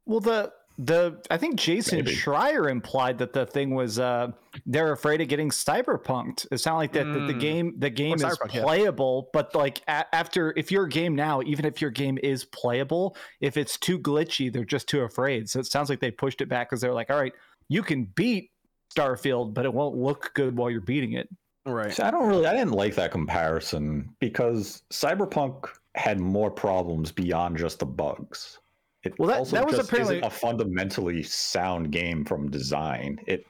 Well, 0.06 0.20
the 0.20 0.54
the 0.78 1.22
I 1.32 1.38
think 1.38 1.56
Jason 1.56 2.00
Maybe. 2.00 2.14
Schreier 2.16 2.70
implied 2.70 3.18
that 3.20 3.32
the 3.32 3.46
thing 3.46 3.74
was 3.74 3.98
uh 3.98 4.32
they're 4.66 4.92
afraid 4.92 5.22
of 5.22 5.30
getting 5.30 5.50
cyberpunked. 5.50 6.48
It 6.52 6.58
sounded 6.58 6.78
like 6.80 6.92
that, 6.94 7.06
that 7.06 7.28
the 7.28 7.34
Mm. 7.34 7.40
game 7.40 7.74
the 7.78 7.90
game 7.90 8.16
is 8.16 8.24
Cyberpunk, 8.24 8.54
yeah. 8.54 8.64
playable, 8.64 9.30
but 9.32 9.56
like 9.56 9.82
a- 9.88 10.14
after 10.14 10.54
if 10.58 10.72
your 10.72 10.86
game 10.86 11.16
now, 11.16 11.42
even 11.44 11.64
if 11.66 11.82
your 11.82 11.92
game 11.92 12.18
is 12.22 12.44
playable, 12.46 13.16
if 13.40 13.56
it's 13.58 13.78
too 13.78 13.98
glitchy, 13.98 14.52
they're 14.52 14.66
just 14.66 14.88
too 14.90 15.02
afraid. 15.02 15.50
So 15.50 15.60
it 15.60 15.66
sounds 15.66 15.90
like 15.90 16.02
they 16.02 16.12
pushed 16.12 16.42
it 16.42 16.50
back 16.50 16.70
because 16.70 16.82
they're 16.82 16.94
like, 16.94 17.10
all 17.10 17.18
right, 17.20 17.34
you 17.70 17.82
can 17.84 18.06
beat 18.16 18.52
Starfield, 18.96 19.54
but 19.54 19.66
it 19.66 19.74
won't 19.74 19.96
look 19.96 20.32
good 20.34 20.56
while 20.56 20.70
you're 20.70 20.82
beating 20.82 21.14
it. 21.14 21.28
Right. 21.66 21.94
See, 21.94 22.04
I 22.04 22.12
don't 22.12 22.28
really, 22.28 22.46
I 22.46 22.54
didn't 22.54 22.74
like 22.74 22.96
that 22.96 23.12
comparison 23.12 24.16
because 24.20 24.84
Cyberpunk 24.92 25.68
had 25.96 26.20
more 26.20 26.52
problems 26.52 27.12
beyond 27.12 27.58
just 27.58 27.80
the 27.80 27.86
bugs. 27.86 28.60
It 29.04 29.18
Well, 29.18 29.30
that- 29.30 29.38
also 29.40 29.56
that 29.56 29.66
was 29.66 29.76
just 29.78 29.90
apparently- 29.90 30.18
isn't 30.18 30.28
a 30.28 30.30
fundamentally 30.30 31.24
sound 31.24 31.92
game 31.92 32.24
from 32.24 32.50
design. 32.52 33.20
It, 33.28 33.46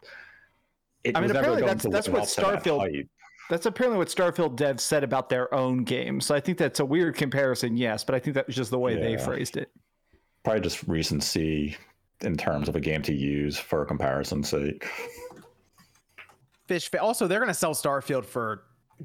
it 1.04 1.16
I 1.16 1.20
mean, 1.20 1.24
was 1.30 1.34
never 1.34 1.40
apparently 1.50 1.62
going 1.62 1.78
that's- 1.78 1.84
to 1.84 1.90
that's 1.90 2.10
what 2.10 2.22
up 2.24 2.28
to 2.30 2.42
that 2.42 2.64
Starfield- 2.64 3.08
That's 3.50 3.66
apparently 3.68 3.98
what 4.00 4.08
Starfield 4.08 4.58
devs 4.58 4.80
said 4.80 5.04
about 5.04 5.30
their 5.30 5.54
own 5.54 5.84
game. 5.84 6.20
So 6.20 6.34
I 6.34 6.40
think 6.40 6.58
that's 6.58 6.80
a 6.80 6.86
weird 6.86 7.16
comparison, 7.16 7.78
yes, 7.78 8.04
but 8.04 8.16
I 8.16 8.20
think 8.20 8.34
that 8.36 8.48
was 8.48 8.56
just 8.56 8.72
the 8.72 8.80
way 8.80 8.96
they 8.96 9.18
phrased 9.18 9.56
it. 9.58 9.70
Probably 10.44 10.62
just 10.62 10.84
recency 10.88 11.76
in 12.22 12.38
terms 12.38 12.70
of 12.70 12.76
a 12.76 12.80
game 12.80 13.02
to 13.04 13.14
use 13.14 13.58
for 13.58 13.86
comparison's 13.86 14.50
sake. 14.50 14.88
Fish. 16.68 16.90
Also, 17.00 17.28
they're 17.28 17.40
going 17.40 17.48
to 17.50 17.54
sell 17.54 17.74
Starfield 17.74 18.26
for 18.26 18.64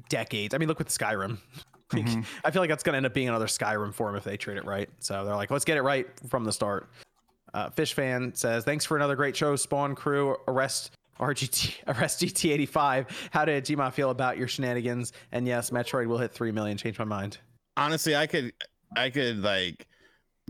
decades. 0.09 0.53
I 0.53 0.57
mean, 0.57 0.67
look 0.67 0.79
with 0.79 0.89
Skyrim. 0.89 1.37
Like, 1.93 2.05
Mhm. 2.05 2.25
I 2.45 2.51
feel 2.51 2.61
like 2.61 2.69
that's 2.69 2.83
going 2.83 2.93
to 2.93 2.97
end 2.97 3.05
up 3.05 3.13
being 3.13 3.27
another 3.27 3.47
Skyrim 3.47 3.93
form 3.93 4.15
if 4.15 4.23
they 4.23 4.37
treat 4.37 4.55
it 4.55 4.63
right. 4.63 4.89
So 4.99 5.25
they're 5.25 5.35
like, 5.35 5.51
let's 5.51 5.65
get 5.65 5.75
it 5.75 5.81
right 5.81 6.07
from 6.29 6.45
the 6.45 6.53
start. 6.53 6.89
Uh, 7.53 7.69
Fish 7.69 7.93
fan 7.93 8.33
says, 8.33 8.63
thanks 8.63 8.85
for 8.85 8.95
another 8.95 9.17
great 9.17 9.35
show, 9.35 9.57
Spawn 9.57 9.93
Crew. 9.93 10.37
Arrest 10.47 10.93
RGT, 11.19 11.73
arrest 11.87 12.21
GT85. 12.21 13.09
How 13.31 13.43
did 13.43 13.65
Gma 13.65 13.91
feel 13.91 14.09
about 14.09 14.37
your 14.37 14.47
shenanigans? 14.47 15.11
And 15.33 15.45
yes, 15.45 15.71
Metroid 15.71 16.07
will 16.07 16.17
hit 16.17 16.31
three 16.31 16.53
million. 16.53 16.77
Change 16.77 16.97
my 16.97 17.03
mind. 17.03 17.39
honestly, 17.75 18.15
I 18.15 18.25
could, 18.25 18.53
I 18.95 19.09
could 19.09 19.39
like 19.41 19.85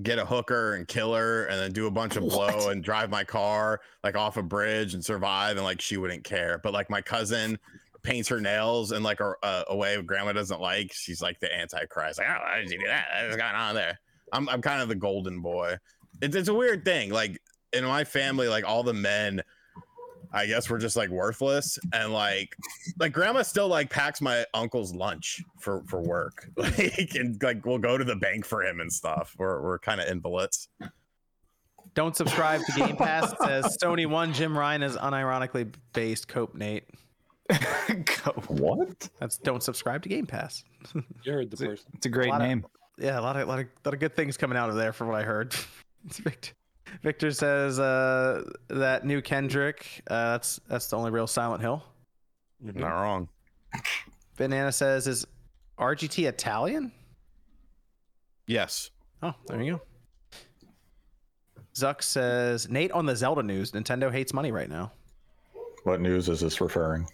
get 0.03 0.19
a 0.19 0.25
hooker 0.25 0.75
and 0.75 0.87
kill 0.87 1.13
her, 1.13 1.45
and 1.45 1.59
then 1.59 1.71
do 1.71 1.87
a 1.87 1.91
bunch 1.91 2.15
of 2.15 2.23
blow 2.27 2.69
and 2.69 2.83
drive 2.83 3.09
my 3.09 3.23
car 3.23 3.81
like 4.03 4.15
off 4.15 4.37
a 4.37 4.43
bridge 4.43 4.93
and 4.93 5.03
survive, 5.03 5.57
and 5.57 5.65
like 5.65 5.81
she 5.81 5.97
wouldn't 5.97 6.23
care. 6.23 6.59
But 6.63 6.73
like 6.73 6.89
my 6.89 7.01
cousin 7.01 7.57
paints 8.03 8.29
her 8.29 8.41
nails 8.41 8.91
in 8.91 9.03
like 9.03 9.19
a, 9.19 9.33
a, 9.43 9.65
a 9.69 9.75
way 9.75 10.01
grandma 10.01 10.33
doesn't 10.33 10.61
like. 10.61 10.91
She's 10.93 11.21
like 11.21 11.39
the 11.39 11.53
antichrist. 11.53 12.19
Like, 12.19 12.27
oh, 12.29 12.39
why 12.43 12.59
did 12.59 12.71
you 12.71 12.79
do 12.79 12.87
that? 12.87 13.07
What's 13.23 13.37
going 13.37 13.55
on 13.55 13.75
there? 13.75 13.99
I'm, 14.33 14.49
I'm 14.49 14.61
kind 14.61 14.81
of 14.81 14.89
the 14.89 14.95
golden 14.95 15.41
boy. 15.41 15.77
It's, 16.21 16.35
it's 16.35 16.49
a 16.49 16.53
weird 16.53 16.85
thing. 16.85 17.11
Like 17.11 17.39
in 17.73 17.85
my 17.85 18.03
family, 18.03 18.47
like 18.47 18.67
all 18.67 18.83
the 18.83 18.93
men, 18.93 19.41
I 20.33 20.45
guess 20.45 20.69
we're 20.69 20.77
just 20.79 20.95
like 20.95 21.09
worthless, 21.09 21.77
and 21.93 22.13
like 22.13 22.55
like 22.99 23.11
grandma 23.13 23.41
still 23.41 23.67
like 23.67 23.89
packs 23.89 24.21
my 24.21 24.45
uncle's 24.53 24.93
lunch 24.93 25.41
for 25.59 25.83
for 25.87 26.01
work, 26.01 26.47
like 26.57 27.15
and 27.15 27.41
like 27.43 27.65
we'll 27.65 27.77
go 27.79 27.97
to 27.97 28.03
the 28.03 28.15
bank 28.15 28.45
for 28.45 28.63
him 28.63 28.79
and 28.79 28.91
stuff. 28.91 29.35
We're 29.37 29.61
we're 29.61 29.79
kind 29.79 29.99
of 29.99 30.07
invalids. 30.07 30.69
Don't 31.93 32.15
subscribe 32.15 32.61
to 32.65 32.71
Game 32.73 32.95
Pass. 32.95 33.31
It 33.33 33.37
says 33.43 33.77
Sony 33.83 34.07
One. 34.07 34.31
Jim 34.33 34.57
Ryan 34.57 34.83
is 34.83 34.95
unironically 34.95 35.73
based. 35.93 36.27
Cope 36.29 36.55
Nate. 36.55 36.85
Go. 37.49 38.31
What? 38.47 39.09
That's 39.19 39.37
don't 39.37 39.61
subscribe 39.61 40.01
to 40.03 40.09
Game 40.09 40.25
Pass. 40.25 40.63
You 41.23 41.33
heard 41.33 41.51
the 41.51 41.57
person. 41.57 41.85
It's 41.95 42.05
a 42.05 42.09
great 42.09 42.29
lot 42.29 42.41
of- 42.41 42.47
name. 42.47 42.65
Yeah, 42.97 43.19
a 43.19 43.21
lot 43.21 43.35
of 43.35 43.47
lot 43.47 43.59
of 43.59 43.65
lot 43.83 43.93
of 43.93 43.99
good 43.99 44.15
things 44.15 44.37
coming 44.37 44.57
out 44.57 44.69
of 44.69 44.75
there 44.75 44.93
from 44.93 45.07
what 45.07 45.17
I 45.17 45.23
heard. 45.23 45.53
Victor, 46.05 46.51
Victor 47.03 47.31
says 47.31 47.79
uh, 47.79 48.43
that 48.69 49.05
new 49.05 49.21
Kendrick. 49.21 50.01
Uh, 50.07 50.33
that's 50.33 50.59
that's 50.67 50.87
the 50.87 50.97
only 50.97 51.11
real 51.11 51.27
Silent 51.27 51.61
Hill. 51.61 51.83
Not 52.61 53.01
wrong. 53.01 53.29
Banana 54.37 54.71
says 54.71 55.07
is 55.07 55.25
RGT 55.79 56.27
Italian? 56.27 56.91
Yes. 58.47 58.91
Oh, 59.23 59.33
there 59.47 59.61
you 59.61 59.73
go. 59.73 59.81
Zuck 61.75 62.03
says 62.03 62.69
Nate 62.69 62.91
on 62.91 63.05
the 63.05 63.15
Zelda 63.15 63.43
news. 63.43 63.71
Nintendo 63.71 64.11
hates 64.11 64.33
money 64.33 64.51
right 64.51 64.69
now. 64.69 64.91
What 65.83 66.01
news 66.01 66.29
is 66.29 66.41
this 66.41 66.61
referring? 66.61 67.07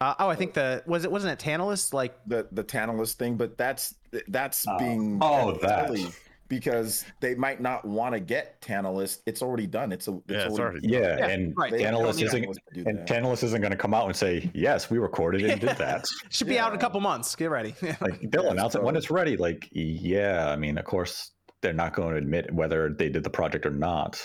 Uh, 0.00 0.14
oh, 0.18 0.28
I 0.28 0.34
think 0.34 0.54
the 0.54 0.82
was 0.86 1.04
it 1.04 1.12
wasn't 1.12 1.32
it 1.32 1.38
Tantalus 1.38 1.92
like 1.92 2.16
the 2.26 2.46
the 2.52 2.62
Tantalus 2.62 3.14
thing, 3.14 3.36
but 3.36 3.58
that's 3.58 3.94
that's 4.28 4.64
being 4.78 5.18
oh, 5.20 5.58
that. 5.60 5.88
silly 5.88 6.06
because 6.50 7.06
they 7.20 7.34
might 7.34 7.62
not 7.62 7.86
want 7.86 8.12
to 8.12 8.20
get 8.20 8.60
Tantalus. 8.60 9.22
It's 9.24 9.40
already 9.40 9.66
done. 9.66 9.92
It's 9.92 10.08
a 10.08 10.16
it's 10.16 10.22
Yeah, 10.28 10.46
it's 10.46 10.58
already 10.58 10.80
Yeah, 10.82 11.16
Yeah, 11.18 11.28
and 11.28 11.54
right. 11.56 11.72
They 11.72 11.84
Tantalus 11.84 12.20
isn't 12.20 12.42
Tantalus 12.42 12.58
to 12.68 12.74
do 12.74 12.90
and 12.90 12.98
that. 12.98 13.06
Tantalus 13.06 13.42
isn't 13.44 13.60
going 13.62 13.70
to 13.70 13.76
come 13.78 13.94
out 13.94 14.06
and 14.06 14.14
say, 14.14 14.50
"Yes, 14.52 14.90
we 14.90 14.98
recorded 14.98 15.42
it 15.42 15.50
and 15.52 15.60
did 15.60 15.78
that." 15.78 16.04
should 16.30 16.48
be 16.48 16.58
out 16.58 16.72
in 16.72 16.78
a 16.78 16.80
couple 16.80 17.00
months. 17.00 17.34
Get 17.34 17.50
ready. 17.50 17.74
Like 18.00 18.30
they'll 18.30 18.44
Yeah, 18.44 18.52
announce 18.52 18.74
it 18.74 18.82
when 18.82 18.96
it's 18.96 19.10
ready. 19.10 19.36
Like, 19.36 19.68
yeah, 19.72 20.50
I 20.50 20.56
mean, 20.56 20.78
of 20.78 20.84
course, 20.84 21.32
they're 21.60 21.72
not 21.72 21.92
going 21.94 22.12
to 22.12 22.16
admit 22.16 22.52
whether 22.52 22.88
they 22.90 23.08
did 23.08 23.24
the 23.24 23.30
project 23.30 23.64
or 23.66 23.70
not. 23.70 24.20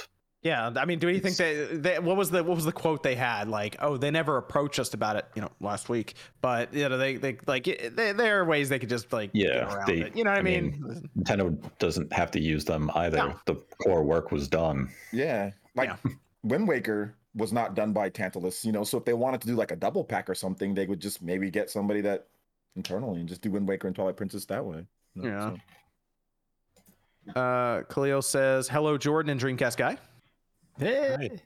Yeah, 0.45 0.71
I 0.77 0.85
mean, 0.85 0.99
do 0.99 1.09
you 1.09 1.19
think 1.19 1.37
that 1.37 1.81
they 1.81 1.97
what 1.97 2.15
was 2.17 2.29
the 2.29 2.43
what 2.43 2.55
was 2.55 2.65
the 2.65 2.71
quote 2.71 3.01
they 3.01 3.15
had? 3.15 3.49
Like, 3.49 3.77
oh, 3.79 3.97
they 3.97 4.11
never 4.11 4.37
approached 4.37 4.77
us 4.77 4.93
about 4.93 5.15
it, 5.15 5.25
you 5.35 5.41
know, 5.41 5.49
last 5.59 5.89
week. 5.89 6.13
But 6.39 6.71
you 6.71 6.87
know, 6.87 6.99
they 6.99 7.15
they 7.17 7.37
like 7.47 7.67
it- 7.67 7.95
they, 7.95 8.11
there 8.11 8.39
are 8.41 8.45
ways 8.45 8.69
they 8.69 8.77
could 8.77 8.89
just 8.89 9.11
like 9.11 9.33
get 9.33 9.47
Yeah, 9.47 9.75
around 9.75 9.87
they- 9.87 10.01
it. 10.01 10.15
You 10.15 10.23
know 10.23 10.29
what 10.29 10.37
I, 10.37 10.41
I 10.41 10.43
mean? 10.43 10.79
mean, 10.87 11.09
Nintendo 11.17 11.57
doesn't 11.79 12.13
have 12.13 12.29
to 12.29 12.39
use 12.39 12.63
them 12.63 12.91
either. 12.93 13.17
No. 13.17 13.39
The 13.47 13.55
core 13.83 14.03
work 14.03 14.31
was 14.31 14.47
done. 14.47 14.91
Yeah, 15.11 15.49
like 15.73 15.89
Yeah. 15.89 16.11
Wind 16.43 16.67
Waker 16.67 17.15
was 17.33 17.51
not 17.51 17.73
done 17.73 17.91
by 17.91 18.09
Tantalus, 18.09 18.63
you 18.63 18.71
know. 18.71 18.83
So 18.83 18.99
if 18.99 19.05
they 19.05 19.13
wanted 19.13 19.41
to 19.41 19.47
do 19.47 19.55
like 19.55 19.71
a 19.71 19.75
double 19.75 20.03
pack 20.03 20.29
or 20.29 20.35
something, 20.35 20.75
they 20.75 20.85
would 20.85 20.99
just 20.99 21.23
maybe 21.23 21.49
get 21.49 21.71
somebody 21.71 22.01
that 22.01 22.27
internally 22.75 23.19
and 23.19 23.27
just 23.27 23.41
do 23.41 23.49
Wind 23.49 23.67
Waker 23.67 23.87
and 23.87 23.95
Twilight 23.95 24.15
Princess 24.15 24.45
that 24.45 24.63
way. 24.63 24.85
you 25.15 25.23
know, 25.23 25.27
Yeah. 25.27 25.55
so. 27.33 27.39
Uh, 27.41 27.81
Khalil 27.91 28.21
says, 28.21 28.67
"Hello, 28.69 28.95
Jordan 28.99 29.31
and 29.31 29.41
Dreamcast 29.41 29.77
guy." 29.77 29.97
Hey. 30.77 31.39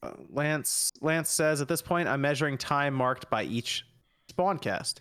Uh, 0.00 0.12
Lance 0.30 0.92
Lance 1.00 1.28
says, 1.28 1.60
"At 1.60 1.66
this 1.66 1.82
point, 1.82 2.08
I'm 2.08 2.20
measuring 2.20 2.56
time 2.56 2.94
marked 2.94 3.28
by 3.30 3.42
each 3.42 3.84
Spawncast. 4.32 5.00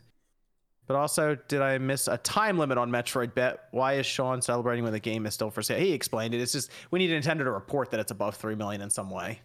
But 0.87 0.95
also, 0.95 1.35
did 1.49 1.61
I 1.61 1.77
miss 1.77 2.07
a 2.07 2.17
time 2.17 2.57
limit 2.57 2.77
on 2.77 2.89
Metroid 2.89 3.35
Bet? 3.35 3.65
Why 3.71 3.93
is 3.93 4.05
Sean 4.05 4.41
celebrating 4.41 4.85
when 4.85 4.93
the 4.93 4.99
game 4.99 5.25
is 5.25 5.33
still 5.33 5.51
for 5.51 5.61
sale? 5.61 5.79
He 5.79 5.91
explained 5.91 6.33
it. 6.33 6.41
It's 6.41 6.53
just 6.53 6.71
we 6.91 6.99
need 6.99 7.11
Nintendo 7.11 7.43
to 7.43 7.51
report 7.51 7.91
that 7.91 7.99
it's 7.99 8.11
above 8.11 8.35
three 8.37 8.55
million 8.55 8.81
in 8.81 8.89
some 8.89 9.09
way. 9.09 9.41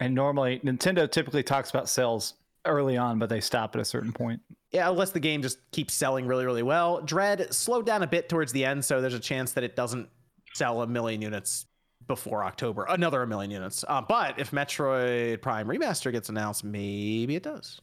And 0.00 0.14
normally, 0.14 0.60
Nintendo 0.60 1.10
typically 1.10 1.42
talks 1.42 1.70
about 1.70 1.88
sales 1.88 2.34
early 2.64 2.96
on, 2.96 3.18
but 3.18 3.28
they 3.28 3.40
stop 3.40 3.74
at 3.74 3.80
a 3.80 3.84
certain 3.84 4.12
point. 4.12 4.40
Yeah, 4.70 4.88
unless 4.88 5.10
the 5.10 5.20
game 5.20 5.42
just 5.42 5.58
keeps 5.72 5.94
selling 5.94 6.26
really, 6.26 6.46
really 6.46 6.62
well. 6.62 7.00
Dread 7.02 7.52
slowed 7.52 7.84
down 7.84 8.04
a 8.04 8.06
bit 8.06 8.28
towards 8.28 8.52
the 8.52 8.64
end, 8.64 8.84
so 8.84 9.00
there's 9.00 9.14
a 9.14 9.20
chance 9.20 9.52
that 9.52 9.64
it 9.64 9.74
doesn't 9.74 10.08
sell 10.54 10.82
a 10.82 10.86
million 10.86 11.20
units 11.20 11.66
before 12.08 12.44
October. 12.44 12.86
Another 12.88 13.22
a 13.22 13.26
million 13.26 13.50
units. 13.52 13.84
Uh, 13.86 14.00
but 14.00 14.38
if 14.38 14.50
Metroid 14.50 15.40
Prime 15.40 15.68
Remaster 15.68 16.10
gets 16.10 16.28
announced, 16.28 16.64
maybe 16.64 17.36
it 17.36 17.44
does. 17.44 17.80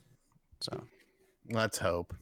So 0.60 0.84
Let's 1.52 1.78
hope. 1.78 2.14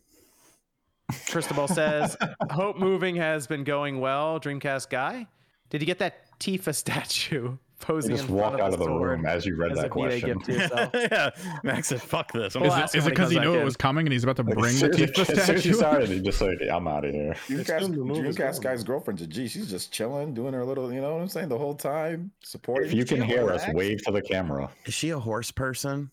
Cristobal 1.30 1.68
says, 1.68 2.18
"Hope 2.52 2.78
moving 2.78 3.16
has 3.16 3.48
been 3.48 3.64
going 3.64 4.00
well." 4.00 4.40
Dreamcast 4.40 4.90
guy, 4.90 5.28
did 5.70 5.82
you 5.82 5.86
get 5.86 6.00
that 6.00 6.40
Tifa 6.40 6.74
statue 6.76 7.58
You 7.84 7.94
posing 7.94 8.12
just 8.12 8.30
in 8.30 8.36
front 8.36 8.42
walk 8.42 8.54
of 8.56 8.60
out 8.62 8.74
of 8.74 8.80
the 8.80 8.90
room 8.90 9.26
as 9.26 9.46
you 9.46 9.56
read 9.56 9.72
as 9.74 9.80
that 9.80 9.94
V-Day 9.94 10.22
question. 10.22 10.38
gift 10.40 10.46
to 10.46 10.54
yourself? 10.54 10.90
yeah. 10.94 11.30
Max 11.64 11.88
said, 11.90 12.02
fuck 12.02 12.32
this. 12.32 12.56
I'm 12.56 12.62
Well, 12.62 12.70
Is 12.72 12.74
gonna- 12.74 12.84
ask 12.84 12.96
it, 12.96 12.98
is 13.00 13.06
him 13.06 13.12
it 13.12 13.12
when 13.12 13.12
he 13.12 13.16
because 13.16 13.32
he 13.32 13.40
knew 13.40 13.52
back 13.54 13.62
it 13.62 13.66
was 13.66 13.78
coming 13.78 14.06
and 14.08 14.14
he's 14.14 14.24
about 14.24 14.36
to 14.38 14.44
Like, 14.44 14.58
bring 14.58 14.74
the 14.74 14.80
soon 14.80 14.92
as- 14.94 14.98
Tifa 15.00 15.20
as 15.20 15.28
soon 15.28 15.38
as 15.40 15.48
he 15.48 15.54
statue? 15.72 15.74
started, 15.74 16.10
he 16.10 16.20
just 16.22 16.40
said, 16.40 16.58
"I'm 16.72 16.88
out 16.88 17.06
of 17.06 17.12
here." 17.14 17.34
Dreamcast, 17.48 17.68
time 17.80 17.94
to 17.94 17.98
move 18.06 18.26
as 18.26 18.36
Dreamcast 18.38 18.62
guy's 18.62 18.84
girlfriend's 18.84 19.22
a 19.22 19.28
G. 19.28 19.48
She's 19.48 19.70
just 19.70 19.92
chilling, 19.92 20.34
doing 20.34 20.54
her 20.54 20.64
little, 20.64 20.94
you 20.94 21.02
know 21.02 21.14
what 21.14 21.22
I'm 21.22 21.28
saying, 21.28 21.50
the 21.50 21.58
whole 21.58 21.76
time, 21.76 22.32
supporting. 22.44 22.88
If 22.90 22.94
you 22.96 23.06
can 23.06 23.22
hear 23.22 23.44
us, 23.52 23.62
relax. 23.62 23.74
wave 23.74 24.04
to 24.06 24.12
the 24.12 24.22
camera. 24.22 24.70
Is 24.86 24.94
she 24.94 25.10
a 25.10 25.20
horse 25.20 25.52
person? 25.52 26.10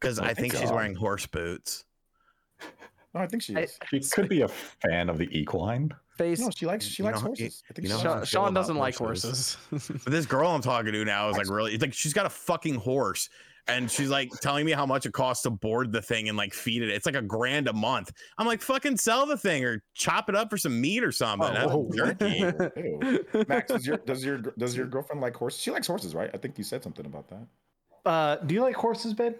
Because 0.00 0.18
Oh 0.20 0.22
I 0.22 0.28
my 0.28 0.34
think 0.34 0.54
she's 0.54 0.70
wearing 0.70 0.94
horse 0.94 1.26
boots. 1.26 1.84
No, 3.14 3.20
I 3.20 3.26
think 3.26 3.42
she 3.42 3.56
I- 3.56 3.60
is. 3.62 3.78
She 3.88 4.00
could 4.00 4.28
be 4.28 4.42
a 4.42 4.48
fan 4.48 5.08
of 5.08 5.18
the 5.18 5.28
equine. 5.36 5.92
Face. 6.16 6.40
No, 6.40 6.50
she 6.54 6.66
likes 6.66 6.84
she 6.84 7.02
You 7.02 7.08
likes 7.08 7.20
know- 7.20 7.26
horses. 7.28 7.62
I 7.70 7.74
think 7.74 7.88
you 7.88 7.92
know 7.92 7.98
she 7.98 8.02
Sean, 8.04 8.12
I 8.12 8.18
likes- 8.20 8.30
feel 8.30 8.40
Sean 8.44 8.54
doesn't 8.54 8.76
like 8.76 8.94
horses. 8.96 9.56
horses. 9.70 10.00
But 10.04 10.12
this 10.12 10.26
girl 10.26 10.50
I'm 10.50 10.60
talking 10.62 10.92
to 10.92 11.04
now 11.04 11.28
is 11.30 11.36
like 11.36 11.48
really, 11.50 11.72
it's 11.74 11.82
like 11.82 11.92
she's 11.94 12.12
got 12.12 12.26
a 12.26 12.30
fucking 12.30 12.76
horse. 12.76 13.28
And 13.66 13.90
she's 13.90 14.10
like 14.10 14.28
telling 14.42 14.66
me 14.66 14.72
how 14.72 14.84
much 14.84 15.06
it 15.06 15.12
costs 15.14 15.42
to 15.44 15.50
board 15.50 15.90
the 15.90 16.02
thing 16.02 16.28
and 16.28 16.36
like 16.36 16.52
feed 16.52 16.82
it. 16.82 16.90
It's 16.90 17.06
like 17.06 17.14
a 17.14 17.22
grand 17.22 17.66
a 17.66 17.72
month. 17.72 18.12
I'm 18.36 18.46
like, 18.46 18.60
fucking 18.60 18.98
sell 18.98 19.24
the 19.24 19.38
thing 19.38 19.64
or 19.64 19.82
chop 19.94 20.28
it 20.28 20.34
up 20.36 20.50
for 20.50 20.58
some 20.58 20.78
meat 20.78 21.02
or 21.02 21.10
something. 21.10 21.48
Oh. 21.56 21.88
a 21.90 21.96
jerky. 21.96 22.42
Max, 23.48 23.72
does 23.72 23.86
your 23.86 23.96
does 23.96 24.22
your 24.22 24.36
does 24.58 24.76
your 24.76 24.84
girlfriend 24.86 25.22
like 25.22 25.34
horses? 25.34 25.62
She 25.62 25.70
likes 25.70 25.86
horses, 25.86 26.14
right? 26.14 26.28
I 26.34 26.36
think 26.36 26.58
you 26.58 26.64
said 26.64 26.82
something 26.82 27.06
about 27.06 27.26
that. 27.30 27.46
Uh, 28.04 28.36
do 28.36 28.54
you 28.54 28.60
like 28.60 28.76
horses, 28.76 29.14
babe? 29.14 29.36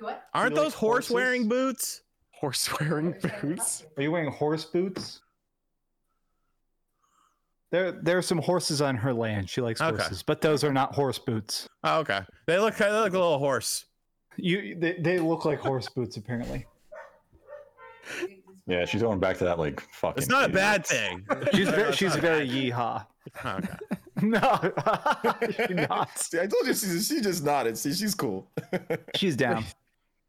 What? 0.00 0.24
Aren't 0.32 0.52
You 0.52 0.56
like 0.56 0.64
those 0.64 0.74
horse 0.74 1.10
wearing 1.10 1.46
boots? 1.46 2.00
Horse 2.32 2.70
wearing 2.80 3.14
boots. 3.42 3.84
Are 3.98 4.02
you 4.02 4.12
wearing 4.12 4.30
horse 4.32 4.64
boots? 4.64 5.20
There, 7.72 7.92
there 7.92 8.16
are 8.16 8.22
some 8.22 8.38
horses 8.38 8.80
on 8.80 8.96
her 8.96 9.12
land. 9.12 9.50
She 9.50 9.60
likes 9.60 9.80
Okay. 9.80 9.96
horses, 9.96 10.22
but 10.22 10.40
those 10.40 10.62
are 10.62 10.72
not 10.72 10.94
horse 10.94 11.18
boots. 11.18 11.68
Oh, 11.84 11.98
okay. 12.00 12.20
They 12.46 12.58
look 12.58 12.76
they 12.76 12.90
look 12.90 13.02
like 13.04 13.12
a 13.12 13.18
little 13.18 13.38
horse. 13.38 13.86
You, 14.36 14.76
they, 14.78 14.94
they 15.00 15.18
look 15.18 15.44
like 15.44 15.58
horse 15.60 15.88
boots, 15.88 16.16
apparently. 16.16 16.66
Yeah, 18.66 18.84
she's 18.84 19.02
going 19.02 19.18
back 19.20 19.38
to 19.38 19.44
that 19.44 19.58
like 19.58 19.80
fucking. 19.92 20.18
It's 20.22 20.28
not 20.30 20.50
a 20.50 20.52
bad 20.52 20.86
thing. 20.86 21.24
She's 21.52 21.68
very, 21.68 21.92
she's 21.94 22.16
very 22.16 22.48
yeehaw. 22.48 23.06
Okay. 23.44 23.68
No, 24.22 24.40
she's 25.50 25.76
not. 25.76 26.26
I 26.40 26.46
told 26.46 26.66
you 26.66 26.72
she's 26.72 27.06
she 27.06 27.20
just 27.20 27.44
nodded. 27.44 27.76
See, 27.76 27.92
she's 27.92 28.14
cool. 28.14 28.50
She's 29.14 29.36
down. 29.36 29.62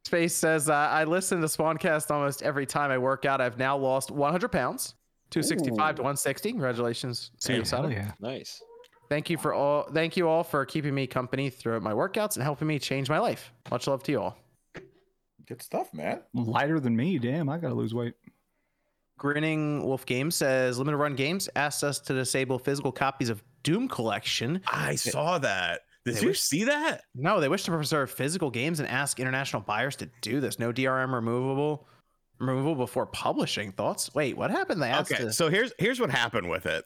Space 0.04 0.36
says, 0.36 0.70
uh, 0.70 0.74
I 0.74 1.06
listen 1.06 1.40
to 1.40 1.48
Spawncast 1.48 2.12
almost 2.12 2.44
every 2.44 2.66
time 2.66 2.92
I 2.92 2.98
work 2.98 3.24
out. 3.24 3.40
I've 3.40 3.58
now 3.58 3.78
lost 3.78 4.12
100 4.12 4.50
pounds, 4.50 4.96
265 5.30 5.96
to 5.96 6.02
160. 6.02 6.52
Congratulations, 6.52 7.32
Sam 7.38 7.56
Hell 7.58 7.66
Sutter. 7.66 7.92
yeah. 7.92 8.12
Nice. 8.20 8.62
Thank 9.10 9.30
you 9.30 9.38
for 9.38 9.54
all. 9.54 9.84
Thank 9.94 10.18
you 10.18 10.28
all 10.28 10.44
for 10.44 10.66
keeping 10.66 10.94
me 10.94 11.08
company 11.08 11.50
throughout 11.50 11.82
my 11.82 11.94
workouts 11.94 12.36
and 12.36 12.44
helping 12.44 12.68
me 12.68 12.78
change 12.80 13.10
my 13.10 13.20
life. 13.20 13.52
Much 13.72 13.88
love 13.88 14.04
to 14.04 14.12
you 14.12 14.22
all. 14.22 14.38
Good 15.48 15.62
stuff, 15.62 15.94
man. 15.94 16.22
Lighter 16.34 16.80
than 16.80 16.96
me. 16.96 17.18
Damn, 17.20 17.48
I 17.50 17.58
gotta 17.58 17.74
lose 17.74 17.94
weight. 17.94 18.16
Grinning 19.18 19.84
Wolf 19.84 20.06
Games 20.06 20.36
says, 20.36 20.78
Limited 20.78 20.98
Run 20.98 21.16
Games 21.16 21.50
asked 21.56 21.84
us 21.84 22.00
to 22.02 22.14
disable 22.14 22.60
physical 22.60 22.92
copies 22.92 23.30
of 23.30 23.42
Doom 23.64 23.88
Collection. 23.88 24.62
I 24.68 24.96
saw 24.96 25.38
that. 25.40 25.82
Did 26.06 26.16
They 26.16 26.22
you 26.22 26.28
wish- 26.28 26.42
see 26.42 26.66
that? 26.66 27.02
No, 27.16 27.40
they 27.40 27.50
wish 27.50 27.64
to 27.64 27.72
preserve 27.72 28.12
physical 28.12 28.52
games 28.52 28.80
and 28.80 28.88
ask 28.88 29.20
international 29.20 29.62
buyers 29.64 29.96
to 29.98 30.10
do 30.22 30.40
this. 30.40 30.60
No 30.60 30.72
DRM 30.72 31.14
removable, 31.14 31.88
removable 32.40 32.76
before 32.76 33.06
publishing. 33.08 33.72
Thoughts? 33.72 34.14
Wait, 34.14 34.38
what 34.38 34.52
happened? 34.52 34.82
They 34.82 34.90
asked. 34.90 35.12
Okay, 35.12 35.24
to- 35.26 35.34
so 35.34 35.50
here's 35.50 35.74
here's 35.80 36.00
what 36.00 36.10
happened 36.10 36.50
with 36.50 36.66
it. 36.66 36.86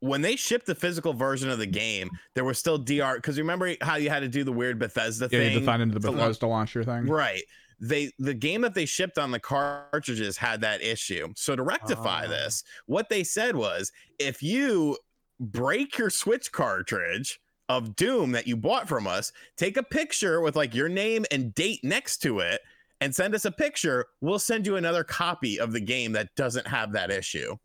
When 0.00 0.22
they 0.22 0.36
shipped 0.36 0.66
the 0.66 0.74
physical 0.74 1.12
version 1.12 1.50
of 1.50 1.58
the 1.58 1.66
game, 1.66 2.10
there 2.34 2.44
was 2.44 2.58
still 2.58 2.78
DR 2.78 3.16
because 3.16 3.38
remember 3.38 3.74
how 3.80 3.96
you 3.96 4.10
had 4.10 4.20
to 4.20 4.28
do 4.28 4.44
the 4.44 4.52
weird 4.52 4.78
Bethesda 4.78 5.28
Yeah, 5.30 5.38
thing. 5.38 5.52
you 5.52 5.60
define 5.60 5.80
into 5.80 5.98
the 5.98 6.10
to 6.10 6.16
Bethesda 6.16 6.46
launcher 6.46 6.84
thing. 6.84 7.06
Right. 7.06 7.42
They 7.80 8.12
the 8.18 8.34
game 8.34 8.60
that 8.60 8.74
they 8.74 8.86
shipped 8.86 9.18
on 9.18 9.30
the 9.32 9.40
cartridges 9.40 10.36
had 10.36 10.60
that 10.60 10.82
issue. 10.82 11.32
So 11.36 11.56
to 11.56 11.62
rectify 11.62 12.24
Oh. 12.26 12.28
this, 12.28 12.62
what 12.86 13.08
they 13.08 13.24
said 13.24 13.56
was 13.56 13.90
if 14.18 14.42
you 14.42 14.96
break 15.40 15.98
your 15.98 16.10
Switch 16.10 16.52
cartridge 16.52 17.40
of 17.68 17.96
Doom 17.96 18.32
that 18.32 18.46
you 18.46 18.56
bought 18.56 18.88
from 18.88 19.06
us, 19.06 19.32
take 19.56 19.76
a 19.76 19.82
picture 19.82 20.40
with 20.40 20.54
like 20.56 20.74
your 20.74 20.88
name 20.88 21.24
and 21.32 21.54
date 21.54 21.80
next 21.82 22.18
to 22.18 22.38
it 22.40 22.60
and 23.02 23.14
send 23.14 23.34
us 23.34 23.44
a 23.44 23.50
picture, 23.50 24.06
we'll 24.20 24.38
send 24.38 24.66
you 24.66 24.76
another 24.76 25.04
copy 25.04 25.58
of 25.60 25.72
the 25.72 25.80
game 25.80 26.12
that 26.12 26.28
doesn't 26.36 26.66
have 26.66 26.92
that 26.92 27.10
issue. 27.10 27.56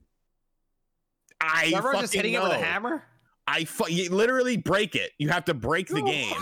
I 1.42 1.66
Everyone's 1.76 1.84
fucking 1.86 2.02
just 2.02 2.14
hitting 2.14 2.34
know. 2.34 2.46
it 2.46 2.50
with 2.50 2.58
a 2.58 2.64
hammer. 2.64 3.04
I 3.48 3.64
fu- 3.64 3.90
you 3.90 4.10
literally 4.10 4.58
break 4.58 4.96
it. 4.96 5.12
You 5.20 5.30
have 5.30 5.46
to 5.46 5.54
break 5.54 5.88
the 5.88 6.02
game. 6.04 6.36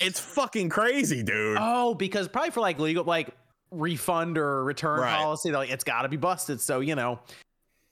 It's 0.00 0.20
fucking 0.20 0.68
crazy, 0.68 1.22
dude. 1.22 1.56
Oh, 1.60 1.94
because 1.94 2.28
probably 2.28 2.50
for 2.50 2.60
like 2.60 2.78
legal, 2.78 3.04
like 3.04 3.30
refund 3.70 4.36
or 4.36 4.64
return 4.64 5.00
Right. 5.00 5.16
policy, 5.16 5.52
like 5.52 5.70
it's 5.70 5.84
got 5.84 6.02
to 6.02 6.08
be 6.08 6.16
busted. 6.18 6.60
So 6.60 6.80
you 6.80 6.94
know, 6.94 7.20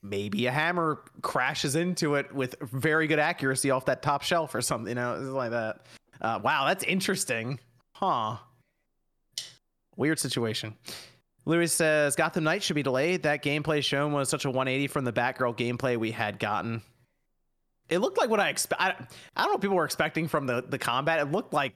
maybe 0.02 0.46
a 0.46 0.50
hammer 0.50 1.04
crashes 1.22 1.74
into 1.76 2.16
it 2.16 2.34
with 2.34 2.56
very 2.60 3.06
good 3.06 3.18
accuracy 3.20 3.70
off 3.70 3.86
that 3.86 4.02
top 4.02 4.22
shelf 4.22 4.54
or 4.54 4.60
something. 4.60 4.88
You 4.90 4.94
know, 4.96 5.14
it's 5.14 5.30
like 5.30 5.50
that. 5.52 5.86
Uh, 6.20 6.40
wow, 6.42 6.66
that's 6.66 6.82
interesting, 6.84 7.60
huh? 7.94 8.36
Weird 9.98 10.18
situation. 10.18 10.76
Louis 11.44 11.72
says 11.72 12.14
Gotham 12.14 12.44
Knights 12.44 12.64
should 12.64 12.76
be 12.76 12.84
delayed. 12.84 13.24
That 13.24 13.42
gameplay 13.42 13.82
shown 13.82 14.12
was 14.12 14.28
such 14.28 14.44
a 14.44 14.48
180 14.48 14.86
from 14.86 15.04
the 15.04 15.12
Batgirl 15.12 15.56
gameplay 15.58 15.96
we 15.96 16.12
had 16.12 16.38
gotten. 16.38 16.82
It 17.88 17.98
looked 17.98 18.16
like 18.16 18.30
what 18.30 18.38
I 18.38 18.48
expect. 18.50 18.80
I, 18.80 18.90
I 18.90 18.92
don't 19.42 19.46
know 19.46 19.52
what 19.54 19.60
people 19.60 19.76
were 19.76 19.84
expecting 19.84 20.28
from 20.28 20.46
the 20.46 20.62
the 20.62 20.78
combat. 20.78 21.18
It 21.18 21.32
looked 21.32 21.52
like 21.52 21.74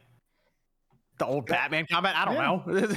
the 1.18 1.26
old 1.26 1.46
Batman 1.46 1.86
combat. 1.90 2.14
I 2.16 2.24
don't 2.24 2.36
know. 2.68 2.94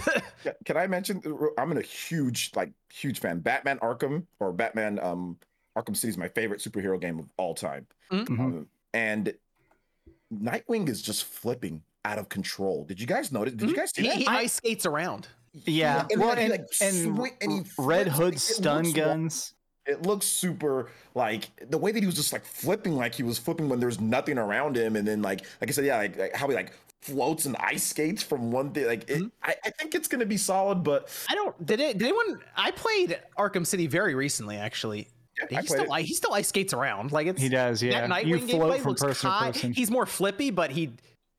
Can 0.66 0.78
I 0.78 0.86
mention? 0.86 1.22
I'm 1.58 1.72
in 1.72 1.78
a 1.78 1.82
huge, 1.82 2.52
like, 2.56 2.72
huge 2.94 3.20
fan. 3.20 3.40
Batman 3.40 3.80
Arkham 3.80 4.26
or 4.40 4.54
Batman 4.54 5.00
um 5.00 5.38
Arkham 5.76 5.98
City 5.98 6.10
is 6.12 6.18
my 6.18 6.28
favorite 6.28 6.60
superhero 6.60 7.00
game 7.02 7.18
of 7.20 7.30
all 7.38 7.56
time. 7.56 7.88
Mhm. 8.12 8.40
Um, 8.40 8.68
and 8.94 9.34
Nightwing 10.34 10.88
is 10.88 11.02
just 11.02 11.24
flipping 11.24 11.82
out 12.06 12.18
of 12.20 12.30
control. 12.30 12.86
Did 12.86 13.00
you 13.00 13.08
guys 13.08 13.32
notice? 13.32 13.54
Did 13.56 13.70
you 13.70 13.76
guys 13.76 13.92
see 13.94 14.04
he, 14.04 14.08
that? 14.10 14.18
he 14.18 14.28
ice 14.28 14.54
skates 14.54 14.86
around. 14.86 15.28
Yeah, 15.66 16.06
and 16.12 16.20
well, 16.22 16.32
and, 16.32 16.50
like, 16.52 16.66
and 16.82 17.16
swing- 17.16 17.38
and 17.42 17.52
he 17.52 17.62
Red. 17.78 18.08
Hood 18.08 18.36
It 18.36 18.40
stun 18.40 18.84
looks 18.84 18.98
wa- 18.98 19.06
guns. 19.06 19.54
It 19.86 20.02
looks 20.02 20.26
super 20.26 20.90
like 21.14 21.50
the 21.70 21.78
way 21.78 21.92
that 21.92 22.00
he 22.00 22.06
was 22.06 22.16
just 22.16 22.34
like 22.34 22.44
flipping, 22.44 22.96
like 22.96 23.14
he 23.16 23.24
was 23.24 23.38
flipping 23.38 23.70
when 23.70 23.80
there's 23.80 24.00
nothing 24.02 24.38
around 24.38 24.76
him, 24.76 24.96
and 24.96 25.08
then 25.08 25.22
like 25.22 25.42
like 25.62 25.70
I 25.70 25.74
said, 25.74 25.86
yeah, 25.86 25.98
like, 25.98 26.18
like 26.18 26.36
how 26.36 26.48
he 26.50 26.56
like 26.56 26.74
floats 27.02 27.46
and 27.46 27.56
ice 27.58 27.84
skates 27.84 28.24
from 28.24 28.52
one 28.52 28.72
thing. 28.72 28.88
Like 28.88 29.06
Mm-hmm. 29.08 29.28
I, 29.44 29.56
I 29.64 29.70
think 29.70 29.94
it's 29.96 30.08
gonna 30.08 30.26
be 30.26 30.38
solid, 30.38 30.84
but 30.84 31.10
I 31.30 31.36
don't. 31.36 31.66
Did 31.66 31.80
it? 31.80 31.98
Did 32.00 32.08
anyone? 32.08 32.42
I 32.58 32.72
played 32.72 33.20
Arkham 33.38 33.66
City 33.66 33.88
very 33.88 34.16
recently, 34.16 34.58
actually. 34.58 35.08
Yeah, 35.52 35.62
he 35.62 35.68
still, 35.68 35.94
it. 35.94 36.02
he 36.06 36.14
still 36.14 36.34
ice 36.34 36.48
skates 36.48 36.74
around. 36.74 37.12
Like 37.12 37.28
it's 37.28 37.42
He 37.42 37.50
does, 37.50 37.84
yeah. 37.84 38.08
That 38.08 38.10
Nightwing 38.10 38.28
You 38.28 38.38
float 38.40 38.74
gameplay 38.74 38.80
from 38.80 38.90
looks 38.90 39.02
person 39.04 39.30
to 39.30 39.38
person. 39.38 39.74
He's 39.74 39.92
more 39.92 40.06
flippy, 40.06 40.50
but 40.50 40.72
he 40.72 40.94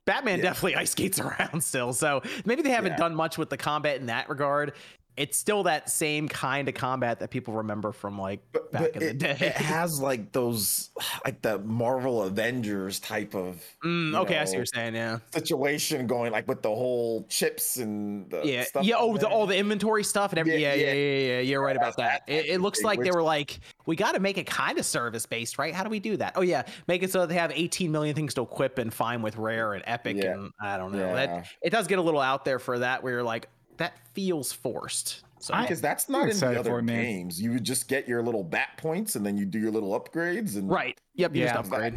Batman 0.06 0.38
Yeah. 0.38 0.44
definitely 0.44 0.76
ice 0.76 0.92
skates 0.92 1.20
around 1.20 1.62
still. 1.62 1.92
So 1.92 2.22
maybe 2.46 2.62
they 2.62 2.70
haven't 2.70 2.92
Yeah. 2.92 2.96
done 2.98 3.14
much 3.14 3.36
with 3.36 3.50
the 3.50 3.56
combat 3.58 3.96
in 4.00 4.06
that 4.06 4.28
regard. 4.30 4.72
It's 5.16 5.38
still 5.38 5.62
that 5.64 5.88
same 5.90 6.28
kind 6.28 6.68
of 6.68 6.74
combat 6.74 7.20
that 7.20 7.30
people 7.30 7.54
remember 7.54 7.92
from 7.92 8.18
like 8.18 8.40
but, 8.52 8.70
back 8.70 8.82
but 8.92 8.96
in 8.96 9.02
it, 9.02 9.06
the 9.06 9.14
day. 9.14 9.36
it 9.40 9.52
has 9.56 10.00
like 10.00 10.32
those 10.32 10.90
like 11.24 11.42
the 11.42 11.58
Marvel 11.60 12.22
Avengers 12.22 13.00
type 13.00 13.34
of 13.34 13.62
Mm, 13.84 14.16
okay, 14.20 14.38
I 14.38 14.44
see 14.44 14.52
what 14.52 14.56
you're 14.58 14.66
saying. 14.66 14.94
Yeah. 14.94 15.18
situation 15.32 16.06
going 16.06 16.32
like 16.32 16.48
with 16.48 16.62
the 16.62 16.68
whole 16.68 17.24
chips 17.28 17.76
and 17.76 18.28
the 18.30 18.42
yeah, 18.44 18.64
stuff 18.64 18.84
yeah. 18.84 18.96
Oh, 18.98 19.16
the, 19.16 19.28
all 19.28 19.46
the 19.46 19.56
inventory 19.56 20.04
stuff 20.04 20.32
and 20.32 20.38
everything. 20.38 20.60
Yeah, 20.60 20.74
Yeah, 20.74 20.86
yeah, 20.86 20.92
yeah. 20.92 21.18
yeah, 21.18 21.26
yeah. 21.34 21.40
You're 21.40 21.62
right 21.62 21.76
about 21.76 21.96
that. 21.98 22.22
It, 22.26 22.46
it 22.46 22.60
looks 22.60 22.82
like 22.82 23.00
they 23.00 23.10
were 23.10 23.22
like, 23.22 23.60
we 23.86 23.96
got 23.96 24.12
to 24.12 24.20
make 24.20 24.38
it 24.38 24.46
kind 24.46 24.78
of 24.78 24.84
service 24.84 25.26
based, 25.26 25.58
right? 25.58 25.74
How 25.74 25.84
do 25.84 25.90
we 25.90 26.00
do 26.00 26.16
that? 26.16 26.32
Oh 26.36 26.42
yeah, 26.42 26.62
make 26.88 27.02
it 27.02 27.10
so 27.10 27.20
that 27.20 27.28
they 27.28 27.36
have 27.36 27.52
18 27.54 27.90
million 27.90 28.14
things 28.14 28.34
to 28.34 28.42
equip 28.42 28.78
and 28.78 28.92
fine 28.92 29.22
with 29.22 29.36
rare 29.36 29.74
and 29.74 29.84
epic 29.86 30.22
and 30.24 30.50
I 30.60 30.76
don't 30.76 30.92
know. 30.92 30.98
Yeah. 30.98 31.26
That 31.26 31.46
it 31.62 31.70
does 31.70 31.86
get 31.86 31.98
a 31.98 32.02
little 32.02 32.20
out 32.20 32.44
there 32.44 32.58
for 32.58 32.78
that, 32.80 33.02
where 33.02 33.14
you're 33.14 33.22
like, 33.22 33.48
that 33.78 33.94
feels 34.14 34.52
forced. 34.52 35.22
So 35.38 35.54
because 35.60 35.80
that's 35.80 36.08
not 36.08 36.28
in 36.28 36.38
the 36.38 36.58
other 36.58 36.78
it, 36.78 36.86
games. 36.86 37.40
You 37.40 37.52
would 37.52 37.64
just 37.64 37.88
get 37.88 38.08
your 38.08 38.22
little 38.22 38.42
bat 38.42 38.70
points 38.78 39.16
and 39.16 39.24
then 39.24 39.36
you 39.36 39.44
do 39.44 39.58
your 39.58 39.70
little 39.70 39.98
upgrades 39.98 40.56
and 40.56 40.68
right. 40.68 40.98
Yep. 41.14 41.34
You 41.34 41.42
Yeah. 41.42 41.54
just 41.54 41.72
upgrade. 41.72 41.94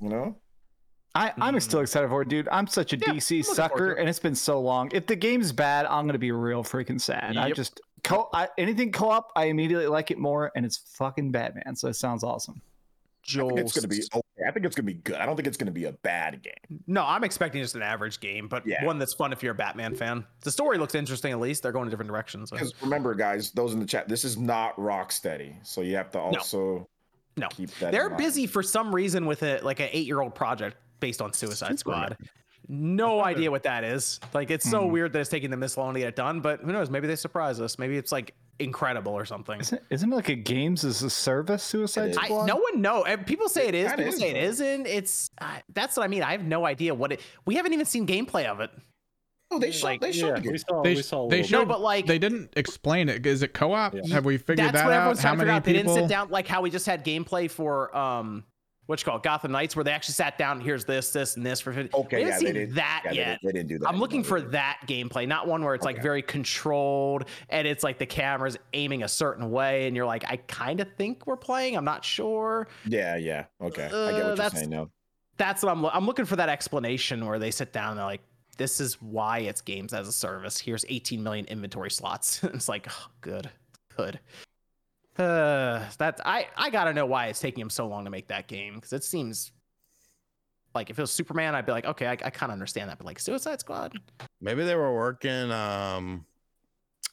you 0.00 0.08
know. 0.08 0.36
I, 1.14 1.32
I'm 1.38 1.54
mm. 1.54 1.62
still 1.62 1.80
excited 1.80 2.08
for 2.10 2.22
it, 2.22 2.28
dude. 2.28 2.46
I'm 2.52 2.66
such 2.66 2.92
a 2.92 2.98
Yeah, 2.98 3.14
DC 3.14 3.42
sucker, 3.42 3.92
it. 3.92 4.00
and 4.00 4.08
it's 4.08 4.18
been 4.18 4.34
so 4.34 4.60
long. 4.60 4.90
If 4.92 5.06
the 5.06 5.16
game's 5.16 5.50
bad, 5.50 5.86
I'm 5.86 6.06
gonna 6.06 6.18
be 6.18 6.30
real 6.30 6.62
freaking 6.62 7.00
sad. 7.00 7.38
I 7.38 7.52
just 7.52 7.80
co- 8.04 8.28
I, 8.34 8.48
anything 8.58 8.92
co-op, 8.92 9.32
I 9.34 9.46
immediately 9.46 9.86
like 9.86 10.10
it 10.10 10.18
more, 10.18 10.52
and 10.54 10.66
it's 10.66 10.76
fucking 10.76 11.30
Batman. 11.32 11.74
So 11.74 11.88
it 11.88 11.94
sounds 11.94 12.22
awesome. 12.22 12.60
I 13.28 13.38
think 13.48 13.58
it's 13.58 13.72
gonna 13.74 13.88
be 13.88 14.02
okay. 14.14 14.44
I 14.46 14.50
think 14.52 14.66
it's 14.66 14.76
gonna 14.76 14.86
be 14.86 14.94
good. 14.94 15.16
I 15.16 15.26
don't 15.26 15.34
think 15.36 15.48
it's 15.48 15.56
gonna 15.56 15.70
be 15.70 15.84
a 15.86 15.92
bad 15.92 16.42
game. 16.42 16.82
No, 16.86 17.04
I'm 17.04 17.24
expecting 17.24 17.60
just 17.62 17.74
an 17.74 17.82
average 17.82 18.20
game, 18.20 18.48
but 18.48 18.66
Yeah. 18.66 18.84
one 18.84 18.98
that's 18.98 19.14
fun 19.14 19.32
if 19.32 19.42
you're 19.42 19.52
a 19.52 19.56
Batman 19.56 19.94
fan. 19.94 20.24
The 20.42 20.50
story 20.50 20.78
looks 20.78 20.94
interesting. 20.94 21.32
At 21.32 21.40
least 21.40 21.62
they're 21.62 21.72
going 21.72 21.86
in 21.86 21.90
different 21.90 22.10
directions. 22.10 22.50
So. 22.50 22.56
Because 22.56 22.72
remember, 22.82 23.14
guys, 23.14 23.50
those 23.50 23.72
in 23.72 23.80
the 23.80 23.86
chat, 23.86 24.08
this 24.08 24.24
is 24.24 24.36
not 24.36 24.76
Rocksteady, 24.76 25.54
so 25.66 25.80
you 25.80 25.96
have 25.96 26.10
to 26.12 26.18
also 26.20 26.88
No. 27.36 27.48
keep 27.48 27.70
that. 27.78 27.86
in 27.86 27.92
They're 27.92 28.08
mind. 28.10 28.18
busy 28.18 28.46
for 28.46 28.62
some 28.62 28.94
reason 28.94 29.26
with 29.26 29.42
a 29.42 29.58
like 29.60 29.80
an 29.80 29.88
eight 29.92 30.06
year 30.06 30.20
old 30.20 30.34
project 30.34 30.76
based 31.00 31.20
on 31.20 31.32
Suicide 31.32 31.78
Squad. 31.78 32.16
No 32.68 33.22
idea 33.22 33.50
what 33.50 33.62
that 33.64 33.84
is. 33.84 34.18
Like 34.34 34.50
it's 34.50 34.68
so 34.68 34.84
Hmm. 34.86 34.92
weird 34.92 35.12
that 35.12 35.20
it's 35.20 35.30
taking 35.30 35.50
them 35.50 35.60
this 35.60 35.76
long 35.76 35.94
to 35.94 36.00
get 36.00 36.08
it 36.08 36.16
done, 36.16 36.40
but 36.40 36.60
who 36.60 36.72
knows? 36.72 36.90
Maybe 36.90 37.06
they 37.06 37.16
surprise 37.16 37.60
us. 37.60 37.78
Maybe 37.78 37.96
it's 37.96 38.10
like 38.12 38.34
incredible 38.58 39.12
or 39.12 39.24
something. 39.24 39.60
Isn't, 39.60 39.82
isn't 39.90 40.12
it 40.12 40.16
like 40.16 40.28
a 40.28 40.34
games 40.34 40.84
as 40.84 41.02
a 41.02 41.10
service 41.10 41.62
Suicide 41.62 42.06
It 42.08 42.10
is. 42.12 42.16
I, 42.18 42.24
Squad? 42.26 42.46
no 42.46 42.56
one 42.56 42.80
know. 42.80 43.04
People 43.26 43.48
say 43.48 43.68
it 43.68 43.74
is. 43.74 43.88
kinda 43.88 43.96
People 44.04 44.14
is, 44.14 44.18
say 44.20 44.30
it 44.30 44.34
though. 44.34 44.48
isn't. 44.48 44.86
It's 44.86 45.30
uh, 45.40 45.56
that's 45.72 45.96
what 45.96 46.04
I 46.04 46.08
mean. 46.08 46.22
I 46.22 46.32
have 46.32 46.44
no 46.44 46.64
idea 46.66 46.94
what 46.94 47.12
it. 47.12 47.20
We 47.44 47.54
haven't 47.56 47.72
even 47.72 47.86
seen 47.86 48.06
gameplay 48.06 48.46
of 48.46 48.60
it. 48.60 48.70
Oh, 49.50 49.60
they 49.60 49.70
showed. 49.70 49.84
like- 49.86 50.00
they 50.00 50.10
showed 50.12 50.44
Yeah, 50.44 50.50
we 50.50 50.58
saw. 50.58 50.82
They, 50.82 50.94
we 50.96 51.02
saw. 51.02 51.28
they 51.28 51.42
showed, 51.44 51.60
No, 51.60 51.66
but, 51.66 51.80
like- 51.80 52.06
they 52.06 52.18
didn't 52.18 52.50
explain 52.56 53.08
it. 53.08 53.24
Is 53.24 53.42
it 53.42 53.54
co-op? 53.54 53.94
Yeah. 53.94 54.02
Have 54.14 54.24
we 54.24 54.38
figured 54.38 54.58
That's 54.58 54.72
that 54.72 54.84
what 54.84 54.92
out? 54.92 54.96
everyone's 54.96 55.20
How 55.20 55.34
trying 55.34 55.38
to 55.38 55.38
figure 55.42 55.46
many 55.46 55.56
out. 55.56 55.64
They 55.64 55.72
didn't 55.72 55.94
sit 55.94 56.08
down 56.08 56.30
like 56.30 56.48
how 56.48 56.62
we 56.62 56.70
just 56.70 56.84
had 56.86 57.04
gameplay 57.04 57.48
for 57.48 57.96
um, 57.96 58.42
what 58.86 59.00
you 59.00 59.04
call 59.04 59.16
it, 59.16 59.22
Gotham 59.22 59.52
Knights, 59.52 59.74
where 59.76 59.84
they 59.84 59.90
actually 59.92 60.14
sat 60.14 60.38
down. 60.38 60.60
Here's 60.60 60.84
this, 60.84 61.10
this, 61.10 61.36
and 61.36 61.44
this 61.44 61.60
for. 61.60 61.72
50. 61.72 61.94
Okay, 61.96 62.16
we 62.18 62.22
yeah, 62.22 62.28
haven't 62.30 62.44
they 62.44 62.50
seen 62.52 62.54
didn't. 62.60 62.74
that 62.76 63.02
yeah, 63.04 63.10
they 63.10 63.16
yet. 63.16 63.26
didn't- 63.26 63.42
They, 63.42 63.52
didn't 63.58 63.68
do 63.68 63.78
that. 63.80 63.88
I'm 63.88 63.98
looking 63.98 64.22
for 64.22 64.40
they 64.40 64.48
that 64.48 64.80
gameplay, 64.86 65.26
not 65.28 65.46
one 65.48 65.62
where 65.64 65.74
it's 65.74 65.84
like 65.84 66.00
very 66.02 66.22
controlled 66.22 67.24
and 67.50 67.66
it's 67.66 67.82
like 67.84 67.98
the 67.98 68.06
camera's 68.06 68.56
aiming 68.72 69.02
a 69.02 69.08
certain 69.08 69.50
way, 69.50 69.86
and 69.86 69.96
you're 69.96 70.06
like, 70.06 70.24
I 70.30 70.36
kind 70.36 70.80
of 70.80 70.88
think 70.96 71.26
we're 71.26 71.36
playing. 71.36 71.76
I'm 71.76 71.84
not 71.84 72.04
sure. 72.04 72.68
Yeah, 72.86 73.16
yeah. 73.16 73.44
Okay, 73.60 73.84
I 73.84 73.86
Uh, 73.86 74.10
get 74.12 74.26
what 74.26 74.38
you're 74.38 74.50
saying 74.50 74.70
now. 74.70 74.90
That's 75.36 75.62
what 75.62 75.70
I'm. 75.70 75.82
lo- 75.82 75.90
I'm 75.92 76.06
looking 76.06 76.24
for 76.24 76.36
that 76.36 76.48
explanation 76.48 77.26
where 77.26 77.38
they 77.38 77.50
sit 77.50 77.72
down 77.72 77.90
and 77.90 77.98
they're 77.98 78.06
like, 78.06 78.22
this 78.56 78.80
is 78.80 78.94
why 79.02 79.40
it's 79.40 79.60
games 79.60 79.92
as 79.92 80.08
a 80.08 80.12
service. 80.12 80.58
Here's 80.58 80.84
18 80.88 81.22
million 81.22 81.44
inventory 81.46 81.90
slots. 81.90 82.42
it's 82.44 82.68
like, 82.70 82.86
oh, 82.90 83.06
good, 83.20 83.50
good. 83.96 84.18
Uh, 85.18 85.84
that 85.98 86.20
I 86.24 86.46
I 86.56 86.70
gotta 86.70 86.92
know 86.92 87.06
why 87.06 87.26
it's 87.26 87.40
taking 87.40 87.60
him 87.62 87.70
so 87.70 87.86
long 87.86 88.04
to 88.04 88.10
make 88.10 88.28
that 88.28 88.48
game 88.48 88.74
because 88.74 88.92
it 88.92 89.04
seems 89.04 89.52
like 90.74 90.90
if 90.90 90.98
it 90.98 91.02
was 91.02 91.10
Superman, 91.10 91.54
I'd 91.54 91.64
be 91.66 91.72
like, 91.72 91.86
okay, 91.86 92.06
I, 92.06 92.12
I 92.12 92.30
kind 92.30 92.50
of 92.50 92.52
understand 92.52 92.90
that, 92.90 92.98
but 92.98 93.06
like 93.06 93.18
Suicide 93.18 93.60
Squad, 93.60 93.98
Maybe 94.40 94.64
they 94.64 94.74
were 94.74 94.94
working 94.94 95.50
um 95.50 96.26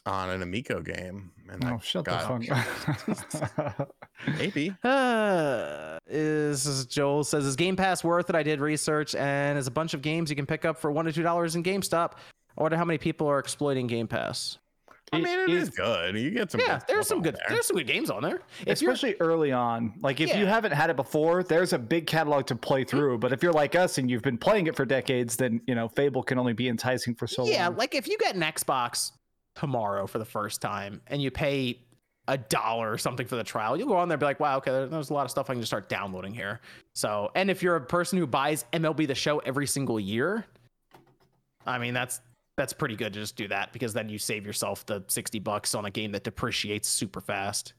on 0.05 0.29
an 0.29 0.41
Amico 0.41 0.81
game. 0.81 1.31
And 1.49 1.63
Oh, 1.63 1.67
that 1.69 1.83
shut 1.83 2.03
got- 2.05 2.41
the 2.41 3.15
fuck 3.15 3.79
up. 3.79 3.95
Maybe. 4.37 4.73
Uh, 4.83 5.97
is 6.07 6.65
is- 6.65 6.85
Joel 6.87 7.23
says 7.23 7.45
is 7.45 7.55
Game 7.55 7.75
Pass 7.77 8.03
worth 8.03 8.29
it? 8.29 8.35
I 8.35 8.43
did 8.43 8.59
research 8.59 9.15
and 9.15 9.55
there's 9.55 9.67
a 9.67 9.71
bunch 9.71 9.93
of 9.93 10.01
games 10.01 10.29
you 10.29 10.35
can 10.35 10.45
pick 10.45 10.65
up 10.65 10.77
for 10.77 10.91
one 10.91 11.05
to 11.05 11.13
two 11.13 11.23
dollars 11.23 11.55
in 11.55 11.63
GameStop. 11.63 12.13
I 12.57 12.61
wonder 12.61 12.77
how 12.77 12.85
many 12.85 12.97
people 12.97 13.27
are 13.27 13.39
exploiting 13.39 13.88
Game 13.88 14.07
Pass. 14.07 14.57
I 15.11 15.19
mean, 15.19 15.39
it 15.39 15.49
is 15.49 15.69
good. 15.69 16.17
You 16.17 16.31
get 16.31 16.51
some. 16.51 16.61
Yeah, 16.61 16.80
good 16.80 16.88
there's 16.88 17.07
some 17.07 17.21
good 17.21 17.35
there. 17.35 17.45
there's 17.49 17.67
some 17.67 17.77
good 17.77 17.88
games 17.88 18.09
on 18.09 18.23
there. 18.23 18.41
If 18.65 18.81
Especially 18.81 19.15
early 19.19 19.51
on. 19.51 19.93
Like 20.01 20.19
if 20.19 20.35
you 20.35 20.45
haven't 20.45 20.71
had 20.71 20.89
it 20.89 20.95
before, 20.95 21.43
there's 21.43 21.73
a 21.73 21.80
big 21.80 22.07
catalog 22.07 22.47
to 22.47 22.55
play 22.55 22.81
mm-hmm. 22.81 22.97
through. 22.97 23.17
But 23.19 23.31
if 23.31 23.43
you're 23.43 23.53
like 23.53 23.75
us 23.75 23.97
and 23.99 24.09
you've 24.09 24.23
been 24.23 24.38
playing 24.38 24.67
it 24.67 24.75
for 24.75 24.85
decades, 24.85 25.35
then 25.35 25.61
you 25.67 25.75
know 25.75 25.88
Fable 25.88 26.23
can 26.23 26.39
only 26.39 26.53
be 26.53 26.67
enticing 26.67 27.13
for 27.13 27.27
so 27.27 27.45
yeah, 27.45 27.65
long. 27.65 27.73
Yeah, 27.73 27.77
like 27.77 27.95
if 27.95 28.07
you 28.07 28.17
get 28.17 28.35
an 28.35 28.41
Xbox 28.41 29.11
tomorrow 29.55 30.07
for 30.07 30.17
the 30.17 30.25
first 30.25 30.61
time 30.61 31.01
and 31.07 31.21
you 31.21 31.30
pay 31.30 31.80
a 32.27 32.38
dollar 32.38 32.91
or 32.91 32.97
something 32.97 33.27
for 33.27 33.35
the 33.35 33.43
trial, 33.43 33.77
you'll 33.77 33.88
go 33.88 33.97
on 33.97 34.07
there 34.07 34.15
and 34.15 34.19
be 34.19 34.25
like, 34.25 34.39
wow, 34.39 34.57
okay, 34.57 34.71
there's 34.71 35.09
a 35.09 35.13
lot 35.13 35.25
of 35.25 35.31
stuff 35.31 35.49
I 35.49 35.53
can 35.53 35.61
just 35.61 35.69
start 35.69 35.89
downloading 35.89 36.34
here. 36.34 36.61
So, 36.93 37.31
and 37.35 37.51
if 37.51 37.61
you're 37.61 37.75
a 37.75 37.81
person 37.81 38.17
who 38.17 38.25
buys 38.25 38.65
MLB 38.73 39.07
the 39.07 39.15
show 39.15 39.39
every 39.39 39.67
single 39.67 39.99
year, 39.99 40.45
I 41.65 41.77
mean, 41.77 41.93
that's 41.93 42.21
that's 42.55 42.73
pretty 42.73 42.95
good 42.95 43.13
to 43.13 43.19
just 43.19 43.35
do 43.35 43.47
that 43.47 43.73
because 43.73 43.93
then 43.93 44.09
you 44.09 44.17
save 44.17 44.45
yourself 44.45 44.85
the 44.85 45.03
60 45.07 45.39
bucks 45.39 45.73
on 45.73 45.85
a 45.85 45.91
game 45.91 46.11
that 46.11 46.23
depreciates 46.23 46.88
super 46.88 47.21
fast. 47.21 47.73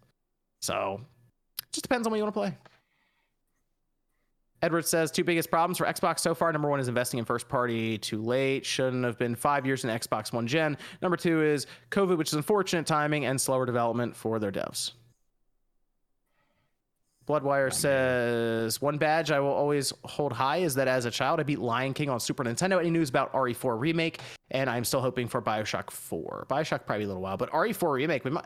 So, 0.61 1.01
it 1.61 1.73
just 1.73 1.83
depends 1.83 2.07
on 2.07 2.11
what 2.11 2.17
you 2.17 2.23
want 2.25 2.35
to 2.35 2.41
play. 2.41 2.57
Edward 4.63 4.87
says 4.87 5.11
two 5.11 5.25
biggest 5.25 5.51
problems 5.51 5.77
for 5.77 5.85
Xbox 5.85 6.21
so 6.21 6.35
far. 6.35 6.51
Number 6.51 6.71
one 6.71 6.81
is 6.81 6.89
investing 6.89 7.19
in 7.19 7.27
first 7.27 7.49
party 7.49 7.99
too 7.99 8.23
late. 8.23 8.65
Shouldn't 8.65 9.05
have 9.05 9.19
been 9.19 9.35
five 9.35 9.67
years 9.67 9.85
in 9.85 9.91
Xbox 9.91 10.33
One 10.33 10.47
gen. 10.47 10.79
Number 11.03 11.19
two 11.19 11.43
is 11.43 11.67
COVID, 11.91 12.17
which 12.17 12.29
is 12.29 12.35
unfortunate 12.35 12.87
timing 12.87 13.27
and 13.27 13.39
slower 13.39 13.67
development 13.67 14.17
for 14.17 14.39
their 14.39 14.51
devs. 14.51 14.93
Bloodwire 17.29 17.73
says 17.73 18.81
one 18.83 18.99
badge 18.99 19.31
I 19.31 19.41
will 19.41 19.49
always 19.53 19.93
hold 20.05 20.33
high 20.33 20.59
is 20.59 20.75
that 20.75 20.89
as 20.89 21.05
a 21.07 21.11
child 21.11 21.41
I 21.41 21.43
beat 21.43 21.59
Lion 21.59 21.95
King 21.95 22.11
on 22.11 22.21
Super 22.21 22.45
Nintendo. 22.45 22.79
Any 22.81 22.91
news 22.91 23.09
about 23.09 23.33
RE4 23.33 23.79
remake? 23.81 24.21
And 24.51 24.69
I'm 24.69 24.85
still 24.85 25.01
hoping 25.01 25.27
for 25.29 25.41
Bioshock 25.41 25.91
4. 25.91 26.47
Bioshock 26.51 26.85
probably 26.87 27.05
a 27.05 27.09
little 27.09 27.23
while, 27.23 27.37
but 27.37 27.51
RE4 27.51 27.93
remake 27.95 28.25
we 28.25 28.31
might. 28.31 28.45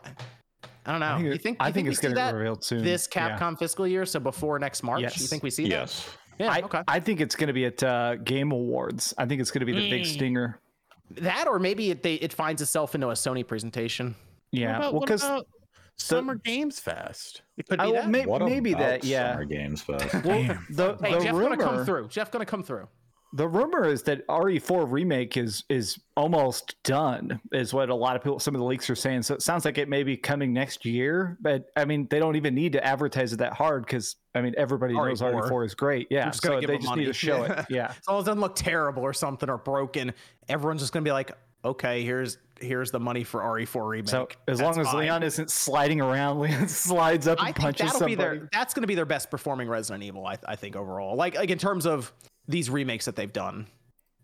I 0.85 0.91
don't 0.91 1.01
know. 1.01 1.15
think 1.15 1.25
you 1.25 1.31
it- 1.33 1.41
think? 1.43 1.57
I 1.59 1.67
you 1.67 1.73
think 1.73 1.85
we 1.85 1.91
it's 1.91 1.99
see 1.99 2.07
gonna 2.07 2.15
that 2.15 2.31
get 2.31 2.37
revealed 2.37 2.63
soon. 2.63 2.83
This 2.83 3.07
Yeah. 3.13 3.37
Capcom 3.37 3.59
fiscal 3.59 3.85
year, 3.85 4.05
so 4.05 4.19
before 4.19 4.57
next 4.59 4.81
March. 4.81 5.01
yes. 5.01 5.19
You 5.19 5.27
think 5.27 5.43
we 5.43 5.49
see 5.49 5.63
that? 5.63 5.69
Yes. 5.69 6.09
Yeah. 6.39 6.51
I, 6.53 6.61
okay. 6.61 6.81
I 6.87 7.01
think 7.01 7.19
it's 7.19 7.35
going 7.35 7.47
to 7.47 7.53
be 7.53 7.65
at 7.65 7.83
uh, 7.83 8.15
Game 8.15 8.53
Awards. 8.53 9.13
I 9.17 9.25
think 9.25 9.41
it's 9.41 9.51
going 9.51 9.59
to 9.59 9.65
be 9.65 9.73
the 9.73 9.89
big 9.89 10.03
Mm. 10.03 10.13
stinger. 10.13 10.59
that, 11.11 11.47
or 11.47 11.59
maybe 11.59 11.89
it 11.91 12.01
they, 12.01 12.13
it 12.15 12.31
finds 12.31 12.61
itself 12.61 12.95
into 12.95 13.09
a 13.09 13.13
Sony 13.13 13.45
presentation. 13.45 14.15
Yeah, 14.51 14.69
What 14.71 14.77
about, 14.77 14.93
well, 14.93 15.01
because 15.01 15.23
about 15.99 16.17
Summer 16.17 16.35
Games 16.35 16.79
Fest? 16.79 17.41
It 17.57 17.67
could 17.67 17.79
be 17.79 17.91
that. 17.91 18.09
may, 18.09 18.25
What 18.25 18.41
maybe 18.43 18.71
about 18.73 18.81
that. 18.83 19.03
Yeah. 19.03 19.33
Summer 19.33 19.45
Games 19.45 19.81
Fest. 19.81 20.13
Well, 20.25 20.57
the 20.69 20.97
hey, 21.01 21.13
the 21.13 21.19
Jeff 21.23 21.33
rumor, 21.33 21.55
gonna 21.57 21.63
come 21.77 21.85
through. 21.85 22.07
Jeff 22.09 22.31
gonna 22.31 22.45
come 22.45 22.63
through. 22.63 22.87
the 23.33 23.47
rumor 23.47 23.85
is 23.85 24.01
that 24.03 24.25
RE4 24.27 24.91
remake 24.91 25.37
is 25.37 25.63
is 25.69 25.99
almost 26.17 26.75
done, 26.83 27.39
is 27.51 27.73
what 27.73 27.89
a 27.89 27.95
lot 27.95 28.15
of 28.15 28.23
people, 28.23 28.39
some 28.39 28.55
of 28.55 28.59
the 28.59 28.65
leaks 28.65 28.89
are 28.89 28.95
saying. 28.95 29.21
So 29.23 29.35
it 29.35 29.41
sounds 29.43 29.65
like 29.65 29.77
it 29.77 29.87
may 29.87 30.01
be 30.03 30.17
coming 30.17 30.51
next 30.53 30.83
year. 30.85 31.37
But 31.41 31.65
I 31.75 31.85
mean, 31.85 32.07
they 32.09 32.17
don't 32.19 32.35
even 32.35 32.55
need 32.55 32.71
to 32.73 32.83
advertise 32.83 33.31
it 33.33 33.37
that 33.37 33.53
hard 33.53 33.85
because 33.85 34.15
I 34.33 34.41
mean, 34.41 34.55
everybody 34.57 34.93
knows 34.95 35.21
RE4. 35.21 35.49
RE4 35.49 35.65
is 35.65 35.75
great. 35.75 36.07
Yeah, 36.09 36.25
just 36.25 36.41
gonna 36.41 36.55
so 36.55 36.61
give 36.61 36.67
they 36.69 36.73
them 36.75 36.81
just 36.81 36.89
money. 36.89 37.01
need 37.01 37.07
to 37.07 37.13
show 37.13 37.43
it. 37.43 37.65
Yeah. 37.69 37.87
As 37.97 38.07
long 38.07 38.17
as 38.19 38.23
it 38.23 38.25
doesn't 38.27 38.41
look 38.41 38.55
terrible 38.55 39.03
or 39.03 39.13
something 39.13 39.49
or 39.49 39.57
broken, 39.57 40.13
everyone's 40.47 40.81
just 40.81 40.91
gonna 40.93 41.03
be 41.03 41.11
like, 41.11 41.31
okay, 41.63 42.03
here's 42.03 42.37
here's 42.61 42.91
the 42.91 42.99
money 42.99 43.23
for 43.23 43.41
RE4 43.41 43.87
remake. 43.87 44.09
So 44.09 44.27
as 44.47 44.61
long 44.61 44.79
as 44.79 44.87
fine. 44.87 45.01
Leon 45.01 45.23
isn't 45.23 45.49
sliding 45.51 46.01
around, 46.01 46.39
Leon 46.41 46.67
slides 46.67 47.27
up 47.27 47.39
and 47.39 47.47
I 47.49 47.51
punches 47.51 47.87
that'll 47.87 47.99
somebody. 47.99 48.15
be 48.15 48.21
their 48.21 48.49
that's 48.51 48.73
gonna 48.73 48.87
be 48.87 48.95
their 48.95 49.05
best 49.05 49.29
performing 49.31 49.67
Resident 49.67 50.03
Evil. 50.03 50.25
I, 50.25 50.37
I 50.47 50.55
think 50.55 50.75
overall, 50.75 51.15
like 51.15 51.35
like 51.35 51.49
in 51.49 51.57
terms 51.57 51.85
of 51.85 52.11
these 52.47 52.69
remakes 52.69 53.05
that 53.05 53.15
they've 53.15 53.31
done. 53.31 53.67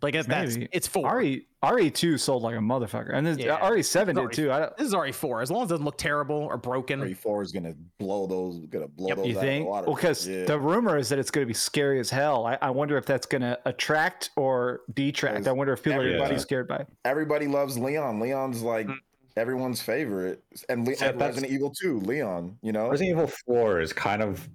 Like 0.02 0.14
if 0.14 0.28
that's 0.28 0.58
it's 0.72 0.88
four. 0.88 1.18
RE 1.18 1.48
RE2 1.64 2.20
sold 2.20 2.44
like 2.44 2.56
a 2.56 2.60
motherfucker, 2.60 3.14
and 3.14 3.26
this, 3.26 3.38
Yeah. 3.40 3.58
RE7 3.60 4.14
did 4.14 4.32
too. 4.34 4.52
I 4.52 4.60
don't, 4.60 4.78
This 4.78 4.88
is 4.88 4.94
RE4. 4.94 5.42
As 5.42 5.50
long 5.50 5.64
as 5.64 5.70
it 5.70 5.74
doesn't 5.74 5.86
look 5.86 5.98
terrible 5.98 6.36
or 6.36 6.58
broken. 6.58 7.00
RE4 7.02 7.42
is 7.44 7.52
gonna 7.52 7.74
blow 7.98 8.28
those, 8.28 8.60
gonna 8.68 8.88
blow 8.88 9.08
Yep. 9.08 9.18
those 9.18 9.28
you 9.28 9.38
out 9.38 9.42
think? 9.42 9.62
of 9.62 9.66
the 9.66 9.70
water. 9.72 9.88
Well, 9.88 9.96
because 9.96 10.28
Yeah. 10.28 10.46
the 10.46 10.60
rumor 10.60 10.98
is 10.98 11.10
that 11.10 11.18
it's 11.18 11.32
going 11.32 11.44
to 11.44 11.48
be 11.48 11.54
scary 11.56 12.00
as 12.00 12.10
hell. 12.12 12.46
I, 12.46 12.58
I 12.62 12.70
wonder 12.70 12.98
if 12.98 13.06
that's 13.06 13.26
going 13.26 13.42
to 13.42 13.58
attract 13.66 14.30
or 14.36 14.82
detract. 14.94 15.48
I 15.48 15.52
wonder 15.54 15.74
if 15.74 15.82
people 15.82 16.02
are 16.02 16.18
going 16.18 16.28
to 16.30 16.36
be 16.36 16.40
scared 16.40 16.68
by. 16.68 16.78
it. 16.78 16.88
everybody 17.06 17.48
loves 17.48 17.80
Leon. 17.80 18.20
Leon's 18.20 18.62
like 18.62 18.86
Mm. 18.88 18.98
everyone's 19.38 19.82
favorite, 19.82 20.44
and, 20.70 20.86
Le- 20.86 20.94
Yeah, 20.94 21.06
and 21.10 21.20
that's- 21.20 21.36
Resident 21.36 21.52
Evil 21.54 21.72
2, 21.72 22.00
Leon. 22.02 22.58
You 22.62 22.74
know, 22.74 22.90
Resident 22.92 23.18
Evil 23.18 23.32
4 23.48 23.80
is 23.80 23.92
kind 23.94 24.22
of 24.22 24.48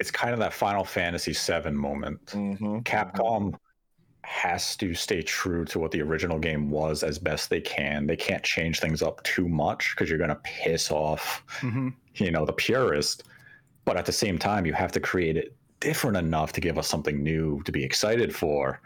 it's 0.00 0.10
kind 0.12 0.32
of 0.32 0.38
that 0.40 0.52
Final 0.52 0.84
Fantasy 0.84 1.32
7 1.32 1.76
moment. 1.76 2.24
Mhm. 2.26 2.82
Capcom 2.84 3.52
has 4.28 4.76
to 4.76 4.92
stay 4.94 5.22
true 5.22 5.64
to 5.64 5.78
what 5.78 5.90
the 5.90 6.02
original 6.02 6.38
game 6.38 6.70
was 6.70 7.02
as 7.02 7.18
best 7.18 7.48
they 7.48 7.62
can. 7.62 8.06
They 8.06 8.16
can't 8.16 8.42
change 8.44 8.78
things 8.78 9.02
up 9.02 9.22
too 9.24 9.48
much 9.48 9.94
because 9.94 10.10
you're 10.10 10.18
going 10.18 10.28
to 10.28 10.40
piss 10.44 10.90
off, 10.90 11.42
Mhm. 11.60 11.94
you 12.16 12.30
know, 12.30 12.44
the 12.44 12.52
purist. 12.52 13.22
But 13.86 13.96
at 13.96 14.04
the 14.04 14.12
same 14.12 14.38
time, 14.38 14.66
you 14.66 14.74
have 14.74 14.92
to 14.92 15.00
create 15.00 15.38
it 15.38 15.56
different 15.80 16.16
enough 16.18 16.52
to 16.52 16.60
give 16.60 16.76
us 16.76 16.86
something 16.86 17.22
new 17.22 17.62
to 17.64 17.72
be 17.72 17.82
excited 17.82 18.34
for. 18.36 18.80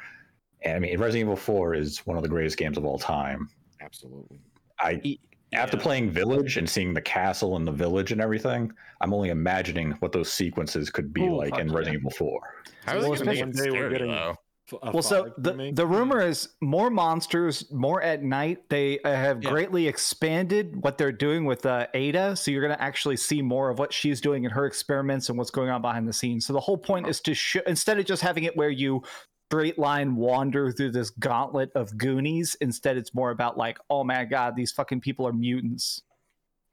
And 0.62 0.77
I 0.77 0.78
mean, 0.78 0.97
Resident 1.01 1.27
Evil 1.27 1.36
4 1.36 1.74
is 1.74 1.98
one 2.06 2.16
of 2.16 2.23
the 2.23 2.28
greatest 2.28 2.56
games 2.56 2.78
of 2.78 2.85
all 2.85 2.98
time. 2.98 3.48
absolutely. 3.81 4.39
I 4.78 5.01
E- 5.02 5.19
after 5.52 5.77
yeah. 5.77 5.82
playing 5.82 6.10
Village 6.10 6.56
and 6.56 6.70
seeing 6.70 6.94
the 6.94 7.02
castle 7.02 7.56
and 7.56 7.66
the 7.66 7.73
village 7.73 8.12
and 8.12 8.20
everything, 8.20 8.73
I'm 9.01 9.12
only 9.12 9.31
imagining 9.31 9.90
what 9.98 10.12
those 10.12 10.32
sequences 10.32 10.89
could 10.89 11.12
be 11.12 11.23
Ooh, 11.23 11.36
like 11.36 11.51
fuck 11.51 11.60
in 11.60 11.69
yeah. 11.69 11.74
Resident 11.74 12.01
Evil 12.01 12.10
4. 12.12 12.40
How 12.86 12.97
is 12.97 13.02
Well, 13.02 13.12
it 13.14 13.19
gonna 13.19 13.31
especially 13.32 13.36
get 13.36 13.43
one 13.43 13.52
day 13.52 13.70
we're 13.70 13.77
scary, 13.77 13.90
getting- 13.90 14.09
though? 14.12 14.36
F- 14.71 14.79
a 14.83 14.91
Well, 14.93 15.03
so 15.03 15.33
the, 15.39 15.73
the 15.75 15.87
rumor 15.87 16.21
is 16.21 16.51
more 16.61 16.89
monsters, 16.91 17.71
more 17.73 18.01
at 18.03 18.23
night. 18.23 18.69
They 18.69 19.01
uh, 19.01 19.11
have 19.13 19.43
Yeah. 19.43 19.51
greatly 19.51 19.89
expanded 19.89 20.83
what 20.83 20.99
they're 20.99 21.11
doing 21.13 21.45
with 21.45 21.67
uh, 21.67 21.87
Ada, 21.95 22.37
so 22.37 22.51
you're 22.51 22.63
going 22.63 22.77
to 22.77 22.83
actually 22.83 23.17
see 23.17 23.43
more 23.43 23.71
of 23.71 23.79
what 23.79 23.93
she's 23.93 24.21
doing 24.21 24.45
in 24.45 24.51
her 24.53 24.65
experiments 24.67 25.29
and 25.29 25.37
what's 25.37 25.51
going 25.51 25.69
on 25.71 25.83
behind 25.83 26.07
the 26.07 26.13
scenes. 26.13 26.47
So 26.47 26.53
the 26.53 26.61
whole 26.61 26.79
point 26.79 27.09
is 27.09 27.21
to 27.23 27.35
show 27.35 27.61
instead 27.67 27.99
of 27.99 28.05
just 28.07 28.23
having 28.23 28.45
it 28.45 28.57
where 28.57 28.71
you 28.71 29.03
straight 29.51 29.79
line 29.79 30.17
wander 30.17 30.73
through 30.73 30.93
this 30.93 31.11
gauntlet 31.11 31.71
of 31.75 31.99
Goonies. 31.99 32.55
Instead, 32.63 32.97
it's 32.97 33.13
more 33.15 33.31
about 33.33 33.59
like, 33.59 33.79
oh 33.91 34.03
my 34.03 34.25
god, 34.25 34.57
these 34.57 34.73
fucking 34.73 35.01
people 35.01 35.27
are 35.27 35.33
mutants. 35.33 36.03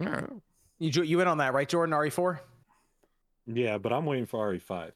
Alright. 0.01 0.29
You 0.77 1.03
you 1.03 1.19
in 1.19 1.27
on 1.27 1.39
that, 1.39 1.53
right, 1.53 1.67
Jordan? 1.67 1.93
RE4? 1.93 2.39
yeah, 3.47 3.77
but 3.77 3.91
I'm 3.91 4.05
waiting 4.05 4.27
for 4.27 4.53
E 4.53 4.59
RE5. 4.59 4.91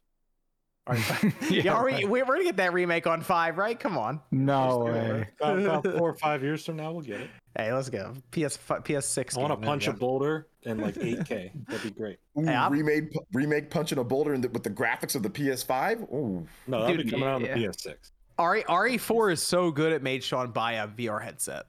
Yeah, 1.50 1.74
are 1.74 1.86
we, 1.86 1.92
right. 1.94 2.10
we're 2.10 2.26
gonna 2.26 2.44
get 2.44 2.58
that 2.58 2.74
remake 2.74 3.08
on 3.08 3.22
five, 3.22 3.58
right? 3.58 3.80
Come 3.80 3.98
on. 3.98 4.20
No 4.32 4.68
Just 4.68 4.80
do 4.80 4.88
it, 4.88 5.14
way. 5.14 5.30
About, 5.40 5.60
about 5.84 5.98
four 5.98 6.10
or 6.10 6.16
five 6.16 6.44
years 6.44 6.66
from 6.66 6.76
now, 6.78 6.92
we'll 6.92 7.02
get 7.02 7.22
it. 7.22 7.30
Hey, 7.58 7.72
let's 7.72 7.90
go. 7.90 8.14
PS 8.32 8.58
PS6. 8.58 9.38
I 9.38 9.42
want 9.42 9.52
to 9.52 9.56
game, 9.56 9.62
there 9.62 9.70
punch 9.70 9.88
a 9.88 9.92
go. 9.94 9.98
boulder 10.00 10.48
in 10.64 10.80
like 10.80 10.96
8K. 10.96 11.52
That'd 11.68 11.84
be 11.84 11.92
great. 11.92 12.18
Ooh, 12.38 12.44
Hey, 12.46 12.54
I'm- 12.56 12.72
remade 12.74 13.10
remake 13.32 13.70
punching 13.70 13.98
a 14.00 14.04
boulder 14.04 14.34
in 14.34 14.42
the, 14.42 14.50
with 14.50 14.64
the 14.64 14.72
graphics 14.72 15.16
of 15.16 15.22
the 15.24 15.30
PS5. 15.30 16.02
Ooh, 16.14 16.46
No, 16.68 16.82
that'll 16.82 16.98
Dude, 16.98 17.06
be 17.06 17.12
coming 17.12 17.28
out 17.28 17.36
on 17.36 17.42
the 17.44 17.48
yeah. 17.50 17.56
PS6. 17.56 17.96
RE 18.40 18.64
RE4 18.64 19.34
is 19.34 19.44
so 19.44 19.70
good 19.72 19.94
it 19.94 20.02
made 20.02 20.24
Sean 20.24 20.52
buy 20.52 20.74
a 20.74 20.88
VR 20.88 21.22
headset. 21.24 21.66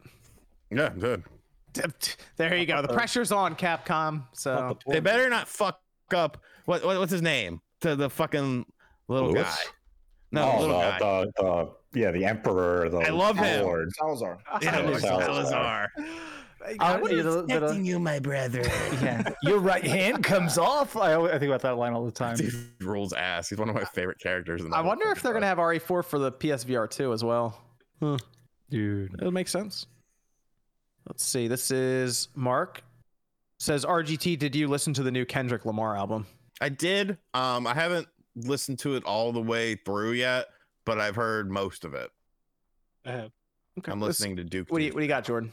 Yeah, 0.70 0.88
good. 0.98 1.22
There 2.36 2.56
you 2.56 2.66
go. 2.66 2.80
The 2.82 2.88
pressure's 2.88 3.32
on 3.32 3.54
Capcom. 3.56 4.24
So 4.32 4.78
the 4.86 4.92
They 4.92 5.00
better 5.00 5.28
not 5.28 5.48
fuck 5.48 5.80
up. 6.14 6.38
What, 6.64 6.84
what 6.84 6.98
what's 6.98 7.12
his 7.12 7.20
name? 7.22 7.60
To 7.80 7.94
the 7.96 8.08
fucking 8.08 8.64
little 9.08 9.32
Lewis? 9.32 9.44
guy. 9.44 9.70
No, 10.32 10.52
oh, 10.52 10.60
little 10.60 10.76
the, 10.78 10.82
guy. 10.82 10.98
The, 10.98 11.32
the, 11.92 12.00
yeah, 12.00 12.10
the 12.10 12.24
Emperor. 12.24 12.88
The 12.88 12.98
I 12.98 13.10
love 13.10 13.36
him. 13.38 13.90
Salazar. 13.98 14.38
yeah, 14.62 14.72
Salazar. 14.72 15.22
Salazar. 15.22 15.88
I 16.80 16.96
wonder 16.98 17.18
if- 17.18 17.46
the- 17.46 17.60
the- 17.60 17.80
you, 17.82 17.98
my 17.98 18.18
brother. 18.18 18.62
yeah, 19.02 19.22
your 19.42 19.58
right 19.58 19.84
hand 19.84 20.24
comes 20.24 20.58
off. 20.58 20.96
I, 20.96 21.12
always- 21.14 21.32
I 21.32 21.38
think 21.38 21.50
about 21.50 21.62
that 21.62 21.76
line 21.76 21.92
all 21.92 22.04
the 22.04 22.10
time. 22.10 22.36
Dude 22.36 22.54
rules 22.80 23.12
ass. 23.12 23.50
He's 23.50 23.58
one 23.58 23.68
of 23.68 23.74
my 23.74 23.84
favorite 23.84 24.18
characters. 24.18 24.62
In 24.62 24.70
the 24.70 24.76
I 24.76 24.80
whole 24.80 24.88
wonder 24.88 25.10
if 25.10 25.22
they're 25.22 25.34
gonna 25.34 25.46
have 25.46 25.58
RE4 25.58 26.04
for 26.04 26.18
the 26.18 26.32
PSVR 26.32 26.90
2 26.90 27.12
as 27.12 27.22
well. 27.22 27.60
Dude. 28.70 29.14
It'll 29.14 29.30
make 29.30 29.48
sense. 29.48 29.86
Let's 31.06 31.24
see. 31.24 31.48
This 31.48 31.70
is 31.70 32.28
Mark. 32.34 32.82
Says 33.58 33.84
RGT, 33.84 34.38
did 34.38 34.56
you 34.56 34.68
listen 34.68 34.92
to 34.94 35.02
the 35.02 35.10
new 35.10 35.24
Kendrick 35.24 35.64
Lamar 35.64 35.96
album? 35.96 36.26
I 36.60 36.70
did. 36.70 37.18
Um, 37.34 37.66
I 37.66 37.74
haven't 37.74 38.08
listened 38.36 38.78
to 38.80 38.96
it 38.96 39.04
all 39.04 39.32
the 39.32 39.40
way 39.40 39.74
through 39.76 40.12
yet, 40.12 40.46
but 40.84 40.98
I've 41.00 41.16
heard 41.16 41.50
most 41.50 41.84
of 41.84 41.94
it. 41.94 42.10
I 43.06 43.10
have. 43.12 43.30
Okay. 43.78 43.92
I'm 43.92 44.00
let's- 44.00 44.20
listening 44.20 44.36
to 44.36 44.44
Duke. 44.44 44.70
What 44.70 44.78
do 44.78 44.84
you 44.84 44.92
what 44.92 45.00
do 45.00 45.04
you 45.04 45.08
got, 45.08 45.24
Jordan? 45.24 45.52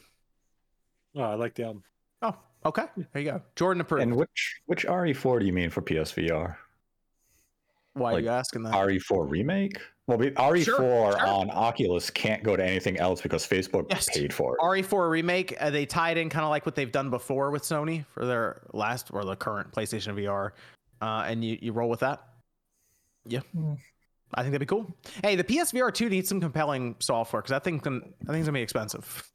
Oh, 1.16 1.22
I 1.22 1.34
like 1.36 1.56
the 1.56 1.64
album. 1.66 1.84
Oh, 2.22 2.36
okay. 2.66 2.86
There 3.14 3.22
you 3.22 3.32
go. 3.32 3.42
Jordan 3.56 3.82
approved. 3.82 4.04
And 4.04 4.16
which 4.16 4.62
which 4.68 4.86
RE4 4.86 5.40
do 5.40 5.46
you 5.46 5.54
mean 5.54 5.70
for 5.70 5.82
PSVR? 5.82 6.56
Why 7.94 8.14
are 8.14 8.20
you 8.22 8.30
asking 8.30 8.64
that? 8.64 8.74
RE4 8.74 9.30
remake? 9.30 9.78
Well, 10.08 10.18
be- 10.18 10.32
RE4 10.32 10.64
sure. 10.64 11.20
on 11.28 11.50
Oculus 11.52 12.10
can't 12.10 12.42
go 12.42 12.56
to 12.56 12.64
anything 12.66 12.98
else 12.98 13.22
because 13.22 13.46
Facebook 13.46 13.88
Yes. 13.90 14.08
paid 14.14 14.34
for 14.34 14.56
it. 14.56 14.62
RE4 14.62 15.10
remake, 15.10 15.56
uh, 15.60 15.70
they 15.70 15.86
tied 15.86 16.18
in 16.18 16.30
kind 16.30 16.46
of 16.46 16.50
like 16.50 16.66
what 16.66 16.76
they've 16.76 16.92
done 16.92 17.10
before 17.10 17.52
with 17.52 17.64
Sony 17.64 18.06
for 18.06 18.26
their 18.26 18.62
last 18.72 19.10
or 19.12 19.26
the 19.26 19.36
current 19.36 19.72
PlayStation 19.74 20.16
VR, 20.16 20.52
uh, 21.02 21.26
and 21.28 21.44
you, 21.44 21.58
you 21.62 21.74
roll 21.74 21.90
with 21.90 22.00
that. 22.00 22.30
Yeah, 23.26 23.42
Hmm. 23.54 23.74
I 24.34 24.42
think 24.44 24.54
that'd 24.54 24.62
be 24.62 24.66
cool. 24.66 24.88
Hey, 25.24 25.36
the 25.36 25.44
PSVR 25.44 25.94
2 25.94 26.10
needs 26.10 26.30
some 26.30 26.40
compelling 26.40 26.96
software 27.00 27.42
because 27.42 27.52
I 27.52 27.60
think 27.60 27.86
I 27.86 27.90
think 27.90 28.04
it's 28.20 28.28
gonna 28.46 28.52
be 28.54 28.62
expensive. 28.62 29.30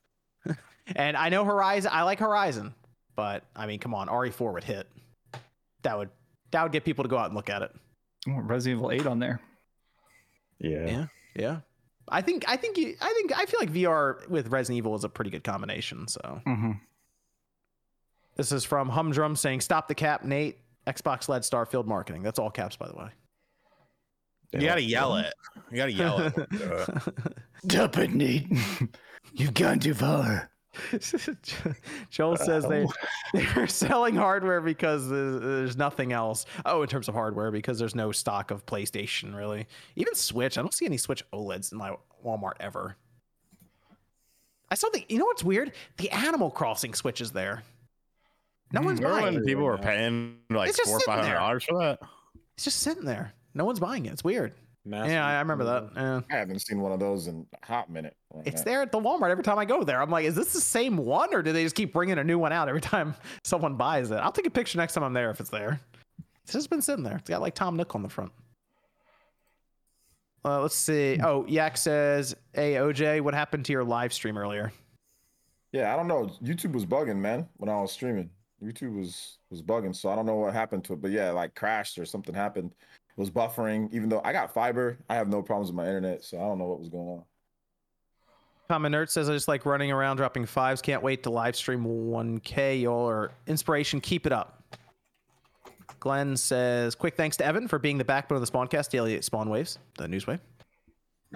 and 0.97 1.17
I 1.17 1.29
know 1.29 1.45
Horizon, 1.45 1.91
I 1.93 2.03
like 2.03 2.19
Horizon, 2.19 2.75
but 3.15 3.45
I 3.55 3.67
mean, 3.67 3.79
come 3.79 3.95
on, 3.95 4.09
RE4 4.09 4.53
would 4.55 4.65
hit. 4.65 4.89
That 5.83 5.99
would 5.99 6.11
that 6.53 6.63
would 6.63 6.73
get 6.73 6.85
people 6.85 7.05
to 7.05 7.09
go 7.09 7.19
out 7.19 7.27
and 7.27 7.35
look 7.35 7.51
at 7.51 7.63
it. 7.63 7.71
Oh, 8.29 8.33
Resident 8.41 8.79
Evil 8.81 8.91
8 8.91 9.07
on 9.07 9.19
there. 9.19 9.41
yeah. 10.59 10.87
Yeah. 10.87 11.07
Yeah. 11.35 11.61
I 12.09 12.23
think 12.23 12.45
I 12.49 12.57
think 12.57 12.79
you 12.79 12.95
I 13.01 13.13
think 13.13 13.37
I 13.39 13.45
feel 13.47 13.61
like 13.61 13.71
VR 13.73 14.27
with 14.29 14.49
Resident 14.49 14.79
Evil 14.79 14.95
is 14.95 15.05
a 15.05 15.09
pretty 15.09 15.31
good 15.31 15.45
combination. 15.45 16.09
So 16.09 16.41
Mm-hmm. 16.47 16.73
This 18.37 18.53
is 18.53 18.65
from 18.65 18.89
Humdrum 18.91 19.35
saying, 19.37 19.61
"Stop 19.63 19.89
the 19.89 19.95
cap, 19.95 20.25
Nate." 20.25 20.59
Xbox 20.87 21.29
led 21.29 21.43
Starfield 21.43 21.87
marketing. 21.87 22.23
That's 22.23 22.39
all 22.39 22.51
caps, 22.51 22.77
by 22.77 22.87
the 22.87 22.95
way. 22.95 23.09
You 24.52 24.60
gotta 24.60 24.82
yell 24.82 25.16
it. 25.16 25.32
You 25.70 25.77
gotta 25.77 25.93
yell 25.93 26.18
it. 26.20 26.35
Uh, 26.62 27.01
Stop 27.68 27.98
it, 27.98 28.10
Nate. 28.12 28.47
You've 29.32 29.55
gone 29.55 29.78
too 29.81 29.94
far. 29.94 30.51
Joel 32.10 32.36
says 32.36 32.66
they 32.68 32.86
they're 33.32 33.66
selling 33.66 34.14
hardware 34.14 34.60
because 34.60 35.09
there's, 35.09 35.40
there's 35.40 35.77
nothing 35.77 36.12
else. 36.12 36.44
Oh, 36.66 36.82
in 36.82 36.89
terms 36.89 37.09
of 37.09 37.14
hardware, 37.14 37.51
because 37.51 37.78
there's 37.78 37.94
no 37.94 38.12
stock 38.12 38.51
of 38.51 38.66
PlayStation 38.66 39.35
really. 39.35 39.66
Even 39.97 40.14
Switch, 40.14 40.59
I 40.59 40.62
don't 40.62 40.74
see 40.74 40.85
any 40.86 40.98
Switch 40.98 41.24
OLEDs 41.32 41.73
in 41.73 41.78
my 41.78 41.97
Walmart 42.24 42.55
ever. 42.60 42.97
I 44.70 44.74
saw 44.74 44.89
the. 44.93 45.05
you 45.09 45.18
know 45.18 45.24
what's 45.27 45.44
weird? 45.44 45.73
The 45.97 46.10
Animal 46.10 46.51
Crossing 46.51 46.93
Switch 46.94 47.20
is 47.20 47.32
there. 47.32 47.62
No 48.73 48.82
one's 48.82 48.98
remember 49.01 49.20
buying 49.23 49.35
when 49.35 49.43
it. 49.43 49.47
people 49.47 49.64
were 49.64 49.78
paying 49.78 50.36
like 50.51 50.68
It's 50.68 50.77
just 50.78 50.89
four 50.89 50.97
or 50.97 51.01
sitting 51.01 51.12
five 51.14 51.20
hundred 51.20 51.32
there. 51.32 51.40
dollars 51.40 51.64
for 51.64 51.78
that? 51.78 52.01
It's 52.55 52.64
just 52.64 52.81
sitting 52.81 53.05
there. 53.05 53.32
No 53.57 53.65
one's 53.65 53.81
buying 53.81 54.05
it. 54.05 54.12
It's 54.12 54.23
weird. 54.23 54.53
Massive 54.85 55.12
Yeah, 55.12 55.27
I 55.27 55.35
I 55.35 55.39
remember 55.39 55.65
that. 55.65 55.91
Yeah. 55.97 56.20
I 56.31 56.37
haven't 56.37 56.61
seen 56.61 56.81
one 56.81 56.93
of 56.93 57.01
those 57.01 57.27
in 57.27 57.47
a 57.62 57.66
hot 57.66 57.91
minute. 57.91 58.15
It's 58.45 58.62
there 58.62 58.83
at 58.83 58.93
the 58.93 59.01
Walmart 59.01 59.31
every 59.31 59.43
time 59.43 59.59
I 59.59 59.65
go 59.65 59.83
there. 59.83 60.01
I'm 60.01 60.11
like, 60.11 60.27
is 60.27 60.35
this 60.35 60.53
the 60.53 60.61
same 60.61 60.99
one, 60.99 61.35
or 61.35 61.43
do 61.43 61.53
they 61.53 61.65
just 61.65 61.74
keep 61.74 61.93
bringing 61.93 62.19
a 62.19 62.24
new 62.24 62.39
one 62.39 62.53
out 62.53 62.69
every 62.69 62.83
time 62.83 63.15
someone 63.45 63.77
buys 63.77 64.11
it? 64.11 64.16
I'll 64.16 64.31
take 64.31 64.47
a 64.47 64.51
picture 64.51 64.77
next 64.77 64.93
time 64.93 65.03
I'm 65.03 65.15
there 65.15 65.31
if 65.31 65.41
it's 65.41 65.51
there. 65.51 65.81
It's 66.45 66.53
just 66.53 66.70
been 66.70 66.83
sitting 66.83 67.03
there. 67.03 67.16
It's 67.16 67.28
got 67.28 67.41
like 67.41 67.55
Tom 67.55 67.77
Nook 67.77 67.95
on 67.95 68.03
the 68.03 68.09
front. 68.11 68.31
Uh, 70.45 70.61
let's 70.61 70.77
see. 70.77 71.19
Oh, 71.24 71.45
Yak 71.49 71.78
says, 71.78 72.37
"Hey 72.53 72.74
OJ, 72.74 73.23
what 73.23 73.35
happened 73.35 73.65
to 73.65 73.73
your 73.73 73.83
live 73.83 74.12
stream 74.12 74.37
earlier?" 74.37 74.70
Yeah, 75.73 75.93
I 75.93 75.97
don't 75.97 76.07
know. 76.07 76.31
YouTube 76.45 76.73
was 76.73 76.87
bugging, 76.87 77.16
man, 77.16 77.49
when 77.57 77.70
I 77.70 77.81
was 77.81 77.91
streaming. 77.91 78.31
YouTube 78.62 78.97
was 78.97 79.39
was 79.51 79.62
bugging, 79.62 79.97
so 79.97 80.11
I 80.11 80.15
don't 80.15 80.27
know 80.27 80.37
what 80.37 80.53
happened 80.53 80.85
to 80.85 80.93
it. 80.93 81.01
But 81.01 81.11
yeah, 81.11 81.31
like 81.31 81.55
crashed 81.55 81.99
or 81.99 82.05
something 82.05 82.35
happened. 82.35 82.73
It 83.16 83.20
was 83.20 83.30
buffering. 83.30 83.93
Even 83.93 84.09
though 84.09 84.20
I 84.24 84.32
got 84.32 84.52
fiber, 84.52 84.98
I 85.09 85.14
have 85.14 85.28
no 85.28 85.43
problems 85.43 85.70
with 85.70 85.76
my 85.76 85.86
internet, 85.86 86.22
so 86.22 86.38
I 86.38 86.43
don't 86.43 86.59
know 86.59 86.66
what 86.66 86.80
was 86.80 86.88
going 86.88 87.09
on. 87.09 87.24
Common 88.68 88.93
Nerd 88.93 89.09
says, 89.09 89.30
"I 89.30 89.32
just 89.32 89.48
like 89.48 89.64
running 89.64 89.93
around 89.93 90.16
dropping 90.16 90.44
fives. 90.44 90.82
Can't 90.82 91.02
wait 91.02 91.22
to 91.22 91.30
live 91.30 91.56
stream 91.56 91.84
1K. 91.84 92.82
Y'all 92.82 93.09
are 93.09 93.32
inspiration. 93.47 94.01
Keep 94.01 94.26
it 94.26 94.32
up." 94.32 94.62
Glenn 96.01 96.36
says, 96.36 96.94
"Quick 96.94 97.16
thanks 97.16 97.36
to 97.38 97.47
Evan 97.47 97.68
for 97.68 97.78
being 97.78 97.97
the 97.97 98.05
backbone 98.05 98.36
of 98.36 98.44
the 98.44 98.52
Spawncast 98.52 98.90
Daily 98.90 99.20
Spawn 99.22 99.48
Waves, 99.48 99.78
the 99.97 100.09
news 100.09 100.26
wave." 100.26 100.40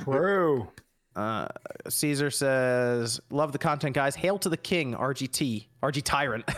True. 0.00 0.68
Uh, 1.16 1.48
Caesar 1.88 2.30
says, 2.30 3.20
"Love 3.30 3.52
the 3.52 3.58
content, 3.58 3.94
guys. 3.94 4.14
Hail 4.14 4.38
to 4.38 4.48
the 4.48 4.56
king, 4.56 4.94
RGT, 4.94 5.66
RG 5.82 6.02
Tyrant." 6.04 6.44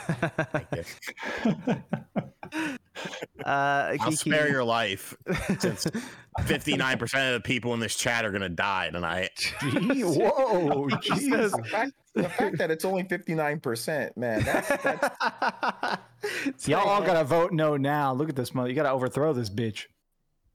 uh, 3.45 3.45
I'll 3.45 3.97
Geeky- 3.97 4.19
spare 4.19 4.51
your 4.51 4.65
life 4.65 5.17
since 5.59 5.87
59% 6.41 7.29
of 7.29 7.35
the 7.35 7.41
people 7.43 7.75
in 7.75 7.81
this 7.81 7.97
chat 7.97 8.25
are 8.25 8.31
going 8.31 8.43
to 8.43 8.49
die 8.49 8.91
tonight. 8.91 9.55
Whoa, 9.63 10.89
Jesus. 11.03 11.53
The 11.53 11.65
fact, 11.65 11.93
the 12.15 12.29
fact 12.29 12.59
that 12.59 12.71
it's 12.71 12.85
only 12.85 13.05
59%, 13.05 14.17
man, 14.17 14.43
that's, 14.43 14.69
that's 16.43 16.69
Y'all 16.69 16.87
all 16.87 17.03
gotta 17.03 17.25
vote 17.25 17.53
no 17.53 17.77
now. 17.77 18.13
Look 18.13 18.29
at 18.29 18.37
this 18.37 18.55
mother. 18.55 18.69
You 18.69 18.75
gotta 18.75 18.91
overthrow 18.91 19.33
this 19.33 19.51
bitch. 19.51 19.87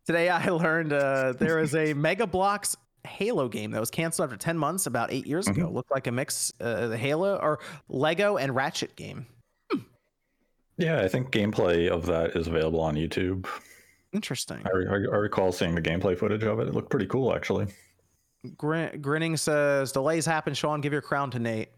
Today 0.05 0.29
I 0.29 0.49
learned 0.49 0.93
uh, 0.93 1.33
there 1.33 1.59
is 1.59 1.75
a 1.75 1.93
Mega 1.93 2.27
Bloks 2.27 2.77
Halo 3.07 3.47
game 3.47 3.71
that 3.71 3.79
was 3.79 3.89
canceled 3.89 4.25
after 4.29 4.37
10 4.37 4.57
months 4.57 4.85
about 4.85 5.11
eight 5.11 5.25
years 5.25 5.47
ago. 5.47 5.69
Looked 5.69 5.91
like 5.91 6.07
a 6.07 6.11
mix, 6.11 6.53
uh, 6.61 6.87
the 6.87 6.97
Halo 6.97 7.37
or 7.37 7.59
Lego 7.89 8.37
and 8.37 8.53
Ratchet 8.55 8.95
game. 8.95 9.25
Yeah, 10.77 11.01
I 11.01 11.07
think 11.07 11.31
gameplay 11.31 11.89
of 11.89 12.05
that 12.05 12.35
is 12.35 12.45
available 12.47 12.81
on 12.81 12.95
YouTube. 12.95 13.47
Interesting. 14.13 14.61
I, 14.65 14.69
re- 14.77 15.07
I 15.11 15.15
recall 15.15 15.51
seeing 15.51 15.73
the 15.73 15.81
gameplay 15.81 16.17
footage 16.17 16.43
of 16.43 16.59
it. 16.59 16.67
It 16.67 16.75
looked 16.75 16.91
pretty 16.91 17.07
cool, 17.07 17.33
actually. 17.33 17.67
Grin- 18.57 19.01
Grinning 19.01 19.37
says, 19.37 19.91
delays 19.91 20.25
happen. 20.25 20.53
Sean, 20.53 20.81
give 20.81 20.93
your 20.93 21.01
crown 21.01 21.31
to 21.31 21.39
Nate. 21.39 21.69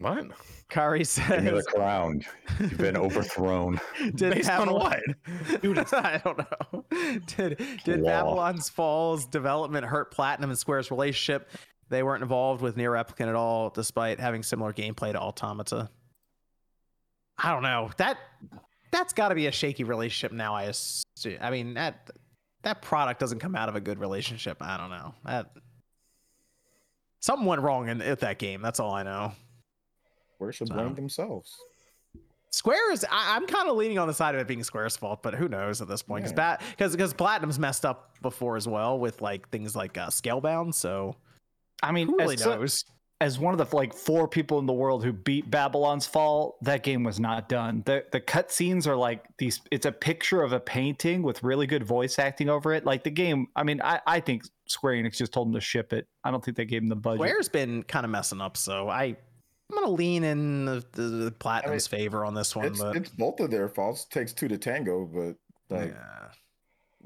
What? 0.00 0.28
Kari 0.70 1.00
you're 1.00 1.04
the 1.04 1.62
says, 1.62 1.66
crown. 1.66 2.22
You've 2.58 2.78
been 2.78 2.96
overthrown. 2.96 3.78
did 4.14 4.34
Based 4.34 4.48
on 4.48 4.68
Babylon- 4.68 4.80
what? 4.80 5.94
I 5.94 6.20
don't 6.24 6.38
know. 6.38 6.84
Did 7.26 7.60
did 7.84 8.00
Law. 8.00 8.08
Babylon's 8.08 8.70
Falls 8.70 9.26
development 9.26 9.84
hurt 9.84 10.10
Platinum 10.10 10.48
and 10.50 10.58
Square's 10.58 10.90
relationship? 10.90 11.50
They 11.90 12.02
weren't 12.02 12.22
involved 12.22 12.62
with 12.62 12.76
NieR 12.76 12.92
Replicant 12.92 13.28
at 13.28 13.34
all, 13.34 13.68
despite 13.68 14.20
having 14.20 14.42
similar 14.42 14.72
gameplay 14.72 15.12
to 15.12 15.20
Automata. 15.20 15.90
I 17.36 17.52
don't 17.52 17.62
know. 17.62 17.90
That 17.98 18.16
that's 18.90 19.12
got 19.12 19.28
to 19.28 19.34
be 19.34 19.48
a 19.48 19.52
shaky 19.52 19.84
relationship 19.84 20.32
now. 20.32 20.54
I 20.54 20.64
assume. 20.64 21.36
I 21.42 21.50
mean 21.50 21.74
that 21.74 22.10
that 22.62 22.80
product 22.80 23.20
doesn't 23.20 23.40
come 23.40 23.54
out 23.54 23.68
of 23.68 23.76
a 23.76 23.80
good 23.80 23.98
relationship. 23.98 24.58
I 24.62 24.78
don't 24.78 24.90
know. 24.90 25.14
That 25.26 25.50
something 27.18 27.46
went 27.46 27.60
wrong 27.60 27.88
in 27.88 28.00
at 28.00 28.20
that 28.20 28.38
game. 28.38 28.62
That's 28.62 28.80
all 28.80 28.92
I 28.92 29.02
know. 29.02 29.32
Where 30.40 30.52
should 30.52 30.68
So- 30.68 30.74
blame 30.74 30.94
themselves. 30.94 31.56
Square 32.52 32.92
is. 32.92 33.04
I, 33.08 33.36
I'm 33.36 33.46
kind 33.46 33.68
of 33.68 33.76
leaning 33.76 33.98
on 34.00 34.08
the 34.08 34.14
side 34.14 34.34
of 34.34 34.40
it 34.40 34.48
being 34.48 34.64
Square's 34.64 34.96
fault, 34.96 35.22
but 35.22 35.34
who 35.34 35.48
knows 35.48 35.80
at 35.80 35.86
this 35.86 36.02
point? 36.02 36.24
Because 36.24 36.36
Yeah. 36.36 36.56
because 36.70 36.92
because 36.92 37.14
Platinum's 37.14 37.60
messed 37.60 37.84
up 37.84 38.16
before 38.22 38.56
as 38.56 38.66
well 38.66 38.98
with 38.98 39.22
like 39.22 39.48
things 39.50 39.76
like 39.76 39.96
uh, 39.96 40.08
Scalebound. 40.08 40.74
So 40.74 41.14
I 41.82 41.92
mean, 41.92 42.08
who 42.08 42.18
really 42.18 42.34
as, 42.34 42.44
knows? 42.44 42.84
as 43.20 43.38
one 43.38 43.54
of 43.58 43.58
the 43.70 43.76
like 43.76 43.94
four 43.94 44.26
people 44.26 44.58
in 44.58 44.66
the 44.66 44.72
world 44.72 45.04
who 45.04 45.12
beat 45.12 45.48
Babylon's 45.48 46.06
Fall, 46.06 46.56
that 46.62 46.82
game 46.82 47.04
was 47.04 47.20
not 47.20 47.48
done. 47.48 47.84
The 47.86 48.04
the 48.10 48.20
cutscenes 48.20 48.84
are 48.88 48.96
like 48.96 49.24
these. 49.38 49.60
It's 49.70 49.86
a 49.86 49.92
picture 49.92 50.42
of 50.42 50.52
a 50.52 50.58
painting 50.58 51.22
with 51.22 51.44
really 51.44 51.68
good 51.68 51.84
voice 51.84 52.18
acting 52.18 52.48
over 52.48 52.72
it. 52.72 52.84
Like 52.84 53.04
the 53.04 53.10
game. 53.10 53.46
I 53.54 53.62
mean, 53.62 53.80
I 53.80 54.00
I 54.08 54.18
think 54.18 54.42
Square 54.66 54.94
Enix 54.94 55.18
just 55.18 55.32
told 55.32 55.46
them 55.46 55.54
to 55.54 55.60
ship 55.60 55.92
it. 55.92 56.08
I 56.24 56.32
don't 56.32 56.44
think 56.44 56.56
they 56.56 56.64
gave 56.64 56.82
them 56.82 56.88
the 56.88 56.96
budget. 56.96 57.20
Square's 57.20 57.48
been 57.48 57.84
kind 57.84 58.04
of 58.04 58.10
messing 58.10 58.40
up, 58.40 58.56
so 58.56 58.88
I 58.88 59.16
I'm 59.70 59.82
gonna 59.82 59.94
lean 59.94 60.24
in 60.24 60.64
the, 60.64 60.84
the, 60.92 61.02
the 61.02 61.30
Platinum's 61.30 61.86
favor 61.86 62.24
on 62.24 62.34
this 62.34 62.56
one. 62.56 62.66
It's, 62.66 62.80
but 62.80 62.96
it's 62.96 63.10
both 63.10 63.40
of 63.40 63.50
their 63.50 63.68
faults. 63.68 64.04
takes 64.04 64.32
two 64.32 64.48
to 64.48 64.58
tango, 64.58 65.04
but 65.04 65.36
like 65.74 65.90
yeah. 65.90 66.28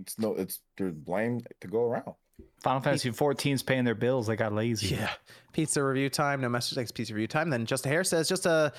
it's 0.00 0.18
no, 0.18 0.34
it's 0.34 0.60
there's 0.76 0.94
blame 0.94 1.42
to 1.60 1.68
go 1.68 1.84
around. 1.84 2.14
Final 2.62 2.80
Fantasy 2.80 3.10
14's 3.10 3.62
paying 3.62 3.84
their 3.84 3.94
bills. 3.94 4.26
They 4.26 4.36
got 4.36 4.52
lazy. 4.52 4.94
Yeah. 4.94 5.10
Pizza 5.52 5.84
review 5.84 6.08
time. 6.08 6.40
No 6.40 6.48
message 6.48 6.74
thanks 6.74 6.90
pizza 6.90 7.12
review 7.12 7.28
time. 7.28 7.50
Then 7.50 7.66
Just 7.66 7.86
a 7.86 7.88
Hair 7.88 8.04
says 8.04 8.28
just 8.28 8.46
a 8.46 8.72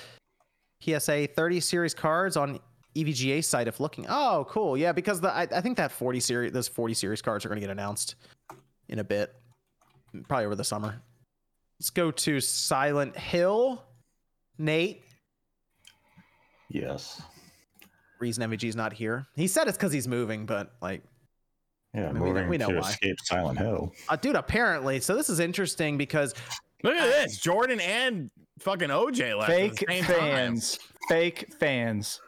PSA 0.82 1.28
30 1.28 1.60
series 1.60 1.94
cards 1.94 2.36
on 2.36 2.58
EVGA 2.96 3.44
site 3.44 3.68
if 3.68 3.78
looking. 3.78 4.06
Oh, 4.08 4.46
cool. 4.48 4.76
Yeah, 4.76 4.92
because 4.92 5.20
the 5.20 5.30
I, 5.30 5.42
I 5.42 5.60
think 5.60 5.76
that 5.76 5.92
40 5.92 6.20
series 6.20 6.52
those 6.52 6.68
40 6.68 6.94
series 6.94 7.22
cards 7.22 7.44
are 7.44 7.48
gonna 7.48 7.60
get 7.60 7.70
announced 7.70 8.16
in 8.88 8.98
a 8.98 9.04
bit. 9.04 9.34
Probably 10.28 10.46
over 10.46 10.54
the 10.54 10.64
summer. 10.64 11.00
Let's 11.78 11.90
go 11.90 12.10
to 12.10 12.40
Silent 12.40 13.16
Hill. 13.16 13.82
Nate. 14.58 15.02
Yes. 16.70 17.20
Reason 18.18 18.50
MVG's 18.50 18.76
not 18.76 18.92
here. 18.94 19.26
He 19.36 19.46
said 19.46 19.68
it's 19.68 19.76
because 19.76 19.92
he's 19.92 20.08
moving, 20.08 20.46
but 20.46 20.72
like 20.80 21.02
Yeah, 21.94 22.08
I 22.08 22.12
mean, 22.12 22.22
we 22.22 22.28
know- 22.28 22.34
moving 22.34 22.48
we 22.48 22.58
know 22.58 22.70
to 22.70 22.80
why. 22.80 22.88
escape 22.90 23.16
Silent 23.22 23.58
Hill. 23.58 23.92
uh, 24.08 24.16
dude, 24.16 24.36
apparently. 24.36 25.00
So 25.00 25.14
this 25.14 25.28
is 25.28 25.38
interesting 25.40 25.98
because 25.98 26.34
Look 26.82 26.94
at 26.94 27.06
this. 27.24 27.38
Jordan 27.40 27.80
and 27.80 28.30
fucking 28.60 28.88
OJ 28.88 29.36
left. 29.38 29.50
at 29.50 29.56
Fake 29.56 29.72
the 29.80 29.86
same 29.88 30.04
time. 30.04 30.16
fans. 30.18 30.78
Fake 31.08 31.52
fans. 31.58 32.20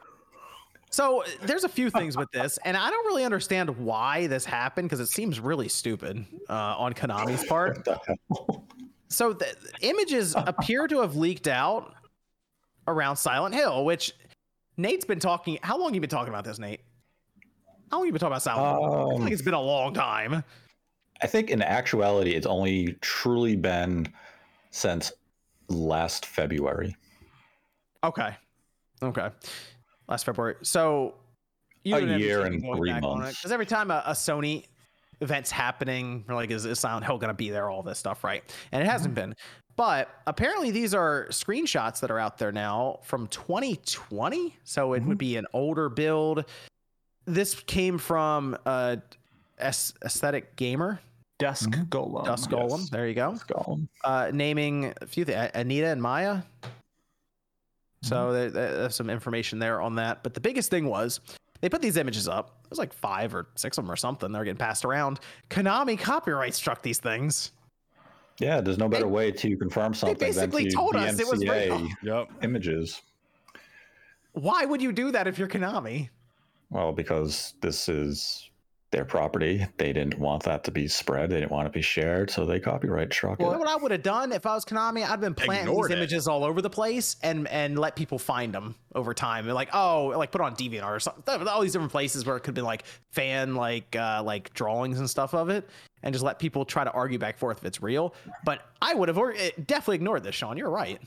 So 0.91 1.23
there's 1.43 1.65
a 1.65 1.69
few 1.69 1.91
things 1.91 2.17
with 2.17 2.31
this, 2.33 2.59
and 2.65 2.75
I 2.77 2.89
don't 2.89 3.05
really 3.07 3.25
understand 3.25 3.69
why 3.79 4.27
this 4.27 4.47
happened 4.47 4.89
because 4.89 5.01
it 5.01 5.09
seems 5.09 5.39
really 5.39 5.69
stupid 5.69 6.25
uh, 6.49 6.53
on 6.79 6.95
Konami's 6.95 7.45
part. 7.45 7.87
So 9.09 9.33
the 9.33 9.55
images 9.81 10.35
appear 10.37 10.87
to 10.89 11.01
have 11.01 11.17
leaked 11.17 11.49
out 11.49 11.95
around 12.87 13.17
Silent 13.17 13.55
Hill, 13.55 13.85
which 13.85 14.13
Nate's 14.77 15.05
been 15.05 15.21
talking. 15.21 15.59
How 15.63 15.79
long 15.79 15.95
you 15.95 16.01
been 16.01 16.11
talking 16.11 16.33
about 16.33 16.45
this, 16.45 16.59
Nate? 16.59 16.81
How 17.91 17.99
long 17.99 18.07
you 18.07 18.13
been 18.13 18.21
talking 18.21 18.33
about 18.33 18.43
Silent 18.43 18.67
Hill? 18.69 18.85
I 18.85 18.89
feel 18.89 19.17
Um, 19.17 19.23
like 19.23 19.33
it's 19.33 19.43
been 19.43 19.55
a 19.55 19.61
long 19.61 19.95
time. 19.95 20.45
I 21.23 21.27
think 21.27 21.51
in 21.51 21.63
actuality, 21.63 22.33
it's 22.35 22.47
only 22.47 22.93
truly 23.01 23.57
been 23.57 24.13
since 24.71 25.11
last 25.69 26.27
February. 26.27 26.97
Okay, 28.05 28.37
okay, 29.03 29.31
last 30.07 30.25
February. 30.25 30.55
So 30.63 31.15
you 31.83 31.97
A 31.97 32.19
year 32.19 32.45
and 32.45 32.61
three 32.61 32.91
back 32.93 33.03
on 33.03 33.19
it, 33.19 33.21
months. 33.23 33.41
Because 33.41 33.51
every 33.53 33.67
time 33.67 33.91
a, 33.91 34.03
a 34.07 34.13
Sony 34.13 34.67
event's 35.21 35.51
happening, 35.51 36.25
we're 36.29 36.35
like, 36.35 36.51
is, 36.51 36.65
is 36.65 36.79
Silent 36.81 37.05
Hill 37.07 37.19
going 37.19 37.29
to 37.29 37.35
be 37.35 37.51
there? 37.51 37.69
All 37.71 37.83
this 37.83 37.99
stuff, 37.99 38.23
right? 38.25 38.43
And 38.73 38.83
it 38.83 38.87
hasn't 38.87 39.15
Mm-hmm. 39.15 39.31
been. 39.31 39.37
But 39.77 40.09
apparently, 40.27 40.71
these 40.73 40.93
are 40.93 41.27
screenshots 41.31 42.01
that 42.01 42.11
are 42.11 42.19
out 42.19 42.37
there 42.39 42.51
now 42.53 42.99
from 43.03 43.27
2020. 43.29 44.57
So 44.65 44.93
it 44.93 44.99
Mm-hmm. 45.01 45.09
would 45.09 45.19
be 45.19 45.37
an 45.37 45.47
older 45.53 45.89
build. 45.89 46.45
This 47.27 47.55
came 47.55 47.99
from 47.99 48.57
uh, 48.67 48.97
Aesthetic 49.61 50.57
Gamer, 50.57 51.01
Dusk 51.39 51.71
Mhm. 51.71 51.89
Golem. 51.89 52.25
Dusk 52.25 52.51
yes. 52.51 52.61
Golem. 52.61 52.91
There 52.91 53.07
you 53.07 53.15
go. 53.15 53.33
Golem. 53.49 53.87
Uh, 54.03 54.31
naming 54.33 54.93
a 55.01 55.07
few 55.07 55.25
things, 55.25 55.51
Anita 55.55 55.87
and 55.89 56.03
Maya. 56.03 56.43
So 58.03 58.17
Mm-hmm. 58.17 58.33
there, 58.55 58.77
there's 58.79 58.95
some 58.95 59.11
information 59.11 59.59
there 59.59 59.81
on 59.81 59.97
that. 59.97 60.23
But 60.23 60.35
the 60.35 60.41
biggest 60.41 60.71
thing 60.71 60.87
was 60.87 61.21
they 61.61 61.69
put 61.69 61.83
these 61.83 61.97
images 61.97 62.29
up. 62.29 62.59
It 62.65 62.71
was 62.71 62.79
like 62.79 62.93
five 62.93 63.35
or 63.35 63.49
six 63.55 63.79
of 63.79 63.85
them 63.85 63.93
or 63.93 63.97
something. 63.97 64.31
They're 64.33 64.45
getting 64.45 64.57
passed 64.59 64.85
around. 64.85 65.21
Konami 65.51 65.99
copyright 65.99 66.55
struck 66.55 66.83
these 66.83 66.99
things. 66.99 67.53
Yeah, 68.39 68.61
there's 68.61 68.79
no 68.79 68.89
better 68.89 69.05
They- 69.05 69.11
way 69.11 69.33
to 69.33 69.57
confirm 69.57 69.95
something 69.95 70.17
than 70.19 70.29
basically 70.29 70.65
to 70.67 70.71
told 70.71 70.95
us 70.97 71.19
it 71.19 71.27
was 71.27 71.41
real. 71.45 71.89
Yep. 72.03 72.29
images. 72.43 73.03
Why 74.33 74.65
would 74.65 74.81
you 74.81 74.93
do 74.93 75.11
that 75.11 75.27
if 75.27 75.39
you're 75.39 75.49
Konami? 75.49 76.11
Well, 76.71 76.93
because 76.93 77.55
this 77.61 77.89
is 77.89 78.51
their 78.91 79.05
property. 79.05 79.67
They 79.77 79.93
didn't 79.93 80.19
want 80.19 80.45
that 80.45 80.65
to 80.65 80.71
be 80.71 80.89
spread. 80.89 81.29
They 81.31 81.41
didn't 81.41 81.53
want 81.53 81.67
it 81.67 81.71
to 81.71 81.79
be 81.79 81.83
shared, 81.83 82.31
so 82.31 82.47
they 82.47 82.59
copyright 82.59 83.13
struck 83.13 83.39
You 83.39 83.47
know 83.47 83.53
it. 83.53 83.59
what 83.59 83.69
I 83.69 83.77
would 83.77 83.91
have 83.91 84.03
done 84.03 84.33
if 84.33 84.47
I 84.47 84.55
was 84.55 84.65
Konami? 84.65 85.09
I'd 85.09 85.21
been 85.21 85.35
planting 85.35 85.69
Ignored 85.69 85.91
these 85.91 85.95
it. 85.97 85.99
images 85.99 86.27
all 86.27 86.43
over 86.45 86.63
the 86.63 86.71
place 86.71 87.17
and 87.23 87.47
and 87.49 87.79
let 87.79 87.97
people 87.97 88.19
find 88.19 88.53
them 88.55 88.75
over 88.95 89.13
time. 89.13 89.45
And 89.45 89.55
like, 89.55 89.69
oh, 89.75 90.15
like 90.17 90.31
put 90.31 90.41
on 90.41 90.57
DeviantArt 90.57 90.85
or 90.97 91.01
something. 91.01 91.47
All 91.49 91.61
these 91.61 91.73
different 91.73 91.93
places 91.93 92.25
where 92.25 92.37
it 92.37 92.41
could 92.41 92.55
be 92.55 92.63
like 92.63 92.85
fan 93.13 93.55
like 93.55 93.95
uh 93.95 94.23
like 94.25 94.55
drawings 94.55 94.99
and 94.99 95.09
stuff 95.09 95.35
of 95.35 95.51
it, 95.51 95.69
and 96.03 96.15
just 96.15 96.25
let 96.25 96.39
people 96.39 96.65
try 96.65 96.85
to 96.85 96.91
argue 96.93 97.19
back 97.19 97.37
forth 97.39 97.59
if 97.59 97.65
it's 97.67 97.83
real. 97.83 98.15
But 98.45 98.63
I 98.81 98.95
would 98.95 99.09
have 99.09 99.17
definitely 99.67 99.97
ignored 99.97 100.23
this, 100.23 100.35
Sean. 100.35 100.57
You're 100.57 100.71
right. 100.71 101.01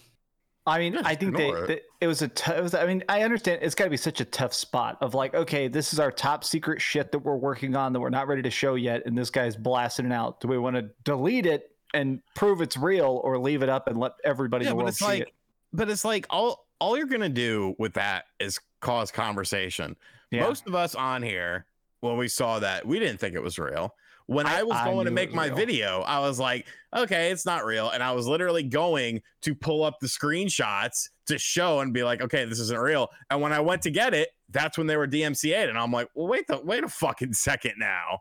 I 0.67 0.77
mean, 0.79 0.93
Yeah, 0.93 1.01
I 1.05 1.15
think 1.15 1.35
they, 1.35 1.49
it. 1.49 1.67
they- 1.67 1.81
it 2.01 2.07
was 2.07 2.21
a 2.21 2.27
t- 2.27 2.51
it 2.51 2.61
was, 2.61 2.73
I 2.75 2.85
mean, 2.85 3.03
I 3.09 3.23
understand 3.23 3.59
it's 3.63 3.73
got 3.75 3.85
to 3.85 3.89
be 3.89 3.97
such 3.97 4.21
a 4.21 4.25
tough 4.25 4.53
spot 4.53 4.97
of 5.01 5.13
like, 5.15 5.33
okay, 5.33 5.67
this 5.67 5.91
is 5.93 5.99
our 5.99 6.11
top 6.11 6.43
secret 6.43 6.81
shit 6.81 7.11
that 7.11 7.19
we're 7.19 7.35
working 7.35 7.75
on 7.75 7.93
that 7.93 7.99
we're 7.99 8.09
not 8.09 8.27
ready 8.27 8.41
to 8.43 8.49
show 8.51 8.75
yet, 8.75 9.03
and 9.05 9.17
this 9.17 9.29
guy's 9.29 9.55
blasting 9.55 10.05
it 10.05 10.11
out. 10.11 10.39
Do 10.39 10.47
we 10.47 10.57
want 10.57 10.75
to 10.75 10.89
delete 11.03 11.45
it 11.45 11.71
and 11.93 12.21
prove 12.35 12.61
it's 12.61 12.77
real, 12.77 13.21
or 13.23 13.37
leave 13.39 13.63
it 13.63 13.69
up 13.69 13.87
and 13.87 13.99
let 13.99 14.13
everybody 14.23 14.65
in 14.65 14.67
Yeah, 14.67 14.71
the 14.71 14.75
but 14.75 14.77
world 14.77 14.89
it's 14.89 14.99
see 14.99 15.05
like, 15.05 15.21
it? 15.23 15.33
but 15.73 15.89
it's 15.89 16.05
like 16.05 16.25
all 16.29 16.65
all 16.79 16.97
you're 16.97 17.05
gonna 17.07 17.27
do 17.29 17.75
with 17.77 17.93
that 17.93 18.25
is 18.39 18.59
cause 18.79 19.11
conversation. 19.11 19.95
Yeah. 20.31 20.41
Most 20.41 20.65
of 20.67 20.73
us 20.75 20.95
on 20.95 21.21
here, 21.21 21.65
when 21.99 22.17
we 22.17 22.27
saw 22.27 22.59
that, 22.59 22.85
we 22.87 22.97
didn't 22.99 23.19
think 23.19 23.35
it 23.35 23.43
was 23.43 23.59
real. 23.59 23.93
When 24.27 24.45
I, 24.45 24.59
I- 24.59 24.63
was 24.63 24.77
I 24.77 24.85
going 24.85 25.05
to 25.05 25.11
make 25.11 25.33
my 25.33 25.47
real. 25.47 25.55
video, 25.55 26.01
I 26.01 26.19
was 26.19 26.39
like, 26.39 26.65
okay, 26.95 27.31
it's 27.31 27.45
not 27.45 27.65
real. 27.65 27.89
And 27.89 28.01
I 28.03 28.11
was 28.13 28.27
literally 28.27 28.63
going 28.63 29.21
to 29.41 29.53
pull 29.55 29.83
up 29.83 29.99
the 29.99 30.07
screenshots 30.07 31.09
to 31.27 31.37
show 31.37 31.79
and 31.81 31.93
be 31.93 32.03
like, 32.03 32.21
okay, 32.21 32.45
this 32.45 32.59
isn't 32.59 32.79
real. 32.79 33.09
And 33.29 33.41
when 33.41 33.53
I 33.53 33.59
went 33.59 33.81
to 33.83 33.91
get 33.91 34.13
it, 34.13 34.29
that's 34.49 34.77
when 34.77 34.87
they 34.87 34.97
were 34.97 35.07
DMCA'd. 35.07 35.69
And 35.69 35.77
I'm 35.77 35.91
like, 35.91 36.07
well, 36.13 36.27
wait 36.27 36.47
the 36.47 36.59
wait 36.61 36.83
a 36.83 36.89
fucking 36.89 37.33
second 37.33 37.73
now. 37.77 38.19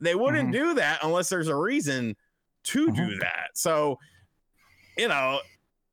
They 0.00 0.14
wouldn't 0.14 0.50
Mhm. 0.50 0.52
do 0.52 0.74
that 0.74 1.00
unless 1.02 1.28
there's 1.28 1.48
a 1.48 1.56
reason 1.56 2.16
to 2.64 2.86
do 2.92 3.00
Mhm. 3.02 3.20
that. 3.20 3.50
So, 3.54 3.98
you 4.96 5.08
know, 5.08 5.40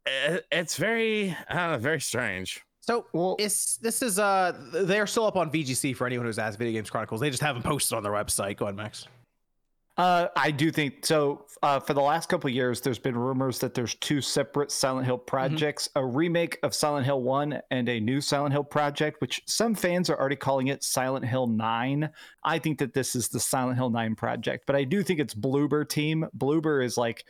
it, 0.05 0.45
it's 0.51 0.77
very, 0.77 1.35
I 1.49 1.53
don't 1.53 1.71
know, 1.73 1.77
very 1.77 2.01
strange. 2.01 2.61
So 2.81 3.07
Well, 3.13 3.35
it's 3.39 3.77
this 3.77 4.01
is 4.03 4.19
uh 4.19 4.51
they're 4.71 5.07
still 5.07 5.25
up 5.25 5.37
on 5.37 5.49
VGC 5.51 5.95
for 5.95 6.05
anyone 6.05 6.27
who's 6.27 6.37
asked 6.37 6.59
Video 6.59 6.73
Games 6.73 6.89
Chronicles. 6.91 7.19
They 7.19 7.31
just 7.31 7.41
haven't 7.41 7.63
posted 7.63 7.95
on 7.97 8.03
their 8.03 8.11
website. 8.11 8.57
Go 8.57 8.65
ahead, 8.65 8.75
Max. 8.75 9.07
Uh, 9.97 10.27
I 10.35 10.51
do 10.51 10.71
think 10.71 11.05
so. 11.05 11.45
Uh, 11.63 11.79
for 11.79 11.93
the 11.93 12.01
last 12.01 12.27
couple 12.27 12.49
of 12.49 12.53
years, 12.53 12.81
there's 12.81 12.99
been 12.99 13.17
rumors 13.17 13.59
that 13.59 13.73
there's 13.73 13.95
two 13.95 14.19
separate 14.19 14.69
Silent 14.69 15.05
Hill 15.05 15.17
projects: 15.17 15.87
a 15.95 16.05
remake 16.05 16.59
of 16.63 16.73
Silent 16.73 17.05
Hill 17.05 17.21
One 17.21 17.61
and 17.71 17.87
a 17.87 18.01
new 18.01 18.19
Silent 18.19 18.51
Hill 18.51 18.65
project, 18.65 19.21
which 19.21 19.41
some 19.47 19.73
fans 19.73 20.09
are 20.09 20.19
already 20.19 20.35
calling 20.35 20.67
it 20.67 20.83
Silent 20.83 21.25
Hill 21.25 21.47
Nine. 21.47 22.09
I 22.43 22.59
think 22.59 22.79
that 22.79 22.93
this 22.93 23.15
is 23.15 23.29
the 23.29 23.39
Silent 23.39 23.77
Hill 23.77 23.89
Nine 23.89 24.15
project, 24.15 24.65
but 24.67 24.75
I 24.75 24.83
do 24.83 25.01
think 25.01 25.21
it's 25.21 25.33
Bloober 25.33 25.87
Team. 25.87 26.25
Bloober 26.37 26.83
is 26.83 26.97
like 26.97 27.23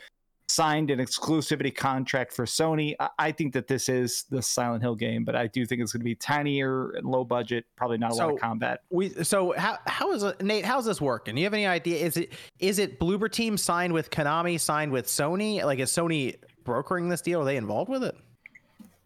signed 0.55 0.89
an 0.89 0.99
exclusivity 0.99 1.75
contract 1.75 2.31
for 2.31 2.45
Sony. 2.45 2.95
I, 2.99 3.09
I 3.19 3.31
think 3.31 3.53
that 3.53 3.67
this 3.67 3.89
is 3.89 4.23
the 4.29 4.41
Silent 4.41 4.81
Hill 4.81 4.95
game, 4.95 5.25
but 5.25 5.35
I 5.35 5.47
do 5.47 5.65
think 5.65 5.81
it's 5.81 5.91
going 5.91 6.01
to 6.01 6.05
be 6.05 6.15
tinier 6.15 6.91
and 6.91 7.05
low 7.05 7.23
budget, 7.23 7.65
probably 7.75 7.97
not 7.97 8.11
a 8.11 8.15
lot 8.15 8.33
of 8.33 8.39
combat. 8.39 8.81
We 8.89 9.09
so 9.23 9.53
how 9.57 9.77
how 9.85 10.13
is 10.13 10.23
it 10.23 10.41
Nate? 10.41 10.65
How's 10.65 10.85
this 10.85 11.01
working? 11.01 11.35
Do 11.35 11.41
you 11.41 11.45
have 11.45 11.53
any 11.53 11.67
idea? 11.67 11.97
Is 11.97 12.17
it 12.17 12.33
is 12.59 12.79
it 12.79 12.99
Bloober 12.99 13.31
Team 13.31 13.57
signed 13.57 13.93
with 13.93 14.09
Konami, 14.09 14.59
signed 14.59 14.91
with 14.91 15.07
Sony? 15.07 15.63
Like 15.63 15.79
is 15.79 15.91
Sony 15.91 16.35
brokering 16.63 17.09
this 17.09 17.21
deal? 17.21 17.41
Are 17.41 17.45
they 17.45 17.57
involved 17.57 17.89
with 17.89 18.03
it? 18.03 18.15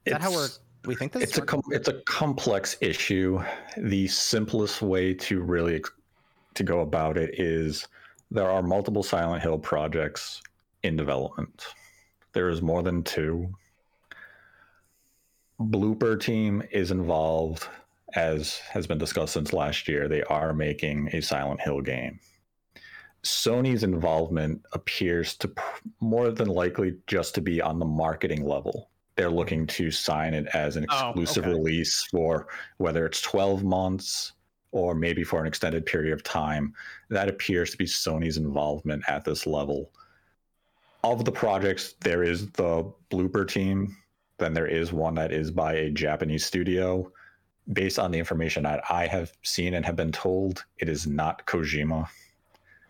Is 0.05 0.13
that 0.13 0.21
how 0.21 0.31
we're 0.31 0.49
we 0.85 0.95
think 0.95 1.11
this? 1.11 1.23
it's 1.23 1.33
is 1.33 1.39
a 1.39 1.41
com- 1.41 1.63
it's 1.71 1.87
a 1.87 2.01
complex 2.03 2.77
issue. 2.81 3.41
The 3.77 4.07
simplest 4.07 4.81
way 4.81 5.13
to 5.15 5.41
really 5.41 5.75
ex- 5.77 5.91
to 6.55 6.63
go 6.63 6.81
about 6.81 7.17
it 7.17 7.39
is 7.39 7.87
there 8.31 8.49
are 8.49 8.61
multiple 8.61 9.03
Silent 9.03 9.41
Hill 9.41 9.57
projects 9.57 10.41
in 10.83 10.95
development. 10.95 11.65
There 12.33 12.49
is 12.49 12.61
more 12.61 12.83
than 12.83 13.03
two. 13.03 13.53
Bloober 15.59 16.19
Team 16.19 16.63
is 16.71 16.91
involved, 16.91 17.67
as 18.15 18.57
has 18.71 18.87
been 18.87 18.97
discussed 18.97 19.33
since 19.33 19.51
last 19.51 19.87
year. 19.87 20.07
They 20.07 20.23
are 20.23 20.53
making 20.53 21.09
a 21.13 21.21
Silent 21.21 21.61
Hill 21.61 21.81
game. 21.81 22.19
Sony's 23.23 23.83
involvement 23.83 24.61
appears 24.71 25.35
to 25.35 25.49
pr- 25.49 25.79
more 25.99 26.31
than 26.31 26.47
likely 26.47 26.95
just 27.07 27.35
to 27.35 27.41
be 27.41 27.61
on 27.61 27.77
the 27.77 27.85
marketing 27.85 28.45
level. 28.45 28.89
They're 29.17 29.29
looking 29.29 29.67
to 29.67 29.91
sign 29.91 30.33
it 30.33 30.47
as 30.53 30.77
an 30.77 30.85
Oh, 30.89 31.09
exclusive 31.09 31.43
okay. 31.43 31.53
release 31.53 32.03
for 32.09 32.47
whether 32.77 33.05
it's 33.05 33.19
12 33.21 33.65
months 33.65 34.31
or 34.71 34.95
maybe 34.95 35.25
for 35.25 35.41
an 35.41 35.47
extended 35.47 35.85
period 35.85 36.13
of 36.13 36.23
time. 36.23 36.73
That 37.09 37.27
appears 37.27 37.71
to 37.71 37.77
be 37.77 37.83
Sony's 37.85 38.37
involvement 38.37 39.03
at 39.09 39.25
this 39.25 39.45
level. 39.45 39.91
Of 41.03 41.23
the 41.25 41.31
projects, 41.31 41.93
there 42.01 42.23
is 42.23 42.49
the 42.51 42.91
Bloober 43.09 43.47
Team, 43.47 43.95
then 44.37 44.53
there 44.53 44.67
is 44.67 44.91
one 44.91 45.15
that 45.15 45.31
is 45.31 45.49
by 45.51 45.73
a 45.73 45.89
Japanese 45.89 46.45
studio. 46.45 47.11
Based 47.71 47.99
on 47.99 48.09
the 48.11 48.17
information 48.17 48.63
that 48.63 48.81
I 48.89 49.05
have 49.05 49.31
seen 49.43 49.75
and 49.75 49.85
have 49.85 49.95
been 49.95 50.11
told, 50.11 50.65
it 50.79 50.89
is 50.89 51.05
not 51.07 51.45
Kojima. 51.45 52.07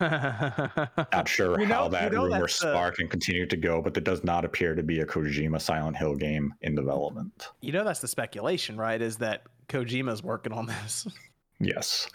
Not 0.00 1.28
sure 1.28 1.60
You 1.60 1.66
know- 1.66 1.74
how 1.74 1.84
you 1.84 1.90
that 1.90 2.12
know 2.12 2.24
rumor 2.24 2.40
that's 2.40 2.58
the- 2.58 2.72
sparked 2.72 2.98
and 3.00 3.10
continued 3.10 3.50
to 3.50 3.56
go, 3.58 3.82
but 3.82 3.92
there 3.92 4.02
does 4.02 4.24
not 4.24 4.46
appear 4.46 4.74
to 4.74 4.82
be 4.82 5.00
a 5.00 5.04
Kojima 5.04 5.60
Silent 5.60 5.94
Hill 5.98 6.16
game 6.16 6.54
in 6.62 6.74
development. 6.74 7.48
you 7.60 7.70
know 7.72 7.84
that's 7.84 8.00
the 8.00 8.08
speculation, 8.08 8.78
right? 8.78 9.02
Is 9.02 9.16
that 9.18 9.42
Kojima's 9.68 10.22
working 10.22 10.52
on 10.52 10.66
this? 10.66 11.06
Yes. 11.62 12.08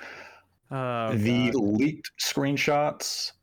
Oh, 0.72 1.14
the 1.16 1.52
God. 1.52 1.62
leaked 1.62 2.10
screenshots, 2.20 3.34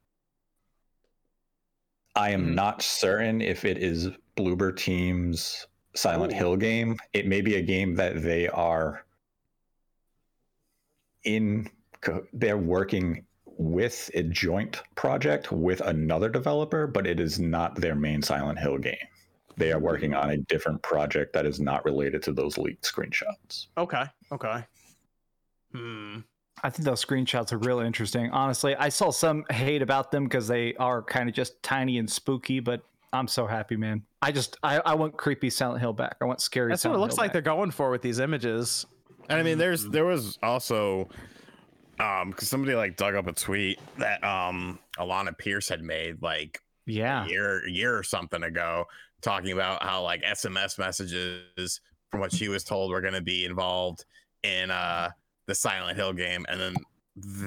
I 2.15 2.31
am 2.31 2.49
Mhm. 2.49 2.55
not 2.55 2.83
certain 2.83 3.41
if 3.41 3.65
it 3.65 3.79
is 3.79 4.09
Bloober 4.37 4.77
Team's 4.77 5.67
Silent 5.95 6.33
Ooh. 6.33 6.37
Hill 6.37 6.57
game. 6.57 6.97
It 7.13 7.27
may 7.27 7.41
be 7.41 7.57
a 7.57 7.63
game 7.63 7.95
that 7.97 8.23
they 8.23 8.49
are 8.49 9.05
in, 11.25 11.71
they're 12.33 12.59
working 12.59 13.25
with 13.47 14.11
a 14.15 14.23
joint 14.25 14.83
project 14.95 15.53
with 15.53 15.81
another 15.83 16.29
developer, 16.29 16.87
but 16.87 17.07
it 17.07 17.21
is 17.21 17.39
not 17.39 17.75
their 17.77 17.95
main 17.95 18.23
Silent 18.23 18.59
Hill 18.59 18.79
game. 18.79 18.97
They 19.57 19.71
are 19.73 19.79
working 19.79 20.15
on 20.15 20.31
a 20.31 20.39
different 20.39 20.83
project 20.83 21.33
that 21.35 21.45
is 21.47 21.61
not 21.61 21.85
related 21.85 22.23
to 22.25 22.33
those 22.33 22.57
leaked 22.59 22.85
screenshots. 22.85 23.67
okay, 23.77 24.05
okay. 24.33 24.65
Hmm. 25.73 26.21
I 26.63 26.71
think 26.71 26.85
those 26.85 27.05
screenshots 27.05 27.53
are 27.53 27.59
really 27.59 27.87
interesting. 27.87 28.31
Honestly, 28.31 28.77
I 28.77 28.89
saw 28.89 29.11
some 29.11 29.45
hate 29.51 29.83
about 29.83 30.11
them 30.13 30.25
because 30.25 30.47
they 30.47 30.75
are 30.77 31.03
kind 31.03 31.29
of 31.29 31.35
just 31.35 31.61
tiny 31.63 31.99
and 31.99 32.09
spooky, 32.09 32.61
but 32.61 32.83
I'm 33.13 33.27
so 33.29 33.47
happy, 33.47 33.77
man. 33.77 34.03
I 34.23 34.31
just 34.33 34.57
I, 34.63 34.79
I 34.87 34.95
want 34.95 35.17
creepy 35.17 35.51
Silent 35.51 35.81
Hill 35.81 35.93
back. 35.93 36.17
I 36.21 36.25
want 36.25 36.41
scary. 36.41 36.71
That's 36.71 36.85
what 36.85 36.95
it 36.95 36.99
looks 36.99 37.17
Hill 37.17 37.25
like 37.25 37.29
back. 37.29 37.33
they're 37.45 37.55
going 37.55 37.71
for 37.73 37.91
with 37.91 38.01
these 38.03 38.21
images. 38.21 38.87
And 39.29 39.39
I 39.39 39.43
mean, 39.43 39.59
there's 39.59 39.83
Mm-hmm. 39.83 39.93
there 39.93 40.05
was 40.05 40.39
also 40.43 41.09
um 41.99 42.31
because 42.31 42.49
somebody 42.49 42.75
like 42.75 42.97
dug 42.97 43.15
up 43.15 43.27
a 43.27 43.33
tweet 43.33 43.79
that 43.99 44.23
um 44.25 44.79
Alana 44.99 45.37
Pierce 45.37 45.69
had 45.69 45.83
made 45.83 46.23
like 46.23 46.61
Yeah. 46.87 47.25
a 47.25 47.29
year 47.29 47.67
a 47.67 47.71
year 47.71 47.97
or 47.97 48.03
something 48.03 48.43
ago, 48.45 48.87
talking 49.21 49.53
about 49.53 49.83
how 49.83 50.03
like 50.03 50.23
SMS 50.23 50.79
messages 50.79 51.81
from 52.11 52.21
what 52.21 52.33
she 52.33 52.49
was 52.49 52.65
told 52.65 52.91
were 52.93 53.01
going 53.01 53.15
to 53.15 53.21
be 53.21 53.45
involved 53.45 54.05
in 54.43 54.71
uh 54.71 55.11
the 55.47 55.55
Silent 55.55 55.97
Hill 55.97 56.13
game, 56.13 56.45
and 56.49 56.61
then 56.61 56.75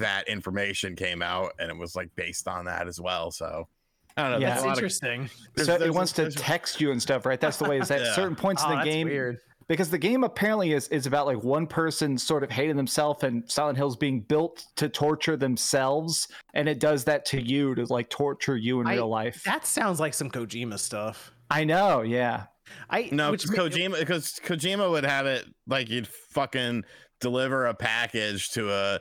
that 0.00 0.28
information 0.28 0.94
came 0.96 1.22
out, 1.22 1.52
and 1.58 1.70
it 1.70 1.76
was 1.76 1.96
like 1.96 2.08
based 2.16 2.46
on 2.48 2.64
that 2.66 2.86
as 2.88 3.00
well. 3.00 3.30
So 3.30 3.68
I 4.16 4.22
don't 4.22 4.32
know. 4.32 4.38
Yeah. 4.46 4.50
That's 4.50 4.62
a 4.62 4.66
lot 4.66 4.72
of- 4.72 4.78
interesting. 4.78 5.30
there's- 5.54 5.66
So 5.78 5.84
it 5.84 5.92
wants 5.92 6.12
to 6.12 6.30
text 6.30 6.80
you 6.80 6.90
and 6.92 7.02
stuff, 7.02 7.26
right? 7.26 7.40
That's 7.40 7.56
the 7.58 7.68
way. 7.68 7.78
Is 7.78 7.90
at 7.90 8.00
Yeah. 8.04 8.14
certain 8.14 8.36
points 8.36 8.62
Oh, 8.64 8.70
in 8.70 8.70
the 8.70 8.76
that's 8.84 8.88
game, 8.94 9.08
weird. 9.08 9.38
because 9.68 9.90
the 9.90 9.98
game 9.98 10.24
apparently 10.24 10.72
is 10.72 10.88
is 10.88 11.06
about 11.06 11.26
like 11.26 11.42
one 11.42 11.66
person 11.66 12.16
sort 12.16 12.42
of 12.44 12.50
hating 12.50 12.76
themselves, 12.76 13.24
and 13.24 13.50
Silent 13.50 13.76
Hill's 13.76 13.96
being 13.96 14.20
built 14.20 14.64
to 14.76 14.88
torture 14.88 15.36
themselves, 15.36 16.28
and 16.54 16.68
it 16.68 16.78
does 16.80 17.04
that 17.04 17.24
to 17.26 17.42
you 17.42 17.74
to 17.74 17.84
like 17.92 18.08
torture 18.08 18.56
you 18.56 18.80
in 18.80 18.86
I- 18.86 18.94
real 18.94 19.08
life. 19.08 19.42
That 19.44 19.66
sounds 19.66 20.00
like 20.00 20.14
some 20.14 20.30
Kojima 20.30 20.78
stuff. 20.78 21.32
I 21.50 21.64
know. 21.64 22.02
Yeah. 22.02 22.44
I 22.90 23.08
No, 23.12 23.30
which 23.30 23.44
Kojima, 23.44 23.98
because 24.00 24.40
Kojima 24.44 24.90
would 24.90 25.04
have 25.04 25.26
it 25.26 25.46
like 25.68 25.88
you'd 25.88 26.08
fucking 26.08 26.84
deliver 27.20 27.66
a 27.66 27.74
package 27.74 28.50
to 28.50 28.70
a 28.72 29.00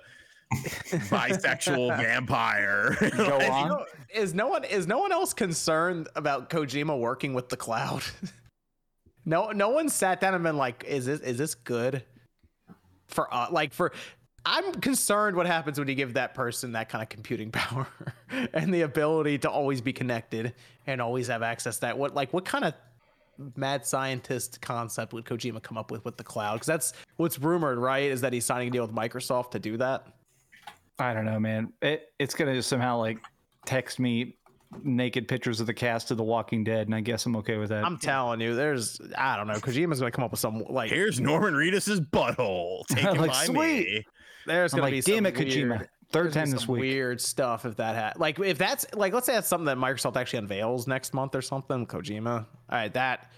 bisexual 0.53 1.97
vampire. 1.97 2.95
Go 3.17 3.37
Is, 3.39 3.49
on. 3.49 3.69
no- 3.69 3.85
is 4.13 4.33
no 4.33 4.47
one 4.47 4.63
is 4.63 4.87
no 4.87 4.99
one 4.99 5.11
else 5.11 5.33
concerned 5.33 6.07
about 6.15 6.49
Kojima 6.49 6.97
working 6.97 7.33
with 7.33 7.49
the 7.49 7.57
cloud? 7.57 8.03
no, 9.25 9.51
no 9.51 9.69
one 9.69 9.89
sat 9.89 10.21
down 10.21 10.33
and 10.33 10.43
been 10.43 10.57
like, 10.57 10.83
"Is 10.87 11.05
this 11.05 11.19
is 11.21 11.37
this 11.37 11.55
good 11.55 12.03
for 13.07 13.33
uh, 13.33 13.47
like 13.51 13.73
for?" 13.73 13.91
I'm 14.47 14.75
concerned 14.75 15.35
what 15.35 15.47
happens 15.47 15.79
when 15.79 15.87
you 15.87 15.95
give 15.95 16.13
that 16.13 16.35
person 16.35 16.73
that 16.73 16.87
kind 16.87 17.01
of 17.01 17.09
computing 17.09 17.49
power 17.49 17.87
and 18.53 18.71
the 18.71 18.81
ability 18.81 19.39
to 19.39 19.49
always 19.49 19.81
be 19.81 19.91
connected 19.91 20.53
and 20.85 21.01
always 21.01 21.27
have 21.29 21.41
access 21.41 21.77
to 21.77 21.81
that. 21.81 21.97
What 21.97 22.13
like 22.13 22.31
what 22.31 22.45
kind 22.45 22.63
of 22.63 22.75
mad 23.55 23.85
scientist 23.85 24.61
concept 24.61 25.13
would 25.13 25.25
Kojima 25.25 25.61
come 25.61 25.77
up 25.77 25.91
with 25.91 26.03
with 26.05 26.17
the 26.17 26.23
cloud? 26.23 26.53
Because 26.55 26.67
that's 26.67 26.93
what's 27.17 27.39
rumored, 27.39 27.77
right? 27.77 28.09
Is 28.11 28.21
that 28.21 28.33
he's 28.33 28.45
signing 28.45 28.67
a 28.67 28.71
deal 28.71 28.85
with 28.85 28.95
Microsoft 28.95 29.51
to 29.51 29.59
do 29.59 29.77
that? 29.77 30.07
I 30.99 31.13
don't 31.13 31.25
know, 31.25 31.39
man. 31.39 31.73
It 31.81 32.09
it's 32.19 32.33
gonna 32.35 32.53
just 32.53 32.69
somehow 32.69 32.97
like 32.97 33.19
text 33.65 33.99
me 33.99 34.37
naked 34.83 35.27
pictures 35.27 35.59
of 35.61 35.67
the 35.67 35.73
cast 35.73 36.11
of 36.11 36.17
The 36.17 36.23
Walking 36.23 36.63
Dead, 36.63 36.87
and 36.87 36.95
I 36.95 36.99
guess 37.01 37.25
I'm 37.25 37.35
okay 37.37 37.57
with 37.57 37.69
that. 37.69 37.83
I'm 37.85 37.97
telling 37.97 38.41
you, 38.41 38.55
there's 38.55 38.99
I 39.17 39.35
don't 39.37 39.47
know. 39.47 39.53
Kojima's 39.55 39.99
gonna 39.99 40.11
come 40.11 40.23
up 40.23 40.31
with 40.31 40.39
some 40.39 40.63
like 40.69 40.89
Here's 40.89 41.19
Norman 41.19 41.53
Reedus's 41.53 41.99
butthole 42.01 42.85
taken 42.89 43.17
Like, 43.17 43.31
by 43.31 43.45
sweet. 43.45 43.55
me. 43.87 44.05
there's 44.45 44.73
I'm 44.73 44.77
gonna 44.79 44.91
like, 44.95 45.05
be 45.05 45.11
damn 45.11 45.17
some 45.17 45.25
it, 45.27 45.35
Kojima. 45.35 45.87
Weird- 46.15 46.23
Third 46.25 46.33
there's 46.33 46.33
gonna 46.35 46.45
time 46.45 46.51
this 46.51 46.67
week. 46.67 46.79
Weird 46.81 47.21
stuff 47.21 47.65
if 47.65 47.75
that 47.77 47.95
had 47.95 48.17
like 48.19 48.39
if 48.39 48.57
that's 48.57 48.85
like 48.93 49.13
let's 49.13 49.25
say 49.25 49.33
that's 49.33 49.47
something 49.47 49.65
that 49.65 49.77
Microsoft 49.77 50.15
actually 50.15 50.39
unveils 50.39 50.87
next 50.87 51.13
month 51.13 51.35
or 51.35 51.41
something. 51.41 51.85
Kojima, 51.85 52.39
all 52.39 52.45
right, 52.71 52.93
that 52.93 53.31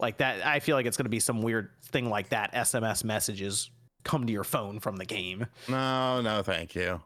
like 0.00 0.18
that. 0.18 0.44
I 0.46 0.60
feel 0.60 0.76
like 0.76 0.86
it's 0.86 0.96
gonna 0.96 1.08
be 1.08 1.20
some 1.20 1.40
weird 1.42 1.70
thing 1.86 2.10
like 2.10 2.30
that. 2.30 2.52
SMS 2.54 3.04
messages 3.04 3.70
come 4.02 4.26
to 4.26 4.32
your 4.32 4.44
phone 4.44 4.80
from 4.80 4.96
the 4.96 5.04
game. 5.06 5.46
No, 5.68 6.20
no, 6.20 6.42
thank 6.42 6.74
you. 6.74 7.00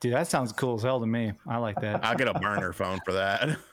Dude, 0.00 0.14
that 0.14 0.26
sounds 0.28 0.52
cool 0.52 0.76
as 0.76 0.82
hell 0.82 0.98
to 1.00 1.06
me. 1.06 1.32
I 1.46 1.58
like 1.58 1.78
that. 1.82 2.04
I'll 2.04 2.16
get 2.16 2.26
a 2.28 2.34
burner 2.34 2.72
phone 2.72 2.98
for 3.04 3.12
that. 3.12 3.58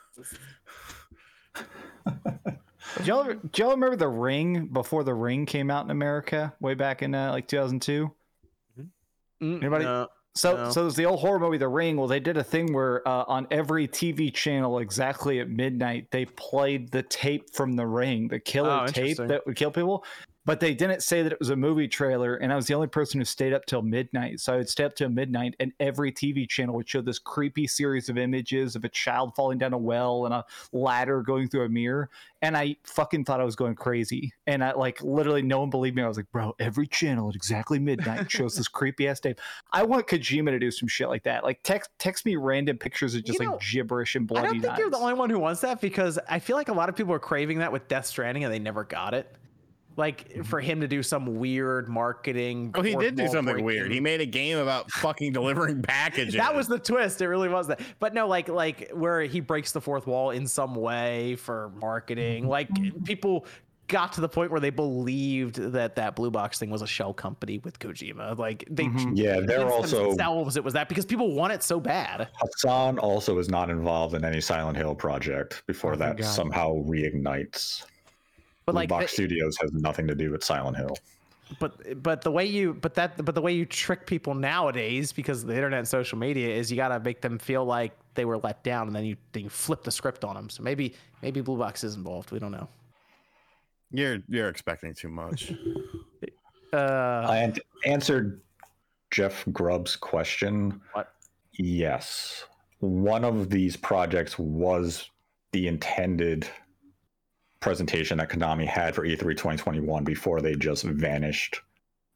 Do 2.98 3.04
y'all, 3.04 3.24
do 3.24 3.62
y'all 3.62 3.70
remember 3.70 3.94
the 3.96 4.08
Ring 4.08 4.66
before 4.66 5.04
the 5.04 5.14
Ring 5.14 5.46
came 5.46 5.70
out 5.70 5.84
in 5.84 5.90
America 5.90 6.52
way 6.60 6.74
back 6.74 7.02
in 7.02 7.14
uh, 7.14 7.30
like 7.30 7.46
2002? 7.46 8.10
Anybody? 9.40 9.84
No. 9.84 10.08
So, 10.40 10.56
No. 10.56 10.70
so 10.70 10.82
there's 10.82 10.94
the 10.94 11.04
old 11.04 11.20
horror 11.20 11.38
movie, 11.38 11.58
The 11.58 11.68
Ring. 11.68 11.98
Well, 11.98 12.06
they 12.06 12.18
did 12.18 12.38
a 12.38 12.42
thing 12.44 12.72
where 12.72 13.06
uh, 13.06 13.24
on 13.28 13.46
every 13.50 13.86
TV 13.86 14.32
channel, 14.32 14.78
exactly 14.78 15.38
at 15.40 15.50
midnight, 15.50 16.10
they 16.10 16.24
played 16.24 16.90
the 16.90 17.02
tape 17.02 17.52
from 17.52 17.74
The 17.74 17.86
Ring, 17.86 18.26
the 18.28 18.40
killer 18.40 18.84
Oh, 18.84 18.86
tape 18.86 19.18
that 19.18 19.44
would 19.46 19.56
kill 19.56 19.70
people. 19.70 20.02
But 20.46 20.60
they 20.60 20.72
didn't 20.72 21.02
say 21.02 21.22
that 21.22 21.32
it 21.32 21.38
was 21.38 21.50
a 21.50 21.56
movie 21.56 21.86
trailer, 21.86 22.36
and 22.36 22.50
I 22.50 22.56
was 22.56 22.66
the 22.66 22.72
only 22.74 22.86
person 22.86 23.20
who 23.20 23.26
stayed 23.26 23.52
up 23.52 23.66
till 23.66 23.82
midnight. 23.82 24.40
So 24.40 24.54
I 24.54 24.56
would 24.56 24.70
stay 24.70 24.84
up 24.84 24.94
till 24.94 25.10
midnight, 25.10 25.54
and 25.60 25.72
every 25.78 26.12
TV 26.12 26.48
channel 26.48 26.74
would 26.76 26.88
show 26.88 27.02
this 27.02 27.18
creepy 27.18 27.66
series 27.66 28.08
of 28.08 28.16
images 28.16 28.74
of 28.74 28.84
a 28.84 28.88
child 28.88 29.34
falling 29.36 29.58
down 29.58 29.74
a 29.74 29.78
well 29.78 30.24
and 30.24 30.32
a 30.32 30.44
ladder 30.72 31.20
going 31.22 31.48
through 31.48 31.66
a 31.66 31.68
mirror. 31.68 32.08
And 32.40 32.56
I 32.56 32.76
fucking 32.84 33.26
thought 33.26 33.42
I 33.42 33.44
was 33.44 33.54
going 33.54 33.74
crazy. 33.74 34.32
And 34.46 34.64
I 34.64 34.72
like 34.72 35.02
literally 35.02 35.42
no 35.42 35.60
one 35.60 35.68
believed 35.68 35.94
me. 35.94 36.02
I 36.02 36.08
was 36.08 36.16
like, 36.16 36.32
bro, 36.32 36.54
every 36.58 36.86
channel 36.86 37.28
at 37.28 37.34
exactly 37.34 37.78
midnight 37.78 38.30
shows 38.30 38.56
this 38.56 38.66
creepy 38.66 39.08
ass 39.08 39.20
tape. 39.20 39.38
I 39.72 39.82
want 39.82 40.06
Kojima 40.06 40.50
to 40.50 40.58
do 40.58 40.70
some 40.70 40.88
shit 40.88 41.10
like 41.10 41.24
that. 41.24 41.44
Like 41.44 41.62
text 41.64 41.90
text 41.98 42.24
me 42.24 42.36
random 42.36 42.78
pictures 42.78 43.14
of 43.14 43.24
just 43.24 43.38
You 43.38 43.44
know, 43.44 43.52
like 43.52 43.60
gibberish 43.60 44.16
and 44.16 44.26
bloody. 44.26 44.48
I 44.48 44.52
don't 44.52 44.62
think 44.62 44.78
you're 44.78 44.90
the 44.90 44.96
only 44.96 45.14
one 45.14 45.28
who 45.28 45.38
wants 45.38 45.60
that 45.60 45.82
because 45.82 46.18
I 46.30 46.38
feel 46.38 46.56
like 46.56 46.68
a 46.68 46.72
lot 46.72 46.88
of 46.88 46.96
people 46.96 47.12
are 47.12 47.18
craving 47.18 47.58
that 47.58 47.70
with 47.70 47.88
Death 47.88 48.06
Stranding 48.06 48.44
and 48.44 48.52
they 48.52 48.58
never 48.58 48.84
got 48.84 49.12
it. 49.12 49.36
Like 49.96 50.44
for 50.44 50.60
mm-hmm. 50.60 50.70
him 50.70 50.80
to 50.80 50.88
do 50.88 51.02
some 51.02 51.38
weird 51.38 51.88
marketing. 51.88 52.72
Oh, 52.74 52.82
he 52.82 52.94
did 52.94 53.16
do 53.16 53.26
something 53.26 53.44
breaking. 53.44 53.64
weird. 53.64 53.92
He 53.92 54.00
made 54.00 54.20
a 54.20 54.26
game 54.26 54.58
about 54.58 54.90
fucking 54.92 55.32
delivering 55.32 55.82
packages. 55.82 56.34
That 56.34 56.54
was 56.54 56.68
the 56.68 56.78
twist. 56.78 57.20
It 57.20 57.28
really 57.28 57.48
was 57.48 57.66
that. 57.66 57.80
But 57.98 58.14
no, 58.14 58.26
like 58.26 58.48
like 58.48 58.90
where 58.92 59.22
he 59.22 59.40
breaks 59.40 59.72
the 59.72 59.80
fourth 59.80 60.06
wall 60.06 60.30
in 60.30 60.46
some 60.46 60.74
way 60.74 61.36
for 61.36 61.72
marketing. 61.80 62.44
Mm-hmm. 62.44 62.50
Like 62.50 63.04
people 63.04 63.46
got 63.90 64.12
to 64.12 64.20
the 64.20 64.28
point 64.28 64.50
where 64.50 64.60
they 64.60 64.70
believed 64.70 65.56
that 65.56 65.96
that 65.96 66.16
blue 66.16 66.30
box 66.30 66.58
thing 66.58 66.70
was 66.70 66.80
a 66.80 66.86
shell 66.86 67.12
company 67.12 67.58
with 67.58 67.78
Kojima. 67.78 68.38
Like 68.38 68.64
they 68.70 68.84
mm-hmm. 68.84 69.14
Yeah, 69.14 69.40
they're 69.40 69.58
convinced 69.58 69.94
also 69.94 70.08
themselves 70.10 70.56
it 70.56 70.64
was 70.64 70.72
that 70.74 70.88
because 70.88 71.04
people 71.04 71.34
want 71.34 71.52
it 71.52 71.62
so 71.62 71.78
bad. 71.78 72.28
Hassan 72.40 72.98
also 72.98 73.36
is 73.38 73.48
not 73.48 73.68
involved 73.68 74.14
in 74.14 74.24
any 74.24 74.40
Silent 74.40 74.78
Hill 74.78 74.94
project 74.94 75.62
before 75.66 75.94
Oh, 75.94 75.96
that 75.96 76.18
God. 76.18 76.26
somehow 76.26 76.74
reignites. 76.84 77.84
But 78.70 78.72
Blue 78.72 78.80
like 78.80 78.88
Box 78.88 79.12
they- 79.12 79.14
Studios 79.14 79.56
has 79.60 79.72
nothing 79.72 80.06
to 80.06 80.14
do 80.14 80.30
with 80.30 80.42
Silent 80.44 80.76
Hill. 80.76 80.96
but 81.58 82.02
but 82.02 82.22
the 82.22 82.30
way 82.30 82.44
you 82.44 82.74
but 82.74 82.94
that 82.94 83.24
but 83.24 83.34
the 83.34 83.40
way 83.42 83.52
you 83.52 83.66
trick 83.66 84.06
people 84.06 84.34
nowadays 84.34 85.12
because 85.12 85.42
of 85.42 85.48
the 85.48 85.54
internet 85.54 85.78
and 85.80 85.88
social 85.88 86.16
media 86.16 86.48
is 86.54 86.70
you 86.70 86.76
gotta 86.76 87.00
make 87.00 87.20
them 87.20 87.38
feel 87.38 87.64
like 87.64 87.92
they 88.14 88.24
were 88.24 88.38
let 88.38 88.62
down 88.62 88.86
and 88.86 88.94
then 88.94 89.04
you 89.04 89.16
then 89.32 89.44
you 89.44 89.50
flip 89.50 89.82
the 89.82 89.90
script 89.90 90.24
on 90.24 90.34
them. 90.34 90.48
So 90.48 90.62
maybe 90.62 90.94
maybe 91.22 91.40
Blue 91.40 91.58
Box 91.58 91.82
is 91.84 91.96
involved. 91.96 92.30
We 92.30 92.38
don't 92.38 92.52
know. 92.52 92.68
You're 93.90 94.18
you're 94.28 94.48
expecting 94.48 94.94
too 94.94 95.08
much. 95.08 95.52
Uh, 96.72 97.26
I 97.28 97.52
answered 97.84 98.40
Jeff 99.10 99.44
Grubb's 99.50 99.96
question. 99.96 100.80
What? 100.92 101.12
Yes. 101.54 102.44
One 102.78 103.24
of 103.24 103.50
these 103.50 103.76
projects 103.76 104.38
was 104.38 105.10
the 105.50 105.66
intended 105.66 106.48
presentation 107.60 108.18
that 108.18 108.28
Konami 108.30 108.66
had 108.66 108.94
for 108.94 109.04
E 109.04 109.14
E3 109.16 109.30
2021 109.36 110.04
before 110.04 110.40
they 110.40 110.54
just 110.54 110.84
vanished 110.84 111.60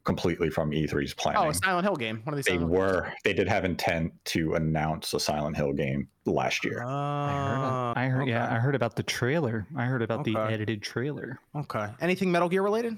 completely 0.03 0.49
from 0.49 0.71
E3's 0.71 1.13
planning. 1.13 1.41
oh, 1.41 1.49
a 1.49 1.53
Silent 1.53 1.85
Hill 1.85 1.95
game. 1.95 2.21
One 2.23 2.33
of 2.33 2.37
these. 2.37 2.45
they 2.45 2.57
Silent 2.57 2.71
Hill 2.71 2.79
were 2.79 3.13
they 3.23 3.33
did 3.33 3.47
have 3.47 3.65
intent 3.65 4.13
to 4.25 4.55
announce 4.55 5.13
a 5.13 5.19
Silent 5.19 5.55
Hill 5.57 5.73
game 5.73 6.07
last 6.25 6.63
year. 6.63 6.79
games. 6.79 6.85
I 6.89 7.43
heard, 7.47 7.57
oh, 7.57 7.93
I 7.95 8.05
heard 8.07 8.27
yeah. 8.27 8.53
I 8.53 8.59
heard 8.59 8.75
about 8.75 8.95
the 8.95 9.03
trailer. 9.03 9.65
I 9.75 9.85
heard 9.85 10.01
about 10.01 10.23
the 10.23 10.37
edited 10.37 10.81
trailer. 10.81 11.39
Okay. 11.55 11.87
Anything 12.01 12.31
Metal 12.31 12.49
Gear 12.49 12.61
related? 12.61 12.97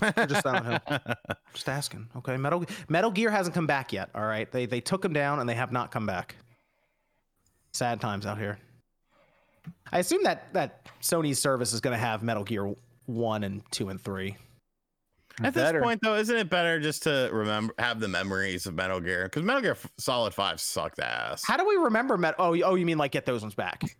Or 0.00 0.10
just 0.26 0.42
Silent 0.42 0.82
Hill? 0.86 0.98
Just 1.54 1.68
asking. 1.68 2.08
Okay. 2.16 2.36
Metal 2.36 2.64
Metal 2.88 3.10
Gear 3.10 3.30
hasn't 3.30 3.54
come 3.54 3.66
back 3.66 3.92
yet. 3.92 4.10
All 4.14 4.24
right. 4.26 4.50
They 4.50 4.66
they 4.66 4.80
took 4.80 5.04
him 5.04 5.12
down 5.12 5.40
and 5.40 5.48
they 5.48 5.54
have 5.54 5.72
not 5.72 5.90
come 5.90 6.06
back. 6.06 6.36
Sad 7.72 8.00
times 8.02 8.26
out 8.26 8.38
here. 8.38 8.58
I 9.92 9.98
assume 9.98 10.22
that 10.24 10.52
that 10.54 10.86
Sony's 11.00 11.38
service 11.38 11.72
is 11.72 11.80
going 11.80 11.94
to 11.94 11.98
have 12.00 12.22
Metal 12.22 12.44
Gear 12.44 12.74
one 13.06 13.44
and 13.44 13.62
two 13.70 13.88
and 13.88 14.00
three. 14.00 14.36
At 15.42 15.54
this 15.54 15.72
point, 15.82 16.00
though, 16.02 16.14
isn't 16.16 16.36
it 16.36 16.50
better 16.50 16.78
just 16.78 17.04
to 17.04 17.30
remember 17.32 17.74
have 17.78 18.00
the 18.00 18.08
memories 18.08 18.66
of 18.66 18.74
Metal 18.74 19.00
Gear? 19.00 19.24
Because 19.24 19.42
Metal 19.42 19.62
Gear 19.62 19.76
Solid 19.98 20.34
Five 20.34 20.60
sucked 20.60 21.00
ass. 21.00 21.42
How 21.46 21.56
do 21.56 21.66
we 21.66 21.76
remember 21.76 22.18
Metal? 22.18 22.44
Oh, 22.44 22.52
you- 22.52 22.64
oh, 22.64 22.74
you 22.74 22.84
mean 22.84 22.98
like 22.98 23.12
get 23.12 23.24
those 23.26 23.42
ones 23.42 23.54
back? 23.54 23.82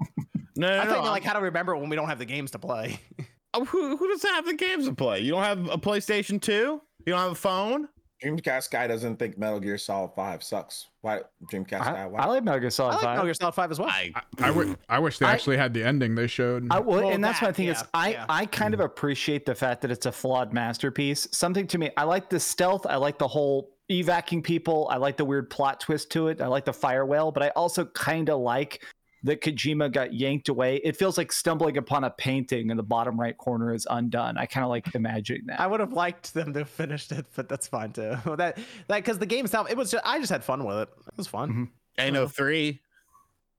No, 0.54 0.68
I 0.68 0.84
no, 0.84 0.90
thought 0.90 1.04
no. 1.06 1.10
like 1.10 1.24
how 1.24 1.32
do 1.32 1.38
we 1.40 1.46
remember 1.46 1.74
it 1.74 1.78
when 1.78 1.88
we 1.88 1.96
don't 1.96 2.08
have 2.10 2.18
the 2.18 2.26
games 2.26 2.50
to 2.52 2.58
play? 2.58 3.00
Oh, 3.54 3.64
who, 3.66 3.98
who 3.98 4.08
doesn't 4.08 4.30
have 4.30 4.46
the 4.46 4.54
games 4.54 4.86
to 4.86 4.94
play? 4.94 5.20
You 5.20 5.32
don't 5.32 5.42
have 5.42 5.68
a 5.68 5.76
PlayStation 5.78 6.40
Two? 6.40 6.80
You 7.06 7.12
don't 7.12 7.18
have 7.18 7.32
a 7.32 7.34
phone? 7.34 7.86
Dreamcast 8.22 8.70
guy 8.70 8.86
doesn't 8.86 9.16
think 9.18 9.36
Metal 9.36 9.58
Gear 9.58 9.76
Solid 9.78 10.12
5 10.14 10.42
sucks. 10.42 10.88
Why 11.00 11.20
Dreamcast 11.50 11.70
guy? 11.80 12.02
I, 12.04 12.06
Why? 12.06 12.20
I 12.20 12.26
like 12.26 12.44
Metal 12.44 12.60
Gear 12.60 12.66
I 12.68 12.70
Solid 12.70 12.92
like 12.92 13.00
5. 13.02 13.10
Metal 13.10 13.24
Gear 13.24 13.34
Solid 13.34 13.54
Five 13.54 13.70
as 13.70 13.78
well. 13.78 13.88
I 13.88 14.12
I, 14.38 14.46
w- 14.48 14.76
I 14.88 14.98
wish 14.98 15.18
they 15.18 15.26
I- 15.26 15.32
actually 15.32 15.56
had 15.56 15.74
the 15.74 15.82
ending 15.84 16.14
they 16.14 16.26
showed. 16.26 16.68
I, 16.70 16.78
well, 16.78 17.00
Well, 17.02 17.10
and 17.10 17.22
that's 17.24 17.42
my 17.42 17.48
that, 17.48 17.56
thing 17.56 17.68
is 17.68 17.82
I, 17.94 18.12
yeah. 18.12 18.26
I 18.28 18.46
kind 18.46 18.74
of 18.74 18.80
mm. 18.80 18.84
appreciate 18.84 19.46
the 19.46 19.54
fact 19.54 19.82
that 19.82 19.90
it's 19.90 20.06
a 20.06 20.12
flawed 20.12 20.52
masterpiece. 20.52 21.26
Something 21.32 21.66
to 21.68 21.78
me, 21.78 21.90
I 21.96 22.04
like 22.04 22.30
the 22.30 22.38
stealth. 22.40 22.86
I 22.86 22.96
like 22.96 23.18
the 23.18 23.28
whole 23.28 23.72
evacuating 23.90 24.42
people. 24.42 24.88
I 24.90 24.96
like 24.96 25.16
the 25.16 25.24
weird 25.24 25.50
plot 25.50 25.80
twist 25.80 26.10
to 26.12 26.28
it. 26.28 26.40
I 26.40 26.46
like 26.46 26.64
the 26.64 26.72
fire 26.72 27.04
whale, 27.04 27.32
but 27.32 27.42
I 27.42 27.48
also 27.50 27.84
kind 27.86 28.30
of 28.30 28.40
like 28.40 28.84
that 29.24 29.40
Kojima 29.40 29.92
got 29.92 30.12
yanked 30.12 30.48
away. 30.48 30.76
It 30.82 30.96
feels 30.96 31.16
like 31.16 31.30
stumbling 31.30 31.76
upon 31.76 32.04
a 32.04 32.10
painting 32.10 32.70
in 32.70 32.76
the 32.76 32.82
bottom 32.82 33.18
right 33.20 33.36
corner 33.36 33.72
is 33.72 33.86
undone. 33.88 34.36
I 34.36 34.46
kind 34.46 34.64
of 34.64 34.70
like 34.70 34.94
imagining 34.94 35.46
that. 35.46 35.60
I 35.60 35.66
would 35.66 35.80
have 35.80 35.92
liked 35.92 36.34
them 36.34 36.52
to 36.54 36.60
have 36.60 36.68
finished 36.68 37.12
it, 37.12 37.26
but 37.36 37.48
that's 37.48 37.68
fine 37.68 37.92
too. 37.92 38.16
that 38.36 38.58
that 38.88 38.96
because 38.96 39.18
the 39.18 39.26
game 39.26 39.44
itself, 39.44 39.70
it 39.70 39.76
was 39.76 39.90
just 39.90 40.04
I 40.06 40.18
just 40.18 40.32
had 40.32 40.42
fun 40.42 40.64
with 40.64 40.76
it. 40.78 40.88
It 41.06 41.16
was 41.16 41.26
fun. 41.28 41.48
Mm-hmm. 41.50 41.64
I 41.98 42.10
know 42.10 42.26
three. 42.26 42.80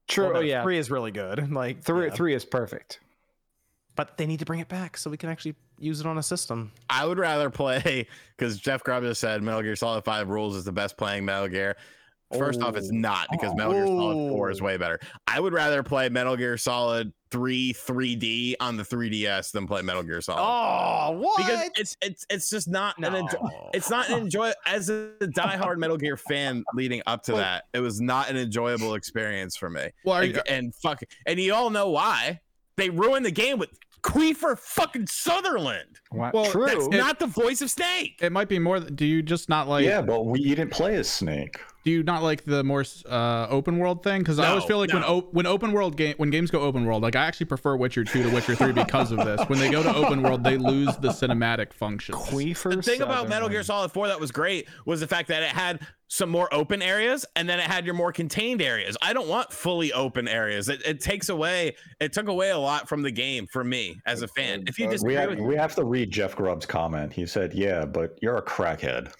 True. 0.06 0.24
Well, 0.24 0.32
no, 0.34 0.38
oh, 0.40 0.42
yeah. 0.42 0.62
three 0.62 0.76
is 0.76 0.90
really 0.90 1.12
good. 1.12 1.50
Like 1.54 1.82
Three, 1.82 2.06
yeah. 2.06 2.12
three 2.12 2.34
is 2.34 2.44
perfect. 2.44 3.00
but 3.96 4.18
they 4.18 4.26
need 4.26 4.40
to 4.40 4.44
bring 4.44 4.60
it 4.60 4.68
back 4.68 4.96
so 4.98 5.08
we 5.08 5.16
can 5.16 5.30
actually 5.30 5.54
use 5.78 6.00
it 6.00 6.06
on 6.06 6.18
a 6.18 6.22
system. 6.22 6.72
I 6.90 7.06
would 7.06 7.18
rather 7.18 7.48
play 7.48 8.06
because 8.36 8.58
Jeff 8.58 8.84
Grubb 8.84 9.02
just 9.04 9.20
said 9.20 9.42
Metal 9.42 9.62
Gear 9.62 9.76
Solid 9.76 10.04
Five 10.04 10.28
Rules 10.28 10.56
is 10.56 10.64
the 10.64 10.72
best 10.72 10.98
playing 10.98 11.24
Metal 11.24 11.48
Gear. 11.48 11.76
First 12.38 12.62
off, 12.62 12.76
it's 12.76 12.90
oh. 12.92 12.96
not 12.96 13.28
because 13.30 13.54
Metal 13.54 13.72
Gear 13.72 13.86
Solid 13.86 14.30
4 14.30 14.50
is 14.50 14.60
Oh. 14.60 14.64
way 14.64 14.76
better. 14.76 14.98
I 15.26 15.40
would 15.40 15.52
rather 15.52 15.82
play 15.82 16.08
Metal 16.08 16.36
Gear 16.36 16.56
Solid 16.56 17.12
3 17.30 17.72
3D 17.72 18.54
on 18.60 18.76
the 18.76 18.82
3DS 18.84 19.50
than 19.52 19.66
play 19.66 19.82
Metal 19.82 20.02
Gear 20.02 20.20
Solid. 20.20 20.40
Oh, 20.40 21.10
what? 21.18 21.36
because 21.38 21.70
it's 21.76 21.96
it's 22.00 22.26
it's 22.30 22.50
just 22.50 22.68
not 22.68 22.96
an 22.98 23.14
enjoy- 23.14 23.38
No. 23.42 23.70
it's 23.74 23.90
not 23.90 24.08
an 24.08 24.20
enjoy 24.20 24.52
as 24.66 24.88
a 24.88 25.10
diehard 25.20 25.78
Metal 25.78 25.96
Gear 25.96 26.16
fan 26.16 26.64
leading 26.74 27.02
up 27.06 27.22
to 27.24 27.32
Well- 27.32 27.40
that. 27.42 27.64
It 27.72 27.80
was 27.80 28.00
not 28.00 28.30
an 28.30 28.36
enjoyable 28.36 28.94
experience 28.94 29.56
for 29.56 29.68
me. 29.70 29.90
well, 30.04 30.16
are 30.16 30.24
you, 30.24 30.34
And, 30.46 30.64
and 30.66 30.74
fuck, 30.74 31.02
and 31.26 31.40
you 31.40 31.54
all 31.54 31.70
know 31.70 31.90
why 31.90 32.40
they 32.76 32.90
ruined 32.90 33.24
the 33.26 33.30
game 33.30 33.58
with 33.58 33.70
Queefer 34.02 34.54
fucking 34.56 35.06
Sutherland. 35.06 35.98
Wow. 36.12 36.30
Well, 36.34 36.44
True. 36.50 36.66
That's 36.66 36.86
It- 36.86 36.90
not 36.98 37.18
the 37.18 37.26
voice 37.26 37.62
of 37.62 37.70
Snake. 37.70 38.18
it 38.20 38.32
might 38.32 38.48
be 38.48 38.58
more. 38.58 38.78
Do 38.78 39.06
you 39.06 39.22
just 39.22 39.48
not 39.48 39.66
like? 39.66 39.84
yeah, 39.86 40.02
but 40.02 40.24
we 40.26 40.40
you 40.40 40.54
didn't 40.54 40.72
play 40.72 40.94
as 40.96 41.08
Snake. 41.08 41.58
Do 41.84 41.90
you 41.90 42.02
not 42.02 42.22
like 42.22 42.44
the 42.44 42.64
more 42.64 42.84
uh, 43.06 43.46
open 43.50 43.78
world 43.78 44.02
thing? 44.02 44.22
Because 44.22 44.38
I 44.38 44.48
always 44.48 44.64
feel 44.64 44.78
like 44.78 44.92
when 44.92 45.02
no. 45.02 45.08
o- 45.08 45.28
when 45.32 45.46
open 45.46 45.72
world 45.72 45.96
game 45.96 46.14
when 46.16 46.30
games 46.30 46.50
go 46.50 46.60
open 46.60 46.86
world, 46.86 47.02
like 47.02 47.14
I 47.14 47.26
actually 47.26 47.46
prefer 47.46 47.76
Witcher 47.76 48.04
two 48.04 48.22
to 48.22 48.30
Witcher 48.30 48.54
three 48.54 48.72
because 48.72 49.12
of 49.12 49.18
this. 49.18 49.40
When 49.48 49.58
they 49.58 49.70
go 49.70 49.82
to 49.82 49.94
open 49.94 50.22
world, 50.22 50.42
they 50.42 50.56
lose 50.56 50.96
the 50.96 51.08
cinematic 51.08 51.72
functions. 51.72 52.16
Queefer 52.16 52.76
The 52.76 52.82
thing 52.82 53.02
about 53.02 53.28
Metal 53.28 53.48
Gear 53.48 53.62
Solid 53.62 53.92
4 53.92 54.08
that 54.08 54.18
was 54.18 54.32
great 54.32 54.66
was 54.86 55.00
the 55.00 55.06
fact 55.06 55.28
that 55.28 55.42
it 55.42 55.50
had 55.50 55.86
some 56.08 56.30
more 56.30 56.52
open 56.54 56.80
areas 56.80 57.26
and 57.34 57.48
then 57.48 57.58
it 57.58 57.66
had 57.66 57.84
your 57.84 57.94
more 57.94 58.12
contained 58.12 58.62
areas. 58.62 58.96
I 59.02 59.12
don't 59.12 59.28
want 59.28 59.52
fully 59.52 59.92
open 59.92 60.28
areas. 60.28 60.68
It, 60.68 60.80
it 60.86 61.00
takes 61.00 61.28
away, 61.28 61.76
it 62.00 62.12
took 62.12 62.28
away 62.28 62.50
a 62.50 62.58
lot 62.58 62.88
from 62.88 63.02
the 63.02 63.10
game 63.10 63.46
for 63.52 63.64
me 63.64 63.96
as 64.06 64.22
a 64.22 64.28
fan. 64.28 64.64
If 64.66 64.78
you 64.78 64.86
We 64.86 64.92
disagree 64.92 65.14
We 65.14 65.20
have, 65.20 65.30
with 65.30 65.40
we 65.40 65.56
have 65.56 65.74
to 65.74 65.84
read 65.84 66.10
Jeff 66.10 66.36
Grubb's 66.36 66.66
comment. 66.66 67.12
He 67.12 67.26
said, 67.26 67.52
"Yeah, 67.52 67.84
but 67.84 68.18
you're 68.22 68.36
a 68.36 68.42
crackhead." 68.42 69.12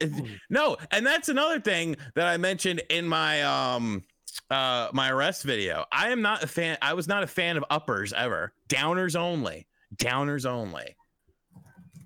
It- 0.00 0.12
no, 0.50 0.76
and 0.90 1.06
that's 1.06 1.28
another 1.28 1.60
thing 1.60 1.96
that 2.14 2.26
I 2.26 2.36
mentioned 2.36 2.82
in 2.90 3.06
my 3.06 3.42
um 3.42 4.02
uh 4.50 4.88
my 4.92 5.10
arrest 5.10 5.42
video. 5.44 5.84
I 5.92 6.10
am 6.10 6.22
not 6.22 6.42
a 6.42 6.46
fan. 6.46 6.78
I 6.82 6.94
was 6.94 7.08
not 7.08 7.22
a 7.22 7.26
fan 7.26 7.56
of 7.56 7.64
uppers 7.70 8.12
ever. 8.12 8.52
Downers 8.68 9.16
only. 9.16 9.66
Downers 9.96 10.46
only. 10.46 10.94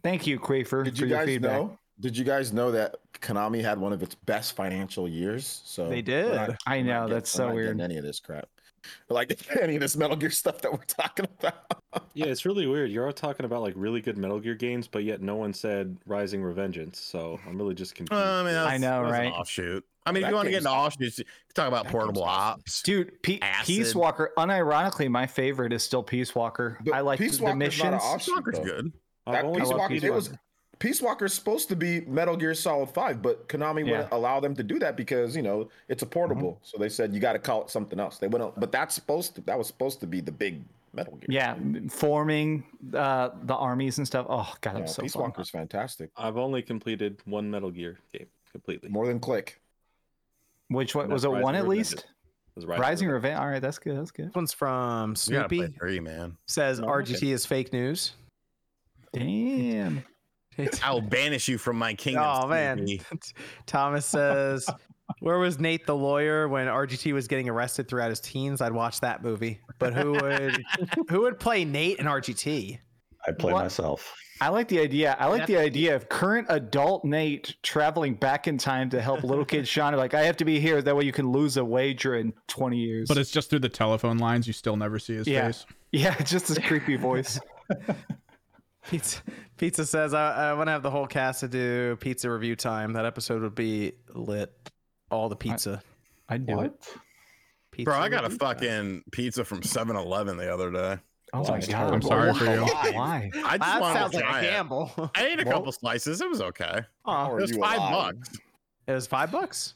Thank 0.02 0.26
you, 0.26 0.38
Quafer, 0.38 0.84
Did 0.84 0.98
you 0.98 1.06
your 1.06 1.18
guys 1.18 1.26
feedback. 1.26 1.52
know? 1.52 1.78
Did 2.00 2.16
you 2.16 2.24
guys 2.24 2.52
know 2.52 2.70
that 2.72 2.96
Konami 3.20 3.62
had 3.62 3.78
one 3.78 3.92
of 3.92 4.02
its 4.02 4.14
best 4.14 4.54
financial 4.56 5.08
years? 5.08 5.62
So 5.64 5.88
They 5.88 6.02
did. 6.02 6.34
not- 6.34 6.56
I 6.66 6.82
know, 6.82 7.08
that's 7.08 7.32
we're 7.38 7.48
so 7.48 7.54
weird. 7.54 7.80
Any 7.80 7.96
of 7.96 8.04
this 8.04 8.20
crap, 8.20 8.48
like 9.08 9.38
any 9.60 9.76
of 9.76 9.80
this 9.80 9.96
Metal 9.96 10.16
Gear 10.16 10.30
stuff 10.30 10.60
that 10.62 10.72
we're 10.72 10.78
talking 10.86 11.26
about. 11.38 11.54
Yeah, 12.12 12.26
it's 12.26 12.44
really 12.44 12.66
weird. 12.66 12.90
You're 12.90 13.06
all 13.06 13.12
talking 13.12 13.46
about 13.46 13.62
like 13.62 13.74
really 13.76 14.00
good 14.00 14.18
Metal 14.18 14.40
Gear 14.40 14.56
games, 14.56 14.88
but 14.88 15.04
yet 15.04 15.20
no 15.20 15.36
one 15.36 15.52
said 15.54 15.96
Rising 16.06 16.42
Revengeance. 16.42 16.96
So 16.96 17.38
I'm 17.46 17.56
really 17.56 17.74
just 17.74 17.94
confused. 17.94 18.20
Well, 18.20 18.40
I 18.40 18.42
mean, 18.44 18.56
I 18.56 18.76
know, 18.78 19.04
that's 19.04 19.16
an 19.16 19.24
right? 19.26 19.32
offshoot. 19.32 19.84
I 20.04 20.10
mean, 20.10 20.24
if 20.24 20.28
you 20.28 20.34
want 20.34 20.46
to 20.46 20.50
get 20.50 20.56
game's 20.64 20.66
into 20.66 20.76
offshoots, 20.76 21.20
talk 21.54 21.68
about 21.68 21.86
portable 21.86 22.24
ops. 22.24 22.82
Dude, 22.82 23.22
Pe- 23.22 23.38
Acid. 23.40 23.66
Peace 23.66 23.94
Walker. 23.94 24.32
Unironically, 24.36 25.08
my 25.08 25.26
favorite 25.26 25.72
is 25.72 25.84
still 25.84 26.02
Peace 26.02 26.34
Walker. 26.34 26.78
But 26.84 26.94
I 26.94 27.00
like 27.00 27.20
Peace 27.20 27.38
the 27.38 27.44
Walker's 27.44 27.58
missions. 27.58 27.94
offshoot, 28.02 28.34
Soccer's 28.34 28.58
though. 28.58 28.64
good. 28.64 28.92
I've 29.26 29.44
only 29.44 29.60
Peace 29.60 29.70
Walker, 29.70 29.94
it 29.94 30.12
was 30.12 30.30
Walker. 31.02 31.24
is 31.24 31.34
supposed 31.34 31.68
to 31.68 31.76
be 31.76 32.00
Metal 32.02 32.36
Gear 32.36 32.54
Solid 32.54 32.90
Five, 32.90 33.22
but 33.22 33.48
Konami 33.48 33.84
Yeah. 33.86 33.92
wouldn't 33.92 34.12
allow 34.12 34.40
them 34.40 34.54
to 34.56 34.62
do 34.62 34.78
that 34.78 34.96
because 34.96 35.34
you 35.36 35.42
know 35.42 35.68
it's 35.88 36.02
a 36.02 36.06
portable. 36.06 36.58
So 36.62 36.78
they 36.78 36.88
said 36.88 37.12
you 37.14 37.20
got 37.20 37.32
to 37.34 37.38
call 37.38 37.62
it 37.62 37.70
something 37.70 37.98
else. 38.00 38.18
They 38.18 38.28
wouldn't, 38.28 38.58
but 38.58 38.70
that's 38.72 38.94
supposed 38.94 39.34
to 39.36 39.40
that 39.42 39.56
was 39.58 39.66
supposed 39.66 40.00
to 40.00 40.06
be 40.06 40.20
the 40.20 40.32
big 40.32 40.62
Metal 40.92 41.14
Gear. 41.16 41.26
Yeah, 41.28 41.56
forming 41.90 42.64
uh, 42.94 43.30
the 43.42 43.54
armies 43.54 43.98
and 43.98 44.06
stuff. 44.06 44.26
Oh 44.28 44.52
god, 44.60 44.74
that 44.74 44.78
Yeah, 44.78 44.82
was 44.82 44.94
so 44.94 45.02
Peace 45.02 45.12
fun. 45.14 45.22
Walker's 45.22 45.50
fantastic. 45.50 46.10
I've 46.16 46.36
only 46.36 46.62
completed 46.62 47.18
one 47.24 47.50
Metal 47.50 47.70
Gear 47.70 47.98
game 48.12 48.26
completely. 48.52 48.88
More 48.90 49.06
than 49.06 49.18
Click. 49.20 49.60
Which 50.68 50.94
one 50.94 51.04
And 51.04 51.12
was 51.12 51.24
it? 51.24 51.30
that's 51.30 51.42
One 51.42 51.54
at 51.56 51.68
least. 51.68 52.06
Was 52.54 52.66
Rising 52.66 53.08
Revenge. 53.08 53.36
All 53.38 53.48
right, 53.48 53.60
that's 53.60 53.80
good. 53.80 53.98
That's 53.98 54.12
good. 54.12 54.28
This 54.28 54.34
one's 54.36 54.52
from 54.52 55.14
You 55.26 55.32
gotta 55.32 55.48
play 55.48 55.58
Snoopy. 55.58 55.76
three, 55.76 55.98
man. 56.00 56.36
Says 56.46 56.78
No, 56.78 56.86
okay. 56.88 57.12
RGT 57.12 57.32
is 57.32 57.44
fake 57.44 57.72
news. 57.72 58.12
Damn. 59.12 60.04
I 60.82 60.92
will 60.92 61.00
banish 61.00 61.48
you 61.48 61.58
from 61.58 61.76
my 61.78 61.94
kingdom. 61.94 62.24
Oh 62.26 62.46
man. 62.46 62.86
Thomas 63.66 64.06
says, 64.06 64.68
"Where 65.20 65.38
was 65.38 65.58
Nate 65.58 65.86
the 65.86 65.96
lawyer 65.96 66.48
when 66.48 66.66
RGT 66.66 67.12
was 67.12 67.28
getting 67.28 67.48
arrested 67.48 67.88
throughout 67.88 68.10
his 68.10 68.20
teens? 68.20 68.60
I'd 68.60 68.72
watch 68.72 69.00
that 69.00 69.22
movie. 69.22 69.60
But 69.78 69.94
who 69.94 70.12
would 70.12 70.62
who 71.10 71.20
would 71.22 71.38
play 71.38 71.64
Nate 71.64 71.98
in 71.98 72.06
RGT? 72.06 72.78
I 73.26 73.32
play 73.32 73.52
What? 73.52 73.62
myself. 73.64 74.14
I 74.40 74.48
like 74.48 74.66
the 74.66 74.80
idea. 74.80 75.16
I 75.20 75.26
like 75.28 75.46
the 75.46 75.56
idea 75.56 75.94
of 75.94 76.08
current 76.08 76.48
adult 76.50 77.04
Nate 77.04 77.54
traveling 77.62 78.14
back 78.14 78.48
in 78.48 78.58
time 78.58 78.90
to 78.90 79.00
help 79.00 79.22
little 79.22 79.44
kid 79.44 79.66
Sean. 79.68 79.94
Like, 79.94 80.12
I 80.12 80.22
have 80.24 80.36
to 80.38 80.44
be 80.44 80.58
here. 80.58 80.82
That 80.82 80.94
way 80.96 81.04
you 81.04 81.12
can 81.12 81.30
lose 81.30 81.56
a 81.56 81.64
wager 81.64 82.16
in 82.16 82.32
20 82.48 82.76
years. 82.76 83.08
But 83.08 83.16
it's 83.16 83.30
just 83.30 83.48
through 83.48 83.60
the 83.60 83.68
telephone 83.68 84.18
lines. 84.18 84.48
You 84.48 84.52
still 84.52 84.76
never 84.76 84.98
see 84.98 85.14
his 85.14 85.28
Yeah. 85.28 85.46
face. 85.46 85.64
yeah, 85.92 86.20
just 86.22 86.48
his 86.48 86.58
creepy 86.58 86.96
voice. 86.96 87.38
Pizza 88.90 89.22
Pizza 89.56 89.86
says, 89.86 90.14
I, 90.14 90.50
I 90.50 90.52
want 90.54 90.68
to 90.68 90.72
have 90.72 90.82
the 90.82 90.90
whole 90.90 91.06
cast 91.06 91.40
to 91.40 91.48
do 91.48 91.96
pizza 92.00 92.30
review 92.30 92.56
time. 92.56 92.92
That 92.92 93.06
episode 93.06 93.42
would 93.42 93.54
be 93.54 93.92
lit. 94.14 94.52
All 95.10 95.28
the 95.28 95.36
pizza. 95.36 95.80
I'd 96.28 96.46
do 96.46 96.60
it. 96.60 96.72
pizza 97.70 97.84
Bro, 97.90 97.98
I 98.00 98.08
got 98.08 98.20
a 98.24 98.28
review 98.28 98.38
time. 98.38 98.56
fucking 98.56 99.02
pizza 99.12 99.44
from 99.44 99.62
7 99.62 99.94
Eleven 99.96 100.36
the 100.36 100.52
other 100.52 100.70
day. 100.70 100.98
Oh 101.32 101.42
my 101.48 101.60
god. 101.60 101.94
I'm 101.94 102.02
sorry 102.02 102.34
for 102.34 102.44
you. 102.44 102.60
Why? 102.94 103.30
I 103.44 103.58
just 103.58 103.60
That 103.60 103.80
wanted 103.80 103.98
sounds 103.98 104.10
to 104.12 104.16
like 104.18 104.26
try 104.26 104.40
a 104.40 104.44
it. 104.44 104.50
gamble. 104.50 105.10
I 105.14 105.26
ate 105.26 105.40
a 105.40 105.44
Well- 105.44 105.58
couple 105.58 105.72
slices. 105.72 106.20
It 106.20 106.28
was 106.28 106.40
okay. 106.40 106.80
Huh. 107.04 107.28
It 107.32 107.40
was 107.42 107.56
five 107.56 107.78
alive? 107.78 108.14
bucks. 108.16 108.38
It 108.86 108.92
was 108.92 109.06
five 109.06 109.30
bucks. 109.32 109.74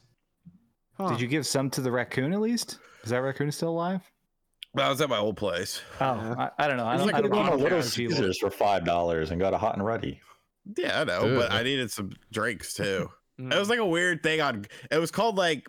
Huh. 0.97 1.09
Did 1.09 1.21
you 1.21 1.27
give 1.27 1.45
some 1.47 1.69
to 1.71 1.81
the 1.81 1.91
raccoon 1.91 2.33
at 2.33 2.39
least? 2.41 2.77
Is 3.03 3.09
that 3.11 3.17
raccoon 3.19 3.51
still 3.51 3.69
alive? 3.69 4.01
But 4.73 4.85
I 4.85 4.89
was 4.89 5.01
at 5.01 5.09
my 5.09 5.17
old 5.17 5.35
place. 5.35 5.81
Oh, 5.99 6.05
I, 6.05 6.51
I 6.59 6.67
don't 6.67 6.77
know. 6.77 6.85
I 6.85 6.93
It's 6.93 6.99
don't, 7.03 7.07
like 7.07 7.15
I 7.15 7.19
a 7.19 7.21
don't 7.23 7.31
Go 7.31 7.43
know 7.43 7.49
to 7.51 7.55
Little 7.55 7.63
what 7.63 7.63
Little 7.71 7.79
RG 7.79 7.91
Caesars 8.11 8.37
for 8.39 8.51
five 8.51 8.85
dollars 8.85 9.31
and 9.31 9.39
got 9.39 9.53
a 9.53 9.57
hot 9.57 9.75
and 9.75 9.85
ready. 9.85 10.21
Yeah, 10.77 11.01
I 11.01 11.03
know, 11.05 11.35
but 11.35 11.51
I 11.51 11.63
needed 11.63 11.89
some 11.91 12.11
drinks 12.31 12.73
too. 12.75 13.09
Mm. 13.39 13.51
It 13.53 13.57
was 13.57 13.69
like 13.69 13.79
a 13.79 13.85
weird 13.85 14.21
thing 14.21 14.41
on. 14.41 14.65
It 14.91 14.99
was 14.99 15.09
called 15.09 15.35
like 15.37 15.67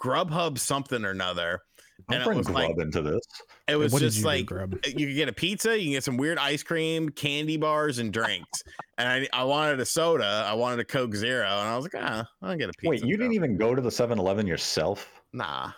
Grubhub 0.00 0.58
something 0.58 1.04
or 1.04 1.10
another, 1.10 1.60
Don't 2.08 2.14
and 2.14 2.22
it 2.22 2.24
bring 2.26 2.38
was 2.38 2.46
Grub 2.46 2.56
like 2.56 2.78
into 2.78 3.02
this. 3.02 3.22
it 3.66 3.74
was 3.74 3.92
what 3.92 4.00
just 4.02 4.18
you 4.18 4.24
like 4.24 4.46
Grub? 4.46 4.74
you 4.86 5.06
could 5.08 5.16
get 5.16 5.28
a 5.28 5.32
pizza, 5.32 5.76
you 5.76 5.86
can 5.86 5.92
get 5.92 6.04
some 6.04 6.16
weird 6.16 6.38
ice 6.38 6.62
cream, 6.62 7.08
candy 7.08 7.56
bars, 7.56 7.98
and 7.98 8.12
drinks. 8.12 8.62
and 8.98 9.08
I 9.08 9.28
I 9.32 9.42
wanted 9.42 9.80
a 9.80 9.86
soda, 9.86 10.44
I 10.46 10.52
wanted 10.54 10.78
a 10.78 10.84
Coke 10.84 11.16
Zero, 11.16 11.44
and 11.44 11.68
I 11.68 11.74
was 11.74 11.84
like, 11.92 12.00
ah, 12.00 12.24
I'll 12.42 12.56
get 12.56 12.68
a 12.68 12.72
pizza. 12.74 12.90
Wait, 12.90 13.04
you 13.04 13.16
didn't 13.16 13.32
even 13.32 13.56
go 13.56 13.74
to 13.74 13.82
the 13.82 13.90
7-Eleven 13.90 14.46
yourself? 14.46 15.10
Nah. 15.32 15.72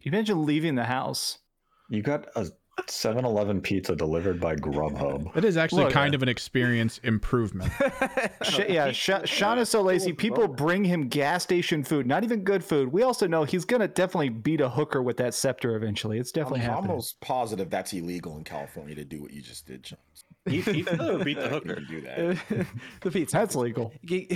You 0.00 0.12
imagine 0.12 0.46
leaving 0.46 0.74
the 0.76 0.84
house. 0.84 1.38
You 1.88 2.02
got 2.02 2.26
a 2.36 2.46
7-Eleven 2.86 3.60
pizza 3.60 3.96
delivered 3.96 4.40
by 4.40 4.54
Grubhub. 4.54 5.36
It 5.36 5.44
is 5.44 5.56
actually 5.56 5.84
Look, 5.84 5.92
kind 5.92 6.14
of 6.14 6.22
an 6.22 6.28
experience 6.28 6.98
improvement. 7.02 7.72
Sh- 8.42 8.60
yeah, 8.68 8.92
Sh- 8.92 9.10
Sean 9.24 9.58
is 9.58 9.68
so 9.68 9.82
lazy. 9.82 10.12
People 10.12 10.44
oh, 10.44 10.48
bring 10.48 10.84
him 10.84 11.08
gas 11.08 11.42
station 11.42 11.82
food, 11.82 12.06
not 12.06 12.24
even 12.24 12.44
good 12.44 12.62
food. 12.64 12.92
We 12.92 13.02
also 13.02 13.26
know 13.26 13.44
he's 13.44 13.64
gonna 13.64 13.88
definitely 13.88 14.28
beat 14.28 14.60
a 14.60 14.68
hooker 14.68 15.02
with 15.02 15.16
that 15.16 15.34
scepter 15.34 15.76
eventually. 15.76 16.18
It's 16.18 16.30
definitely 16.30 16.60
I'm 16.60 16.66
happening. 16.70 16.90
almost 16.90 17.20
positive 17.20 17.68
that's 17.68 17.92
illegal 17.92 18.36
in 18.36 18.44
California 18.44 18.94
to 18.94 19.04
do 19.04 19.20
what 19.22 19.32
you 19.32 19.42
just 19.42 19.66
did, 19.66 19.82
John. 19.82 19.98
Eat 20.48 20.64
pizza 20.64 21.14
or 21.14 21.24
beat 21.24 21.38
the 21.38 21.44
You 21.44 21.48
hooker? 21.50 21.74
can 21.74 21.86
do 21.86 22.00
that. 22.02 22.66
the 23.00 23.10
pizza. 23.10 23.36
That's 23.36 23.56
legal. 23.56 23.92
Ge- 24.04 24.28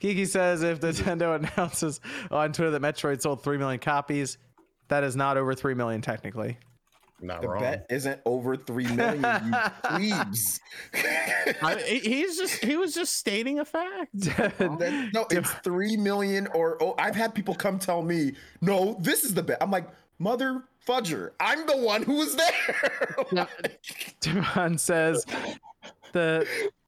Geeky 0.00 0.26
says 0.28 0.62
if 0.62 0.80
Nintendo 0.80 1.34
announces 1.36 2.00
on 2.30 2.52
Twitter 2.52 2.70
that 2.72 2.82
Metroid 2.82 3.20
sold 3.22 3.42
3 3.42 3.56
million 3.56 3.80
copies, 3.80 4.38
that 4.88 5.02
is 5.02 5.16
not 5.16 5.36
over 5.36 5.54
3 5.54 5.74
million 5.74 6.02
technically. 6.02 6.58
Not 7.22 7.42
The 7.42 7.48
wrong. 7.48 7.60
bet 7.60 7.86
isn't 7.90 8.20
over 8.24 8.56
three 8.56 8.86
million, 8.86 9.22
you 9.22 9.52
plebes. 9.84 10.60
I, 11.62 11.76
he- 11.86 11.98
he's 12.00 12.36
just 12.38 12.64
he 12.64 12.76
was 12.76 12.94
just 12.94 13.16
stating 13.16 13.58
a 13.58 13.64
fact. 13.64 14.10
That- 14.14 15.10
no, 15.12 15.26
it's 15.30 15.50
three 15.64 15.96
million 15.96 16.46
or 16.54 16.76
oh, 16.82 16.94
I've 16.98 17.14
had 17.16 17.34
people 17.34 17.54
come 17.54 17.78
tell 17.78 18.02
me, 18.02 18.32
no, 18.60 18.96
this 19.00 19.24
is 19.24 19.34
the 19.34 19.42
bet. 19.42 19.58
I'm 19.60 19.70
like, 19.70 19.88
mother 20.18 20.64
fudger, 20.86 21.30
I'm 21.40 21.66
the 21.66 21.76
one 21.76 22.02
who 22.02 22.14
was 22.14 22.36
there. 22.36 23.16
Devon 24.20 24.78
says 24.78 25.24
the 26.12 26.46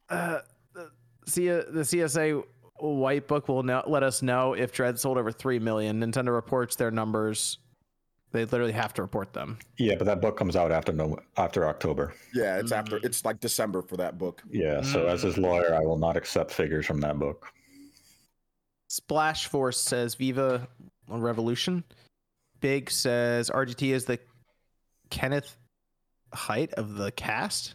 uh, 0.08 0.38
the, 0.74 0.90
C- 1.26 1.46
the 1.48 1.82
CESA 1.82 2.42
white 2.78 3.28
book 3.28 3.48
will 3.48 3.62
know, 3.62 3.82
let 3.86 4.02
us 4.02 4.22
know 4.22 4.54
if 4.54 4.72
Dread 4.72 4.98
sold 4.98 5.16
over 5.18 5.30
3 5.30 5.58
million. 5.60 6.00
Nintendo 6.00 6.32
reports 6.34 6.74
their 6.76 6.90
numbers. 6.90 7.58
They 8.32 8.46
literally 8.46 8.72
have 8.72 8.94
to 8.94 9.02
report 9.02 9.34
them. 9.34 9.58
Yeah, 9.76 9.94
but 9.96 10.06
that 10.06 10.22
book 10.22 10.38
comes 10.38 10.56
out 10.56 10.72
after 10.72 10.90
no 10.92 11.18
after 11.36 11.68
October. 11.68 12.14
yeah, 12.34 12.58
it's 12.58 12.72
after 12.72 12.96
mm-hmm. 12.96 13.06
it's 13.06 13.24
like 13.24 13.40
December 13.40 13.82
for 13.82 13.98
that 13.98 14.16
book. 14.18 14.42
Yeah, 14.50 14.80
so 14.80 15.06
as 15.06 15.22
his 15.22 15.34
mm-hmm. 15.34 15.44
lawyer, 15.44 15.74
I 15.74 15.80
will 15.80 15.98
not 15.98 16.16
accept 16.16 16.50
figures 16.50 16.86
from 16.86 17.00
that 17.02 17.18
book. 17.18 17.46
Splash 18.88 19.46
Force 19.46 19.80
says 19.80 20.14
Viva 20.14 20.66
Revolution. 21.08 21.84
Big 22.60 22.90
says 22.90 23.50
RGT 23.50 23.92
is 23.92 24.06
the 24.06 24.18
Kenneth 25.10 25.56
Haight 26.34 26.72
of 26.74 26.94
the 26.94 27.10
cast. 27.12 27.74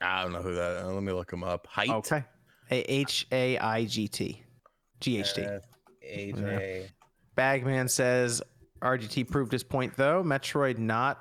I 0.00 0.22
don't 0.22 0.32
know 0.32 0.42
who 0.42 0.54
that. 0.54 0.84
Let 0.84 1.02
me 1.02 1.12
look 1.12 1.32
him 1.32 1.44
up. 1.44 1.68
Haight. 1.70 1.90
Okay. 1.90 2.24
A 2.72 2.80
H 2.92 3.28
A 3.30 3.58
I 3.58 3.84
G 3.84 4.08
T. 4.08 4.42
G 4.98 5.20
H 5.20 5.34
T. 5.34 5.46
AJ. 6.04 6.88
Bagman 7.34 7.88
says 7.88 8.42
RGT 8.82 9.30
proved 9.30 9.52
his 9.52 9.62
point 9.62 9.94
though. 9.96 10.22
Metroid 10.22 10.78
not. 10.78 11.18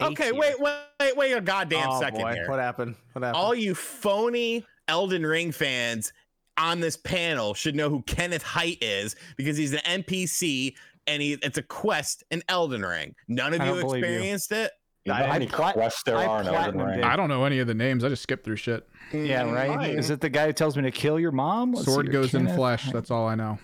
Okay, 0.00 0.32
wait, 0.32 0.58
wait, 0.58 0.74
wait, 1.00 1.16
wait 1.16 1.32
a 1.32 1.40
goddamn 1.40 1.88
Oh, 1.90 2.00
second 2.00 2.20
boy. 2.20 2.32
here. 2.34 2.48
What 2.48 2.58
happened? 2.58 2.96
What 3.12 3.22
happened? 3.22 3.36
All 3.42 3.54
you 3.54 3.74
phony 3.74 4.64
Elden 4.88 5.24
Ring 5.24 5.52
fans 5.52 6.12
on 6.58 6.80
this 6.80 6.96
panel 6.96 7.54
should 7.54 7.74
know 7.76 7.88
who 7.88 8.02
Kenneth 8.02 8.42
Haight 8.42 8.78
is 8.82 9.14
because 9.36 9.56
he's 9.56 9.72
an 9.72 9.80
NPC 9.84 10.74
and 11.06 11.22
he 11.22 11.32
it's 11.34 11.58
a 11.58 11.62
quest 11.62 12.24
in 12.30 12.42
Elden 12.48 12.82
Ring. 12.82 13.14
None 13.28 13.54
of 13.54 13.60
I 13.60 13.66
you 13.66 13.70
don't 13.80 13.88
you. 13.90 13.94
experienced 13.96 14.52
it. 14.52 14.72
You 15.04 15.12
I- 15.12 15.22
how 15.24 15.32
I 15.32 15.46
plat- 15.46 15.94
there 16.06 16.16
I 16.16 16.26
are 16.26 16.40
in 16.42 16.46
Elden 16.48 16.74
platinumed 16.80 16.86
Ring? 16.90 16.98
it. 17.00 17.04
I 17.04 17.16
don't 17.16 17.28
know 17.28 17.44
any 17.44 17.58
of 17.58 17.66
the 17.66 17.74
names. 17.74 18.04
I 18.04 18.08
just 18.08 18.22
skip 18.22 18.44
through 18.44 18.56
shit. 18.56 18.88
Yeah, 19.12 19.42
mm, 19.44 19.52
right. 19.52 19.68
Right. 19.70 19.94
Is 19.98 20.10
it 20.10 20.20
the 20.20 20.28
guy 20.30 20.46
who 20.46 20.52
tells 20.52 20.76
me 20.76 20.82
to 20.84 20.90
kill 20.92 21.18
your 21.18 21.32
mom? 21.32 21.72
Let's 21.72 21.86
Sword 21.86 22.06
here, 22.06 22.12
goes 22.12 22.34
in 22.34 22.46
flesh. 22.48 22.90
That's 22.92 23.10
all 23.10 23.26
I 23.26 23.34
know. 23.34 23.58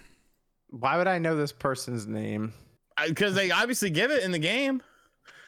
Why 0.70 0.98
would 0.98 1.06
I 1.06 1.18
know 1.18 1.36
this 1.36 1.52
person's 1.52 2.06
name? 2.06 2.52
Because 3.06 3.34
they 3.34 3.50
obviously 3.50 3.90
give 3.90 4.10
it 4.10 4.22
in 4.24 4.32
the 4.32 4.38
game. 4.38 4.82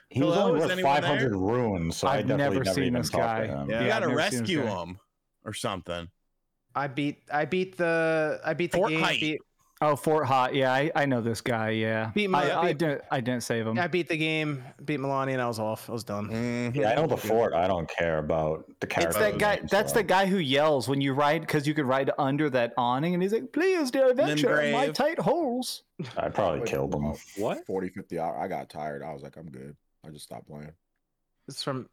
He 0.08 0.20
was 0.22 0.34
Hello, 0.34 0.48
only 0.48 0.60
worth 0.60 0.70
anyone 0.70 1.02
500 1.02 1.32
runes, 1.36 1.96
so 1.96 2.08
I 2.08 2.16
I've 2.18 2.26
definitely 2.26 2.36
never 2.56 2.64
never, 2.64 2.74
seen 2.74 2.84
even 2.84 3.00
this 3.00 3.10
guy. 3.10 3.46
to 3.46 3.52
him. 3.58 3.70
Yeah, 3.70 3.82
you 3.82 3.86
gotta 3.88 4.06
I've 4.06 4.10
never 4.10 4.22
seen 4.22 4.30
this 4.30 4.40
rescue 4.40 4.62
guy. 4.64 4.82
him 4.82 4.98
or 5.44 5.52
something. 5.52 6.08
I 6.74 6.86
beat 6.88 7.22
I 7.32 7.44
beat 7.44 7.76
the 7.76 8.40
I 8.44 8.54
beat 8.54 8.72
the 8.72 8.78
Fort 8.78 8.90
game. 8.90 9.00
Haight. 9.04 9.20
beat- 9.20 9.40
Oh, 9.82 9.96
Fort 9.96 10.26
Hot. 10.26 10.54
Yeah, 10.54 10.72
I, 10.74 10.90
I 10.94 11.06
know 11.06 11.22
this 11.22 11.40
guy. 11.40 11.70
Yeah, 11.70 12.10
Beat 12.14 12.28
my- 12.28 12.50
I, 12.50 12.60
I 12.60 12.66
beat- 12.68 12.78
didn't 12.78 13.02
I 13.10 13.20
didn't 13.20 13.42
save 13.44 13.66
him. 13.66 13.78
I 13.78 13.86
beat 13.86 14.08
the 14.10 14.16
game, 14.18 14.62
beat 14.84 15.00
Malenia, 15.00 15.32
and 15.32 15.40
I 15.40 15.48
was 15.48 15.58
off. 15.58 15.88
I 15.88 15.92
was 15.94 16.04
done. 16.04 16.28
Mhm. 16.28 16.74
Yeah, 16.76 16.90
I 16.90 16.94
know 16.96 17.06
the 17.06 17.16
fort. 17.16 17.54
I 17.54 17.66
don't 17.66 17.88
care 17.88 18.18
about 18.18 18.66
the 18.80 18.86
character. 18.86 19.08
It's 19.08 19.18
that 19.18 19.38
guy. 19.38 19.60
That's 19.70 19.92
the 19.92 20.02
guy 20.02 20.26
who 20.26 20.36
yells 20.36 20.86
when 20.86 21.00
you 21.00 21.14
ride 21.14 21.40
because 21.40 21.66
you 21.66 21.72
could 21.72 21.86
ride 21.86 22.10
under 22.18 22.50
that 22.50 22.74
awning, 22.76 23.14
and 23.14 23.22
he's 23.22 23.32
like, 23.32 23.52
"Please, 23.52 23.90
dear 23.90 24.10
adventure, 24.10 24.60
in 24.60 24.72
my 24.72 24.88
tight 24.88 25.18
holes." 25.18 25.82
I 26.16 26.28
probably 26.28 26.66
killed 26.68 26.94
him. 26.94 27.14
What? 27.38 27.64
40, 27.66 27.88
50 27.88 28.18
hours. 28.18 28.36
I 28.38 28.48
got 28.48 28.68
tired. 28.68 29.02
I 29.02 29.12
was 29.14 29.22
like, 29.22 29.36
I'm 29.38 29.50
good. 29.50 29.74
I 30.06 30.10
just 30.10 30.24
stopped 30.24 30.46
playing. 30.46 30.72
It's 31.48 31.62
from 31.62 31.88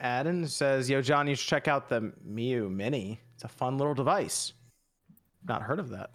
Adam. 0.00 0.44
Says, 0.48 0.90
"Yo, 0.90 1.00
John, 1.00 1.28
you 1.28 1.36
should 1.36 1.48
check 1.48 1.68
out 1.68 1.88
the 1.88 2.12
Miyoo 2.28 2.68
Mini. 2.68 3.20
It's 3.34 3.44
a 3.44 3.48
fun 3.48 3.78
little 3.78 3.94
device. 3.94 4.54
Not 5.46 5.62
heard 5.62 5.78
of 5.78 5.90
that. 5.90 6.10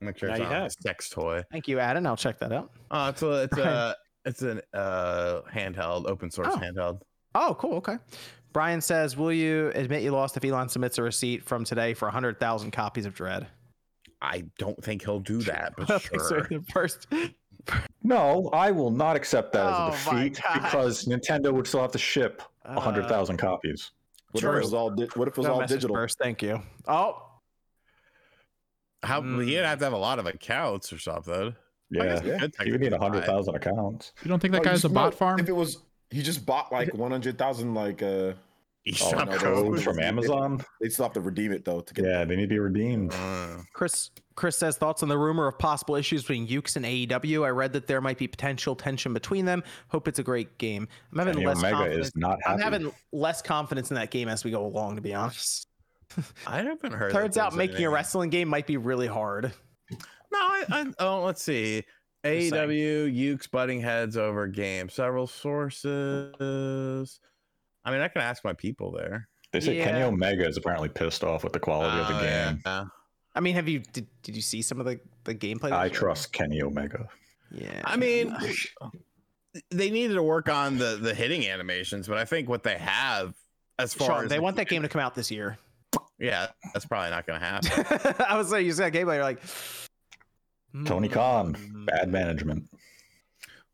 Make 0.00 0.18
sure 0.18 0.28
Now 0.28 0.34
it's 0.34 0.44
you 0.44 0.48
not 0.50 0.66
a 0.66 0.70
sex 0.70 1.08
toy. 1.08 1.42
Thank 1.50 1.68
you, 1.68 1.78
Adam. 1.78 2.06
I'll 2.06 2.16
check 2.16 2.38
that 2.40 2.52
out. 2.52 2.70
Oh, 2.90 3.08
it's 3.08 3.22
a 3.22 3.42
it's 3.44 3.56
a 3.58 3.96
it's 4.24 4.42
an 4.42 4.60
uh 4.74 5.40
handheld, 5.52 6.08
open 6.08 6.30
source 6.30 6.48
Oh. 6.52 6.58
handheld. 6.58 7.00
Oh, 7.34 7.56
cool. 7.58 7.74
Okay. 7.76 7.96
Brian 8.52 8.80
says, 8.80 9.16
"Will 9.16 9.32
you 9.32 9.70
admit 9.74 10.02
you 10.02 10.10
lost 10.12 10.36
if 10.36 10.44
Elon 10.44 10.68
submits 10.68 10.98
a 10.98 11.02
receipt 11.02 11.42
from 11.44 11.64
today 11.64 11.92
for 11.94 12.06
100,000 12.06 12.70
copies 12.70 13.06
of 13.06 13.14
Dread?" 13.14 13.46
I 14.22 14.44
don't 14.58 14.82
think 14.82 15.02
he'll 15.04 15.20
do 15.20 15.38
that, 15.42 15.74
but 15.76 15.88
don't 15.88 16.02
so 16.02 16.42
sure. 16.42 16.48
First, 16.72 17.06
No, 18.02 18.48
I 18.52 18.70
will 18.70 18.90
not 18.90 19.16
accept 19.16 19.52
that 19.54 19.66
Oh 19.66 19.88
as 19.88 20.06
a 20.06 20.10
defeat 20.10 20.40
because 20.54 21.04
Nintendo 21.06 21.52
would 21.52 21.66
still 21.66 21.80
have 21.82 21.92
to 21.92 21.98
ship 21.98 22.42
Uh, 22.64 22.78
hundred 22.80 23.08
thousand 23.08 23.38
copies. 23.38 23.90
What 24.32 24.44
if 24.44 24.48
it 24.50 24.58
was 24.62 24.74
all? 24.74 24.90
Di- 24.90 25.08
what 25.14 25.28
if 25.28 25.34
it 25.34 25.38
was 25.38 25.46
no 25.46 25.54
all 25.54 25.66
digital? 25.66 25.96
First, 25.96 26.18
thank 26.18 26.42
you. 26.42 26.62
Oh, 26.86 27.25
How 29.06 29.20
Mm. 29.20 29.46
you'd 29.46 29.64
have 29.64 29.78
to 29.78 29.84
have 29.84 29.92
a 29.92 29.98
lot 29.98 30.18
of 30.18 30.26
accounts 30.26 30.92
or 30.92 30.98
something. 30.98 31.54
I 32.00 32.04
guess 32.04 32.22
Yeah, 32.24 32.32
we 32.34 32.38
could 32.40 32.54
you 32.66 32.72
would 32.72 32.80
need 32.80 32.90
technically 32.90 32.98
hundred 32.98 33.18
buy 33.20 33.24
it. 33.24 33.26
thousand 33.26 33.54
accounts. 33.54 34.12
You 34.22 34.28
don't 34.28 34.40
think 34.40 34.52
that 34.52 34.60
Oh, 34.62 34.64
guy's 34.64 34.84
a 34.84 34.88
bot 34.88 35.12
know, 35.12 35.16
farm? 35.16 35.38
If 35.40 35.48
it 35.48 35.52
was, 35.52 35.78
he 36.10 36.22
just 36.22 36.44
bought 36.44 36.72
like 36.72 36.92
100,000 36.94 37.74
like 37.74 38.02
uh. 38.02 38.32
Oh, 38.88 38.92
eShop 38.92 39.26
no, 39.28 39.36
codes 39.38 39.82
from 39.82 39.98
Amazon. 39.98 40.62
They 40.80 40.88
still 40.90 41.06
have 41.06 41.12
to 41.14 41.20
redeem 41.20 41.50
it 41.50 41.64
though 41.64 41.80
to 41.80 41.92
get. 41.94 42.04
Yeah, 42.04 42.24
they 42.24 42.36
need 42.36 42.42
to 42.42 42.48
be 42.54 42.58
redeemed. 42.60 43.12
Uh, 43.14 43.56
Chris. 43.72 44.10
Chris 44.36 44.56
says 44.58 44.76
thoughts 44.76 45.02
on 45.02 45.08
the 45.08 45.16
rumor 45.18 45.48
of 45.48 45.58
possible 45.58 45.96
issues 45.96 46.22
between 46.22 46.46
Yuke's 46.46 46.76
and 46.76 46.84
AEW. 46.84 47.44
I 47.44 47.48
read 47.48 47.72
that 47.72 47.86
there 47.88 48.00
might 48.02 48.18
be 48.18 48.28
potential 48.28 48.76
tension 48.76 49.12
between 49.14 49.44
them. 49.46 49.64
Hope 49.88 50.06
it's 50.08 50.18
a 50.18 50.22
great 50.22 50.58
game. 50.58 50.86
I'm 51.10 51.18
having 51.18 51.34
Kenny 51.34 51.46
less 51.46 51.56
Omega 51.58 51.76
confidence. 51.78 52.06
is 52.08 52.16
not 52.16 52.38
Happy. 52.44 52.52
I'm 52.52 52.60
having 52.72 52.92
less 53.12 53.40
confidence 53.42 53.90
in 53.90 53.94
that 53.96 54.10
game 54.10 54.28
as 54.28 54.44
we 54.44 54.50
go 54.52 54.64
along. 54.66 54.94
To 54.96 55.02
be 55.02 55.14
honest, 55.14 55.66
I 56.46 56.58
haven't 56.58 56.92
heard. 56.92 57.12
that 57.12 57.18
turns 57.18 57.36
out 57.38 57.52
there's 57.52 57.58
making 57.68 57.84
a 57.84 57.90
wrestling 57.90 58.30
game 58.30 58.48
might 58.48 58.66
be 58.66 58.76
really 58.76 59.06
hard. 59.06 59.52
No, 59.90 60.38
I, 60.38 60.64
I 60.70 60.86
oh 60.98 61.24
let's 61.24 61.42
see. 61.42 61.82
Just 62.24 62.50
saying. 62.50 62.68
AEW 62.68 63.14
Yuke's 63.16 63.46
butting 63.46 63.80
heads 63.80 64.16
over 64.16 64.46
game. 64.48 64.88
Several 64.88 65.26
sources. 65.26 67.20
I 67.84 67.90
mean, 67.92 68.00
I 68.00 68.08
can 68.08 68.22
ask 68.22 68.44
my 68.44 68.52
people 68.52 68.90
there. 68.90 69.28
They 69.52 69.60
say 69.60 69.76
Kenny 69.82 70.02
Omega 70.02 70.46
is 70.46 70.56
apparently 70.56 70.88
pissed 70.88 71.22
off 71.22 71.44
with 71.44 71.52
the 71.52 71.60
quality 71.60 71.98
of 72.00 72.08
the 72.08 72.16
Oh, 72.16 72.20
game. 72.20 72.62
yeah. 72.66 72.84
I 73.34 73.40
mean, 73.40 73.54
have 73.54 73.68
you 73.68 73.78
did, 73.92 74.06
did 74.22 74.34
you 74.34 74.42
see 74.42 74.60
some 74.62 74.80
of 74.80 74.86
the 74.86 74.98
the 75.24 75.34
gameplay? 75.34 75.70
I 75.70 75.84
was 75.84 75.92
shown? 75.92 76.00
trust 76.00 76.32
Kenny 76.32 76.62
Omega. 76.62 77.06
Yeah. 77.52 77.80
I 77.84 77.96
mean, 77.96 78.34
they 79.70 79.90
needed 79.90 80.14
to 80.14 80.22
work 80.22 80.48
on 80.48 80.78
the 80.78 80.98
the 81.00 81.14
hitting 81.14 81.46
animations, 81.46 82.08
but 82.08 82.18
I 82.18 82.24
think 82.24 82.48
what 82.48 82.62
they 82.64 82.76
have, 82.78 83.34
as 83.78 83.94
far 83.94 84.08
Sean, 84.08 84.24
as 84.24 84.30
they 84.30 84.36
the- 84.36 84.42
want 84.42 84.56
that 84.56 84.68
game 84.68 84.82
to 84.82 84.88
come 84.88 85.00
out 85.00 85.14
this 85.14 85.30
year. 85.30 85.58
Yeah, 86.18 86.48
that's 86.72 86.86
probably 86.86 87.10
not 87.10 87.26
going 87.26 87.38
to 87.40 87.46
happen. 87.46 88.14
I 88.28 88.36
was 88.38 88.50
like, 88.50 88.64
you 88.64 88.72
see 88.72 88.82
that 88.82 88.92
gameplay, 88.92 89.16
you're 89.16 89.22
like, 89.22 89.40
Tony 90.84 91.08
Khan, 91.08 91.54
"Hmm." 91.54 91.84
bad 91.86 92.08
management. 92.08 92.64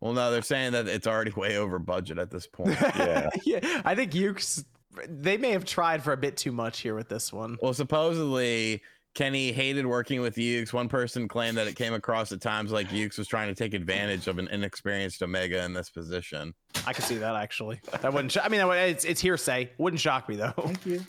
well, 0.00 0.12
no, 0.12 0.30
they're 0.30 0.42
saying 0.42 0.72
that 0.72 0.86
it's 0.88 1.06
already 1.06 1.32
way 1.32 1.56
over 1.56 1.78
budget 1.78 2.18
at 2.18 2.30
this 2.30 2.46
point. 2.46 2.76
Yeah. 2.96 3.28
yeah, 3.44 3.82
I 3.84 3.94
think 3.94 4.12
Yuke's. 4.12 4.64
They 5.08 5.36
may 5.38 5.52
have 5.52 5.64
tried 5.64 6.02
for 6.02 6.12
a 6.12 6.16
bit 6.18 6.36
too 6.36 6.52
much 6.52 6.80
here 6.80 6.94
with 6.94 7.08
this 7.08 7.32
one. 7.32 7.56
Well, 7.62 7.72
supposedly 7.72 8.82
Kenny 9.14 9.50
hated 9.50 9.86
working 9.86 10.20
with 10.20 10.36
Yuke's. 10.36 10.72
One 10.72 10.88
person 10.88 11.28
claimed 11.28 11.56
that 11.56 11.66
it 11.66 11.76
came 11.76 11.94
across 11.94 12.30
at 12.30 12.40
times 12.42 12.72
like 12.72 12.88
Yuke's 12.90 13.16
was 13.16 13.26
trying 13.26 13.48
to 13.48 13.54
take 13.54 13.72
advantage 13.72 14.26
of 14.28 14.38
an 14.38 14.48
inexperienced 14.48 15.22
Omega 15.22 15.64
in 15.64 15.72
this 15.72 15.88
position. 15.88 16.52
I 16.86 16.92
could 16.92 17.04
see 17.04 17.16
that 17.16 17.34
actually. 17.36 17.80
That 18.02 18.12
wouldn't. 18.12 18.32
Sh- 18.32 18.38
I 18.42 18.48
mean, 18.48 18.58
that 18.58 18.68
would, 18.68 18.78
it's 18.78 19.04
it's 19.04 19.20
hearsay. 19.20 19.70
Wouldn't 19.78 20.00
shock 20.00 20.28
me 20.28 20.36
though. 20.36 20.52
Thank 20.58 20.84
you. 20.84 21.00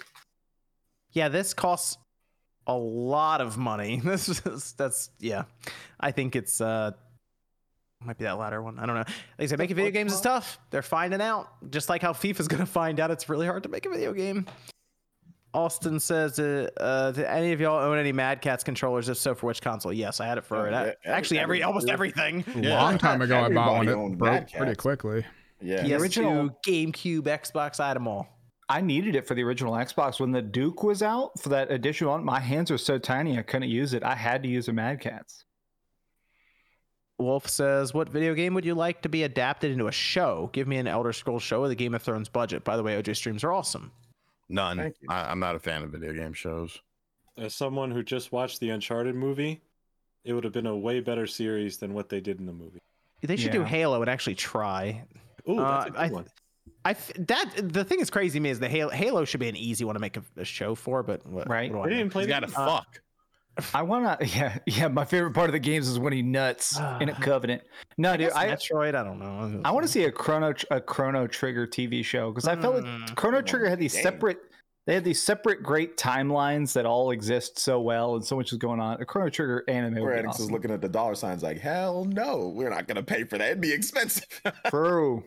Yeah, 1.14 1.30
this 1.30 1.54
costs 1.54 1.98
a 2.68 2.76
lot 2.76 3.42
of 3.42 3.58
money. 3.58 4.02
This 4.06 4.28
is 4.30 4.74
that's 4.74 5.10
yeah. 5.20 5.44
I 6.00 6.12
think 6.12 6.36
it's 6.36 6.60
uh 6.62 6.92
might 8.06 8.18
be 8.18 8.26
that 8.26 8.38
latter 8.38 8.62
one. 8.62 8.80
I 8.80 8.86
don't 8.86 8.96
know. 8.96 9.02
Like 9.06 9.16
I 9.40 9.46
said, 9.46 9.60
making 9.60 9.78
video 9.78 9.92
games 9.92 10.14
is 10.14 10.20
tough. 10.22 10.60
They're 10.72 10.82
finding 10.82 11.22
out. 11.22 11.48
Just 11.72 11.88
like 11.88 12.02
how 12.02 12.12
FIFA's 12.14 12.48
gonna 12.50 12.66
find 12.66 13.00
out 13.00 13.12
it's 13.12 13.30
really 13.30 13.48
hard 13.48 13.64
to 13.64 13.70
make 13.70 13.86
a 13.86 13.90
video 13.90 14.12
game. 14.14 14.46
Austin 15.54 16.00
says, 16.00 16.40
uh, 16.40 16.68
uh, 16.78 17.12
"Do 17.12 17.24
any 17.24 17.52
of 17.54 17.62
y'all 17.62 17.78
own 17.80 17.98
any 18.00 18.12
Mad 18.12 18.42
Catz 18.42 18.64
controllers? 18.64 19.08
If 19.08 19.18
so, 19.18 19.36
for 19.36 19.46
which 19.46 19.62
console? 19.62 19.94
Yes, 19.94 20.20
I 20.20 20.26
had 20.26 20.40
it 20.40 20.44
for 20.46 20.68
Yeah, 20.70 20.82
it. 20.82 20.98
yeah, 21.06 21.12
actually 21.12 21.38
every 21.40 21.58
every- 21.60 21.64
almost 21.64 21.90
everything. 21.90 22.44
A 22.56 22.70
long 22.70 22.98
time 22.98 23.22
ago, 23.22 23.40
I 23.40 23.50
bought 23.54 23.74
one. 23.78 23.88
Everybody 23.88 24.14
It 24.14 24.18
broke 24.18 24.52
pretty 24.52 24.76
quickly. 24.76 25.26
Yeah. 25.62 25.84
PS2, 25.84 26.00
original- 26.02 26.60
GameCube, 26.68 27.22
Xbox, 27.22 27.80
I 27.80 27.90
had 27.90 27.96
them 27.98 28.08
all. 28.08 28.28
I 28.70 28.82
needed 28.82 29.16
it 29.16 29.28
for 29.28 29.36
the 29.36 29.44
original 29.44 29.74
Xbox 29.74 30.20
when 30.20 30.32
the 30.32 30.42
Duke 30.42 30.84
was 30.84 31.02
out 31.04 31.40
for 31.40 31.50
that 31.50 31.72
edition 31.72 32.08
one. 32.08 32.24
My 32.24 32.40
hands 32.40 32.72
are 32.72 32.78
so 32.78 32.98
tiny 32.98 33.38
I 33.38 33.42
couldn't 33.42 33.70
use 33.70 33.94
it. 33.94 34.04
I 34.04 34.16
had 34.16 34.42
to 34.44 34.50
use 34.50 34.68
a 34.68 34.74
Mad 34.74 35.02
Catz. 35.02 35.44
Wolf 37.20 37.48
says, 37.48 37.94
"What 37.94 38.10
video 38.10 38.34
game 38.34 38.54
would 38.54 38.66
you 38.66 38.74
like 38.74 39.02
to 39.04 39.10
be 39.10 39.24
adapted 39.24 39.72
into 39.72 39.88
a 39.88 39.92
show? 39.92 40.50
Give 40.54 40.68
me 40.68 40.78
an 40.78 40.88
Elder 40.88 41.14
Scrolls 41.14 41.44
show 41.44 41.62
with 41.62 41.72
a 41.72 41.76
Game 41.76 41.94
of 41.94 42.02
Thrones 42.02 42.28
budget. 42.30 42.64
By 42.64 42.76
the 42.76 42.84
way, 42.84 42.96
OJ 43.02 43.16
streams 43.16 43.44
are 43.44 43.52
awesome. 43.54 43.92
None. 44.50 44.80
I, 44.80 44.94
I'm 45.10 45.40
not 45.40 45.56
a 45.56 45.60
fan 45.60 45.84
of 45.84 45.92
video 45.92 46.14
game 46.14 46.34
shows. 46.34 46.80
As 47.38 47.54
someone 47.56 47.92
who 47.92 48.04
just 48.04 48.32
watched 48.32 48.60
the 48.60 48.70
Uncharted 48.72 49.16
movie, 49.16 49.62
it 50.24 50.34
would 50.34 50.44
have 50.44 50.54
been 50.54 50.66
a 50.68 50.76
way 50.76 51.00
better 51.00 51.26
series 51.28 51.78
than 51.78 51.94
what 51.94 52.10
they 52.10 52.20
did 52.20 52.40
in 52.40 52.46
the 52.46 52.54
movie. 52.54 52.80
They 53.22 53.36
should 53.38 53.52
do 53.52 53.60
Yeah. 53.62 53.68
Halo 53.68 54.02
and 54.02 54.10
actually 54.10 54.36
try. 54.36 55.04
Ooh, 55.50 55.56
that's 55.58 55.86
Uh, 55.86 55.88
a 55.88 55.92
good 55.92 56.00
I- 56.00 56.10
one. 56.10 56.28
I 56.86 56.92
f- 56.92 57.12
that 57.28 57.52
the 57.74 57.84
thing 57.84 58.00
is 58.00 58.10
crazy 58.10 58.40
to 58.40 58.44
me 58.44 58.50
is 58.50 58.60
the 58.60 58.68
Halo, 58.70 58.92
Halo 58.92 59.26
should 59.26 59.40
be 59.40 59.50
an 59.50 59.56
easy 59.56 59.86
one 59.86 59.94
to 59.96 60.00
make 60.00 60.18
a, 60.18 60.24
a 60.38 60.44
show 60.46 60.76
for, 60.76 61.02
but 61.04 61.26
what, 61.26 61.48
Right. 61.50 61.72
what 61.74 61.88
do 61.88 61.94
I 61.94 61.98
didn't 61.98 62.12
play 62.12 62.24
He's 62.24 62.28
got 62.30 62.42
to 62.42 62.48
the- 62.48 62.52
fuck. 62.54 63.00
I 63.74 63.84
wanna, 63.84 64.18
yeah, 64.36 64.58
yeah. 64.66 64.88
My 64.88 65.06
favorite 65.06 65.34
part 65.34 65.48
of 65.48 65.54
the 65.54 65.60
games 65.60 65.88
is 65.88 66.00
when 66.00 66.12
he 66.12 66.24
nuts 66.24 66.78
in 67.00 67.10
a 67.10 67.14
Covenant. 67.22 67.62
No, 68.00 68.12
I 68.14 68.18
dude, 68.18 68.28
guess 68.30 68.36
I, 68.36 68.48
Metroid. 68.48 68.96
I 68.96 69.04
don't 69.04 69.20
know. 69.20 69.62
I 69.64 69.72
want 69.72 69.86
to 69.86 69.92
see 69.92 70.06
a 70.06 70.12
Chrono 70.12 70.54
a 70.72 70.82
Chrono 70.82 71.28
Trigger 71.28 71.68
TV 71.68 72.04
show 72.04 72.32
because 72.32 72.48
I 72.48 72.56
felt 72.60 72.76
like 72.78 72.84
Mm. 72.86 73.16
Chrono 73.16 73.42
Trigger 73.44 73.70
had 73.70 73.78
these 73.80 73.94
Dang. 73.94 74.04
separate. 74.04 74.40
They 74.88 74.96
had 74.96 75.04
these 75.06 75.24
separate 75.24 75.62
great 75.64 75.96
timelines 75.98 76.74
that 76.74 76.86
all 76.88 77.12
exist 77.12 77.58
so 77.60 77.80
well, 77.80 78.16
and 78.16 78.26
so 78.26 78.36
much 78.36 78.52
is 78.52 78.58
going 78.58 78.80
on. 78.82 79.00
A 79.02 79.06
Chrono 79.06 79.30
Trigger 79.30 79.64
anime 79.70 79.94
would 79.94 80.00
Square 80.02 80.24
be 80.24 80.28
Enix 80.30 80.40
is 80.42 80.52
looking 80.52 80.72
at 80.72 80.82
the 80.82 80.90
dollar 80.90 81.14
signs 81.16 81.42
like, 81.44 81.60
hell 81.60 82.04
no, 82.06 82.52
we're 82.54 82.70
not 82.72 82.88
gonna 82.88 83.04
pay 83.04 83.24
for 83.24 83.38
that. 83.38 83.50
It'd 83.52 83.62
be 83.62 83.72
expensive. 83.72 84.26
True. 84.68 85.24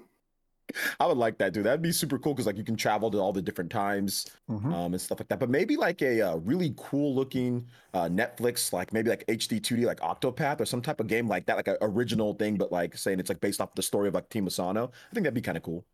I 1.01 1.07
would 1.07 1.17
like 1.17 1.39
that, 1.39 1.53
dude. 1.53 1.65
That'd 1.67 1.83
be 1.83 1.93
super 1.93 2.19
cool 2.19 2.35
because 2.35 2.47
like 2.47 2.57
you 2.57 2.65
can 2.65 2.77
travel 2.77 3.11
to 3.11 3.19
all 3.19 3.33
the 3.33 3.43
different 3.43 3.71
times 3.71 4.27
Mhm. 4.49 4.73
um, 4.73 4.93
and 4.95 5.01
stuff 5.01 5.21
like 5.21 5.29
that. 5.29 5.39
But 5.41 5.51
maybe 5.51 5.77
like 5.77 6.03
a 6.03 6.21
uh, 6.23 6.37
really 6.37 6.75
cool 6.77 7.15
looking 7.15 7.69
uh, 7.95 8.05
Netflix, 8.09 8.73
like 8.73 8.93
maybe 8.93 9.11
like 9.11 9.25
HD 9.29 9.61
2D, 9.61 9.87
like 9.87 10.01
Octopath 10.01 10.61
or 10.61 10.67
some 10.67 10.83
type 10.83 11.01
of 11.01 11.07
game 11.07 11.29
like 11.29 11.47
that, 11.47 11.57
like 11.57 11.69
an 11.69 11.77
original 11.81 12.35
thing, 12.35 12.57
but 12.57 12.73
like 12.73 12.97
saying 12.97 13.21
it's 13.21 13.29
like 13.29 13.41
based 13.41 13.61
off 13.61 13.75
the 13.75 13.83
story 13.83 14.09
of 14.09 14.15
like 14.15 14.29
Team 14.29 14.47
Asano. 14.47 14.87
I 15.11 15.15
think 15.15 15.25
that'd 15.25 15.35
be 15.35 15.41
kind 15.43 15.57
of 15.57 15.63
cool. 15.63 15.85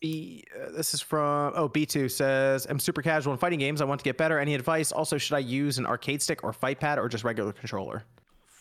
B, 0.00 0.44
uh, 0.56 0.70
this 0.70 0.94
is 0.94 1.00
from 1.00 1.52
oh 1.56 1.68
B2 1.68 2.08
says 2.08 2.66
I'm 2.70 2.78
super 2.78 3.02
casual 3.02 3.32
in 3.32 3.38
fighting 3.38 3.58
games. 3.58 3.80
I 3.80 3.84
want 3.84 4.00
to 4.00 4.04
get 4.04 4.16
better. 4.16 4.38
Any 4.38 4.54
advice? 4.54 4.92
Also, 4.92 5.18
should 5.18 5.34
I 5.34 5.40
use 5.40 5.78
an 5.78 5.86
arcade 5.86 6.22
stick 6.22 6.44
or 6.44 6.52
fight 6.52 6.78
pad 6.78 6.98
or 6.98 7.08
just 7.08 7.24
regular 7.24 7.52
controller? 7.52 8.04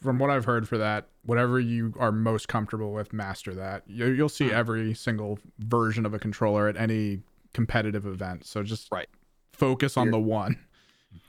From 0.02 0.20
what 0.20 0.30
I've 0.30 0.46
heard 0.46 0.68
for 0.68 0.78
that, 0.78 1.08
whatever 1.24 1.60
you 1.60 1.94
are 1.98 2.12
most 2.12 2.48
comfortable 2.48 2.94
with, 2.94 3.14
master 3.14 3.54
that. 3.56 3.84
You, 3.88 4.08
you'll 4.08 4.30
see 4.30 4.50
hmm. 4.50 4.56
every 4.56 4.94
single 4.94 5.40
version 5.60 6.06
of 6.06 6.14
a 6.14 6.20
controller 6.20 6.68
at 6.68 6.78
any 6.78 7.22
competitive 7.54 8.06
event. 8.06 8.46
So 8.46 8.62
just 8.62 8.92
Right. 8.92 9.10
focus 9.54 9.98
on 9.98 10.12
the 10.12 10.20
one. 10.20 10.60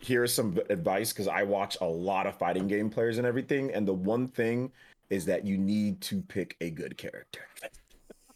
Here's 0.01 0.35
some 0.35 0.59
advice 0.69 1.12
because 1.12 1.28
I 1.28 1.45
watch 1.45 1.78
a 1.81 1.86
lot 1.86 2.27
of 2.27 2.36
fighting 2.36 2.69
game 2.69 2.90
players 2.90 3.16
and 3.16 3.27
everything, 3.27 3.73
and 3.73 3.89
the 3.89 3.95
one 3.95 4.28
thing 4.28 4.70
is 5.09 5.24
that 5.24 5.47
you 5.47 5.57
need 5.57 6.01
to 6.03 6.20
pick 6.20 6.57
a 6.61 6.70
good 6.70 6.99
character. 6.99 7.40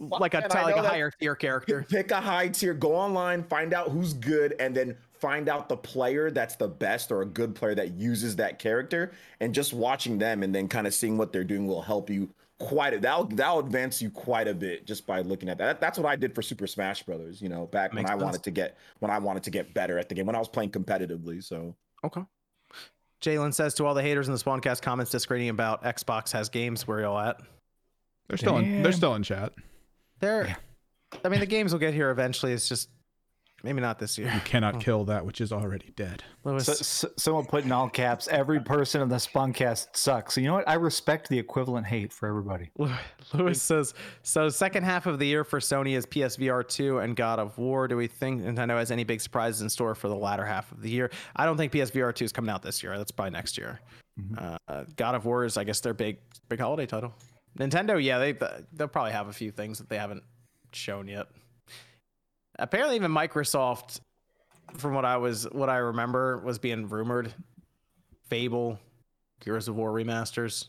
Like 0.09 0.35
a 0.35 0.39
like 0.53 0.77
a 0.77 0.83
higher 0.83 1.11
tier 1.11 1.35
character. 1.35 1.87
Pick 1.89 2.11
a 2.11 2.20
high 2.20 2.49
tier, 2.49 2.74
go 2.74 2.95
online, 2.95 3.45
find 3.45 3.73
out 3.73 3.91
who's 3.91 4.15
good, 4.15 4.55
and 4.59 4.74
then 4.74 4.97
find 5.12 5.49
out 5.49 5.69
the 5.69 5.77
player 5.77 6.31
that's 6.31 6.57
the 6.57 6.69
best 6.69 7.12
or 7.12 7.23
a 7.23 7.27
good 7.27 7.55
player 7.55 7.74
that 7.74 7.93
uses 7.93 8.37
that 8.37 8.59
character. 8.59 9.12
And 9.41 9.55
just 9.55 9.73
watching 9.73 10.19
them 10.19 10.43
and 10.43 10.55
then 10.55 10.69
kind 10.69 10.87
of 10.87 10.95
seeing 10.95 11.16
what 11.16 11.33
they're 11.33 11.45
doing 11.45 11.66
will 11.66 11.83
help 11.83 12.11
you 12.11 12.29
quite 12.59 12.95
a 12.95 12.99
that'll 12.99 13.24
that'll 13.24 13.59
advance 13.59 14.01
you 14.01 14.09
quite 14.09 14.47
a 14.47 14.55
bit 14.55 14.87
just 14.87 15.07
by 15.07 15.20
looking 15.20 15.49
at 15.49 15.59
that. 15.59 15.81
That's 15.81 15.99
what 15.99 16.09
I 16.09 16.16
did 16.16 16.35
for 16.35 16.43
Super 16.43 16.66
Smash 16.66 17.03
Brothers, 17.03 17.43
you 17.43 17.49
know, 17.49 17.66
back 17.66 17.93
when 17.93 18.07
I 18.07 18.11
sense. 18.11 18.23
wanted 18.23 18.43
to 18.45 18.51
get 18.51 18.79
when 19.01 19.11
I 19.11 19.19
wanted 19.19 19.43
to 19.45 19.51
get 19.51 19.74
better 19.74 19.99
at 19.99 20.09
the 20.09 20.15
game, 20.15 20.27
when 20.27 20.37
I 20.37 20.39
was 20.39 20.49
playing 20.49 20.70
competitively. 20.70 21.43
So 21.43 21.74
Okay. 22.05 22.23
Jalen 23.20 23.55
says 23.55 23.74
to 23.74 23.87
all 23.87 23.95
the 23.95 24.03
haters 24.03 24.27
in 24.27 24.35
the 24.35 24.41
Spawncast 24.41 24.83
comments 24.83 25.12
disagreeing 25.12 25.49
about 25.49 25.85
Xbox 25.85 26.33
has 26.33 26.49
games. 26.49 26.89
Where 26.89 27.01
y'all 27.01 27.19
at? 27.19 27.41
They're 28.29 28.37
still 28.37 28.59
in. 28.59 28.83
They're 28.83 28.93
still 28.93 29.15
in 29.15 29.23
chat. 29.23 29.53
They're. 30.23 30.57
I 31.24 31.28
mean, 31.28 31.40
the 31.40 31.47
games 31.47 31.73
will 31.73 31.81
get 31.81 31.93
here 31.93 32.11
eventually. 32.11 32.53
It's 32.53 32.69
just 32.69 32.89
maybe 33.65 33.81
not 33.81 33.99
this 33.99 34.16
year. 34.16 34.32
You 34.32 34.40
cannot 34.40 34.81
kill 34.81 35.05
that 35.07 35.27
which 35.27 35.40
is 35.40 35.53
already 35.53 35.93
dead. 35.97 36.23
Lewis, 36.44 36.65
So, 36.66 36.73
so, 36.74 37.09
someone 37.16 37.44
put 37.44 37.65
in 37.65 37.73
all 37.73 37.89
caps, 37.89 38.28
every 38.28 38.61
person 38.61 39.03
in 39.03 39.09
the 39.09 39.16
Spawncast 39.16 39.89
sucks. 39.94 40.36
You 40.36 40.44
know 40.44 40.55
what? 40.55 40.69
I 40.69 40.74
respect 40.74 41.28
the 41.28 41.39
equivalent 41.39 41.86
hate 41.86 42.12
for 42.12 42.28
everybody. 42.28 42.70
Lewis 43.35 43.61
says 43.61 43.94
so. 44.23 44.49
Second 44.49 44.85
half 44.85 45.07
of 45.07 45.19
the 45.19 45.27
year 45.27 45.43
for 45.43 45.59
Sony 45.59 45.97
is 45.97 46.07
PSVR 46.07 46.66
two 46.66 47.01
and 47.01 47.16
God 47.16 47.40
of 47.40 47.59
War. 47.59 47.89
Do 47.89 47.97
we 47.97 48.07
think 48.07 48.43
Nintendo 48.43 48.78
has 48.78 48.93
any 48.93 49.03
big 49.03 49.20
surprises 49.20 49.61
in 49.61 49.69
store 49.69 49.97
for 49.97 50.09
the 50.09 50.16
latter 50.16 50.47
half 50.47 50.70
of 50.70 50.81
the 50.82 50.89
year? 50.90 51.11
I 51.35 51.44
don't 51.47 51.57
think 51.57 51.73
PSVR 51.73 52.15
two 52.15 52.24
is 52.24 52.32
coming 52.32 52.49
out 52.51 52.62
this 52.62 52.81
year. 52.82 52.97
That's 52.97 53.11
probably 53.11 53.32
next 53.32 53.59
year. 53.59 53.81
Uh, 54.39 54.57
uh, 54.69 54.85
God 54.94 55.15
of 55.16 55.24
War 55.24 55.44
is, 55.44 55.57
I 55.57 55.65
guess, 55.65 55.81
their 55.81 55.94
big 55.94 56.19
big 56.49 56.61
holiday 56.61 56.86
title. 56.86 57.12
Nintendo, 57.59 58.03
yeah, 58.03 58.19
they 58.19 58.33
they'll 58.73 58.89
probably 58.89 59.12
have 59.12 59.29
a 59.29 59.33
few 59.33 59.51
things 59.51 59.79
that 59.79 59.89
they 59.89 59.99
haven't 59.99 60.23
shown 60.73 61.09
yet. 61.09 61.27
Apparently, 62.59 62.97
even 62.97 63.11
Microsoft, 63.11 64.01
from 64.74 64.95
what 64.95 65.05
I 65.05 65.16
was 65.16 65.45
what 65.53 65.69
I 65.69 65.77
remember, 65.79 66.39
was 66.39 66.59
being 66.59 66.89
rumored. 66.89 67.33
Fable, 68.29 68.79
Gears 69.41 69.69
of 69.69 69.77
War 69.77 69.93
remasters. 69.93 70.69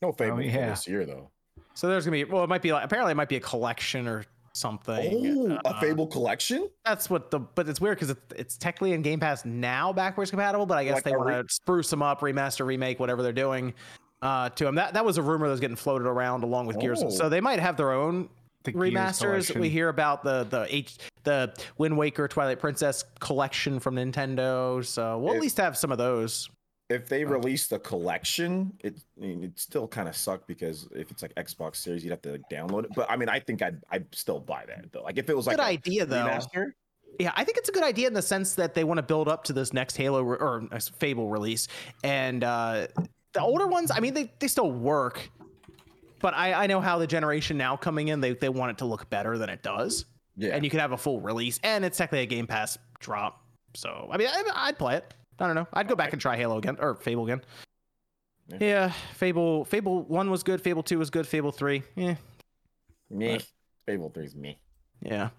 No 0.00 0.12
Fable 0.12 0.36
for 0.36 0.42
yeah. 0.42 0.70
this 0.70 0.88
year 0.88 1.04
though. 1.04 1.30
So 1.74 1.88
there's 1.88 2.04
gonna 2.04 2.16
be 2.16 2.24
well, 2.24 2.44
it 2.44 2.48
might 2.48 2.62
be 2.62 2.72
like 2.72 2.84
apparently 2.84 3.12
it 3.12 3.16
might 3.16 3.28
be 3.28 3.36
a 3.36 3.40
collection 3.40 4.08
or 4.08 4.24
something. 4.54 5.50
Oh, 5.52 5.58
a 5.64 5.68
Uh, 5.68 5.80
Fable 5.80 6.06
collection? 6.06 6.68
That's 6.84 7.10
what 7.10 7.30
the 7.30 7.40
but 7.40 7.68
it's 7.68 7.80
weird 7.80 7.96
because 7.96 8.10
it, 8.10 8.18
it's 8.36 8.56
technically 8.56 8.92
in 8.92 9.02
Game 9.02 9.20
Pass 9.20 9.44
now, 9.44 9.92
backwards 9.92 10.30
compatible. 10.30 10.66
But 10.66 10.78
I 10.78 10.84
guess 10.84 10.94
Like 10.94 11.04
they 11.04 11.12
a 11.12 11.18
want 11.18 11.28
re- 11.28 11.42
to 11.42 11.44
spruce 11.48 11.90
them 11.90 12.02
up, 12.02 12.20
remaster, 12.20 12.64
remake, 12.66 12.98
whatever 13.00 13.22
they're 13.22 13.32
doing. 13.32 13.74
Uh, 14.22 14.48
to 14.50 14.64
them 14.64 14.76
that 14.76 14.94
that 14.94 15.04
was 15.04 15.18
a 15.18 15.22
rumor 15.22 15.46
that 15.48 15.50
was 15.50 15.60
getting 15.60 15.76
floated 15.76 16.06
around 16.06 16.44
along 16.44 16.66
with 16.66 16.78
Gears. 16.78 17.02
Oh. 17.02 17.10
So 17.10 17.28
they 17.28 17.40
might 17.40 17.58
have 17.58 17.76
their 17.76 17.90
own 17.90 18.28
The 18.62 18.72
remasters. 18.72 19.58
We 19.58 19.68
hear 19.68 19.88
about 19.88 20.22
the 20.22 20.44
the 20.44 20.66
H 20.70 20.96
the 21.24 21.52
Wind 21.76 21.98
Waker, 21.98 22.28
Twilight 22.28 22.60
Princess 22.60 23.04
collection 23.18 23.80
from 23.80 23.96
Nintendo. 23.96 24.84
So 24.84 25.18
we'll 25.18 25.34
at 25.34 25.40
least 25.40 25.56
have 25.56 25.76
some 25.76 25.90
of 25.90 25.98
those. 25.98 26.48
If 26.88 27.08
they 27.08 27.24
release 27.24 27.66
the 27.68 27.78
collection, 27.78 28.72
it 28.80 28.94
I 29.18 29.26
mean, 29.26 29.44
it 29.44 29.58
still 29.58 29.88
kind 29.88 30.08
of 30.08 30.16
suck 30.16 30.46
because 30.46 30.88
if 30.94 31.10
it's 31.10 31.22
like 31.22 31.34
Xbox 31.34 31.76
Series, 31.76 32.04
you'd 32.04 32.10
have 32.10 32.22
to 32.22 32.32
like 32.32 32.42
download 32.50 32.84
it. 32.84 32.90
But 32.94 33.10
I 33.10 33.16
mean, 33.16 33.28
I 33.28 33.40
think 33.40 33.60
I'd 33.62 33.80
I'd 33.90 34.06
still 34.14 34.38
buy 34.38 34.64
that 34.68 34.92
though. 34.92 35.02
Like 35.02 35.18
if 35.18 35.28
it 35.30 35.36
was 35.36 35.46
like 35.48 35.56
Good 35.56 35.64
idea 35.64 36.06
though. 36.06 36.26
remaster. 36.26 36.72
Yeah, 37.18 37.32
I 37.34 37.44
think 37.44 37.58
it's 37.58 37.68
a 37.68 37.72
good 37.72 37.82
idea 37.82 38.06
in 38.06 38.14
the 38.14 38.22
sense 38.22 38.54
that 38.54 38.74
they 38.74 38.84
want 38.84 38.98
to 38.98 39.02
build 39.02 39.28
up 39.28 39.44
to 39.44 39.52
this 39.52 39.72
next 39.72 39.96
Halo 39.96 40.22
re- 40.22 40.38
or 40.38 40.66
uh, 40.70 40.80
Fable 40.98 41.28
release, 41.28 41.68
and 42.02 42.42
uh, 42.42 42.86
the 43.32 43.40
older 43.40 43.66
ones. 43.66 43.90
I 43.90 44.00
mean, 44.00 44.14
they 44.14 44.32
they 44.38 44.48
still 44.48 44.70
work, 44.70 45.30
but 46.20 46.34
I 46.34 46.64
I 46.64 46.66
know 46.66 46.80
how 46.80 46.98
the 46.98 47.06
generation 47.06 47.56
now 47.56 47.76
coming 47.76 48.08
in, 48.08 48.20
they 48.20 48.34
they 48.34 48.48
want 48.48 48.70
it 48.72 48.78
to 48.78 48.84
look 48.84 49.08
better 49.10 49.38
than 49.38 49.48
it 49.48 49.62
does, 49.62 50.04
Yeah. 50.36 50.54
and 50.54 50.64
you 50.64 50.70
can 50.70 50.80
have 50.80 50.92
a 50.92 50.96
full 50.98 51.20
release, 51.20 51.58
and 51.62 51.84
it's 51.84 51.96
technically 51.98 52.20
a 52.22 52.26
Game 52.26 52.46
Pass 52.46 52.78
drop. 53.00 53.42
So 53.74 54.08
I 54.10 54.16
mean, 54.16 54.28
I, 54.28 54.42
I'd 54.54 54.78
play 54.78 54.96
it. 54.96 55.14
I 55.38 55.46
don't 55.46 55.56
know. 55.56 55.66
I'd 55.72 55.88
go 55.88 55.96
back 55.96 56.12
and 56.12 56.20
try 56.20 56.36
Halo 56.36 56.58
again 56.58 56.76
or 56.78 56.94
Fable 56.96 57.24
again. 57.24 57.40
Yeah. 58.48 58.56
Yeah, 58.60 58.92
Fable 59.14 59.64
Fable 59.64 60.02
one 60.04 60.30
was 60.30 60.42
good. 60.42 60.60
Fable 60.60 60.82
two 60.82 60.98
was 60.98 61.10
good. 61.10 61.26
Fable 61.26 61.52
three, 61.52 61.82
yeah, 61.96 62.16
me. 63.10 63.40
Fable 63.86 64.10
3 64.10 64.24
is 64.24 64.36
me. 64.36 64.58
Yeah. 65.00 65.30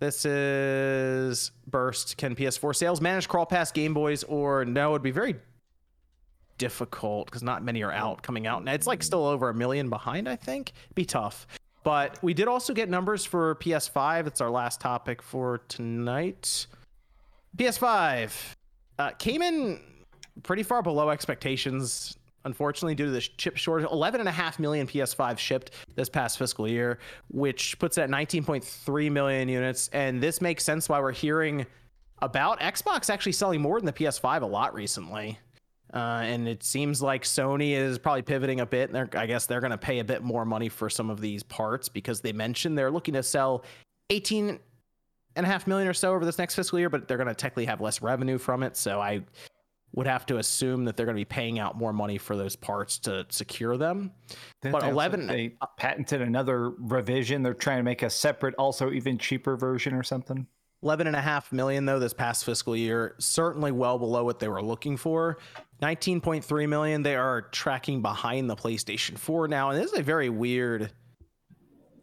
This 0.00 0.24
is 0.24 1.50
Burst. 1.66 2.16
Can 2.16 2.34
PS4 2.34 2.74
sales 2.74 3.00
manage 3.00 3.28
crawl 3.28 3.46
past 3.46 3.74
Game 3.74 3.94
Boys 3.94 4.22
or 4.24 4.64
no? 4.64 4.90
It'd 4.92 5.02
be 5.02 5.10
very 5.10 5.36
difficult 6.58 7.26
because 7.26 7.42
not 7.42 7.62
many 7.62 7.82
are 7.82 7.92
out 7.92 8.22
coming 8.22 8.46
out. 8.46 8.60
And 8.60 8.68
it's 8.68 8.86
like 8.86 9.02
still 9.02 9.26
over 9.26 9.48
a 9.48 9.54
million 9.54 9.88
behind, 9.88 10.28
I 10.28 10.36
think. 10.36 10.72
Be 10.94 11.04
tough. 11.04 11.46
But 11.82 12.18
we 12.22 12.32
did 12.32 12.48
also 12.48 12.72
get 12.72 12.88
numbers 12.88 13.24
for 13.24 13.56
PS5. 13.56 14.26
It's 14.26 14.40
our 14.40 14.50
last 14.50 14.80
topic 14.80 15.20
for 15.20 15.58
tonight. 15.68 16.66
PS5 17.56 18.32
uh, 18.98 19.10
came 19.12 19.42
in 19.42 19.80
pretty 20.42 20.62
far 20.62 20.82
below 20.82 21.10
expectations, 21.10 22.16
unfortunately, 22.44 22.94
due 22.94 23.06
to 23.06 23.10
the 23.10 23.20
chip 23.20 23.56
shortage. 23.56 23.86
11.5 23.88 24.58
million 24.58 24.86
PS5 24.86 25.38
shipped 25.38 25.72
this 25.94 26.08
past 26.08 26.38
fiscal 26.38 26.66
year, 26.66 26.98
which 27.30 27.78
puts 27.78 27.98
it 27.98 28.02
at 28.02 28.10
19.3 28.10 29.12
million 29.12 29.48
units. 29.48 29.88
And 29.92 30.22
this 30.22 30.40
makes 30.40 30.64
sense 30.64 30.88
why 30.88 31.00
we're 31.00 31.12
hearing 31.12 31.66
about 32.22 32.60
Xbox 32.60 33.10
actually 33.10 33.32
selling 33.32 33.60
more 33.60 33.78
than 33.78 33.86
the 33.86 33.92
PS5 33.92 34.40
a 34.40 34.46
lot 34.46 34.74
recently. 34.74 35.38
Uh, 35.94 36.22
and 36.24 36.48
it 36.48 36.64
seems 36.64 37.00
like 37.00 37.22
Sony 37.22 37.70
is 37.70 37.98
probably 37.98 38.22
pivoting 38.22 38.60
a 38.60 38.66
bit. 38.66 38.90
And 38.90 38.96
they're, 38.96 39.08
I 39.20 39.26
guess 39.26 39.46
they're 39.46 39.60
going 39.60 39.70
to 39.70 39.78
pay 39.78 40.00
a 40.00 40.04
bit 40.04 40.24
more 40.24 40.44
money 40.44 40.68
for 40.68 40.90
some 40.90 41.08
of 41.08 41.20
these 41.20 41.44
parts 41.44 41.88
because 41.88 42.20
they 42.20 42.32
mentioned 42.32 42.76
they're 42.76 42.90
looking 42.90 43.14
to 43.14 43.22
sell 43.22 43.64
18 44.10 44.58
and 45.36 45.46
a 45.46 45.48
half 45.48 45.68
million 45.68 45.88
or 45.88 45.94
so 45.94 46.12
over 46.12 46.24
this 46.24 46.36
next 46.36 46.56
fiscal 46.56 46.80
year, 46.80 46.90
but 46.90 47.06
they're 47.06 47.16
going 47.16 47.28
to 47.28 47.34
technically 47.34 47.64
have 47.66 47.80
less 47.80 48.02
revenue 48.02 48.38
from 48.38 48.64
it. 48.64 48.76
So 48.76 49.00
I 49.00 49.22
would 49.94 50.08
have 50.08 50.26
to 50.26 50.38
assume 50.38 50.84
that 50.84 50.96
they're 50.96 51.06
going 51.06 51.16
to 51.16 51.20
be 51.20 51.24
paying 51.24 51.60
out 51.60 51.78
more 51.78 51.92
money 51.92 52.18
for 52.18 52.36
those 52.36 52.56
parts 52.56 52.98
to 52.98 53.24
secure 53.28 53.76
them. 53.76 54.10
Didn't 54.62 54.72
But 54.72 54.80
they 54.80 54.86
also- 54.86 54.94
11 54.94 55.26
They 55.28 55.54
patented 55.76 56.22
another 56.22 56.70
revision. 56.70 57.44
They're 57.44 57.54
trying 57.54 57.78
to 57.78 57.84
make 57.84 58.02
a 58.02 58.10
separate, 58.10 58.56
also 58.56 58.90
even 58.90 59.16
cheaper 59.16 59.56
version 59.56 59.94
or 59.94 60.02
something. 60.02 60.48
11 60.84 61.06
and 61.06 61.16
a 61.16 61.20
half 61.20 61.50
million 61.50 61.86
though 61.86 61.98
this 61.98 62.12
past 62.12 62.44
fiscal 62.44 62.76
year 62.76 63.14
certainly 63.18 63.72
well 63.72 63.98
below 63.98 64.22
what 64.22 64.38
they 64.38 64.48
were 64.48 64.62
looking 64.62 64.96
for 64.96 65.38
19.3 65.82 66.68
million 66.68 67.02
they 67.02 67.16
are 67.16 67.42
tracking 67.42 68.02
behind 68.02 68.48
the 68.50 68.54
playstation 68.54 69.18
4 69.18 69.48
now 69.48 69.70
and 69.70 69.82
this 69.82 69.92
is 69.92 69.98
a 69.98 70.02
very 70.02 70.28
weird 70.28 70.92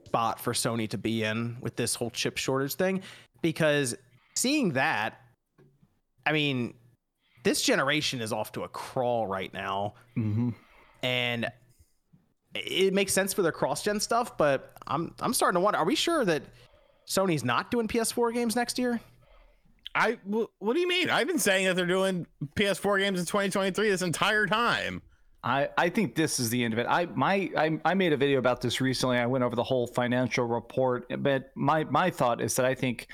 spot 0.06 0.40
for 0.40 0.54
sony 0.54 0.90
to 0.90 0.98
be 0.98 1.24
in 1.24 1.58
with 1.62 1.76
this 1.76 1.94
whole 1.96 2.10
chip 2.10 2.38
shortage 2.38 2.74
thing 2.74 3.02
because 3.42 3.96
seeing 4.36 4.74
that 4.74 5.20
i 6.26 6.32
mean 6.32 6.74
this 7.44 7.62
generation 7.62 8.20
is 8.20 8.34
off 8.34 8.52
to 8.52 8.64
a 8.64 8.68
crawl 8.68 9.28
right 9.28 9.54
now 9.54 9.94
Mm-hmm. 10.18 10.50
and 11.04 11.50
it 12.54 12.94
makes 12.94 13.14
sense 13.14 13.32
for 13.34 13.44
their 13.44 13.52
cross-gen 13.54 14.00
stuff 14.02 14.38
but 14.38 14.74
i'm 14.88 15.14
i'm 15.22 15.34
starting 15.34 15.56
to 15.56 15.64
wonder 15.64 15.80
are 15.80 15.86
we 15.86 15.96
sure 15.96 16.26
that 16.26 16.44
sony's 17.12 17.44
not 17.44 17.72
doing 17.72 17.88
ps4 17.88 18.34
games 18.34 18.56
next 18.56 18.80
year 18.80 19.00
I 19.94 20.18
what 20.24 20.74
do 20.74 20.80
you 20.80 20.88
mean? 20.88 21.10
I've 21.10 21.28
been 21.28 21.38
saying 21.38 21.66
that 21.66 21.76
they're 21.76 21.86
doing 21.86 22.26
PS4 22.56 23.00
games 23.00 23.20
in 23.20 23.26
2023 23.26 23.90
this 23.90 24.02
entire 24.02 24.48
time. 24.48 25.02
I, 25.44 25.70
I 25.78 25.90
think 25.90 26.16
this 26.16 26.40
is 26.40 26.50
the 26.50 26.64
end 26.64 26.74
of 26.74 26.80
it. 26.80 26.86
I 26.88 27.08
my 27.08 27.50
I, 27.58 27.80
I 27.84 27.94
made 27.94 28.14
a 28.14 28.18
video 28.18 28.40
about 28.40 28.62
this 28.62 28.80
recently. 28.80 29.18
I 29.18 29.26
went 29.26 29.44
over 29.44 29.56
the 29.56 29.64
whole 29.64 29.88
financial 29.88 30.46
report, 30.46 31.12
but 31.20 31.52
my 31.56 31.84
my 31.86 32.10
thought 32.10 32.42
is 32.42 32.56
that 32.56 32.66
I 32.66 32.76
think 32.76 33.08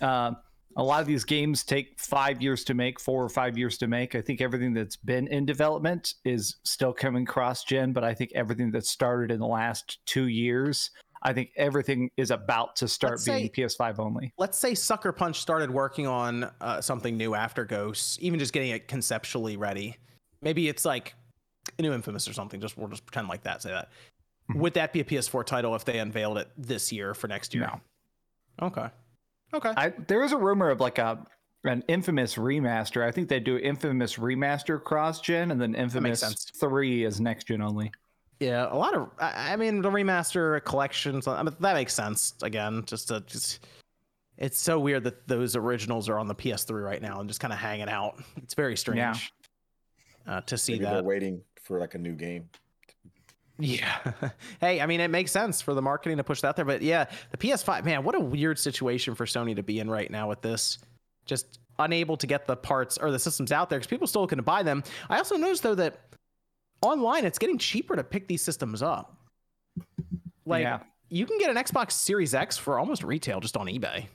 uh, 0.00 0.32
a 0.76 0.82
lot 0.82 1.00
of 1.00 1.06
these 1.06 1.24
games 1.24 1.64
take 1.64 1.98
five 1.98 2.40
years 2.40 2.64
to 2.64 2.74
make, 2.74 3.00
four 3.00 3.22
or 3.22 3.28
five 3.28 3.58
years 3.58 3.76
to 3.78 3.88
make. 3.88 4.14
I 4.14 4.20
think 4.20 4.40
everything 4.40 4.72
that's 4.72 4.96
been 4.96 5.26
in 5.26 5.44
development 5.44 6.14
is 6.24 6.56
still 6.62 6.92
coming 6.92 7.26
cross 7.26 7.64
gen, 7.64 7.92
but 7.92 8.04
I 8.04 8.14
think 8.14 8.30
everything 8.34 8.70
that 8.70 8.86
started 8.86 9.32
in 9.32 9.40
the 9.40 9.46
last 9.46 9.98
two 10.06 10.28
years, 10.28 10.90
I 11.22 11.32
think 11.32 11.50
everything 11.56 12.10
is 12.16 12.30
about 12.30 12.76
to 12.76 12.88
start 12.88 13.12
Let's 13.12 13.24
being 13.24 13.50
say- 13.54 13.62
PS5 13.64 13.98
only. 13.98 14.32
let's 14.38 14.58
say 14.58 14.74
Sucker 14.74 15.12
Punch 15.12 15.40
started 15.40 15.70
working 15.70 16.06
on 16.06 16.50
uh, 16.60 16.80
something 16.80 17.16
new 17.16 17.34
after 17.34 17.64
Ghosts, 17.64 18.18
even 18.20 18.38
just 18.38 18.52
getting 18.52 18.70
it 18.70 18.88
conceptually 18.88 19.56
ready. 19.56 19.96
Maybe 20.40 20.68
it's 20.68 20.84
like 20.84 21.14
a 21.78 21.82
new 21.82 21.92
Infamous 21.92 22.26
or 22.28 22.32
something. 22.32 22.60
Just 22.60 22.76
we'll 22.76 22.88
just 22.88 23.06
pretend 23.06 23.28
like 23.28 23.42
that. 23.44 23.62
Say 23.62 23.70
that. 23.70 23.90
Would 24.54 24.74
that 24.74 24.92
be 24.92 25.00
a 25.00 25.04
PS4 25.04 25.46
title 25.46 25.74
if 25.76 25.84
they 25.84 25.98
unveiled 26.00 26.38
it 26.38 26.48
this 26.58 26.90
year 26.92 27.14
for 27.14 27.28
next 27.28 27.54
year? 27.54 27.70
No. 28.60 28.66
Okay. 28.66 28.88
Okay. 29.54 29.72
I 29.76 29.90
there 30.08 30.24
is 30.24 30.32
a 30.32 30.36
rumor 30.36 30.70
of 30.70 30.80
like 30.80 30.98
a 30.98 31.24
an 31.64 31.84
infamous 31.86 32.34
remaster. 32.34 33.06
I 33.06 33.12
think 33.12 33.28
they 33.28 33.38
do 33.38 33.56
infamous 33.58 34.16
remaster 34.16 34.82
cross 34.82 35.20
gen, 35.20 35.52
and 35.52 35.60
then 35.60 35.76
infamous 35.76 36.22
three 36.58 37.04
is 37.04 37.20
next 37.20 37.44
gen 37.46 37.62
only. 37.62 37.92
Yeah, 38.42 38.66
a 38.68 38.76
lot 38.76 38.94
of. 38.94 39.08
I, 39.18 39.52
I 39.52 39.56
mean, 39.56 39.82
the 39.82 39.90
remaster 39.90 40.62
collections. 40.64 41.28
I 41.28 41.42
mean, 41.42 41.54
that 41.60 41.74
makes 41.74 41.94
sense. 41.94 42.34
Again, 42.42 42.82
just 42.86 43.08
to 43.08 43.20
just. 43.26 43.66
It's 44.38 44.58
so 44.58 44.80
weird 44.80 45.04
that 45.04 45.28
those 45.28 45.54
originals 45.54 46.08
are 46.08 46.18
on 46.18 46.26
the 46.26 46.34
PS3 46.34 46.82
right 46.82 47.00
now 47.00 47.20
and 47.20 47.28
just 47.28 47.38
kind 47.38 47.52
of 47.52 47.58
hanging 47.60 47.88
out. 47.88 48.20
It's 48.38 48.54
very 48.54 48.76
strange. 48.76 49.32
Uh, 50.26 50.40
to 50.42 50.58
see 50.58 50.72
Maybe 50.72 50.84
that. 50.84 50.94
they're 50.94 51.02
waiting 51.02 51.42
for 51.62 51.78
like 51.78 51.94
a 51.94 51.98
new 51.98 52.14
game. 52.14 52.48
Yeah. 53.58 54.12
hey, 54.60 54.80
I 54.80 54.86
mean, 54.86 55.00
it 55.00 55.10
makes 55.10 55.30
sense 55.30 55.60
for 55.60 55.74
the 55.74 55.82
marketing 55.82 56.16
to 56.16 56.24
push 56.24 56.40
that 56.40 56.56
there, 56.56 56.64
but 56.64 56.82
yeah, 56.82 57.04
the 57.30 57.36
PS5, 57.36 57.84
man, 57.84 58.02
what 58.02 58.14
a 58.16 58.20
weird 58.20 58.58
situation 58.58 59.14
for 59.14 59.26
Sony 59.26 59.54
to 59.54 59.62
be 59.62 59.78
in 59.78 59.88
right 59.88 60.10
now 60.10 60.28
with 60.28 60.40
this. 60.40 60.78
Just 61.24 61.60
unable 61.78 62.16
to 62.16 62.26
get 62.26 62.46
the 62.46 62.56
parts 62.56 62.98
or 62.98 63.12
the 63.12 63.18
systems 63.18 63.52
out 63.52 63.70
there 63.70 63.78
because 63.78 63.88
people 63.88 64.06
still 64.06 64.22
looking 64.22 64.38
to 64.38 64.42
buy 64.42 64.62
them. 64.62 64.82
I 65.08 65.18
also 65.18 65.36
noticed 65.36 65.62
though 65.62 65.76
that 65.76 66.00
online 66.82 67.24
it's 67.24 67.38
getting 67.38 67.58
cheaper 67.58 67.96
to 67.96 68.04
pick 68.04 68.28
these 68.28 68.42
systems 68.42 68.82
up. 68.82 69.16
Like 70.44 70.62
Yeah. 70.62 70.80
you 71.08 71.26
can 71.26 71.38
get 71.38 71.50
an 71.50 71.56
Xbox 71.56 71.92
Series 71.92 72.34
X 72.34 72.56
for 72.56 72.78
almost 72.78 73.02
retail 73.04 73.40
just 73.40 73.56
on 73.56 73.66
eBay. 73.66 74.06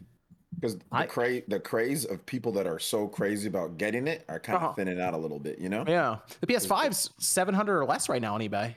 Because 0.55 0.75
the 0.77 0.83
I- 0.91 1.05
cra- 1.05 1.41
the 1.47 1.59
craze 1.59 2.05
of 2.05 2.25
people 2.25 2.51
that 2.53 2.65
are 2.67 2.79
so 2.79 3.07
crazy 3.07 3.47
about 3.47 3.77
getting 3.77 4.07
it 4.07 4.25
are 4.27 4.39
kind 4.39 4.57
of 4.57 4.63
Uh-huh. 4.63 4.73
thinning 4.73 4.99
out 4.99 5.13
a 5.13 5.17
little 5.17 5.39
bit, 5.39 5.59
you 5.59 5.69
know? 5.69 5.83
Yeah, 5.87 6.17
the 6.41 6.47
PS5's 6.47 7.11
seven 7.19 7.53
hundred 7.53 7.77
or 7.79 7.85
less 7.85 8.09
right 8.09 8.21
now 8.21 8.33
on 8.33 8.41
eBay. 8.41 8.75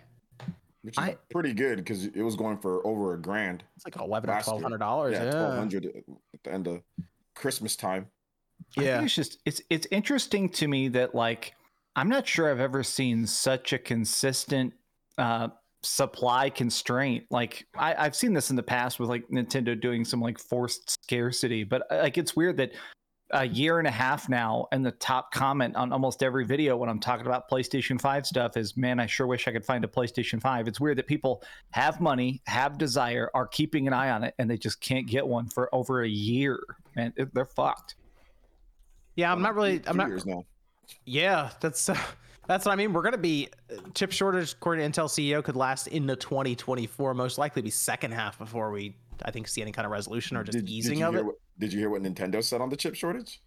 Which 0.82 0.94
is 0.94 0.98
I- 0.98 1.16
pretty 1.30 1.52
good 1.52 1.76
because 1.78 2.06
it 2.06 2.22
was 2.22 2.36
going 2.36 2.58
for 2.58 2.86
over 2.86 3.14
a 3.14 3.18
grand. 3.20 3.64
It's 3.76 3.84
like 3.84 3.96
eleven 3.96 4.30
or 4.30 4.40
twelve 4.42 4.62
hundred 4.62 4.78
dollars. 4.78 5.12
Yeah, 5.14 5.24
Yeah, 5.24 5.30
twelve 5.30 5.54
hundred 5.54 5.86
at 5.86 6.42
the 6.42 6.52
end 6.52 6.66
of 6.68 6.82
Christmas 7.34 7.76
time. 7.76 8.08
I 8.78 8.82
yeah. 8.82 8.96
think 8.96 9.06
it's 9.06 9.14
just 9.14 9.38
it's 9.46 9.60
it's 9.70 9.86
interesting 9.90 10.48
to 10.50 10.68
me 10.68 10.88
that 10.88 11.14
like 11.14 11.54
I'm 11.96 12.08
not 12.08 12.26
sure 12.26 12.50
I've 12.50 12.60
ever 12.60 12.82
seen 12.82 13.26
such 13.26 13.72
a 13.72 13.78
consistent 13.78 14.74
uh 15.18 15.48
supply 15.82 16.50
constraint. 16.50 17.24
Like 17.30 17.66
I, 17.76 17.94
I've 17.96 18.14
seen 18.14 18.34
this 18.34 18.50
in 18.50 18.56
the 18.56 18.62
past 18.62 19.00
with 19.00 19.08
like 19.08 19.26
Nintendo 19.28 19.80
doing 19.80 20.04
some 20.04 20.20
like 20.20 20.38
forced 20.38 20.90
scarcity, 20.90 21.64
but 21.64 21.82
uh, 21.90 21.98
like 21.98 22.18
it's 22.18 22.36
weird 22.36 22.56
that 22.58 22.72
a 23.32 23.46
year 23.46 23.78
and 23.78 23.86
a 23.86 23.92
half 23.92 24.28
now 24.28 24.66
and 24.72 24.84
the 24.84 24.90
top 24.92 25.32
comment 25.32 25.76
on 25.76 25.92
almost 25.92 26.22
every 26.22 26.44
video 26.44 26.76
when 26.76 26.88
I'm 26.88 26.98
talking 26.98 27.26
about 27.26 27.48
PlayStation 27.48 28.00
5 28.00 28.26
stuff 28.26 28.56
is 28.56 28.76
man, 28.76 28.98
I 28.98 29.06
sure 29.06 29.26
wish 29.26 29.46
I 29.46 29.52
could 29.52 29.64
find 29.64 29.84
a 29.84 29.88
PlayStation 29.88 30.40
5. 30.40 30.66
It's 30.66 30.80
weird 30.80 30.98
that 30.98 31.06
people 31.06 31.42
have 31.70 32.00
money, 32.00 32.42
have 32.46 32.76
desire, 32.76 33.30
are 33.34 33.46
keeping 33.46 33.86
an 33.86 33.92
eye 33.92 34.10
on 34.10 34.24
it, 34.24 34.34
and 34.38 34.50
they 34.50 34.58
just 34.58 34.80
can't 34.80 35.06
get 35.06 35.26
one 35.26 35.48
for 35.48 35.72
over 35.74 36.02
a 36.02 36.08
year. 36.08 36.58
Man, 36.96 37.12
they're 37.32 37.44
fucked. 37.44 37.94
Yeah, 39.14 39.32
I'm 39.32 39.42
not 39.42 39.54
really. 39.54 39.80
I'm 39.86 39.96
not. 39.96 40.08
years 40.08 40.26
now. 40.26 40.44
Yeah, 41.04 41.50
that's 41.60 41.88
uh, 41.88 41.96
that's 42.46 42.64
what 42.66 42.72
I 42.72 42.76
mean. 42.76 42.92
We're 42.92 43.02
gonna 43.02 43.18
be 43.18 43.48
chip 43.94 44.12
shortage, 44.12 44.52
according 44.52 44.90
to 44.90 45.00
Intel 45.00 45.06
CEO, 45.06 45.42
could 45.42 45.56
last 45.56 45.88
into 45.88 46.16
2024. 46.16 47.14
Most 47.14 47.38
likely 47.38 47.62
be 47.62 47.70
second 47.70 48.12
half 48.12 48.38
before 48.38 48.70
we, 48.70 48.96
I 49.24 49.30
think, 49.30 49.48
see 49.48 49.62
any 49.62 49.72
kind 49.72 49.86
of 49.86 49.92
resolution 49.92 50.36
or 50.36 50.44
just 50.44 50.56
Did, 50.58 50.66
did 50.66 50.72
easing 50.72 50.98
you 50.98 51.06
of 51.06 51.14
it. 51.16 51.24
What, 51.24 51.36
did 51.58 51.72
you 51.72 51.78
hear 51.78 51.90
what 51.90 52.02
Nintendo 52.02 52.42
said 52.42 52.60
on 52.60 52.70
the 52.70 52.76
chip 52.76 52.94
shortage? 52.94 53.40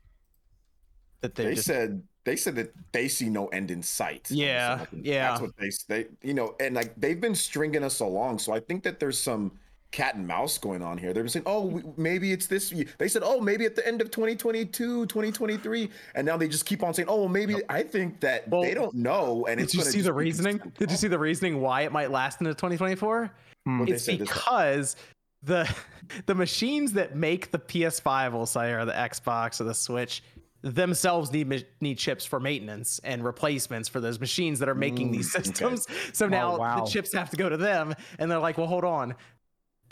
That 1.21 1.35
They 1.35 1.45
they 1.45 1.55
just 1.55 1.67
said 1.67 2.03
they 2.25 2.35
said 2.35 2.55
that 2.55 2.73
they 2.91 3.07
see 3.07 3.29
no 3.29 3.47
end 3.47 3.71
in 3.71 3.81
sight. 3.81 4.29
Yeah, 4.29 4.85
yeah. 4.91 5.29
That's 5.29 5.41
what 5.41 5.51
they 5.57 5.71
they 5.87 6.07
you 6.21 6.33
know, 6.33 6.55
and 6.59 6.75
like 6.75 6.93
they've 6.95 7.19
been 7.19 7.35
stringing 7.35 7.83
us 7.83 7.99
along. 7.99 8.39
So 8.39 8.53
I 8.53 8.59
think 8.59 8.83
that 8.83 8.99
there's 8.99 9.17
some 9.19 9.53
cat 9.93 10.15
and 10.15 10.27
mouse 10.27 10.57
going 10.57 10.81
on 10.81 10.97
here. 10.97 11.13
They're 11.13 11.23
just 11.23 11.33
saying, 11.33 11.45
oh, 11.45 11.65
we, 11.67 11.83
maybe 11.95 12.33
it's 12.33 12.47
this. 12.47 12.71
year. 12.73 12.85
They 12.97 13.07
said, 13.07 13.21
oh, 13.23 13.39
maybe 13.39 13.63
at 13.65 13.75
the 13.75 13.87
end 13.87 14.01
of 14.01 14.11
2022, 14.11 15.05
2023, 15.05 15.89
and 16.15 16.25
now 16.25 16.35
they 16.35 16.49
just 16.49 16.65
keep 16.65 16.83
on 16.83 16.93
saying, 16.93 17.07
oh, 17.07 17.19
well, 17.19 17.29
maybe. 17.29 17.55
I 17.69 17.83
think 17.83 18.19
that 18.19 18.49
Well, 18.49 18.63
they 18.63 18.73
don't 18.73 18.93
know, 18.95 19.45
and 19.47 19.59
Did 19.59 19.65
it's 19.65 19.73
you 19.73 19.81
see 19.83 20.01
the 20.01 20.11
reasoning? 20.11 20.59
Did 20.77 20.91
you 20.91 20.97
see 20.97 21.07
the 21.07 21.19
reasoning 21.19 21.61
why 21.61 21.83
it 21.83 21.91
might 21.93 22.11
last 22.11 22.41
into 22.41 22.53
2024? 22.53 23.31
What 23.65 23.87
It's 23.89 24.03
said 24.03 24.19
this 24.19 24.27
time. 24.27 24.37
because 24.37 24.95
the 25.43 25.73
the 26.25 26.35
machines 26.35 26.91
that 26.93 27.15
make 27.15 27.51
the 27.51 27.59
PS5, 27.59 28.33
we'll 28.33 28.45
say, 28.45 28.73
or 28.73 28.83
the 28.85 28.91
Xbox 28.91 29.61
or 29.61 29.65
the 29.65 29.73
Switch 29.73 30.21
themselves 30.63 31.31
need 31.31 31.65
need 31.81 31.97
chips 31.97 32.25
for 32.25 32.39
maintenance 32.39 32.99
and 33.03 33.23
replacements 33.23 33.87
for 33.89 33.99
those 33.99 34.19
machines 34.19 34.59
that 34.59 34.69
are 34.69 34.75
making 34.75 35.11
these 35.11 35.31
Mm, 35.33 35.35
okay. 35.39 35.43
systems. 35.75 35.87
So 36.13 36.27
now 36.27 36.57
wow. 36.57 36.83
the 36.83 36.89
chips 36.89 37.13
have 37.13 37.29
to 37.29 37.37
go 37.37 37.47
to 37.47 37.57
them, 37.57 37.93
and 38.17 38.31
they're 38.31 38.39
like, 38.39 38.57
"Well, 38.57 38.67
hold 38.67 38.85
on." 38.85 39.13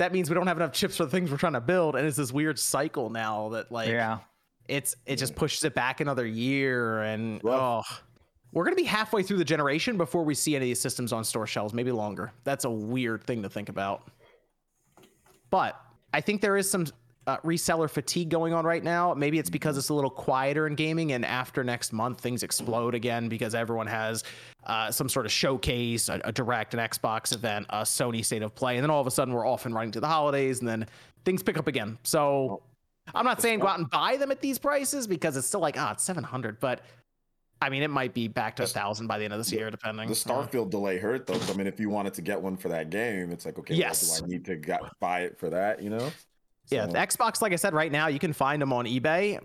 That 0.02 0.11
means 0.11 0.32
we 0.32 0.34
don't 0.34 0.48
have 0.48 0.57
enough 0.57 0.72
chips 0.73 0.98
for 0.98 1.06
the 1.06 1.11
things 1.11 1.30
we're 1.30 1.38
trying 1.38 1.53
to 1.53 1.61
build, 1.61 1.95
and 1.95 2.07
it's 2.07 2.18
this 2.18 2.34
weird 2.34 2.57
cycle 2.57 3.11
now 3.11 3.49
that 3.49 3.72
like 3.72 3.90
yeah. 3.90 4.18
it's 4.68 4.95
it 5.06 5.18
just 5.18 5.36
pushes 5.36 5.64
it 5.64 5.76
back 5.76 6.02
another 6.02 6.26
year 6.26 7.03
and 7.03 7.40
Rough. 7.44 7.86
oh 7.88 8.03
we're 8.52 8.64
gonna 8.64 8.76
be 8.76 8.84
halfway 8.84 9.22
through 9.22 9.38
the 9.38 9.45
generation 9.45 9.98
before 9.98 10.23
we 10.23 10.34
see 10.34 10.56
any 10.56 10.65
of 10.65 10.69
these 10.69 10.82
systems 10.82 11.14
on 11.14 11.23
store 11.23 11.45
shelves 11.45 11.72
maybe 11.72 11.91
longer 11.91 12.32
that's 12.44 12.65
a 12.65 12.69
weird 12.69 13.23
thing 13.26 13.44
to 13.44 13.49
think 13.49 13.69
about 13.69 14.10
but 15.52 15.80
i 16.15 16.19
think 16.19 16.41
there 16.41 16.57
is 16.57 16.68
some 16.68 16.88
uh, 17.27 17.38
reseller 17.38 17.89
fatigue 17.89 18.30
going 18.30 18.52
on 18.53 18.65
right 18.65 18.84
now 18.84 19.14
maybe 19.14 19.38
it's 19.38 19.49
because 19.49 19.77
it's 19.77 19.89
a 19.89 19.93
little 19.93 20.10
quieter 20.10 20.65
in 20.65 20.73
gaming 20.73 21.11
and 21.11 21.23
after 21.23 21.64
next 21.64 21.93
month 21.93 22.19
things 22.19 22.41
explode 22.41 22.95
again 22.95 23.30
because 23.30 23.53
everyone 23.53 23.85
has 23.85 24.23
uh, 24.65 24.89
some 24.89 25.07
sort 25.07 25.26
of 25.26 25.31
showcase 25.31 26.10
a, 26.10 26.19
a 26.26 26.31
direct 26.31 26.73
an 26.73 26.80
xbox 26.80 27.34
event 27.34 27.65
a 27.69 27.81
sony 27.84 28.26
state 28.26 28.41
of 28.41 28.56
play 28.56 28.76
and 28.76 28.84
then 28.84 28.89
all 28.89 28.99
of 28.99 29.06
a 29.07 29.11
sudden 29.11 29.34
we're 29.34 29.45
off 29.48 29.65
and 29.68 29.76
running 29.76 29.91
to 29.91 29.99
the 29.99 30.07
holidays 30.07 30.60
and 30.61 30.68
then 30.68 30.85
things 31.23 31.43
pick 31.43 31.57
up 31.57 31.68
again 31.68 31.98
so 32.03 32.64
I'm 33.14 33.26
not 33.26 33.41
saying 33.41 33.60
go 33.60 33.68
out 33.68 33.80
and 33.80 33.89
buy 33.89 34.18
them 34.18 34.31
at 34.31 34.41
these 34.41 34.57
prices 34.60 35.07
because 35.07 35.35
it's 35.35 35.48
still 35.48 35.60
like, 35.60 35.76
ah, 35.77 35.91
it's 35.91 36.03
700, 36.03 36.60
but 36.60 36.81
I 37.60 37.69
mean, 37.69 37.81
it 37.81 37.89
might 37.89 38.14
be 38.14 38.27
back 38.27 38.56
to 38.57 38.64
a 38.64 38.68
thousand 38.68 39.07
by 39.07 39.18
the 39.18 39.23
end 39.26 39.34
of 39.34 39.39
this 39.39 39.52
year, 39.52 39.69
depending. 39.72 40.07
The 40.07 40.14
Uh, 40.14 40.15
Starfield 40.45 40.69
delay 40.69 40.98
hurt 40.99 41.26
though. 41.26 41.34
'cause, 41.34 41.49
I 41.49 41.56
mean, 41.56 41.65
if 41.68 41.80
you 41.80 41.89
wanted 41.89 42.14
to 42.14 42.22
get 42.22 42.39
one 42.39 42.56
for 42.57 42.69
that 42.69 42.89
game, 42.91 43.31
it's 43.31 43.43
like, 43.43 43.57
okay, 43.60 43.73
Yes. 43.73 44.07
well, 44.07 44.19
do 44.19 44.26
I 44.26 44.30
need 44.30 44.45
to 44.45 44.56
got, 44.56 44.98
buy 44.99 45.22
it 45.22 45.38
for 45.39 45.49
that? 45.49 45.81
You 45.81 45.89
know? 45.89 46.11
Yeah, 46.72 46.85
the 46.85 46.98
Xbox, 46.98 47.41
like 47.41 47.53
I 47.53 47.57
said, 47.57 47.73
right 47.73 47.91
now 47.91 48.07
you 48.07 48.19
can 48.19 48.34
find 48.34 48.61
them 48.61 48.72
on 48.73 48.85
eBay, 48.85 49.39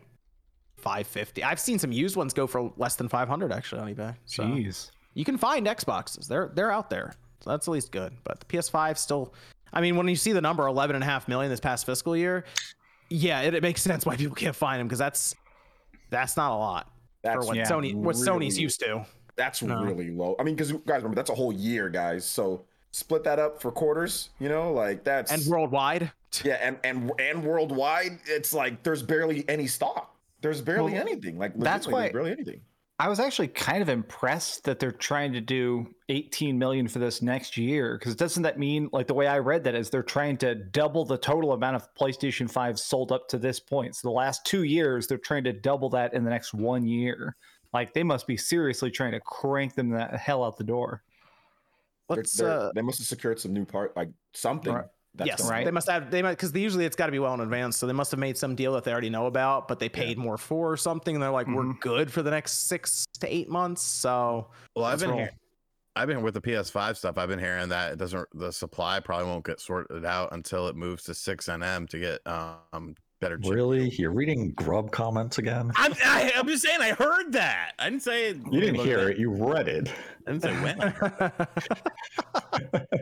550. 0.78 1.42
I've 1.42 1.60
seen 1.60 1.78
some 1.78 1.92
used 1.92 2.16
ones 2.16 2.32
go 2.32 2.46
for 2.46 2.72
less 2.76 2.96
than 2.96 3.08
500 3.08 3.52
actually 3.52 3.80
on 3.80 3.94
eBay. 3.94 4.14
So 4.26 4.44
Jeez. 4.44 4.90
you 5.14 5.24
can 5.24 5.36
find 5.36 5.66
Xboxes. 5.66 6.28
They're 6.28 6.50
they're 6.54 6.70
out 6.70 6.90
there. 6.90 7.14
So 7.40 7.50
that's 7.50 7.68
at 7.68 7.70
least 7.70 7.92
good. 7.92 8.12
But 8.24 8.40
the 8.40 8.46
PS5 8.46 8.96
still 8.98 9.34
I 9.72 9.80
mean, 9.80 9.96
when 9.96 10.08
you 10.08 10.16
see 10.16 10.32
the 10.32 10.40
number 10.40 10.66
11 10.66 10.96
and 10.96 11.02
a 11.02 11.06
half 11.06 11.28
million 11.28 11.50
this 11.50 11.60
past 11.60 11.86
fiscal 11.86 12.16
year, 12.16 12.44
yeah, 13.10 13.42
it, 13.42 13.54
it 13.54 13.62
makes 13.62 13.82
sense 13.82 14.06
why 14.06 14.16
people 14.16 14.34
can't 14.34 14.56
find 14.56 14.80
them 14.80 14.86
because 14.86 14.98
that's 14.98 15.34
that's 16.10 16.36
not 16.36 16.52
a 16.52 16.56
lot 16.56 16.90
That's 17.22 17.36
for 17.36 17.46
what 17.46 17.56
yeah, 17.56 17.68
Sony 17.68 17.94
what 17.94 18.16
Sony's 18.16 18.58
used 18.58 18.80
to. 18.80 19.04
That's 19.36 19.62
No. 19.62 19.82
really 19.82 20.10
low. 20.10 20.34
I 20.38 20.44
mean, 20.44 20.54
because 20.54 20.72
guys 20.72 20.98
remember 20.98 21.16
that's 21.16 21.30
a 21.30 21.34
whole 21.34 21.52
year, 21.52 21.88
guys. 21.88 22.24
So 22.24 22.64
split 22.92 23.24
that 23.24 23.38
up 23.38 23.60
for 23.60 23.70
quarters. 23.70 24.30
You 24.38 24.48
know, 24.48 24.72
like 24.72 25.04
that's 25.04 25.32
And 25.32 25.44
worldwide, 25.46 26.12
yeah, 26.44 26.58
and 26.62 26.78
and 26.84 27.12
and 27.18 27.44
worldwide, 27.44 28.18
it's 28.26 28.52
like 28.52 28.82
there's 28.82 29.02
barely 29.02 29.48
any 29.48 29.66
stock. 29.66 30.16
There's 30.40 30.60
barely 30.60 30.92
Well, 30.92 31.00
anything. 31.02 31.38
Like 31.38 31.56
that's 31.56 31.86
why- 31.86 32.10
barely 32.10 32.32
anything. 32.32 32.60
I 32.98 33.10
was 33.10 33.20
actually 33.20 33.48
kind 33.48 33.82
of 33.82 33.90
impressed 33.90 34.64
that 34.64 34.78
they're 34.78 34.90
trying 34.90 35.34
to 35.34 35.40
do 35.42 35.86
18 36.08 36.58
million 36.58 36.88
for 36.88 36.98
this 36.98 37.20
next 37.20 37.58
year 37.58 37.98
because 37.98 38.14
doesn't 38.16 38.42
that 38.44 38.58
mean 38.58 38.88
like 38.90 39.06
the 39.06 39.12
way 39.12 39.26
I 39.26 39.38
read 39.38 39.64
that 39.64 39.74
is 39.74 39.90
they're 39.90 40.02
trying 40.02 40.38
to 40.38 40.54
double 40.54 41.04
the 41.04 41.18
total 41.18 41.52
amount 41.52 41.76
of 41.76 41.92
PlayStation 41.94 42.50
5 42.50 42.78
sold 42.78 43.12
up 43.12 43.28
to 43.28 43.38
this 43.38 43.60
point. 43.60 43.96
So 43.96 44.08
the 44.08 44.12
last 44.12 44.46
2 44.46 44.62
years 44.62 45.06
they're 45.06 45.18
trying 45.18 45.44
to 45.44 45.52
double 45.52 45.90
that 45.90 46.14
in 46.14 46.24
the 46.24 46.30
next 46.30 46.54
1 46.54 46.86
year. 46.86 47.36
Like 47.74 47.92
they 47.92 48.02
must 48.02 48.26
be 48.26 48.38
seriously 48.38 48.90
trying 48.90 49.12
to 49.12 49.20
crank 49.20 49.74
them 49.74 49.90
the 49.90 50.06
hell 50.16 50.42
out 50.42 50.56
the 50.56 50.64
door. 50.64 51.02
They're- 52.08 52.16
let's 52.18 52.36
they're- 52.36 52.48
uh, 52.50 52.72
they 52.74 52.82
must 52.82 52.98
have 52.98 53.06
secured 53.06 53.40
some 53.40 53.52
new 53.52 53.64
part, 53.64 53.96
like 53.96 54.10
something. 54.34 54.72
Right. 54.72 54.84
That's 55.14 55.28
yes, 55.28 55.48
right. 55.50 55.64
they 55.64 55.70
must 55.70 55.88
have. 55.88 56.10
They 56.10 56.20
might 56.20 56.32
because 56.32 56.52
usually 56.54 56.84
it's 56.84 56.94
got 56.94 57.06
to 57.06 57.12
be 57.12 57.18
well 57.18 57.32
in 57.32 57.40
advance. 57.40 57.78
So 57.78 57.86
they 57.86 57.94
must 57.94 58.10
have 58.10 58.20
made 58.20 58.36
some 58.36 58.54
deal 58.54 58.74
that 58.74 58.84
they 58.84 58.92
already 58.92 59.08
know 59.08 59.24
about, 59.26 59.66
but 59.66 59.78
they 59.78 59.88
paid 59.88 60.18
more 60.18 60.36
for 60.36 60.70
or 60.70 60.76
something. 60.76 61.14
And 61.16 61.22
they're 61.22 61.30
like, 61.30 61.46
we're 61.46 61.62
Mhm. 61.64 61.80
good 61.80 62.12
for 62.12 62.22
the 62.22 62.30
next 62.30 62.66
six 62.68 63.06
to 63.20 63.34
eight 63.34 63.48
months. 63.48 63.80
So 63.80 64.48
Well, 64.74 64.84
I've 64.84 65.00
been 65.00 65.14
here. 65.14 65.30
I've 65.98 66.06
been 66.08 66.20
with 66.20 66.34
the 66.34 66.42
PS5 66.42 66.98
stuff. 66.98 67.16
I've 67.16 67.30
been 67.30 67.38
hearing 67.38 67.70
that 67.70 67.92
it 67.92 67.98
doesn't. 67.98 68.28
The 68.34 68.52
supply 68.52 69.00
probably 69.00 69.24
won't 69.28 69.46
get 69.46 69.58
sorted 69.58 70.04
out 70.04 70.34
until 70.34 70.68
it 70.68 70.76
moves 70.76 71.04
to 71.04 71.14
six 71.14 71.48
NM 71.48 71.86
to 71.88 71.98
get 71.98 72.20
um 72.26 72.94
better. 73.20 73.38
chip. 73.38 73.52
Really? 73.52 73.90
You're 73.90 74.12
reading 74.12 74.52
Grub 74.52 74.90
comments 74.90 75.38
again? 75.38 75.70
I'm, 75.76 75.92
I, 76.04 76.32
I'm 76.36 76.46
just 76.46 76.62
saying. 76.62 76.80
I 76.80 76.90
heard 76.92 77.32
that. 77.32 77.72
I 77.78 77.90
didn't 77.90 78.02
say. 78.02 78.30
it. 78.30 78.38
You 78.50 78.60
didn't 78.60 78.76
hear 78.80 79.08
it. 79.08 79.18
You 79.18 79.30
read 79.30 79.68
it. 79.68 79.92
I 80.26 80.32
didn't 80.32 80.42
say 80.42 80.52
when. 80.62 80.92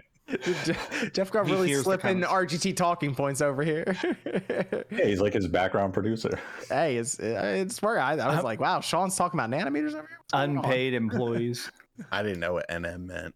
Je- 0.64 0.74
Jeff 1.12 1.30
got 1.30 1.46
He 1.46 1.52
really 1.52 1.68
hears 1.68 1.80
the 1.80 1.84
slipping. 1.84 2.22
RGT 2.22 2.76
talking 2.76 3.14
points 3.14 3.40
over 3.40 3.62
here. 3.62 3.96
Yeah, 4.90 5.06
he's 5.06 5.20
like 5.20 5.32
his 5.32 5.46
background 5.48 5.92
producer. 5.94 6.38
hey, 6.68 6.96
it's 6.96 7.18
uh, 7.20 7.54
it's 7.56 7.80
where 7.82 7.98
I, 7.98 8.12
I 8.12 8.14
was 8.14 8.24
I'm- 8.36 8.44
like, 8.44 8.60
wow, 8.60 8.80
Sean's 8.80 9.16
talking 9.16 9.38
about 9.40 9.50
nanometers 9.50 9.94
over 9.94 10.06
here. 10.08 10.18
What's? 10.30 10.32
Unpaid 10.32 10.94
employees. 11.02 11.70
I 12.12 12.22
didn't 12.22 12.40
know 12.40 12.52
what 12.54 12.68
NM 12.68 13.06
meant. 13.06 13.34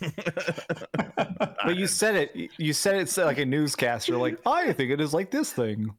but 1.16 1.76
you 1.76 1.86
said 1.86 2.14
it 2.16 2.50
you 2.58 2.72
said 2.72 2.96
it's 2.96 3.16
like 3.16 3.38
a 3.38 3.44
newscaster 3.44 4.16
like 4.16 4.38
I 4.46 4.72
think 4.72 4.90
it 4.90 5.00
is 5.00 5.14
like 5.14 5.30
this 5.30 5.52
thing. 5.52 5.94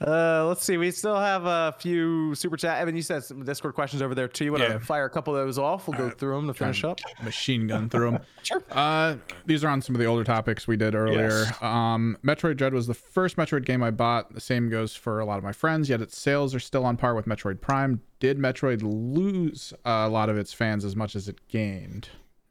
Uh, 0.00 0.44
let's 0.46 0.62
see. 0.62 0.76
We 0.76 0.90
still 0.92 1.18
have 1.18 1.44
a 1.44 1.74
few 1.78 2.34
super 2.34 2.56
chat. 2.56 2.78
Evan, 2.78 2.94
you 2.94 3.02
said 3.02 3.24
some 3.24 3.44
Discord 3.44 3.74
questions 3.74 4.00
over 4.00 4.14
there 4.14 4.28
too. 4.28 4.44
You 4.44 4.52
want 4.52 4.64
to 4.64 4.78
fire 4.78 5.06
a 5.06 5.10
couple 5.10 5.34
of 5.34 5.44
those 5.44 5.58
off? 5.58 5.88
We'll 5.88 5.98
go 5.98 6.10
through 6.10 6.36
them 6.36 6.46
to 6.46 6.54
finish 6.54 6.84
up. 6.84 7.00
Machine 7.22 7.66
gun 7.66 7.88
through 7.88 8.12
them. 8.12 8.20
Sure. 8.44 8.62
Uh, 8.70 9.16
these 9.44 9.62
are 9.62 9.68
on 9.68 9.82
some 9.82 9.94
of 9.94 9.98
the 9.98 10.06
older 10.06 10.24
topics 10.24 10.66
we 10.66 10.76
did 10.76 10.94
earlier. 10.94 11.28
Yes. 11.28 11.62
Um, 11.62 12.16
Metroid 12.24 12.56
Dread 12.56 12.72
was 12.72 12.86
the 12.86 12.94
first 12.94 13.36
Metroid 13.36 13.66
game 13.66 13.82
I 13.82 13.90
bought. 13.90 14.32
The 14.32 14.40
same 14.40 14.70
goes 14.70 14.94
for 14.94 15.20
a 15.20 15.26
lot 15.26 15.36
of 15.36 15.44
my 15.44 15.52
friends. 15.52 15.90
Yet 15.90 16.00
its 16.00 16.16
sales 16.16 16.54
are 16.54 16.60
still 16.60 16.86
on 16.86 16.96
par 16.96 17.14
with 17.14 17.26
Metroid 17.26 17.60
Prime. 17.60 18.00
Did 18.20 18.38
Metroid 18.38 18.80
lose 18.82 19.74
a 19.84 20.08
lot 20.08 20.30
of 20.30 20.38
its 20.38 20.54
fans 20.54 20.82
as 20.82 20.96
much 20.96 21.14
as 21.14 21.28
it 21.28 21.46
gained? 21.48 22.08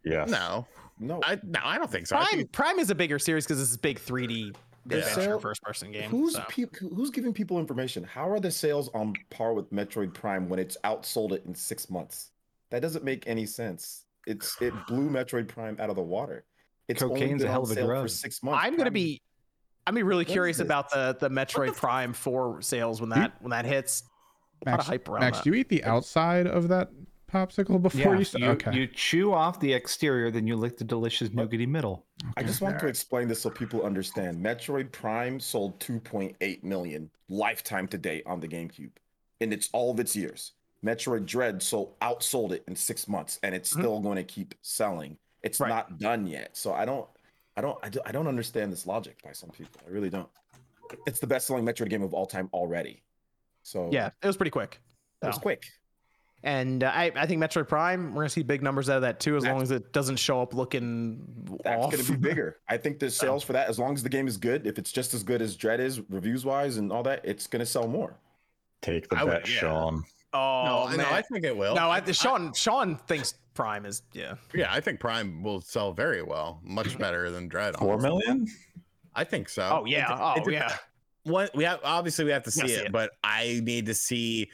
Yes. 0.09 0.29
No, 0.29 0.65
no. 0.99 1.21
I 1.23 1.39
no, 1.43 1.59
I 1.63 1.77
don't 1.77 1.89
think 1.91 2.07
so. 2.07 2.15
Prime 2.15 2.27
think, 2.31 2.51
Prime 2.51 2.79
is 2.79 2.89
a 2.89 2.95
bigger 2.95 3.19
series 3.19 3.45
because 3.45 3.61
it's 3.61 3.75
a 3.75 3.79
big 3.79 3.99
3D 3.99 4.55
adventure 4.85 5.09
sale- 5.21 5.39
first 5.39 5.61
person 5.61 5.91
game. 5.91 6.09
Who's 6.09 6.33
so. 6.33 6.43
peop 6.49 6.75
who's 6.77 7.09
giving 7.09 7.33
people 7.33 7.59
information? 7.59 8.03
How 8.03 8.29
are 8.29 8.39
the 8.39 8.51
sales 8.51 8.89
on 8.93 9.13
par 9.29 9.53
with 9.53 9.71
Metroid 9.71 10.13
Prime 10.13 10.47
when 10.49 10.59
it's 10.59 10.77
outsold 10.83 11.31
it 11.33 11.43
in 11.45 11.53
six 11.53 11.89
months? 11.89 12.31
That 12.69 12.81
doesn't 12.81 13.03
make 13.03 13.23
any 13.27 13.45
sense. 13.45 14.03
It's 14.25 14.61
it 14.61 14.73
blew 14.87 15.09
Metroid 15.09 15.47
Prime 15.47 15.77
out 15.79 15.89
of 15.89 15.95
the 15.95 16.01
water. 16.01 16.43
It's 16.87 17.01
only 17.01 17.19
Cocaine's 17.19 17.43
a 17.43 17.47
hell 17.47 17.57
on 17.57 17.63
of 17.63 17.71
a 17.71 17.73
sale 17.75 17.83
for 17.85 17.93
drug. 17.93 18.09
six 18.09 18.41
months. 18.43 18.61
I'm 18.63 18.71
gonna 18.73 18.83
Prime- 18.85 18.93
be 18.93 19.21
I'd 19.85 19.95
be 19.95 20.03
really 20.03 20.25
curious 20.25 20.59
about 20.59 20.89
the 20.91 21.15
the 21.19 21.29
Metroid 21.29 21.75
Prime 21.75 22.11
4 22.13 22.61
sales 22.61 22.99
when 22.99 23.09
that 23.11 23.41
when 23.41 23.51
that 23.51 23.65
hits. 23.65 24.03
A 24.65 24.71
lot 24.71 24.73
of 24.73 24.77
Max, 24.79 24.87
hype 24.87 25.07
around 25.07 25.19
Max 25.21 25.37
that. 25.37 25.43
do 25.43 25.49
you 25.51 25.55
eat 25.55 25.69
the 25.69 25.83
outside 25.83 26.47
of 26.47 26.67
that 26.69 26.89
popsicle 27.31 27.81
before 27.81 28.13
Yeah, 28.13 28.19
you? 28.19 28.23
st- 28.23 28.43
you, 28.43 28.49
okay. 28.51 28.73
you 28.75 28.87
chew 28.87 29.33
off 29.33 29.59
the 29.59 29.73
exterior, 29.73 30.31
then 30.31 30.47
you 30.47 30.55
lick 30.55 30.77
the 30.77 30.83
delicious 30.83 31.29
nougaty 31.29 31.67
middle. 31.67 32.05
I 32.37 32.43
just 32.43 32.61
want 32.61 32.79
to 32.79 32.87
explain 32.87 33.27
this 33.27 33.41
so 33.41 33.49
people 33.49 33.83
understand. 33.83 34.37
Metroid 34.43 34.91
Prime 34.91 35.39
sold 35.39 35.79
2.8 35.79 36.63
million 36.63 37.09
lifetime 37.29 37.87
to 37.89 37.97
date 37.97 38.23
on 38.25 38.39
the 38.39 38.47
GameCube 38.47 38.91
in 39.39 39.51
its 39.53 39.69
all 39.73 39.91
of 39.91 39.99
its 39.99 40.15
years. 40.15 40.53
Metroid 40.85 41.25
Dread 41.25 41.61
sold 41.61 41.99
outsold 41.99 42.51
it 42.51 42.63
in 42.67 42.75
six 42.75 43.07
months, 43.07 43.39
and 43.43 43.53
it's 43.53 43.73
Mhm. 43.73 43.79
still 43.79 43.99
going 43.99 44.15
to 44.15 44.23
keep 44.23 44.55
selling. 44.61 45.17
It's 45.43 45.59
Right. 45.59 45.69
not 45.69 45.99
done 45.99 46.27
yet, 46.27 46.55
so 46.55 46.73
I 46.73 46.85
don't, 46.85 47.07
I 47.55 47.61
don't, 47.61 47.77
I 47.83 47.89
don't, 47.89 48.07
I 48.07 48.11
don't 48.11 48.27
understand 48.27 48.71
this 48.71 48.85
logic 48.85 49.21
by 49.23 49.31
some 49.31 49.49
people. 49.49 49.81
I 49.85 49.89
really 49.89 50.09
don't. 50.09 50.29
It's 51.05 51.19
the 51.19 51.27
best-selling 51.27 51.65
Metroid 51.65 51.89
game 51.89 52.03
of 52.03 52.13
all 52.13 52.25
time 52.25 52.49
already. 52.53 53.03
So 53.63 53.89
Yeah, 53.91 54.11
it 54.21 54.27
was 54.27 54.37
pretty 54.37 54.51
quick. 54.51 54.79
that 55.21 55.27
was 55.27 55.37
No. 55.37 55.41
quick. 55.41 55.65
And 56.43 56.83
uh, 56.83 56.91
I, 56.93 57.11
I 57.15 57.25
think 57.25 57.41
Metroid 57.41 57.67
Prime, 57.67 58.13
we're 58.13 58.21
gonna 58.23 58.29
see 58.29 58.43
big 58.43 58.61
numbers 58.61 58.89
out 58.89 58.97
of 58.97 59.01
that 59.01 59.19
too, 59.19 59.35
as 59.37 59.43
That's- 59.43 59.53
long 59.55 59.63
as 59.63 59.71
it 59.71 59.91
doesn't 59.91 60.17
show 60.17 60.41
up 60.41 60.53
looking 60.53 61.19
That's 61.63 61.83
off. 61.85 61.91
going 61.91 62.03
to 62.05 62.11
be 62.13 62.17
bigger. 62.17 62.57
I 62.69 62.77
think 62.77 62.99
the 62.99 63.09
sales 63.09 63.43
for 63.43 63.53
that, 63.53 63.67
as 63.69 63.79
long 63.79 63.95
as 63.95 64.03
the 64.03 64.09
game 64.09 64.27
is 64.27 64.37
good, 64.37 64.67
if 64.67 64.77
it's 64.77 64.91
just 64.91 65.13
as 65.13 65.23
good 65.23 65.41
as 65.41 65.55
Dread 65.55 65.79
is, 65.79 65.99
reviews 66.09 66.45
wise 66.45 66.77
and 66.77 66.91
all 66.91 67.03
that, 67.03 67.21
it's 67.23 67.47
going 67.47 67.59
to 67.61 67.65
sell 67.65 67.87
more. 67.87 68.17
Take 68.81 69.09
the 69.09 69.17
I 69.17 69.23
would- 69.23 69.31
bet, 69.31 69.49
yeah. 69.49 69.59
Sean. 69.59 70.03
oh 70.33 70.87
no, 70.89 70.89
man, 70.89 70.97
no, 70.97 71.11
I 71.15 71.21
think 71.23 71.43
it 71.43 71.57
will. 71.57 71.73
no, 71.75 71.89
I, 71.89 72.01
Sean 72.11 72.53
Sean 72.53 72.95
thinks 73.07 73.33
Prime 73.55 73.85
is 73.87 74.03
yeah. 74.13 74.35
yeah, 74.53 74.71
I 74.71 74.79
think 74.79 74.99
Prime 74.99 75.41
will 75.41 75.61
sell 75.61 75.91
very 75.91 76.21
well, 76.21 76.59
much 76.63 76.97
better 76.99 77.31
than 77.31 77.47
Dread. 77.47 77.75
Four 77.77 77.93
honestly. 77.93 78.09
million? 78.09 78.47
I 79.15 79.23
think 79.23 79.49
so. 79.49 79.67
Oh 79.81 79.85
yeah, 79.85 80.13
It- 80.13 80.19
oh 80.45 80.49
it- 80.49 80.53
yeah. 80.53 80.75
One, 81.23 81.49
we 81.55 81.65
have 81.65 81.79
obviously 81.83 82.23
we 82.23 82.31
have 82.31 82.43
to 82.43 82.51
see 82.51 82.61
Gotta 82.61 82.73
it, 82.73 82.77
see 82.77 82.85
it. 82.85 82.91
but 82.93 83.11
I 83.23 83.59
need 83.63 83.87
to 83.87 83.93
see 83.93 84.49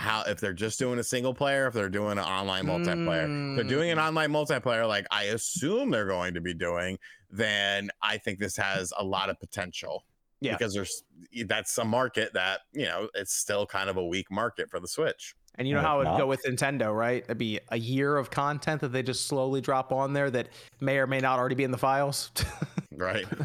how 0.00 0.22
if 0.26 0.40
they're 0.40 0.54
just 0.54 0.78
doing 0.78 0.98
a 0.98 1.04
single 1.04 1.34
player, 1.34 1.66
if 1.66 1.74
they're 1.74 1.90
doing 1.90 2.12
an 2.12 2.24
online 2.24 2.64
multiplayer. 2.64 3.50
If 3.50 3.56
they're 3.56 3.64
doing 3.76 3.90
an 3.90 3.98
Mm. 3.98 4.08
online 4.08 4.32
multiplayer, 4.32 4.88
like 4.88 5.06
I 5.10 5.24
assume 5.24 5.90
they're 5.90 6.06
going 6.06 6.32
to 6.34 6.40
be 6.40 6.54
doing, 6.54 6.98
then 7.30 7.90
I 8.00 8.16
think 8.16 8.38
this 8.38 8.56
has 8.56 8.94
a 8.98 9.04
lot 9.04 9.28
of 9.28 9.38
potential. 9.38 10.04
Yeah. 10.42 10.56
because 10.56 10.72
there's 10.72 11.02
that's 11.48 11.76
a 11.76 11.84
market 11.84 12.32
that 12.32 12.60
you 12.72 12.86
know 12.86 13.10
it's 13.14 13.34
still 13.34 13.66
kind 13.66 13.90
of 13.90 13.98
a 13.98 14.04
weak 14.06 14.30
market 14.30 14.70
for 14.70 14.80
the 14.80 14.88
Switch. 14.88 15.34
And 15.56 15.68
you 15.68 15.74
know 15.74 15.82
how 15.82 16.00
it 16.00 16.08
would 16.08 16.16
go 16.16 16.26
with 16.26 16.40
Nintendo, 16.48 16.96
right? 16.96 17.22
It'd 17.24 17.36
be 17.36 17.60
a 17.68 17.76
year 17.78 18.16
of 18.16 18.30
content 18.30 18.80
that 18.80 18.88
they 18.88 19.02
just 19.02 19.26
slowly 19.26 19.60
drop 19.60 19.92
on 19.92 20.14
there 20.14 20.30
that 20.30 20.48
may 20.80 20.96
or 20.96 21.06
may 21.06 21.20
not 21.20 21.38
already 21.38 21.56
be 21.56 21.64
in 21.64 21.70
the 21.72 21.76
files. 21.76 22.30
Right. 23.00 23.24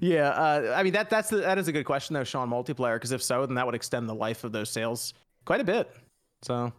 yeah, 0.00 0.30
uh, 0.30 0.74
I 0.76 0.82
mean 0.82 0.92
that 0.94 1.10
that's 1.10 1.30
the, 1.30 1.38
that 1.38 1.58
is 1.58 1.68
a 1.68 1.72
good 1.72 1.84
question 1.84 2.14
though, 2.14 2.24
Sean. 2.24 2.48
Multiplayer, 2.48 2.96
because 2.96 3.12
if 3.12 3.22
so, 3.22 3.46
then 3.46 3.54
that 3.56 3.66
would 3.66 3.74
extend 3.74 4.08
the 4.08 4.14
life 4.14 4.44
of 4.44 4.52
those 4.52 4.70
sales 4.70 5.14
quite 5.44 5.60
a 5.60 5.64
bit. 5.64 5.90
So, 6.42 6.72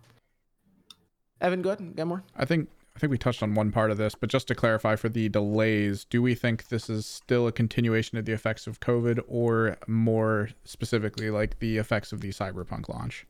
Evan, 1.40 1.62
go 1.62 1.76
good, 1.76 1.96
got 1.96 2.08
more? 2.08 2.24
I 2.36 2.46
think 2.46 2.70
I 2.96 3.00
think 3.00 3.12
we 3.12 3.18
touched 3.18 3.44
on 3.44 3.54
one 3.54 3.72
part 3.72 3.92
of 3.92 3.98
this, 3.98 4.16
but 4.16 4.30
just 4.30 4.48
to 4.50 4.56
clarify 4.56 4.96
for 4.96 5.08
the 5.08 5.30
delays, 5.30 6.04
do 6.06 6.22
we 6.22 6.36
think 6.36 6.68
this 6.70 6.90
is 6.90 7.06
still 7.06 7.48
a 7.48 7.52
continuation 7.52 8.18
of 8.18 8.26
the 8.26 8.34
effects 8.34 8.68
of 8.68 8.80
COVID, 8.80 9.22
or 9.28 9.78
more 9.88 10.50
specifically, 10.66 11.30
like 11.30 11.60
the 11.60 11.78
effects 11.78 12.12
of 12.12 12.22
the 12.22 12.30
Cyberpunk 12.30 12.90
launch? 12.90 13.26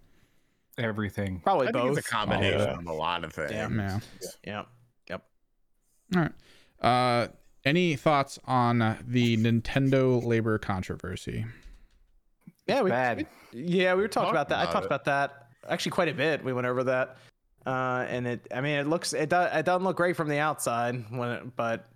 Everything. 0.78 1.42
Probably 1.44 1.68
I 1.68 1.72
think 1.74 1.90
both. 1.90 1.98
it's 1.98 2.08
a 2.08 2.10
combination 2.10 2.60
Yeah. 2.60 2.78
of 2.78 2.88
a 2.88 2.94
lot 2.94 3.24
of 3.24 3.34
things. 3.34 3.52
Yeah. 3.52 3.70
Yeah. 3.70 4.00
Yeah. 4.46 4.64
Yep. 5.10 5.24
All 6.16 6.22
right. 6.22 6.32
Uh, 6.82 7.28
any 7.66 7.96
thoughts 7.96 8.40
on 8.46 8.98
the 9.08 9.38
Nintendo 9.38 10.24
labor 10.24 10.58
controversy? 10.58 11.46
Yeah, 12.68 12.82
we, 12.82 12.90
Bad. 12.90 13.28
yeah, 13.52 13.94
we 13.96 14.02
were 14.02 14.08
talking 14.08 14.34
Talked 14.34 14.36
about 14.36 14.50
that. 14.50 14.70
I 14.70 14.72
talked 14.72 14.86
it. 14.86 14.88
about 14.88 15.06
that 15.06 15.48
actually 15.68 15.92
quite 15.92 16.08
a 16.08 16.14
bit. 16.14 16.44
We 16.44 16.54
went 16.54 16.68
over 16.68 16.84
that, 16.86 17.18
uh, 17.66 18.06
and 18.08 18.28
it. 18.28 18.48
I 18.54 18.62
mean, 18.62 18.78
it 18.80 18.88
looks 18.88 19.14
it 19.14 19.30
does 19.30 19.50
it 19.54 19.66
doesn't 19.66 19.84
look 19.84 19.98
great 19.98 20.16
from 20.16 20.30
the 20.30 20.38
outside 20.38 21.04
when 21.10 21.30
it, 21.30 21.56
but 21.56 21.88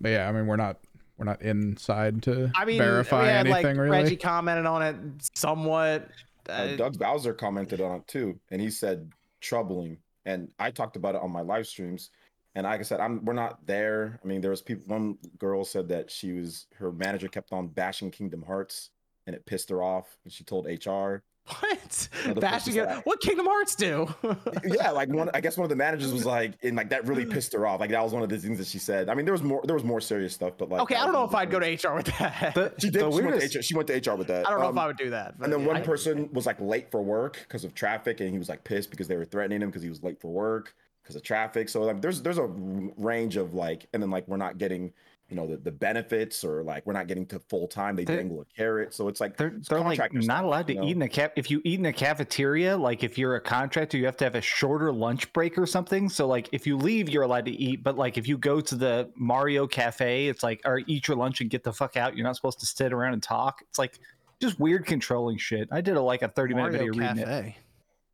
But 0.00 0.10
yeah, 0.10 0.28
I 0.28 0.32
mean, 0.32 0.46
we're 0.46 0.56
not 0.56 0.78
we're 1.18 1.24
not 1.24 1.42
inside 1.42 2.22
to 2.24 2.50
I 2.54 2.64
mean, 2.64 2.78
verify 2.78 3.22
we 3.22 3.28
had, 3.28 3.46
anything 3.46 3.64
like, 3.64 3.76
really. 3.76 3.90
Reggie 3.90 4.16
commented 4.16 4.66
on 4.66 4.82
it 4.82 4.96
somewhat. 5.34 6.08
Uh, 6.48 6.76
Doug 6.76 6.98
Bowser 6.98 7.34
commented 7.34 7.80
on 7.80 7.96
it 7.96 8.06
too, 8.06 8.38
and 8.50 8.60
he 8.60 8.70
said 8.70 9.10
troubling. 9.40 9.98
And 10.24 10.48
I 10.58 10.70
talked 10.70 10.96
about 10.96 11.14
it 11.14 11.20
on 11.22 11.30
my 11.30 11.40
live 11.40 11.66
streams. 11.66 12.10
And 12.56 12.64
like 12.64 12.80
I 12.80 12.84
said, 12.84 13.00
I'm 13.00 13.22
we're 13.24 13.34
not 13.34 13.66
there. 13.66 14.18
I 14.24 14.26
mean, 14.26 14.40
there 14.40 14.50
was 14.50 14.62
people. 14.62 14.84
One 14.92 15.18
girl 15.38 15.62
said 15.64 15.88
that 15.90 16.10
she 16.10 16.32
was 16.32 16.66
her 16.76 16.90
manager 16.90 17.28
kept 17.28 17.52
on 17.52 17.68
bashing 17.68 18.10
Kingdom 18.10 18.42
Hearts, 18.42 18.90
and 19.26 19.36
it 19.36 19.44
pissed 19.44 19.68
her 19.68 19.82
off. 19.82 20.16
And 20.24 20.32
she 20.32 20.42
told 20.42 20.64
HR. 20.66 21.22
what? 21.60 22.08
Another 22.24 22.40
Bashing 22.40 22.74
it? 22.76 22.88
said- 22.88 23.02
What 23.04 23.20
Kingdom 23.20 23.46
Hearts 23.46 23.74
do? 23.76 24.08
yeah, 24.64 24.90
like 24.90 25.10
one. 25.10 25.30
I 25.34 25.40
guess 25.42 25.56
one 25.58 25.64
of 25.64 25.68
the 25.68 25.76
managers 25.76 26.12
was 26.14 26.24
like, 26.24 26.54
and 26.62 26.74
like 26.76 26.88
that 26.90 27.06
really 27.06 27.26
pissed 27.26 27.52
her 27.52 27.66
off. 27.66 27.78
Like 27.78 27.90
that 27.90 28.02
was 28.02 28.12
one 28.14 28.22
of 28.22 28.30
the 28.30 28.38
things 28.38 28.56
that 28.56 28.66
she 28.66 28.78
said. 28.78 29.08
I 29.10 29.14
mean, 29.14 29.26
there 29.26 29.32
was 29.34 29.42
more. 29.42 29.60
There 29.64 29.74
was 29.74 29.84
more 29.84 30.00
serious 30.00 30.32
stuff, 30.32 30.54
but 30.56 30.70
like. 30.70 30.80
okay, 30.80 30.96
I 30.96 31.04
don't 31.04 31.12
know 31.12 31.24
if 31.24 31.34
I'd 31.34 31.50
go 31.50 31.60
to 31.60 31.66
HR 31.66 31.94
with 31.94 32.06
that. 32.18 32.54
The, 32.54 32.72
She 32.78 32.88
did. 32.90 33.02
the 33.02 33.10
She 33.12 33.22
went, 33.22 33.40
to 33.42 33.58
HR, 33.58 33.62
she 33.62 33.74
went 33.76 33.86
to 33.88 33.94
HR 34.12 34.16
with 34.16 34.28
that. 34.28 34.46
I 34.46 34.50
don't 34.50 34.60
know 34.60 34.66
Um, 34.68 34.78
if 34.78 34.82
I 34.82 34.86
would 34.86 34.96
do 34.96 35.10
that. 35.10 35.34
And 35.40 35.52
then 35.52 35.60
but 35.60 35.68
one 35.68 35.76
I- 35.76 35.80
person 35.82 36.30
was 36.32 36.46
like 36.46 36.58
late 36.58 36.90
for 36.90 37.02
work 37.02 37.38
because 37.46 37.64
of 37.64 37.74
traffic, 37.74 38.20
and 38.20 38.30
he 38.30 38.38
was 38.38 38.48
like 38.48 38.64
pissed 38.64 38.90
because 38.90 39.06
they 39.08 39.16
were 39.16 39.26
threatening 39.26 39.60
him 39.60 39.68
because 39.68 39.82
he 39.82 39.90
was 39.90 40.02
late 40.02 40.18
for 40.20 40.28
work 40.32 40.74
because 41.06 41.14
of 41.16 41.22
traffic. 41.22 41.68
So 41.68 41.82
like, 41.82 42.02
there's 42.02 42.20
there's 42.20 42.38
a 42.38 42.46
range 42.46 43.36
of 43.36 43.54
like, 43.54 43.86
and 43.92 44.02
then 44.02 44.10
like 44.10 44.26
we're 44.26 44.36
not 44.36 44.58
getting, 44.58 44.92
you 45.28 45.36
know, 45.36 45.46
the, 45.46 45.56
the 45.56 45.70
benefits 45.70 46.42
or 46.42 46.64
like 46.64 46.84
we're 46.84 46.94
not 46.94 47.06
getting 47.06 47.24
to 47.26 47.38
full 47.38 47.68
time. 47.68 47.94
They 47.94 48.04
They're- 48.04 48.16
dangle 48.16 48.40
a 48.40 48.44
carrot, 48.46 48.92
so 48.92 49.06
it's 49.06 49.20
like 49.20 49.36
they're, 49.36 49.48
it's 49.56 49.68
they're 49.68 49.78
like 49.78 49.98
contractor 49.98 50.16
not 50.18 50.24
stuff, 50.24 50.44
allowed 50.44 50.66
to 50.66 50.72
you 50.74 50.80
know? 50.80 50.86
eat 50.88 50.90
in 50.92 50.98
the 50.98 51.08
cap. 51.08 51.32
If 51.36 51.48
you 51.48 51.62
eat 51.64 51.78
in 51.78 51.84
the 51.84 51.92
cafeteria, 51.92 52.76
like 52.76 53.04
if 53.04 53.16
you're 53.16 53.36
a 53.36 53.40
contractor, 53.40 53.96
you 53.98 54.04
have 54.06 54.16
to 54.16 54.24
have 54.24 54.34
a 54.34 54.40
shorter 54.40 54.92
lunch 54.92 55.32
break 55.32 55.56
or 55.56 55.66
something. 55.66 56.08
So 56.08 56.26
like 56.26 56.48
if 56.50 56.66
you 56.66 56.76
leave, 56.76 57.08
you're 57.08 57.22
allowed 57.22 57.44
to 57.44 57.52
eat. 57.52 57.84
But 57.84 57.96
like 57.96 58.18
if 58.18 58.26
you 58.26 58.36
go 58.36 58.60
to 58.60 58.74
the 58.74 59.08
Mario 59.14 59.68
Cafe, 59.68 60.26
it's 60.26 60.42
like 60.42 60.60
or 60.64 60.80
eat 60.88 61.06
your 61.06 61.16
lunch 61.16 61.40
and 61.40 61.48
get 61.48 61.62
the 61.62 61.72
fuck 61.72 61.96
out. 61.96 62.16
You're 62.16 62.26
not 62.26 62.34
supposed 62.34 62.58
to 62.60 62.66
sit 62.66 62.92
around 62.92 63.12
and 63.12 63.22
talk. 63.22 63.62
It's 63.68 63.78
like 63.78 64.00
just 64.40 64.58
weird 64.58 64.84
controlling 64.86 65.38
shit. 65.38 65.68
I 65.70 65.80
did 65.80 65.96
a 65.96 66.02
like 66.02 66.22
a 66.22 66.28
30 66.28 66.54
minute 66.54 66.72
Mario 66.72 66.92
video 66.92 67.00
reading 67.08 67.18
it. 67.28 67.54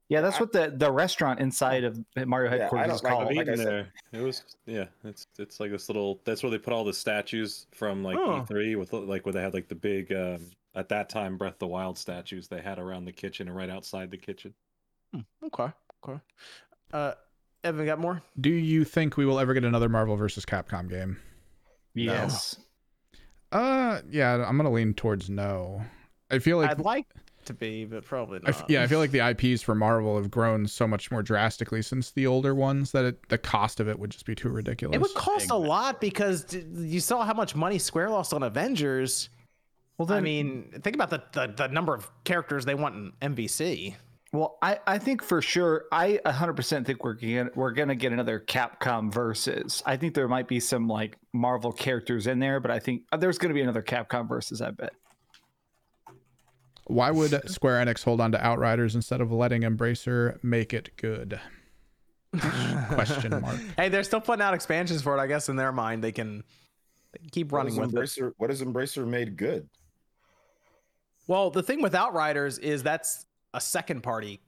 Cafe. 0.08 0.14
Yeah, 0.14 0.20
that's 0.20 0.36
I- 0.36 0.40
what 0.40 0.52
the 0.52 0.74
the 0.76 0.90
restaurant 0.92 1.40
inside 1.40 1.84
of 1.84 1.98
Mario 2.26 2.50
headquarters 2.50 2.86
don't 2.88 2.96
is 2.96 3.02
like- 3.02 3.12
called. 3.12 3.24
like 3.26 3.38
I've 3.38 3.38
I 3.38 3.42
eaten 3.52 3.56
said- 3.56 3.66
there. 3.66 4.20
It 4.20 4.22
was 4.24 4.42
yeah. 4.66 4.84
It's 5.04 5.26
it's 5.38 5.58
like 5.60 5.70
this 5.70 5.88
little. 5.88 6.20
That's 6.24 6.42
where 6.42 6.50
they 6.50 6.58
put 6.58 6.72
all 6.72 6.84
the 6.84 6.92
statues 6.92 7.66
from 7.72 8.02
like 8.04 8.16
Oh. 8.18 8.44
E3 8.48 8.76
with 8.78 8.92
like 8.92 9.24
where 9.26 9.32
they 9.32 9.42
had 9.42 9.54
like 9.54 9.68
the 9.68 9.74
big 9.74 10.12
um, 10.12 10.40
at 10.74 10.88
that 10.90 11.08
time 11.08 11.36
Breath 11.38 11.54
of 11.54 11.58
the 11.60 11.66
Wild 11.66 11.96
statues 11.98 12.48
they 12.48 12.60
had 12.60 12.78
around 12.78 13.04
the 13.04 13.12
kitchen 13.12 13.48
and 13.48 13.56
right 13.56 13.70
outside 13.70 14.10
the 14.10 14.18
kitchen. 14.18 14.52
Hmm, 15.14 15.20
okay. 15.44 15.72
Okay. 16.06 16.20
Uh, 16.92 17.12
Evan, 17.64 17.86
got 17.86 17.98
more? 18.00 18.22
Do 18.40 18.50
you 18.50 18.84
think 18.84 19.16
we 19.16 19.24
will 19.24 19.38
ever 19.38 19.54
get 19.54 19.64
another 19.64 19.88
Marvel 19.88 20.16
versus 20.16 20.44
Capcom 20.44 20.88
game? 20.90 21.16
Yes. 21.94 22.56
Uh, 23.52 24.00
yeah, 24.10 24.44
I'm 24.46 24.56
gonna 24.56 24.70
lean 24.72 24.94
towards 24.94 25.28
no. 25.30 25.82
I 26.30 26.38
feel 26.38 26.56
like 26.56 26.70
I'd 26.70 26.80
like 26.80 27.06
to 27.46 27.54
be, 27.54 27.84
but 27.84 28.04
probably 28.04 28.40
not. 28.40 28.48
f- 28.48 28.64
yeah, 28.68 28.82
I 28.82 28.86
feel 28.86 28.98
like 28.98 29.10
the 29.10 29.26
IPs 29.28 29.62
for 29.62 29.74
Marvel 29.74 30.16
have 30.16 30.30
grown 30.30 30.66
so 30.66 30.86
much 30.86 31.10
more 31.10 31.22
drastically 31.22 31.82
since 31.82 32.10
the 32.10 32.26
older 32.26 32.54
ones 32.54 32.92
that 32.92 33.04
it, 33.04 33.28
the 33.28 33.38
cost 33.38 33.80
of 33.80 33.88
it 33.88 33.98
would 33.98 34.10
just 34.10 34.26
be 34.26 34.34
too 34.34 34.48
ridiculous. 34.48 34.94
It 34.94 35.00
would 35.00 35.14
cost 35.14 35.50
a 35.50 35.56
lot 35.56 36.00
because 36.00 36.44
d- 36.44 36.64
you 36.76 37.00
saw 37.00 37.24
how 37.24 37.34
much 37.34 37.54
money 37.54 37.78
Square 37.78 38.10
lost 38.10 38.32
on 38.32 38.42
Avengers. 38.42 39.28
Well, 39.98 40.10
I 40.12 40.20
mean, 40.20 40.72
think 40.82 40.96
about 40.96 41.10
the, 41.10 41.22
the, 41.32 41.54
the 41.56 41.68
number 41.68 41.94
of 41.94 42.10
characters 42.24 42.64
they 42.64 42.74
want 42.74 42.94
in 43.20 43.34
MVC. 43.34 43.94
Well, 44.32 44.56
I, 44.62 44.78
I 44.86 44.98
think 44.98 45.22
for 45.22 45.42
sure, 45.42 45.84
I 45.92 46.18
100% 46.24 46.86
think 46.86 47.04
we're 47.04 47.12
gonna, 47.12 47.50
we're 47.54 47.72
gonna 47.72 47.94
get 47.94 48.12
another 48.12 48.40
Capcom 48.40 49.12
versus. 49.12 49.82
I 49.84 49.98
think 49.98 50.14
there 50.14 50.26
might 50.26 50.48
be 50.48 50.58
some 50.58 50.88
like 50.88 51.18
Marvel 51.34 51.70
characters 51.70 52.26
in 52.26 52.38
there, 52.38 52.58
but 52.58 52.70
I 52.70 52.78
think 52.78 53.02
uh, 53.12 53.18
there's 53.18 53.36
gonna 53.36 53.52
be 53.52 53.60
another 53.60 53.82
Capcom 53.82 54.26
versus. 54.26 54.62
I 54.62 54.70
bet. 54.70 54.94
Why 56.86 57.10
would 57.10 57.48
Square 57.50 57.84
Enix 57.84 58.02
hold 58.04 58.20
on 58.20 58.32
to 58.32 58.44
Outriders 58.44 58.94
instead 58.94 59.20
of 59.20 59.30
letting 59.32 59.62
Embracer 59.62 60.42
make 60.42 60.72
it 60.74 60.90
good? 60.96 61.40
Question 62.88 63.40
mark. 63.40 63.58
Hey, 63.76 63.88
they're 63.88 64.02
still 64.02 64.20
putting 64.20 64.42
out 64.42 64.54
expansions 64.54 65.02
for 65.02 65.16
it. 65.16 65.20
I 65.20 65.26
guess 65.26 65.48
in 65.48 65.56
their 65.56 65.72
mind, 65.72 66.02
they 66.02 66.12
can, 66.12 66.42
they 67.12 67.18
can 67.20 67.28
keep 67.30 67.52
running 67.52 67.74
is 67.74 67.78
with 67.78 67.94
it. 67.94 67.96
Embracer, 67.96 68.32
What 68.38 68.50
has 68.50 68.62
Embracer 68.62 69.06
made 69.06 69.36
good? 69.36 69.68
Well, 71.26 71.50
the 71.50 71.62
thing 71.62 71.82
with 71.82 71.94
Outriders 71.94 72.58
is 72.58 72.82
that's 72.82 73.26
a 73.54 73.60
second 73.60 74.02
party 74.02 74.40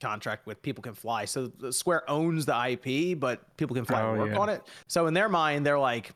contract 0.00 0.46
with 0.46 0.60
People 0.62 0.82
Can 0.82 0.94
Fly. 0.94 1.26
So 1.26 1.50
Square 1.70 2.10
owns 2.10 2.46
the 2.46 2.54
IP, 2.70 3.18
but 3.18 3.56
People 3.56 3.74
Can 3.76 3.84
Fly 3.84 4.02
Oh, 4.02 4.14
work 4.16 4.30
yeah. 4.30 4.38
on 4.38 4.48
it. 4.48 4.62
So 4.88 5.06
in 5.06 5.14
their 5.14 5.28
mind, 5.28 5.64
they're 5.66 5.78
like, 5.78 6.12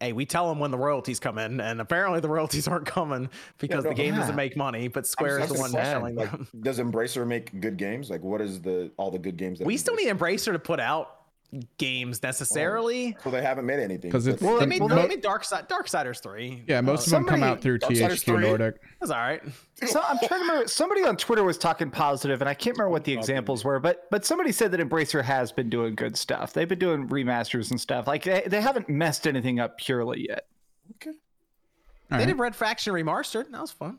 hey, 0.00 0.12
we 0.12 0.26
tell 0.26 0.48
them 0.48 0.58
when 0.58 0.70
the 0.70 0.78
royalties 0.78 1.18
come 1.20 1.38
in, 1.38 1.60
and 1.60 1.80
apparently 1.80 2.20
the 2.20 2.28
royalties 2.28 2.68
aren't 2.68 2.86
coming 2.86 3.28
because 3.58 3.84
no, 3.84 3.90
the 3.90 3.94
game 3.94 4.14
yeah. 4.14 4.20
doesn't 4.20 4.36
make 4.36 4.56
money, 4.56 4.88
but 4.88 5.06
Square 5.06 5.40
is 5.40 5.52
the 5.52 5.58
one 5.58 5.70
selling 5.70 6.16
like, 6.16 6.30
them. 6.30 6.48
Does 6.60 6.78
Embracer 6.78 7.26
make 7.26 7.60
good 7.60 7.76
games? 7.76 8.10
Like, 8.10 8.22
what 8.22 8.40
is 8.40 8.60
the 8.60 8.90
all 8.96 9.10
the 9.10 9.18
good 9.18 9.36
games 9.36 9.58
that 9.58 9.66
We 9.66 9.76
still 9.76 9.94
need 9.94 10.08
Embracer 10.08 10.52
to 10.52 10.58
put 10.58 10.80
out 10.80 11.15
games 11.78 12.22
necessarily. 12.22 13.16
Well, 13.24 13.32
they 13.32 13.42
haven't 13.42 13.66
made 13.66 13.78
anything 13.80 14.10
because 14.10 14.26
it's- 14.26 14.40
That's- 14.40 14.58
They 14.58 14.64
The 14.64 14.68
made, 14.68 14.80
mo- 14.80 14.88
they 14.88 15.08
made 15.08 15.20
Dark 15.22 15.44
Side, 15.44 15.68
Darksiders 15.68 16.20
three. 16.22 16.64
Yeah, 16.66 16.80
most 16.80 17.06
Uh, 17.12 17.16
of 17.16 17.22
them 17.22 17.24
come 17.26 17.42
out 17.42 17.60
through 17.60 17.78
Darksiders 17.78 18.22
THQ 18.22 18.24
3? 18.36 18.40
Nordic. 18.48 18.76
That's 19.00 19.10
all 19.12 19.18
right. 19.18 19.42
So 19.86 20.00
I'm 20.00 20.18
trying 20.18 20.40
to 20.40 20.46
remember. 20.46 20.68
Somebody 20.68 21.04
on 21.04 21.16
Twitter 21.16 21.44
was 21.44 21.58
talking 21.58 21.90
positive, 21.90 22.40
and 22.42 22.48
I 22.48 22.54
can't 22.54 22.76
remember 22.76 22.90
what 22.90 23.04
the 23.04 23.12
examples 23.12 23.64
were. 23.64 23.78
But 23.78 24.10
but 24.10 24.24
somebody 24.24 24.52
said 24.52 24.70
that 24.72 24.80
Embracer 24.80 25.22
has 25.22 25.52
been 25.52 25.68
doing 25.70 25.94
good 25.94 26.16
stuff. 26.16 26.52
They've 26.52 26.68
been 26.68 26.78
doing 26.78 27.08
remasters 27.08 27.70
and 27.70 27.80
stuff. 27.80 28.06
Like 28.06 28.24
they, 28.24 28.42
they 28.46 28.60
haven't 28.60 28.88
messed 28.88 29.26
anything 29.26 29.60
up 29.60 29.78
purely 29.78 30.26
yet. 30.28 30.46
okay. 30.96 31.10
All 31.10 31.16
They 32.10 32.16
right. 32.18 32.26
did 32.26 32.38
Red 32.38 32.54
Faction 32.56 32.92
remastered. 32.94 33.50
That 33.50 33.60
was 33.60 33.72
fun. 33.72 33.98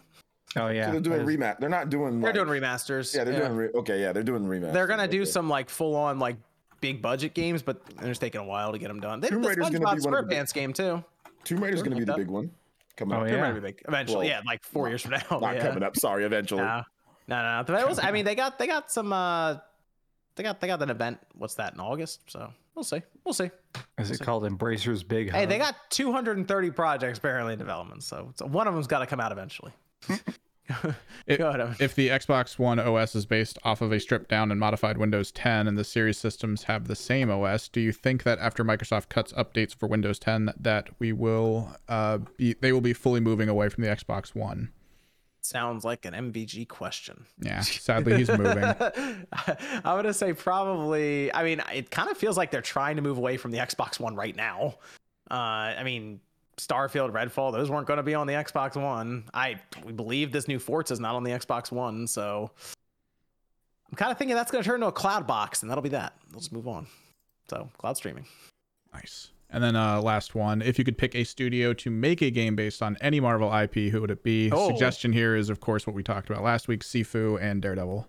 Oh 0.55 0.67
yeah, 0.69 0.85
So 0.85 0.91
they're 0.93 1.01
doing 1.01 1.25
rematch. 1.25 1.59
They're 1.59 1.67
not 1.69 1.89
doing. 1.89 2.21
They're 2.21 2.33
like- 2.33 2.47
doing 2.47 2.61
remasters. 2.61 3.13
Yeah, 3.15 3.25
they're 3.25 3.37
doing. 3.39 3.55
Re- 3.55 3.69
okay, 3.75 4.01
yeah, 4.01 4.13
they're 4.13 4.23
doing 4.23 4.43
remasters. 4.43 4.73
They're 4.73 4.87
gonna 4.87 5.07
do 5.07 5.25
some 5.25 5.49
like 5.49 5.69
full 5.69 5.95
on 5.95 6.17
like 6.19 6.37
big 6.81 7.01
budget 7.01 7.33
games, 7.33 7.61
but 7.61 7.85
they're 7.97 8.09
just 8.09 8.21
taking 8.21 8.41
a 8.41 8.45
while 8.45 8.71
to 8.71 8.77
get 8.77 8.87
them 8.87 8.99
done. 8.99 9.19
They 9.19 9.27
did 9.27 9.35
Tomb 9.35 9.41
the 9.43 9.49
Raider's 9.49 9.69
gonna 9.69 9.95
be 9.95 10.01
one 10.01 10.13
of 10.13 10.29
the 10.29 10.35
big- 10.35 10.53
game 10.53 10.73
too. 10.73 11.03
Tomb 11.43 11.63
Raider's 11.63 11.81
gonna 11.83 11.95
be 11.95 12.03
the 12.03 12.13
big 12.15 12.27
one 12.27 12.51
coming 12.95 13.17
Oh, 13.17 13.21
up. 13.21 13.29
Yeah. 13.29 13.37
gonna 13.37 13.53
be 13.55 13.59
big 13.59 13.81
eventually. 13.87 14.27
Well, 14.27 14.37
yeah, 14.37 14.41
like 14.45 14.63
four 14.63 14.89
years 14.89 15.01
from 15.01 15.11
now. 15.11 15.21
Not 15.39 15.55
yeah. 15.55 15.67
coming 15.67 15.83
up. 15.83 15.95
Sorry, 15.97 16.25
eventually. 16.25 16.61
No, 16.61 16.83
no, 17.27 17.41
no. 17.57 17.63
But 17.65 17.79
it 17.81 17.87
was. 17.87 17.99
I 17.99 18.11
mean, 18.11 18.25
they 18.25 18.35
got 18.35 18.57
they 18.59 18.67
got 18.67 18.91
some. 18.91 19.11
uh 19.13 19.57
They 20.35 20.43
got 20.43 20.59
they 20.59 20.67
got 20.67 20.81
an 20.81 20.89
event. 20.89 21.19
What's 21.35 21.55
that 21.55 21.73
in 21.73 21.79
August? 21.79 22.21
So 22.27 22.51
we'll 22.75 22.83
see. 22.83 23.01
We'll 23.23 23.33
see. 23.33 23.49
is 23.97 24.11
it 24.11 24.19
called 24.19 24.43
Embracer's 24.43 25.03
Big? 25.03 25.31
Hey, 25.31 25.45
they 25.45 25.57
got 25.57 25.75
230 25.89 26.71
projects 26.71 27.17
apparently 27.17 27.53
in 27.53 27.59
development, 27.59 28.03
so, 28.03 28.31
so 28.35 28.45
one 28.45 28.67
of 28.67 28.73
them's 28.73 28.87
got 28.87 28.99
to 28.99 29.05
come 29.05 29.19
out 29.19 29.31
eventually. 29.31 29.71
It- 31.27 31.38
Go 31.38 31.73
If 31.80 31.95
the 31.95 32.10
Xbox 32.10 32.57
One 32.57 32.80
OS 32.80 33.15
is 33.15 33.26
based 33.26 33.57
off 33.64 33.81
of 33.81 33.91
a 33.91 33.99
stripped 33.99 34.30
down 34.30 34.49
and 34.52 34.60
modified 34.60 34.98
Windows 34.98 35.31
10 35.31 35.68
and 35.68 35.77
the 35.77 35.84
series 35.84 36.18
systems 36.18 36.64
have 36.64 36.88
the 36.88 36.95
same 36.95 37.30
OS, 37.30 37.68
do 37.68 37.80
you 37.81 37.91
think 37.91 38.23
that 38.23 38.39
after 38.39 38.64
Microsoft 38.64 39.10
cuts 39.10 39.34
updates 39.34 39.76
for 39.76 39.88
Windows 39.88 40.19
10 40.19 40.53
that 40.60 40.89
we 40.99 41.11
will 41.11 41.76
uh 41.89 42.19
be 42.38 42.53
they 42.61 42.72
will 42.72 42.81
be 42.81 42.94
fully 42.94 43.19
moving 43.19 43.49
away 43.49 43.69
from 43.69 43.84
the 43.84 43.89
Xbox 43.89 44.34
One? 44.35 44.72
Sounds 45.41 45.85
like 45.85 46.06
an 46.06 46.14
MVG 46.14 46.68
question. 46.68 47.26
Yeah, 47.41 47.61
sadly 47.61 48.18
he's 48.18 48.30
moving. 48.30 48.64
I'm 49.31 49.81
gonna 49.84 50.14
say 50.14 50.34
probably. 50.34 51.34
I 51.34 51.44
mean, 51.44 51.61
it 51.73 51.89
kind 51.89 52.10
of 52.10 52.18
feels 52.18 52.35
like 52.38 52.52
they're 52.52 52.61
trying 52.61 52.98
to 52.98 53.02
move 53.02 53.18
away 53.18 53.38
from 53.38 53.52
the 53.52 53.60
Xbox 53.60 53.98
One 53.99 54.15
right 54.15 54.35
now. 54.35 54.76
Uh, 55.31 55.34
I 55.34 55.84
mean, 55.84 56.19
Starfield, 56.57 57.11
Redfall, 57.11 57.51
those 57.51 57.69
weren't 57.69 57.88
going 57.88 57.97
to 57.97 58.03
be 58.03 58.15
on 58.15 58.27
the 58.27 58.34
Xbox 58.34 58.81
One. 58.81 59.25
I 59.34 59.59
we 59.85 59.93
believe 59.93 60.31
this 60.31 60.47
new 60.47 60.59
Forza 60.59 60.93
is 60.93 60.99
not 60.99 61.15
on 61.15 61.23
the 61.23 61.31
Xbox 61.31 61.71
One, 61.71 62.07
so 62.07 62.51
I'm 63.89 63.95
kind 63.95 64.11
of 64.11 64.17
thinking 64.17 64.35
that's 64.35 64.51
going 64.51 64.63
to 64.63 64.67
turn 64.67 64.75
into 64.75 64.88
a 64.88 64.91
cloud 64.91 65.27
box, 65.27 65.61
and 65.61 65.69
that'll 65.69 65.84
be 65.84 65.89
that. 65.89 66.13
We'll 66.31 66.39
just 66.39 66.51
move 66.51 66.67
on. 66.67 66.88
So 67.49 67.69
cloud 67.77 67.95
streaming. 67.97 68.25
Nice. 68.93 69.31
And 69.49 69.63
then 69.63 69.75
uh 69.75 70.01
last 70.01 70.35
one, 70.35 70.61
if 70.61 70.77
you 70.77 70.84
could 70.84 70.97
pick 70.97 71.15
a 71.15 71.23
studio 71.23 71.73
to 71.75 71.89
make 71.89 72.21
a 72.21 72.29
game 72.29 72.55
based 72.55 72.81
on 72.81 72.97
any 72.99 73.19
Marvel 73.19 73.53
IP, 73.53 73.91
who 73.91 74.01
would 74.01 74.11
it 74.11 74.23
be? 74.23 74.51
Oh. 74.51 74.67
Suggestion 74.67 75.13
here 75.13 75.35
is 75.35 75.49
of 75.49 75.61
course 75.61 75.88
what 75.88 75.95
we 75.95 76.03
talked 76.03 76.29
about 76.29 76.43
last 76.43 76.67
week, 76.67 76.84
Sifu 76.84 77.41
and 77.41 77.61
Daredevil. 77.61 78.07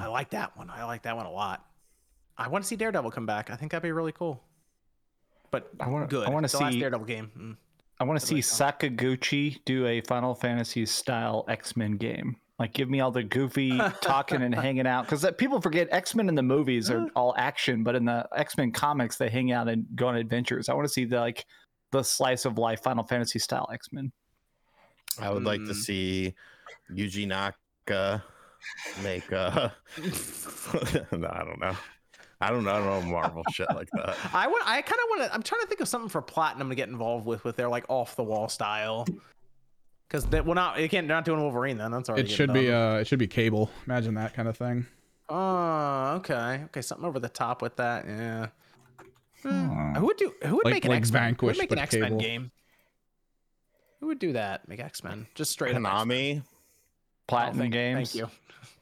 I 0.00 0.06
like 0.06 0.30
that 0.30 0.56
one. 0.56 0.70
I 0.70 0.84
like 0.84 1.02
that 1.02 1.16
one 1.16 1.26
a 1.26 1.30
lot. 1.30 1.66
I 2.38 2.48
want 2.48 2.64
to 2.64 2.68
see 2.68 2.76
Daredevil 2.76 3.10
come 3.10 3.26
back. 3.26 3.50
I 3.50 3.56
think 3.56 3.72
that'd 3.72 3.82
be 3.82 3.92
really 3.92 4.12
cool. 4.12 4.42
But 5.60 5.70
I 5.80 5.88
wanna- 5.88 6.06
good. 6.06 6.26
I 6.26 6.30
wanna 6.30 6.48
the 6.48 6.58
last 6.58 6.72
see- 6.72 6.80
Daredevil 6.80 7.06
game. 7.06 7.30
Mm. 7.38 7.56
I 7.98 8.04
want 8.04 8.20
to 8.20 8.26
see 8.26 8.36
Sakaguchi 8.36 9.64
do 9.64 9.86
a 9.86 10.02
Final 10.02 10.34
Fantasy 10.34 10.84
style 10.84 11.46
X 11.48 11.76
Men 11.78 11.92
game. 11.96 12.36
Like, 12.58 12.74
give 12.74 12.90
me 12.90 13.00
all 13.00 13.10
the 13.10 13.22
goofy 13.22 13.76
talking 14.02 14.42
and 14.42 14.54
hanging 14.54 14.86
out. 14.86 15.04
Because 15.06 15.24
people 15.38 15.60
forget 15.62 15.88
X 15.90 16.14
Men 16.14 16.28
in 16.28 16.34
the 16.34 16.42
movies 16.42 16.90
are 16.90 17.08
all 17.16 17.34
action, 17.38 17.82
but 17.84 17.94
in 17.94 18.04
the 18.04 18.28
X 18.36 18.56
Men 18.58 18.70
comics, 18.70 19.16
they 19.16 19.30
hang 19.30 19.50
out 19.52 19.68
and 19.68 19.86
go 19.94 20.08
on 20.08 20.16
adventures. 20.16 20.68
I 20.68 20.74
want 20.74 20.86
to 20.86 20.92
see 20.92 21.06
the 21.06 21.20
like 21.20 21.46
the 21.90 22.02
slice 22.02 22.44
of 22.44 22.58
life 22.58 22.82
Final 22.82 23.04
Fantasy 23.04 23.38
style 23.38 23.66
X 23.72 23.88
Men. 23.92 24.12
I 25.18 25.30
would 25.30 25.44
like 25.44 25.60
to 25.64 25.72
Mm. 25.72 25.74
see 25.74 26.34
Yuji 26.92 27.26
Naka 27.26 28.22
make 29.02 29.32
uh 29.32 29.70
no, 31.12 31.28
I 31.30 31.44
don't 31.44 31.60
know. 31.60 31.76
I 32.40 32.50
don't 32.50 32.64
know, 32.64 32.70
I 32.72 32.78
don't 32.78 33.04
know 33.06 33.10
Marvel 33.12 33.42
shit 33.52 33.66
like 33.74 33.88
that. 33.92 34.16
I 34.34 34.46
want. 34.46 34.68
I 34.68 34.82
kind 34.82 35.00
of 35.02 35.08
want 35.08 35.22
to. 35.22 35.34
I'm 35.34 35.42
trying 35.42 35.62
to 35.62 35.68
think 35.68 35.80
of 35.80 35.88
something 35.88 36.10
for 36.10 36.20
Platinum 36.20 36.68
to 36.68 36.74
get 36.74 36.88
involved 36.88 37.24
with, 37.26 37.44
with 37.44 37.56
their 37.56 37.68
like 37.68 37.86
off 37.88 38.14
the 38.16 38.24
wall 38.24 38.48
style. 38.48 39.06
Because 40.06 40.26
they 40.26 40.40
well 40.42 40.54
not. 40.54 40.76
They 40.76 40.86
can't. 40.88 41.08
They're 41.08 41.16
not 41.16 41.24
doing 41.24 41.40
Wolverine 41.40 41.78
then. 41.78 41.90
That's 41.90 42.08
already. 42.08 42.28
It 42.28 42.30
should 42.34 42.50
getting 42.50 42.64
be 42.66 42.72
uh 42.72 42.96
it 42.96 43.06
should 43.06 43.18
be 43.18 43.26
cable. 43.26 43.70
Imagine 43.86 44.14
that 44.14 44.34
kind 44.34 44.48
of 44.48 44.56
thing. 44.56 44.86
Oh, 45.28 46.14
okay. 46.16 46.60
Okay, 46.66 46.82
something 46.82 47.06
over 47.06 47.18
the 47.18 47.28
top 47.28 47.62
with 47.62 47.76
that. 47.76 48.04
Yeah. 48.06 48.46
Hmm. 49.42 49.94
Who 49.94 50.06
would 50.06 50.16
do? 50.16 50.32
Who 50.44 50.56
would 50.56 50.64
Like- 50.66 50.74
make 50.74 50.84
an 50.84 50.90
like 50.90 50.98
X 50.98 51.10
Men? 51.12 51.22
Who 51.22 51.26
Vanquish, 51.28 51.56
would 51.56 51.62
make 51.62 51.72
an 51.72 51.78
X 51.78 51.94
Men 51.96 52.18
game? 52.18 52.50
Who 54.00 54.06
would 54.08 54.18
do 54.18 54.34
that? 54.34 54.68
Make 54.68 54.80
X 54.80 55.02
Men 55.02 55.26
just 55.34 55.50
straight 55.50 55.74
up. 55.74 55.76
X-Men. 55.82 55.92
Konami. 56.08 56.42
Oh, 56.42 56.48
Platinum 57.28 57.58
thank, 57.60 57.72
games. 57.72 58.12
Thank 58.12 58.30
you. 58.30 58.36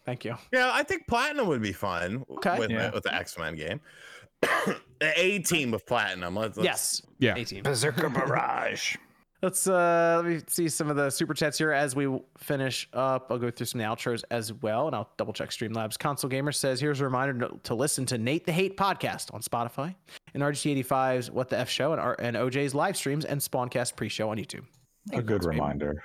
Thank 0.04 0.24
you. 0.24 0.36
Yeah, 0.52 0.70
I 0.72 0.82
think 0.82 1.06
Platinum 1.06 1.46
would 1.48 1.62
be 1.62 1.72
fun 1.72 2.24
Okay. 2.30 2.58
with, 2.58 2.70
Yeah. 2.70 2.90
with 2.92 3.04
the 3.04 3.14
X 3.14 3.38
Men 3.38 3.54
game. 3.56 3.80
the 4.42 5.12
A 5.16 5.38
team 5.40 5.72
of 5.74 5.86
Platinum. 5.86 6.36
Let's, 6.36 6.56
let's- 6.56 6.64
Yes. 6.64 7.02
Yeah. 7.18 7.34
18. 7.36 7.62
Berserker 7.62 8.08
Barrage. 8.10 8.96
Let's 9.42 9.66
uh 9.68 10.22
let 10.22 10.24
me 10.32 10.40
see 10.48 10.70
some 10.70 10.88
of 10.88 10.96
the 10.96 11.10
super 11.10 11.34
chats 11.34 11.58
here 11.58 11.70
as 11.70 11.94
we 11.94 12.18
finish 12.38 12.88
up. 12.94 13.26
I'll 13.30 13.36
go 13.38 13.50
through 13.50 13.66
some 13.66 13.78
of 13.80 13.86
the 13.86 13.94
outros 13.94 14.22
as 14.30 14.54
well, 14.54 14.86
and 14.86 14.96
I'll 14.96 15.10
double 15.18 15.34
check 15.34 15.50
Streamlabs. 15.50 15.98
Console 15.98 16.30
Gamer 16.30 16.50
says, 16.50 16.80
"Here's 16.80 17.00
a 17.02 17.04
reminder 17.04 17.46
to, 17.48 17.58
to 17.64 17.74
listen 17.74 18.06
to 18.06 18.16
Nate 18.16 18.46
the 18.46 18.52
Hate 18.52 18.78
podcast 18.78 19.34
on 19.34 19.42
Spotify, 19.42 19.94
and 20.32 20.42
RGT85's 20.42 21.30
What 21.30 21.50
the 21.50 21.58
F 21.58 21.68
Show, 21.68 21.92
and, 21.92 22.00
R- 22.00 22.16
and 22.20 22.36
OJ's 22.38 22.74
live 22.74 22.96
streams 22.96 23.26
and 23.26 23.38
Spawncast 23.38 23.96
pre-show 23.96 24.30
on 24.30 24.38
YouTube." 24.38 24.64
A 25.12 25.20
good 25.20 25.44
reminder. 25.44 26.02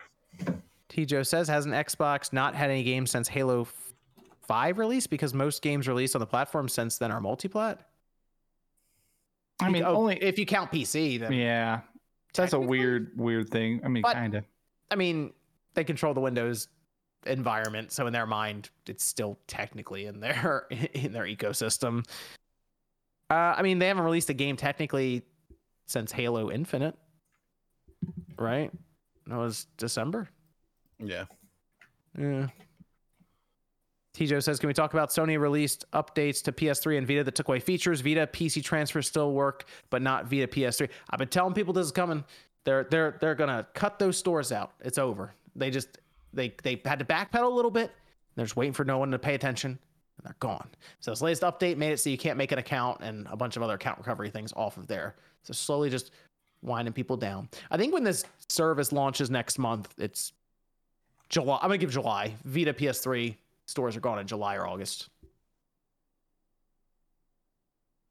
T 0.90 1.06
Joe 1.06 1.24
says, 1.24 1.48
"Has 1.48 1.66
an 1.66 1.72
Xbox 1.72 2.34
not 2.34 2.56
had 2.56 2.70
any 2.70 2.84
games 2.84 3.10
since 3.10 3.30
Halo 3.30 3.66
f- 4.50 4.56
Five 4.56 4.78
release 4.80 5.08
because 5.08 5.34
most 5.34 5.62
games 5.62 5.88
released 5.88 6.16
on 6.16 6.20
the 6.20 6.26
platform 6.28 6.68
since 6.68 6.98
then 6.98 7.12
are 7.12 7.22
multiplat." 7.22 7.80
I 9.62 9.70
mean, 9.70 9.84
Oh, 9.84 9.96
only 9.96 10.18
if 10.22 10.40
you 10.40 10.46
count 10.46 10.72
PC, 10.72 11.20
then 11.20 11.34
yeah. 11.34 11.82
That's 12.34 12.54
a 12.54 12.60
weird, 12.60 13.12
weird 13.18 13.50
thing. 13.50 13.82
I 13.84 13.88
mean, 13.88 14.04
kind 14.04 14.36
of. 14.36 14.46
I 14.92 14.96
mean, 14.96 15.34
they 15.74 15.84
control 15.84 16.14
the 16.14 16.22
Windows 16.22 16.68
environment, 17.26 17.92
so 17.92 18.08
in 18.08 18.14
their 18.14 18.26
mind, 18.28 18.70
it's 18.88 19.04
still 19.04 19.38
technically 19.48 20.06
in 20.06 20.20
their 20.20 20.68
in 20.94 21.12
their 21.12 21.26
ecosystem. 21.26 22.06
Uh, 23.30 23.54
I 23.58 23.62
mean, 23.62 23.80
they 23.80 23.88
haven't 23.88 24.04
released 24.04 24.30
a 24.30 24.34
game 24.34 24.56
technically 24.56 25.24
since 25.86 26.12
Halo 26.12 26.50
Infinite, 26.52 26.96
right? 28.38 28.72
That 29.28 29.38
was 29.38 29.66
December. 29.78 30.30
Yeah. 31.00 31.26
Yeah. 32.18 32.48
Tijo 34.20 34.44
says, 34.44 34.60
"Can 34.60 34.68
we 34.68 34.74
talk 34.74 34.92
about 34.94 35.10
Sony 35.10 35.40
released 35.40 35.86
updates 35.94 36.44
to 36.44 36.52
PS3 36.52 36.98
and 36.98 37.08
Vita 37.08 37.24
that 37.24 37.36
took 37.36 37.48
away 37.48 37.62
features? 37.62 38.02
Vita 38.02 38.28
PC 38.28 38.62
transfer 38.62 39.02
still 39.02 39.32
work, 39.32 39.66
but 39.90 40.02
not 40.02 40.26
Vita 40.26 40.46
PS3. 40.46 40.90
I've 41.10 41.20
been 41.20 41.30
telling 41.30 41.54
people 41.54 41.74
this 41.74 41.86
is 41.86 41.94
coming. 41.94 42.26
They're 42.66 42.84
they're 42.84 43.18
they're 43.22 43.36
gonna 43.36 43.66
cut 43.74 43.98
those 43.98 44.18
stores 44.18 44.52
out. 44.52 44.74
It's 44.82 44.98
over. 44.98 45.34
They 45.56 45.72
just 45.72 46.00
they 46.34 46.54
they 46.64 46.82
had 46.84 47.00
to 47.00 47.06
backpedal 47.06 47.46
a 47.46 47.56
little 47.56 47.72
bit. 47.72 47.92
They're 48.36 48.46
just 48.46 48.58
waiting 48.58 48.74
for 48.74 48.84
no 48.84 48.98
one 48.98 49.10
to 49.12 49.20
pay 49.20 49.36
attention, 49.36 49.72
and 50.18 50.26
they're 50.26 50.36
gone. 50.40 50.68
So 51.00 51.12
this 51.12 51.22
latest 51.22 51.44
update 51.44 51.78
made 51.78 51.94
it 51.94 52.02
so 52.02 52.10
you 52.10 52.18
can't 52.18 52.38
make 52.38 52.52
an 52.52 52.60
account 52.60 53.00
and 53.02 53.26
a 53.32 53.38
bunch 53.38 53.56
of 53.56 53.64
other 53.64 53.76
account 53.76 54.00
recovery 54.00 54.30
things 54.30 54.52
off 54.54 54.76
of 54.76 54.88
there. 54.88 55.16
So 55.44 55.54
slowly 55.54 55.90
just 55.90 56.12
winding 56.62 56.94
people 56.94 57.16
down. 57.16 57.48
I 57.72 57.78
think 57.78 57.94
when 57.94 58.04
this 58.04 58.26
service 58.50 58.92
launches 58.92 59.30
next 59.30 59.58
month, 59.58 59.94
it's 59.98 60.34
July. 61.30 61.60
I'm 61.62 61.70
gonna 61.70 61.78
give 61.78 61.92
July. 61.92 62.36
Vita 62.44 62.74
PS3 62.74 63.38
stores 63.70 63.96
are 63.96 64.02
gone 64.02 64.20
in 64.20 64.28
July 64.28 64.56
or 64.56 64.68
August. 64.68 65.10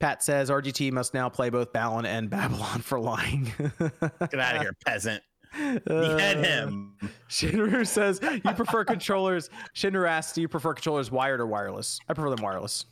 Pat 0.01 0.23
says 0.23 0.49
RGT 0.49 0.93
must 0.93 1.13
now 1.13 1.29
play 1.29 1.51
both 1.51 1.73
Balan 1.73 2.07
and 2.07 2.31
Babylon 2.31 2.81
for 2.81 3.01
lying. 3.01 3.53
Get 3.81 4.39
out 4.39 4.57
of 4.57 4.63
here, 4.63 4.73
peasant. 4.87 5.23
Behead 5.53 6.39
uh, 6.39 6.43
him. 6.43 6.95
Shinru 7.29 7.85
says 7.87 8.21
you 8.23 8.53
prefer 8.53 8.85
controllers. 8.85 9.51
Shinru 9.75 10.09
asks, 10.09 10.35
do 10.35 10.41
you 10.41 10.49
prefer 10.49 10.75
controllers 10.75 11.11
wired 11.11 11.41
or 11.41 11.47
wireless? 11.47 11.99
I 12.09 12.15
prefer 12.15 12.31
them 12.31 12.45
wireless. 12.45 12.85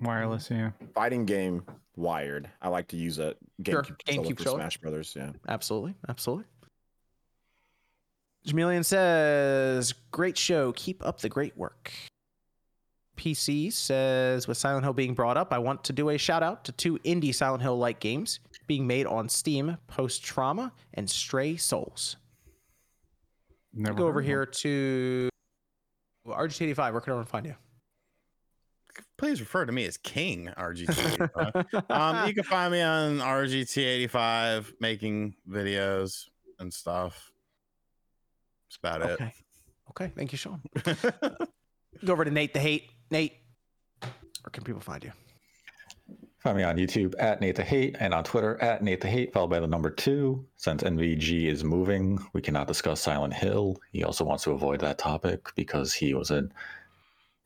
Wireless, 0.00 0.50
yeah. 0.50 0.72
Fighting 0.94 1.24
game 1.24 1.62
wired. 1.96 2.50
I 2.60 2.68
like 2.68 2.88
to 2.88 2.96
use 2.96 3.18
a 3.18 3.34
Sure, 3.64 3.82
GameCube, 3.82 3.96
GameCube 4.04 4.04
controller 4.04 4.22
for 4.22 4.34
controller. 4.34 4.58
Smash 4.58 4.76
Brothers. 4.78 5.14
Yeah. 5.16 5.30
Absolutely, 5.48 5.94
absolutely. 6.08 6.44
Jamilian 8.46 8.84
says, 8.84 9.94
"Great 10.10 10.36
show. 10.36 10.72
Keep 10.72 11.04
up 11.04 11.20
the 11.20 11.28
great 11.28 11.56
work." 11.56 11.92
PC 13.16 13.72
says, 13.72 14.48
with 14.48 14.56
Silent 14.56 14.84
Hill 14.84 14.94
being 14.94 15.14
brought 15.14 15.36
up, 15.36 15.52
I 15.52 15.58
want 15.58 15.84
to 15.84 15.92
do 15.92 16.08
a 16.08 16.18
shout 16.18 16.42
out 16.42 16.64
to 16.64 16.72
two 16.72 16.98
indie 17.00 17.34
Silent 17.34 17.62
Hill 17.62 17.78
like 17.78 18.00
games 18.00 18.40
being 18.66 18.86
made 18.86 19.06
on 19.06 19.28
Steam: 19.28 19.76
Post 19.86 20.24
Trauma 20.24 20.72
and 20.94 21.08
Stray 21.08 21.56
Souls. 21.56 22.16
Never 23.72 23.96
Go 23.96 24.06
over 24.06 24.20
heard 24.20 24.26
here 24.26 24.46
to 24.46 25.28
RGT85. 26.26 26.92
Where 26.92 27.00
can 27.00 27.12
everyone 27.12 27.26
find 27.26 27.46
you? 27.46 27.54
please 29.22 29.40
refer 29.40 29.64
to 29.64 29.72
me 29.72 29.86
as 29.86 29.96
King 29.96 30.50
RGT. 30.58 31.90
um, 31.90 32.26
you 32.26 32.34
can 32.34 32.44
find 32.44 32.72
me 32.72 32.80
on 32.82 33.18
RGT85 33.18 34.74
making 34.80 35.34
videos 35.48 36.24
and 36.58 36.72
stuff. 36.72 37.31
That's 38.80 38.98
about 38.98 39.10
it. 39.10 39.14
Okay. 39.14 39.32
Okay. 39.90 40.12
Thank 40.16 40.32
you, 40.32 40.38
Sean. 40.38 40.60
Go 42.04 42.12
over 42.12 42.24
to 42.24 42.30
Nate 42.30 42.54
the 42.54 42.60
Hate. 42.60 42.90
Nate, 43.10 43.34
where 44.00 44.50
can 44.50 44.64
people 44.64 44.80
find 44.80 45.04
you? 45.04 45.12
Find 46.38 46.56
me 46.56 46.62
on 46.64 46.76
YouTube 46.76 47.14
at 47.18 47.40
Nate 47.40 47.54
the 47.56 47.62
Hate 47.62 47.96
and 48.00 48.12
on 48.14 48.24
Twitter 48.24 48.60
at 48.62 48.82
Nate 48.82 49.00
the 49.00 49.08
Hate, 49.08 49.32
followed 49.32 49.50
by 49.50 49.60
the 49.60 49.66
number 49.66 49.90
two. 49.90 50.44
Since 50.56 50.82
MVG 50.82 51.46
is 51.46 51.62
moving, 51.62 52.18
we 52.32 52.40
cannot 52.40 52.66
discuss 52.66 53.00
Silent 53.00 53.34
Hill. 53.34 53.76
He 53.92 54.02
also 54.02 54.24
wants 54.24 54.42
to 54.44 54.52
avoid 54.52 54.80
that 54.80 54.98
topic 54.98 55.50
because 55.54 55.92
he 55.92 56.14
was 56.14 56.30
a 56.30 56.48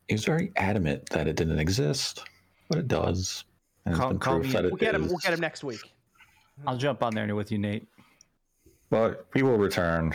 he 0.09 0.15
was 0.15 0.25
very 0.25 0.53
adamant 0.57 1.11
that 1.11 1.27
it 1.27 1.35
didn't 1.37 1.59
exist, 1.59 2.25
but 2.69 2.79
it 2.79 2.87
does. 2.89 3.45
And 3.85 3.93
it's 3.95 4.01
Call- 4.01 4.11
been 4.11 4.19
call 4.21 4.39
me- 4.39 4.53
that 4.53 4.65
it 4.65 4.71
We'll 4.71 4.79
get 4.79 4.95
him. 4.95 5.09
We'll 5.09 5.19
get 5.19 5.33
him 5.35 5.41
next 5.41 5.65
week. 5.65 5.93
I'll 6.67 6.79
jump 6.79 7.03
on 7.03 7.15
there 7.15 7.35
with 7.35 7.51
you, 7.53 7.59
Nate. 7.59 7.87
But 8.89 9.27
we 9.35 9.43
will 9.43 9.59
return 9.59 10.15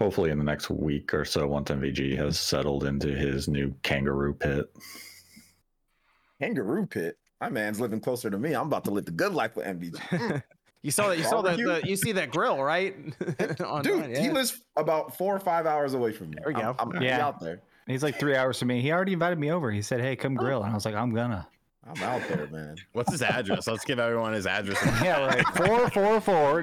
hopefully 0.00 0.30
in 0.30 0.38
the 0.38 0.44
next 0.44 0.70
week 0.70 1.12
or 1.12 1.26
so 1.26 1.46
once 1.46 1.70
MVG 1.70 2.16
has 2.16 2.40
settled 2.40 2.84
into 2.84 3.08
his 3.08 3.48
new 3.48 3.74
kangaroo 3.82 4.32
pit. 4.32 4.64
Kangaroo 6.40 6.86
pit. 6.86 7.18
My 7.38 7.50
man's 7.50 7.78
living 7.80 8.00
closer 8.00 8.30
to 8.30 8.38
me. 8.38 8.54
I'm 8.54 8.66
about 8.66 8.84
to 8.84 8.90
live 8.90 9.04
the 9.04 9.10
good 9.10 9.34
life 9.34 9.54
with 9.54 9.66
MVG. 9.66 10.42
You 10.82 10.90
saw 10.90 11.08
that. 11.08 11.18
You 11.18 11.24
saw 11.24 11.42
that. 11.42 11.58
The. 11.58 11.82
You 11.84 11.94
see 11.94 12.12
that 12.12 12.30
grill, 12.30 12.62
right? 12.62 12.96
Online, 13.60 13.82
Dude, 13.82 14.16
he 14.16 14.30
lives 14.30 14.62
about 14.76 15.14
four 15.14 15.36
or 15.36 15.38
five 15.38 15.66
hours 15.66 15.92
away 15.92 16.10
from 16.10 16.30
me. 16.30 16.38
There 16.38 16.54
we 16.54 16.58
go. 16.58 16.74
I'm, 16.78 16.96
I'm 16.96 17.02
Yeah. 17.02 17.26
out 17.26 17.38
there. 17.38 17.60
He's 17.86 18.02
like 18.02 18.18
three 18.18 18.34
hours 18.34 18.58
from 18.58 18.68
me. 18.68 18.80
He 18.80 18.90
already 18.90 19.12
invited 19.12 19.38
me 19.38 19.52
over. 19.52 19.70
He 19.70 19.82
said, 19.82 20.00
"Hey, 20.00 20.16
come 20.16 20.38
oh. 20.38 20.40
grill," 20.40 20.62
and 20.62 20.72
I 20.72 20.74
was 20.74 20.86
like, 20.86 20.94
"I'm 20.94 21.14
gonna." 21.14 21.46
I'm 21.86 22.02
out 22.02 22.22
there, 22.28 22.46
man. 22.48 22.76
What's 22.92 23.10
his 23.10 23.22
address? 23.22 23.66
Let's 23.66 23.84
give 23.84 23.98
everyone 23.98 24.32
his 24.34 24.46
address. 24.46 24.78
Yeah, 25.02 25.24
right. 25.26 25.46
Four, 25.56 25.90
four, 25.90 26.20
four. 26.20 26.62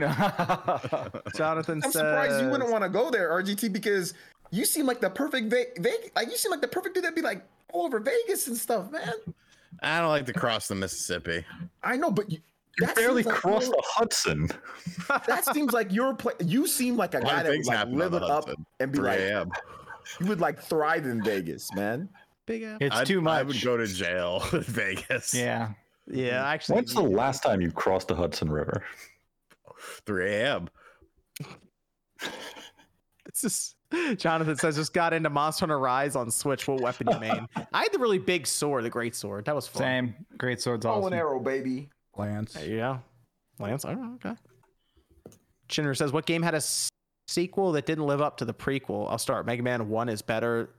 Jonathan 1.36 1.82
I'm 1.84 1.92
says. 1.92 1.94
surprised 1.94 2.42
you 2.42 2.50
wouldn't 2.50 2.70
want 2.70 2.84
to 2.84 2.90
go 2.90 3.10
there, 3.10 3.30
RGT, 3.32 3.74
because 3.74 4.14
you 4.52 4.64
seem 4.66 4.86
like 4.86 5.02
the 5.02 5.10
perfect 5.10 5.50
Ve- 5.52 5.66
Ve- 5.80 6.10
like 6.16 6.30
you 6.30 6.38
seem 6.38 6.52
like 6.52 6.62
the 6.62 6.68
perfect 6.68 6.96
dude 6.96 7.04
that'd 7.04 7.16
be 7.16 7.22
like 7.22 7.44
all 7.74 7.86
over 7.86 8.00
Vegas 8.00 8.48
and 8.48 8.56
stuff, 8.56 8.92
man. 8.92 9.12
I 9.82 10.00
don't 10.00 10.10
like 10.10 10.26
to 10.28 10.34
cross 10.34 10.68
the 10.68 10.76
Mississippi. 10.76 11.44
I 11.84 11.98
know, 11.98 12.12
but 12.12 12.32
you, 12.32 12.40
You 12.80 12.88
barely 12.94 13.24
seems 13.24 13.34
like 13.34 13.42
crossed 13.42 13.72
the 13.72 13.84
Hudson. 13.86 14.50
That 15.28 15.46
seems 15.54 15.74
like 15.74 15.92
your 15.92 16.14
play. 16.16 16.34
You 16.44 16.68
seem 16.68 16.96
like 16.96 17.14
a 17.16 17.20
A 17.20 17.22
guy 17.22 17.44
that 17.44 17.52
would 17.52 17.66
like 17.66 17.88
live 17.90 18.14
it 18.14 18.24
up 18.24 18.50
and 18.80 18.92
be 18.92 19.00
3 19.00 19.08
like, 19.08 19.20
a.m. 19.20 19.52
you 20.20 20.28
would 20.28 20.40
like 20.40 20.60
thrive 20.60 21.06
in 21.06 21.24
Vegas, 21.24 21.74
man. 21.74 22.08
Big 22.48 22.64
ass. 22.64 22.78
It's 22.82 22.96
I'd- 22.96 23.06
too 23.06 23.22
much. 23.22 23.40
I 23.40 23.44
would 23.44 23.62
go 23.62 23.78
to 23.78 23.86
jail 23.86 24.44
in 24.54 24.62
Vegas. 24.62 25.34
Yeah. 25.36 25.74
Yeah, 26.10 26.48
actually. 26.48 26.76
When's 26.78 26.94
the 26.96 27.02
last 27.02 27.44
time 27.44 27.62
you 27.62 27.70
crossed 27.72 28.08
the 28.08 28.16
Hudson 28.16 28.50
River? 28.50 28.84
3 30.06 30.34
a.m. 30.34 30.70
It's 33.26 33.42
just 33.42 33.76
Jonathan 34.18 34.56
says 34.56 34.76
just 34.78 34.94
got 34.94 35.14
into 35.14 35.30
Monster 35.30 35.64
Hunter 35.64 35.80
Rise 35.80 36.16
on 36.16 36.32
Switch. 36.32 36.68
What 36.68 36.82
weapon 36.82 37.08
you 37.12 37.20
main? 37.20 37.48
I 37.74 37.84
had 37.84 37.92
the 37.94 38.00
really 38.00 38.18
big 38.20 38.48
sword, 38.48 38.84
the 38.86 38.90
great 38.90 39.16
sword. 39.16 39.46
That 39.46 39.56
was 39.56 39.68
fun. 39.68 39.82
Same. 39.82 40.16
Great 40.38 40.62
swords 40.62 40.86
Bow 40.86 40.94
awesome. 40.96 41.08
and 41.08 41.16
arrow, 41.16 41.40
baby. 41.40 41.90
Lance. 42.16 42.54
There 42.54 42.66
you. 42.66 43.00
Lance, 43.60 43.86
I 43.86 43.94
don't 43.94 44.02
know. 44.24 44.30
Okay. 44.30 44.36
Chinner 45.68 45.94
says, 45.94 46.12
what 46.14 46.26
game 46.26 46.42
had 46.42 46.54
a 46.54 46.58
s- 46.58 46.90
sequel 47.28 47.74
that 47.74 47.86
didn't 47.86 48.06
live 48.08 48.22
up 48.22 48.38
to 48.38 48.46
the 48.46 48.54
prequel? 48.54 49.10
I'll 49.10 49.18
start. 49.18 49.46
Mega 49.46 49.62
Man 49.62 49.90
1 49.90 50.10
is 50.10 50.22
better 50.22 50.70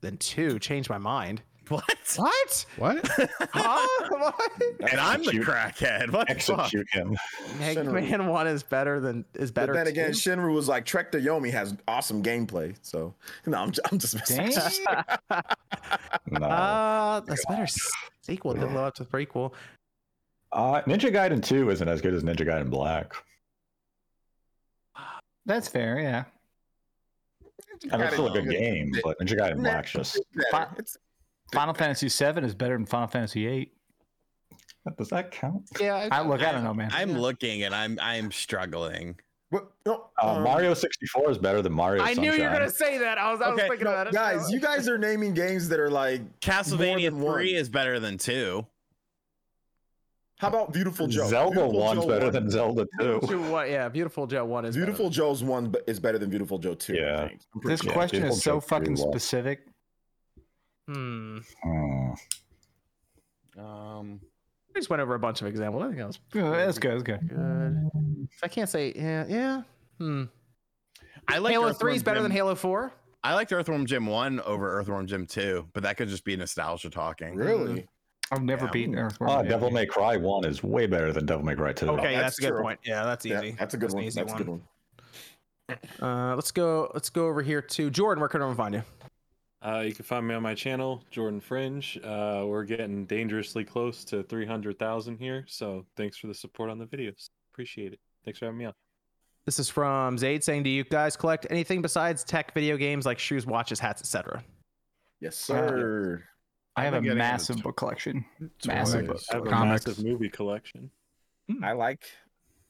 than 0.00 0.16
2. 0.18 0.58
Change 0.58 0.88
my 0.88 0.98
mind. 0.98 1.42
What? 1.68 1.84
What? 2.16 2.66
What? 2.78 3.10
Huh? 3.52 3.86
what? 4.10 4.34
And 4.90 4.98
I'm 5.00 5.22
the 5.22 5.32
crackhead. 5.32 6.10
What 6.10 6.28
the 6.28 6.34
fuck? 6.36 6.60
Execute 6.60 6.88
him. 6.90 7.16
Mega 7.58 7.82
Shinru. 7.84 7.92
Man 8.08 8.26
1 8.28 8.46
is 8.46 8.62
better 8.62 9.00
than 9.00 9.24
is 9.34 9.50
better. 9.50 9.72
But 9.74 9.78
then 9.80 9.86
again, 9.88 10.12
too? 10.12 10.30
Shinru 10.30 10.54
was 10.54 10.66
like 10.68 10.86
Trek 10.86 11.12
to 11.12 11.18
Yomi 11.18 11.50
has 11.50 11.76
awesome 11.86 12.22
gameplay. 12.22 12.74
So 12.80 13.14
no, 13.46 13.58
I'm, 13.58 13.72
I'm 13.90 13.98
just 13.98 14.14
messing. 14.14 14.50
Dang. 14.50 15.42
No. 16.30 16.46
uh, 16.46 17.20
that's 17.20 17.44
better 17.46 17.66
sequel. 18.22 18.52
Didn't 18.54 18.74
live 18.74 18.84
up 18.84 18.94
to 18.96 19.04
the 19.04 19.10
prequel. 19.10 19.52
Uh, 20.52 20.82
Ninja 20.82 21.12
Gaiden 21.12 21.42
2 21.42 21.70
isn't 21.70 21.88
as 21.88 22.00
good 22.00 22.14
as 22.14 22.22
Ninja 22.22 22.46
Gaiden 22.46 22.70
Black. 22.70 23.12
That's 25.46 25.68
fair. 25.68 25.98
Yeah. 25.98 26.24
I 27.92 27.96
mean, 27.96 28.06
it's 28.06 28.14
still 28.14 28.26
a 28.28 28.30
good 28.40 28.50
game, 28.50 28.92
but 29.02 29.18
Ninja 29.20 29.38
Gaiden 29.38 29.58
Black's 29.58 29.92
just. 29.92 30.20
Better. 30.50 30.84
Final 31.52 31.74
Fantasy 31.74 32.08
VII 32.08 32.44
is 32.44 32.54
better 32.54 32.74
than 32.76 32.86
Final 32.86 33.08
Fantasy 33.08 33.46
VIII. 33.46 33.72
Does 34.96 35.08
that 35.10 35.30
count? 35.30 35.62
Yeah. 35.80 36.08
I 36.10 36.22
look. 36.22 36.42
I 36.42 36.52
don't 36.52 36.64
know, 36.64 36.74
man. 36.74 36.90
I'm 36.92 37.12
looking 37.12 37.62
and 37.64 37.74
I'm 37.74 37.98
I'm 38.00 38.30
struggling. 38.32 39.16
what, 39.50 39.70
no, 39.86 40.08
Uh, 40.22 40.36
um, 40.36 40.42
Mario 40.42 40.72
64 40.74 41.30
is 41.30 41.38
better 41.38 41.60
than 41.62 41.72
Mario 41.72 42.02
I 42.02 42.14
knew 42.14 42.32
you 42.32 42.42
were 42.44 42.50
gonna 42.50 42.70
say 42.70 42.96
that. 42.98 43.18
I 43.18 43.30
was, 43.32 43.40
I 43.42 43.50
was 43.50 43.58
Okay, 43.58 43.68
thinking 43.68 43.84
no, 43.86 43.92
about 43.92 44.06
it. 44.08 44.12
guys, 44.14 44.50
you 44.50 44.60
guys 44.60 44.88
are 44.88 44.98
naming 44.98 45.34
games 45.34 45.68
that 45.68 45.78
are 45.80 45.90
like. 45.90 46.40
Castlevania 46.40 47.06
than 47.06 47.20
one. 47.20 47.34
3 47.34 47.54
is 47.54 47.68
better 47.68 47.98
than 48.00 48.16
2. 48.18 48.64
How 50.38 50.48
about 50.48 50.72
Beautiful 50.72 51.08
Joe? 51.08 51.26
Zelda 51.26 51.56
Beautiful 51.56 51.80
1's 51.82 51.94
Joe 52.02 52.06
better 52.08 52.24
one- 52.26 52.32
than 52.32 52.50
Zelda 52.50 52.86
2. 53.00 53.18
What? 53.50 53.68
Yeah, 53.70 53.88
beautiful 53.88 54.26
Joe 54.26 54.44
one 54.44 54.64
is 54.64 54.76
better 54.76 54.86
Beautiful 54.86 55.10
Joe's 55.10 55.42
one 55.42 55.74
is 55.88 55.98
better 55.98 56.18
than 56.18 56.30
Beautiful 56.30 56.58
Joe 56.58 56.74
two. 56.74 56.94
Yeah. 56.94 57.26
think. 57.28 57.40
I'm 57.54 57.60
pretty 57.60 57.72
This 57.74 57.80
sure. 57.82 57.92
question 57.92 58.20
Beautiful 58.20 58.36
is 58.36 58.42
so 58.44 58.50
Joe 58.54 58.60
fucking 58.60 58.94
well. 58.94 59.10
specific. 59.12 59.66
Hmm. 60.88 61.38
Hmm. 61.62 62.10
Um 63.60 64.20
We 64.74 64.80
just 64.80 64.90
went 64.90 65.02
over 65.02 65.14
a 65.14 65.18
bunch 65.18 65.40
of 65.42 65.48
examples. 65.48 65.82
I 65.82 65.86
think 65.88 65.98
that 65.98 66.06
was 66.06 66.20
Yeah, 66.34 66.50
that's 66.50 66.78
good. 66.78 66.92
That's 66.92 67.02
good. 67.02 67.28
good. 67.28 68.28
I 68.42 68.48
can't 68.48 68.68
say 68.70 68.92
yeah, 68.94 69.24
yeah. 69.28 69.62
Hmm. 69.98 70.24
I 71.26 71.38
like 71.38 71.52
Halo 71.52 71.72
Three 71.72 71.96
is 71.96 72.02
better 72.04 72.22
than 72.22 72.30
Halo 72.30 72.54
Four. 72.54 72.92
I 73.24 73.34
liked 73.34 73.52
Earthworm 73.52 73.84
Jim 73.86 74.06
1 74.06 74.38
over 74.42 74.78
Earthworm 74.78 75.08
Jim 75.08 75.26
2, 75.26 75.66
but 75.72 75.82
that 75.82 75.96
could 75.96 76.08
just 76.08 76.24
be 76.24 76.36
nostalgia 76.36 76.88
talking. 76.88 77.34
Really? 77.34 77.88
I've 78.30 78.42
never 78.42 78.66
Yeah. 78.66 78.70
beaten 78.70 78.98
Earthworm. 78.98 79.30
Ah, 79.30 79.42
Jim. 79.42 79.50
Devil 79.50 79.70
May 79.70 79.86
Cry 79.86 80.16
1 80.16 80.44
is 80.44 80.62
way 80.62 80.86
better 80.86 81.12
than 81.12 81.26
Devil 81.26 81.44
May 81.44 81.54
Cry 81.54 81.72
2. 81.72 81.88
Okay, 81.90 82.14
that's 82.14 82.22
that's, 82.22 82.38
a 82.38 82.42
good 82.42 82.48
true. 82.50 82.62
point. 82.62 82.80
Yeah, 82.84 83.04
that's 83.04 83.24
Yeah, 83.24 83.38
easy. 83.42 83.56
that's 83.58 83.74
a 83.74 83.76
good 83.76 83.86
That's 83.86 83.94
one. 83.94 84.04
easy 84.04 84.20
That's 84.20 84.32
a 84.32 84.36
good 84.36 84.48
one. 84.48 84.62
Uh, 86.00 86.34
let's 86.34 86.50
go. 86.50 86.90
Let's 86.94 87.10
go 87.10 87.26
over 87.28 87.42
here 87.42 87.60
to 87.60 87.90
Jordan. 87.90 88.20
Where 88.20 88.28
can 88.28 88.40
everyone 88.40 88.56
find 88.56 88.74
you? 88.74 88.82
Uh, 89.60 89.80
you 89.80 89.92
can 89.92 90.04
find 90.04 90.26
me 90.26 90.34
on 90.34 90.42
my 90.42 90.54
channel, 90.54 91.02
Jordan 91.10 91.40
Fringe. 91.40 91.98
Uh, 92.04 92.44
we're 92.46 92.64
getting 92.64 93.04
dangerously 93.06 93.64
close 93.64 94.04
to 94.04 94.22
300,000 94.22 95.18
here. 95.18 95.44
So 95.48 95.84
thanks 95.96 96.16
for 96.16 96.28
the 96.28 96.34
support 96.34 96.70
on 96.70 96.78
the 96.78 96.86
videos. 96.86 97.30
Appreciate 97.52 97.92
it. 97.92 97.98
Thanks 98.24 98.38
for 98.38 98.44
having 98.46 98.58
me 98.58 98.66
on. 98.66 98.72
This 99.46 99.58
is 99.58 99.68
from 99.68 100.16
Zaid 100.16 100.44
saying, 100.44 100.62
"Do 100.62 100.70
you 100.70 100.84
guys 100.84 101.16
collect 101.16 101.46
anything 101.50 101.82
besides 101.82 102.22
tech 102.22 102.52
video 102.54 102.76
games 102.76 103.04
like 103.04 103.18
shoes, 103.18 103.46
watches, 103.46 103.80
hats, 103.80 104.00
etc.?" 104.00 104.44
Yes, 105.20 105.36
sir. 105.36 106.22
I 106.78 106.84
have 106.84 106.94
a 106.94 106.96
been 106.96 107.04
getting 107.04 107.18
into 107.18 107.30
massive 107.32 107.62
book 107.62 107.76
collection. 107.76 108.24
Massive. 108.66 109.06
Toys, 109.06 109.26
I 109.30 109.36
have 109.36 109.46
a 109.46 109.50
comics. 109.50 109.86
massive 109.86 110.04
movie 110.04 110.28
collection. 110.28 110.90
I 111.62 111.72
like 111.72 112.04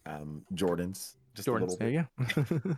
um, 0.07 0.43
Jordans. 0.55 1.15
Just 1.35 1.47
a 1.49 1.51
Jordan, 1.51 1.69
little 1.69 1.79
there 1.79 1.91
you. 1.91 2.09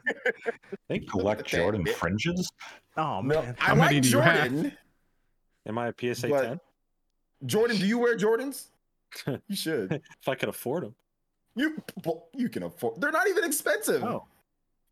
Thank 0.89 1.03
you. 1.05 1.09
Collect 1.09 1.47
Jordan 1.47 1.85
fringes? 1.87 2.51
oh 2.97 3.21
No, 3.21 3.43
man, 3.43 3.57
I 3.61 3.65
How 3.65 3.75
many 3.75 3.95
like 3.97 4.03
do 4.03 4.09
you 4.11 4.19
have? 4.21 4.51
Jordan. 4.51 4.73
Am 5.67 5.79
I 5.79 5.89
a 5.89 5.93
PSA 6.15 6.29
But- 6.29 6.43
10? 6.47 6.61
Jordan, 7.47 7.77
do 7.79 7.87
you 7.87 7.99
wear 7.99 8.17
Jordans? 8.17 8.67
You 9.49 9.57
should. 9.57 9.93
If 9.93 10.29
I 10.29 10.35
could 10.35 10.49
afford 10.51 10.85
them. 10.85 10.95
You 11.57 11.83
you 12.35 12.49
can 12.49 12.63
afford. 12.63 13.01
They're 13.01 13.11
not 13.11 13.29
even 13.29 13.45
expensive. 13.45 14.05
Oh. 14.05 14.25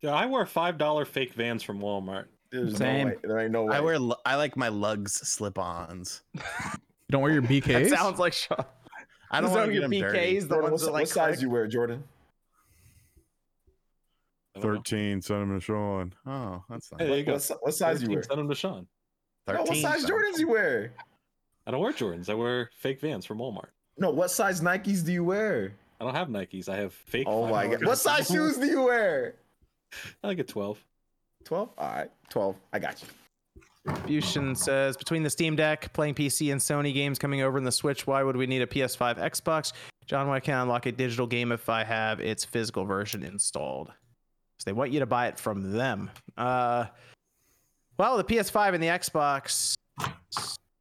Yeah, 0.01 0.13
I 0.13 0.25
wear 0.25 0.45
$5 0.45 1.07
fake 1.07 1.33
vans 1.33 1.61
from 1.63 1.79
Walmart. 1.79 2.25
There's 2.51 2.77
Same. 2.77 3.07
no 3.09 3.13
way. 3.13 3.19
There 3.23 3.39
ain't 3.39 3.51
no 3.51 3.63
way. 3.65 3.75
I 3.75 3.79
wear 3.79 3.99
I 4.25 4.35
like 4.35 4.57
my 4.57 4.69
Lugz 4.69 5.09
slip-ons. 5.09 6.21
You 7.11 7.13
don't 7.13 7.23
wear 7.23 7.31
your 7.31 7.41
that 7.41 7.49
BKs? 7.49 7.89
sounds 7.89 8.19
like 8.19 8.33
Sean. 8.33 8.63
I 9.31 9.41
don't 9.41 9.49
Those 9.49 9.57
want 9.57 9.65
to 9.69 9.73
get 9.73 9.79
your 9.81 9.89
them 9.89 9.99
dirty. 10.13 10.39
The 10.41 10.47
Jordan, 10.47 10.69
ones 10.71 10.81
what, 10.83 10.85
that 10.87 10.91
like 10.93 11.01
what 11.01 11.09
size 11.09 11.29
click. 11.37 11.41
you 11.41 11.49
wear, 11.49 11.67
Jordan? 11.67 12.03
I 14.55 14.59
don't 14.59 14.73
know. 14.73 14.77
13 14.79 15.21
cinnamon 15.23 15.59
Sean. 15.59 16.13
Oh, 16.27 16.63
that's 16.69 16.89
Hey, 16.91 16.97
nice. 16.97 17.07
there 17.09 17.17
you 17.17 17.23
go. 17.23 17.31
What, 17.33 17.41
si- 17.41 17.53
what 17.61 17.73
size 17.73 18.03
you 18.03 18.09
wear? 18.09 18.21
Send 18.23 18.39
them 18.39 18.49
to 18.49 18.53
Sean. 18.53 18.87
No, 19.47 19.61
what 19.63 19.75
size 19.77 20.01
cinnamon. 20.01 20.23
Jordans 20.33 20.39
you 20.39 20.47
wear? 20.49 20.93
I 21.65 21.71
don't 21.71 21.79
wear 21.81 21.93
Jordans. 21.93 22.29
I 22.29 22.33
wear 22.35 22.69
fake 22.77 22.99
vans 23.01 23.25
from 23.25 23.39
Walmart. 23.39 23.69
No, 23.97 24.11
what 24.11 24.31
size 24.31 24.61
Nikes 24.61 25.03
do 25.03 25.11
you 25.11 25.23
wear? 25.23 25.73
I 25.99 26.05
don't 26.05 26.13
have 26.15 26.27
Nikes. 26.27 26.69
I 26.69 26.77
have 26.77 26.93
fake. 26.93 27.25
Oh 27.27 27.47
my 27.47 27.67
god. 27.67 27.85
What 27.85 27.97
size 27.97 28.27
shoes 28.31 28.57
do 28.57 28.65
you 28.67 28.83
wear? 28.83 29.35
I 30.23 30.27
like 30.27 30.39
a 30.39 30.43
12. 30.43 30.77
12? 31.45 31.69
All 31.77 31.87
right, 31.87 32.09
12. 32.29 32.55
I 32.73 32.79
got 32.79 33.01
you. 33.01 33.07
Fusion 34.05 34.55
says 34.55 34.97
between 34.97 35.23
the 35.23 35.29
Steam 35.29 35.55
Deck, 35.55 35.91
playing 35.93 36.15
PC, 36.15 36.51
and 36.51 36.61
Sony 36.61 36.93
games 36.93 37.17
coming 37.17 37.41
over 37.41 37.57
in 37.57 37.63
the 37.63 37.71
Switch, 37.71 38.05
why 38.05 38.21
would 38.23 38.35
we 38.35 38.45
need 38.45 38.61
a 38.61 38.67
PS5, 38.67 39.17
Xbox? 39.17 39.73
John, 40.05 40.27
why 40.27 40.39
can't 40.39 40.59
I 40.59 40.61
unlock 40.63 40.85
a 40.85 40.91
digital 40.91 41.27
game 41.27 41.51
if 41.51 41.69
I 41.69 41.83
have 41.83 42.19
its 42.19 42.43
physical 42.43 42.85
version 42.85 43.23
installed? 43.23 43.91
They 44.65 44.73
want 44.73 44.91
you 44.91 44.99
to 44.99 45.05
buy 45.05 45.27
it 45.27 45.39
from 45.39 45.71
them. 45.71 46.11
Uh, 46.37 46.85
well, 47.97 48.17
the 48.17 48.23
PS5 48.23 48.73
and 48.73 48.83
the 48.83 48.87
Xbox 48.87 49.75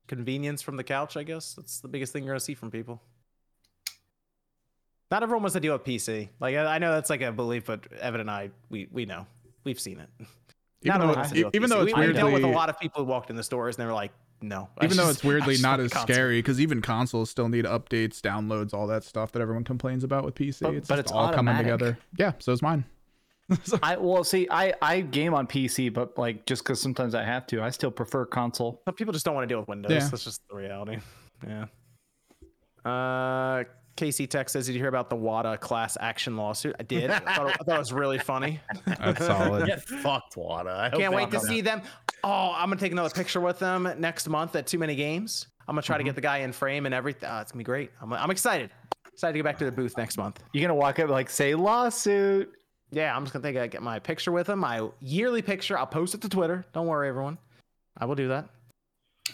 convenience 0.09 0.63
from 0.63 0.77
the 0.77 0.85
couch. 0.85 1.17
I 1.17 1.23
guess 1.23 1.55
that's 1.55 1.81
the 1.81 1.89
biggest 1.89 2.13
thing 2.13 2.25
you're 2.25 2.33
gonna 2.33 2.41
see 2.41 2.55
from 2.55 2.71
people. 2.71 3.01
Not 5.11 5.23
everyone 5.23 5.43
wants 5.43 5.55
to 5.55 5.61
deal 5.61 5.73
with 5.73 5.85
PC. 5.85 6.29
Like 6.41 6.57
I 6.57 6.75
I 6.75 6.79
know 6.79 6.93
that's 6.93 7.11
like 7.11 7.23
a 7.23 7.33
belief, 7.33 7.67
but 7.67 7.91
Evan 7.93 8.21
and 8.21 8.31
I, 8.31 8.51
we 8.69 8.89
we 8.91 9.07
know, 9.07 9.27
we've 9.65 9.81
seen 9.81 10.01
it. 10.01 10.27
Even 10.83 11.01
Not 11.01 11.07
though, 11.07 11.11
everyone 11.11 11.17
wants 11.17 11.31
to 11.31 11.35
deal 11.35 11.47
with 11.47 11.55
even 11.57 11.71
though 11.71 11.83
it's 11.83 11.95
we, 11.95 12.07
we 12.07 12.13
dealt 12.13 12.33
with 12.33 12.45
a 12.45 12.49
lot 12.49 12.71
of 12.71 12.79
people 12.79 13.05
who 13.05 13.11
walked 13.11 13.31
in 13.31 13.37
the 13.37 13.43
stores 13.43 13.77
and 13.77 13.83
they 13.83 13.87
were 13.87 13.95
like, 13.95 14.13
no. 14.41 14.69
I 14.79 14.85
even 14.87 14.97
though 14.97 15.09
it's 15.09 15.25
weirdly 15.25 15.59
not 15.59 15.81
as 15.81 15.93
console. 15.93 16.15
scary, 16.15 16.39
because 16.39 16.61
even 16.61 16.81
consoles 16.81 17.31
still 17.31 17.49
need 17.49 17.65
updates, 17.65 18.21
downloads, 18.21 18.73
all 18.73 18.87
that 18.87 19.03
stuff 19.03 19.33
that 19.33 19.43
everyone 19.43 19.65
complains 19.65 20.05
about 20.05 20.25
with 20.25 20.35
PC. 20.37 20.61
But- 20.61 20.75
it's 20.75 20.89
but 20.89 20.97
just 20.97 21.07
it's 21.07 21.13
all 21.13 21.33
coming 21.33 21.57
together. 21.57 21.99
Yeah, 22.17 22.33
so 22.39 22.53
is 22.53 22.63
mine. 22.63 22.85
I 23.83 23.97
well 23.97 24.25
see 24.25 24.47
I 24.51 24.75
I 24.83 25.01
game 25.01 25.33
on 25.33 25.47
PC, 25.47 25.93
but 25.93 26.19
like 26.19 26.45
just 26.45 26.63
because 26.63 26.83
sometimes 26.83 27.15
I 27.15 27.25
have 27.25 27.47
to, 27.49 27.63
I 27.63 27.71
still 27.71 27.91
prefer 27.91 28.27
console. 28.27 28.83
Some 28.85 28.95
people 28.95 29.13
just 29.13 29.25
don't 29.25 29.35
want 29.35 29.49
to 29.49 29.53
deal 29.53 29.59
with 29.59 29.69
Windows. 29.69 29.91
Yeah. 29.91 30.07
That's 30.07 30.25
just 30.25 30.43
the 30.49 30.57
reality. 30.57 30.99
Yeah. 31.47 31.67
Uh, 32.85 33.63
Casey 33.99 34.27
Tech 34.29 34.49
says, 34.49 34.67
"Did 34.67 34.75
you 34.75 34.79
hear 34.79 34.89
about 34.89 35.11
the 35.11 35.17
WATA 35.17 35.59
class 35.59 35.97
action 36.01 36.37
lawsuit?" 36.37 36.77
I 36.79 36.85
did. 36.85 37.11
I, 37.11 37.19
thought 37.19 37.49
it, 37.51 37.57
I 37.61 37.65
thought 37.65 37.75
it 37.75 37.79
was 37.79 37.93
really 37.93 38.19
funny. 38.19 38.61
That's 38.87 39.27
solid. 39.27 39.67
Get 39.67 39.83
fucked, 39.83 40.37
Wata. 40.37 40.79
I 40.79 40.91
Can't 40.91 41.13
wait 41.13 41.31
to 41.33 41.41
see 41.41 41.61
them. 41.61 41.83
Oh, 42.23 42.53
I'm 42.57 42.69
gonna 42.71 42.81
take 42.81 42.93
another 42.93 43.11
picture 43.11 43.41
with 43.41 43.59
them 43.59 43.93
next 43.99 44.29
month 44.29 44.55
at 44.57 44.67
Too 44.69 44.79
Many 44.79 44.95
Games. 44.95 45.49
I'm 45.67 45.75
gonna 45.75 45.83
try 45.83 45.97
Mm-hmm. 45.97 45.99
to 46.01 46.05
get 46.05 46.15
the 46.15 46.21
guy 46.21 46.39
in 46.39 46.53
frame 46.53 46.87
and 46.87 46.95
everything. 46.95 47.29
Oh, 47.31 47.41
it's 47.41 47.51
gonna 47.53 47.59
be 47.61 47.65
great. 47.65 47.91
I'm, 48.01 48.13
I'm 48.13 48.31
excited. 48.31 48.71
Excited 49.13 49.33
to 49.33 49.39
get 49.41 49.45
back 49.45 49.59
to 49.59 49.65
the 49.65 49.73
booth 49.73 49.97
next 49.99 50.17
month. 50.17 50.39
You're 50.53 50.63
gonna 50.63 50.79
walk 50.79 51.01
up 51.01 51.11
like 51.11 51.29
say 51.29 51.55
lawsuit. 51.57 52.53
Yeah, 52.93 53.15
I'm 53.17 53.25
just 53.25 53.33
gonna 53.33 53.43
take 53.43 53.57
I 53.61 53.67
get 53.67 53.83
my 53.83 53.99
picture 53.99 54.31
with 54.31 54.49
him, 54.49 54.61
my 54.61 54.89
yearly 55.01 55.43
picture. 55.43 55.77
I'll 55.77 55.87
post 55.89 56.15
it 56.15 56.23
to 56.23 56.29
Twitter. 56.29 56.65
Don't 56.73 56.87
worry, 56.87 57.09
everyone. 57.09 57.37
I 57.97 58.05
will 58.05 58.15
do 58.15 58.29
that. 58.29 58.49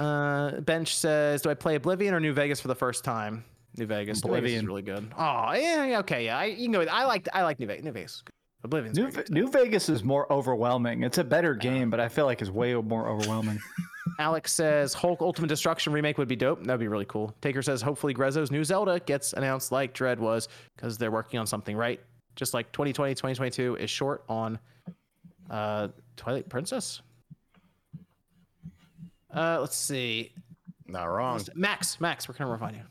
Uh, 0.00 0.60
Bench 0.60 0.96
says, 0.96 1.42
"Do 1.42 1.50
I 1.50 1.54
play 1.54 1.74
Oblivion 1.76 2.14
or 2.14 2.20
New 2.20 2.32
Vegas 2.32 2.60
for 2.60 2.68
the 2.68 2.74
first 2.74 3.04
time?" 3.04 3.44
New 3.76 3.86
Vegas. 3.86 4.24
New 4.24 4.30
Vegas 4.32 4.52
is 4.52 4.62
Oblivion. 4.62 4.66
really 4.66 4.82
good. 4.82 5.12
Oh 5.16 5.52
yeah, 5.52 5.96
okay, 6.00 6.26
yeah. 6.26 6.38
I, 6.38 6.44
you 6.46 6.64
can 6.66 6.72
go. 6.72 6.78
With, 6.80 6.88
I 6.88 7.04
like 7.04 7.28
I 7.32 7.42
like 7.42 7.58
New 7.58 7.66
Vegas. 7.66 7.84
New 7.84 7.92
Vegas. 7.92 8.22
is 8.72 8.96
New, 8.96 9.10
good. 9.10 9.30
New 9.30 9.50
Vegas 9.50 9.88
is 9.88 10.04
more 10.04 10.32
overwhelming. 10.32 11.02
It's 11.02 11.18
a 11.18 11.24
better 11.24 11.54
game, 11.54 11.90
but 11.90 12.00
I 12.00 12.08
feel 12.08 12.24
like 12.24 12.40
it's 12.40 12.50
way 12.50 12.74
more 12.74 13.08
overwhelming. 13.08 13.58
Alex 14.18 14.52
says 14.52 14.94
Hulk 14.94 15.20
Ultimate 15.20 15.48
Destruction 15.48 15.92
remake 15.92 16.18
would 16.18 16.28
be 16.28 16.36
dope. 16.36 16.62
That'd 16.62 16.78
be 16.80 16.88
really 16.88 17.06
cool. 17.06 17.34
Taker 17.40 17.62
says 17.62 17.82
hopefully 17.82 18.14
Grezzo's 18.14 18.50
new 18.50 18.62
Zelda 18.62 19.00
gets 19.00 19.32
announced 19.32 19.72
like 19.72 19.92
Dread 19.92 20.20
was 20.20 20.48
because 20.76 20.96
they're 20.96 21.10
working 21.10 21.40
on 21.40 21.46
something 21.46 21.76
right. 21.76 22.00
Just 22.36 22.54
like 22.54 22.70
2020, 22.72 23.14
2022 23.14 23.76
is 23.76 23.90
short 23.90 24.24
on 24.28 24.58
uh 25.50 25.88
Twilight 26.16 26.48
Princess. 26.48 27.02
Uh, 29.34 29.58
let's 29.60 29.76
see. 29.76 30.32
Not 30.86 31.06
wrong. 31.06 31.40
Max, 31.54 32.00
Max, 32.00 32.28
where 32.28 32.34
can 32.34 32.46
I 32.46 32.56
find 32.58 32.76
you? 32.76 32.82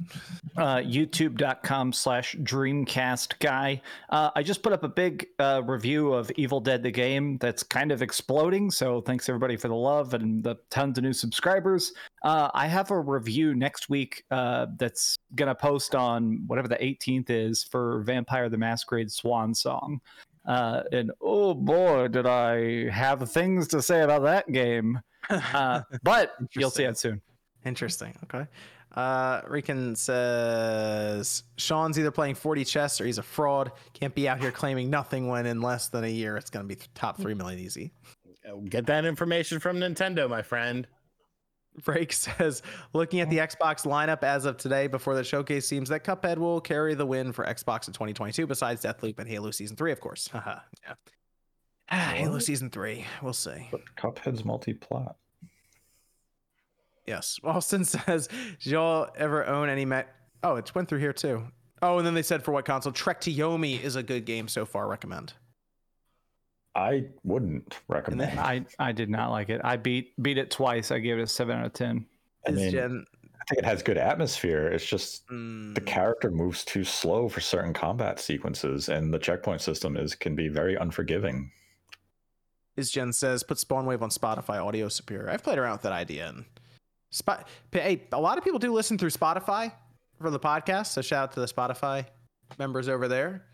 uh, 0.57 0.77
youtube.com 0.77 1.93
slash 1.93 2.35
dreamcast 2.37 3.39
guy. 3.39 3.81
Uh, 4.09 4.29
i 4.35 4.43
just 4.43 4.61
put 4.61 4.73
up 4.73 4.83
a 4.83 4.87
big 4.87 5.27
uh, 5.39 5.61
review 5.65 6.13
of 6.13 6.31
evil 6.31 6.59
dead 6.59 6.83
the 6.83 6.91
game 6.91 7.37
that's 7.37 7.63
kind 7.63 7.91
of 7.91 8.01
exploding 8.01 8.69
so 8.69 9.01
thanks 9.01 9.27
everybody 9.29 9.55
for 9.55 9.67
the 9.67 9.75
love 9.75 10.13
and 10.13 10.43
the 10.43 10.55
tons 10.69 10.97
of 10.97 11.03
new 11.03 11.13
subscribers. 11.13 11.93
Uh, 12.23 12.49
i 12.53 12.67
have 12.67 12.91
a 12.91 12.99
review 12.99 13.55
next 13.55 13.89
week 13.89 14.23
uh, 14.31 14.67
that's 14.77 15.17
gonna 15.35 15.55
post 15.55 15.95
on 15.95 16.43
whatever 16.47 16.67
the 16.67 16.77
18th 16.77 17.29
is 17.29 17.63
for 17.63 18.01
vampire 18.01 18.49
the 18.49 18.57
masquerade 18.57 19.11
swan 19.11 19.53
song. 19.53 19.99
Uh, 20.47 20.83
and 20.91 21.11
oh 21.21 21.53
boy 21.53 22.07
did 22.07 22.25
i 22.25 22.89
have 22.89 23.31
things 23.31 23.67
to 23.67 23.81
say 23.81 24.01
about 24.01 24.23
that 24.23 24.51
game. 24.51 24.99
Uh, 25.29 25.81
but 26.03 26.35
you'll 26.55 26.69
see 26.69 26.83
it 26.83 26.97
soon 26.97 27.21
Interesting. 27.65 28.13
Okay. 28.25 28.47
Uh, 28.95 29.41
Rican 29.47 29.95
says 29.95 31.43
Sean's 31.57 31.97
either 31.97 32.11
playing 32.11 32.35
40 32.35 32.65
chess 32.65 33.01
or 33.01 33.05
he's 33.05 33.17
a 33.17 33.23
fraud. 33.23 33.71
Can't 33.93 34.13
be 34.13 34.29
out 34.29 34.39
here 34.39 34.51
claiming 34.51 34.89
nothing 34.89 35.27
when 35.27 35.45
in 35.45 35.61
less 35.61 35.87
than 35.87 36.03
a 36.03 36.09
year 36.09 36.37
it's 36.37 36.49
going 36.49 36.67
to 36.67 36.75
be 36.75 36.79
top 36.93 37.19
3 37.19 37.33
million 37.33 37.59
easy. 37.59 37.91
Get 38.69 38.85
that 38.87 39.05
information 39.05 39.59
from 39.59 39.77
Nintendo, 39.77 40.29
my 40.29 40.41
friend. 40.41 40.87
Break 41.83 42.13
says 42.13 42.61
looking 42.93 43.19
at 43.21 43.31
the 43.31 43.37
Xbox 43.37 43.83
lineup 43.85 44.21
as 44.21 44.45
of 44.45 44.57
today 44.57 44.85
before 44.85 45.15
the 45.15 45.23
showcase 45.23 45.67
seems 45.67 45.89
that 45.89 46.03
Cuphead 46.03 46.37
will 46.37 46.61
carry 46.61 46.93
the 46.93 47.05
win 47.05 47.31
for 47.31 47.45
Xbox 47.45 47.87
in 47.87 47.93
2022 47.93 48.45
besides 48.45 48.83
Deathloop 48.83 49.17
and 49.17 49.27
Halo 49.27 49.49
Season 49.49 49.75
3 49.75 49.91
of 49.91 49.99
course. 49.99 50.29
Yeah. 50.85 50.93
Ah, 51.91 52.13
Halo 52.15 52.39
Season 52.39 52.69
3. 52.69 53.05
We'll 53.21 53.33
see. 53.33 53.67
But 53.69 53.81
Cuphead's 53.97 54.45
multi-plat. 54.45 55.15
Yes. 57.05 57.39
Austin 57.43 57.83
says, 57.85 58.29
"Did 58.61 58.71
y'all 58.71 59.09
ever 59.17 59.45
own 59.45 59.69
any 59.69 59.85
Met? 59.85 60.13
Oh, 60.43 60.55
it 60.55 60.73
went 60.75 60.87
through 60.89 60.99
here 60.99 61.13
too. 61.13 61.43
Oh, 61.81 61.97
and 61.97 62.07
then 62.07 62.13
they 62.13 62.21
said 62.23 62.43
for 62.43 62.51
what 62.51 62.65
console? 62.65 62.93
Trek 62.93 63.19
to 63.21 63.31
Yomi 63.33 63.81
is 63.81 63.95
a 63.95 64.03
good 64.03 64.25
game 64.25 64.47
so 64.47 64.65
far. 64.65 64.87
Recommend. 64.87 65.33
I 66.75 67.05
wouldn't 67.23 67.79
recommend. 67.87 68.39
I 68.39 68.65
I 68.79 68.91
did 68.91 69.09
not 69.09 69.29
like 69.31 69.49
it. 69.49 69.61
I 69.63 69.77
beat 69.77 70.13
beat 70.21 70.37
it 70.37 70.49
twice. 70.49 70.91
I 70.91 70.99
gave 70.99 71.19
it 71.19 71.21
a 71.23 71.27
seven 71.27 71.59
out 71.59 71.65
of 71.65 71.73
ten. 71.73 72.05
I 72.47 72.51
mean, 72.51 72.71
Jen? 72.71 73.05
I 73.39 73.43
think 73.49 73.59
it 73.59 73.65
has 73.65 73.83
good 73.83 73.97
atmosphere. 73.97 74.67
It's 74.67 74.85
just 74.85 75.27
the 75.27 75.33
Mm, 75.33 75.85
character 75.85 76.31
moves 76.31 76.63
too 76.65 76.83
slow 76.83 77.27
for 77.29 77.41
certain 77.41 77.73
combat 77.73 78.19
sequences, 78.19 78.89
and 78.89 79.13
the 79.13 79.19
checkpoint 79.19 79.61
system 79.61 79.97
is 79.97 80.15
can 80.15 80.35
be 80.35 80.47
very 80.47 80.75
unforgiving. 80.75 81.51
is 82.75 82.89
Jen 82.89 83.13
says 83.13 83.43
put 83.43 83.59
Spawn 83.59 83.85
Wave 83.85 84.01
on 84.01 84.09
Spotify. 84.09 84.65
Audio 84.65 84.87
superior. 84.89 85.29
I've 85.29 85.43
played 85.43 85.59
around 85.59 85.73
with 85.73 85.81
that 85.83 85.91
idea 85.91 86.29
and 86.29 86.45
spot. 87.13 87.47
Hey, 87.71 88.03
a 88.11 88.19
lot 88.19 88.37
of 88.37 88.43
people 88.43 88.59
do 88.59 88.73
listen 88.73 88.97
through 88.97 89.11
Spotify 89.11 89.71
for 90.21 90.29
the 90.29 90.39
podcast. 90.39 90.87
So 90.87 91.01
shout 91.01 91.23
out 91.23 91.31
to 91.33 91.39
the 91.39 91.47
Spotify 91.47 92.05
members 92.59 92.89
over 92.89 93.07
there. 93.07 93.45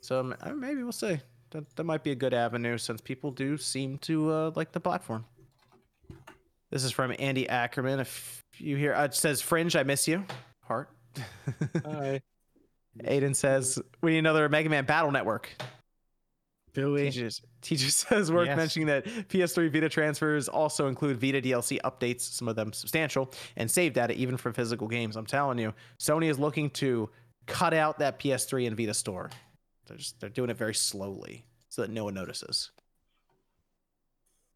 So 0.00 0.20
um, 0.20 0.60
maybe 0.60 0.82
we'll 0.82 0.92
see. 0.92 1.18
That, 1.50 1.76
that 1.76 1.84
might 1.84 2.04
be 2.04 2.12
a 2.12 2.14
good 2.14 2.34
avenue 2.34 2.78
since 2.78 3.00
people 3.00 3.30
do 3.30 3.56
seem 3.56 3.98
to 3.98 4.30
uh, 4.30 4.50
like 4.54 4.72
the 4.72 4.80
platform. 4.80 5.24
This 6.70 6.84
is 6.84 6.92
from 6.92 7.14
Andy 7.18 7.48
Ackerman. 7.48 8.00
If 8.00 8.44
you 8.58 8.76
hear, 8.76 8.94
uh, 8.94 9.04
it 9.04 9.14
says 9.14 9.40
Fringe, 9.40 9.74
I 9.74 9.82
miss 9.82 10.06
you. 10.06 10.24
Heart. 10.62 10.90
Hi. 11.84 12.20
Aiden 13.02 13.34
says 13.34 13.78
we 14.02 14.12
need 14.12 14.18
another 14.18 14.48
Mega 14.48 14.68
Man 14.68 14.84
Battle 14.84 15.10
Network. 15.10 15.50
Do 16.74 16.92
we? 16.92 17.04
Teachers, 17.10 17.42
teacher 17.62 17.90
says 17.90 18.30
worth 18.30 18.46
Yes. 18.46 18.56
mentioning 18.56 18.86
that 18.88 19.04
PS3 19.28 19.68
Vita 19.72 19.88
transfers 19.88 20.48
also 20.48 20.86
include 20.88 21.20
Vita 21.20 21.40
DLC 21.40 21.80
updates, 21.84 22.20
some 22.20 22.46
of 22.48 22.56
them 22.56 22.72
substantial, 22.72 23.32
and 23.56 23.70
save 23.70 23.92
data 23.94 24.14
even 24.14 24.36
for 24.36 24.52
physical 24.52 24.86
games. 24.88 25.16
I'm 25.16 25.26
telling 25.26 25.58
you, 25.58 25.74
Sony 25.98 26.30
is 26.30 26.38
looking 26.38 26.70
to 26.70 27.10
cut 27.46 27.74
out 27.74 27.98
that 28.00 28.18
PS3 28.18 28.66
and 28.66 28.76
Vita 28.76 28.94
store. 28.94 29.30
They're 29.86 29.96
just 29.96 30.20
they're 30.20 30.28
doing 30.30 30.50
it 30.50 30.56
very 30.56 30.74
slowly 30.74 31.44
so 31.70 31.82
that 31.82 31.90
no 31.90 32.04
one 32.04 32.14
notices. 32.14 32.70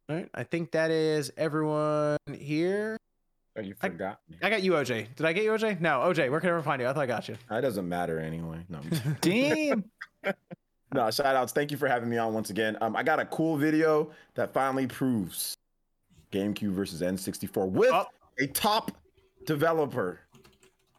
All 0.09 0.17
right, 0.17 0.29
I 0.35 0.43
think 0.45 0.73
that 0.73 0.91
is 0.91 1.33
everyone 1.37 2.19
here. 2.35 2.97
Oh, 3.57 3.61
you 3.61 3.75
I- 3.83 3.89
forgot 3.89 4.21
me. 4.29 4.37
I 4.43 4.51
got 4.51 4.63
you, 4.63 4.73
OJ. 4.73 5.15
Did 5.15 5.27
I 5.27 5.33
get 5.33 5.45
you, 5.45 5.51
OJ? 5.53 5.81
No, 5.81 6.01
OJ. 6.01 6.31
Where 6.31 6.41
can 6.41 6.49
I 6.51 6.53
ever 6.53 6.63
find 6.63 6.81
you? 6.83 6.89
I 6.89 6.93
thought 6.93 7.03
I 7.03 7.07
got 7.07 7.29
you. 7.29 7.37
That 7.49 7.61
doesn't 7.61 7.89
matter 7.89 8.19
anyway. 8.19 8.65
No. 8.69 8.79
I'm 8.79 8.91
just- 8.91 9.21
Damn. 9.21 9.85
No, 10.95 11.11
shout 11.11 11.37
outs. 11.37 11.53
Thank 11.53 11.71
you 11.71 11.77
for 11.77 11.89
having 11.89 12.09
me 12.11 12.19
on 12.19 12.35
once 12.35 12.51
again. 12.51 12.77
Um, 12.81 12.95
I 12.97 13.03
got 13.03 13.19
a 13.19 13.25
cool 13.27 13.57
video 13.57 14.11
that 14.35 14.53
finally 14.53 14.87
proves 14.87 15.55
GameCube 16.33 16.71
versus 16.73 17.01
N64 17.01 17.69
with 17.71 17.91
Oh. 17.93 18.07
a 18.39 18.47
top 18.49 18.91
developer 19.47 20.21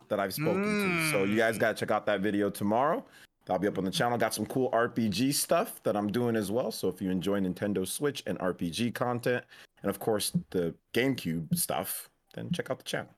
that 0.10 0.20
I've 0.20 0.34
spoken 0.34 0.64
to. 0.64 1.12
So 1.12 1.24
you 1.24 1.36
guys 1.38 1.58
gotta 1.58 1.76
check 1.76 1.92
out 1.92 2.06
that 2.08 2.22
video 2.22 2.50
tomorrow. 2.50 3.06
That'll 3.46 3.60
be 3.60 3.68
up 3.68 3.78
on 3.78 3.84
the 3.84 3.92
channel. 3.92 4.18
Got 4.18 4.34
some 4.34 4.46
cool 4.46 4.70
RPG 4.72 5.34
stuff 5.34 5.82
that 5.84 5.96
I'm 5.98 6.12
doing 6.12 6.36
as 6.36 6.50
well. 6.52 6.72
So 6.72 6.88
if 6.88 7.02
you 7.02 7.10
enjoy 7.10 7.40
Nintendo 7.42 7.86
Switch 7.88 8.24
and 8.26 8.38
RPG 8.40 8.92
content, 8.94 9.44
and 9.82 9.90
of 9.90 10.00
course 10.00 10.32
the 10.52 10.74
GameCube 10.94 11.56
stuff, 11.58 12.10
then 12.34 12.52
check 12.52 12.72
out 12.72 12.78
the 12.80 12.84
channel. 12.86 13.10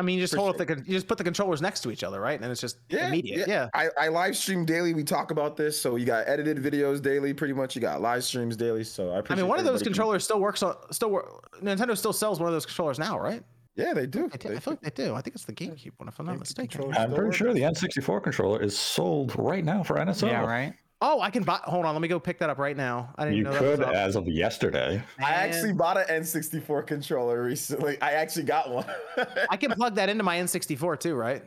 I 0.00 0.02
mean, 0.02 0.16
you 0.18 0.22
just 0.24 0.34
hold 0.34 0.48
up 0.48 0.56
the 0.56 0.64
con- 0.66 0.82
you 0.86 0.94
just 0.94 1.06
put 1.06 1.18
the 1.18 1.24
controllers 1.24 1.60
next 1.60 1.82
to 1.82 1.90
each 1.90 2.02
other, 2.02 2.20
right? 2.20 2.40
And 2.40 2.50
it's 2.50 2.60
just 2.60 2.78
immediate. 2.88 3.46
Yeah. 3.46 3.68
I, 3.74 3.90
I 3.98 4.08
live 4.08 4.34
stream 4.36 4.64
daily. 4.64 4.94
We 4.94 5.04
talk 5.04 5.30
about 5.30 5.56
this. 5.58 5.78
So 5.78 5.96
you 5.96 6.06
got 6.06 6.26
edited 6.26 6.56
videos 6.56 7.02
daily, 7.02 7.34
pretty 7.34 7.52
much. 7.52 7.76
You 7.76 7.82
got 7.82 8.00
live 8.00 8.24
streams 8.24 8.56
daily. 8.56 8.82
So 8.84 9.12
I 9.12 9.22
I 9.30 9.34
mean, 9.36 9.46
one 9.46 9.58
of 9.58 9.64
those 9.66 9.74
everybody 9.74 9.84
can- 9.84 9.92
controllers 9.92 10.24
still 10.24 10.40
works 10.40 10.62
on 10.62 10.74
still 10.90 11.10
work. 11.10 11.60
Nintendo 11.62 11.96
still 11.96 12.14
sells 12.14 12.40
one 12.40 12.48
of 12.48 12.54
those 12.54 12.64
controllers 12.66 12.98
now, 12.98 13.18
right? 13.20 13.42
Yeah, 13.76 13.92
they 13.92 14.06
do. 14.06 14.30
I, 14.32 14.36
They- 14.36 14.56
I 14.56 14.58
feel 14.58 14.72
like 14.72 14.80
they 14.80 15.04
do. 15.04 15.14
I 15.14 15.20
think 15.20 15.36
it's 15.36 15.44
the 15.44 15.52
GameCube 15.52 15.92
one, 15.98 16.08
if 16.08 16.18
I'm 16.18 16.24
not 16.26 16.38
mistaken. 16.38 16.92
I'm 16.96 17.14
pretty 17.14 17.36
sure 17.36 17.52
the. 17.52 17.60
N64 17.60 18.22
controller 18.22 18.60
is 18.62 18.76
sold 18.78 19.34
right 19.38 19.64
now 19.64 19.82
for 19.82 19.96
NSO. 19.96 20.28
yeah, 20.28 20.40
right. 20.44 20.72
Oh, 21.02 21.20
I 21.20 21.30
can 21.30 21.42
buy. 21.42 21.58
Hold 21.64 21.86
on, 21.86 21.94
let 21.94 22.02
me 22.02 22.08
go 22.08 22.20
pick 22.20 22.38
that 22.40 22.50
up 22.50 22.58
right 22.58 22.76
now. 22.76 23.12
I 23.16 23.24
didn't 23.24 23.38
You 23.38 23.44
know 23.44 23.52
that 23.52 23.62
You 23.62 23.70
could 23.76 23.78
was 23.88 23.96
as 23.96 24.16
of 24.16 24.28
yesterday. 24.28 25.02
I 25.18 25.30
actually 25.30 25.72
bought 25.72 25.96
an 25.96 26.22
N64 26.22 26.86
controller 26.86 27.42
recently. 27.42 28.00
I 28.02 28.12
actually 28.12 28.44
got 28.44 28.70
one. 28.70 28.84
I 29.50 29.56
can 29.56 29.70
plug 29.72 29.94
that 29.94 30.10
into 30.10 30.22
my 30.24 30.36
N64 30.36 31.00
too, 31.00 31.14
right? 31.14 31.42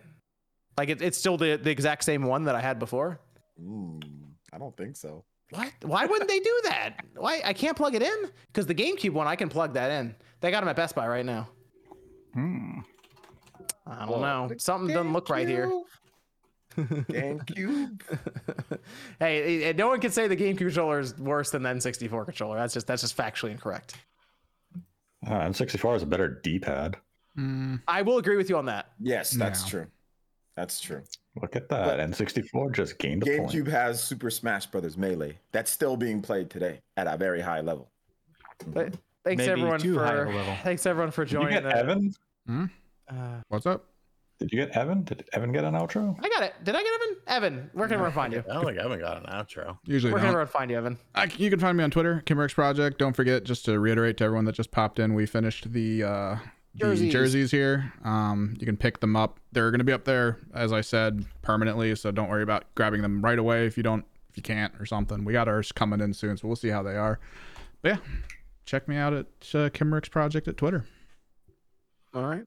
Like 0.75 0.89
it, 0.89 1.03
it's 1.03 1.19
still 1.19 1.37
the, 1.37 1.57
the 1.61 1.69
exact 1.69 2.03
same 2.03 2.23
one 2.23 2.45
that 2.45 2.55
I 2.55 2.61
had 2.61 2.79
before. 2.79 3.19
Mm, 3.61 4.01
I 4.51 4.57
don't 4.57 4.75
think 4.75 4.95
so. 4.95 5.23
What? 5.51 5.71
Why 5.83 6.07
wouldn't 6.07 6.29
they 6.29 6.39
do 6.39 6.61
that? 6.63 7.05
Why 7.15 7.41
I 7.45 7.53
can't 7.53 7.77
plug 7.77 7.93
it 7.93 8.01
in? 8.01 8.31
Because 8.47 8.65
the 8.65 8.73
GameCube 8.73 9.11
one, 9.11 9.27
I 9.27 9.35
can 9.35 9.49
plug 9.49 9.73
that 9.75 9.91
in. 9.91 10.15
They 10.41 10.49
got 10.49 10.61
them 10.61 10.69
at 10.69 10.75
Best 10.75 10.95
Buy 10.95 11.07
right 11.07 11.25
now. 11.25 11.47
Hmm. 12.33 12.79
I 13.85 13.99
don't 13.99 14.19
What? 14.19 14.21
know. 14.21 14.51
Something 14.57 14.95
doesn't 14.95 15.13
look 15.13 15.29
right 15.29 15.47
here. 15.47 15.71
GameCube. 16.77 18.01
hey, 19.19 19.63
eh, 19.65 19.73
no 19.75 19.87
one 19.87 19.99
can 19.99 20.11
say 20.11 20.27
the 20.27 20.35
GameCube 20.37 20.57
controller 20.57 20.99
is 20.99 21.17
worse 21.17 21.51
than 21.51 21.63
the 21.63 21.69
N64 21.69 22.25
controller. 22.25 22.57
That's 22.57 22.73
just 22.73 22.87
that's 22.87 23.01
just 23.01 23.15
factually 23.17 23.51
incorrect. 23.51 23.95
Uh, 25.25 25.29
N64 25.41 25.95
is 25.97 26.03
a 26.03 26.05
better 26.05 26.27
D-pad. 26.43 26.97
Mm, 27.37 27.81
I 27.87 28.01
will 28.01 28.17
agree 28.17 28.35
with 28.35 28.49
you 28.49 28.57
on 28.57 28.65
that. 28.65 28.87
Yes, 28.99 29.31
that's 29.31 29.63
Yeah. 29.63 29.69
true. 29.69 29.87
That's 30.55 30.79
true. 30.79 31.01
Look 31.41 31.55
at 31.55 31.67
that. 31.69 31.99
N64 31.99 32.71
just 32.73 32.99
gained 32.99 33.23
a 33.23 33.25
GameCube 33.25 33.51
point. 33.63 33.67
has 33.69 34.03
Super 34.03 34.29
Smash 34.29 34.67
Brothers 34.67 34.97
Melee. 34.97 35.39
That's 35.51 35.71
still 35.71 35.97
being 35.97 36.21
played 36.21 36.49
today 36.51 36.81
at 36.97 37.07
a 37.07 37.17
very 37.17 37.41
high 37.41 37.61
level. 37.61 37.89
But 38.67 38.93
thanks 39.23 39.39
Maybe 39.39 39.51
everyone 39.51 39.79
too 39.79 39.95
for 39.95 40.03
a 40.03 40.29
level. 40.35 40.55
thanks 40.63 40.85
everyone 40.85 41.09
for 41.11 41.25
Did 41.25 41.31
you 41.33 41.39
joining. 41.39 41.53
get 41.53 41.63
the- 41.63 41.75
Evan? 41.75 42.13
uh, 43.09 43.41
what's 43.47 43.65
up? 43.65 43.85
Did 44.43 44.51
you 44.51 44.65
get 44.65 44.75
Evan? 44.75 45.03
Did 45.03 45.23
Evan 45.31 45.53
get 45.53 45.63
an 45.63 45.73
outro? 45.73 46.17
I 46.21 46.27
got 46.27 46.43
it. 46.43 46.53
Did 46.65 46.75
I 46.75 46.83
get 46.83 46.91
Evan? 46.95 47.17
Evan, 47.27 47.69
where 47.71 47.87
can 47.87 47.93
everyone 47.93 48.11
find 48.11 48.33
you? 48.33 48.43
I 48.49 48.53
don't 48.55 48.65
think 48.65 48.77
I 48.77 48.81
haven't 48.83 48.99
got 48.99 49.17
an 49.17 49.23
outro. 49.33 49.77
Usually 49.85 50.11
Where 50.11 50.19
can 50.19 50.25
don't. 50.25 50.33
everyone 50.33 50.51
find 50.51 50.69
you, 50.69 50.75
Evan? 50.77 50.97
I, 51.15 51.31
you 51.37 51.49
can 51.49 51.59
find 51.61 51.77
me 51.77 51.83
on 51.85 51.91
Twitter, 51.91 52.21
Kimmerix 52.25 52.53
Project. 52.53 52.97
Don't 52.97 53.15
forget, 53.15 53.45
just 53.45 53.63
to 53.65 53.79
reiterate 53.79 54.17
to 54.17 54.25
everyone 54.25 54.43
that 54.43 54.55
just 54.55 54.71
popped 54.71 54.99
in, 54.99 55.13
we 55.13 55.25
finished 55.25 55.71
the 55.71 56.03
uh, 56.03 56.35
the 56.75 56.79
Jerseys. 56.79 57.13
jerseys. 57.13 57.51
here. 57.51 57.93
Um, 58.03 58.57
you 58.59 58.65
can 58.65 58.75
pick 58.75 58.99
them 58.99 59.15
up. 59.15 59.39
They're 59.53 59.71
going 59.71 59.79
to 59.79 59.85
be 59.85 59.93
up 59.93 60.03
there, 60.03 60.39
as 60.53 60.73
I 60.73 60.81
said, 60.81 61.23
permanently. 61.41 61.95
So 61.95 62.11
don't 62.11 62.27
worry 62.27 62.43
about 62.43 62.65
grabbing 62.75 63.01
them 63.01 63.21
right 63.21 63.39
away 63.39 63.65
if 63.65 63.77
you 63.77 63.83
don't, 63.83 64.03
if 64.29 64.35
you 64.35 64.43
can't 64.43 64.73
or 64.77 64.85
something. 64.85 65.23
We 65.23 65.31
got 65.31 65.47
ours 65.47 65.71
coming 65.71 66.01
in 66.01 66.13
soon, 66.13 66.35
so 66.35 66.49
we'll 66.49 66.57
see 66.57 66.67
how 66.67 66.83
they 66.83 66.97
are. 66.97 67.17
But 67.81 67.89
yeah, 67.93 67.97
check 68.65 68.89
me 68.89 68.97
out 68.97 69.13
at 69.13 69.25
uh, 69.53 69.69
Kimmerix 69.69 70.11
Project 70.11 70.49
at 70.49 70.57
Twitter. 70.57 70.83
All 72.13 72.25
right. 72.25 72.43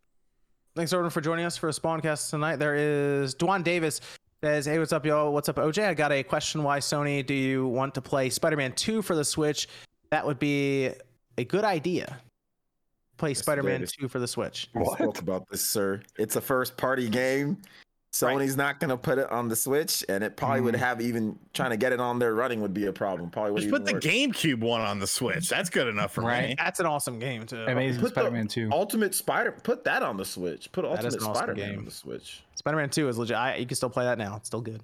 Thanks 0.76 0.92
everyone 0.92 1.10
for 1.10 1.22
joining 1.22 1.46
us 1.46 1.56
for 1.56 1.70
a 1.70 1.72
Spawncast 1.72 2.28
tonight. 2.28 2.56
There 2.56 2.74
is 2.74 3.34
Dwan 3.34 3.64
Davis 3.64 4.02
says, 4.44 4.66
"Hey, 4.66 4.78
what's 4.78 4.92
up, 4.92 5.06
y'all? 5.06 5.32
What's 5.32 5.48
up, 5.48 5.56
OJ? 5.56 5.86
I 5.88 5.94
got 5.94 6.12
a 6.12 6.22
question. 6.22 6.62
Why 6.62 6.80
Sony 6.80 7.24
do 7.24 7.32
you 7.32 7.66
want 7.66 7.94
to 7.94 8.02
play 8.02 8.28
Spider-Man 8.28 8.72
2 8.74 9.00
for 9.00 9.16
the 9.16 9.24
Switch? 9.24 9.68
That 10.10 10.26
would 10.26 10.38
be 10.38 10.90
a 11.38 11.44
good 11.44 11.64
idea. 11.64 12.20
Play 13.16 13.32
Mr. 13.32 13.38
Spider-Man 13.38 13.80
Davis. 13.80 13.92
2 13.92 14.06
for 14.08 14.18
the 14.18 14.28
Switch. 14.28 14.68
We 14.74 14.82
What? 14.82 14.98
spoke 14.98 15.18
about 15.20 15.48
this, 15.48 15.64
sir. 15.64 16.02
It's 16.18 16.36
a 16.36 16.42
first 16.42 16.76
party 16.76 17.08
game. 17.08 17.56
Sony's 18.20 18.56
not 18.56 18.80
gonna 18.80 18.96
put 18.96 19.18
it 19.18 19.30
on 19.30 19.48
the 19.48 19.56
Switch, 19.56 20.04
and 20.08 20.22
it 20.24 20.36
probably 20.36 20.60
would 20.62 20.76
have 20.76 21.00
even 21.00 21.38
trying 21.54 21.70
to 21.70 21.76
get 21.76 21.92
it 21.92 22.00
on 22.00 22.18
there 22.18 22.34
running 22.34 22.60
would 22.62 22.74
be 22.74 22.86
a 22.86 22.92
problem. 22.92 23.30
Probably 23.30 23.52
would 23.52 23.60
Just 23.62 23.70
put 23.72 23.84
the 23.84 23.94
worse. 23.94 24.04
GameCube 24.04 24.60
one 24.60 24.80
on 24.80 24.98
the 24.98 25.06
Switch. 25.06 25.48
That's 25.48 25.70
good 25.70 25.88
enough 25.88 26.12
for 26.12 26.22
me. 26.22 26.54
That's 26.58 26.80
an 26.80 26.86
awesome 26.86 27.18
game 27.18 27.46
too. 27.46 27.64
Amazing 27.64 28.00
Put 28.02 28.10
Spider-Man 28.12 28.48
2. 28.48 28.70
Ultimate 28.72 29.14
Spider. 29.14 29.52
Put 29.52 29.84
that 29.84 30.02
on 30.02 30.16
the 30.16 30.24
Switch. 30.24 30.70
Put 30.72 30.82
That 30.82 31.04
is 31.04 31.14
Ultimate 31.14 31.22
awesome 31.22 31.34
Spider-Man 31.34 31.70
game. 31.70 31.78
on 31.80 31.84
the 31.84 31.90
Switch. 31.90 32.42
Spider-Man 32.54 32.90
2 32.90 33.08
is 33.08 33.18
legit. 33.18 33.36
I, 33.36 33.56
you 33.56 33.66
can 33.66 33.76
still 33.76 33.90
play 33.90 34.04
that 34.04 34.18
now. 34.18 34.36
It's 34.36 34.48
still 34.48 34.60
good. 34.60 34.82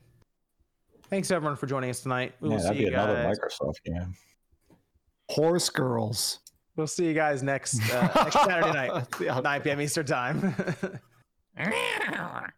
Thanks 1.09 1.31
everyone 1.31 1.57
for 1.57 1.67
joining 1.67 1.91
us 1.91 2.01
tonight. 2.01 2.35
We 2.41 2.49
Yeah, 2.49 2.57
will 2.57 2.63
that'd 2.63 2.77
see 2.79 2.85
be 2.85 2.91
you 2.91 2.97
another 2.97 3.15
guys. 3.15 3.39
Microsoft 3.39 3.83
game. 3.85 4.15
Horse 5.29 5.69
girls. 5.71 6.39
We'll 6.77 6.87
see 6.87 7.07
you 7.07 7.13
guys 7.15 7.43
next 7.43 7.81
uh, 7.93 8.09
next 8.25 8.33
Saturday 8.45 8.73
night, 8.73 9.43
9 9.45 9.61
p.m. 9.61 9.81
Eastern 9.83 10.07
time. 10.07 10.55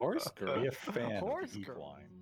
Horse 0.00 0.28
girl. 0.36 0.60
Be 0.60 0.68
a 0.68 0.72
fan 0.72 1.18
Horse 1.18 1.52
of. 1.52 1.56
Equine. 1.58 2.04